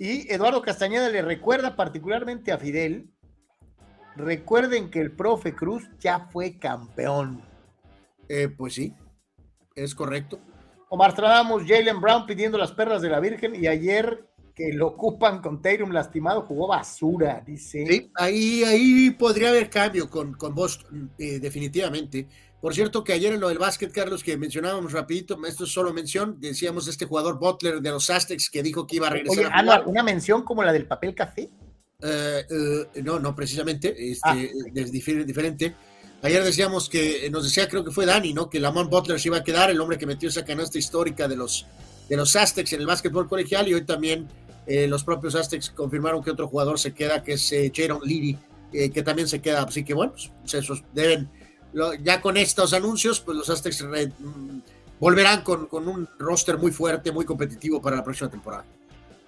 Y 0.00 0.32
Eduardo 0.32 0.62
Castañeda 0.62 1.10
le 1.10 1.20
recuerda 1.20 1.76
particularmente 1.76 2.52
a 2.52 2.56
Fidel. 2.56 3.10
Recuerden 4.16 4.90
que 4.90 4.98
el 4.98 5.12
profe 5.12 5.54
Cruz 5.54 5.90
ya 5.98 6.20
fue 6.32 6.58
campeón. 6.58 7.42
Eh, 8.26 8.48
pues 8.48 8.72
sí, 8.72 8.94
es 9.76 9.94
correcto. 9.94 10.40
Omar 10.88 11.12
Stradamos, 11.12 11.64
Jalen 11.66 12.00
Brown 12.00 12.24
pidiendo 12.24 12.56
las 12.56 12.72
perras 12.72 13.02
de 13.02 13.10
la 13.10 13.20
Virgen 13.20 13.54
y 13.54 13.66
ayer 13.66 14.26
que 14.54 14.72
lo 14.72 14.86
ocupan 14.86 15.42
con 15.42 15.60
Tatum 15.60 15.90
lastimado 15.90 16.42
jugó 16.46 16.66
basura, 16.66 17.42
dice. 17.46 17.84
Sí, 17.86 18.10
ahí, 18.14 18.64
ahí 18.64 19.10
podría 19.10 19.50
haber 19.50 19.68
cambio 19.68 20.08
con, 20.08 20.32
con 20.32 20.54
Boston, 20.54 21.12
eh, 21.18 21.38
definitivamente. 21.38 22.26
Por 22.60 22.74
cierto, 22.74 23.02
que 23.02 23.14
ayer 23.14 23.32
en 23.32 23.40
lo 23.40 23.48
del 23.48 23.58
básquet, 23.58 23.90
Carlos, 23.90 24.22
que 24.22 24.36
mencionábamos 24.36 24.92
rapidito, 24.92 25.38
esto 25.46 25.64
es 25.64 25.72
solo 25.72 25.94
mención, 25.94 26.36
decíamos 26.38 26.88
este 26.88 27.06
jugador 27.06 27.38
Butler 27.38 27.80
de 27.80 27.90
los 27.90 28.10
Aztecs 28.10 28.50
que 28.50 28.62
dijo 28.62 28.86
que 28.86 28.96
iba 28.96 29.06
a 29.06 29.10
regresar. 29.10 29.46
Oye, 29.46 29.46
a 29.46 29.58
Ana, 29.58 29.82
¿una 29.86 30.02
mención 30.02 30.42
como 30.42 30.62
la 30.62 30.72
del 30.72 30.86
papel 30.86 31.14
café? 31.14 31.48
Uh, 32.02 32.54
uh, 32.54 33.02
no, 33.02 33.18
no, 33.18 33.34
precisamente, 33.34 33.94
este, 34.10 34.20
ah, 34.24 34.36
es 34.74 34.92
diferente. 34.92 35.74
Ayer 36.22 36.44
decíamos 36.44 36.90
que, 36.90 37.30
nos 37.30 37.44
decía, 37.44 37.66
creo 37.66 37.82
que 37.82 37.90
fue 37.90 38.04
Dani, 38.04 38.34
¿no? 38.34 38.50
Que 38.50 38.60
Lamont 38.60 38.90
Butler 38.90 39.18
se 39.18 39.28
iba 39.28 39.38
a 39.38 39.44
quedar, 39.44 39.70
el 39.70 39.80
hombre 39.80 39.96
que 39.96 40.06
metió 40.06 40.28
esa 40.28 40.44
canasta 40.44 40.78
histórica 40.78 41.28
de 41.28 41.36
los, 41.36 41.66
de 42.10 42.16
los 42.16 42.36
Aztecs 42.36 42.74
en 42.74 42.80
el 42.80 42.86
básquetbol 42.86 43.26
colegial, 43.26 43.68
y 43.68 43.74
hoy 43.74 43.84
también 43.86 44.28
eh, 44.66 44.86
los 44.86 45.02
propios 45.02 45.34
Aztecs 45.34 45.70
confirmaron 45.70 46.22
que 46.22 46.30
otro 46.30 46.46
jugador 46.46 46.78
se 46.78 46.92
queda, 46.92 47.22
que 47.22 47.34
es 47.34 47.52
eh, 47.52 47.72
Jaron 47.74 48.00
Leary, 48.04 48.36
eh, 48.72 48.90
que 48.90 49.02
también 49.02 49.28
se 49.28 49.40
queda. 49.40 49.62
Así 49.62 49.82
que 49.82 49.94
bueno, 49.94 50.12
pues 50.12 50.54
esos 50.54 50.84
deben 50.92 51.30
ya 52.02 52.20
con 52.20 52.36
estos 52.36 52.72
anuncios, 52.72 53.20
pues 53.20 53.36
los 53.36 53.50
Aztecs 53.50 53.82
mm, 53.82 54.58
volverán 54.98 55.42
con, 55.42 55.66
con, 55.66 55.88
un 55.88 56.08
roster 56.18 56.58
muy 56.58 56.72
fuerte, 56.72 57.12
muy 57.12 57.24
competitivo 57.24 57.80
para 57.80 57.96
la 57.96 58.04
próxima 58.04 58.30
temporada. 58.30 58.64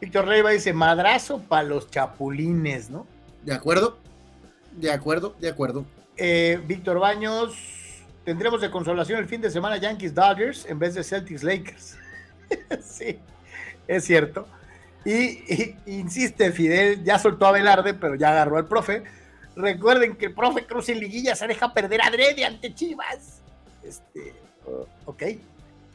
Víctor 0.00 0.26
Leiva 0.26 0.50
dice, 0.50 0.72
madrazo 0.72 1.40
para 1.40 1.62
los 1.62 1.88
chapulines, 1.90 2.90
¿no? 2.90 3.06
De 3.44 3.54
acuerdo, 3.54 3.98
de 4.72 4.90
acuerdo, 4.90 5.36
de 5.40 5.48
acuerdo. 5.48 5.84
Eh, 6.16 6.60
Víctor 6.66 6.98
Baños, 6.98 7.54
tendremos 8.24 8.60
de 8.60 8.70
consolación 8.70 9.20
el 9.20 9.26
fin 9.26 9.40
de 9.40 9.50
semana 9.50 9.76
Yankees 9.76 10.14
Dodgers 10.14 10.66
en 10.66 10.78
vez 10.78 10.94
de 10.94 11.04
Celtics 11.04 11.42
Lakers. 11.42 11.96
sí, 12.82 13.18
es 13.86 14.04
cierto. 14.04 14.46
Y, 15.04 15.12
y, 15.12 15.76
insiste 15.86 16.52
Fidel, 16.52 17.02
ya 17.04 17.18
soltó 17.18 17.46
a 17.46 17.52
Velarde, 17.52 17.94
pero 17.94 18.14
ya 18.14 18.30
agarró 18.30 18.56
al 18.56 18.66
profe 18.66 19.04
Recuerden 19.56 20.16
que 20.16 20.26
el 20.26 20.34
profe 20.34 20.64
Cruz 20.66 20.88
en 20.88 21.00
liguilla 21.00 21.34
se 21.34 21.46
deja 21.46 21.72
perder 21.72 22.02
adrede 22.02 22.44
ante 22.44 22.74
Chivas. 22.74 23.40
Este, 23.82 24.34
ok. 25.04 25.22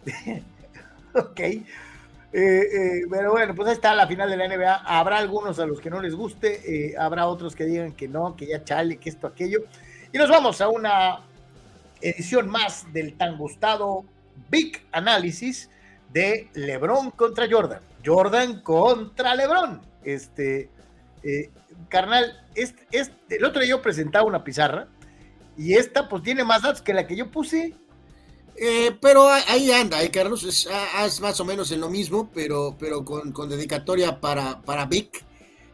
ok. 1.14 1.40
Eh, 1.40 1.64
eh, 2.34 3.02
pero 3.10 3.32
bueno, 3.32 3.56
pues 3.56 3.70
ahí 3.70 3.74
está 3.74 3.96
la 3.96 4.08
final 4.08 4.30
de 4.30 4.38
la 4.38 4.48
NBA. 4.48 4.76
Habrá 4.86 5.18
algunos 5.18 5.60
a 5.60 5.66
los 5.66 5.80
que 5.80 5.90
no 5.90 6.02
les 6.02 6.14
guste, 6.14 6.90
eh, 6.90 6.96
habrá 6.98 7.28
otros 7.28 7.56
que 7.56 7.66
digan 7.66 7.94
que 7.94 8.08
no, 8.08 8.36
que 8.36 8.48
ya 8.48 8.64
chale, 8.64 8.98
que 8.98 9.10
esto, 9.10 9.28
aquello. 9.28 9.62
Y 10.12 10.18
nos 10.18 10.30
vamos 10.30 10.62
a 10.62 10.70
una 10.70 11.22
edición 12.02 12.50
más 12.50 12.92
del 12.94 13.18
tan 13.18 13.38
gustado 13.38 14.06
Big 14.50 14.86
Análisis 14.92 15.70
de 16.12 16.50
LeBron 16.54 17.12
contra 17.12 17.48
Jordan. 17.50 17.82
Jordan 18.06 18.62
contra 18.62 19.34
LeBron. 19.34 19.82
Este, 20.04 20.70
carnal, 21.90 22.46
este, 22.56 22.88
este, 22.92 23.38
el 23.38 23.46
otro 23.46 23.62
día 23.62 23.72
yo 23.72 23.82
presentaba 23.82 24.26
una 24.26 24.44
pizarra 24.44 24.88
y 25.58 25.74
esta 25.74 26.08
pues 26.10 26.24
tiene 26.24 26.44
más 26.44 26.62
datos 26.62 26.82
que 26.82 26.94
la 26.94 27.08
que 27.08 27.16
yo 27.16 27.32
puse. 27.32 27.74
Eh, 28.60 28.98
pero 29.00 29.28
ahí 29.30 29.72
anda, 29.72 30.02
eh, 30.02 30.10
Carlos, 30.10 30.44
es, 30.44 30.68
ah, 30.72 31.06
es, 31.06 31.22
más 31.22 31.40
o 31.40 31.46
menos 31.46 31.72
en 31.72 31.80
lo 31.80 31.90
mismo, 31.90 32.32
pero, 32.34 32.76
pero 32.80 33.06
con, 33.06 33.32
con 33.32 33.50
dedicatoria 33.50 34.20
para, 34.20 34.62
para 34.62 34.86
Vic. 34.86 35.24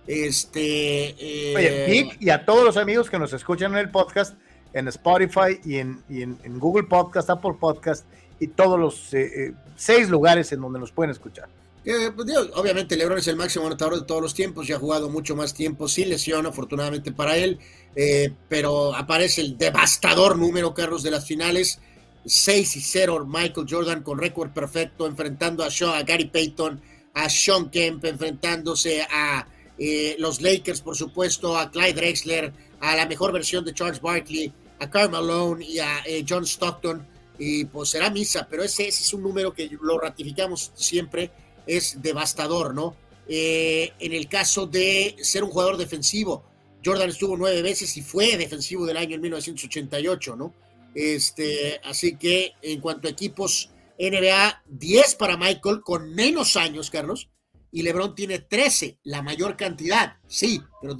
Este, 0.05 1.15
eh... 1.17 1.55
Oye, 1.55 1.85
Vic 1.88 2.17
y 2.19 2.30
a 2.30 2.45
todos 2.45 2.65
los 2.65 2.75
amigos 2.75 3.09
que 3.09 3.17
nos 3.17 3.31
escuchan 3.31 3.71
en 3.71 3.77
el 3.77 3.89
podcast, 3.89 4.35
en 4.73 4.88
Spotify 4.89 5.59
y 5.63 5.77
en, 5.77 6.03
y 6.09 6.23
en, 6.23 6.38
en 6.43 6.59
Google 6.59 6.84
Podcast, 6.84 7.30
Apple 7.30 7.55
Podcast 7.57 8.05
y 8.39 8.47
todos 8.47 8.80
los 8.80 9.13
eh, 9.13 9.47
eh, 9.47 9.53
seis 9.77 10.09
lugares 10.09 10.51
en 10.51 10.61
donde 10.61 10.80
nos 10.80 10.91
pueden 10.91 11.11
escuchar. 11.11 11.47
Pues, 11.84 12.30
obviamente 12.53 12.95
LeBron 12.95 13.18
es 13.18 13.27
el 13.27 13.35
máximo 13.35 13.68
anotador 13.68 13.99
de 13.99 14.05
todos 14.05 14.22
los 14.22 14.34
tiempos 14.34 14.69
y 14.69 14.73
ha 14.73 14.80
jugado 14.80 15.10
mucho 15.10 15.35
más 15.35 15.53
tiempo 15.53 15.89
sin 15.89 16.10
lesión, 16.10 16.45
afortunadamente 16.45 17.11
para 17.11 17.35
él, 17.35 17.60
eh, 17.95 18.31
pero 18.47 18.95
aparece 18.95 19.41
el 19.41 19.57
devastador 19.57 20.38
número, 20.38 20.73
Carlos, 20.73 21.03
de 21.03 21.11
las 21.11 21.26
finales, 21.26 21.80
6 22.26 22.77
y 22.77 22.81
0 22.81 23.26
Michael 23.27 23.68
Jordan 23.69 24.01
con 24.01 24.18
récord 24.18 24.51
perfecto, 24.51 25.05
enfrentando 25.05 25.61
a, 25.61 25.69
Sean, 25.69 25.95
a 25.95 26.03
Gary 26.03 26.26
Payton, 26.26 26.81
a 27.15 27.30
Sean 27.30 27.69
Kemp, 27.69 28.05
enfrentándose 28.05 29.01
a 29.01 29.45
eh, 29.77 30.15
los 30.19 30.39
Lakers, 30.41 30.80
por 30.80 30.95
supuesto, 30.95 31.57
a 31.57 31.69
Clyde 31.69 31.93
Drexler, 31.95 32.53
a 32.80 32.95
la 32.95 33.05
mejor 33.05 33.34
versión 33.34 33.65
de 33.65 33.73
Charles 33.73 33.99
Barkley, 33.99 34.53
a 34.80 34.89
Karl 34.89 35.11
Malone 35.11 35.65
y 35.65 35.80
a 35.80 35.99
eh, 36.05 36.23
John 36.27 36.45
Stockton, 36.45 37.05
y 37.38 37.65
pues 37.65 37.89
será 37.89 38.10
misa, 38.10 38.47
pero 38.49 38.64
ese, 38.64 38.88
ese 38.88 39.03
es 39.03 39.14
un 39.14 39.22
número 39.22 39.53
que 39.53 39.69
lo 39.81 39.99
ratificamos 39.99 40.72
siempre 40.76 41.30
es 41.68 42.02
devastador, 42.02 42.73
¿no? 42.73 42.95
Eh, 43.27 43.94
en 43.99 44.14
el 44.14 44.27
caso 44.27 44.68
de 44.68 45.15
ser 45.22 45.44
un 45.44 45.52
jugador 45.52 45.77
defensivo, 45.77 46.44
Jordan 46.84 47.10
estuvo 47.10 47.38
nueve 47.38 47.61
veces 47.61 47.95
y 47.95 48.02
fue 48.02 48.38
defensivo 48.38 48.85
del 48.85 48.98
año 48.98 49.15
en 49.15 49.22
1988, 49.22 50.35
¿no? 50.35 50.53
Este, 50.94 51.80
así 51.84 52.18
que 52.18 52.53
en 52.61 52.81
cuanto 52.81 53.07
a 53.07 53.11
equipos 53.11 53.69
NBA, 53.98 54.64
10 54.68 55.15
para 55.15 55.38
Michael 55.38 55.81
con 55.81 56.14
menos 56.14 56.57
años, 56.57 56.90
Carlos, 56.90 57.30
y 57.72 57.81
LeBron 57.81 58.14
tiene 58.14 58.40
13, 58.40 58.99
la 59.03 59.22
mayor 59.22 59.57
cantidad, 59.57 60.18
sí, 60.27 60.61
pero 60.81 60.95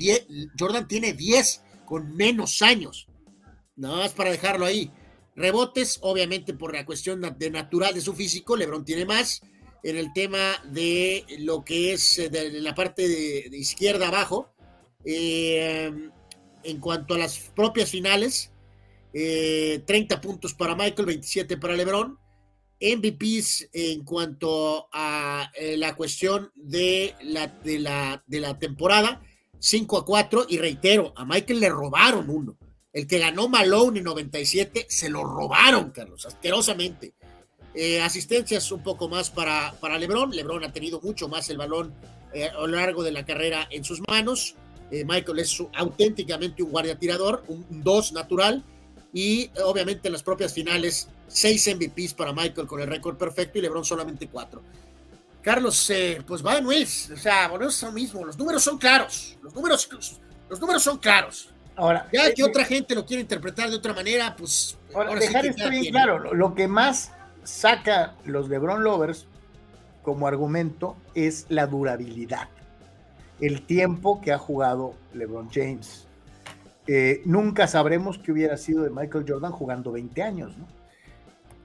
Jordan 0.58 0.88
tiene 0.88 1.14
10 1.14 1.62
con 1.86 2.16
menos 2.16 2.62
años. 2.62 3.08
Nada 3.76 3.98
más 3.98 4.14
para 4.14 4.32
dejarlo 4.32 4.66
ahí. 4.66 4.92
Rebotes, 5.36 6.00
obviamente 6.02 6.54
por 6.54 6.74
la 6.74 6.86
cuestión 6.86 7.22
de 7.38 7.50
natural 7.52 7.94
de 7.94 8.02
su 8.02 8.14
físico, 8.14 8.56
LeBron 8.56 8.86
tiene 8.86 9.06
más 9.06 9.42
en 9.84 9.98
el 9.98 10.14
tema 10.14 10.64
de 10.72 11.26
lo 11.40 11.64
que 11.64 11.94
es 11.94 12.18
eh, 12.18 12.30
de 12.30 12.62
la 12.62 12.74
parte 12.74 13.08
de, 13.08 13.50
izquierda 13.52 14.08
abajo. 14.08 14.50
Eh, 15.06 15.92
en 16.64 16.80
cuanto 16.80 17.14
a 17.14 17.18
las 17.18 17.38
propias 17.54 17.90
finales, 17.90 18.52
30 19.12 19.86
eh, 19.94 20.18
puntos 20.22 20.54
para 20.54 20.76
Michael, 20.76 21.06
27 21.06 21.58
para 21.58 21.76
LeBron. 21.76 22.18
MVPs 22.80 23.70
en 23.72 24.04
cuanto 24.04 24.90
a 24.92 25.50
la 25.78 25.96
cuestión 25.96 26.52
de 26.54 27.16
la, 27.22 27.48
de 27.48 27.80
la, 27.80 28.22
de 28.28 28.40
la 28.42 28.60
temporada, 28.60 29.22
5 29.58 29.98
a 29.98 30.06
4 30.06 30.48
y 30.50 30.58
reitero, 30.58 31.14
a 31.16 31.24
Michael 31.24 31.62
le 31.62 31.70
robaron 31.70 32.30
uno. 32.30 32.58
El 32.92 33.08
que 33.08 33.20
ganó 33.20 33.48
Malone 33.48 34.00
en 34.00 34.06
97 34.06 34.88
se 34.90 35.10
lo 35.10 35.24
robaron, 35.24 35.92
Carlos, 35.92 36.26
asquerosamente. 36.26 37.14
Eh, 37.76 38.02
asistencias 38.02 38.72
un 38.72 38.84
poco 38.84 39.10
más 39.10 39.30
para, 39.30 39.74
para 39.80 39.98
Lebron. 39.98 40.32
Lebron 40.32 40.64
ha 40.64 40.72
tenido 40.72 41.02
mucho 41.02 41.28
más 41.28 41.50
el 41.50 41.58
balón 41.58 41.94
eh, 42.34 42.50
a 42.50 42.54
lo 42.54 42.68
largo 42.68 43.04
de 43.04 43.12
la 43.12 43.26
carrera 43.26 43.68
en 43.72 43.84
sus 43.84 44.02
manos. 44.08 44.56
Eh, 44.92 45.04
Michael 45.06 45.40
es 45.40 45.64
auténticamente 45.74 46.62
un 46.62 46.72
guardia 46.72 46.98
tirador, 46.98 47.44
un 47.48 47.66
2 47.70 48.14
natural. 48.14 48.64
Y 49.12 49.50
obviamente 49.64 50.08
en 50.08 50.14
las 50.14 50.24
propias 50.24 50.54
finales, 50.54 51.08
6 51.28 51.76
MVPs 51.76 52.14
para 52.14 52.34
Michael 52.34 52.68
con 52.68 52.82
el 52.82 52.88
récord 52.88 53.18
perfecto 53.18 53.60
y 53.60 53.62
Lebron 53.62 53.86
solamente 53.86 54.28
4. 54.28 54.62
Carlos, 55.42 55.92
pues 56.26 56.46
va 56.46 56.56
de 56.56 56.62
nuez. 56.62 57.12
O 57.12 57.18
sea, 57.18 57.48
bueno, 57.50 57.68
es 57.68 57.82
lo 57.84 57.92
mismo. 57.92 58.24
Los 58.24 58.38
números 58.38 58.64
son 58.64 58.78
claros. 58.78 59.38
Los 59.42 59.54
números, 59.54 59.90
los 60.50 60.60
números 60.60 60.82
son 60.82 60.98
claros. 60.98 61.50
Ahora, 61.76 62.08
ya 62.14 62.34
que 62.34 62.44
otra 62.44 62.66
gente 62.66 62.96
lo 62.96 63.06
quiere 63.06 63.22
interpretar 63.22 63.70
de 63.70 63.76
otra 63.76 63.94
manera, 63.94 64.36
pues. 64.36 64.78
Ahora, 64.94 65.16
dejar 65.16 65.46
esto 65.46 65.70
bien 65.70 65.86
claro. 65.92 66.34
Lo 66.34 66.56
que 66.56 66.68
más 66.68 67.12
saca 67.44 68.16
los 68.26 68.50
LeBron 68.50 68.84
Lovers 68.84 69.28
como 70.02 70.28
argumento 70.28 70.96
es 71.16 71.46
la 71.50 71.68
durabilidad, 71.68 72.50
el 73.40 73.66
tiempo 73.66 74.22
que 74.22 74.32
ha 74.32 74.38
jugado 74.38 74.96
LeBron 75.14 75.50
James. 75.50 76.08
Eh, 76.86 77.22
nunca 77.26 77.68
sabremos 77.68 78.20
qué 78.20 78.34
hubiera 78.34 78.58
sido 78.58 78.84
de 78.84 78.90
Michael 78.90 79.26
Jordan 79.28 79.52
jugando 79.52 79.92
20 79.92 80.22
años, 80.22 80.58
¿no? 80.58 80.68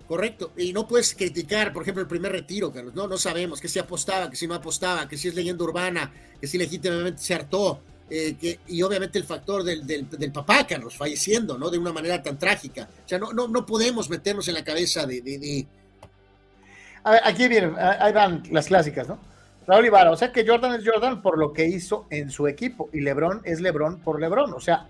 Correcto, 0.06 0.52
y 0.56 0.72
no 0.72 0.88
puedes 0.88 1.14
criticar, 1.14 1.72
por 1.74 1.82
ejemplo, 1.82 2.00
el 2.00 2.08
primer 2.08 2.32
retiro, 2.32 2.72
Carlos, 2.72 2.94
no, 2.94 3.06
no 3.06 3.18
sabemos 3.18 3.60
que 3.60 3.68
si 3.68 3.78
apostaba, 3.78 4.30
que 4.30 4.36
si 4.36 4.46
no 4.46 4.54
apostaba, 4.54 5.06
que 5.06 5.18
si 5.18 5.28
es 5.28 5.34
leyenda 5.34 5.64
urbana, 5.64 6.10
que 6.40 6.46
si 6.46 6.56
legítimamente 6.56 7.20
se 7.20 7.34
hartó, 7.34 7.82
eh, 8.10 8.58
y 8.66 8.82
obviamente 8.82 9.18
el 9.18 9.24
factor 9.24 9.62
del, 9.62 9.86
del, 9.86 10.32
papá, 10.32 10.66
Carlos, 10.66 10.96
falleciendo, 10.96 11.58
¿no? 11.58 11.70
De 11.70 11.78
una 11.78 11.92
manera 11.92 12.22
tan 12.22 12.38
trágica. 12.38 12.88
O 13.04 13.08
sea, 13.08 13.18
no, 13.18 13.32
no, 13.32 13.48
no 13.48 13.66
podemos 13.66 14.08
meternos 14.08 14.48
en 14.48 14.54
la 14.54 14.64
cabeza 14.64 15.06
de, 15.06 15.20
de, 15.20 15.66
A 17.04 17.10
ver, 17.12 17.20
aquí 17.24 17.48
vienen, 17.48 17.74
ahí 17.78 18.12
van 18.12 18.42
las 18.50 18.66
clásicas, 18.66 19.08
¿no? 19.08 19.18
Raúl 19.66 19.84
Ibarra, 19.84 20.12
o 20.12 20.16
sea 20.16 20.32
que 20.32 20.46
Jordan 20.46 20.80
es 20.80 20.88
Jordan 20.88 21.20
por 21.20 21.36
lo 21.36 21.52
que 21.52 21.66
hizo 21.66 22.06
en 22.08 22.30
su 22.30 22.48
equipo 22.48 22.88
y 22.90 23.02
LeBron 23.02 23.42
es 23.44 23.60
LeBron 23.60 23.98
por 24.00 24.18
LeBron, 24.18 24.54
o 24.54 24.60
sea, 24.60 24.86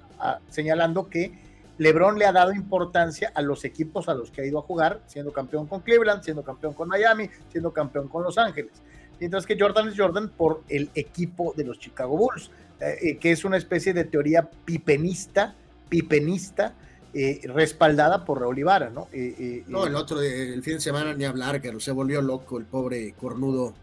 señalando 0.50 1.08
que 1.08 1.36
LeBron 1.78 2.16
le 2.16 2.26
ha 2.26 2.32
dado 2.32 2.52
importancia 2.52 3.32
a 3.34 3.42
los 3.42 3.64
equipos 3.64 4.08
a 4.08 4.14
los 4.14 4.30
que 4.30 4.42
ha 4.42 4.46
ido 4.46 4.60
a 4.60 4.62
jugar, 4.62 5.00
siendo 5.06 5.32
campeón 5.32 5.66
con 5.66 5.80
Cleveland, 5.80 6.22
siendo 6.22 6.44
campeón 6.44 6.74
con 6.74 6.86
Miami, 6.86 7.28
siendo 7.50 7.72
campeón 7.72 8.06
con 8.06 8.22
Los 8.22 8.38
Ángeles. 8.38 8.72
Mientras 9.18 9.46
que 9.46 9.56
Jordan 9.58 9.88
es 9.88 9.94
Jordan 9.96 10.28
por 10.28 10.62
el 10.68 10.90
equipo 10.94 11.54
de 11.56 11.64
los 11.64 11.78
Chicago 11.78 12.16
Bulls. 12.16 12.50
Eh, 12.80 13.18
que 13.18 13.32
es 13.32 13.44
una 13.44 13.56
especie 13.56 13.92
de 13.92 14.04
teoría 14.04 14.48
pipenista, 14.64 15.54
pipenista, 15.88 16.74
eh, 17.12 17.40
respaldada 17.44 18.24
por 18.24 18.40
Raúl 18.40 18.58
Ibarra, 18.58 18.90
¿no? 18.90 19.08
Eh, 19.12 19.64
no, 19.66 19.86
el 19.86 19.96
otro, 19.96 20.20
el 20.22 20.62
fin 20.62 20.74
de 20.74 20.80
semana 20.80 21.12
ni 21.14 21.24
hablar, 21.24 21.60
que 21.60 21.80
se 21.80 21.90
volvió 21.90 22.22
loco 22.22 22.58
el 22.58 22.66
pobre 22.66 23.14
cornudo. 23.18 23.74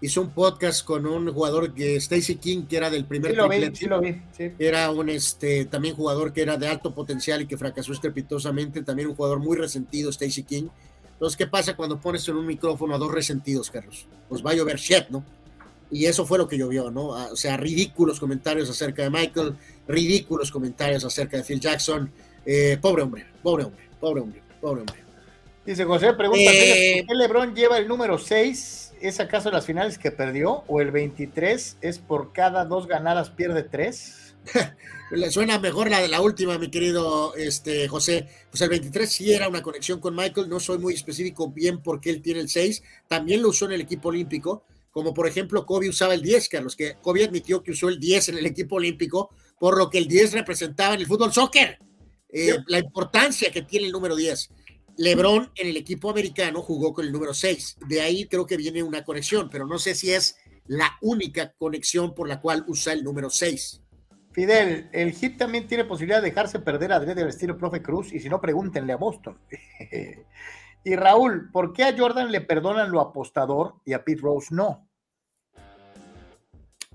Hizo 0.00 0.20
un 0.20 0.30
podcast 0.30 0.84
con 0.84 1.06
un 1.06 1.32
jugador 1.32 1.72
que 1.72 1.96
Stacy 1.96 2.36
King, 2.36 2.64
que 2.66 2.76
era 2.76 2.90
del 2.90 3.04
primer 3.04 3.30
sí 3.30 3.36
lo 3.36 3.48
vi, 3.48 3.76
sí 3.76 3.86
lo 3.86 4.00
vi, 4.00 4.20
Era 4.58 4.90
un 4.90 5.08
este 5.08 5.64
también 5.66 5.94
jugador 5.94 6.32
que 6.32 6.42
era 6.42 6.56
de 6.56 6.66
alto 6.66 6.92
potencial 6.92 7.40
y 7.42 7.46
que 7.46 7.56
fracasó 7.56 7.92
estrepitosamente, 7.92 8.82
también 8.82 9.08
un 9.08 9.14
jugador 9.14 9.38
muy 9.38 9.56
resentido, 9.56 10.10
Stacy 10.10 10.42
King. 10.42 10.68
Entonces, 11.12 11.36
¿qué 11.36 11.46
pasa 11.46 11.76
cuando 11.76 12.00
pones 12.00 12.28
en 12.28 12.36
un 12.36 12.46
micrófono 12.46 12.96
a 12.96 12.98
dos 12.98 13.12
resentidos, 13.12 13.70
Carlos? 13.70 14.08
Pues 14.28 14.44
va 14.44 14.50
a 14.50 14.54
llover 14.54 14.76
shit, 14.76 15.08
¿no? 15.10 15.24
Y 15.90 16.06
eso 16.06 16.26
fue 16.26 16.38
lo 16.38 16.48
que 16.48 16.58
llovió, 16.58 16.90
¿no? 16.90 17.14
Ah, 17.14 17.28
o 17.32 17.36
sea, 17.36 17.56
ridículos 17.56 18.18
comentarios 18.18 18.68
acerca 18.70 19.02
de 19.02 19.10
Michael, 19.10 19.56
ridículos 19.86 20.50
comentarios 20.50 21.04
acerca 21.04 21.36
de 21.36 21.44
Phil 21.44 21.60
Jackson. 21.60 22.10
Eh, 22.46 22.78
pobre 22.80 23.02
hombre, 23.02 23.26
pobre 23.42 23.64
hombre, 23.64 23.88
pobre 24.00 24.20
hombre, 24.20 24.42
pobre 24.60 24.80
hombre. 24.80 25.04
Dice 25.64 25.84
José, 25.84 26.12
pregunta, 26.12 26.50
eh, 26.52 27.04
¿por 27.06 27.08
qué 27.08 27.22
LeBron 27.22 27.54
lleva 27.54 27.78
el 27.78 27.88
número 27.88 28.18
6? 28.18 28.94
¿Es 29.00 29.20
acaso 29.20 29.50
las 29.50 29.64
finales 29.64 29.96
que 29.98 30.10
perdió? 30.10 30.64
¿O 30.66 30.80
el 30.80 30.90
23 30.90 31.78
es 31.80 31.98
por 31.98 32.32
cada 32.32 32.64
dos 32.64 32.86
ganadas 32.86 33.30
pierde 33.30 33.62
tres? 33.62 34.34
Le 35.10 35.30
suena 35.30 35.58
mejor 35.58 35.90
la 35.90 36.00
de 36.00 36.08
la 36.08 36.20
última, 36.20 36.58
mi 36.58 36.70
querido 36.70 37.34
este, 37.34 37.88
José. 37.88 38.28
Pues 38.50 38.60
el 38.62 38.68
23 38.68 39.10
sí 39.10 39.32
era 39.32 39.48
una 39.48 39.62
conexión 39.62 40.00
con 40.00 40.14
Michael, 40.14 40.48
no 40.48 40.60
soy 40.60 40.78
muy 40.78 40.94
específico 40.94 41.50
bien 41.50 41.82
porque 41.82 42.10
él 42.10 42.20
tiene 42.20 42.40
el 42.40 42.48
6, 42.48 42.82
también 43.08 43.42
lo 43.42 43.50
usó 43.50 43.66
en 43.66 43.72
el 43.72 43.80
equipo 43.80 44.08
olímpico, 44.08 44.64
como 44.94 45.12
por 45.12 45.26
ejemplo 45.26 45.66
Kobe 45.66 45.88
usaba 45.88 46.14
el 46.14 46.22
10, 46.22 46.48
Carlos, 46.48 46.76
que 46.76 46.94
Kobe 47.02 47.24
admitió 47.24 47.64
que 47.64 47.72
usó 47.72 47.88
el 47.88 47.98
10 47.98 48.28
en 48.28 48.38
el 48.38 48.46
equipo 48.46 48.76
olímpico, 48.76 49.34
por 49.58 49.76
lo 49.76 49.90
que 49.90 49.98
el 49.98 50.06
10 50.06 50.34
representaba 50.34 50.94
en 50.94 51.00
el 51.00 51.06
fútbol 51.08 51.32
soccer, 51.32 51.80
eh, 52.28 52.58
la 52.68 52.78
importancia 52.78 53.50
que 53.50 53.62
tiene 53.62 53.86
el 53.86 53.92
número 53.92 54.14
10. 54.14 54.50
Lebron 54.98 55.50
en 55.56 55.68
el 55.68 55.76
equipo 55.76 56.10
americano 56.10 56.62
jugó 56.62 56.94
con 56.94 57.04
el 57.04 57.10
número 57.10 57.34
6, 57.34 57.78
de 57.88 58.02
ahí 58.02 58.28
creo 58.28 58.46
que 58.46 58.56
viene 58.56 58.84
una 58.84 59.02
conexión, 59.02 59.50
pero 59.50 59.66
no 59.66 59.80
sé 59.80 59.96
si 59.96 60.12
es 60.12 60.36
la 60.68 60.96
única 61.02 61.52
conexión 61.58 62.14
por 62.14 62.28
la 62.28 62.40
cual 62.40 62.64
usa 62.68 62.92
el 62.92 63.02
número 63.02 63.30
6. 63.30 63.80
Fidel, 64.30 64.88
el 64.92 65.12
hit 65.12 65.38
también 65.38 65.66
tiene 65.66 65.84
posibilidad 65.84 66.22
de 66.22 66.28
dejarse 66.28 66.60
perder 66.60 66.92
a 66.92 67.00
Dre 67.00 67.16
del 67.16 67.28
estilo 67.28 67.58
profe 67.58 67.82
Cruz, 67.82 68.12
y 68.12 68.20
si 68.20 68.28
no, 68.28 68.40
pregúntenle 68.40 68.92
a 68.92 68.96
Boston. 68.96 69.36
Y 70.84 70.96
Raúl, 70.96 71.50
¿por 71.50 71.72
qué 71.72 71.84
a 71.84 71.96
Jordan 71.96 72.30
le 72.30 72.42
perdonan 72.42 72.90
lo 72.90 73.00
apostador 73.00 73.76
y 73.86 73.94
a 73.94 74.04
Pete 74.04 74.20
Rose 74.20 74.54
no? 74.54 74.86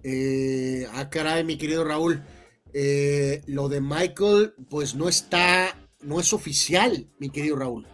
Eh, 0.03 0.88
ah, 0.94 1.10
caray, 1.10 1.44
mi 1.44 1.57
querido 1.57 1.84
Raúl. 1.84 2.24
Eh, 2.72 3.41
lo 3.48 3.68
de 3.68 3.82
Michael, 3.82 4.53
pues 4.70 4.94
no 4.94 5.10
está, 5.10 5.76
no 6.02 6.20
es 6.20 6.34
oficial, 6.34 7.10
mi 7.18 7.32
querido 7.32 7.56
Raúl. 7.56 7.88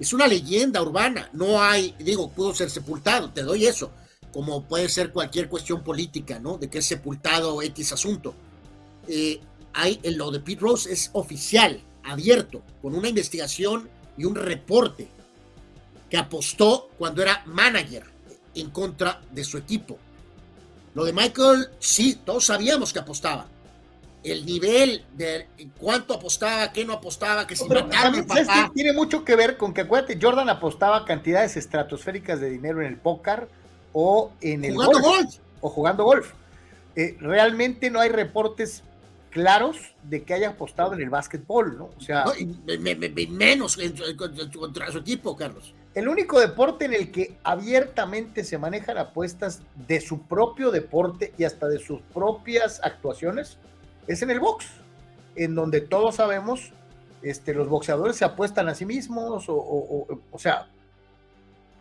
Es 0.00 0.12
una 0.12 0.26
leyenda 0.26 0.82
urbana. 0.82 1.30
No 1.32 1.62
hay, 1.62 1.94
digo, 2.00 2.28
pudo 2.32 2.52
ser 2.52 2.68
sepultado, 2.68 3.30
te 3.30 3.42
doy 3.42 3.66
eso. 3.66 3.92
Como 4.32 4.66
puede 4.66 4.88
ser 4.88 5.12
cualquier 5.12 5.48
cuestión 5.48 5.84
política, 5.84 6.40
¿no? 6.40 6.58
De 6.58 6.68
que 6.68 6.78
es 6.78 6.86
sepultado 6.86 7.62
X 7.62 7.92
asunto. 7.92 8.34
Eh, 9.06 9.40
hay, 9.72 10.00
lo 10.16 10.32
de 10.32 10.40
Pete 10.40 10.60
Rose 10.60 10.92
es 10.92 11.10
oficial, 11.12 11.80
abierto, 12.02 12.62
con 12.82 12.96
una 12.96 13.08
investigación 13.08 13.88
y 14.18 14.24
un 14.24 14.34
reporte 14.34 15.08
que 16.10 16.16
apostó 16.16 16.90
cuando 16.98 17.22
era 17.22 17.42
manager 17.46 18.04
en 18.54 18.70
contra 18.70 19.20
de 19.30 19.44
su 19.44 19.58
equipo. 19.58 19.98
Lo 20.94 21.04
de 21.04 21.12
Michael, 21.12 21.68
sí, 21.78 22.20
todos 22.24 22.46
sabíamos 22.46 22.92
que 22.92 23.00
apostaba. 23.00 23.46
El 24.24 24.44
nivel 24.44 25.04
de 25.12 25.46
cuánto 25.78 26.14
apostaba, 26.14 26.72
qué 26.72 26.84
no 26.84 26.94
apostaba, 26.94 27.46
que 27.46 27.54
si 27.54 27.68
papá. 27.68 28.72
tiene 28.74 28.92
mucho 28.92 29.24
que 29.24 29.36
ver 29.36 29.56
con 29.56 29.72
que 29.72 29.82
acuérdate, 29.82 30.18
Jordan 30.20 30.48
apostaba 30.48 31.04
cantidades 31.04 31.56
estratosféricas 31.56 32.40
de 32.40 32.50
dinero 32.50 32.80
en 32.80 32.88
el 32.88 32.96
póker 32.96 33.48
o 33.92 34.32
en 34.40 34.64
el 34.64 34.72
jugando 34.74 35.00
golf, 35.00 35.36
o 35.60 35.70
jugando 35.70 36.04
golf. 36.04 36.32
Eh, 36.96 37.16
realmente 37.20 37.90
no 37.90 38.00
hay 38.00 38.08
reportes 38.08 38.82
claros 39.30 39.76
de 40.02 40.24
que 40.24 40.32
haya 40.32 40.48
apostado 40.48 40.94
en 40.94 41.02
el 41.02 41.10
básquetbol, 41.10 41.76
¿no? 41.76 41.90
O 41.96 42.00
sea, 42.00 42.24
menos 43.28 43.78
contra 44.56 44.90
su 44.90 44.98
equipo, 44.98 45.36
Carlos. 45.36 45.74
El 45.96 46.08
único 46.08 46.38
deporte 46.38 46.84
en 46.84 46.92
el 46.92 47.10
que 47.10 47.38
abiertamente 47.42 48.44
se 48.44 48.58
manejan 48.58 48.98
apuestas 48.98 49.62
de 49.88 50.02
su 50.02 50.20
propio 50.20 50.70
deporte 50.70 51.32
y 51.38 51.44
hasta 51.44 51.68
de 51.68 51.78
sus 51.78 52.02
propias 52.02 52.82
actuaciones 52.84 53.56
es 54.06 54.20
en 54.20 54.30
el 54.30 54.38
box, 54.38 54.66
en 55.36 55.54
donde 55.54 55.80
todos 55.80 56.16
sabemos, 56.16 56.70
este, 57.22 57.54
los 57.54 57.70
boxeadores 57.70 58.16
se 58.16 58.26
apuestan 58.26 58.68
a 58.68 58.74
sí 58.74 58.84
mismos, 58.84 59.48
o, 59.48 59.56
o, 60.30 60.38
sea, 60.38 60.68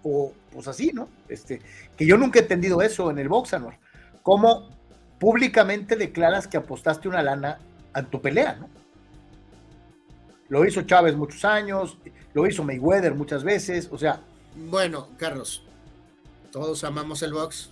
o 0.01 0.31
pues 0.49 0.65
así, 0.69 0.93
¿no? 0.93 1.09
Este, 1.27 1.59
que 1.97 2.05
yo 2.05 2.15
nunca 2.15 2.39
he 2.39 2.43
entendido 2.43 2.81
eso 2.81 3.11
en 3.11 3.19
el 3.19 3.27
box, 3.27 3.53
Anuar. 3.53 3.79
Cómo 4.23 4.69
públicamente 5.19 5.97
declaras 5.97 6.47
que 6.47 6.55
apostaste 6.55 7.09
una 7.09 7.21
lana 7.21 7.59
a 7.91 8.01
tu 8.03 8.21
pelea, 8.21 8.55
¿no? 8.55 8.69
Lo 10.49 10.65
hizo 10.65 10.83
Chávez 10.83 11.15
muchos 11.15 11.43
años, 11.43 11.97
lo 12.33 12.47
hizo 12.47 12.63
Mayweather 12.63 13.15
muchas 13.15 13.43
veces, 13.43 13.89
o 13.91 13.97
sea. 13.97 14.21
Bueno, 14.55 15.09
Carlos, 15.17 15.63
todos 16.51 16.83
amamos 16.83 17.21
el 17.23 17.33
box, 17.33 17.71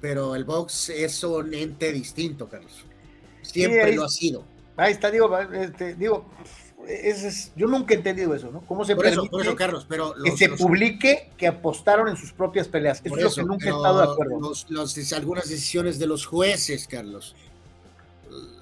pero 0.00 0.34
el 0.34 0.44
box 0.44 0.90
es 0.90 1.22
un 1.24 1.54
ente 1.54 1.92
distinto, 1.92 2.48
Carlos. 2.48 2.84
Siempre 3.42 3.94
lo 3.94 4.04
ha 4.04 4.08
sido. 4.08 4.44
Ahí 4.76 4.92
está, 4.92 5.10
digo, 5.10 5.38
este, 5.38 5.94
digo, 5.94 6.26
es, 6.88 7.52
yo 7.56 7.66
nunca 7.66 7.94
he 7.94 7.96
entendido 7.96 8.34
eso, 8.34 8.50
¿no? 8.50 8.60
¿Cómo 8.62 8.84
se 8.84 8.94
por 8.94 9.06
eso, 9.06 9.24
por 9.26 9.42
eso, 9.42 9.56
Carlos, 9.56 9.86
pero 9.88 10.14
que 10.22 10.36
se 10.36 10.50
publique 10.50 11.30
que 11.36 11.46
apostaron 11.46 12.08
en 12.08 12.16
sus 12.16 12.32
propias 12.32 12.68
peleas. 12.68 13.00
Eso, 13.04 13.16
es 13.16 13.22
lo 13.22 13.30
que 13.30 13.48
nunca 13.48 13.66
he 13.66 13.70
estado 13.70 13.98
de 13.98 14.12
acuerdo. 14.12 14.52
algunas 15.16 15.48
decisiones 15.48 15.98
de 15.98 16.06
los 16.06 16.26
jueces, 16.26 16.86
Carlos. 16.86 17.34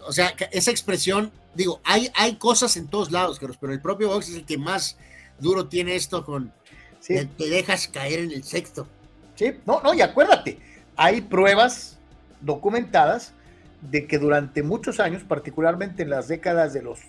O 0.07 0.13
sea, 0.13 0.35
esa 0.53 0.71
expresión 0.71 1.33
digo, 1.55 1.81
hay, 1.85 2.11
hay 2.15 2.37
cosas 2.37 2.77
en 2.77 2.89
todos 2.89 3.11
lados, 3.11 3.39
Carlos, 3.39 3.59
pero 3.61 3.73
el 3.73 3.81
propio 3.81 4.09
box 4.09 4.29
es 4.29 4.35
el 4.37 4.45
que 4.45 4.59
más 4.59 4.97
duro 5.39 5.67
tiene 5.69 5.95
esto 5.95 6.25
con 6.25 6.53
te, 7.07 7.29
dejas 7.39 7.89
caer 7.89 8.21
en 8.21 8.33
el 8.33 8.45
sexto. 8.45 8.87
Sí, 9.35 9.53
no, 9.67 9.81
no, 9.83 9.95
y 9.95 10.01
acuérdate, 10.01 10.59
hay 10.97 11.21
pruebas 11.21 11.99
documentadas 12.41 13.33
de 13.83 14.07
que 14.07 14.19
durante 14.19 14.63
muchos 14.63 15.01
años, 15.01 15.23
particularmente 15.23 16.03
en 16.03 16.11
las 16.11 16.29
décadas 16.29 16.73
de 16.73 16.83
los 16.83 17.01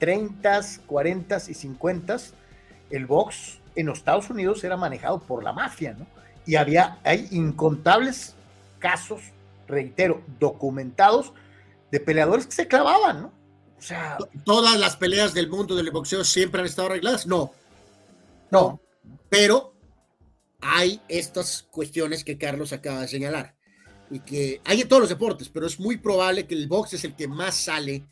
30, 0.00 0.60
40 0.86 1.36
y 1.48 1.54
50, 1.54 2.16
el 2.90 3.06
box 3.06 3.58
en 3.76 3.86
los 3.86 3.98
Estados 3.98 4.30
Unidos 4.30 4.64
era 4.64 4.76
manejado 4.76 5.20
por 5.20 5.44
la 5.44 5.52
mafia, 5.52 5.94
¿no? 5.96 6.06
Y 6.46 6.56
había, 6.56 6.98
hay 7.04 7.28
incontables 7.30 8.34
casos, 8.78 9.20
reitero, 9.68 10.22
documentados 10.40 11.34
de 11.90 12.00
peleadores 12.00 12.46
que 12.46 12.52
se 12.52 12.68
clavaban, 12.68 13.22
¿no? 13.22 13.32
O 13.78 13.82
sea, 13.82 14.18
todas 14.44 14.78
las 14.78 14.96
peleas 14.96 15.34
del 15.34 15.48
mundo 15.48 15.76
del 15.76 15.90
boxeo 15.90 16.24
siempre 16.24 16.60
han 16.60 16.66
estado 16.66 16.88
arregladas, 16.88 17.26
no. 17.26 17.52
No. 18.50 18.80
Pero 19.28 19.74
hay 20.60 21.00
estas 21.08 21.62
cuestiones 21.70 22.24
que 22.24 22.38
Carlos 22.38 22.72
acaba 22.72 23.02
de 23.02 23.08
señalar 23.08 23.54
y 24.10 24.20
que 24.20 24.60
hay 24.64 24.80
en 24.80 24.88
todos 24.88 25.00
los 25.00 25.08
deportes, 25.08 25.48
pero 25.48 25.66
es 25.66 25.78
muy 25.78 25.98
probable 25.98 26.46
que 26.46 26.54
el 26.54 26.66
box 26.66 26.94
es 26.94 27.04
el 27.04 27.14
que 27.14 27.28
más 27.28 27.54
sale 27.54 28.04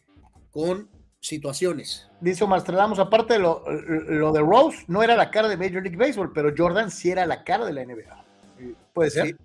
con 0.51 0.89
situaciones. 1.20 2.09
Dice 2.20 2.44
Omar 2.44 2.61
Stradamos, 2.61 2.98
aparte 2.98 3.35
de 3.35 3.40
lo, 3.40 3.62
de 3.65 4.40
Rose, 4.40 4.85
no 4.86 5.03
era 5.03 5.16
la 5.16 5.31
cara 5.31 5.48
de 5.48 5.57
Major 5.57 5.82
League 5.82 5.97
Baseball, 5.97 6.32
pero 6.32 6.53
Jordan 6.57 6.90
sí 6.90 7.11
era 7.11 7.27
la 7.27 7.43
cara 7.43 7.66
de 7.66 7.73
la 7.73 7.85
NBA. 7.85 8.24
Puede 8.93 9.11
ser. 9.11 9.36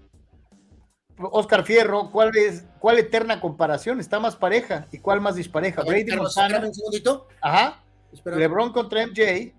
Oscar 1.32 1.64
Fierro, 1.64 2.12
¿cuál 2.12 2.36
es 2.36 2.66
cuál 2.80 3.00
eterna 3.00 3.40
comparación? 3.40 4.00
¿Está 4.00 4.20
más 4.20 4.36
pareja? 4.36 4.88
¿Y 4.92 5.00
cuál 5.00 5.22
más 5.22 5.36
dispareja? 5.36 5.84
Brady 5.84 6.16
Montana. 6.16 6.60
Un 6.60 6.74
segundito. 6.74 7.28
Ajá. 7.42 7.84
LeBron 8.26 8.74
contra 8.74 9.06
MJ, 9.06 9.54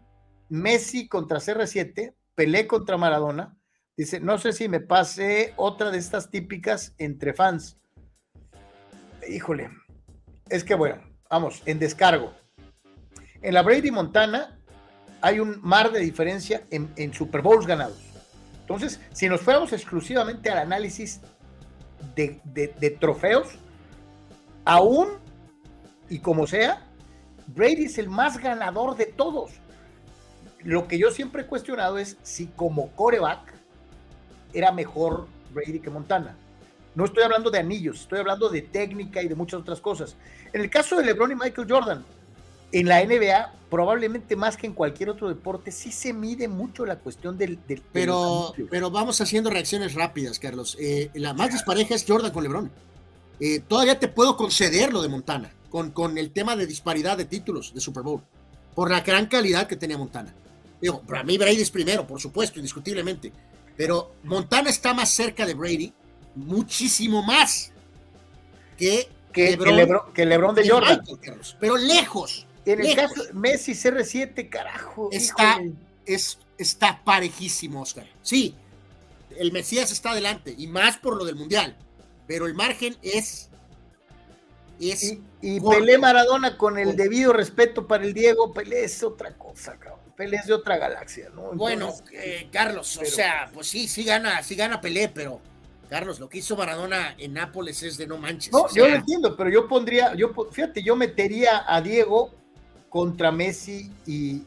Messi 0.48 1.08
contra 1.08 1.38
CR7, 1.38 2.14
Pelé 2.34 2.66
contra 2.66 2.96
Maradona. 2.96 3.56
Dice, 3.96 4.20
no 4.20 4.38
sé 4.38 4.52
si 4.52 4.68
me 4.68 4.80
pase 4.80 5.52
otra 5.56 5.90
de 5.90 5.98
estas 5.98 6.30
típicas 6.30 6.94
entre 6.98 7.34
fans. 7.34 7.78
Híjole, 9.28 9.70
es 10.48 10.64
que 10.64 10.74
bueno, 10.74 11.02
vamos, 11.30 11.62
en 11.66 11.78
descargo. 11.78 12.32
En 13.42 13.54
la 13.54 13.62
Brady 13.62 13.90
Montana 13.90 14.58
hay 15.20 15.40
un 15.40 15.60
mar 15.62 15.92
de 15.92 16.00
diferencia 16.00 16.64
en, 16.70 17.12
Super 17.12 17.42
Bowls 17.42 17.66
ganados. 17.66 17.98
Entonces, 18.60 19.00
si 19.12 19.28
nos 19.28 19.40
fuéramos 19.40 19.72
exclusivamente 19.72 20.50
al 20.50 20.58
análisis 20.58 21.20
de, 22.14 22.40
de 22.44 22.90
trofeos, 22.90 23.48
aún 24.64 25.08
y 26.08 26.18
como 26.18 26.46
sea, 26.46 26.82
Brady 27.46 27.84
es 27.84 27.98
el 27.98 28.08
más 28.08 28.38
ganador 28.38 28.96
de 28.96 29.06
todos. 29.06 29.52
Lo 30.62 30.86
que 30.86 30.98
yo 30.98 31.10
siempre 31.10 31.42
he 31.42 31.46
cuestionado 31.46 31.98
es 31.98 32.16
si 32.22 32.46
como 32.48 32.90
coreback 32.92 33.52
era 34.52 34.70
mejor 34.72 35.26
Brady 35.52 35.80
que 35.80 35.90
Montana. 35.90 36.36
No 36.94 37.06
estoy 37.06 37.24
hablando 37.24 37.50
de 37.50 37.58
anillos, 37.58 38.02
estoy 38.02 38.18
hablando 38.18 38.48
de 38.48 38.62
técnica 38.62 39.22
y 39.22 39.28
de 39.28 39.34
muchas 39.34 39.60
otras 39.60 39.80
cosas. 39.80 40.16
En 40.52 40.60
el 40.60 40.70
caso 40.70 40.96
de 40.96 41.04
LeBron 41.04 41.32
y 41.32 41.34
Michael 41.34 41.66
Jordan, 41.68 42.04
en 42.72 42.88
la 42.88 43.04
NBA, 43.04 43.54
probablemente 43.70 44.36
más 44.36 44.56
que 44.56 44.66
en 44.66 44.72
cualquier 44.72 45.10
otro 45.10 45.28
deporte, 45.28 45.70
sí 45.70 45.92
se 45.92 46.12
mide 46.12 46.48
mucho 46.48 46.84
la 46.84 46.96
cuestión 46.96 47.38
del... 47.38 47.58
pero, 47.92 48.54
pero 48.70 48.90
vamos 48.90 49.20
haciendo 49.20 49.50
reacciones 49.50 49.94
rápidas, 49.94 50.38
Carlos. 50.38 50.76
Eh, 50.80 51.10
la 51.14 51.34
más 51.34 51.52
dispareja 51.52 51.94
es 51.94 52.04
Jordan 52.06 52.32
con 52.32 52.42
LeBron. 52.42 52.70
Eh, 53.40 53.60
todavía 53.60 53.98
te 53.98 54.08
puedo 54.08 54.36
conceder 54.36 54.92
lo 54.92 55.02
de 55.02 55.08
Montana, 55.08 55.52
con, 55.70 55.90
con 55.90 56.18
el 56.18 56.30
tema 56.30 56.56
de 56.56 56.66
disparidad 56.66 57.16
de 57.16 57.24
títulos 57.24 57.74
de 57.74 57.80
Super 57.80 58.02
Bowl, 58.02 58.22
por 58.74 58.90
la 58.90 59.00
gran 59.00 59.26
calidad 59.26 59.66
que 59.66 59.76
tenía 59.76 59.98
Montana. 59.98 60.34
Digo, 60.80 61.00
para 61.02 61.22
mí 61.22 61.38
Brady 61.38 61.62
es 61.62 61.70
primero, 61.70 62.06
por 62.06 62.20
supuesto, 62.20 62.58
indiscutiblemente 62.58 63.32
pero 63.76 64.12
Montana 64.24 64.70
está 64.70 64.94
más 64.94 65.10
cerca 65.10 65.46
de 65.46 65.54
Brady, 65.54 65.92
muchísimo 66.34 67.22
más 67.22 67.72
que, 68.76 69.08
que, 69.32 69.56
Lebron, 69.56 70.12
que, 70.12 70.26
Lebron, 70.26 70.54
de 70.54 70.68
Jordan. 70.68 71.02
pero 71.58 71.76
lejos. 71.76 72.46
En 72.64 72.80
el 72.80 72.94
caso 72.94 73.22
Messi 73.32 73.72
CR7, 73.72 74.48
carajo. 74.48 75.08
Está, 75.12 75.60
es, 76.06 76.38
está 76.58 77.02
parejísimo, 77.04 77.82
Oscar. 77.82 78.06
Sí, 78.22 78.54
el 79.38 79.52
Mesías 79.52 79.90
está 79.90 80.10
adelante, 80.10 80.54
y 80.56 80.66
más 80.66 80.96
por 80.98 81.16
lo 81.16 81.24
del 81.24 81.36
Mundial, 81.36 81.76
pero 82.26 82.46
el 82.46 82.54
margen 82.54 82.96
es... 83.02 83.48
es 84.80 85.18
y, 85.40 85.60
Pelé 85.60 85.98
Maradona 85.98 86.56
con 86.56 86.78
el 86.78 86.96
debido 86.96 87.32
respeto 87.32 87.86
para 87.86 88.04
el 88.04 88.14
Diego, 88.14 88.52
Pelé 88.52 88.84
es 88.84 89.02
otra 89.02 89.34
cosa, 89.36 89.76
cabrón. 89.78 90.00
Pelé 90.16 90.36
es 90.36 90.46
de 90.46 90.54
otra 90.54 90.76
galaxia, 90.76 91.30
¿no? 91.34 91.52
bueno, 91.52 91.92
eh, 92.12 92.48
Carlos, 92.52 92.96
o 92.98 93.04
sea, 93.04 93.50
pues 93.52 93.66
sí, 93.66 93.88
sí 93.88 94.04
gana, 94.04 94.42
sí 94.42 94.54
gana 94.54 94.80
Pelé, 94.80 95.08
pero 95.08 95.40
Carlos, 95.88 96.20
lo 96.20 96.28
que 96.28 96.38
hizo 96.38 96.56
Maradona 96.56 97.14
en 97.18 97.34
Nápoles 97.34 97.82
es 97.82 97.96
de 97.96 98.06
no 98.06 98.18
manches. 98.18 98.52
No, 98.52 98.66
yo 98.72 98.88
lo 98.88 98.94
entiendo, 98.94 99.36
pero 99.36 99.50
yo 99.50 99.66
pondría, 99.66 100.14
yo 100.14 100.32
fíjate, 100.50 100.82
yo 100.82 100.96
metería 100.96 101.64
a 101.66 101.80
Diego 101.80 102.34
contra 102.92 103.32
Messi 103.32 103.90
y, 104.06 104.42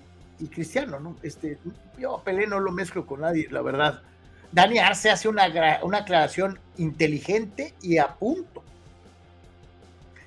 Cristiano, 0.54 1.00
¿no? 1.00 1.16
Este, 1.24 1.58
yo 1.98 2.18
a 2.18 2.24
Pelé 2.24 2.46
no 2.46 2.60
lo 2.60 2.72
mezclo 2.72 3.06
con 3.06 3.22
nadie, 3.22 3.48
la 3.50 3.62
verdad. 3.62 4.02
Dani 4.52 4.78
Arce 4.78 5.10
hace 5.10 5.28
una, 5.28 5.48
una 5.82 6.00
aclaración 6.00 6.60
inteligente 6.78 7.74
y 7.82 7.98
a 7.98 8.08
punto. 8.08 8.64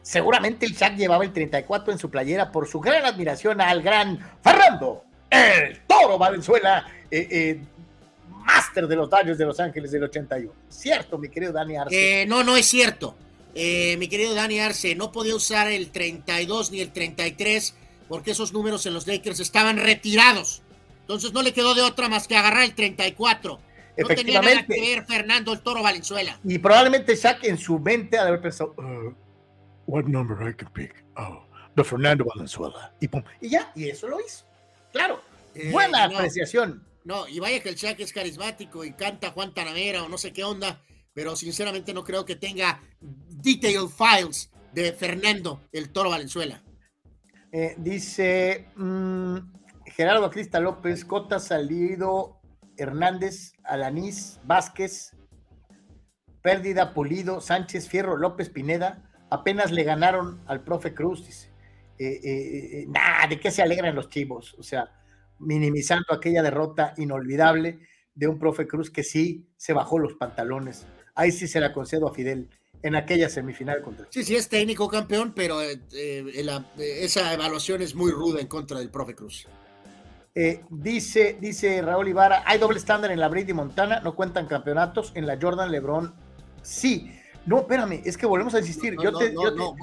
Seguramente 0.02 0.66
el 0.66 0.72
Shaq 0.72 0.96
llevaba 0.96 1.24
el 1.24 1.32
34 1.32 1.92
en 1.92 1.98
su 1.98 2.10
playera 2.10 2.50
por 2.50 2.66
su 2.66 2.80
gran 2.80 3.04
admiración 3.04 3.60
al 3.60 3.82
gran 3.82 4.18
Fernando 4.42 5.04
el 5.30 5.80
Toro 5.86 6.18
Valenzuela, 6.18 6.86
eh, 7.10 7.28
eh, 7.30 7.60
máster 8.44 8.86
de 8.86 8.96
los 8.96 9.10
daños 9.10 9.38
de 9.38 9.44
Los 9.44 9.60
Ángeles 9.60 9.90
del 9.90 10.04
81. 10.04 10.52
¿Cierto, 10.68 11.18
mi 11.18 11.28
querido 11.28 11.52
Dani 11.52 11.76
Arce? 11.76 12.22
Eh, 12.22 12.26
no, 12.26 12.42
no 12.42 12.56
es 12.56 12.66
cierto. 12.66 13.14
mi 13.54 14.08
querido 14.08 14.34
Dani 14.34 14.60
Arce, 14.60 14.94
no 14.94 15.12
podía 15.12 15.34
usar 15.34 15.68
el 15.68 15.90
32 15.90 16.72
ni 16.72 16.80
el 16.80 16.90
33 16.92 17.74
porque 18.08 18.32
esos 18.32 18.52
números 18.52 18.86
en 18.86 18.94
los 18.94 19.06
Lakers 19.06 19.40
estaban 19.40 19.76
retirados. 19.76 20.62
Entonces 21.00 21.32
no 21.32 21.42
le 21.42 21.52
quedó 21.52 21.74
de 21.74 21.82
otra 21.82 22.08
más 22.08 22.28
que 22.28 22.36
agarrar 22.36 22.64
el 22.64 22.74
34. 22.74 23.60
No 23.98 24.08
tenía 24.08 24.40
nada 24.40 24.64
que 24.64 24.80
ver 24.80 25.04
Fernando 25.06 25.52
el 25.52 25.60
Toro 25.60 25.82
Valenzuela. 25.82 26.38
Y 26.44 26.58
probablemente 26.58 27.16
Shaq 27.16 27.44
en 27.44 27.58
su 27.58 27.78
mente 27.78 28.16
ha 28.16 28.22
de 28.22 28.28
haber 28.28 28.40
pensado, 28.40 28.74
uh, 28.78 29.12
what 29.86 30.04
number 30.04 30.36
I 30.48 30.54
can 30.54 30.70
pick? 30.72 31.04
Oh, 31.16 31.44
the 31.74 31.82
Fernando 31.82 32.24
Valenzuela. 32.24 32.92
Y 33.00 33.08
pum, 33.08 33.22
y 33.40 33.50
ya, 33.50 33.72
y 33.74 33.88
eso 33.88 34.06
lo 34.06 34.20
hizo. 34.20 34.44
Claro, 34.92 35.20
eh, 35.54 35.70
buena 35.72 36.04
apreciación. 36.04 36.84
No, 37.04 37.26
y 37.26 37.40
vaya 37.40 37.60
que 37.60 37.70
el 37.70 37.74
Shaq 37.74 37.98
es 38.00 38.12
carismático 38.12 38.84
y 38.84 38.92
canta 38.92 39.30
Juan 39.30 39.52
Tanamera 39.52 40.04
o 40.04 40.08
no 40.08 40.18
sé 40.18 40.32
qué 40.32 40.44
onda, 40.44 40.82
pero 41.14 41.34
sinceramente 41.34 41.94
no 41.94 42.04
creo 42.04 42.24
que 42.24 42.36
tenga 42.36 42.82
detailed 43.00 43.88
files 43.88 44.50
de 44.72 44.92
Fernando, 44.92 45.62
el 45.72 45.90
Toro 45.90 46.10
Valenzuela. 46.10 46.62
Eh, 47.50 47.74
dice 47.78 48.68
mm, 48.76 49.36
Gerardo 49.86 50.30
Crista 50.30 50.60
López, 50.60 51.04
Cota 51.04 51.38
Salido, 51.38 52.40
Hernández, 52.76 53.54
Alanís, 53.64 54.40
Vázquez, 54.44 55.16
Pérdida, 56.42 56.92
Pulido, 56.94 57.40
Sánchez, 57.40 57.88
Fierro, 57.88 58.16
López, 58.16 58.50
Pineda, 58.50 59.02
apenas 59.30 59.72
le 59.72 59.84
ganaron 59.84 60.40
al 60.46 60.62
profe 60.62 60.94
Cruz, 60.94 61.26
dice. 61.26 61.48
Eh, 61.98 62.20
eh, 62.22 62.86
nada, 62.88 63.26
¿de 63.26 63.40
qué 63.40 63.50
se 63.50 63.60
alegran 63.60 63.96
los 63.96 64.08
chivos? 64.08 64.54
O 64.54 64.62
sea, 64.62 64.92
minimizando 65.40 66.14
aquella 66.14 66.42
derrota 66.42 66.94
inolvidable 66.96 67.80
de 68.14 68.28
un 68.28 68.38
profe 68.38 68.68
Cruz 68.68 68.90
que 68.90 69.02
sí 69.02 69.48
se 69.56 69.72
bajó 69.72 69.98
los 69.98 70.14
pantalones. 70.14 70.86
Ahí 71.14 71.32
sí 71.32 71.48
se 71.48 71.60
la 71.60 71.72
concedo 71.72 72.06
a 72.06 72.14
Fidel 72.14 72.50
en 72.82 72.94
aquella 72.94 73.28
semifinal 73.28 73.82
contra. 73.82 74.06
Sí, 74.10 74.24
sí, 74.24 74.36
es 74.36 74.48
técnico 74.48 74.88
campeón, 74.88 75.32
pero 75.34 75.60
eh, 75.62 75.78
esa 76.78 77.32
evaluación 77.32 77.82
es 77.82 77.94
muy 77.94 78.10
ruda 78.10 78.40
en 78.40 78.46
contra 78.46 78.78
del 78.78 78.90
profe 78.90 79.14
Cruz. 79.14 79.46
dice, 80.70 81.36
dice 81.40 81.82
Raúl 81.82 82.08
Ibarra, 82.08 82.42
hay 82.46 82.58
doble 82.58 82.78
estándar 82.78 83.10
en 83.10 83.20
la 83.20 83.28
Brady 83.28 83.52
Montana, 83.52 84.00
no 84.00 84.14
cuentan 84.14 84.46
campeonatos, 84.46 85.12
en 85.14 85.26
la 85.26 85.38
Jordan 85.40 85.70
Lebron 85.70 86.14
sí. 86.62 87.12
No, 87.46 87.60
espérame, 87.60 88.02
es 88.04 88.18
que 88.18 88.26
volvemos 88.26 88.54
a 88.54 88.58
insistir. 88.58 88.94
yo, 89.02 89.10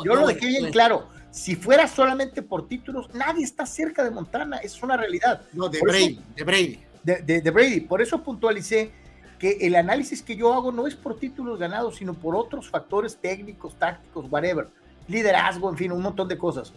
yo 0.06 0.16
lo 0.16 0.28
dejé 0.28 0.48
bien 0.48 0.72
claro 0.72 1.08
si 1.36 1.58
fuera 1.58 1.86
solamente 1.86 2.42
por 2.42 2.66
títulos, 2.70 3.14
nadie 3.14 3.44
está 3.44 3.66
cerca 3.66 4.06
de 4.06 4.10
Montana, 4.10 4.58
es 4.60 4.82
una 4.82 4.96
realidad. 4.96 5.42
No, 5.52 5.68
de 5.68 5.82
Brady, 5.82 6.20
de 6.34 6.44
Brady. 6.46 6.80
De, 7.04 7.52
Brady. 7.52 7.82
Por 7.82 8.02
eso 8.02 8.24
puntualicé 8.24 8.90
que 9.40 9.58
el 9.62 9.76
análisis 9.76 10.22
que 10.22 10.36
yo 10.36 10.54
hago 10.54 10.72
no 10.72 10.88
es 10.88 10.96
por 10.96 11.18
títulos 11.18 11.60
ganados, 11.60 11.98
sino 11.98 12.14
por 12.14 12.36
otros 12.36 12.70
factores 12.70 13.18
técnicos, 13.18 13.76
tácticos, 13.76 14.26
whatever. 14.30 14.70
Liderazgo, 15.08 15.70
en 15.70 15.78
fin, 15.78 15.92
un 15.92 16.02
montón 16.02 16.28
de 16.28 16.38
cosas. 16.38 16.74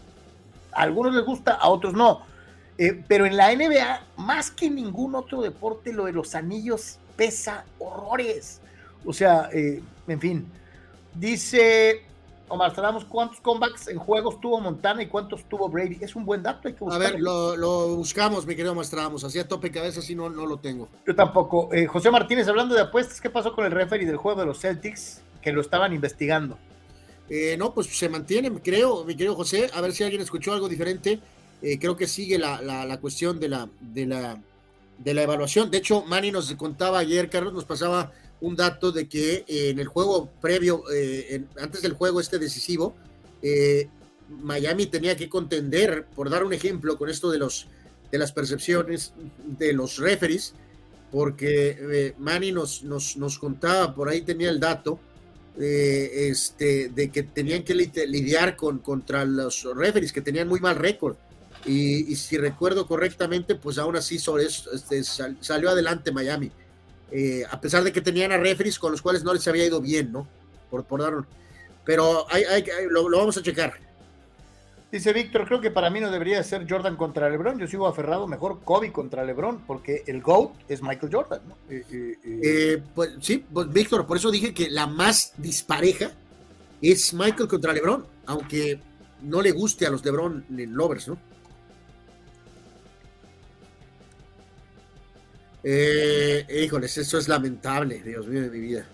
A 0.73 0.83
algunos 0.83 1.15
les 1.15 1.25
gusta, 1.25 1.55
a 1.55 1.69
otros 1.69 1.95
no. 1.95 2.23
Eh, 2.77 3.03
pero 3.09 3.27
en 3.27 3.37
la 3.37 3.55
NBA, 3.55 4.03
más 4.17 4.51
que 4.51 4.71
ningún 4.71 5.15
otro 5.15 5.41
deporte, 5.41 5.93
lo 5.93 6.05
de 6.05 6.13
los 6.13 6.35
anillos 6.35 6.99
pesa 7.17 7.65
horrores. 7.79 8.61
O 9.05 9.13
sea, 9.13 9.49
eh, 9.53 9.83
en 10.07 10.21
fin. 10.21 10.47
Dice 11.15 12.03
Omar 12.49 12.71
Stradamus, 12.71 13.05
¿cuántos 13.05 13.41
comebacks 13.41 13.89
en 13.89 13.99
juegos 13.99 14.41
tuvo 14.41 14.61
Montana 14.61 15.03
y 15.03 15.07
cuántos 15.07 15.45
tuvo 15.45 15.69
Brady? 15.69 15.99
Es 16.01 16.17
un 16.17 16.25
buen 16.25 16.43
dato, 16.43 16.69
hay 16.69 16.75
que 16.75 16.85
buscarlo. 16.85 17.07
A 17.07 17.11
ver, 17.11 17.59
lo, 17.59 17.97
buscamos, 17.97 18.47
mi 18.47 18.57
querido 18.57 18.83
Stradamus, 18.83 19.25
así 19.25 19.39
a 19.39 19.47
tope 19.47 19.71
cabeza, 19.71 20.03
si 20.03 20.15
no, 20.15 20.29
no 20.31 20.47
lo 20.47 20.59
tengo. 20.59 20.89
Yo 21.07 21.15
tampoco. 21.15 21.69
Eh, 21.73 21.87
José 21.87 22.11
Martínez, 22.11 22.49
hablando 22.49 22.75
de 22.75 22.83
apuestas, 22.83 23.21
¿qué 23.21 23.31
pasó 23.31 23.55
con 23.55 23.65
el 23.65 23.73
referee 23.73 24.07
del 24.07 24.17
juego 24.17 24.41
de 24.41 24.47
los 24.47 24.61
Celtics? 24.61 25.21
Que 25.43 25.53
lo 25.53 25.61
estaban 25.61 25.93
investigando. 25.93 26.59
Eh, 27.29 27.57
no, 27.59 27.75
pues 27.75 27.87
se 27.89 28.09
mantiene, 28.09 28.51
creo, 28.63 29.05
mi 29.05 29.15
querido 29.15 29.35
José, 29.35 29.71
a 29.75 29.81
ver 29.81 29.93
si 29.93 30.03
alguien 30.03 30.23
escuchó 30.23 30.53
algo 30.53 30.69
diferente. 30.69 31.21
Eh, 31.61 31.79
creo 31.79 31.97
que 31.97 32.07
sigue 32.07 32.39
la, 32.39 32.63
la, 32.63 33.01
cuestión 33.01 33.41
de 33.41 33.49
la, 33.49 33.69
de, 33.81 34.07
la, 34.07 34.41
de 34.99 35.15
la 35.15 35.23
evaluación. 35.23 35.71
De 35.71 35.79
hecho, 35.79 36.03
Manny 36.05 36.31
nos 36.31 36.53
contaba 36.55 37.01
ayer, 37.01 37.29
Carlos, 37.29 37.53
nos 37.53 37.65
pasaba 37.65 38.13
un 38.41 38.57
dato 38.57 38.93
de 38.93 39.09
que 39.09 39.45
eh, 39.49 39.71
en 39.71 39.79
el 39.79 39.87
juego 39.87 40.31
previo, 40.41 40.85
antes 41.61 41.83
del 41.83 41.93
juego 41.93 42.21
este 42.21 42.39
decisivo, 42.39 42.95
Miami 44.29 44.87
tenía 44.87 45.17
que 45.17 45.29
contender, 45.29 46.07
por 46.15 46.31
dar 46.31 46.45
un 46.45 46.53
ejemplo, 46.53 46.97
con 46.97 47.09
esto 47.09 47.31
de, 47.31 47.39
los, 47.39 47.67
de 48.11 48.19
las 48.19 48.33
percepciones 48.33 49.13
de 49.45 49.73
los 49.73 49.99
referees, 49.99 50.55
porque 51.11 52.15
Manny 52.19 52.53
nos, 52.53 52.83
nos, 52.83 53.17
nos 53.17 53.39
contaba, 53.39 53.95
por 53.95 54.09
ahí 54.09 54.23
tenía 54.23 54.51
el 54.51 54.61
dato, 54.61 55.01
este, 55.59 56.91
de 56.91 57.11
que 57.11 57.25
tenían 57.25 57.65
que 57.65 57.75
lidiar 57.75 58.57
con, 58.57 58.79
contra 58.79 59.25
los 59.25 59.65
referees 59.75 60.13
que 60.13 60.21
tenían 60.21 60.49
muy 60.49 60.61
mal 60.61 60.77
récord. 60.77 61.17
Y, 61.67 62.15
si 62.17 62.39
recuerdo 62.39 62.87
correctamente, 62.87 63.55
pues 63.55 63.79
aún 63.79 63.97
así 63.97 64.19
sobre 64.19 64.45
eso, 64.45 64.71
este, 64.73 65.03
salió 65.05 65.71
adelante 65.71 66.13
Miami. 66.13 66.51
Eh, 67.11 67.43
a 67.51 67.61
pesar 67.61 67.83
de 67.85 67.93
que 67.93 68.01
tenían 68.01 68.33
a 68.33 68.37
referees 68.37 68.79
con 68.79 68.93
los 68.93 69.03
cuales 69.03 69.25
no 69.25 69.33
les 69.33 69.47
había 69.49 69.67
ido 69.67 69.81
bien, 69.81 70.13
¿no? 70.13 70.27
Por, 70.71 70.85
por 70.85 71.01
dar, 71.01 71.15
pero 71.85 72.27
hay, 72.31 72.45
hay, 72.45 72.65
lo, 72.91 73.09
lo, 73.09 73.19
vamos 73.19 73.39
a 73.39 73.43
checar. 73.43 73.73
Dice 74.91 75.13
Víctor, 75.13 75.47
creo 75.47 75.61
que 75.61 75.71
para 75.71 75.91
mí 75.91 76.01
no 76.01 76.11
debería 76.11 76.43
ser 76.43 76.67
Jordan 76.69 76.97
contra 76.97 77.29
LeBron. 77.29 77.59
Yo 77.59 77.67
sigo 77.67 77.87
aferrado 77.87 78.27
mejor 78.27 78.61
Kobe 78.65 78.91
contra 78.91 79.23
LeBron, 79.23 79.65
porque 79.67 80.03
el 80.07 80.23
GOAT 80.23 80.53
es 80.69 80.83
Michael 80.83 81.13
Jordan. 81.13 81.41
¿no? 81.47 81.57
Eh, 81.69 81.85
eh, 81.93 82.17
eh, 82.25 82.83
pues 82.95 83.11
sí, 83.21 83.45
pues, 83.53 83.71
Víctor, 83.71 84.07
por 84.07 84.17
eso 84.17 84.31
dije 84.31 84.55
que 84.55 84.71
la 84.71 84.87
más 84.87 85.35
dispareja 85.37 86.11
es 86.81 87.13
Michael 87.13 87.49
contra 87.49 87.75
LeBron, 87.75 88.07
aunque 88.25 88.81
no 89.23 89.43
le 89.43 89.53
guste 89.53 89.87
a 89.87 89.91
los 89.91 90.03
LeBron 90.03 90.47
lovers, 90.49 91.09
¿no? 91.09 91.19
Híjoles, 95.65 96.97
eso 96.99 97.19
es 97.19 97.29
lamentable, 97.29 98.03
Dios 98.03 98.27
mío 98.27 98.43
de 98.43 98.51
mi 98.51 98.61
vida. 98.61 98.87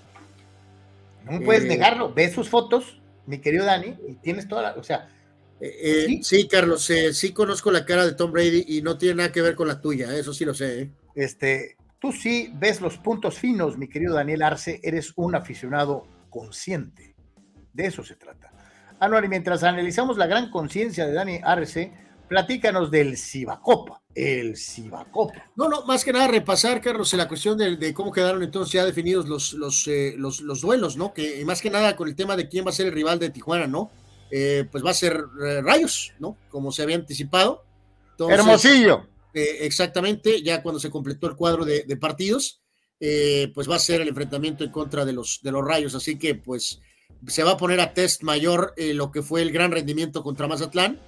No 1.24 1.40
puedes 1.40 1.64
negarlo. 1.64 2.12
Ves 2.12 2.32
sus 2.32 2.48
fotos, 2.48 3.00
mi 3.26 3.38
querido 3.38 3.64
Dani, 3.64 3.96
y 4.08 4.14
tienes 4.14 4.48
toda 4.48 4.62
la. 4.62 4.72
O 4.74 4.82
sea 4.82 5.08
eh, 5.60 6.06
eh, 6.08 6.20
¿Sí? 6.22 6.48
Carlos, 6.48 6.88
eh, 6.90 7.14
sí 7.14 7.32
conozco 7.32 7.70
la 7.70 7.84
cara 7.84 8.04
de 8.04 8.12
Tom 8.14 8.32
Brady 8.32 8.64
y 8.68 8.82
no 8.82 8.98
tiene 8.98 9.16
nada 9.16 9.32
que 9.32 9.42
ver 9.42 9.54
con 9.54 9.68
la 9.68 9.80
tuya, 9.80 10.14
eso 10.14 10.34
sí 10.34 10.44
lo 10.44 10.52
sé. 10.52 10.90
Este, 11.14 11.76
tú 11.98 12.12
sí 12.12 12.52
ves 12.54 12.80
los 12.80 12.98
puntos 12.98 13.38
finos, 13.38 13.78
mi 13.78 13.88
querido 13.88 14.14
Daniel 14.14 14.42
Arce, 14.42 14.80
eres 14.82 15.12
un 15.16 15.34
aficionado 15.34 16.06
consciente. 16.28 17.14
De 17.72 17.86
eso 17.86 18.04
se 18.04 18.16
trata. 18.16 18.52
Anual, 19.00 19.24
y 19.24 19.28
mientras 19.28 19.62
analizamos 19.62 20.18
la 20.18 20.26
gran 20.26 20.50
conciencia 20.50 21.06
de 21.06 21.12
Dani 21.12 21.40
Arce, 21.42 21.92
platícanos 22.28 22.90
del 22.90 23.16
Cibacopa, 23.16 24.02
el 24.14 24.56
Cibacopa. 24.56 25.50
No, 25.56 25.68
no, 25.68 25.84
más 25.84 26.04
que 26.04 26.12
nada 26.12 26.28
repasar, 26.28 26.80
Carlos, 26.80 27.12
la 27.14 27.28
cuestión 27.28 27.58
de, 27.58 27.94
cómo 27.94 28.12
quedaron 28.12 28.42
entonces 28.42 28.72
ya 28.72 28.84
definidos 28.84 29.28
los, 29.28 29.52
los, 29.52 29.88
los, 30.16 30.40
los 30.40 30.60
duelos, 30.60 30.96
¿no? 30.96 31.12
Que 31.12 31.44
más 31.44 31.60
que 31.60 31.70
nada 31.70 31.96
con 31.96 32.08
el 32.08 32.16
tema 32.16 32.36
de 32.36 32.48
quién 32.48 32.64
va 32.64 32.70
a 32.70 32.74
ser 32.74 32.86
el 32.86 32.92
rival 32.92 33.18
de 33.18 33.30
Tijuana, 33.30 33.66
¿no? 33.66 33.90
Eh, 34.36 34.66
pues 34.70 34.84
va 34.84 34.90
a 34.90 34.94
ser 34.94 35.24
eh, 35.46 35.62
Rayos, 35.62 36.12
¿no? 36.18 36.36
Como 36.48 36.72
se 36.72 36.82
había 36.82 36.96
anticipado. 36.96 37.64
Hermosillo. 38.18 39.06
Eh, 39.32 39.58
exactamente, 39.60 40.42
ya 40.42 40.60
cuando 40.60 40.80
se 40.80 40.90
completó 40.90 41.28
el 41.28 41.36
cuadro 41.36 41.64
de, 41.64 41.84
partidos, 42.00 42.60
pues 42.98 43.70
va 43.70 43.76
a 43.76 43.80
ser 43.80 44.00
el 44.00 44.08
enfrentamiento 44.08 44.64
en 44.64 44.70
contra 44.70 45.04
de 45.04 45.12
los, 45.12 45.40
de 45.42 45.52
los 45.52 45.64
Rayos. 45.64 45.94
Así 45.94 46.18
que, 46.18 46.34
pues, 46.34 46.80
se 47.28 47.44
va 47.44 47.52
a 47.52 47.56
poner 47.56 47.80
a 47.80 47.94
test 47.94 48.22
mayor 48.22 48.74
lo 48.76 49.12
que 49.12 49.22
fue 49.22 49.42
el 49.42 49.52
gran 49.52 49.70
rendimiento 49.70 50.24
contra 50.24 50.48
Mazatlán. 50.48 51.00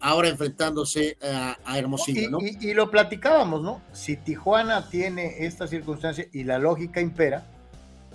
Ahora 0.00 0.28
enfrentándose 0.28 1.16
a, 1.64 1.78
Hermosillo, 1.78 2.30
¿no? 2.30 2.38
y, 2.40 2.74
lo 2.74 2.90
platicábamos, 2.90 3.62
¿no? 3.62 3.80
Si 3.92 4.16
Tijuana 4.16 4.88
tiene 4.88 5.46
esta 5.46 5.66
circunstancia 5.66 6.26
y 6.32 6.44
la 6.44 6.58
lógica 6.58 7.00
impera, 7.00 7.44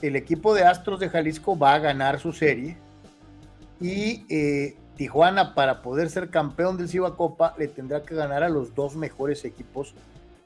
el 0.02 0.16
equipo 0.16 0.54
de 0.54 0.64
Astros 0.64 1.00
de 1.00 1.10
Jalisco 1.10 1.58
va 1.58 1.76
a 1.76 1.80
ganar 1.80 2.20
su 2.20 2.34
serie 2.34 2.78
y 3.80 4.26
eh, 4.30 4.76
Tijuana, 4.96 5.56
para 5.56 5.82
poder 5.82 6.10
ser 6.10 6.30
campeón 6.30 6.78
del 6.78 6.88
Ciba 6.88 7.16
Copa, 7.16 7.56
le 7.58 7.68
tendrá 7.68 8.04
que 8.04 8.14
ganar 8.14 8.44
a 8.44 8.50
los 8.50 8.76
dos 8.76 8.96
mejores 8.96 9.44
equipos 9.44 9.96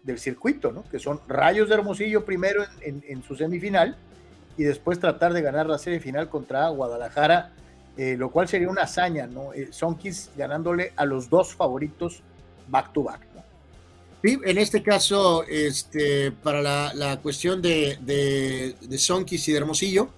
del 0.03 0.19
circuito, 0.19 0.71
¿no? 0.71 0.83
Que 0.83 0.99
son 0.99 1.19
Rayos 1.27 1.67
de 1.67 1.75
Hermosillo 1.75 2.23
primero 2.23 2.63
en, 2.81 3.23
su 3.23 3.35
semifinal 3.35 3.97
y 4.57 4.63
después 4.63 4.99
tratar 4.99 5.33
de 5.33 5.41
ganar 5.41 5.67
la 5.67 5.77
serie 5.77 5.99
final 5.99 6.29
contra 6.29 6.69
Guadalajara, 6.69 7.51
eh, 7.97 8.15
lo 8.17 8.29
cual 8.29 8.47
sería 8.47 8.69
una 8.69 8.83
hazaña, 8.83 9.27
¿no? 9.27 9.53
Eh, 9.53 9.69
Sonkis 9.71 10.29
ganándole 10.37 10.93
a 10.95 11.05
los 11.05 11.29
dos 11.29 11.53
favoritos 11.55 12.21
back 12.67 12.93
to 12.93 13.03
back, 13.03 13.21
¿no? 13.33 13.43
Sí, 14.23 14.37
en 14.43 14.57
este 14.57 14.83
caso, 14.83 15.43
este, 15.43 16.31
para 16.31 16.61
la, 16.61 17.19
cuestión 17.21 17.61
de, 17.61 17.97
de, 18.01 18.75
de 18.81 18.97
Sonkis 18.97 19.47
y 19.47 19.51
de 19.51 19.57
Hermosillo, 19.59 20.09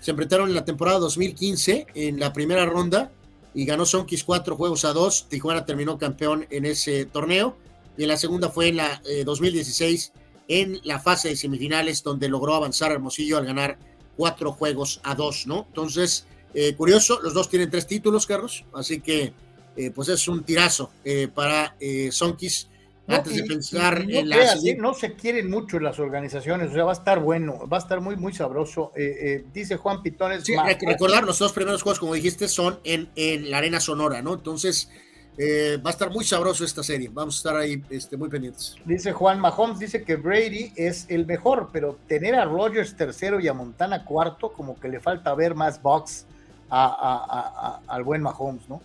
se 0.00 0.10
enfrentaron 0.10 0.48
en 0.48 0.54
la 0.54 0.64
temporada 0.64 0.98
2015 0.98 1.86
en 1.94 2.20
la 2.20 2.32
primera 2.32 2.64
ronda 2.66 3.10
y 3.54 3.64
ganó 3.64 3.84
Sonkis 3.84 4.24
cuatro 4.24 4.56
juegos 4.56 4.84
a 4.84 4.92
dos. 4.92 5.26
Tijuana 5.28 5.64
terminó 5.64 5.98
campeón 5.98 6.46
en 6.50 6.64
ese 6.64 7.04
torneo 7.06 7.56
y 7.96 8.04
en 8.04 8.08
la 8.08 8.16
segunda 8.16 8.48
fue 8.50 8.68
en 8.68 8.76
la 8.76 9.02
2016 9.24 10.12
eh, 10.48 10.60
en 10.60 10.80
la 10.84 10.98
fase 10.98 11.30
de 11.30 11.36
semifinales 11.36 12.02
donde 12.02 12.28
logró 12.28 12.54
avanzar 12.54 12.92
Hermosillo 12.92 13.36
al 13.36 13.46
ganar 13.46 13.78
cuatro 14.16 14.52
juegos 14.52 15.00
a 15.02 15.14
dos, 15.14 15.46
¿no? 15.46 15.66
Entonces, 15.68 16.26
eh, 16.54 16.74
curioso, 16.74 17.20
los 17.22 17.34
dos 17.34 17.48
tienen 17.48 17.70
tres 17.70 17.86
títulos, 17.86 18.26
Carlos, 18.26 18.64
así 18.74 19.00
que 19.00 19.32
eh, 19.76 19.90
pues 19.94 20.08
es 20.08 20.26
un 20.28 20.42
tirazo 20.44 20.90
para 21.34 21.76
Sonkis 22.10 22.68
antes 23.08 23.36
de 23.36 23.44
pensar 23.44 24.04
en 24.08 24.28
la. 24.28 24.54
no 24.76 24.94
se 24.94 25.14
quieren 25.14 25.50
mucho 25.50 25.80
las 25.80 25.98
organizaciones, 25.98 26.70
o 26.70 26.74
sea, 26.74 26.84
va 26.84 26.92
a 26.92 26.94
estar 26.94 27.20
bueno, 27.20 27.66
va 27.66 27.78
a 27.78 27.80
estar 27.80 28.00
muy, 28.00 28.16
muy 28.16 28.34
sabroso. 28.34 28.92
Eh, 28.94 29.16
eh, 29.20 29.44
dice 29.52 29.76
Juan 29.76 30.02
Pitones. 30.02 30.44
Sí, 30.44 30.54
recordar, 30.82 31.24
los 31.24 31.38
dos 31.38 31.52
primeros 31.52 31.82
juegos, 31.82 31.98
como 31.98 32.14
dijiste, 32.14 32.48
son 32.48 32.78
en, 32.84 33.08
en 33.16 33.50
la 33.50 33.58
Arena 33.58 33.80
Sonora, 33.80 34.20
¿no? 34.20 34.34
Entonces, 34.34 34.90
eh, 35.38 35.78
va 35.84 35.90
a 35.90 35.92
estar 35.92 36.10
muy 36.10 36.24
sabroso 36.24 36.64
esta 36.64 36.82
serie. 36.82 37.08
Vamos 37.10 37.36
a 37.36 37.38
estar 37.38 37.56
ahí 37.56 37.82
este, 37.88 38.16
muy 38.16 38.28
pendientes. 38.28 38.76
Dice 38.84 39.12
Juan 39.12 39.40
Mahomes, 39.40 39.78
dice 39.78 40.02
que 40.02 40.16
Brady 40.16 40.72
es 40.76 41.06
el 41.08 41.24
mejor, 41.24 41.70
pero 41.72 41.98
tener 42.08 42.34
a 42.34 42.44
Rogers 42.44 42.94
tercero 42.96 43.40
y 43.40 43.48
a 43.48 43.54
Montana 43.54 44.04
cuarto, 44.04 44.52
como 44.52 44.78
que 44.78 44.88
le 44.88 45.00
falta 45.00 45.34
ver 45.34 45.54
más 45.54 45.80
box 45.80 46.26
al 46.70 48.02
buen 48.04 48.22
Mahomes, 48.22 48.68
¿no? 48.68 48.80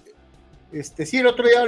Este, 0.73 1.05
sí, 1.05 1.19
el 1.19 1.27
otro 1.27 1.45
día 1.47 1.63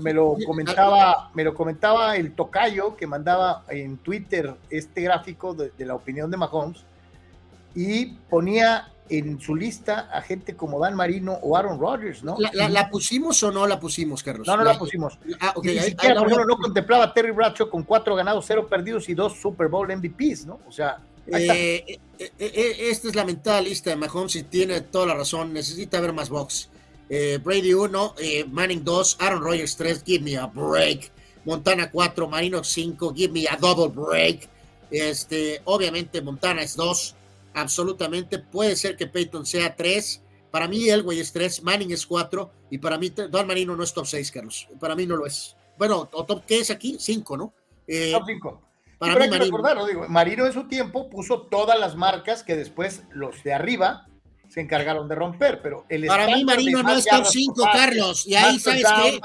me 0.00 0.12
lo 0.12 0.36
comentaba, 0.46 1.30
me 1.34 1.42
lo 1.42 1.52
comentaba 1.52 2.16
el 2.16 2.32
tocayo 2.32 2.96
que 2.96 3.08
mandaba 3.08 3.64
en 3.68 3.98
Twitter 3.98 4.54
este 4.70 5.02
gráfico 5.02 5.52
de, 5.52 5.72
la 5.84 5.96
opinión 5.96 6.30
de 6.30 6.36
Mahomes 6.36 6.84
y 7.74 8.06
ponía 8.06 8.88
en 9.08 9.40
su 9.40 9.56
lista 9.56 10.08
a 10.12 10.22
gente 10.22 10.54
como 10.54 10.78
Dan 10.78 10.94
Marino 10.94 11.32
o 11.42 11.56
Aaron 11.56 11.80
Rodgers, 11.80 12.22
¿no? 12.22 12.36
¿La, 12.52 12.88
pusimos 12.88 13.42
o 13.42 13.50
no 13.50 13.66
la 13.66 13.80
pusimos, 13.80 14.22
Carlos? 14.22 14.46
No, 14.46 14.56
no 14.56 14.62
la, 14.62 14.78
pusimos. 14.78 15.18
Ah, 15.40 15.52
okay, 15.56 15.78
y 15.78 15.80
siquiera, 15.80 16.14
no 16.14 16.56
contemplaba 16.56 17.06
a 17.06 17.12
Terry 17.12 17.32
Bradshaw 17.32 17.68
con 17.68 17.82
cuatro 17.82 18.14
ganados, 18.14 18.44
cero 18.46 18.68
perdidos 18.68 19.08
y 19.08 19.14
dos 19.14 19.40
Super 19.40 19.66
Bowl 19.66 19.88
MVPs, 19.88 20.46
¿no? 20.46 20.60
O 20.68 20.70
sea, 20.70 20.98
eh, 21.26 21.98
eh, 22.18 22.30
eh, 22.38 22.76
esta 22.90 23.08
es 23.08 23.14
la 23.14 23.24
mental 23.24 23.64
lista 23.64 23.90
de 23.90 23.96
Mahomes 23.96 24.36
y 24.36 24.42
tiene 24.42 24.80
toda 24.82 25.06
la 25.06 25.14
razón. 25.14 25.52
Necesita 25.52 26.00
ver 26.00 26.12
más 26.12 26.28
box. 26.28 26.68
Eh, 27.08 27.38
Brady 27.42 27.74
1, 27.74 28.14
eh, 28.18 28.44
Manning 28.44 28.84
2, 28.84 29.16
Aaron 29.18 29.42
Rodgers 29.42 29.76
3, 29.76 30.04
give 30.04 30.22
me 30.22 30.36
a 30.36 30.46
break. 30.46 31.10
Montana 31.44 31.90
4, 31.90 32.28
Marino 32.28 32.62
5, 32.62 33.12
give 33.14 33.32
me 33.32 33.46
a 33.48 33.56
double 33.56 33.88
break. 33.88 34.48
Este, 34.90 35.60
obviamente 35.64 36.20
Montana 36.22 36.62
es 36.62 36.76
2, 36.76 37.14
absolutamente. 37.54 38.38
Puede 38.38 38.76
ser 38.76 38.96
que 38.96 39.08
Peyton 39.08 39.44
sea 39.44 39.74
3. 39.74 40.22
Para 40.52 40.68
mí 40.68 40.88
Elway 40.88 41.18
es 41.18 41.32
3, 41.32 41.62
Manning 41.62 41.92
es 41.92 42.06
4 42.06 42.50
y 42.70 42.78
para 42.78 42.98
mí 42.98 43.10
Don 43.10 43.46
Marino 43.46 43.74
no 43.74 43.82
es 43.82 43.92
top 43.92 44.06
6, 44.06 44.30
Carlos. 44.30 44.68
Para 44.78 44.94
mí 44.94 45.06
no 45.06 45.16
lo 45.16 45.26
es. 45.26 45.56
Bueno, 45.78 46.08
o 46.12 46.24
top, 46.24 46.44
¿qué 46.46 46.60
es 46.60 46.70
aquí? 46.70 46.96
5, 46.98 47.36
¿no? 47.36 47.54
Eh, 47.86 48.12
top 48.12 48.24
5. 48.26 48.62
Para 49.00 49.14
mí, 49.14 49.28
Marino. 49.30 49.86
Digo, 49.86 50.06
Marino 50.10 50.44
en 50.44 50.52
su 50.52 50.68
tiempo 50.68 51.08
puso 51.08 51.40
todas 51.46 51.80
las 51.80 51.96
marcas 51.96 52.42
que 52.42 52.54
después 52.54 53.02
los 53.12 53.42
de 53.42 53.54
arriba 53.54 54.06
se 54.46 54.60
encargaron 54.60 55.08
de 55.08 55.14
romper, 55.14 55.62
pero 55.62 55.86
el 55.88 56.06
Para 56.06 56.26
mí 56.26 56.44
Marino 56.44 56.82
no 56.82 56.92
es 56.92 57.06
top 57.06 57.24
5, 57.24 57.62
Carlos, 57.72 58.26
y 58.26 58.34
ahí 58.34 58.58
sabes 58.58 58.84
qué. 59.02 59.20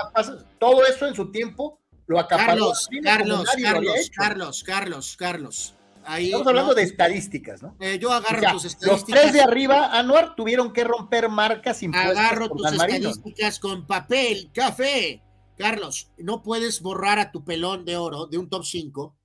Todo 0.60 0.86
eso 0.86 1.08
en 1.08 1.14
su 1.14 1.30
tiempo 1.30 1.82
lo 2.08 2.20
acaparó. 2.20 2.72
Carlos, 2.72 2.90
Carlos, 3.04 3.50
Carlos, 3.62 4.12
Carlos, 4.16 4.64
Carlos, 4.64 5.18
Carlos. 5.18 5.76
Ahí, 6.06 6.28
Estamos 6.28 6.48
hablando 6.48 6.74
de 6.74 6.84
estadísticas, 6.84 7.62
¿no? 7.62 7.76
Eh, 7.82 7.98
yo 8.00 8.14
agarro 8.14 8.54
tus 8.54 8.66
estadísticas. 8.66 9.10
Los 9.12 9.24
tres 9.24 9.34
de 9.34 9.42
arriba, 9.42 9.90
Anuar, 9.92 10.36
tuvieron 10.36 10.72
que 10.72 10.86
romper 10.86 11.28
marcas 11.28 11.84
impuestas. 11.84 12.18
Agarro 12.18 12.48
tus 12.50 12.72
estadísticas 12.72 13.60
con 13.60 13.86
papel, 13.86 14.52
café. 14.54 15.22
Carlos, 15.58 16.12
no 16.18 16.44
puedes 16.44 16.82
borrar 16.82 17.20
a 17.20 17.32
tu 17.32 17.44
pelón 17.44 17.84
de 17.84 17.98
oro 17.98 18.28
de 18.28 18.38
un 18.38 18.48
top 18.48 18.64
5 18.64 19.16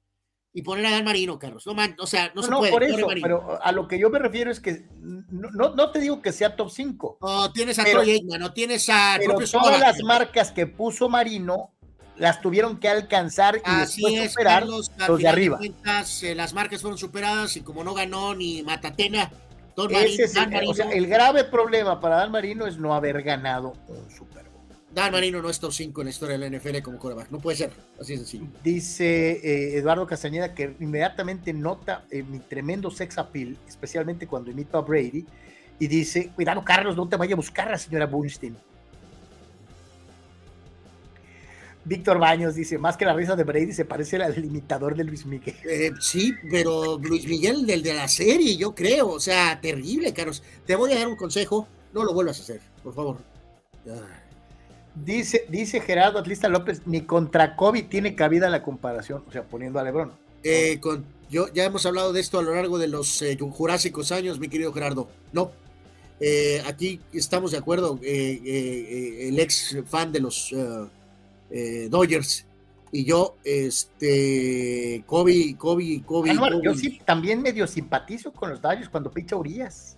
y 0.53 0.63
poner 0.63 0.87
a 0.87 0.91
Dan 0.91 1.05
Marino, 1.05 1.39
Carlos. 1.39 1.65
No, 1.67 1.75
man, 1.75 1.95
o 2.01 2.07
sea, 2.07 2.29
no, 2.29 2.33
No, 2.37 2.43
se 2.43 2.51
no, 2.51 2.59
puede. 2.59 2.73
por 2.73 2.83
eso, 2.85 3.07
pero 3.23 3.59
a 3.63 3.71
lo 3.73 3.87
que 3.87 3.99
yo 3.99 4.11
me 4.11 4.19
refiero 4.19 4.51
es 4.51 4.59
que 4.61 4.87
no, 5.01 5.51
no, 5.53 5.75
no 5.75 5.91
te 5.93 6.01
digo 6.01 6.21
que 6.21 6.33
sea 6.33 6.57
top 6.57 6.71
5, 6.71 7.19
No, 7.21 7.53
tienes 7.53 7.79
a 7.79 7.85
pero- 7.85 8.01
Troy 8.01 8.11
Aikman, 8.13 8.41
no 8.41 8.53
tienes 8.53 8.89
a 8.91 9.17
pero 9.19 9.35
todas 9.35 9.51
Soda. 9.51 9.79
las 9.79 10.03
marcas 10.03 10.51
que 10.51 10.67
puso 10.67 11.09
Marino 11.09 11.73
las 12.17 12.41
tuvieron 12.43 12.79
que 12.79 12.89
alcanzar 12.89 13.57
y 13.57 13.61
Así 13.65 14.03
después 14.03 14.25
es, 14.25 14.31
superar 14.33 14.61
Carlos, 14.61 14.91
los 15.09 15.19
de 15.21 15.29
arriba. 15.29 15.57
cuentas, 15.59 16.23
eh, 16.23 16.35
las 16.35 16.53
marcas 16.53 16.83
fueron 16.83 16.99
superadas 16.99 17.57
y 17.57 17.63
como 17.63 17.83
no 17.85 17.95
ganó 17.95 18.35
ni 18.35 18.63
Matatena, 18.63 19.31
Don 19.77 19.91
Ese 19.91 20.01
Marino, 20.03 20.25
es 20.25 20.35
Dan 20.35 20.45
el, 20.45 20.51
Marino, 20.55 20.71
o 20.73 20.75
sea, 20.75 20.91
el 20.91 21.07
grave 21.07 21.45
problema 21.45 21.99
para 22.01 22.17
Dan 22.17 22.31
Marino 22.33 22.67
es 22.67 22.77
no 22.77 22.93
haber 22.93 23.23
ganado 23.23 23.73
un 23.89 24.11
Super. 24.11 24.50
Dan 24.93 25.13
Marino 25.13 25.41
no 25.41 25.49
es 25.51 25.61
top 25.61 25.73
5 25.73 26.01
en 26.01 26.05
la 26.07 26.11
historia 26.11 26.37
de 26.37 26.51
la 26.51 26.59
NFL 26.59 26.83
como 26.83 26.99
coreback. 26.99 27.31
No 27.31 27.39
puede 27.39 27.57
ser, 27.57 27.71
así 28.01 28.13
de 28.13 28.19
sencillo. 28.19 28.47
Dice 28.65 29.31
eh, 29.33 29.79
Eduardo 29.79 30.07
Castañeda 30.07 30.53
que 30.53 30.75
inmediatamente 30.81 31.53
nota 31.53 32.05
eh, 32.11 32.25
mi 32.25 32.41
tremendo 32.41 32.91
sex 32.91 33.17
appeal, 33.19 33.57
especialmente 33.69 34.27
cuando 34.27 34.51
imito 34.51 34.79
a 34.79 34.81
Brady, 34.81 35.25
y 35.79 35.87
dice, 35.87 36.31
cuidado 36.35 36.65
Carlos, 36.65 36.97
no 36.97 37.09
te 37.09 37.17
vaya 37.17 37.35
a 37.35 37.37
buscar 37.37 37.69
a 37.69 37.73
la 37.73 37.79
señora 37.79 38.07
Bunstein. 38.07 38.57
Víctor 41.85 42.19
Baños 42.19 42.55
dice, 42.55 42.77
más 42.77 42.97
que 42.97 43.05
la 43.05 43.15
risa 43.15 43.37
de 43.37 43.45
Brady 43.45 43.73
se 43.73 43.85
parece 43.85 44.17
al 44.17 44.45
imitador 44.45 44.97
de 44.97 45.05
Luis 45.05 45.25
Miguel. 45.25 45.55
Eh, 45.65 45.93
sí, 46.01 46.35
pero 46.51 46.99
Luis 46.99 47.27
Miguel 47.27 47.65
del 47.65 47.83
de 47.83 47.95
la 47.95 48.07
serie, 48.09 48.57
yo 48.57 48.75
creo. 48.75 49.09
O 49.09 49.21
sea, 49.21 49.59
terrible, 49.61 50.13
Carlos. 50.13 50.43
Te 50.67 50.77
voy 50.77 50.93
a 50.93 50.99
dar 50.99 51.09
un 51.09 51.17
consejo. 51.17 51.67
No 51.95 52.05
lo 52.05 52.13
vuelvas 52.13 52.39
a 52.41 52.43
hacer, 52.43 52.61
por 52.83 52.95
favor. 52.95 53.17
Ah. 53.89 54.20
Dice, 54.95 55.47
dice 55.49 55.81
Gerardo 55.81 56.19
Atlista 56.19 56.49
López, 56.49 56.83
ni 56.87 57.03
contra 57.03 57.57
Kobe 57.57 57.83
tiene 57.83 58.15
cabida 58.15 58.51
la 58.51 58.63
comparación, 58.63 59.23
o 59.29 59.33
sea, 59.33 59.45
poniendo 59.45 59.79
a 59.79 59.85
Lebron. 59.85 60.13
Eh, 60.43 60.79
con, 60.81 61.05
yo, 61.29 61.53
ya 61.53 61.65
hemos 61.65 61.87
hablado 61.87 62.13
de 62.13 62.21
esto 62.21 62.39
a 62.39 62.43
lo 62.43 62.55
largo 62.55 62.79
de 62.79 62.89
los 62.89 63.23
eh, 63.23 63.39
jurásicos 63.39 64.11
años, 64.11 64.41
mi 64.41 64.49
querido 64.49 64.73
Gerardo. 64.73 65.09
No. 65.33 65.53
Eh, 66.19 66.63
aquí 66.67 67.01
estamos 67.13 67.53
de 67.53 67.59
acuerdo. 67.59 67.99
el 68.03 69.39
ex 69.39 69.77
fan 69.87 70.13
de 70.13 70.21
los 70.21 70.55
Dodgers 71.89 72.47
y 72.93 73.05
yo, 73.05 73.37
este, 73.45 75.05
Kobe, 75.07 75.55
Kobe, 75.57 76.03
Kobe. 76.05 76.31
Ah, 76.31 76.35
no, 76.35 76.41
Kobe. 76.43 76.61
yo 76.65 76.75
sí 76.75 77.01
también 77.05 77.41
medio 77.41 77.67
simpatizo 77.67 78.33
con 78.33 78.51
los 78.51 78.61
Dodgers 78.61 78.89
cuando 78.89 79.11
picha 79.11 79.37
Urias. 79.37 79.97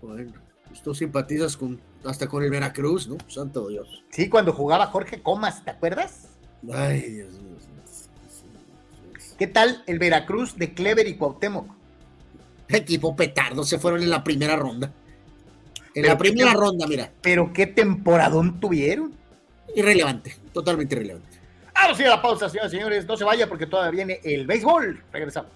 Bueno, 0.00 0.32
pues 0.68 0.80
tú 0.80 0.94
simpatizas 0.94 1.56
con, 1.56 1.80
hasta 2.04 2.26
con 2.28 2.42
el 2.44 2.50
Veracruz, 2.50 3.08
¿no? 3.08 3.16
Santo 3.28 3.68
Dios. 3.68 4.04
Sí, 4.10 4.28
cuando 4.28 4.52
jugaba 4.52 4.86
Jorge 4.86 5.22
Comas, 5.22 5.64
¿te 5.64 5.70
acuerdas? 5.70 6.28
Ay, 6.72 7.00
Dios 7.02 7.32
mío. 7.34 7.54
¿Qué 9.38 9.46
tal 9.48 9.82
el 9.86 9.98
Veracruz 9.98 10.56
de 10.56 10.74
Clever 10.74 11.06
y 11.08 11.16
Cuauhtémoc? 11.16 11.66
Equipo 12.68 13.14
petardo, 13.16 13.64
se 13.64 13.78
fueron 13.78 14.02
en 14.02 14.10
la 14.10 14.22
primera 14.22 14.54
ronda. 14.56 14.92
En 15.88 16.02
Pero 16.02 16.08
la 16.08 16.18
primera 16.18 16.50
qué- 16.52 16.56
ronda, 16.56 16.86
mira, 16.86 17.12
Pero 17.20 17.52
qué 17.52 17.66
temporadón 17.66 18.60
tuvieron. 18.60 19.12
irrelevante, 19.74 20.36
totalmente 20.52 20.94
irrelevante. 20.94 21.36
Ahora 21.74 21.94
sí, 21.96 22.04
a 22.04 22.10
la 22.10 22.22
pausa, 22.22 22.48
señoras 22.48 22.72
y 22.72 22.76
señores. 22.76 23.06
No 23.06 23.16
se 23.16 23.24
vaya 23.24 23.48
porque 23.48 23.66
todavía 23.66 23.90
viene 24.04 24.20
el 24.22 24.46
béisbol. 24.46 25.02
Regresamos. 25.12 25.50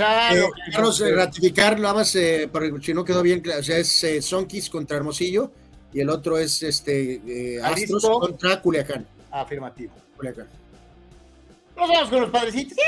A 0.00 0.34
Eh, 0.34 0.40
lo 0.40 0.52
que- 0.52 0.72
Carlos, 0.72 1.00
eh, 1.00 1.12
ratificar, 1.14 1.78
nada 1.78 1.94
más, 1.94 2.14
eh, 2.16 2.48
si 2.82 2.94
no 2.94 3.04
quedó 3.04 3.22
bien, 3.22 3.40
claro, 3.40 3.60
o 3.60 3.62
sea, 3.62 3.78
es 3.78 4.04
eh, 4.04 4.20
Sonkis 4.22 4.68
contra 4.70 4.96
Hermosillo 4.96 5.50
y 5.92 6.00
el 6.00 6.08
otro 6.10 6.38
es 6.38 6.62
este 6.62 7.20
eh, 7.56 7.60
Astros 7.62 8.02
contra 8.04 8.60
Culiacán. 8.60 9.06
Afirmativo. 9.30 9.92
Culiacán. 10.16 10.46
Nos 11.76 11.88
vamos 11.88 12.08
con 12.08 12.20
los 12.22 12.30
padrecitos. 12.30 12.78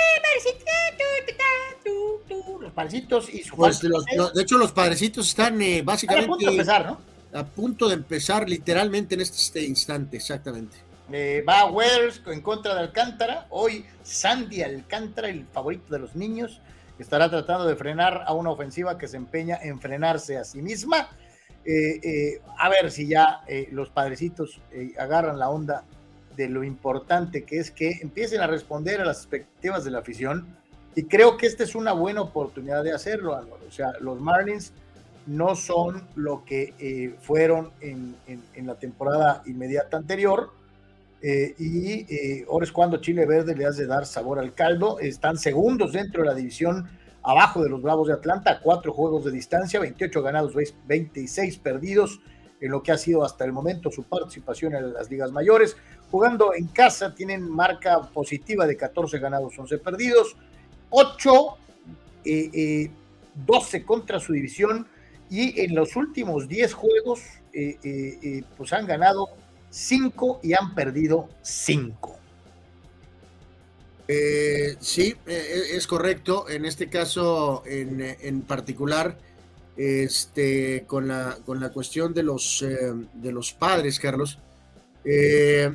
Los 2.60 2.72
padrecitos 2.72 3.28
y 3.32 3.42
su 3.42 3.56
Pues, 3.56 3.82
los- 3.82 4.04
los- 4.16 4.34
de 4.34 4.42
hecho, 4.42 4.58
los 4.58 4.72
padrecitos 4.72 5.28
están 5.28 5.60
eh, 5.60 5.78
Están 5.78 5.82
a 5.82 5.92
básicamente 5.92 6.28
punto 6.28 6.46
de 6.46 6.52
empezar, 6.52 6.86
¿no? 6.86 7.00
a 7.32 7.44
punto 7.44 7.88
de 7.88 7.94
empezar 7.94 8.48
literalmente 8.48 9.14
en 9.14 9.20
este, 9.20 9.36
este 9.36 9.62
instante, 9.64 10.16
exactamente. 10.16 10.76
Eh, 11.12 11.44
va 11.48 11.66
Weathers 11.66 12.20
en 12.26 12.40
contra 12.40 12.74
de 12.74 12.80
Alcántara. 12.80 13.46
Hoy 13.50 13.84
Sandy 14.02 14.62
Alcántara, 14.62 15.28
el 15.28 15.46
favorito 15.52 15.92
de 15.92 16.00
los 16.00 16.16
niños, 16.16 16.60
estará 16.98 17.28
tratando 17.30 17.66
de 17.66 17.76
frenar 17.76 18.24
a 18.26 18.32
una 18.34 18.50
ofensiva 18.50 18.96
que 18.98 19.08
se 19.08 19.16
empeña 19.16 19.58
en 19.62 19.80
frenarse 19.80 20.36
a 20.38 20.44
sí 20.44 20.62
misma. 20.62 21.08
Eh, 21.64 22.00
eh, 22.02 22.40
a 22.58 22.68
ver 22.68 22.90
si 22.92 23.08
ya 23.08 23.40
eh, 23.48 23.68
los 23.72 23.90
padrecitos 23.90 24.60
agarran 24.98 25.38
la 25.38 25.50
onda 25.50 25.84
de 26.36 26.48
lo 26.48 26.62
importante 26.62 27.44
que 27.44 27.58
es 27.58 27.70
que 27.70 27.98
empiecen 28.02 28.40
a 28.40 28.46
responder 28.46 29.00
a 29.00 29.04
las 29.04 29.18
expectativas 29.18 29.84
de 29.84 29.90
la 29.90 29.98
afición. 29.98 30.46
Y 30.94 31.04
creo 31.04 31.36
que 31.36 31.46
esta 31.46 31.64
es 31.64 31.74
una 31.74 31.92
buena 31.92 32.22
oportunidad 32.22 32.84
de 32.84 32.92
hacerlo. 32.92 33.32
O 33.66 33.70
sea, 33.70 33.92
los 34.00 34.20
Marlins 34.20 34.72
no 35.26 35.56
son 35.56 36.06
lo 36.14 36.44
que 36.44 37.16
fueron 37.20 37.72
en- 37.80 38.14
en 38.26 38.66
la 38.66 38.76
temporada 38.76 39.42
inmediata 39.46 39.96
anterior. 39.96 40.50
Eh, 41.28 41.56
y 41.58 42.06
eh, 42.14 42.46
ahora 42.48 42.64
es 42.64 42.70
cuando 42.70 42.98
Chile 42.98 43.26
Verde 43.26 43.56
le 43.56 43.66
hace 43.66 43.84
dar 43.84 44.06
sabor 44.06 44.38
al 44.38 44.54
caldo. 44.54 45.00
Están 45.00 45.36
segundos 45.38 45.92
dentro 45.92 46.22
de 46.22 46.28
la 46.28 46.36
división, 46.36 46.88
abajo 47.24 47.64
de 47.64 47.68
los 47.68 47.82
Bravos 47.82 48.06
de 48.06 48.14
Atlanta, 48.14 48.52
a 48.52 48.60
cuatro 48.60 48.92
juegos 48.92 49.24
de 49.24 49.32
distancia, 49.32 49.80
28 49.80 50.22
ganados, 50.22 50.54
26 50.86 51.58
perdidos, 51.58 52.20
en 52.60 52.70
lo 52.70 52.80
que 52.80 52.92
ha 52.92 52.96
sido 52.96 53.24
hasta 53.24 53.44
el 53.44 53.52
momento 53.52 53.90
su 53.90 54.04
participación 54.04 54.76
en 54.76 54.92
las 54.92 55.10
ligas 55.10 55.32
mayores. 55.32 55.76
Jugando 56.12 56.54
en 56.54 56.68
casa, 56.68 57.12
tienen 57.12 57.50
marca 57.50 58.02
positiva 58.02 58.64
de 58.64 58.76
14 58.76 59.18
ganados, 59.18 59.58
11 59.58 59.78
perdidos, 59.78 60.36
8, 60.90 61.56
eh, 62.24 62.50
eh, 62.54 62.90
12 63.34 63.84
contra 63.84 64.20
su 64.20 64.32
división, 64.32 64.86
y 65.28 65.60
en 65.60 65.74
los 65.74 65.96
últimos 65.96 66.46
10 66.46 66.72
juegos, 66.72 67.20
eh, 67.52 67.78
eh, 67.82 68.18
eh, 68.22 68.42
pues 68.56 68.72
han 68.72 68.86
ganado 68.86 69.28
5 69.76 70.40
y 70.42 70.54
han 70.54 70.74
perdido 70.74 71.28
5. 71.42 72.18
Eh, 74.08 74.76
sí, 74.80 75.14
eh, 75.26 75.62
es 75.72 75.86
correcto. 75.86 76.48
En 76.48 76.64
este 76.64 76.88
caso, 76.88 77.62
en, 77.66 78.00
en 78.00 78.40
particular, 78.42 79.18
este, 79.76 80.84
con 80.86 81.08
la, 81.08 81.36
con 81.44 81.60
la 81.60 81.70
cuestión 81.72 82.14
de 82.14 82.22
los, 82.22 82.62
eh, 82.62 82.94
de 83.12 83.32
los 83.32 83.52
padres, 83.52 84.00
Carlos, 84.00 84.38
eh, 85.04 85.70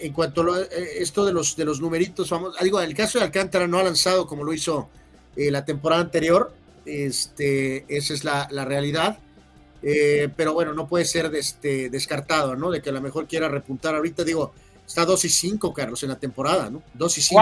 en 0.00 0.12
cuanto 0.12 0.52
a 0.52 0.62
esto 0.62 1.24
de 1.24 1.32
los, 1.32 1.54
de 1.54 1.64
los 1.64 1.80
numeritos, 1.80 2.28
vamos, 2.28 2.56
digo, 2.60 2.80
el 2.80 2.94
caso 2.94 3.20
de 3.20 3.26
Alcántara 3.26 3.68
no 3.68 3.78
ha 3.78 3.84
lanzado 3.84 4.26
como 4.26 4.42
lo 4.42 4.52
hizo 4.52 4.90
la 5.36 5.64
temporada 5.64 6.02
anterior, 6.02 6.52
este, 6.84 7.84
esa 7.86 8.14
es 8.14 8.24
la, 8.24 8.48
la 8.50 8.64
realidad. 8.64 9.20
Pero 9.82 10.52
bueno, 10.52 10.72
no 10.72 10.86
puede 10.86 11.04
ser 11.04 11.34
este, 11.34 11.90
descartado, 11.90 12.54
¿no? 12.54 12.70
De 12.70 12.80
que 12.80 12.90
a 12.90 12.92
lo 12.92 13.00
mejor 13.00 13.26
quiera 13.26 13.48
repuntar 13.48 13.94
ahorita. 13.94 14.22
Digo, 14.22 14.52
Está 14.86 15.06
2 15.06 15.24
y 15.24 15.28
5, 15.30 15.72
Carlos, 15.72 16.02
en 16.02 16.10
la 16.10 16.18
temporada, 16.18 16.68
¿no? 16.68 16.82
2 16.94 17.18
y 17.18 17.22
5. 17.22 17.40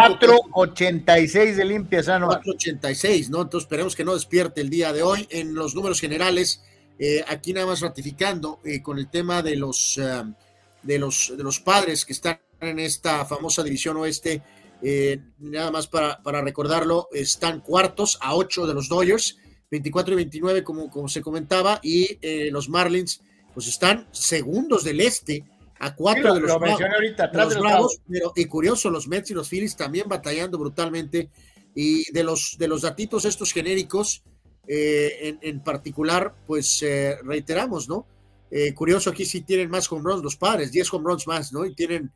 4.86 0.52 1.55
de 1.57 1.65
limpias 1.65 2.09
anual. 2.09 2.41
4.86, 2.43 3.28
¿no? 3.28 3.43
Entonces 3.43 3.65
esperemos 3.65 3.97
que 3.97 4.05
no 4.05 4.15
despierte 4.15 4.60
el 4.60 4.70
día 4.70 4.93
de 4.93 5.02
hoy. 5.02 5.27
En 5.31 5.55
los 5.55 5.75
números 5.75 6.01
generales, 6.01 6.62
eh, 6.99 7.25
aquí 7.27 7.52
nada 7.52 7.67
más 7.67 7.81
ratificando 7.81 8.60
eh, 8.65 8.83
con 8.83 8.99
el 8.99 9.09
tema 9.09 9.43
de 9.43 9.57
los, 9.57 9.97
uh, 9.99 10.33
de, 10.83 10.99
los, 10.99 11.33
de 11.36 11.43
los 11.43 11.59
padres 11.60 12.05
que 12.05 12.12
están 12.12 12.39
en 12.60 12.78
esta 12.78 13.25
famosa 13.25 13.62
división 13.62 13.97
oeste. 13.97 14.43
Eh, 14.83 15.20
nada 15.39 15.70
más 15.70 15.89
para, 15.89 16.23
para, 16.23 16.43
recordarlo, 16.43 17.09
están 17.12 17.60
cuartos 17.60 18.19
a 18.20 18.35
8 18.35 18.67
de 18.67 18.75
los 18.75 18.89
Dodgers, 18.89 19.39
24 19.70 20.15
y 20.15 20.16
29, 20.16 20.65
como, 20.65 20.90
como 20.90 21.08
se 21.08 21.23
comentaba, 21.23 21.81
y 21.82 22.18
los 22.50 22.68
Marlins, 22.68 23.23
pues 23.55 23.68
están 23.68 24.08
segundos 24.12 24.84
del 24.84 25.00
este 25.00 25.44
a 25.81 25.94
cuatro 25.94 26.34
de 26.34 26.40
los, 26.40 26.58
bravos, 26.58 28.00
pero, 28.07 28.32
y 28.36 28.44
curioso, 28.44 28.90
los 28.90 29.08
Mets 29.08 29.31
y 29.31 29.34
los 29.34 29.49
Phillies 29.49 29.76
también 29.76 30.08
batallando 30.08 30.58
brutalmente. 30.58 31.31
Y 31.74 32.10
de 32.12 32.23
los, 32.23 32.57
de 32.58 32.68
los 32.68 32.82
datitos 32.82 33.24
estos 33.24 33.52
genéricos, 33.52 34.23
eh, 34.66 35.39
en, 35.40 35.60
particular, 35.60 36.34
pues 36.47 36.82
eh, 36.82 37.16
reiteramos, 37.24 37.89
¿no? 37.89 38.07
Eh, 38.50 38.74
curioso, 38.74 39.10
aquí 39.10 39.24
sí 39.24 39.40
tienen 39.40 39.70
más 39.70 39.90
home 39.90 40.02
runs 40.05 40.23
los 40.23 40.36
padres, 40.36 40.70
10 40.70 40.92
home 40.92 41.05
runs 41.07 41.26
más, 41.26 41.52
¿no? 41.52 41.65
Y 41.65 41.74
tienen, 41.74 42.12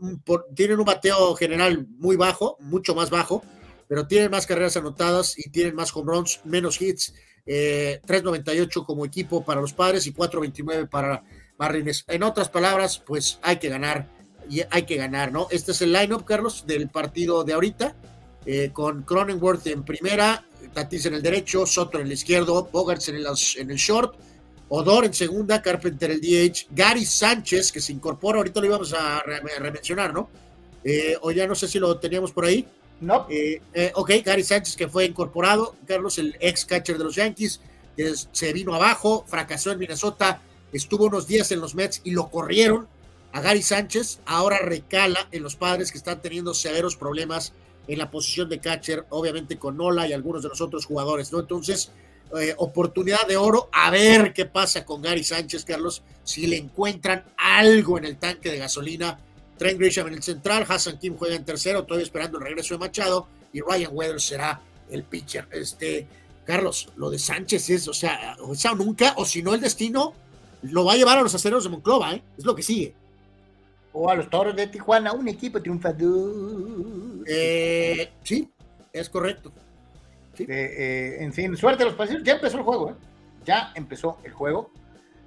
un, 0.00 0.22
tienen 0.56 0.78
un 0.80 0.84
bateo 0.84 1.36
general 1.36 1.86
muy 1.98 2.16
bajo, 2.16 2.56
mucho 2.60 2.94
más 2.94 3.08
bajo, 3.08 3.44
pero 3.88 4.06
tienen 4.06 4.30
más 4.30 4.46
carreras 4.46 4.76
anotadas 4.76 5.38
y 5.38 5.50
tienen 5.50 5.74
más 5.74 5.94
home 5.94 6.12
runs, 6.12 6.40
menos 6.44 6.80
hits. 6.80 7.14
3.98 7.46 8.86
como 8.86 9.04
equipo 9.04 9.44
para 9.44 9.60
los 9.60 9.74
padres 9.74 10.06
y 10.06 10.14
4.29 10.14 10.88
para 10.88 11.24
Marlins. 11.58 12.04
En 12.08 12.22
otras 12.22 12.48
palabras, 12.48 13.02
pues 13.04 13.38
hay 13.42 13.58
que 13.58 13.68
ganar 13.68 14.08
y 14.48 14.62
hay 14.70 14.84
que 14.84 14.96
ganar, 14.96 15.32
¿no? 15.32 15.46
Este 15.50 15.72
es 15.72 15.82
el 15.82 15.92
lineup, 15.92 16.24
Carlos, 16.24 16.64
del 16.66 16.88
partido 16.88 17.44
de 17.44 17.52
ahorita, 17.52 17.94
eh, 18.46 18.70
con 18.72 19.02
Cronenworth 19.02 19.66
en 19.66 19.84
primera, 19.84 20.44
Tatis 20.72 21.06
en 21.06 21.14
el 21.14 21.22
derecho, 21.22 21.66
Soto 21.66 21.98
en 21.98 22.06
el 22.06 22.12
izquierdo, 22.12 22.68
Bogarts 22.70 23.08
en 23.08 23.16
el, 23.16 23.26
en 23.56 23.70
el 23.70 23.76
short, 23.76 24.16
Odor 24.68 25.04
en 25.04 25.14
segunda, 25.14 25.62
Carpenter 25.62 26.10
el 26.10 26.20
DH, 26.20 26.66
Gary 26.70 27.04
Sánchez, 27.04 27.70
que 27.70 27.80
se 27.80 27.92
incorpora, 27.92 28.38
ahorita 28.38 28.60
lo 28.60 28.66
íbamos 28.66 28.92
a, 28.92 29.22
remencionar, 29.22 30.12
¿no? 30.12 30.28
Eh, 30.82 31.16
o 31.22 31.30
ya 31.30 31.46
no 31.46 31.54
sé 31.54 31.68
si 31.68 31.78
lo 31.78 31.98
teníamos 31.98 32.32
por 32.32 32.44
ahí. 32.44 32.66
No. 33.00 33.26
Eh, 33.28 33.60
ok, 33.94 34.10
Gary 34.24 34.44
Sánchez 34.44 34.76
que 34.76 34.88
fue 34.88 35.04
incorporado, 35.04 35.76
Carlos, 35.86 36.18
el 36.18 36.36
ex 36.40 36.64
catcher 36.64 36.98
de 36.98 37.04
los 37.04 37.16
Yankees, 37.16 37.60
que 37.96 38.12
se 38.32 38.52
vino 38.52 38.74
abajo, 38.74 39.24
fracasó 39.26 39.72
en 39.72 39.78
Minnesota, 39.78 40.40
estuvo 40.72 41.04
unos 41.04 41.26
días 41.26 41.50
en 41.52 41.60
los 41.60 41.74
Mets 41.74 42.00
y 42.04 42.12
lo 42.12 42.30
corrieron 42.30 42.88
a 43.32 43.40
Gary 43.40 43.62
Sánchez, 43.62 44.20
ahora 44.26 44.58
recala 44.58 45.28
en 45.32 45.42
los 45.42 45.56
padres 45.56 45.90
que 45.90 45.98
están 45.98 46.22
teniendo 46.22 46.54
severos 46.54 46.96
problemas 46.96 47.52
en 47.88 47.98
la 47.98 48.10
posición 48.10 48.48
de 48.48 48.60
catcher, 48.60 49.04
obviamente 49.10 49.58
con 49.58 49.76
Nola 49.76 50.06
y 50.06 50.12
algunos 50.12 50.42
de 50.42 50.48
los 50.48 50.60
otros 50.60 50.86
jugadores, 50.86 51.32
¿no? 51.32 51.40
Entonces, 51.40 51.90
eh, 52.38 52.54
oportunidad 52.56 53.26
de 53.26 53.36
oro, 53.36 53.68
a 53.72 53.90
ver 53.90 54.32
qué 54.32 54.46
pasa 54.46 54.84
con 54.84 55.02
Gary 55.02 55.24
Sánchez, 55.24 55.64
Carlos, 55.64 56.02
si 56.24 56.46
le 56.46 56.56
encuentran 56.56 57.24
algo 57.36 57.98
en 57.98 58.04
el 58.04 58.16
tanque 58.16 58.50
de 58.50 58.58
gasolina. 58.58 59.18
Trent 59.56 59.78
Grisham 59.78 60.08
en 60.08 60.14
el 60.14 60.22
central, 60.22 60.66
Hassan 60.68 60.98
Kim 60.98 61.16
juega 61.16 61.36
en 61.36 61.44
tercero, 61.44 61.84
todavía 61.84 62.04
esperando 62.04 62.38
el 62.38 62.44
regreso 62.44 62.74
de 62.74 62.78
Machado, 62.78 63.28
y 63.52 63.60
Ryan 63.60 63.90
Weathers 63.92 64.24
será 64.24 64.60
el 64.90 65.04
pitcher. 65.04 65.48
Este, 65.52 66.06
Carlos, 66.44 66.88
lo 66.96 67.10
de 67.10 67.18
Sánchez 67.18 67.70
es, 67.70 67.88
o 67.88 67.94
sea, 67.94 68.36
o 68.40 68.54
sea, 68.54 68.74
nunca, 68.74 69.14
o 69.16 69.24
si 69.24 69.42
no 69.42 69.54
el 69.54 69.60
destino, 69.60 70.12
lo 70.62 70.84
va 70.84 70.94
a 70.94 70.96
llevar 70.96 71.18
a 71.18 71.22
los 71.22 71.34
aceros 71.34 71.64
de 71.64 71.70
Monclova, 71.70 72.14
¿eh? 72.14 72.22
Es 72.36 72.44
lo 72.44 72.54
que 72.54 72.62
sigue. 72.62 72.94
O 73.92 74.10
a 74.10 74.14
los 74.14 74.28
toros 74.28 74.56
de 74.56 74.66
Tijuana, 74.66 75.12
un 75.12 75.28
equipo 75.28 75.60
triunfador. 75.60 77.24
Eh, 77.26 78.12
sí, 78.22 78.50
es 78.92 79.08
correcto. 79.08 79.52
Eh, 80.38 80.46
eh, 80.48 81.16
en 81.20 81.32
fin, 81.32 81.56
suerte 81.56 81.84
a 81.84 81.86
los 81.86 81.94
pacientes. 81.94 82.26
Ya 82.26 82.34
empezó 82.34 82.58
el 82.58 82.64
juego, 82.64 82.90
¿eh? 82.90 82.94
Ya 83.44 83.72
empezó 83.74 84.18
el 84.24 84.32
juego. 84.32 84.70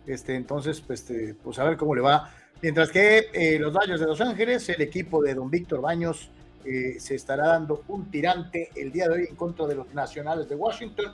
Este, 0.06 0.35
entonces, 0.35 0.81
pues, 0.81 1.01
este, 1.01 1.33
pues 1.35 1.59
a 1.59 1.64
ver 1.64 1.77
cómo 1.77 1.95
le 1.95 2.01
va. 2.01 2.33
Mientras 2.61 2.90
que 2.90 3.58
los 3.60 3.72
Dodgers 3.72 4.00
de 4.00 4.08
Los 4.08 4.19
Ángeles, 4.19 4.68
el 4.69 4.82
equipo 4.82 5.22
de 5.22 5.36
don 5.36 5.50
Víctor 5.50 5.80
Baños 5.80 6.32
se 6.64 7.16
estará 7.16 7.48
dando 7.48 7.84
un 7.88 8.10
tirante 8.10 8.72
el 8.76 8.92
día 8.92 9.08
de 9.08 9.14
hoy 9.14 9.27
en 9.30 9.36
contra 9.36 9.68
de 9.68 9.76
los 9.76 9.94
Nacionales 9.94 10.50
de 10.50 10.56
Washington. 10.56 11.14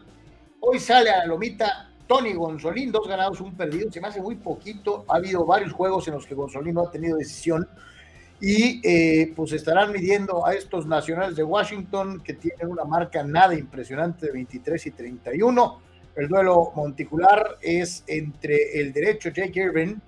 Hoy 0.62 0.80
sale 0.80 1.10
a 1.10 1.18
la 1.20 1.26
lomita 1.26 1.92
Tony 2.08 2.34
Gonzolín, 2.34 2.92
dos 2.92 3.08
ganados, 3.08 3.42
un 3.42 3.56
perdido, 3.56 3.92
se 3.92 4.00
me 4.00 4.08
hace 4.08 4.22
muy 4.22 4.36
poquito. 4.36 5.04
Ha 5.10 5.18
habido 5.18 5.46
varios 5.46 5.74
juegos 5.74 6.08
en 6.08 6.14
los 6.16 6.26
que 6.26 6.34
Gonzolín 6.34 6.76
no 6.76 6.88
ha 6.88 6.92
tenido 6.92 7.18
decisión. 7.18 7.68
Y 8.40 8.82
eh, 8.84 9.34
pues 9.36 9.52
estarán 9.52 9.92
midiendo 9.92 10.46
a 10.46 10.54
estos 10.54 10.86
nacionales 10.86 11.36
de 11.36 11.44
Washington 11.44 12.22
que 12.24 12.34
tienen 12.34 12.70
una 12.70 12.86
marca 12.86 13.24
nada 13.24 13.54
impresionante 13.54 14.28
de 14.28 14.32
23 14.32 14.86
y 14.86 14.92
31. 14.92 15.82
El 16.16 16.28
duelo 16.30 16.72
monticular 16.76 17.58
es 17.62 18.04
entre 18.08 18.80
el 18.80 18.94
derecho 18.94 19.30
Jake 19.30 19.60
Irvin 19.60 20.02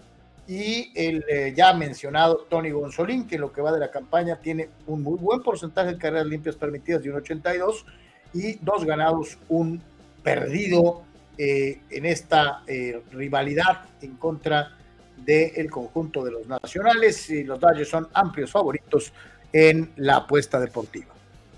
y 0.47 0.91
el 0.95 1.25
eh, 1.27 1.53
ya 1.55 1.73
mencionado 1.73 2.45
Tony 2.49 2.69
Gonzolín, 2.69 3.27
que 3.27 3.35
en 3.35 3.41
lo 3.41 3.51
que 3.51 3.61
va 3.61 3.71
de 3.71 3.79
la 3.79 3.89
campaña 3.89 4.39
tiene 4.39 4.69
un 4.85 5.01
muy 5.01 5.17
buen 5.17 5.41
porcentaje 5.41 5.93
de 5.93 5.97
carreras 5.97 6.27
limpias 6.27 6.55
permitidas 6.55 7.01
de 7.01 7.09
un 7.09 7.17
82 7.17 7.85
y 8.33 8.55
dos 8.61 8.85
ganados, 8.85 9.37
un 9.49 9.81
perdido 10.23 11.03
eh, 11.37 11.81
en 11.89 12.05
esta 12.05 12.63
eh, 12.67 13.01
rivalidad 13.11 13.85
en 14.01 14.15
contra 14.17 14.77
del 15.17 15.71
conjunto 15.71 16.23
de 16.23 16.31
los 16.31 16.47
nacionales 16.47 17.29
y 17.29 17.43
los 17.43 17.59
Dodgers 17.59 17.89
son 17.89 18.07
amplios 18.13 18.51
favoritos 18.51 19.13
en 19.51 19.91
la 19.95 20.17
apuesta 20.17 20.59
deportiva. 20.59 21.13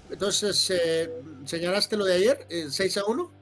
Entonces, 0.10 0.72
¿señalaste 1.44 1.98
lo 1.98 2.06
de 2.06 2.14
ayer, 2.14 2.46
6 2.70 2.98
a 2.98 3.06
1? 3.06 3.37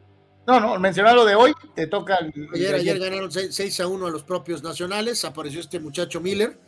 No, 0.47 0.59
no, 0.59 0.79
mencionar 0.79 1.15
lo 1.15 1.25
de 1.25 1.35
hoy, 1.35 1.53
te 1.73 1.87
toca. 1.87 2.19
ayer, 2.53 2.75
ayer 2.75 2.99
ganaron 2.99 3.31
6, 3.31 3.79
a 3.79 3.87
1 3.87 4.07
a 4.07 4.11
los 4.11 4.23
propios 4.23 4.61
nacionales, 4.61 5.25
apareció 5.25 5.59
este 5.59 5.79
muchacho 5.79 6.21
Miller 6.21 6.59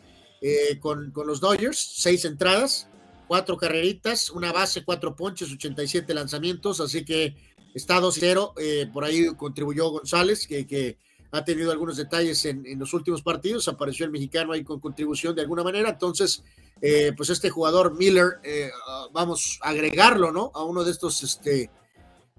con, 0.79 1.11
con, 1.11 1.27
los 1.27 1.39
Dodgers, 1.39 1.77
seis 1.77 2.25
entradas, 2.25 2.89
cuatro 3.27 3.57
carreritas, 3.57 4.29
una 4.29 4.51
base, 4.51 4.83
cuatro 4.83 5.15
ponches, 5.15 5.51
87 5.51 6.13
lanzamientos, 6.13 6.79
así 6.79 7.03
que 7.03 7.35
está 7.73 7.99
2-0, 7.99 8.53
eh, 8.57 8.89
por 8.91 9.03
ahí 9.03 9.27
contribuyó 9.35 9.89
González, 9.89 10.47
que, 10.47 10.65
que 10.65 10.97
ha 11.31 11.43
tenido 11.43 11.71
algunos 11.71 11.97
detalles 11.97 12.43
en, 12.45 12.65
en, 12.65 12.79
los 12.79 12.93
últimos 12.93 13.21
partidos, 13.21 13.67
apareció 13.67 14.05
el 14.05 14.11
mexicano 14.11 14.53
ahí 14.53 14.63
con 14.63 14.79
contribución 14.79 15.35
de 15.35 15.41
alguna 15.41 15.63
manera, 15.63 15.89
entonces, 15.89 16.43
eh, 16.81 17.11
pues 17.15 17.29
este 17.29 17.49
jugador 17.49 17.95
Miller, 17.95 18.39
eh, 18.43 18.71
vamos 19.11 19.59
a 19.61 19.69
agregarlo, 19.69 20.31
¿no? 20.31 20.51
A 20.55 20.63
uno 20.63 20.83
de 20.83 20.91
estos, 20.91 21.21
este, 21.21 21.69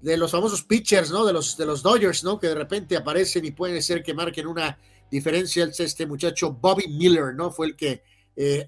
de 0.02 0.16
los 0.16 0.30
famosos 0.30 0.62
pitchers, 0.62 1.10
¿no? 1.10 1.24
De 1.24 1.32
los, 1.32 1.56
de 1.56 1.66
los 1.66 1.82
Dodgers, 1.82 2.24
¿no? 2.24 2.38
Que 2.38 2.48
de 2.48 2.54
repente 2.54 2.96
aparecen 2.96 3.44
y 3.44 3.50
puede 3.50 3.82
ser 3.82 4.02
que 4.02 4.14
marquen 4.14 4.46
una 4.46 4.78
diferencia, 5.10 5.68
este 5.78 6.06
muchacho 6.06 6.52
Bobby 6.52 6.88
Miller, 6.88 7.34
¿no? 7.34 7.50
Fue 7.50 7.66
el 7.66 7.76
que 7.76 8.02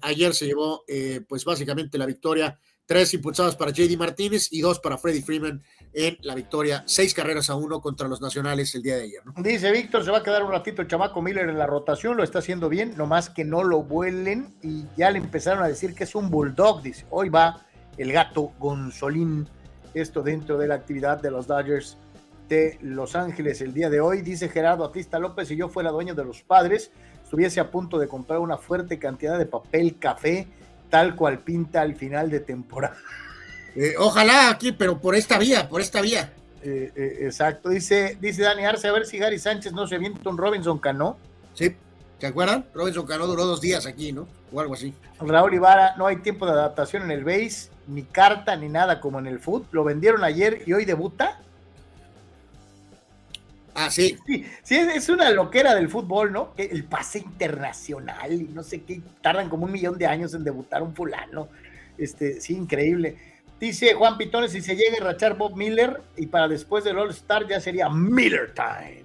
ayer 0.01 0.33
se 0.33 0.47
llevó, 0.47 0.83
pues 1.27 1.45
básicamente 1.45 1.97
la 1.97 2.05
victoria 2.05 2.59
tres 2.85 3.13
impulsadas 3.13 3.55
para 3.55 3.71
JD 3.71 3.97
Martínez 3.97 4.49
y 4.51 4.59
dos 4.59 4.79
para 4.79 4.97
Freddy 4.97 5.21
Freeman 5.21 5.63
en 5.93 6.17
la 6.23 6.35
victoria, 6.35 6.83
seis 6.85 7.13
carreras 7.13 7.49
a 7.49 7.55
uno 7.55 7.79
contra 7.79 8.09
los 8.09 8.19
nacionales 8.19 8.75
el 8.75 8.81
día 8.81 8.97
de 8.97 9.03
ayer. 9.03 9.21
Dice 9.37 9.71
Víctor, 9.71 10.03
se 10.03 10.11
va 10.11 10.17
a 10.17 10.23
quedar 10.23 10.43
un 10.43 10.51
ratito 10.51 10.81
el 10.81 10.89
chamaco 10.89 11.21
Miller 11.21 11.47
en 11.47 11.57
la 11.57 11.67
rotación, 11.67 12.17
lo 12.17 12.23
está 12.23 12.39
haciendo 12.39 12.67
bien, 12.67 12.95
nomás 12.97 13.29
que 13.29 13.45
no 13.45 13.63
lo 13.63 13.83
vuelen 13.83 14.53
y 14.61 14.83
ya 14.97 15.09
le 15.09 15.19
empezaron 15.19 15.63
a 15.63 15.69
decir 15.69 15.95
que 15.95 16.03
es 16.03 16.15
un 16.15 16.29
bulldog, 16.29 16.81
dice, 16.81 17.05
hoy 17.11 17.29
va 17.29 17.65
el 17.97 18.11
gato 18.11 18.51
Gonzolín, 18.59 19.47
esto 19.93 20.21
dentro 20.21 20.57
de 20.57 20.67
la 20.67 20.75
actividad 20.75 21.21
de 21.21 21.31
los 21.31 21.47
Dodgers 21.47 21.97
de 22.47 22.77
Los 22.81 23.15
Ángeles 23.15 23.61
el 23.61 23.73
día 23.73 23.89
de 23.89 24.01
hoy, 24.01 24.21
dice 24.21 24.49
Gerardo 24.49 24.83
Atista 24.83 25.19
López, 25.19 25.47
si 25.47 25.55
yo 25.55 25.69
fuera 25.69 25.89
dueño 25.89 26.15
de 26.15 26.25
los 26.25 26.41
padres, 26.41 26.91
estuviese 27.23 27.61
a 27.61 27.71
punto 27.71 27.97
de 27.97 28.09
comprar 28.09 28.39
una 28.39 28.57
fuerte 28.57 28.99
cantidad 28.99 29.37
de 29.37 29.45
papel 29.45 29.97
café, 29.97 30.47
tal 30.89 31.15
cual 31.15 31.39
pinta 31.39 31.81
al 31.81 31.95
final 31.95 32.29
de 32.29 32.41
temporada. 32.41 32.97
Eh, 33.73 33.93
ojalá 33.97 34.49
aquí, 34.49 34.73
pero 34.73 34.99
por 34.99 35.15
esta 35.15 35.37
vía, 35.37 35.69
por 35.69 35.79
esta 35.79 36.01
vía. 36.01 36.33
Eh, 36.61 36.91
eh, 36.95 37.17
exacto, 37.21 37.69
dice, 37.69 38.17
dice 38.19 38.43
Dani 38.43 38.65
Arce, 38.65 38.87
a 38.87 38.91
ver 38.91 39.05
si 39.05 39.17
Gary 39.17 39.39
Sánchez 39.39 39.71
no 39.73 39.87
se 39.87 39.95
avienta 39.95 40.29
un 40.29 40.37
Robinson 40.37 40.77
Cano. 40.77 41.17
Sí, 41.53 41.75
¿se 42.19 42.27
acuerdan? 42.27 42.65
Robinson 42.73 43.05
Cano 43.05 43.25
duró 43.25 43.45
dos 43.45 43.61
días 43.61 43.85
aquí, 43.85 44.11
¿no? 44.11 44.27
O 44.51 44.59
algo 44.59 44.73
así. 44.73 44.93
Raúl 45.19 45.53
Ibarra, 45.53 45.95
no 45.95 46.05
hay 46.05 46.17
tiempo 46.17 46.45
de 46.45 46.51
adaptación 46.51 47.03
en 47.03 47.11
el 47.11 47.23
base, 47.23 47.70
ni 47.87 48.03
carta, 48.03 48.55
ni 48.55 48.69
nada 48.69 48.99
como 48.99 49.19
en 49.19 49.27
el 49.27 49.39
foot. 49.39 49.67
Lo 49.71 49.83
vendieron 49.83 50.23
ayer 50.23 50.63
y 50.65 50.73
hoy 50.73 50.85
debuta. 50.85 51.39
Ah, 53.73 53.89
sí. 53.89 54.17
Sí, 54.25 54.45
sí, 54.63 54.75
es, 54.75 55.09
una 55.09 55.29
loquera 55.31 55.73
del 55.75 55.89
fútbol, 55.89 56.31
¿no? 56.31 56.53
Que 56.55 56.63
el 56.63 56.83
pase 56.83 57.19
internacional 57.19 58.33
y 58.33 58.49
no 58.49 58.63
sé 58.63 58.83
qué, 58.83 59.01
tardan 59.21 59.49
como 59.49 59.65
un 59.65 59.71
millón 59.71 59.97
de 59.97 60.07
años 60.07 60.33
en 60.33 60.43
debutar 60.43 60.83
un 60.83 60.93
fulano. 60.93 61.47
Este, 61.97 62.41
sí, 62.41 62.53
increíble. 62.53 63.17
Dice 63.59 63.93
Juan 63.93 64.17
Pitones, 64.17 64.51
si 64.51 64.61
se 64.61 64.75
llega 64.75 64.97
a 64.99 65.11
rachar 65.11 65.37
Bob 65.37 65.55
Miller 65.55 66.01
y 66.17 66.25
para 66.25 66.47
después 66.47 66.83
del 66.83 66.97
All 66.97 67.11
Star 67.11 67.47
ya 67.47 67.61
sería 67.61 67.89
Miller 67.89 68.53
Time. 68.53 69.03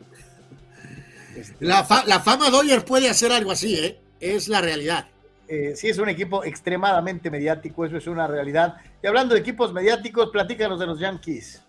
Este, 1.37 1.65
la, 1.65 1.87
la, 2.07 2.21
fama 2.21 2.49
Dodger 2.49 2.85
puede 2.85 3.11
hacer 3.11 3.31
algo 3.31 3.53
así, 3.53 3.77
¿eh? 3.77 4.01
Es 4.19 4.49
la 4.49 4.63
realidad. 4.63 5.07
Eh, 5.49 5.73
sí, 5.77 5.89
es 5.89 5.99
un 5.99 6.09
equipo 6.09 6.45
extremadamente 6.45 7.31
mediático, 7.31 7.85
eso 7.85 7.97
es 7.97 8.07
una 8.07 8.27
realidad. 8.27 8.77
Y 9.03 9.07
hablando 9.07 9.35
de 9.35 9.41
equipos 9.41 9.73
mediáticos, 9.73 10.31
platícanos 10.31 10.81
de 10.81 10.87
los 10.87 10.99
Yankees 10.99 11.63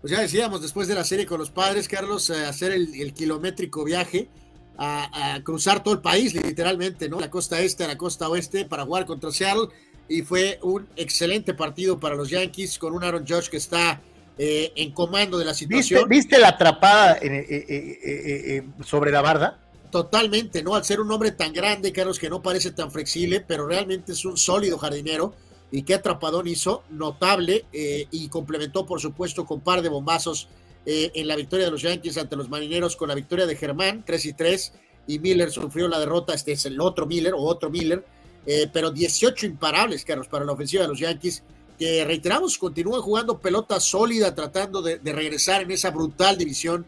pues 0.00 0.12
ya 0.12 0.20
decíamos, 0.20 0.62
después 0.62 0.86
de 0.86 0.94
la 0.94 1.04
serie 1.04 1.26
con 1.26 1.38
los 1.38 1.50
padres, 1.50 1.88
Carlos, 1.88 2.30
eh, 2.30 2.46
hacer 2.46 2.72
el, 2.72 3.12
kilométrico 3.12 3.84
viaje 3.84 4.28
a, 4.76 5.40
cruzar 5.42 5.82
todo 5.82 5.94
el 5.94 6.00
país, 6.00 6.34
literalmente, 6.34 7.08
¿no? 7.08 7.18
La 7.18 7.30
costa 7.30 7.60
este 7.60 7.82
a 7.82 7.88
la 7.88 7.98
costa 7.98 8.28
oeste 8.28 8.64
para 8.64 8.84
jugar 8.84 9.06
contra 9.06 9.32
Seattle. 9.32 9.68
Y 10.08 10.22
fue 10.22 10.58
un 10.62 10.88
excelente 10.96 11.52
partido 11.52 11.98
para 11.98 12.14
los 12.14 12.30
Yankees 12.30 12.78
con 12.78 12.94
un 12.94 13.02
Aaron 13.02 13.26
Judge 13.26 13.50
que 13.50 13.56
está 13.56 14.00
eh, 14.38 14.72
en 14.76 14.92
comando 14.92 15.36
de 15.36 15.44
la 15.44 15.52
situación. 15.52 16.08
¿Viste, 16.08 16.38
la 16.38 16.48
atrapada 16.48 17.18
eh, 17.20 18.62
sobre 18.84 19.10
la 19.10 19.20
barda? 19.20 19.58
Totalmente, 19.90 20.62
¿no? 20.62 20.74
Al 20.74 20.84
ser 20.84 21.00
un 21.00 21.10
hombre 21.10 21.32
tan 21.32 21.52
grande, 21.52 21.92
Carlos, 21.92 22.18
que 22.18 22.28
no 22.28 22.42
parece 22.42 22.72
tan 22.72 22.90
flexible, 22.90 23.40
pero 23.40 23.66
realmente 23.66 24.12
es 24.12 24.24
un 24.24 24.36
sólido 24.36 24.76
jardinero 24.76 25.34
y 25.70 25.82
qué 25.82 25.94
atrapadón 25.94 26.46
hizo, 26.46 26.82
notable, 26.90 27.66
eh, 27.72 28.06
y 28.10 28.28
complementó, 28.28 28.86
por 28.86 29.00
supuesto, 29.00 29.46
con 29.46 29.60
par 29.60 29.82
de 29.82 29.88
bombazos 29.88 30.48
eh, 30.86 31.10
en 31.14 31.28
la 31.28 31.36
victoria 31.36 31.66
de 31.66 31.72
los 31.72 31.82
Yankees 31.82 32.16
ante 32.18 32.36
los 32.36 32.48
Marineros, 32.48 32.96
con 32.96 33.08
la 33.08 33.14
victoria 33.14 33.46
de 33.46 33.56
Germán, 33.56 34.04
3 34.06 34.24
y 34.26 34.32
3, 34.32 34.72
y 35.06 35.18
Miller 35.18 35.50
sufrió 35.50 35.88
la 35.88 35.98
derrota, 35.98 36.34
este 36.34 36.52
es 36.52 36.66
el 36.66 36.80
otro 36.80 37.06
Miller 37.06 37.34
o 37.34 37.40
otro 37.40 37.70
Miller, 37.70 38.04
eh, 38.46 38.68
pero 38.72 38.90
18 38.90 39.46
imparables, 39.46 40.04
Carlos, 40.04 40.28
para 40.28 40.44
la 40.44 40.52
ofensiva 40.52 40.82
de 40.82 40.88
los 40.88 40.98
Yankees, 40.98 41.42
que 41.78 42.04
reiteramos, 42.04 42.58
continúan 42.58 43.02
jugando 43.02 43.38
pelota 43.38 43.78
sólida, 43.78 44.34
tratando 44.34 44.82
de, 44.82 44.98
regresar 45.04 45.62
en 45.62 45.70
esa 45.70 45.90
brutal 45.90 46.36
división, 46.36 46.84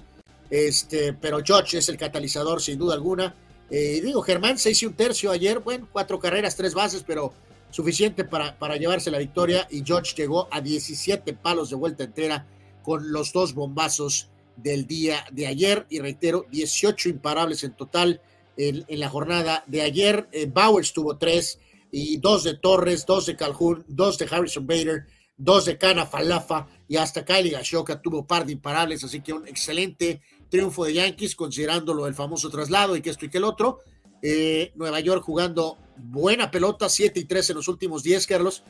este, 0.50 1.12
pero 1.12 1.40
George 1.44 1.78
es 1.78 1.88
el 1.88 1.96
catalizador, 1.96 2.60
sin 2.60 2.78
duda 2.78 2.94
alguna. 2.94 3.34
digo, 3.70 4.20
Germán 4.22 4.58
se 4.58 4.72
hizo 4.72 4.88
un 4.88 4.94
tercio 4.94 5.30
ayer, 5.30 5.60
bueno, 5.60 5.88
cuatro 5.90 6.18
carreras, 6.18 6.56
tres 6.56 6.74
bases, 6.74 7.04
pero 7.06 7.32
suficiente 7.70 8.24
para, 8.24 8.58
para 8.58 8.76
llevarse 8.76 9.10
la 9.10 9.18
victoria 9.18 9.66
y 9.70 9.82
George 9.84 10.14
llegó 10.16 10.48
a 10.50 10.60
17 10.60 11.34
palos 11.34 11.70
de 11.70 11.76
vuelta 11.76 12.04
entera 12.04 12.46
con 12.82 13.12
los 13.12 13.32
dos 13.32 13.54
bombazos 13.54 14.28
del 14.56 14.86
día 14.86 15.24
de 15.30 15.46
ayer 15.46 15.86
y 15.88 16.00
reitero, 16.00 16.46
18 16.50 17.08
imparables 17.08 17.64
en 17.64 17.74
total 17.74 18.20
en, 18.56 18.84
la 18.88 19.08
jornada 19.08 19.64
de 19.66 19.82
ayer. 19.82 20.28
Eh, 20.32 20.46
Bowers 20.46 20.92
tuvo 20.92 21.16
tres 21.16 21.58
y 21.90 22.18
dos 22.18 22.44
de 22.44 22.54
Torres, 22.54 23.06
dos 23.06 23.26
de 23.26 23.36
Calhoun, 23.36 23.84
dos 23.88 24.18
de 24.18 24.28
Harrison 24.30 24.66
Bader, 24.66 25.06
dos 25.36 25.64
de 25.64 25.78
Cana 25.78 26.06
Falafa 26.06 26.68
y 26.88 26.96
hasta 26.96 27.24
Kylie 27.24 27.52
Gashoka 27.52 28.00
tuvo 28.00 28.26
par 28.26 28.44
de 28.44 28.52
imparables, 28.52 29.02
así 29.02 29.20
que 29.20 29.32
un 29.32 29.48
excelente 29.48 30.20
triunfo 30.50 30.84
de 30.84 30.94
Yankees 30.94 31.34
considerándolo 31.34 32.06
el 32.06 32.14
famoso 32.14 32.50
traslado 32.50 32.96
y 32.96 33.00
que 33.00 33.10
esto 33.10 33.24
y 33.24 33.30
que 33.30 33.38
el 33.38 33.44
otro. 33.44 33.80
Eh, 34.22 34.72
Nueva 34.74 35.00
York 35.00 35.22
jugando 35.24 35.78
buena 35.96 36.50
pelota, 36.50 36.88
7 36.88 37.18
y 37.20 37.24
3 37.24 37.50
en 37.50 37.56
los 37.56 37.68
últimos 37.68 38.02
10, 38.02 38.26
Carlos. 38.26 38.62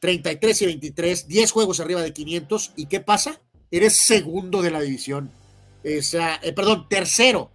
33 0.00 0.62
y 0.62 0.66
23, 0.66 1.28
10 1.28 1.50
juegos 1.50 1.80
arriba 1.80 2.02
de 2.02 2.12
500. 2.12 2.72
¿Y 2.76 2.86
qué 2.86 3.00
pasa? 3.00 3.40
Eres 3.70 4.04
segundo 4.04 4.62
de 4.62 4.70
la 4.70 4.80
división. 4.80 5.30
O 5.84 6.02
sea, 6.02 6.40
eh, 6.42 6.52
perdón, 6.52 6.88
tercero, 6.88 7.50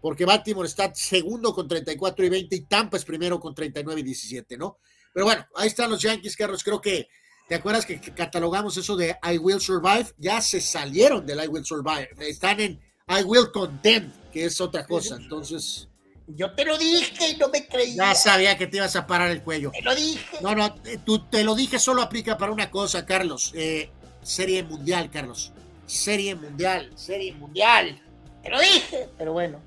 porque 0.00 0.24
Baltimore 0.24 0.66
está 0.68 0.94
segundo 0.94 1.54
con 1.54 1.68
34 1.68 2.24
y 2.24 2.28
20 2.28 2.56
y 2.56 2.60
Tampa 2.62 2.96
es 2.96 3.04
primero 3.04 3.38
con 3.38 3.54
39 3.54 4.00
y 4.00 4.04
17, 4.04 4.56
¿no? 4.56 4.78
Pero 5.12 5.26
bueno, 5.26 5.46
ahí 5.56 5.68
están 5.68 5.90
los 5.90 6.00
Yankees, 6.02 6.36
Carlos. 6.36 6.62
Creo 6.62 6.80
que, 6.80 7.08
¿te 7.48 7.54
acuerdas 7.54 7.84
que 7.84 7.98
catalogamos 8.00 8.76
eso 8.76 8.96
de 8.96 9.16
I 9.22 9.38
Will 9.38 9.60
Survive? 9.60 10.06
Ya 10.18 10.40
se 10.40 10.60
salieron 10.60 11.26
del 11.26 11.42
I 11.42 11.48
Will 11.48 11.64
Survive. 11.64 12.10
Están 12.20 12.60
en 12.60 12.80
I 13.08 13.22
Will 13.22 13.52
Contend, 13.52 14.12
que 14.32 14.46
es 14.46 14.60
otra 14.60 14.84
cosa. 14.84 15.14
Entonces, 15.14 15.88
yo 16.26 16.52
te 16.54 16.64
lo 16.64 16.76
dije 16.76 17.30
y 17.30 17.36
no 17.36 17.48
me 17.48 17.68
creías. 17.68 17.94
Ya 17.94 18.14
sabía 18.16 18.58
que 18.58 18.66
te 18.66 18.78
ibas 18.78 18.96
a 18.96 19.06
parar 19.06 19.30
el 19.30 19.42
cuello. 19.42 19.70
Te 19.70 19.82
lo 19.82 19.94
dije. 19.94 20.38
No, 20.40 20.56
no, 20.56 20.74
eh, 20.84 20.98
tú 21.04 21.20
te 21.20 21.44
lo 21.44 21.54
dije, 21.54 21.78
solo 21.78 22.02
aplica 22.02 22.36
para 22.36 22.50
una 22.50 22.68
cosa, 22.68 23.06
Carlos. 23.06 23.52
Eh, 23.54 23.90
serie 24.22 24.64
mundial, 24.64 25.08
Carlos. 25.08 25.52
Serie 25.86 26.34
mundial, 26.34 26.90
serie 26.96 27.32
mundial. 27.34 28.02
Te 28.42 28.50
lo 28.50 28.60
dije. 28.60 29.08
Pero 29.16 29.32
bueno. 29.32 29.60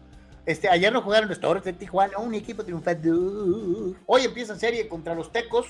Este, 0.46 0.68
ayer 0.68 0.92
no 0.92 1.02
jugaron 1.02 1.30
los 1.30 1.40
Torres 1.40 1.64
de 1.64 1.72
Tijuana, 1.72 2.18
un 2.18 2.34
equipo 2.34 2.66
triunfante. 2.66 3.10
Hoy 3.10 4.24
empieza 4.24 4.58
serie 4.58 4.90
contra 4.90 5.16
los 5.16 5.32
Tecos, 5.32 5.66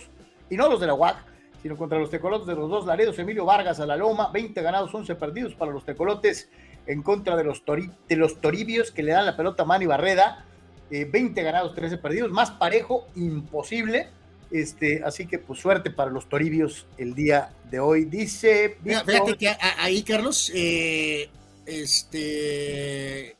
y 0.50 0.56
no 0.56 0.70
los 0.70 0.80
de 0.80 0.88
la 0.88 0.96
UAC, 0.96 1.18
sino 1.62 1.78
contra 1.78 2.00
los 2.00 2.10
Tecolotes 2.10 2.48
de 2.48 2.56
los 2.56 2.68
dos 2.68 2.86
Laredos. 2.88 3.20
Emilio 3.20 3.46
Vargas 3.46 3.80
a 3.80 3.86
la 3.86 3.96
Loma, 3.96 4.32
20 4.32 4.60
ganados, 4.62 4.92
11 4.92 5.14
perdidos 5.16 5.54
para 5.54 5.72
los 5.72 5.86
Tecolotes 5.86 6.50
en 6.90 7.04
contra 7.04 7.38
de 7.38 7.44
los, 7.44 7.64
de 7.66 8.16
los 8.16 8.42
Toribios 8.42 8.92
que 8.92 9.04
le 9.04 9.12
dan 9.12 9.26
la 9.26 9.38
pelota 9.38 9.64
a 9.64 9.66
Manny 9.66 9.86
Barreda 9.86 10.46
20 10.90 11.40
eh, 11.40 11.44
ganados, 11.44 11.76
13 11.76 11.98
perdidos, 11.98 12.32
más 12.32 12.52
parejo, 12.52 13.08
imposible. 13.16 14.10
Este, 14.52 15.04
así 15.04 15.28
que 15.28 15.38
pues 15.38 15.60
suerte 15.60 15.92
para 15.92 16.10
los 16.10 16.28
toribios 16.28 16.88
el 16.98 17.14
día 17.14 17.54
de 17.70 17.80
hoy. 17.80 18.06
Dice. 18.06 18.78
fíjate 18.84 19.38
que 19.38 19.56
ahí, 19.78 20.02
Carlos, 20.02 20.52
eh, 20.56 21.30
este, 21.68 23.38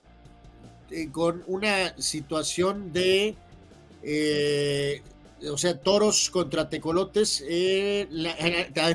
eh, 0.92 1.10
con 1.12 1.44
una 1.48 1.98
situación 1.98 2.94
de, 2.94 3.36
o 5.52 5.58
sea, 5.58 5.80
toros 5.80 6.30
contra 6.30 6.70
tecolotes. 6.70 7.44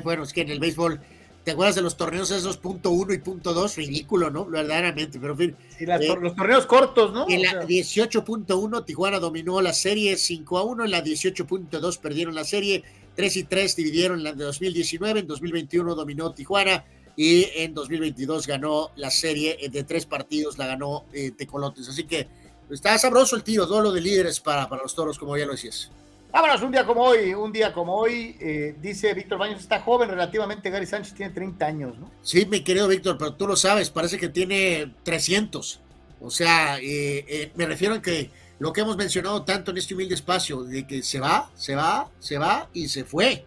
bueno, 0.04 0.22
es 0.22 0.32
que 0.32 0.42
en 0.42 0.50
el 0.50 0.60
béisbol 0.60 1.00
¿Te 1.44 1.50
acuerdas 1.50 1.74
de 1.74 1.82
los 1.82 1.96
torneos 1.98 2.30
esos 2.30 2.56
punto 2.56 2.90
uno 2.90 3.12
y 3.12 3.18
punto 3.18 3.52
dos? 3.52 3.76
Ridículo, 3.76 4.30
¿no? 4.30 4.46
Verdaderamente, 4.46 5.20
pero 5.20 5.34
en 5.34 5.38
fin. 5.38 5.56
Eh, 5.78 6.16
los 6.18 6.34
torneos 6.34 6.64
cortos, 6.64 7.12
¿no? 7.12 7.26
En 7.28 7.42
la 7.42 7.64
18.1 7.64 8.84
Tijuana 8.86 9.18
dominó 9.18 9.60
la 9.60 9.74
serie 9.74 10.16
5 10.16 10.58
a 10.58 10.62
1, 10.64 10.84
en 10.86 10.90
la 10.90 11.04
18.2 11.04 11.98
perdieron 11.98 12.34
la 12.34 12.44
serie 12.44 12.82
3 13.14 13.36
y 13.36 13.44
3 13.44 13.76
dividieron 13.76 14.22
la 14.22 14.32
de 14.32 14.42
2019, 14.44 15.20
en 15.20 15.26
2021 15.26 15.94
dominó 15.94 16.32
Tijuana 16.32 16.84
y 17.14 17.46
en 17.56 17.74
2022 17.74 18.46
ganó 18.46 18.90
la 18.96 19.10
serie 19.10 19.68
de 19.70 19.84
tres 19.84 20.06
partidos, 20.06 20.56
la 20.56 20.66
ganó 20.66 21.04
eh, 21.12 21.30
Tecolotes. 21.30 21.88
Así 21.88 22.04
que 22.04 22.26
está 22.70 22.96
sabroso 22.98 23.36
el 23.36 23.44
tiro, 23.44 23.66
duelo 23.66 23.92
de 23.92 24.00
líderes 24.00 24.40
para, 24.40 24.66
para 24.68 24.82
los 24.82 24.94
toros, 24.94 25.18
como 25.18 25.36
ya 25.36 25.44
lo 25.44 25.52
decías. 25.52 25.90
Vámonos, 26.34 26.62
un 26.62 26.72
día 26.72 26.84
como 26.84 27.02
hoy, 27.02 27.32
un 27.32 27.52
día 27.52 27.72
como 27.72 27.94
hoy, 27.94 28.36
eh, 28.40 28.74
dice 28.82 29.14
Víctor 29.14 29.38
Baños, 29.38 29.60
está 29.60 29.80
joven 29.80 30.08
relativamente, 30.08 30.68
Gary 30.68 30.84
Sánchez 30.84 31.14
tiene 31.14 31.32
30 31.32 31.64
años, 31.64 31.96
¿no? 31.96 32.10
Sí, 32.22 32.44
mi 32.46 32.64
querido 32.64 32.88
Víctor, 32.88 33.16
pero 33.16 33.34
tú 33.34 33.46
lo 33.46 33.54
sabes, 33.54 33.88
parece 33.90 34.18
que 34.18 34.28
tiene 34.28 34.92
300. 35.04 35.80
O 36.20 36.30
sea, 36.30 36.78
eh, 36.80 37.24
eh, 37.28 37.52
me 37.54 37.66
refiero 37.66 37.94
a 37.94 38.02
que 38.02 38.32
lo 38.58 38.72
que 38.72 38.80
hemos 38.80 38.96
mencionado 38.96 39.44
tanto 39.44 39.70
en 39.70 39.76
este 39.76 39.94
humilde 39.94 40.16
espacio, 40.16 40.64
de 40.64 40.84
que 40.88 41.04
se 41.04 41.20
va, 41.20 41.52
se 41.54 41.76
va, 41.76 42.10
se 42.18 42.36
va 42.36 42.68
y 42.72 42.88
se 42.88 43.04
fue. 43.04 43.44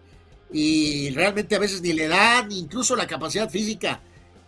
Y 0.50 1.10
realmente 1.10 1.58
a 1.58 1.60
veces 1.60 1.82
ni 1.82 1.92
le 1.92 2.08
dan 2.08 2.50
incluso 2.54 2.96
la 2.96 3.06
capacidad 3.06 3.50
física. 3.50 4.00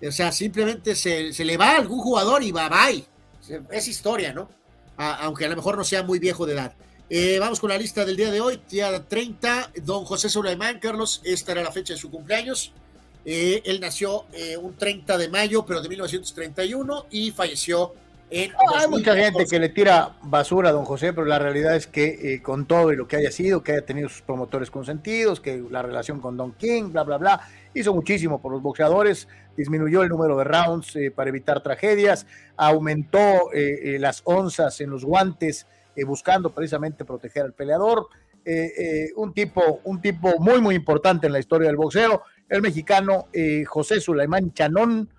O 0.01 0.13
sea, 0.13 0.31
simplemente 0.31 0.95
se, 0.95 1.33
se 1.33 1.43
le 1.43 1.57
va 1.57 1.71
a 1.71 1.75
algún 1.75 1.99
jugador 1.99 2.41
y 2.41 2.53
va, 2.53 2.69
bye. 2.69 3.03
Es 3.69 3.89
historia, 3.89 4.31
¿no? 4.31 4.47
aunque 4.95 5.45
a 5.45 5.49
lo 5.49 5.55
mejor 5.55 5.77
no 5.77 5.83
sea 5.85 6.03
muy 6.03 6.19
viejo 6.19 6.45
de 6.45 6.53
edad. 6.53 6.73
Eh, 7.11 7.39
vamos 7.39 7.59
con 7.59 7.71
la 7.71 7.77
lista 7.77 8.05
del 8.05 8.15
día 8.15 8.29
de 8.29 8.39
hoy, 8.39 8.61
día 8.69 9.03
30, 9.07 9.71
don 9.83 10.05
José 10.05 10.29
Sulaimán, 10.29 10.77
Carlos, 10.77 11.21
esta 11.23 11.53
era 11.53 11.63
la 11.63 11.71
fecha 11.71 11.93
de 11.93 11.99
su 11.99 12.11
cumpleaños. 12.11 12.71
Eh, 13.25 13.63
él 13.65 13.79
nació 13.81 14.25
eh, 14.31 14.55
un 14.57 14.75
30 14.75 15.17
de 15.17 15.27
mayo, 15.27 15.65
pero 15.65 15.81
de 15.81 15.89
1931 15.89 17.07
y 17.09 17.31
falleció 17.31 17.95
en... 18.29 18.51
hay 18.75 18.87
mucha 18.87 19.15
gente 19.15 19.47
que 19.47 19.57
le 19.57 19.69
tira 19.69 20.17
basura 20.21 20.69
a 20.69 20.71
don 20.71 20.85
José, 20.85 21.11
pero 21.11 21.25
la 21.25 21.39
realidad 21.39 21.75
es 21.75 21.87
que 21.87 22.43
con 22.43 22.67
todo 22.67 22.93
y 22.93 22.95
lo 22.95 23.07
que 23.07 23.15
haya 23.15 23.31
sido, 23.31 23.63
que 23.63 23.71
haya 23.71 23.83
tenido 23.83 24.07
sus 24.07 24.21
promotores 24.21 24.69
consentidos, 24.69 25.39
que 25.39 25.63
la 25.71 25.81
relación 25.81 26.19
con 26.21 26.37
Don 26.37 26.51
King, 26.51 26.91
bla, 26.91 27.01
bla, 27.01 27.17
bla, 27.17 27.41
hizo 27.73 27.91
muchísimo 27.91 28.39
por 28.39 28.51
los 28.51 28.61
boxeadores, 28.61 29.27
disminuyó 29.57 30.03
el 30.03 30.09
número 30.09 30.37
de 30.37 30.43
rounds 30.43 30.93
para 31.15 31.29
evitar 31.29 31.63
tragedias, 31.63 32.27
aumentó 32.55 33.49
las 33.97 34.21
onzas 34.25 34.79
en 34.79 34.91
los 34.91 35.03
guantes 35.03 35.65
eh, 35.99 36.05
buscando 36.05 36.49
precisamente 36.51 37.05
proteger 37.05 37.43
al 37.43 37.53
peleador. 37.53 38.07
Eh, 38.45 38.71
eh, 38.77 39.09
un, 39.15 39.33
tipo, 39.33 39.81
un 39.83 40.01
tipo 40.01 40.39
muy, 40.39 40.61
muy 40.61 40.75
importante 40.75 41.27
en 41.27 41.33
la 41.33 41.39
historia 41.39 41.67
del 41.67 41.75
boxeo, 41.75 42.23
el 42.47 42.61
mexicano 42.61 43.27
José 43.67 43.99
Sulaimán 43.99 44.53
Chanón, 44.53 45.09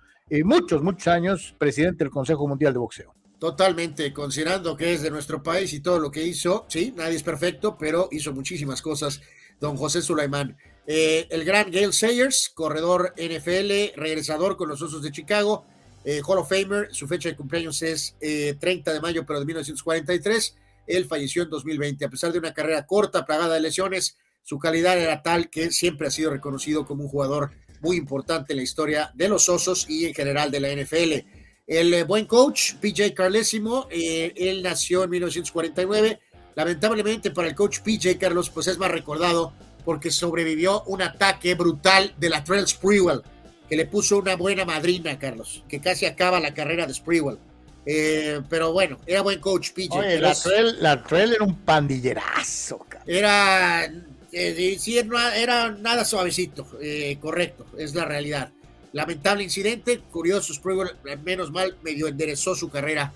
muchos, 0.43 0.81
muchos 0.81 1.07
años 1.07 1.55
presidente 1.57 2.03
del 2.03 2.11
Consejo 2.11 2.45
Mundial 2.47 2.73
de 2.73 2.79
Boxeo. 2.79 3.13
Totalmente, 3.39 4.11
considerando 4.11 4.75
que 4.75 4.93
es 4.93 5.01
de 5.01 5.11
nuestro 5.11 5.41
país 5.41 5.71
y 5.71 5.79
todo 5.79 5.99
lo 5.99 6.11
que 6.11 6.23
hizo, 6.25 6.65
sí, 6.67 6.93
nadie 6.97 7.15
es 7.15 7.23
perfecto, 7.23 7.77
pero 7.77 8.09
hizo 8.11 8.33
muchísimas 8.33 8.81
cosas 8.81 9.21
don 9.61 9.77
José 9.77 10.01
Sulaimán. 10.01 10.57
el 10.85 11.45
gran 11.45 11.71
Gail 11.71 11.93
Sayers, 11.93 12.51
corredor 12.53 13.13
NFL, 13.15 13.95
regresador 13.95 14.57
con 14.57 14.67
los 14.67 14.81
Osos 14.81 15.03
de 15.03 15.11
Chicago, 15.11 15.65
eh, 16.03 16.21
Hall 16.25 16.39
of 16.39 16.49
Famer, 16.49 16.93
su 16.93 17.07
fecha 17.07 17.29
de 17.29 17.35
cumpleaños 17.35 17.81
es 17.81 18.15
30 18.19 18.93
de 18.93 19.01
mayo, 19.01 19.25
pero 19.25 19.39
de 19.39 19.45
1943. 19.45 20.55
Él 20.97 21.05
falleció 21.05 21.43
en 21.43 21.49
2020. 21.49 22.05
A 22.05 22.09
pesar 22.09 22.31
de 22.31 22.39
una 22.39 22.53
carrera 22.53 22.85
corta, 22.85 23.25
plagada 23.25 23.55
de 23.55 23.61
lesiones, 23.61 24.17
su 24.43 24.59
calidad 24.59 24.99
era 24.99 25.21
tal 25.21 25.49
que 25.49 25.71
siempre 25.71 26.07
ha 26.07 26.11
sido 26.11 26.31
reconocido 26.31 26.85
como 26.85 27.03
un 27.03 27.09
jugador 27.09 27.51
muy 27.81 27.97
importante 27.97 28.53
en 28.53 28.57
la 28.57 28.63
historia 28.63 29.11
de 29.15 29.29
los 29.29 29.49
Osos 29.49 29.89
y 29.89 30.05
en 30.05 30.13
general 30.13 30.51
de 30.51 30.59
la 30.59 30.69
NFL. 30.69 31.27
El 31.67 31.93
eh, 31.93 32.03
buen 32.03 32.25
coach, 32.25 32.73
PJ 32.81 33.13
Carlesimo, 33.13 33.87
eh, 33.89 34.33
él 34.35 34.61
nació 34.61 35.03
en 35.03 35.09
1949. 35.11 36.19
Lamentablemente 36.55 37.31
para 37.31 37.47
el 37.47 37.55
coach 37.55 37.79
PJ 37.79 38.17
Carlos, 38.17 38.49
pues 38.49 38.67
es 38.67 38.77
más 38.77 38.91
recordado 38.91 39.53
porque 39.85 40.11
sobrevivió 40.11 40.83
un 40.83 41.01
ataque 41.01 41.55
brutal 41.55 42.13
de 42.17 42.29
la 42.29 42.43
Trail 42.43 42.67
Sprewell, 42.67 43.21
que 43.69 43.75
le 43.75 43.85
puso 43.85 44.17
una 44.17 44.35
buena 44.35 44.65
madrina, 44.65 45.17
Carlos, 45.17 45.63
que 45.67 45.79
casi 45.79 46.05
acaba 46.05 46.39
la 46.39 46.53
carrera 46.53 46.85
de 46.85 46.93
Sprewell. 46.93 47.39
Eh, 47.85 48.41
pero 48.49 48.71
bueno, 48.73 48.99
era 49.05 49.21
buen 49.21 49.39
coach 49.39 49.71
PJ. 49.71 50.19
la, 50.19 50.35
trail, 50.35 50.75
la 50.79 51.03
Trail 51.03 51.33
era 51.33 51.43
un 51.43 51.57
pandillerazo. 51.57 52.85
Era 53.05 53.91
eh, 54.31 54.77
sí, 54.79 54.97
era 54.97 55.71
nada 55.71 56.05
suavecito, 56.05 56.67
eh, 56.79 57.17
correcto, 57.19 57.65
es 57.77 57.95
la 57.95 58.05
realidad. 58.05 58.51
Lamentable 58.93 59.43
incidente, 59.43 59.99
curioso, 60.11 60.53
Sprewell, 60.53 60.91
menos 61.23 61.51
mal, 61.51 61.77
medio 61.81 62.07
enderezó 62.07 62.55
su 62.55 62.69
carrera 62.69 63.13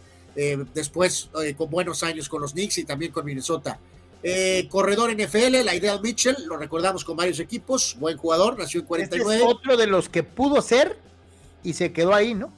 después 0.73 1.29
con 1.55 1.69
buenos 1.69 2.03
años 2.03 2.27
con 2.27 2.41
los 2.41 2.51
Knicks 2.51 2.79
y 2.79 2.83
también 2.83 3.13
con 3.13 3.23
Minnesota. 3.23 3.79
corredor 4.69 5.13
NFL, 5.13 5.63
la 5.63 5.75
idea 5.75 5.97
Mitchell, 5.99 6.35
lo 6.45 6.57
recordamos 6.57 7.05
con 7.05 7.15
varios 7.15 7.39
equipos, 7.39 7.95
buen 7.99 8.17
jugador, 8.17 8.57
nació 8.57 8.81
en 8.81 8.85
49. 8.85 9.33
Este 9.33 9.45
es 9.45 9.49
otro 9.49 9.77
de 9.77 9.87
los 9.87 10.09
que 10.09 10.23
pudo 10.23 10.61
ser 10.61 10.97
y 11.63 11.73
se 11.73 11.93
quedó 11.93 12.13
ahí, 12.13 12.33
¿no? 12.33 12.53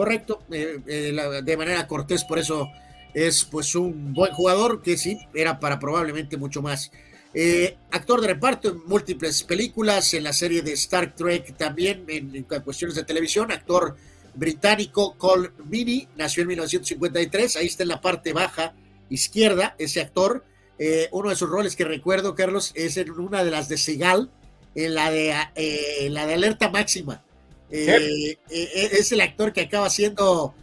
Correcto, 0.00 0.40
de 0.48 1.56
manera 1.58 1.86
cortés, 1.86 2.24
por 2.24 2.38
eso 2.38 2.70
es 3.12 3.44
pues 3.44 3.74
un 3.74 4.14
buen 4.14 4.32
jugador 4.32 4.80
que 4.80 4.96
sí, 4.96 5.18
era 5.34 5.60
para 5.60 5.78
probablemente 5.78 6.38
mucho 6.38 6.62
más. 6.62 6.90
Eh, 7.34 7.76
actor 7.90 8.22
de 8.22 8.28
reparto 8.28 8.70
en 8.70 8.78
múltiples 8.86 9.42
películas, 9.42 10.14
en 10.14 10.24
la 10.24 10.32
serie 10.32 10.62
de 10.62 10.72
Star 10.72 11.14
Trek 11.14 11.54
también, 11.54 12.06
en, 12.08 12.44
cuestiones 12.64 12.96
de 12.96 13.04
televisión, 13.04 13.52
actor 13.52 13.94
británico 14.36 15.18
Cole 15.18 15.50
Mini, 15.66 16.08
nació 16.16 16.40
en 16.40 16.48
1953, 16.48 17.56
ahí 17.56 17.66
está 17.66 17.82
en 17.82 17.90
la 17.90 18.00
parte 18.00 18.32
baja 18.32 18.72
izquierda 19.10 19.74
ese 19.76 20.00
actor. 20.00 20.46
Eh, 20.78 21.10
uno 21.12 21.28
de 21.28 21.36
sus 21.36 21.50
roles 21.50 21.76
que 21.76 21.84
recuerdo, 21.84 22.34
Carlos, 22.34 22.72
es 22.74 22.96
en 22.96 23.10
una 23.10 23.44
de 23.44 23.50
las 23.50 23.68
de 23.68 23.76
Segal, 23.76 24.30
en 24.74 24.94
la 24.94 25.10
de, 25.10 25.34
eh, 25.56 26.08
la 26.08 26.24
de 26.24 26.32
Alerta 26.32 26.70
Máxima. 26.70 27.22
Es 27.70 29.12
el 29.12 29.20
actor 29.20 29.52
que 29.52 29.62
acaba 29.62 29.88
siendo, 29.90 30.54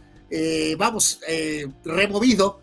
vamos, 0.76 1.20
removido 1.84 2.60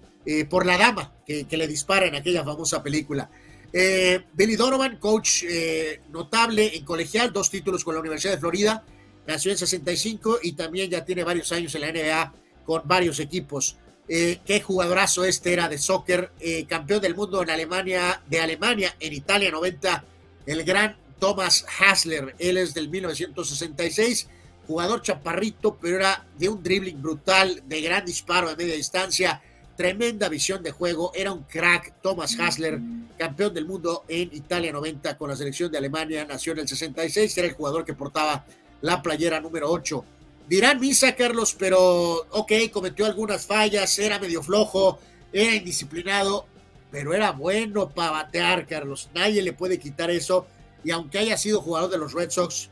por 0.50 0.66
la 0.66 0.78
dama 0.78 1.14
que, 1.26 1.46
que 1.46 1.58
le 1.58 1.68
dispara 1.68 2.06
en 2.06 2.16
aquella 2.16 2.44
famosa 2.44 2.84
película. 2.84 3.30
Eh, 3.78 4.22
Billy 4.32 4.56
Donovan, 4.56 4.96
coach 4.96 5.44
eh, 5.44 6.00
notable 6.10 6.78
en 6.78 6.86
colegial, 6.86 7.34
dos 7.34 7.50
títulos 7.50 7.84
con 7.84 7.94
la 7.94 8.00
Universidad 8.00 8.32
de 8.32 8.40
Florida, 8.40 8.86
nació 9.28 9.52
en 9.52 9.58
65 9.58 10.40
y 10.44 10.54
también 10.54 10.90
ya 10.90 11.04
tiene 11.04 11.26
varios 11.26 11.52
años 11.52 11.76
en 11.76 11.82
la 11.82 11.92
NBA 11.92 12.34
con 12.64 12.84
varios 12.86 13.20
equipos. 13.20 13.76
Eh, 14.08 14.40
qué 14.46 14.62
jugadorazo 14.62 15.26
este 15.26 15.52
era 15.52 15.68
de 15.68 15.78
soccer, 15.78 16.32
campeón 16.70 17.02
del 17.02 17.16
mundo 17.16 17.44
en 17.44 17.50
Alemania, 17.50 18.22
de 18.30 18.40
Alemania, 18.40 18.96
en 18.98 19.12
Italia 19.12 19.52
90, 19.52 20.06
el 20.46 20.64
gran 20.64 20.96
Thomas 21.20 21.66
Hasler, 21.78 22.34
él 22.40 22.56
es 22.56 22.74
del 22.74 22.88
1966, 22.88 24.30
jugador 24.66 25.02
chaparrito, 25.02 25.78
pero 25.80 25.98
era 25.98 26.26
de 26.38 26.50
un 26.50 26.62
dribbling 26.62 27.02
brutal, 27.02 27.64
de 27.66 27.82
gran 27.82 28.06
disparo 28.06 28.50
de 28.50 28.56
media 28.56 28.76
distancia, 28.76 29.42
tremenda 29.76 30.30
visión 30.30 30.64
de 30.64 30.72
juego, 30.72 31.12
era 31.14 31.32
un 31.32 31.44
crack, 31.44 32.02
Thomas 32.02 32.38
Hasler, 32.40 32.80
campeón 33.18 33.54
del 33.54 33.66
mundo 33.66 34.06
en 34.08 34.30
Italia 34.34 34.72
90 34.72 35.18
con 35.18 35.30
la 35.30 35.36
selección 35.36 35.72
de 35.72 35.78
Alemania, 35.78 36.26
nació 36.26 36.54
en 36.54 36.60
el 36.60 36.68
66, 36.68 37.38
era 37.38 37.48
el 37.48 37.54
jugador 37.54 37.86
que 37.86 37.94
portaba 37.94 38.46
la 38.82 39.02
playera 39.02 39.40
número 39.40 39.70
8. 39.70 40.06
Dirán 40.48 40.80
misa, 40.80 41.16
Carlos, 41.16 41.56
pero 41.58 42.28
ok, 42.30 42.52
cometió 42.72 43.06
algunas 43.06 43.46
fallas, 43.46 43.98
era 43.98 44.20
medio 44.20 44.44
flojo, 44.44 45.00
era 45.34 45.56
indisciplinado, 45.56 46.46
pero 46.92 47.14
era 47.14 47.32
bueno 47.32 47.90
para 47.90 48.12
batear, 48.12 48.68
Carlos. 48.68 49.10
Nadie 49.14 49.42
le 49.42 49.54
puede 49.54 49.80
quitar 49.80 50.12
eso. 50.12 50.46
Y 50.84 50.92
aunque 50.92 51.18
haya 51.18 51.36
sido 51.36 51.62
jugador 51.62 51.90
de 51.90 51.98
los 51.98 52.14
Red 52.14 52.30
Sox, 52.30 52.70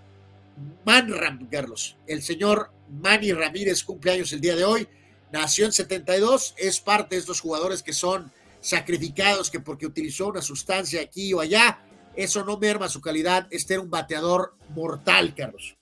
Manram, 0.85 1.47
Carlos, 1.49 1.97
el 2.07 2.21
señor 2.21 2.71
Manny 2.89 3.33
Ramírez 3.33 3.83
cumpleaños 3.83 4.31
el 4.33 4.41
día 4.41 4.55
de 4.55 4.65
hoy 4.65 4.87
nació 5.31 5.65
en 5.65 5.71
72, 5.71 6.53
es 6.57 6.79
parte 6.79 7.15
de 7.15 7.21
estos 7.21 7.41
jugadores 7.41 7.81
que 7.81 7.93
son 7.93 8.31
sacrificados, 8.61 9.49
que 9.49 9.59
porque 9.59 9.85
utilizó 9.85 10.27
una 10.27 10.41
sustancia 10.41 11.01
aquí 11.01 11.33
o 11.33 11.39
allá, 11.39 11.79
eso 12.15 12.45
no 12.45 12.57
merma 12.57 12.87
su 12.87 13.01
calidad. 13.01 13.47
Este 13.49 13.73
era 13.73 13.83
un 13.83 13.89
bateador 13.89 14.55
mortal, 14.69 15.33
Carlos. 15.35 15.75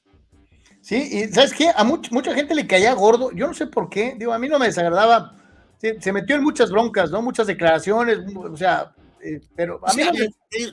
Sí, 0.81 0.95
y 1.11 1.27
¿sabes 1.27 1.53
qué? 1.53 1.69
A 1.75 1.83
mucha 1.83 2.33
gente 2.33 2.55
le 2.55 2.65
caía 2.65 2.93
gordo, 2.93 3.31
yo 3.33 3.47
no 3.47 3.53
sé 3.53 3.67
por 3.67 3.89
qué, 3.89 4.15
digo, 4.17 4.33
a 4.33 4.39
mí 4.39 4.47
no 4.47 4.57
me 4.57 4.65
desagradaba, 4.65 5.35
se, 5.77 6.11
metió 6.11 6.35
en 6.35 6.43
muchas 6.43 6.71
broncas, 6.71 7.11
¿no? 7.11 7.21
Muchas 7.21 7.45
declaraciones, 7.45 8.19
o 8.35 8.57
sea, 8.57 8.93
eh, 9.23 9.41
pero 9.55 9.79
a 9.85 9.93
mí 9.93 10.03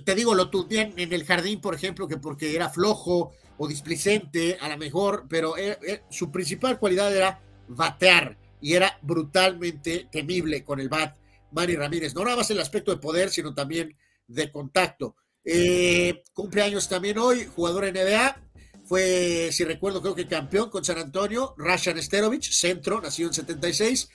te, 0.05 0.15
digo, 0.15 0.35
lo 0.35 0.49
tuvieron 0.49 0.99
en 0.99 1.13
el 1.13 1.25
jardín, 1.25 1.61
por 1.61 1.75
ejemplo, 1.75 2.09
que 2.09 2.17
porque 2.17 2.55
era 2.55 2.71
flojo 2.71 3.33
o 3.59 3.69
displicente, 3.69 4.57
a 4.61 4.69
lo 4.69 4.79
mejor, 4.79 5.27
pero 5.29 5.57
eh, 5.57 5.79
eh, 5.87 6.03
su 6.11 6.31
principal 6.31 6.79
cualidad 6.79 7.15
era 7.15 7.41
batear 7.69 8.39
y 8.61 8.75
era 8.75 8.99
brutalmente 9.03 10.09
temible 10.11 10.65
con 10.65 10.81
el 10.81 10.89
bat 10.89 11.17
Manny 11.53 11.77
Ramírez. 11.77 12.15
No 12.15 12.25
nada 12.25 12.37
más 12.37 12.51
el 12.51 12.61
aspecto 12.61 12.91
de 12.91 12.99
poder, 12.99 13.31
sino 13.31 13.55
también 13.55 13.97
de 14.27 14.51
contacto. 14.51 15.17
Eh, 15.45 16.23
cumpleaños 16.33 16.89
también 16.89 17.19
hoy, 17.19 17.47
jugador 17.47 17.85
NBA. 17.93 18.37
Fue, 18.85 19.51
si 19.53 19.65
recuerdo, 19.65 20.01
creo 20.01 20.15
que 20.15 20.27
campeón 20.27 20.71
con 20.71 20.85
San 20.85 20.99
Antonio. 20.99 21.55
Rashan 21.59 22.01
Sterovich, 22.03 22.53
centro, 22.53 23.01
nacido 23.01 23.29
en 23.29 23.35
76. 23.35 24.09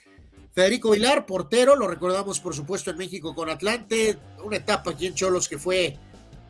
Federico 0.52 0.90
Vilar, 0.90 1.26
portero, 1.26 1.74
lo 1.74 1.88
recordamos 1.88 2.38
por 2.38 2.54
supuesto 2.54 2.90
en 2.90 2.96
México 2.96 3.34
con 3.34 3.50
Atlante. 3.50 4.16
Una 4.44 4.58
etapa 4.58 4.92
aquí 4.92 5.06
en 5.06 5.14
Cholos 5.14 5.48
que 5.48 5.58
fue 5.58 5.98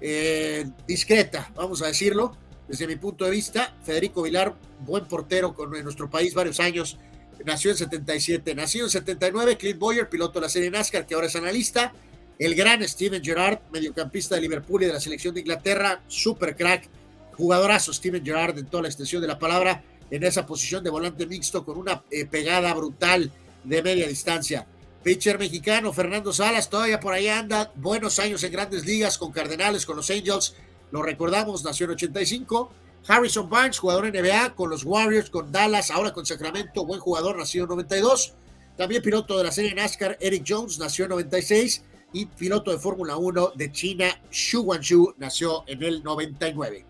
eh, 0.01 0.67
discreta, 0.87 1.51
vamos 1.55 1.81
a 1.81 1.87
decirlo, 1.87 2.37
desde 2.69 2.87
mi 2.87 2.97
punto 2.97 3.25
de 3.25 3.31
vista. 3.31 3.77
Federico 3.83 4.23
Vilar, 4.23 4.55
buen 4.81 5.07
portero 5.07 5.55
con, 5.55 5.71
nuestro 5.71 6.11
país 6.11 6.35
varios 6.35 6.61
años 6.61 6.99
nació 7.45 7.71
en 7.73 7.77
77, 7.77 8.55
nació 8.55 8.85
en 8.85 8.91
79, 8.91 9.57
Clint 9.57 9.79
Boyer, 9.79 10.09
piloto 10.09 10.35
de 10.35 10.43
la 10.43 10.49
serie 10.49 10.71
NASCAR, 10.71 11.07
que 11.07 11.15
ahora 11.15 11.27
es 11.27 11.37
analista, 11.37 11.93
el 12.39 12.55
gran 12.55 12.87
Steven 12.87 13.23
Gerrard, 13.23 13.61
mediocampista 13.73 14.35
de 14.35 14.43
Liverpool 14.43 14.83
y 14.83 14.87
de 14.87 14.93
la 14.93 15.01
selección 15.01 15.35
de 15.35 15.41
Inglaterra, 15.41 16.03
super 16.09 16.57
crack, 16.57 16.89
jugadorazo 17.33 17.93
Steven 17.93 18.25
Gerrard 18.25 18.59
en 18.59 18.67
toda 18.67 18.85
la 18.85 18.89
extensión 18.89 19.21
de 19.21 19.29
la 19.29 19.39
palabra, 19.39 19.83
en 20.11 20.23
esa 20.23 20.47
posición 20.47 20.85
de 20.85 20.91
volante 20.91 21.27
mixto 21.27 21.65
con 21.65 21.77
una 21.79 22.05
eh, 22.11 22.27
pegada 22.27 22.73
brutal 22.75 23.31
de 23.65 23.83
media 23.83 24.07
distancia. 24.07 24.67
Pitcher 25.03 25.39
mexicano, 25.39 25.93
Fernando 25.93 26.33
Salas, 26.33 26.71
todavía 26.71 27.01
por 27.01 27.13
ahí 27.13 27.29
anda, 27.29 27.73
buenos 27.75 28.19
años 28.19 28.43
en 28.43 28.53
grandes 28.53 28.87
ligas 28.87 29.19
con 29.19 29.33
Cardenales, 29.33 29.85
con 29.85 29.97
los 29.97 30.11
Angels, 30.11 30.55
lo 30.95 31.03
recordamos, 31.03 31.65
nació 31.65 31.87
en 31.87 31.93
85, 31.95 32.71
Harrison 33.09 33.51
Barnes, 33.51 33.81
jugador 33.81 34.07
NBA 34.07 34.55
con 34.55 34.71
los 34.71 34.85
Warriors, 34.85 35.29
con 35.29 35.51
Dallas, 35.51 35.91
ahora 35.91 36.13
con 36.13 36.25
Sacramento, 36.25 36.87
buen 36.87 37.01
jugador, 37.01 37.37
nació 37.37 37.65
en 37.65 37.71
92. 37.71 38.33
También 38.77 39.03
piloto 39.03 39.37
de 39.37 39.43
la 39.43 39.51
serie 39.51 39.75
NASCAR, 39.75 40.17
Eric 40.21 40.45
Jones, 40.47 40.79
nació 40.79 41.07
en 41.07 41.11
96. 41.11 41.83
Y 42.13 42.27
piloto 42.27 42.71
de 42.71 42.79
Fórmula 42.79 43.17
1 43.17 43.55
de 43.57 43.73
China, 43.73 44.07
Xu 44.31 44.63
Guangzhou, 44.63 45.15
nació 45.19 45.65
en 45.67 45.83
el 45.83 46.01
99. 46.05 46.87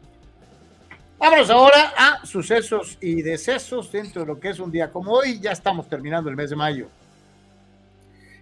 Vámonos 1.19 1.49
ahora 1.49 1.95
a 1.97 2.27
sucesos 2.27 2.99
y 3.01 3.23
decesos 3.23 3.91
dentro 3.91 4.21
de 4.21 4.27
lo 4.27 4.39
que 4.39 4.51
es 4.51 4.59
un 4.59 4.71
día 4.71 4.93
como 4.93 5.13
hoy. 5.13 5.41
Ya 5.41 5.53
estamos 5.53 5.89
terminando 5.89 6.29
el 6.29 6.37
mes 6.37 6.51
de 6.51 6.57
mayo. 6.57 6.89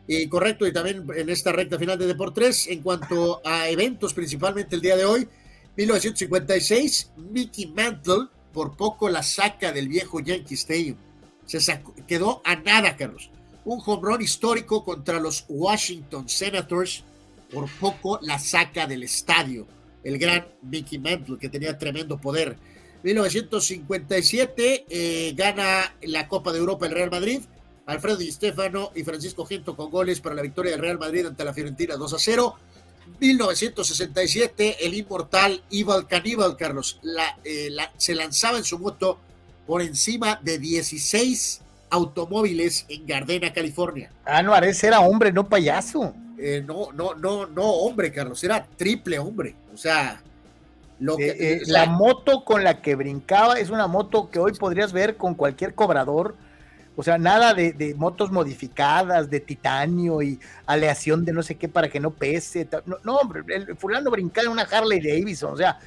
Y 0.08 0.26
correcto, 0.26 0.66
y 0.66 0.72
también 0.72 1.06
en 1.14 1.30
esta 1.30 1.52
recta 1.52 1.78
final 1.78 1.96
de 1.96 2.08
Deportes, 2.08 2.66
en 2.66 2.82
cuanto 2.82 3.40
a 3.44 3.68
eventos, 3.68 4.12
principalmente 4.12 4.74
el 4.74 4.82
día 4.82 4.96
de 4.96 5.04
hoy, 5.04 5.28
1956, 5.76 7.12
Mickey 7.16 7.66
Mantle 7.66 8.28
por 8.52 8.76
poco 8.76 9.08
la 9.08 9.22
saca 9.22 9.72
del 9.72 9.88
viejo 9.88 10.20
Yankee 10.20 10.54
Stadium. 10.54 10.96
Se 11.46 11.58
quedó 12.06 12.42
a 12.44 12.56
nada, 12.56 12.96
Carlos. 12.96 13.30
Un 13.64 13.80
home 13.84 14.22
histórico 14.22 14.84
contra 14.84 15.20
los 15.20 15.44
Washington 15.48 16.28
Senators. 16.28 17.04
Por 17.50 17.68
poco 17.78 18.18
la 18.22 18.38
saca 18.38 18.86
del 18.86 19.02
estadio. 19.02 19.66
El 20.04 20.18
gran 20.18 20.46
Mickey 20.62 20.98
Mantle, 20.98 21.38
que 21.38 21.48
tenía 21.48 21.76
tremendo 21.78 22.18
poder. 22.20 22.56
1957 23.02 24.86
eh, 24.88 25.32
gana 25.34 25.94
la 26.02 26.28
Copa 26.28 26.52
de 26.52 26.58
Europa 26.58 26.86
el 26.86 26.92
Real 26.92 27.10
Madrid. 27.10 27.40
Alfredo 27.86 28.16
Di 28.16 28.30
Stefano 28.30 28.92
y 28.94 29.02
Francisco 29.02 29.44
Gento 29.44 29.76
con 29.76 29.90
goles 29.90 30.20
para 30.20 30.36
la 30.36 30.42
victoria 30.42 30.72
del 30.72 30.80
Real 30.80 30.98
Madrid 30.98 31.26
ante 31.26 31.44
la 31.44 31.52
Fiorentina 31.52 31.96
2 31.96 32.14
a 32.14 32.18
0. 32.18 32.56
1967, 33.20 34.86
el 34.86 34.94
inmortal 34.94 35.62
Evil 35.70 36.06
Cannibal, 36.08 36.56
Carlos, 36.56 37.00
eh, 37.44 37.70
se 37.96 38.14
lanzaba 38.14 38.58
en 38.58 38.64
su 38.64 38.78
moto 38.78 39.18
por 39.66 39.82
encima 39.82 40.40
de 40.42 40.58
16 40.58 41.60
automóviles 41.90 42.86
en 42.88 43.06
Gardena, 43.06 43.52
California. 43.52 44.10
Anuar, 44.24 44.64
ese 44.64 44.88
era 44.88 45.00
hombre, 45.00 45.32
no 45.32 45.48
payaso. 45.48 46.14
Eh, 46.38 46.62
no, 46.66 46.90
no, 46.92 47.14
no, 47.14 47.46
no, 47.46 47.62
hombre, 47.62 48.10
Carlos, 48.10 48.42
era 48.42 48.66
triple 48.76 49.18
hombre. 49.18 49.54
O 49.72 49.76
sea, 49.76 50.20
lo 50.98 51.16
que, 51.16 51.28
eh, 51.28 51.36
eh, 51.38 51.60
la 51.66 51.86
moto 51.86 52.44
con 52.44 52.64
la 52.64 52.80
que 52.80 52.94
brincaba 52.94 53.58
es 53.58 53.70
una 53.70 53.86
moto 53.86 54.30
que 54.30 54.38
hoy 54.38 54.52
podrías 54.52 54.92
ver 54.92 55.16
con 55.16 55.34
cualquier 55.34 55.74
cobrador. 55.74 56.34
O 56.94 57.02
sea, 57.02 57.16
nada 57.16 57.54
de, 57.54 57.94
motos 57.96 58.30
modificadas, 58.30 59.30
de 59.30 59.40
titanio 59.40 60.20
y 60.20 60.38
aleación 60.66 61.24
de 61.24 61.32
no 61.32 61.42
sé 61.42 61.54
qué 61.54 61.68
para 61.68 61.88
que 61.88 62.00
no 62.00 62.10
pese. 62.10 62.68
No, 63.02 63.16
hombre, 63.16 63.42
el 63.48 63.76
fulano 63.76 64.10
brincaba 64.10 64.46
en 64.46 64.52
una 64.52 64.62
Harley 64.62 65.00
Davidson. 65.00 65.54
O 65.54 65.56
sea, 65.56 65.78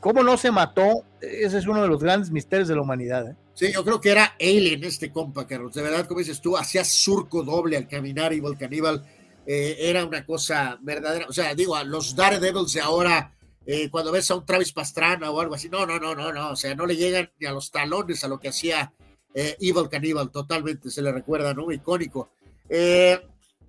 ¿cómo 0.00 0.22
no 0.22 0.36
se 0.36 0.50
mató? 0.50 1.04
Ese 1.20 1.58
es 1.58 1.66
uno 1.66 1.82
de 1.82 1.88
los 1.88 2.02
grandes 2.02 2.30
misterios 2.30 2.68
de 2.68 2.74
la 2.74 2.82
humanidad. 2.82 3.34
Sí, 3.54 3.72
yo 3.72 3.84
creo 3.84 4.00
que 4.00 4.10
era 4.10 4.36
alien 4.38 4.84
este 4.84 5.10
compa, 5.10 5.46
Carlos. 5.46 5.74
De 5.74 5.82
verdad, 5.82 6.06
como 6.06 6.20
dices 6.20 6.40
tú, 6.40 6.56
hacía 6.56 6.84
surco 6.84 7.42
doble 7.42 7.76
al 7.76 7.88
caminar 7.88 8.32
y 8.32 8.40
Volcaníbal. 8.40 9.04
Eh, 9.46 9.76
era 9.80 10.04
una 10.04 10.26
cosa 10.26 10.78
verdadera. 10.82 11.26
O 11.26 11.32
sea, 11.32 11.54
digo, 11.54 11.74
a 11.74 11.84
los 11.84 12.14
Daredevils 12.14 12.74
de 12.74 12.82
ahora, 12.82 13.34
eh, 13.64 13.88
cuando 13.90 14.12
ves 14.12 14.30
a 14.30 14.36
un 14.36 14.44
Travis 14.44 14.72
Pastrana 14.72 15.30
o 15.30 15.40
algo 15.40 15.54
así, 15.54 15.70
no, 15.70 15.86
no, 15.86 15.98
no, 15.98 16.14
no, 16.14 16.32
no. 16.32 16.50
O 16.50 16.56
sea, 16.56 16.74
no 16.74 16.84
le 16.84 16.96
llegan 16.96 17.30
ni 17.40 17.46
a 17.46 17.52
los 17.52 17.70
talones 17.70 18.22
a 18.22 18.28
lo 18.28 18.38
que 18.38 18.48
hacía 18.48 18.92
eh, 19.34 19.56
Evil 19.60 19.88
Cannibal. 19.88 20.30
Totalmente 20.30 20.90
se 20.90 21.02
le 21.02 21.12
recuerda, 21.12 21.54
¿no? 21.54 21.70
Icónico. 21.70 22.30
Eh, 22.68 23.20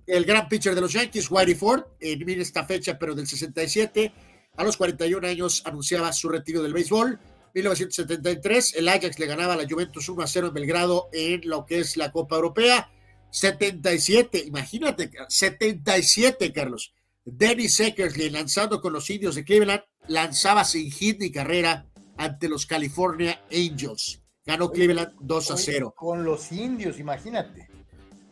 el 0.06 0.24
gran 0.24 0.48
pitcher 0.48 0.74
de 0.74 0.80
los 0.80 0.92
Yankees, 0.92 1.30
Whitey 1.30 1.54
Ford, 1.54 1.84
en 2.00 2.40
esta 2.40 2.64
fecha, 2.64 2.98
pero 2.98 3.14
del 3.14 3.26
67, 3.26 4.12
a 4.56 4.64
los 4.64 4.76
41 4.76 5.26
años 5.26 5.62
anunciaba 5.64 6.12
su 6.12 6.28
retiro 6.28 6.62
del 6.62 6.72
béisbol. 6.72 7.18
1973, 7.54 8.74
el 8.76 8.88
Ajax 8.88 9.18
le 9.18 9.26
ganaba 9.26 9.54
a 9.54 9.56
la 9.56 9.68
Juventus 9.68 10.08
1 10.08 10.22
a 10.22 10.26
0 10.26 10.48
en 10.48 10.54
Belgrado 10.54 11.08
en 11.12 11.40
lo 11.44 11.66
que 11.66 11.80
es 11.80 11.96
la 11.96 12.12
Copa 12.12 12.36
Europea. 12.36 12.90
77, 13.30 14.44
imagínate, 14.46 15.10
77, 15.28 16.52
Carlos. 16.52 16.92
Dennis 17.24 17.78
Eckersley 17.78 18.30
lanzando 18.30 18.80
con 18.80 18.92
los 18.92 19.08
indios 19.10 19.34
de 19.34 19.44
Cleveland, 19.44 19.82
lanzaba 20.08 20.64
sin 20.64 20.90
hit 20.90 21.20
ni 21.20 21.30
carrera 21.30 21.86
ante 22.16 22.48
los 22.48 22.66
California 22.66 23.40
Angels. 23.52 24.19
Ganó 24.46 24.70
Cleveland 24.70 25.12
2 25.20 25.50
a 25.50 25.56
0. 25.56 25.94
Con 25.96 26.24
los 26.24 26.50
indios, 26.52 26.98
imagínate. 26.98 27.68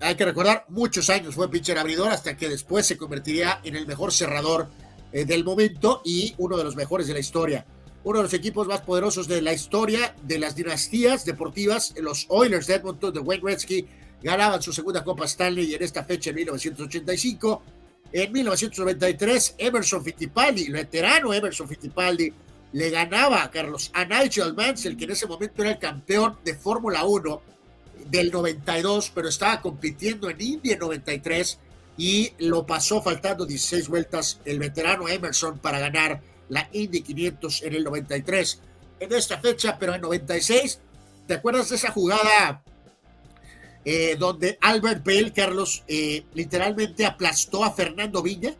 Hay 0.00 0.14
que 0.14 0.24
recordar, 0.24 0.64
muchos 0.68 1.10
años 1.10 1.34
fue 1.34 1.50
pitcher 1.50 1.78
abridor 1.78 2.10
hasta 2.10 2.36
que 2.36 2.48
después 2.48 2.86
se 2.86 2.96
convertiría 2.96 3.60
en 3.64 3.76
el 3.76 3.86
mejor 3.86 4.12
cerrador 4.12 4.68
eh, 5.12 5.24
del 5.24 5.44
momento 5.44 6.02
y 6.04 6.34
uno 6.38 6.56
de 6.56 6.64
los 6.64 6.76
mejores 6.76 7.06
de 7.06 7.14
la 7.14 7.20
historia 7.20 7.66
uno 8.04 8.18
de 8.18 8.22
los 8.24 8.34
equipos 8.34 8.66
más 8.66 8.80
poderosos 8.82 9.28
de 9.28 9.42
la 9.42 9.52
historia 9.52 10.14
de 10.22 10.38
las 10.38 10.54
dinastías 10.54 11.24
deportivas, 11.24 11.94
los 12.00 12.26
Oilers 12.28 12.66
de 12.66 12.76
Edmonton 12.76 13.12
de 13.12 13.20
Wayne 13.20 13.42
Gretzky, 13.42 13.86
ganaban 14.22 14.62
su 14.62 14.72
segunda 14.72 15.04
Copa 15.04 15.26
Stanley 15.26 15.74
en 15.74 15.82
esta 15.82 16.04
fecha 16.04 16.30
en 16.30 16.36
1985. 16.36 17.62
En 18.10 18.32
1993, 18.32 19.56
Emerson 19.58 20.02
Fittipaldi, 20.02 20.64
el 20.64 20.72
veterano 20.72 21.34
Emerson 21.34 21.68
Fittipaldi, 21.68 22.32
le 22.72 22.90
ganaba 22.90 23.42
a 23.42 23.50
Carlos 23.50 23.90
a 23.94 24.04
Nigel 24.04 24.54
Mansell, 24.54 24.96
que 24.96 25.04
en 25.04 25.12
ese 25.12 25.26
momento 25.26 25.62
era 25.62 25.72
el 25.72 25.78
campeón 25.78 26.36
de 26.44 26.54
Fórmula 26.54 27.04
1 27.04 27.42
del 28.06 28.30
92, 28.30 29.12
pero 29.14 29.28
estaba 29.28 29.60
compitiendo 29.60 30.30
en 30.30 30.40
India 30.40 30.74
en 30.74 30.80
93 30.80 31.58
y 31.96 32.32
lo 32.38 32.64
pasó 32.64 33.02
faltando 33.02 33.44
16 33.44 33.88
vueltas 33.88 34.40
el 34.44 34.58
veterano 34.58 35.08
Emerson 35.08 35.58
para 35.58 35.78
ganar 35.80 36.20
la 36.48 36.68
Indy 36.72 37.02
500 37.02 37.62
en 37.64 37.74
el 37.74 37.84
93. 37.84 38.62
En 39.00 39.12
esta 39.12 39.38
fecha, 39.38 39.76
pero 39.78 39.94
en 39.94 40.00
96, 40.00 40.80
¿te 41.26 41.34
acuerdas 41.34 41.68
de 41.70 41.76
esa 41.76 41.90
jugada 41.90 42.62
eh, 43.84 44.16
donde 44.18 44.58
Albert 44.60 45.04
Bell, 45.04 45.32
Carlos, 45.32 45.84
eh, 45.88 46.24
literalmente 46.34 47.04
aplastó 47.04 47.64
a 47.64 47.72
Fernando 47.72 48.22
Viña? 48.22 48.54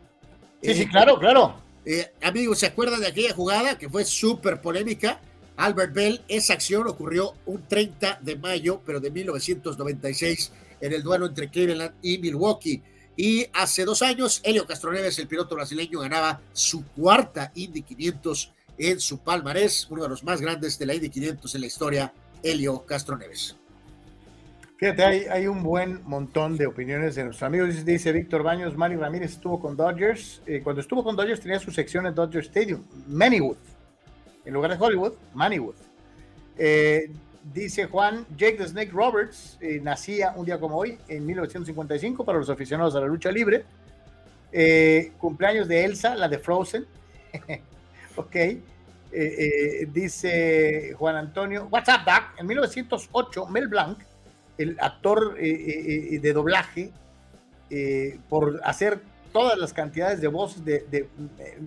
Sí, 0.61 0.73
sí, 0.73 0.87
claro, 0.87 1.17
claro. 1.17 1.61
Eh, 1.85 2.11
amigos, 2.21 2.59
¿se 2.59 2.67
acuerdan 2.67 3.01
de 3.01 3.07
aquella 3.07 3.33
jugada 3.33 3.77
que 3.77 3.89
fue 3.89 4.05
súper 4.05 4.61
polémica? 4.61 5.21
Albert 5.57 5.93
Bell, 5.93 6.21
esa 6.27 6.53
acción 6.53 6.87
ocurrió 6.87 7.33
un 7.45 7.67
30 7.67 8.19
de 8.21 8.37
mayo, 8.37 8.81
pero 8.85 8.99
de 8.99 9.11
1996, 9.11 10.51
en 10.79 10.93
el 10.93 11.03
duelo 11.03 11.25
entre 11.25 11.49
Cleveland 11.49 11.95
y 12.01 12.17
Milwaukee. 12.17 12.81
Y 13.17 13.47
hace 13.53 13.83
dos 13.83 14.01
años, 14.01 14.39
Helio 14.45 14.65
Castroneves, 14.65 15.19
el 15.19 15.27
piloto 15.27 15.55
brasileño, 15.55 15.99
ganaba 15.99 16.41
su 16.53 16.85
cuarta 16.85 17.51
Indy 17.55 17.81
500 17.81 18.53
en 18.77 18.99
su 19.01 19.19
palmarés, 19.19 19.87
uno 19.89 20.03
de 20.03 20.09
los 20.09 20.23
más 20.23 20.39
grandes 20.39 20.79
de 20.79 20.85
la 20.85 20.95
Indy 20.95 21.09
500 21.09 21.55
en 21.55 21.61
la 21.61 21.67
historia, 21.67 22.13
Helio 22.41 22.85
Castroneves. 22.85 23.58
Fíjate, 24.79 25.03
hay, 25.03 25.25
hay, 25.29 25.47
un 25.47 25.61
buen 25.61 26.01
montón 26.05 26.55
de 26.55 26.65
opiniones 26.65 27.15
de 27.15 27.25
nuestros 27.25 27.45
amigos. 27.45 27.85
Dice, 27.85 28.11
Víctor 28.13 28.43
Baños, 28.43 28.77
Mario 28.77 29.01
Ramírez 29.01 29.31
estuvo 29.31 29.59
con 29.59 29.75
Dodgers. 29.75 30.41
Eh, 30.45 30.61
cuando 30.63 30.81
estuvo 30.81 31.03
con 31.03 31.17
Dodgers 31.17 31.41
tenía 31.41 31.59
su 31.59 31.69
sección 31.69 32.07
en 32.07 32.15
Dodger 32.15 32.41
Stadium, 32.43 32.83
Manywood. 33.07 33.57
En 34.45 34.53
lugar 34.53 34.71
de 34.71 34.77
Hollywood, 34.83 35.13
Manywood. 35.33 35.75
Eh, 36.57 37.11
Dice 37.53 37.85
Juan, 37.85 38.25
Jake 38.37 38.57
the 38.57 38.67
Snake 38.67 38.91
Roberts 38.91 39.57
eh, 39.61 39.79
nacía 39.81 40.33
un 40.35 40.45
día 40.45 40.59
como 40.59 40.77
hoy, 40.77 40.97
en 41.07 41.25
1955, 41.25 42.25
para 42.25 42.37
los 42.37 42.49
aficionados 42.49 42.95
a 42.95 42.99
la 42.99 43.07
lucha 43.07 43.31
libre. 43.31 43.65
Eh, 44.51 45.13
cumpleaños 45.17 45.67
de 45.67 45.85
Elsa, 45.85 46.15
la 46.15 46.27
de 46.27 46.37
Frozen. 46.37 46.85
ok. 48.15 48.35
Eh, 49.11 49.87
dice 49.91 50.93
Juan 50.93 51.15
Antonio, 51.15 51.67
What's 51.71 51.89
up, 51.89 52.05
Doc? 52.05 52.37
En 52.37 52.45
1908, 52.45 53.47
Mel 53.47 53.67
Blanc, 53.67 53.97
el 54.59 54.77
actor 54.79 55.35
de 55.35 56.31
doblaje, 56.33 56.91
por 58.29 58.61
hacer 58.63 59.01
todas 59.31 59.57
las 59.57 59.73
cantidades 59.73 60.21
de 60.21 60.27
voces 60.27 60.63
de, 60.63 61.09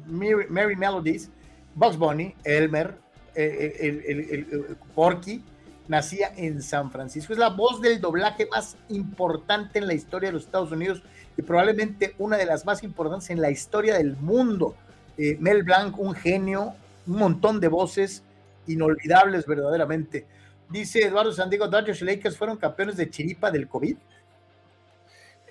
Mary, 0.07 0.77
Melodies, 0.77 1.31
Bugs 1.75 1.97
Bunny, 1.97 2.35
Elmer, 2.45 2.95
el, 3.35 4.77
Porky, 4.95 5.43
nacía 5.89 6.33
en 6.37 6.63
San 6.63 6.91
Francisco. 6.91 7.33
Es 7.33 7.39
la 7.39 7.51
voz 7.51 7.81
del 7.81 8.01
doblaje 8.01 8.47
más 8.51 8.77
importante 8.89 9.79
en 9.79 9.87
la 9.87 9.95
historia 9.95 10.29
de 10.29 10.35
los 10.35 10.45
Estados 10.45 10.71
Unidos 10.73 11.03
y 11.37 11.43
probablemente 11.43 12.15
una 12.19 12.37
de 12.37 12.47
las 12.47 12.65
más 12.65 12.83
importantes 12.83 13.31
en 13.31 13.41
la 13.41 13.51
historia 13.51 13.95
del 13.95 14.17
mundo. 14.17 14.77
Eh, 15.19 15.37
Mel 15.41 15.63
Blanc, 15.63 15.99
un 15.99 16.15
genio, 16.15 16.75
un 17.07 17.17
montón 17.17 17.61
de 17.61 17.69
voces 17.69 18.23
inolvidables 18.67 19.47
verdaderamente. 19.47 20.27
Dice 20.71 21.01
Eduardo 21.01 21.33
Sandiego, 21.33 21.69
Dodgers 21.69 22.01
y 22.03 22.05
Lakers 22.05 22.37
fueron 22.37 22.57
campeones 22.57 22.97
de 22.97 23.11
chiripa 23.11 23.51
del 23.51 23.69
COVID. 23.69 23.97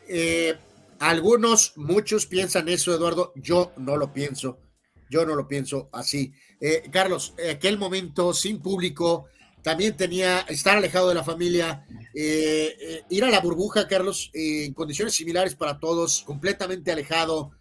Eh, 0.07 0.56
algunos, 0.99 1.73
muchos 1.77 2.25
piensan 2.25 2.69
eso, 2.69 2.93
Eduardo. 2.93 3.33
Yo 3.35 3.72
no 3.77 3.98
lo 3.98 4.14
pienso. 4.14 4.59
Yo 5.09 5.25
no 5.25 5.35
lo 5.35 5.48
pienso 5.48 5.90
así. 5.91 6.33
Eh, 6.59 6.83
Carlos, 6.91 7.33
aquel 7.49 7.77
momento 7.77 8.33
sin 8.33 8.61
público, 8.61 9.25
también 9.61 9.98
tenía 9.98 10.41
estar 10.41 10.77
alejado 10.77 11.09
de 11.09 11.15
la 11.15 11.23
familia, 11.23 11.85
eh, 12.15 12.77
eh, 12.80 13.03
ir 13.09 13.23
a 13.23 13.30
la 13.30 13.41
burbuja, 13.41 13.88
Carlos, 13.88 14.31
en 14.33 14.73
condiciones 14.73 15.14
similares 15.14 15.56
para 15.56 15.80
todos, 15.80 16.22
completamente 16.22 16.91
alejado. 16.91 17.51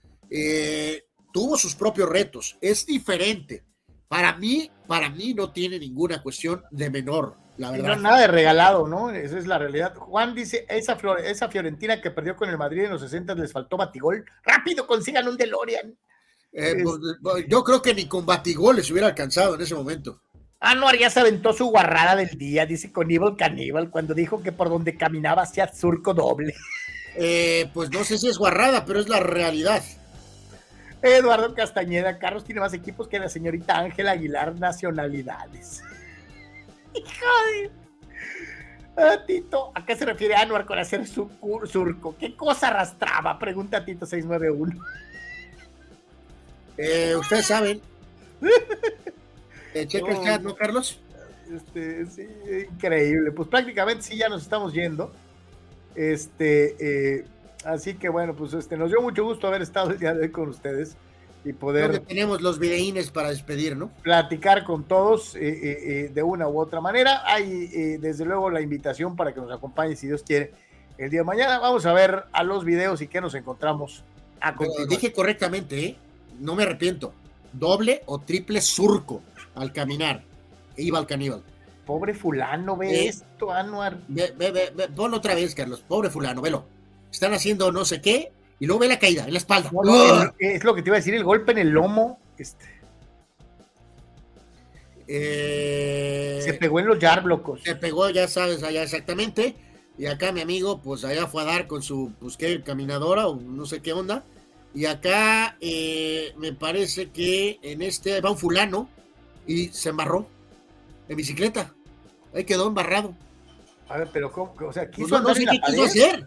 tuvo 1.33 1.57
sus 1.57 1.75
propios 1.75 2.09
retos, 2.09 2.57
es 2.61 2.87
diferente. 2.87 3.65
Para 4.11 4.37
mí, 4.37 4.69
para 4.89 5.09
mí 5.09 5.35
no 5.35 5.53
tiene 5.53 5.79
ninguna 5.79 6.21
cuestión 6.21 6.65
de 6.73 6.91
menor, 6.91 7.37
la 7.59 7.71
verdad. 7.71 7.95
No, 7.95 8.03
nada 8.03 8.19
de 8.19 8.27
regalado, 8.27 8.89
¿no? 8.89 9.13
Esa 9.13 9.39
es 9.39 9.47
la 9.47 9.57
realidad. 9.57 9.95
Juan 9.95 10.35
dice, 10.35 10.67
esa, 10.69 10.99
esa 11.25 11.49
Fiorentina 11.49 12.01
que 12.01 12.11
perdió 12.11 12.35
con 12.35 12.51
el 12.51 12.59
Madrid 12.59 12.83
en 12.83 12.91
los 12.91 13.03
60 13.03 13.37
les 13.37 13.53
faltó 13.53 13.77
batigol. 13.77 14.25
Rápido, 14.43 14.85
consigan 14.89 15.29
un 15.29 15.37
DeLorean. 15.37 15.97
Pues, 16.51 17.47
yo 17.47 17.63
creo 17.63 17.81
que 17.81 17.95
ni 17.95 18.07
con 18.07 18.27
batigol 18.27 18.75
les 18.75 18.91
hubiera 18.91 19.07
alcanzado 19.07 19.55
en 19.55 19.61
ese 19.61 19.77
momento. 19.77 20.21
Anuar 20.59 20.99
ya 20.99 21.09
se 21.09 21.21
aventó 21.21 21.53
su 21.53 21.67
guarrada 21.67 22.17
del 22.17 22.37
día, 22.37 22.67
dice 22.67 22.91
con 22.91 23.09
Evil 23.13 23.37
Caníbal, 23.39 23.91
cuando 23.91 24.13
dijo 24.13 24.43
que 24.43 24.51
por 24.51 24.71
donde 24.71 24.97
caminaba 24.97 25.43
hacía 25.43 25.73
surco 25.73 26.15
doble. 26.15 26.57
Eh, 27.15 27.71
pues 27.73 27.93
no 27.93 28.03
sé 28.03 28.19
si 28.19 28.27
es 28.27 28.39
guarrada, 28.39 28.85
pero 28.85 28.99
es 28.99 29.09
la 29.09 29.21
realidad. 29.21 29.85
Eduardo 31.03 31.55
Castañeda, 31.55 32.19
Carlos 32.19 32.45
tiene 32.45 32.61
más 32.61 32.75
equipos 32.75 33.09
que 33.09 33.19
la 33.19 33.29
señorita 33.29 33.79
Ángela 33.79 34.13
Aguilar 34.13 34.59
nacionalidades. 34.59 35.83
Hijo 36.95 37.27
ah, 38.97 39.25
Tito, 39.27 39.73
¿a 39.75 39.85
qué 39.85 39.97
se 39.97 40.05
refiere 40.05 40.35
Anuar 40.35 40.67
con 40.67 40.79
hacer 40.79 41.07
su 41.07 41.31
surco? 41.65 42.17
¿Qué 42.19 42.35
cosa 42.37 42.69
arrastraba? 42.69 43.39
Pregunta 43.39 43.85
Tito 43.85 44.05
691. 44.05 44.83
Eh, 46.77 47.15
ustedes 47.17 47.47
saben. 47.47 47.81
Eh, 49.75 49.87
checa 49.87 50.35
el 50.35 50.43
¿no, 50.43 50.57
Carlos? 50.57 51.01
Este, 51.55 52.07
sí, 52.07 52.27
increíble. 52.71 53.33
Pues 53.33 53.49
prácticamente 53.49 54.03
sí, 54.03 54.17
ya 54.17 54.29
nos 54.29 54.43
estamos 54.43 54.73
yendo. 54.73 55.13
Este, 55.95 56.77
eh, 57.19 57.25
así 57.65 57.95
que 57.95 58.09
bueno, 58.09 58.35
pues 58.35 58.53
este, 58.55 58.77
nos 58.77 58.91
dio 58.91 59.01
mucho 59.01 59.25
gusto 59.25 59.47
haber 59.47 59.63
estado 59.63 59.91
el 59.91 59.99
día 59.99 60.15
de 60.15 60.23
hoy 60.23 60.31
con 60.31 60.49
ustedes. 60.49 60.97
y 61.45 61.53
poder 61.53 62.01
tenemos 62.01 62.43
los 62.43 62.59
videínes 62.59 63.11
para 63.11 63.31
despedir, 63.31 63.77
¿no? 63.77 63.91
Platicar 64.03 64.65
con 64.65 64.85
todos 64.85 65.35
eh, 65.37 65.41
eh, 65.41 65.79
eh, 65.83 66.11
de 66.13 66.23
una 66.23 66.49
u 66.49 66.61
otra 66.61 66.81
manera. 66.81 67.23
Hay 67.25 67.99
desde 67.99 68.25
luego 68.25 68.51
la 68.51 68.61
invitación 68.61 69.17
para 69.17 69.33
que 69.33 69.41
nos 69.41 69.51
acompañe, 69.51 69.97
si 69.97 70.07
Dios 70.07 70.23
quiere, 70.23 70.53
el 70.99 71.11
día 71.11 71.21
de 71.21 71.25
mañana. 71.25 71.59
Vamos 71.59 71.87
a 71.87 71.93
ver 71.93 72.25
a 72.33 72.43
los 72.43 72.65
videos 72.65 73.01
y 73.01 73.09
qué 73.09 73.21
nos 73.21 73.35
encontramos 73.35 74.05
a 74.41 74.55
continuación. 74.55 74.89
Dije 74.89 75.13
correctamente, 75.13 75.85
¿eh? 75.85 75.97
no 76.41 76.55
me 76.55 76.65
arrepiento. 76.65 77.13
Doble 77.53 78.03
o 78.07 78.21
triple 78.21 78.61
surco 78.61 79.23
al 79.55 79.73
caminar. 79.73 80.23
Iba 80.77 80.99
al 80.99 81.07
caníbal. 81.07 81.43
Pobre 81.85 82.15
fulano, 82.15 82.77
ve 82.77 83.09
esto, 83.09 83.51
Anuar. 83.51 83.99
Ve, 84.07 84.33
ve, 84.37 84.53
ve, 84.53 84.89
ponlo 84.95 85.17
otra 85.17 85.35
vez, 85.35 85.55
Carlos. 85.55 85.81
Pobre 85.87 86.09
fulano, 86.09 86.41
velo. 86.41 86.65
Están 87.11 87.35
haciendo 87.35 87.73
no 87.73 87.85
sé 87.85 88.01
qué 88.01 88.33
y 88.61 88.67
luego 88.67 88.81
ve 88.81 88.89
la 88.89 88.99
caída 88.99 89.25
en 89.25 89.33
la 89.33 89.39
espalda. 89.39 89.71
es 90.39 90.65
lo 90.65 90.75
que 90.75 90.83
te 90.83 90.91
iba 90.91 90.97
a 90.97 91.01
decir, 91.01 91.15
el 91.15 91.25
golpe 91.25 91.53
en 91.53 91.59
el 91.59 91.71
lomo. 91.71 92.21
Este. 92.37 92.67
Eh, 95.09 96.41
se 96.45 96.53
pegó 96.55 96.79
en 96.79 96.87
los 96.87 96.99
yarblocos. 96.99 97.63
Se 97.63 97.75
pegó, 97.75 98.11
ya 98.11 98.29
sabes, 98.29 98.63
allá 98.63 98.83
exactamente. 98.83 99.57
Y 99.99 100.07
acá 100.07 100.31
mi 100.31 100.41
amigo, 100.41 100.81
pues 100.81 101.05
allá 101.05 101.27
fue 101.27 101.43
a 101.43 101.47
dar 101.47 101.67
con 101.67 101.83
su, 101.83 102.13
pues 102.21 102.37
qué, 102.37 102.63
caminadora 102.63 103.27
o 103.27 103.37
no 103.37 103.67
sé 103.67 103.81
qué 103.81 103.93
onda. 103.93 104.25
Y 104.75 104.85
acá 104.85 105.57
eh, 105.61 106.33
me 106.37 106.53
parece 106.53 107.11
que 107.11 107.59
en 107.63 107.83
este 107.83 108.21
va 108.21 108.31
un 108.31 108.39
fulano 108.39 108.89
y 109.47 109.69
se 109.69 109.89
embarró 109.89 110.29
en 111.09 111.17
bicicleta. 111.17 111.75
Ahí 112.35 112.45
quedó 112.45 112.69
embarrado. 112.69 113.15
A 113.89 113.99
ver, 113.99 114.11
pero 114.13 114.31
¿cómo? 114.31 114.55
O 114.65 114.73
sea, 114.73 114.89
quiso 114.91 115.09
pues 115.09 115.23
no, 115.23 115.29
no 115.29 115.35
sé 115.35 115.45
qué 115.45 115.61
quiso 115.67 115.83
hacer. 115.83 116.27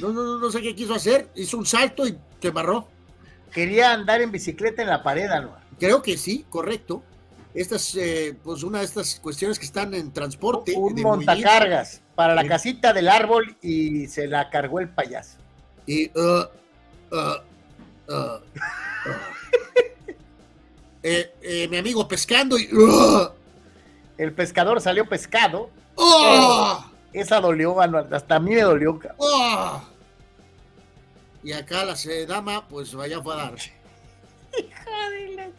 No, 0.00 0.10
no, 0.10 0.38
no 0.38 0.50
sé 0.50 0.60
qué 0.62 0.74
quiso 0.74 0.94
hacer. 0.94 1.28
Hizo 1.34 1.58
un 1.58 1.66
salto 1.66 2.06
y 2.06 2.16
se 2.40 2.48
embarró. 2.48 2.88
Quería 3.52 3.92
andar 3.92 4.20
en 4.20 4.30
bicicleta 4.30 4.82
en 4.82 4.88
la 4.88 5.02
pared, 5.02 5.30
Alba. 5.30 5.60
Creo 5.78 6.02
que 6.02 6.16
sí, 6.16 6.44
correcto. 6.50 7.02
Esta 7.54 7.76
es 7.76 7.94
eh, 7.94 8.36
pues 8.44 8.62
una 8.62 8.80
de 8.80 8.84
estas 8.84 9.18
cuestiones 9.18 9.58
que 9.58 9.64
están 9.64 9.94
en 9.94 10.12
transporte. 10.12 10.74
Un 10.76 11.00
montacargas 11.00 12.02
para 12.14 12.34
la 12.34 12.46
casita 12.46 12.92
del 12.92 13.08
árbol 13.08 13.56
y 13.62 14.08
se 14.08 14.26
la 14.26 14.50
cargó 14.50 14.80
el 14.80 14.90
payaso. 14.90 15.38
Y 15.86 16.10
uh, 16.18 16.44
uh, 17.12 18.12
uh, 18.12 18.40
eh, 21.02 21.34
eh, 21.40 21.68
mi 21.68 21.78
amigo 21.78 22.06
pescando 22.06 22.58
y 22.58 22.68
el 24.18 24.32
pescador 24.34 24.80
salió 24.80 25.08
pescado. 25.08 25.70
¡Oh! 25.94 26.84
Esa 27.16 27.40
dolió, 27.40 27.80
hasta 27.80 28.36
a 28.36 28.40
mí 28.40 28.54
me 28.54 28.60
dolió. 28.60 29.00
¡Oh! 29.16 29.82
Y 31.42 31.50
acá 31.52 31.82
la 31.82 31.96
dama, 32.28 32.68
pues 32.68 32.94
vaya 32.94 33.16
a 33.16 33.22
dar. 33.22 33.54
Hija 34.58 35.10
de 35.10 35.34
la... 35.34 35.50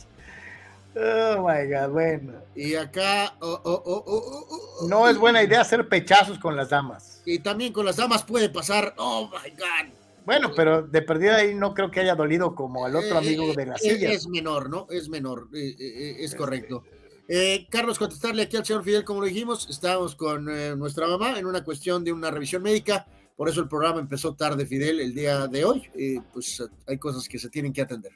Oh 1.00 1.48
my 1.48 1.68
God, 1.68 1.90
bueno. 1.90 2.34
Y 2.56 2.76
acá. 2.76 3.34
Oh, 3.40 3.60
oh, 3.64 4.88
no 4.88 5.10
es 5.10 5.18
buena 5.18 5.42
idea 5.42 5.62
hacer 5.62 5.90
pechazos 5.90 6.38
con 6.38 6.56
las 6.56 6.70
damas. 6.70 7.24
Y 7.26 7.40
también 7.40 7.74
con 7.74 7.88
las 7.88 7.96
damas 7.96 8.24
puede 8.24 8.50
pasar. 8.50 8.94
Oh 8.98 9.28
my 9.28 9.50
God. 9.52 9.94
Bueno, 10.26 10.52
pero 10.56 10.84
de 10.84 11.02
perdida 11.02 11.38
ahí 11.38 11.56
no 11.56 11.74
creo 11.74 11.90
que 11.90 12.02
haya 12.02 12.14
dolido 12.14 12.54
como 12.54 12.86
al 12.86 12.96
otro 12.96 13.16
eh, 13.16 13.18
amigo 13.18 13.54
de 13.56 13.66
la 13.66 13.76
eh, 13.76 13.80
silla. 13.80 14.12
Es 14.12 14.28
menor, 14.28 14.70
¿no? 14.70 14.86
Es 14.92 15.10
menor, 15.10 15.48
eh, 15.56 16.18
es 16.20 16.36
correcto. 16.36 16.84
Eh, 17.30 17.68
Carlos, 17.70 18.00
contestarle 18.00 18.44
aquí 18.44 18.56
al 18.56 18.66
señor 18.66 18.84
Fidel, 18.84 19.04
como 19.04 19.22
lo 19.22 19.28
dijimos, 19.28 19.68
estábamos 19.70 20.16
con 20.16 20.50
eh, 20.50 20.76
nuestra 20.76 21.08
mamá 21.08 21.38
en 21.38 21.46
una 21.46 21.64
cuestión 21.64 22.04
de 22.04 22.14
una 22.14 22.32
revisión 22.32 22.64
médica, 22.64 23.06
por 23.36 23.50
eso 23.50 23.60
el 23.62 23.68
programa 23.68 24.00
empezó 24.00 24.34
tarde, 24.34 24.66
Fidel, 24.66 25.00
el 25.02 25.14
día 25.14 25.48
de 25.48 25.66
hoy, 25.66 25.90
eh, 25.94 26.22
pues 26.32 26.64
hay 26.88 26.98
cosas 26.98 27.28
que 27.28 27.38
se 27.38 27.50
tienen 27.50 27.74
que 27.74 27.82
atender. 27.82 28.14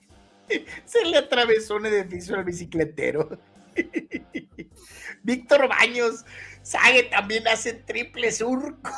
Se 0.86 1.06
le 1.06 1.18
atravesó 1.18 1.76
un 1.76 1.86
edificio 1.86 2.36
al 2.36 2.46
bicicletero. 2.46 3.38
Víctor 5.24 5.68
Baños, 5.68 6.26
Sague 6.64 7.04
también 7.04 7.48
hace 7.48 7.74
triple 7.74 8.32
surco. 8.32 8.92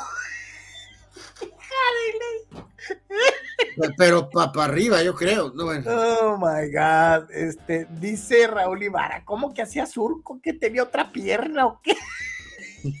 Pero 3.96 4.30
para 4.30 4.64
arriba, 4.64 5.02
yo 5.02 5.14
creo. 5.14 5.52
No, 5.54 5.66
Oh 5.66 6.36
my 6.38 6.70
God. 6.70 7.30
Este, 7.30 7.86
dice 7.98 8.46
Raúl 8.46 8.82
Ibarra, 8.82 9.24
¿cómo 9.24 9.52
que 9.52 9.62
hacía 9.62 9.86
surco? 9.86 10.40
¿Que 10.40 10.52
tenía 10.52 10.82
otra 10.82 11.10
pierna 11.10 11.66
o 11.66 11.80
qué? 11.82 11.96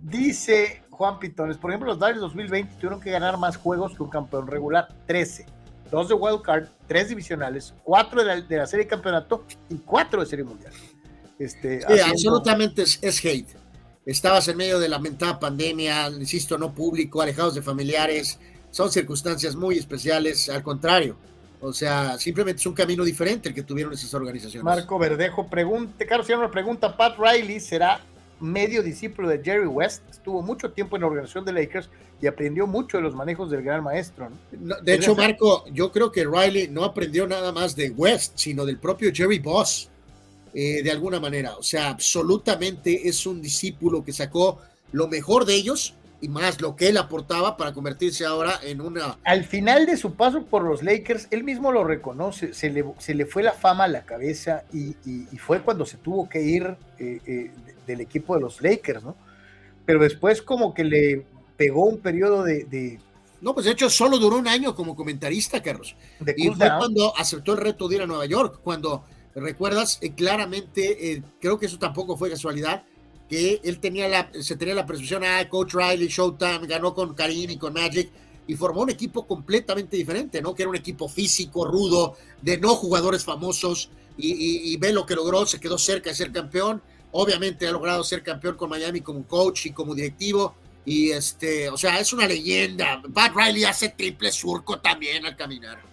Dice 0.00 0.82
Juan 0.90 1.18
Pitones, 1.18 1.56
por 1.56 1.70
ejemplo, 1.70 1.88
los 1.88 1.98
Dodgers 1.98 2.20
2020 2.20 2.74
tuvieron 2.74 3.00
que 3.00 3.10
ganar 3.10 3.38
más 3.38 3.56
juegos 3.56 3.94
que 3.96 4.02
un 4.02 4.10
campeón 4.10 4.46
regular, 4.46 4.88
13. 5.06 5.46
Dos 5.90 6.08
de 6.08 6.14
wild 6.14 6.42
card, 6.42 6.68
tres 6.86 7.08
divisionales, 7.08 7.74
cuatro 7.84 8.24
de 8.24 8.56
la, 8.56 8.66
serie 8.66 8.84
de 8.84 8.90
campeonato 8.90 9.44
y 9.68 9.78
cuatro 9.78 10.20
de 10.20 10.26
serie 10.26 10.44
mundial. 10.44 10.72
Este, 11.38 11.80
absolutamente 12.02 12.82
es 12.82 13.24
hate 13.24 13.61
estabas 14.04 14.48
en 14.48 14.56
medio 14.56 14.78
de 14.78 14.88
la 14.88 14.96
lamentada 14.96 15.38
pandemia, 15.38 16.08
insisto, 16.08 16.58
no 16.58 16.74
público, 16.74 17.22
alejados 17.22 17.54
de 17.54 17.62
familiares, 17.62 18.38
son 18.70 18.90
circunstancias 18.90 19.54
muy 19.54 19.78
especiales, 19.78 20.48
al 20.48 20.62
contrario. 20.62 21.16
O 21.60 21.72
sea, 21.72 22.18
simplemente 22.18 22.58
es 22.58 22.66
un 22.66 22.74
camino 22.74 23.04
diferente 23.04 23.48
el 23.48 23.54
que 23.54 23.62
tuvieron 23.62 23.92
esas 23.92 24.12
organizaciones. 24.14 24.64
Marco 24.64 24.98
Verdejo 24.98 25.46
pregunta, 25.46 26.04
Carlos 26.06 26.28
una 26.30 26.50
pregunta, 26.50 26.96
Pat 26.96 27.16
Riley 27.16 27.60
será 27.60 28.00
medio 28.40 28.82
discípulo 28.82 29.28
de 29.28 29.40
Jerry 29.42 29.66
West, 29.66 30.02
estuvo 30.10 30.42
mucho 30.42 30.72
tiempo 30.72 30.96
en 30.96 31.02
la 31.02 31.06
organización 31.06 31.44
de 31.44 31.52
Lakers 31.52 31.88
y 32.20 32.26
aprendió 32.26 32.66
mucho 32.66 32.96
de 32.96 33.04
los 33.04 33.14
manejos 33.14 33.48
del 33.48 33.62
gran 33.62 33.84
maestro. 33.84 34.28
de 34.50 34.94
hecho, 34.94 35.14
Marco, 35.14 35.64
yo 35.72 35.92
creo 35.92 36.10
que 36.10 36.24
Riley 36.24 36.66
no 36.66 36.82
aprendió 36.82 37.28
nada 37.28 37.52
más 37.52 37.76
de 37.76 37.90
West, 37.90 38.32
sino 38.36 38.64
del 38.64 38.78
propio 38.78 39.12
Jerry 39.14 39.38
Boss. 39.38 39.88
Eh, 40.54 40.82
de 40.82 40.90
alguna 40.90 41.18
manera. 41.18 41.56
O 41.56 41.62
sea, 41.62 41.88
absolutamente 41.88 43.08
es 43.08 43.26
un 43.26 43.40
discípulo 43.40 44.04
que 44.04 44.12
sacó 44.12 44.58
lo 44.92 45.08
mejor 45.08 45.46
de 45.46 45.54
ellos 45.54 45.94
y 46.20 46.28
más 46.28 46.60
lo 46.60 46.76
que 46.76 46.88
él 46.88 46.98
aportaba 46.98 47.56
para 47.56 47.72
convertirse 47.72 48.26
ahora 48.26 48.60
en 48.62 48.80
una... 48.80 49.18
Al 49.24 49.44
final 49.44 49.86
de 49.86 49.96
su 49.96 50.14
paso 50.14 50.44
por 50.44 50.62
los 50.62 50.82
Lakers, 50.82 51.26
él 51.30 51.42
mismo 51.42 51.72
lo 51.72 51.84
reconoce, 51.84 52.52
se 52.52 52.70
le, 52.70 52.84
se 52.98 53.14
le 53.14 53.24
fue 53.24 53.42
la 53.42 53.52
fama 53.52 53.84
a 53.84 53.88
la 53.88 54.04
cabeza 54.04 54.64
y, 54.72 54.94
fue 55.38 55.62
cuando 55.62 55.86
se 55.86 55.96
tuvo 55.96 56.28
que 56.28 56.42
ir 56.42 56.76
eh, 56.98 57.20
eh, 57.26 57.50
del 57.86 58.02
equipo 58.02 58.36
de 58.36 58.42
los 58.42 58.60
Lakers, 58.60 59.02
¿no? 59.02 59.16
Pero 59.84 60.00
después 60.00 60.42
como 60.42 60.74
que 60.74 60.84
le 60.84 61.26
pegó 61.56 61.86
un 61.86 61.98
periodo 61.98 62.44
de, 62.44 63.00
No, 63.40 63.54
pues 63.54 63.66
de 63.66 63.72
hecho 63.72 63.90
solo 63.90 64.18
duró 64.18 64.36
un 64.36 64.46
año 64.46 64.76
como 64.76 64.94
comentarista, 64.94 65.60
Carlos. 65.60 65.96
y 66.36 66.48
fue 66.50 66.68
cuando 66.78 67.16
aceptó 67.16 67.52
el 67.54 67.58
reto 67.58 67.88
de 67.88 67.96
ir 67.96 68.02
a 68.02 68.06
Nueva 68.06 68.26
York, 68.26 68.60
cuando 68.62 69.02
¿Recuerdas? 69.34 69.98
Eh, 70.02 70.12
claramente, 70.14 71.12
eh, 71.12 71.22
creo 71.40 71.58
que 71.58 71.66
eso 71.66 71.78
tampoco 71.78 72.16
fue 72.16 72.30
casualidad, 72.30 72.84
que 73.28 73.60
él 73.64 73.78
tenía 73.78 74.08
la, 74.08 74.30
se 74.40 74.56
tenía 74.56 74.74
la 74.74 74.86
ah, 74.86 75.48
Coach 75.48 75.74
Riley, 75.74 76.08
Showtime, 76.08 76.66
ganó 76.66 76.94
con 76.94 77.14
Karim 77.14 77.50
y 77.50 77.56
con 77.56 77.72
Magic, 77.72 78.10
y 78.46 78.54
formó 78.54 78.82
un 78.82 78.90
equipo 78.90 79.26
completamente 79.26 79.96
diferente, 79.96 80.42
¿no? 80.42 80.54
Que 80.54 80.64
era 80.64 80.70
un 80.70 80.76
equipo 80.76 81.08
físico, 81.08 81.64
rudo, 81.64 82.16
de 82.42 82.58
no 82.58 82.74
jugadores 82.74 83.24
famosos, 83.24 83.88
y, 84.18 84.76
ve 84.76 84.92
lo 84.92 85.06
que 85.06 85.14
logró, 85.14 85.46
se 85.46 85.58
quedó 85.58 85.78
cerca 85.78 86.10
de 86.10 86.16
ser 86.16 86.30
campeón, 86.30 86.82
obviamente 87.12 87.66
ha 87.66 87.72
logrado 87.72 88.04
ser 88.04 88.22
campeón 88.22 88.56
con 88.56 88.68
Miami 88.68 89.00
como 89.00 89.26
coach 89.26 89.66
y 89.66 89.70
como 89.70 89.94
directivo, 89.94 90.54
y 90.84 91.10
este, 91.10 91.70
o 91.70 91.78
sea, 91.78 91.98
es 92.00 92.12
una 92.12 92.26
leyenda. 92.26 93.00
Pat 93.14 93.32
Riley 93.34 93.64
hace 93.64 93.90
triple 93.90 94.30
surco 94.30 94.80
también 94.80 95.24
al 95.24 95.36
caminar. 95.36 95.91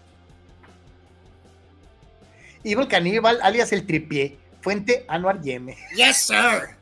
Evil 2.64 2.88
Caníbal, 2.88 3.40
alias 3.42 3.72
el 3.72 3.86
tripié, 3.86 4.38
fuente 4.62 5.06
Anuar 5.08 5.42
Yeme. 5.42 5.78
Yes, 5.96 6.28
sir. 6.28 6.78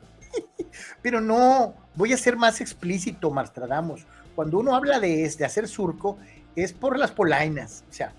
Pero 1.02 1.20
no, 1.20 1.74
voy 1.94 2.12
a 2.12 2.16
ser 2.16 2.36
más 2.36 2.60
explícito, 2.60 3.30
Marstradamus. 3.30 4.06
Cuando 4.34 4.58
uno 4.58 4.74
habla 4.74 5.00
de, 5.00 5.28
de 5.28 5.44
hacer 5.44 5.66
surco, 5.68 6.18
es 6.54 6.72
por 6.72 6.98
las 6.98 7.10
polainas. 7.10 7.84
O 7.88 7.92
sea, 7.92 8.12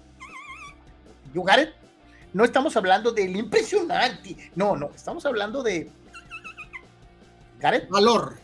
you 1.33 1.45
No 2.33 2.43
estamos 2.43 2.75
hablando 2.77 3.11
del 3.11 3.35
impresionante. 3.35 4.35
No, 4.55 4.75
no, 4.75 4.91
estamos 4.95 5.25
hablando 5.25 5.63
de. 5.63 5.89
Gareth. 7.59 7.89
Valor. 7.89 8.37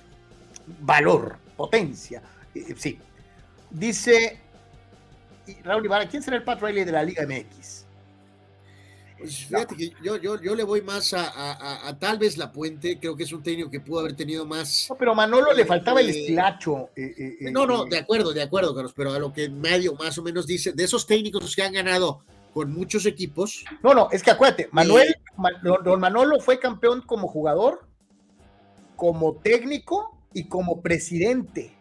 Valor, 0.81 1.37
potencia. 1.55 2.21
Eh, 2.53 2.65
eh, 2.69 2.75
sí. 2.77 2.99
Dice 3.69 4.39
Raúl 5.63 5.85
Ibarra, 5.85 6.07
¿quién 6.07 6.23
será 6.23 6.37
el 6.37 6.43
Pat 6.43 6.61
Riley 6.61 6.83
de 6.85 6.91
la 6.91 7.03
Liga 7.03 7.25
MX? 7.25 7.84
Pues 9.25 9.45
fíjate 9.47 9.75
que 9.75 9.91
yo, 10.03 10.17
yo, 10.17 10.39
yo 10.39 10.55
le 10.55 10.63
voy 10.63 10.83
más 10.83 11.11
a, 11.15 11.97
tal 11.99 12.19
vez 12.19 12.37
La 12.37 12.51
Puente, 12.51 12.99
creo 12.99 13.15
que 13.15 13.23
es 13.23 13.33
un 13.33 13.41
técnico 13.41 13.71
que 13.71 13.79
pudo 13.79 14.01
haber 14.01 14.15
tenido 14.15 14.45
más. 14.45 14.85
No, 14.87 14.95
pero 14.95 15.15
Manolo 15.15 15.51
le 15.51 15.65
faltaba 15.65 15.99
el 15.99 16.11
estilacho. 16.11 16.91
Eh, 16.95 17.37
eh, 17.41 17.51
no, 17.51 17.65
no, 17.65 17.85
eh, 17.85 17.89
de 17.89 17.97
acuerdo, 17.97 18.33
de 18.33 18.43
acuerdo, 18.43 18.75
Carlos, 18.75 18.93
pero 18.95 19.11
a 19.11 19.17
lo 19.17 19.33
que 19.33 19.49
medio 19.49 19.95
más 19.95 20.15
o 20.19 20.21
menos 20.21 20.45
dice, 20.45 20.73
de 20.73 20.83
esos 20.83 21.07
técnicos 21.07 21.55
que 21.55 21.63
han 21.63 21.73
ganado 21.73 22.23
con 22.53 22.71
muchos 22.71 23.07
equipos. 23.07 23.65
No, 23.81 23.95
no, 23.95 24.09
es 24.11 24.21
que 24.21 24.29
acuérdate, 24.29 24.69
Manuel, 24.71 25.15
don 25.63 25.99
Manolo 25.99 26.39
fue 26.39 26.59
campeón 26.59 27.01
como 27.01 27.27
jugador, 27.27 27.87
como 28.95 29.37
técnico 29.37 30.21
y 30.35 30.47
como 30.47 30.83
presidente. 30.83 31.75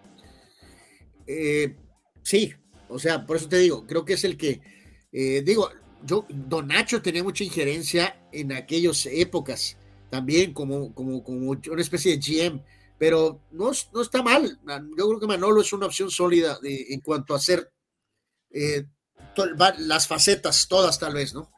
sí, 2.23 2.55
O 2.89 2.99
sea, 2.99 3.27
por 3.27 3.37
eso 3.37 3.51
te 3.51 3.59
digo, 3.59 3.87
creo 3.87 4.07
que 4.07 4.15
es 4.15 4.25
el 4.25 4.39
que, 4.39 4.63
eh, 5.13 5.43
digo, 5.43 5.69
yo, 6.05 6.27
Don 6.29 6.69
Nacho 6.69 7.03
tenía 7.03 7.23
mucha 7.23 7.45
injerencia 7.45 8.21
en 8.33 8.53
aquellas 8.53 9.07
épocas, 9.07 9.77
también 10.11 10.53
como, 10.53 10.95
como, 10.95 11.23
como 11.23 11.51
una 11.51 11.81
especie 11.81 12.17
de 12.17 12.21
GM, 12.23 12.63
pero 12.99 13.41
no, 13.51 13.71
no 13.93 14.01
está 14.03 14.23
mal. 14.23 14.59
Yo 14.97 15.09
creo 15.09 15.21
que 15.21 15.27
Manolo 15.27 15.61
es 15.61 15.73
una 15.73 15.87
opción 15.87 16.11
sólida 16.11 16.59
en 16.63 17.01
cuanto 17.01 17.35
a 17.35 17.39
hacer 17.39 17.71
eh, 18.51 18.87
las 19.79 20.07
facetas, 20.07 20.69
todas 20.69 20.99
tal 20.99 21.15
vez, 21.15 21.35
¿no? 21.35 21.51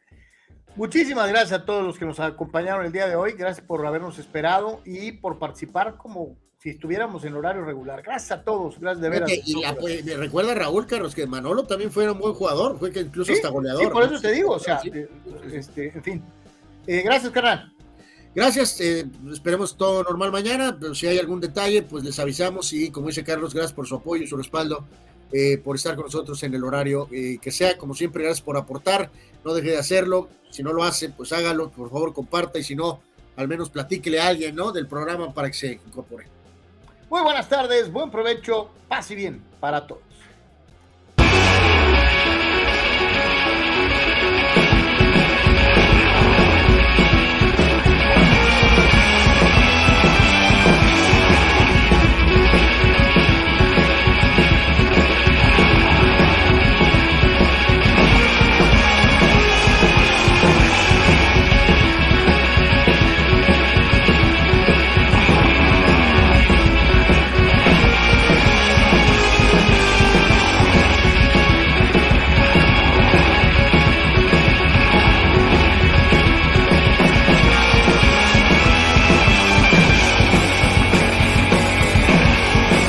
Muchísimas 0.76 1.28
gracias 1.28 1.60
a 1.60 1.64
todos 1.64 1.82
los 1.82 1.98
que 1.98 2.04
nos 2.04 2.20
acompañaron 2.20 2.84
el 2.84 2.92
día 2.92 3.08
de 3.08 3.16
hoy. 3.16 3.32
Gracias 3.32 3.66
por 3.66 3.86
habernos 3.86 4.18
esperado 4.18 4.82
y 4.84 5.12
por 5.12 5.38
participar 5.38 5.96
como 5.96 6.36
si 6.66 6.70
estuviéramos 6.70 7.24
en 7.24 7.32
horario 7.34 7.64
regular. 7.64 8.02
Gracias 8.02 8.40
a 8.40 8.42
todos, 8.42 8.80
gracias 8.80 9.00
de 9.00 9.08
veras. 9.08 9.30
Y 9.44 9.54
me 10.02 10.16
recuerda 10.16 10.52
Raúl 10.52 10.84
Carlos 10.84 11.14
que 11.14 11.24
Manolo 11.24 11.62
también 11.62 11.92
fue 11.92 12.10
un 12.10 12.18
buen 12.18 12.34
jugador, 12.34 12.76
fue 12.76 12.90
que 12.90 13.02
incluso 13.02 13.32
hasta 13.32 13.50
goleador. 13.50 13.84
Sí, 13.84 13.88
por 13.88 14.02
eso 14.02 14.20
te 14.20 14.32
digo, 14.32 14.50
o 14.54 14.58
sea, 14.58 14.80
eh, 14.92 15.08
este, 15.52 15.92
en 15.94 16.02
fin. 16.02 16.24
Eh, 16.88 17.02
gracias, 17.02 17.30
carnal. 17.30 17.72
Gracias, 18.34 18.80
eh, 18.80 19.06
esperemos 19.32 19.76
todo 19.76 20.02
normal 20.02 20.32
mañana, 20.32 20.76
pero 20.76 20.92
si 20.92 21.06
hay 21.06 21.20
algún 21.20 21.40
detalle, 21.40 21.82
pues 21.82 22.02
les 22.02 22.18
avisamos 22.18 22.72
y 22.72 22.90
como 22.90 23.06
dice 23.06 23.22
Carlos, 23.22 23.54
gracias 23.54 23.72
por 23.72 23.86
su 23.86 23.94
apoyo 23.94 24.24
y 24.24 24.26
su 24.26 24.36
respaldo, 24.36 24.88
por 25.62 25.76
estar 25.76 25.94
con 25.94 26.06
nosotros 26.06 26.42
en 26.42 26.52
el 26.52 26.64
horario 26.64 27.08
que 27.08 27.50
sea, 27.52 27.78
como 27.78 27.94
siempre, 27.94 28.24
gracias 28.24 28.44
por 28.44 28.56
aportar, 28.56 29.12
no 29.44 29.54
deje 29.54 29.70
de 29.70 29.78
hacerlo, 29.78 30.30
si 30.50 30.64
no 30.64 30.72
lo 30.72 30.82
hace, 30.82 31.10
pues 31.10 31.32
hágalo, 31.32 31.70
por 31.70 31.90
favor 31.90 32.12
comparta 32.12 32.58
y 32.58 32.64
si 32.64 32.74
no, 32.74 33.02
al 33.36 33.46
menos 33.46 33.70
platíquele 33.70 34.18
a 34.18 34.26
alguien, 34.26 34.56
¿no? 34.56 34.72
Del 34.72 34.88
programa 34.88 35.32
para 35.32 35.46
que 35.46 35.54
se 35.54 35.72
incorpore. 35.74 36.34
Muy 37.08 37.22
buenas 37.22 37.48
tardes, 37.48 37.92
buen 37.92 38.10
provecho, 38.10 38.68
paz 38.88 39.12
y 39.12 39.14
bien 39.14 39.40
para 39.60 39.86
todos. 39.86 40.05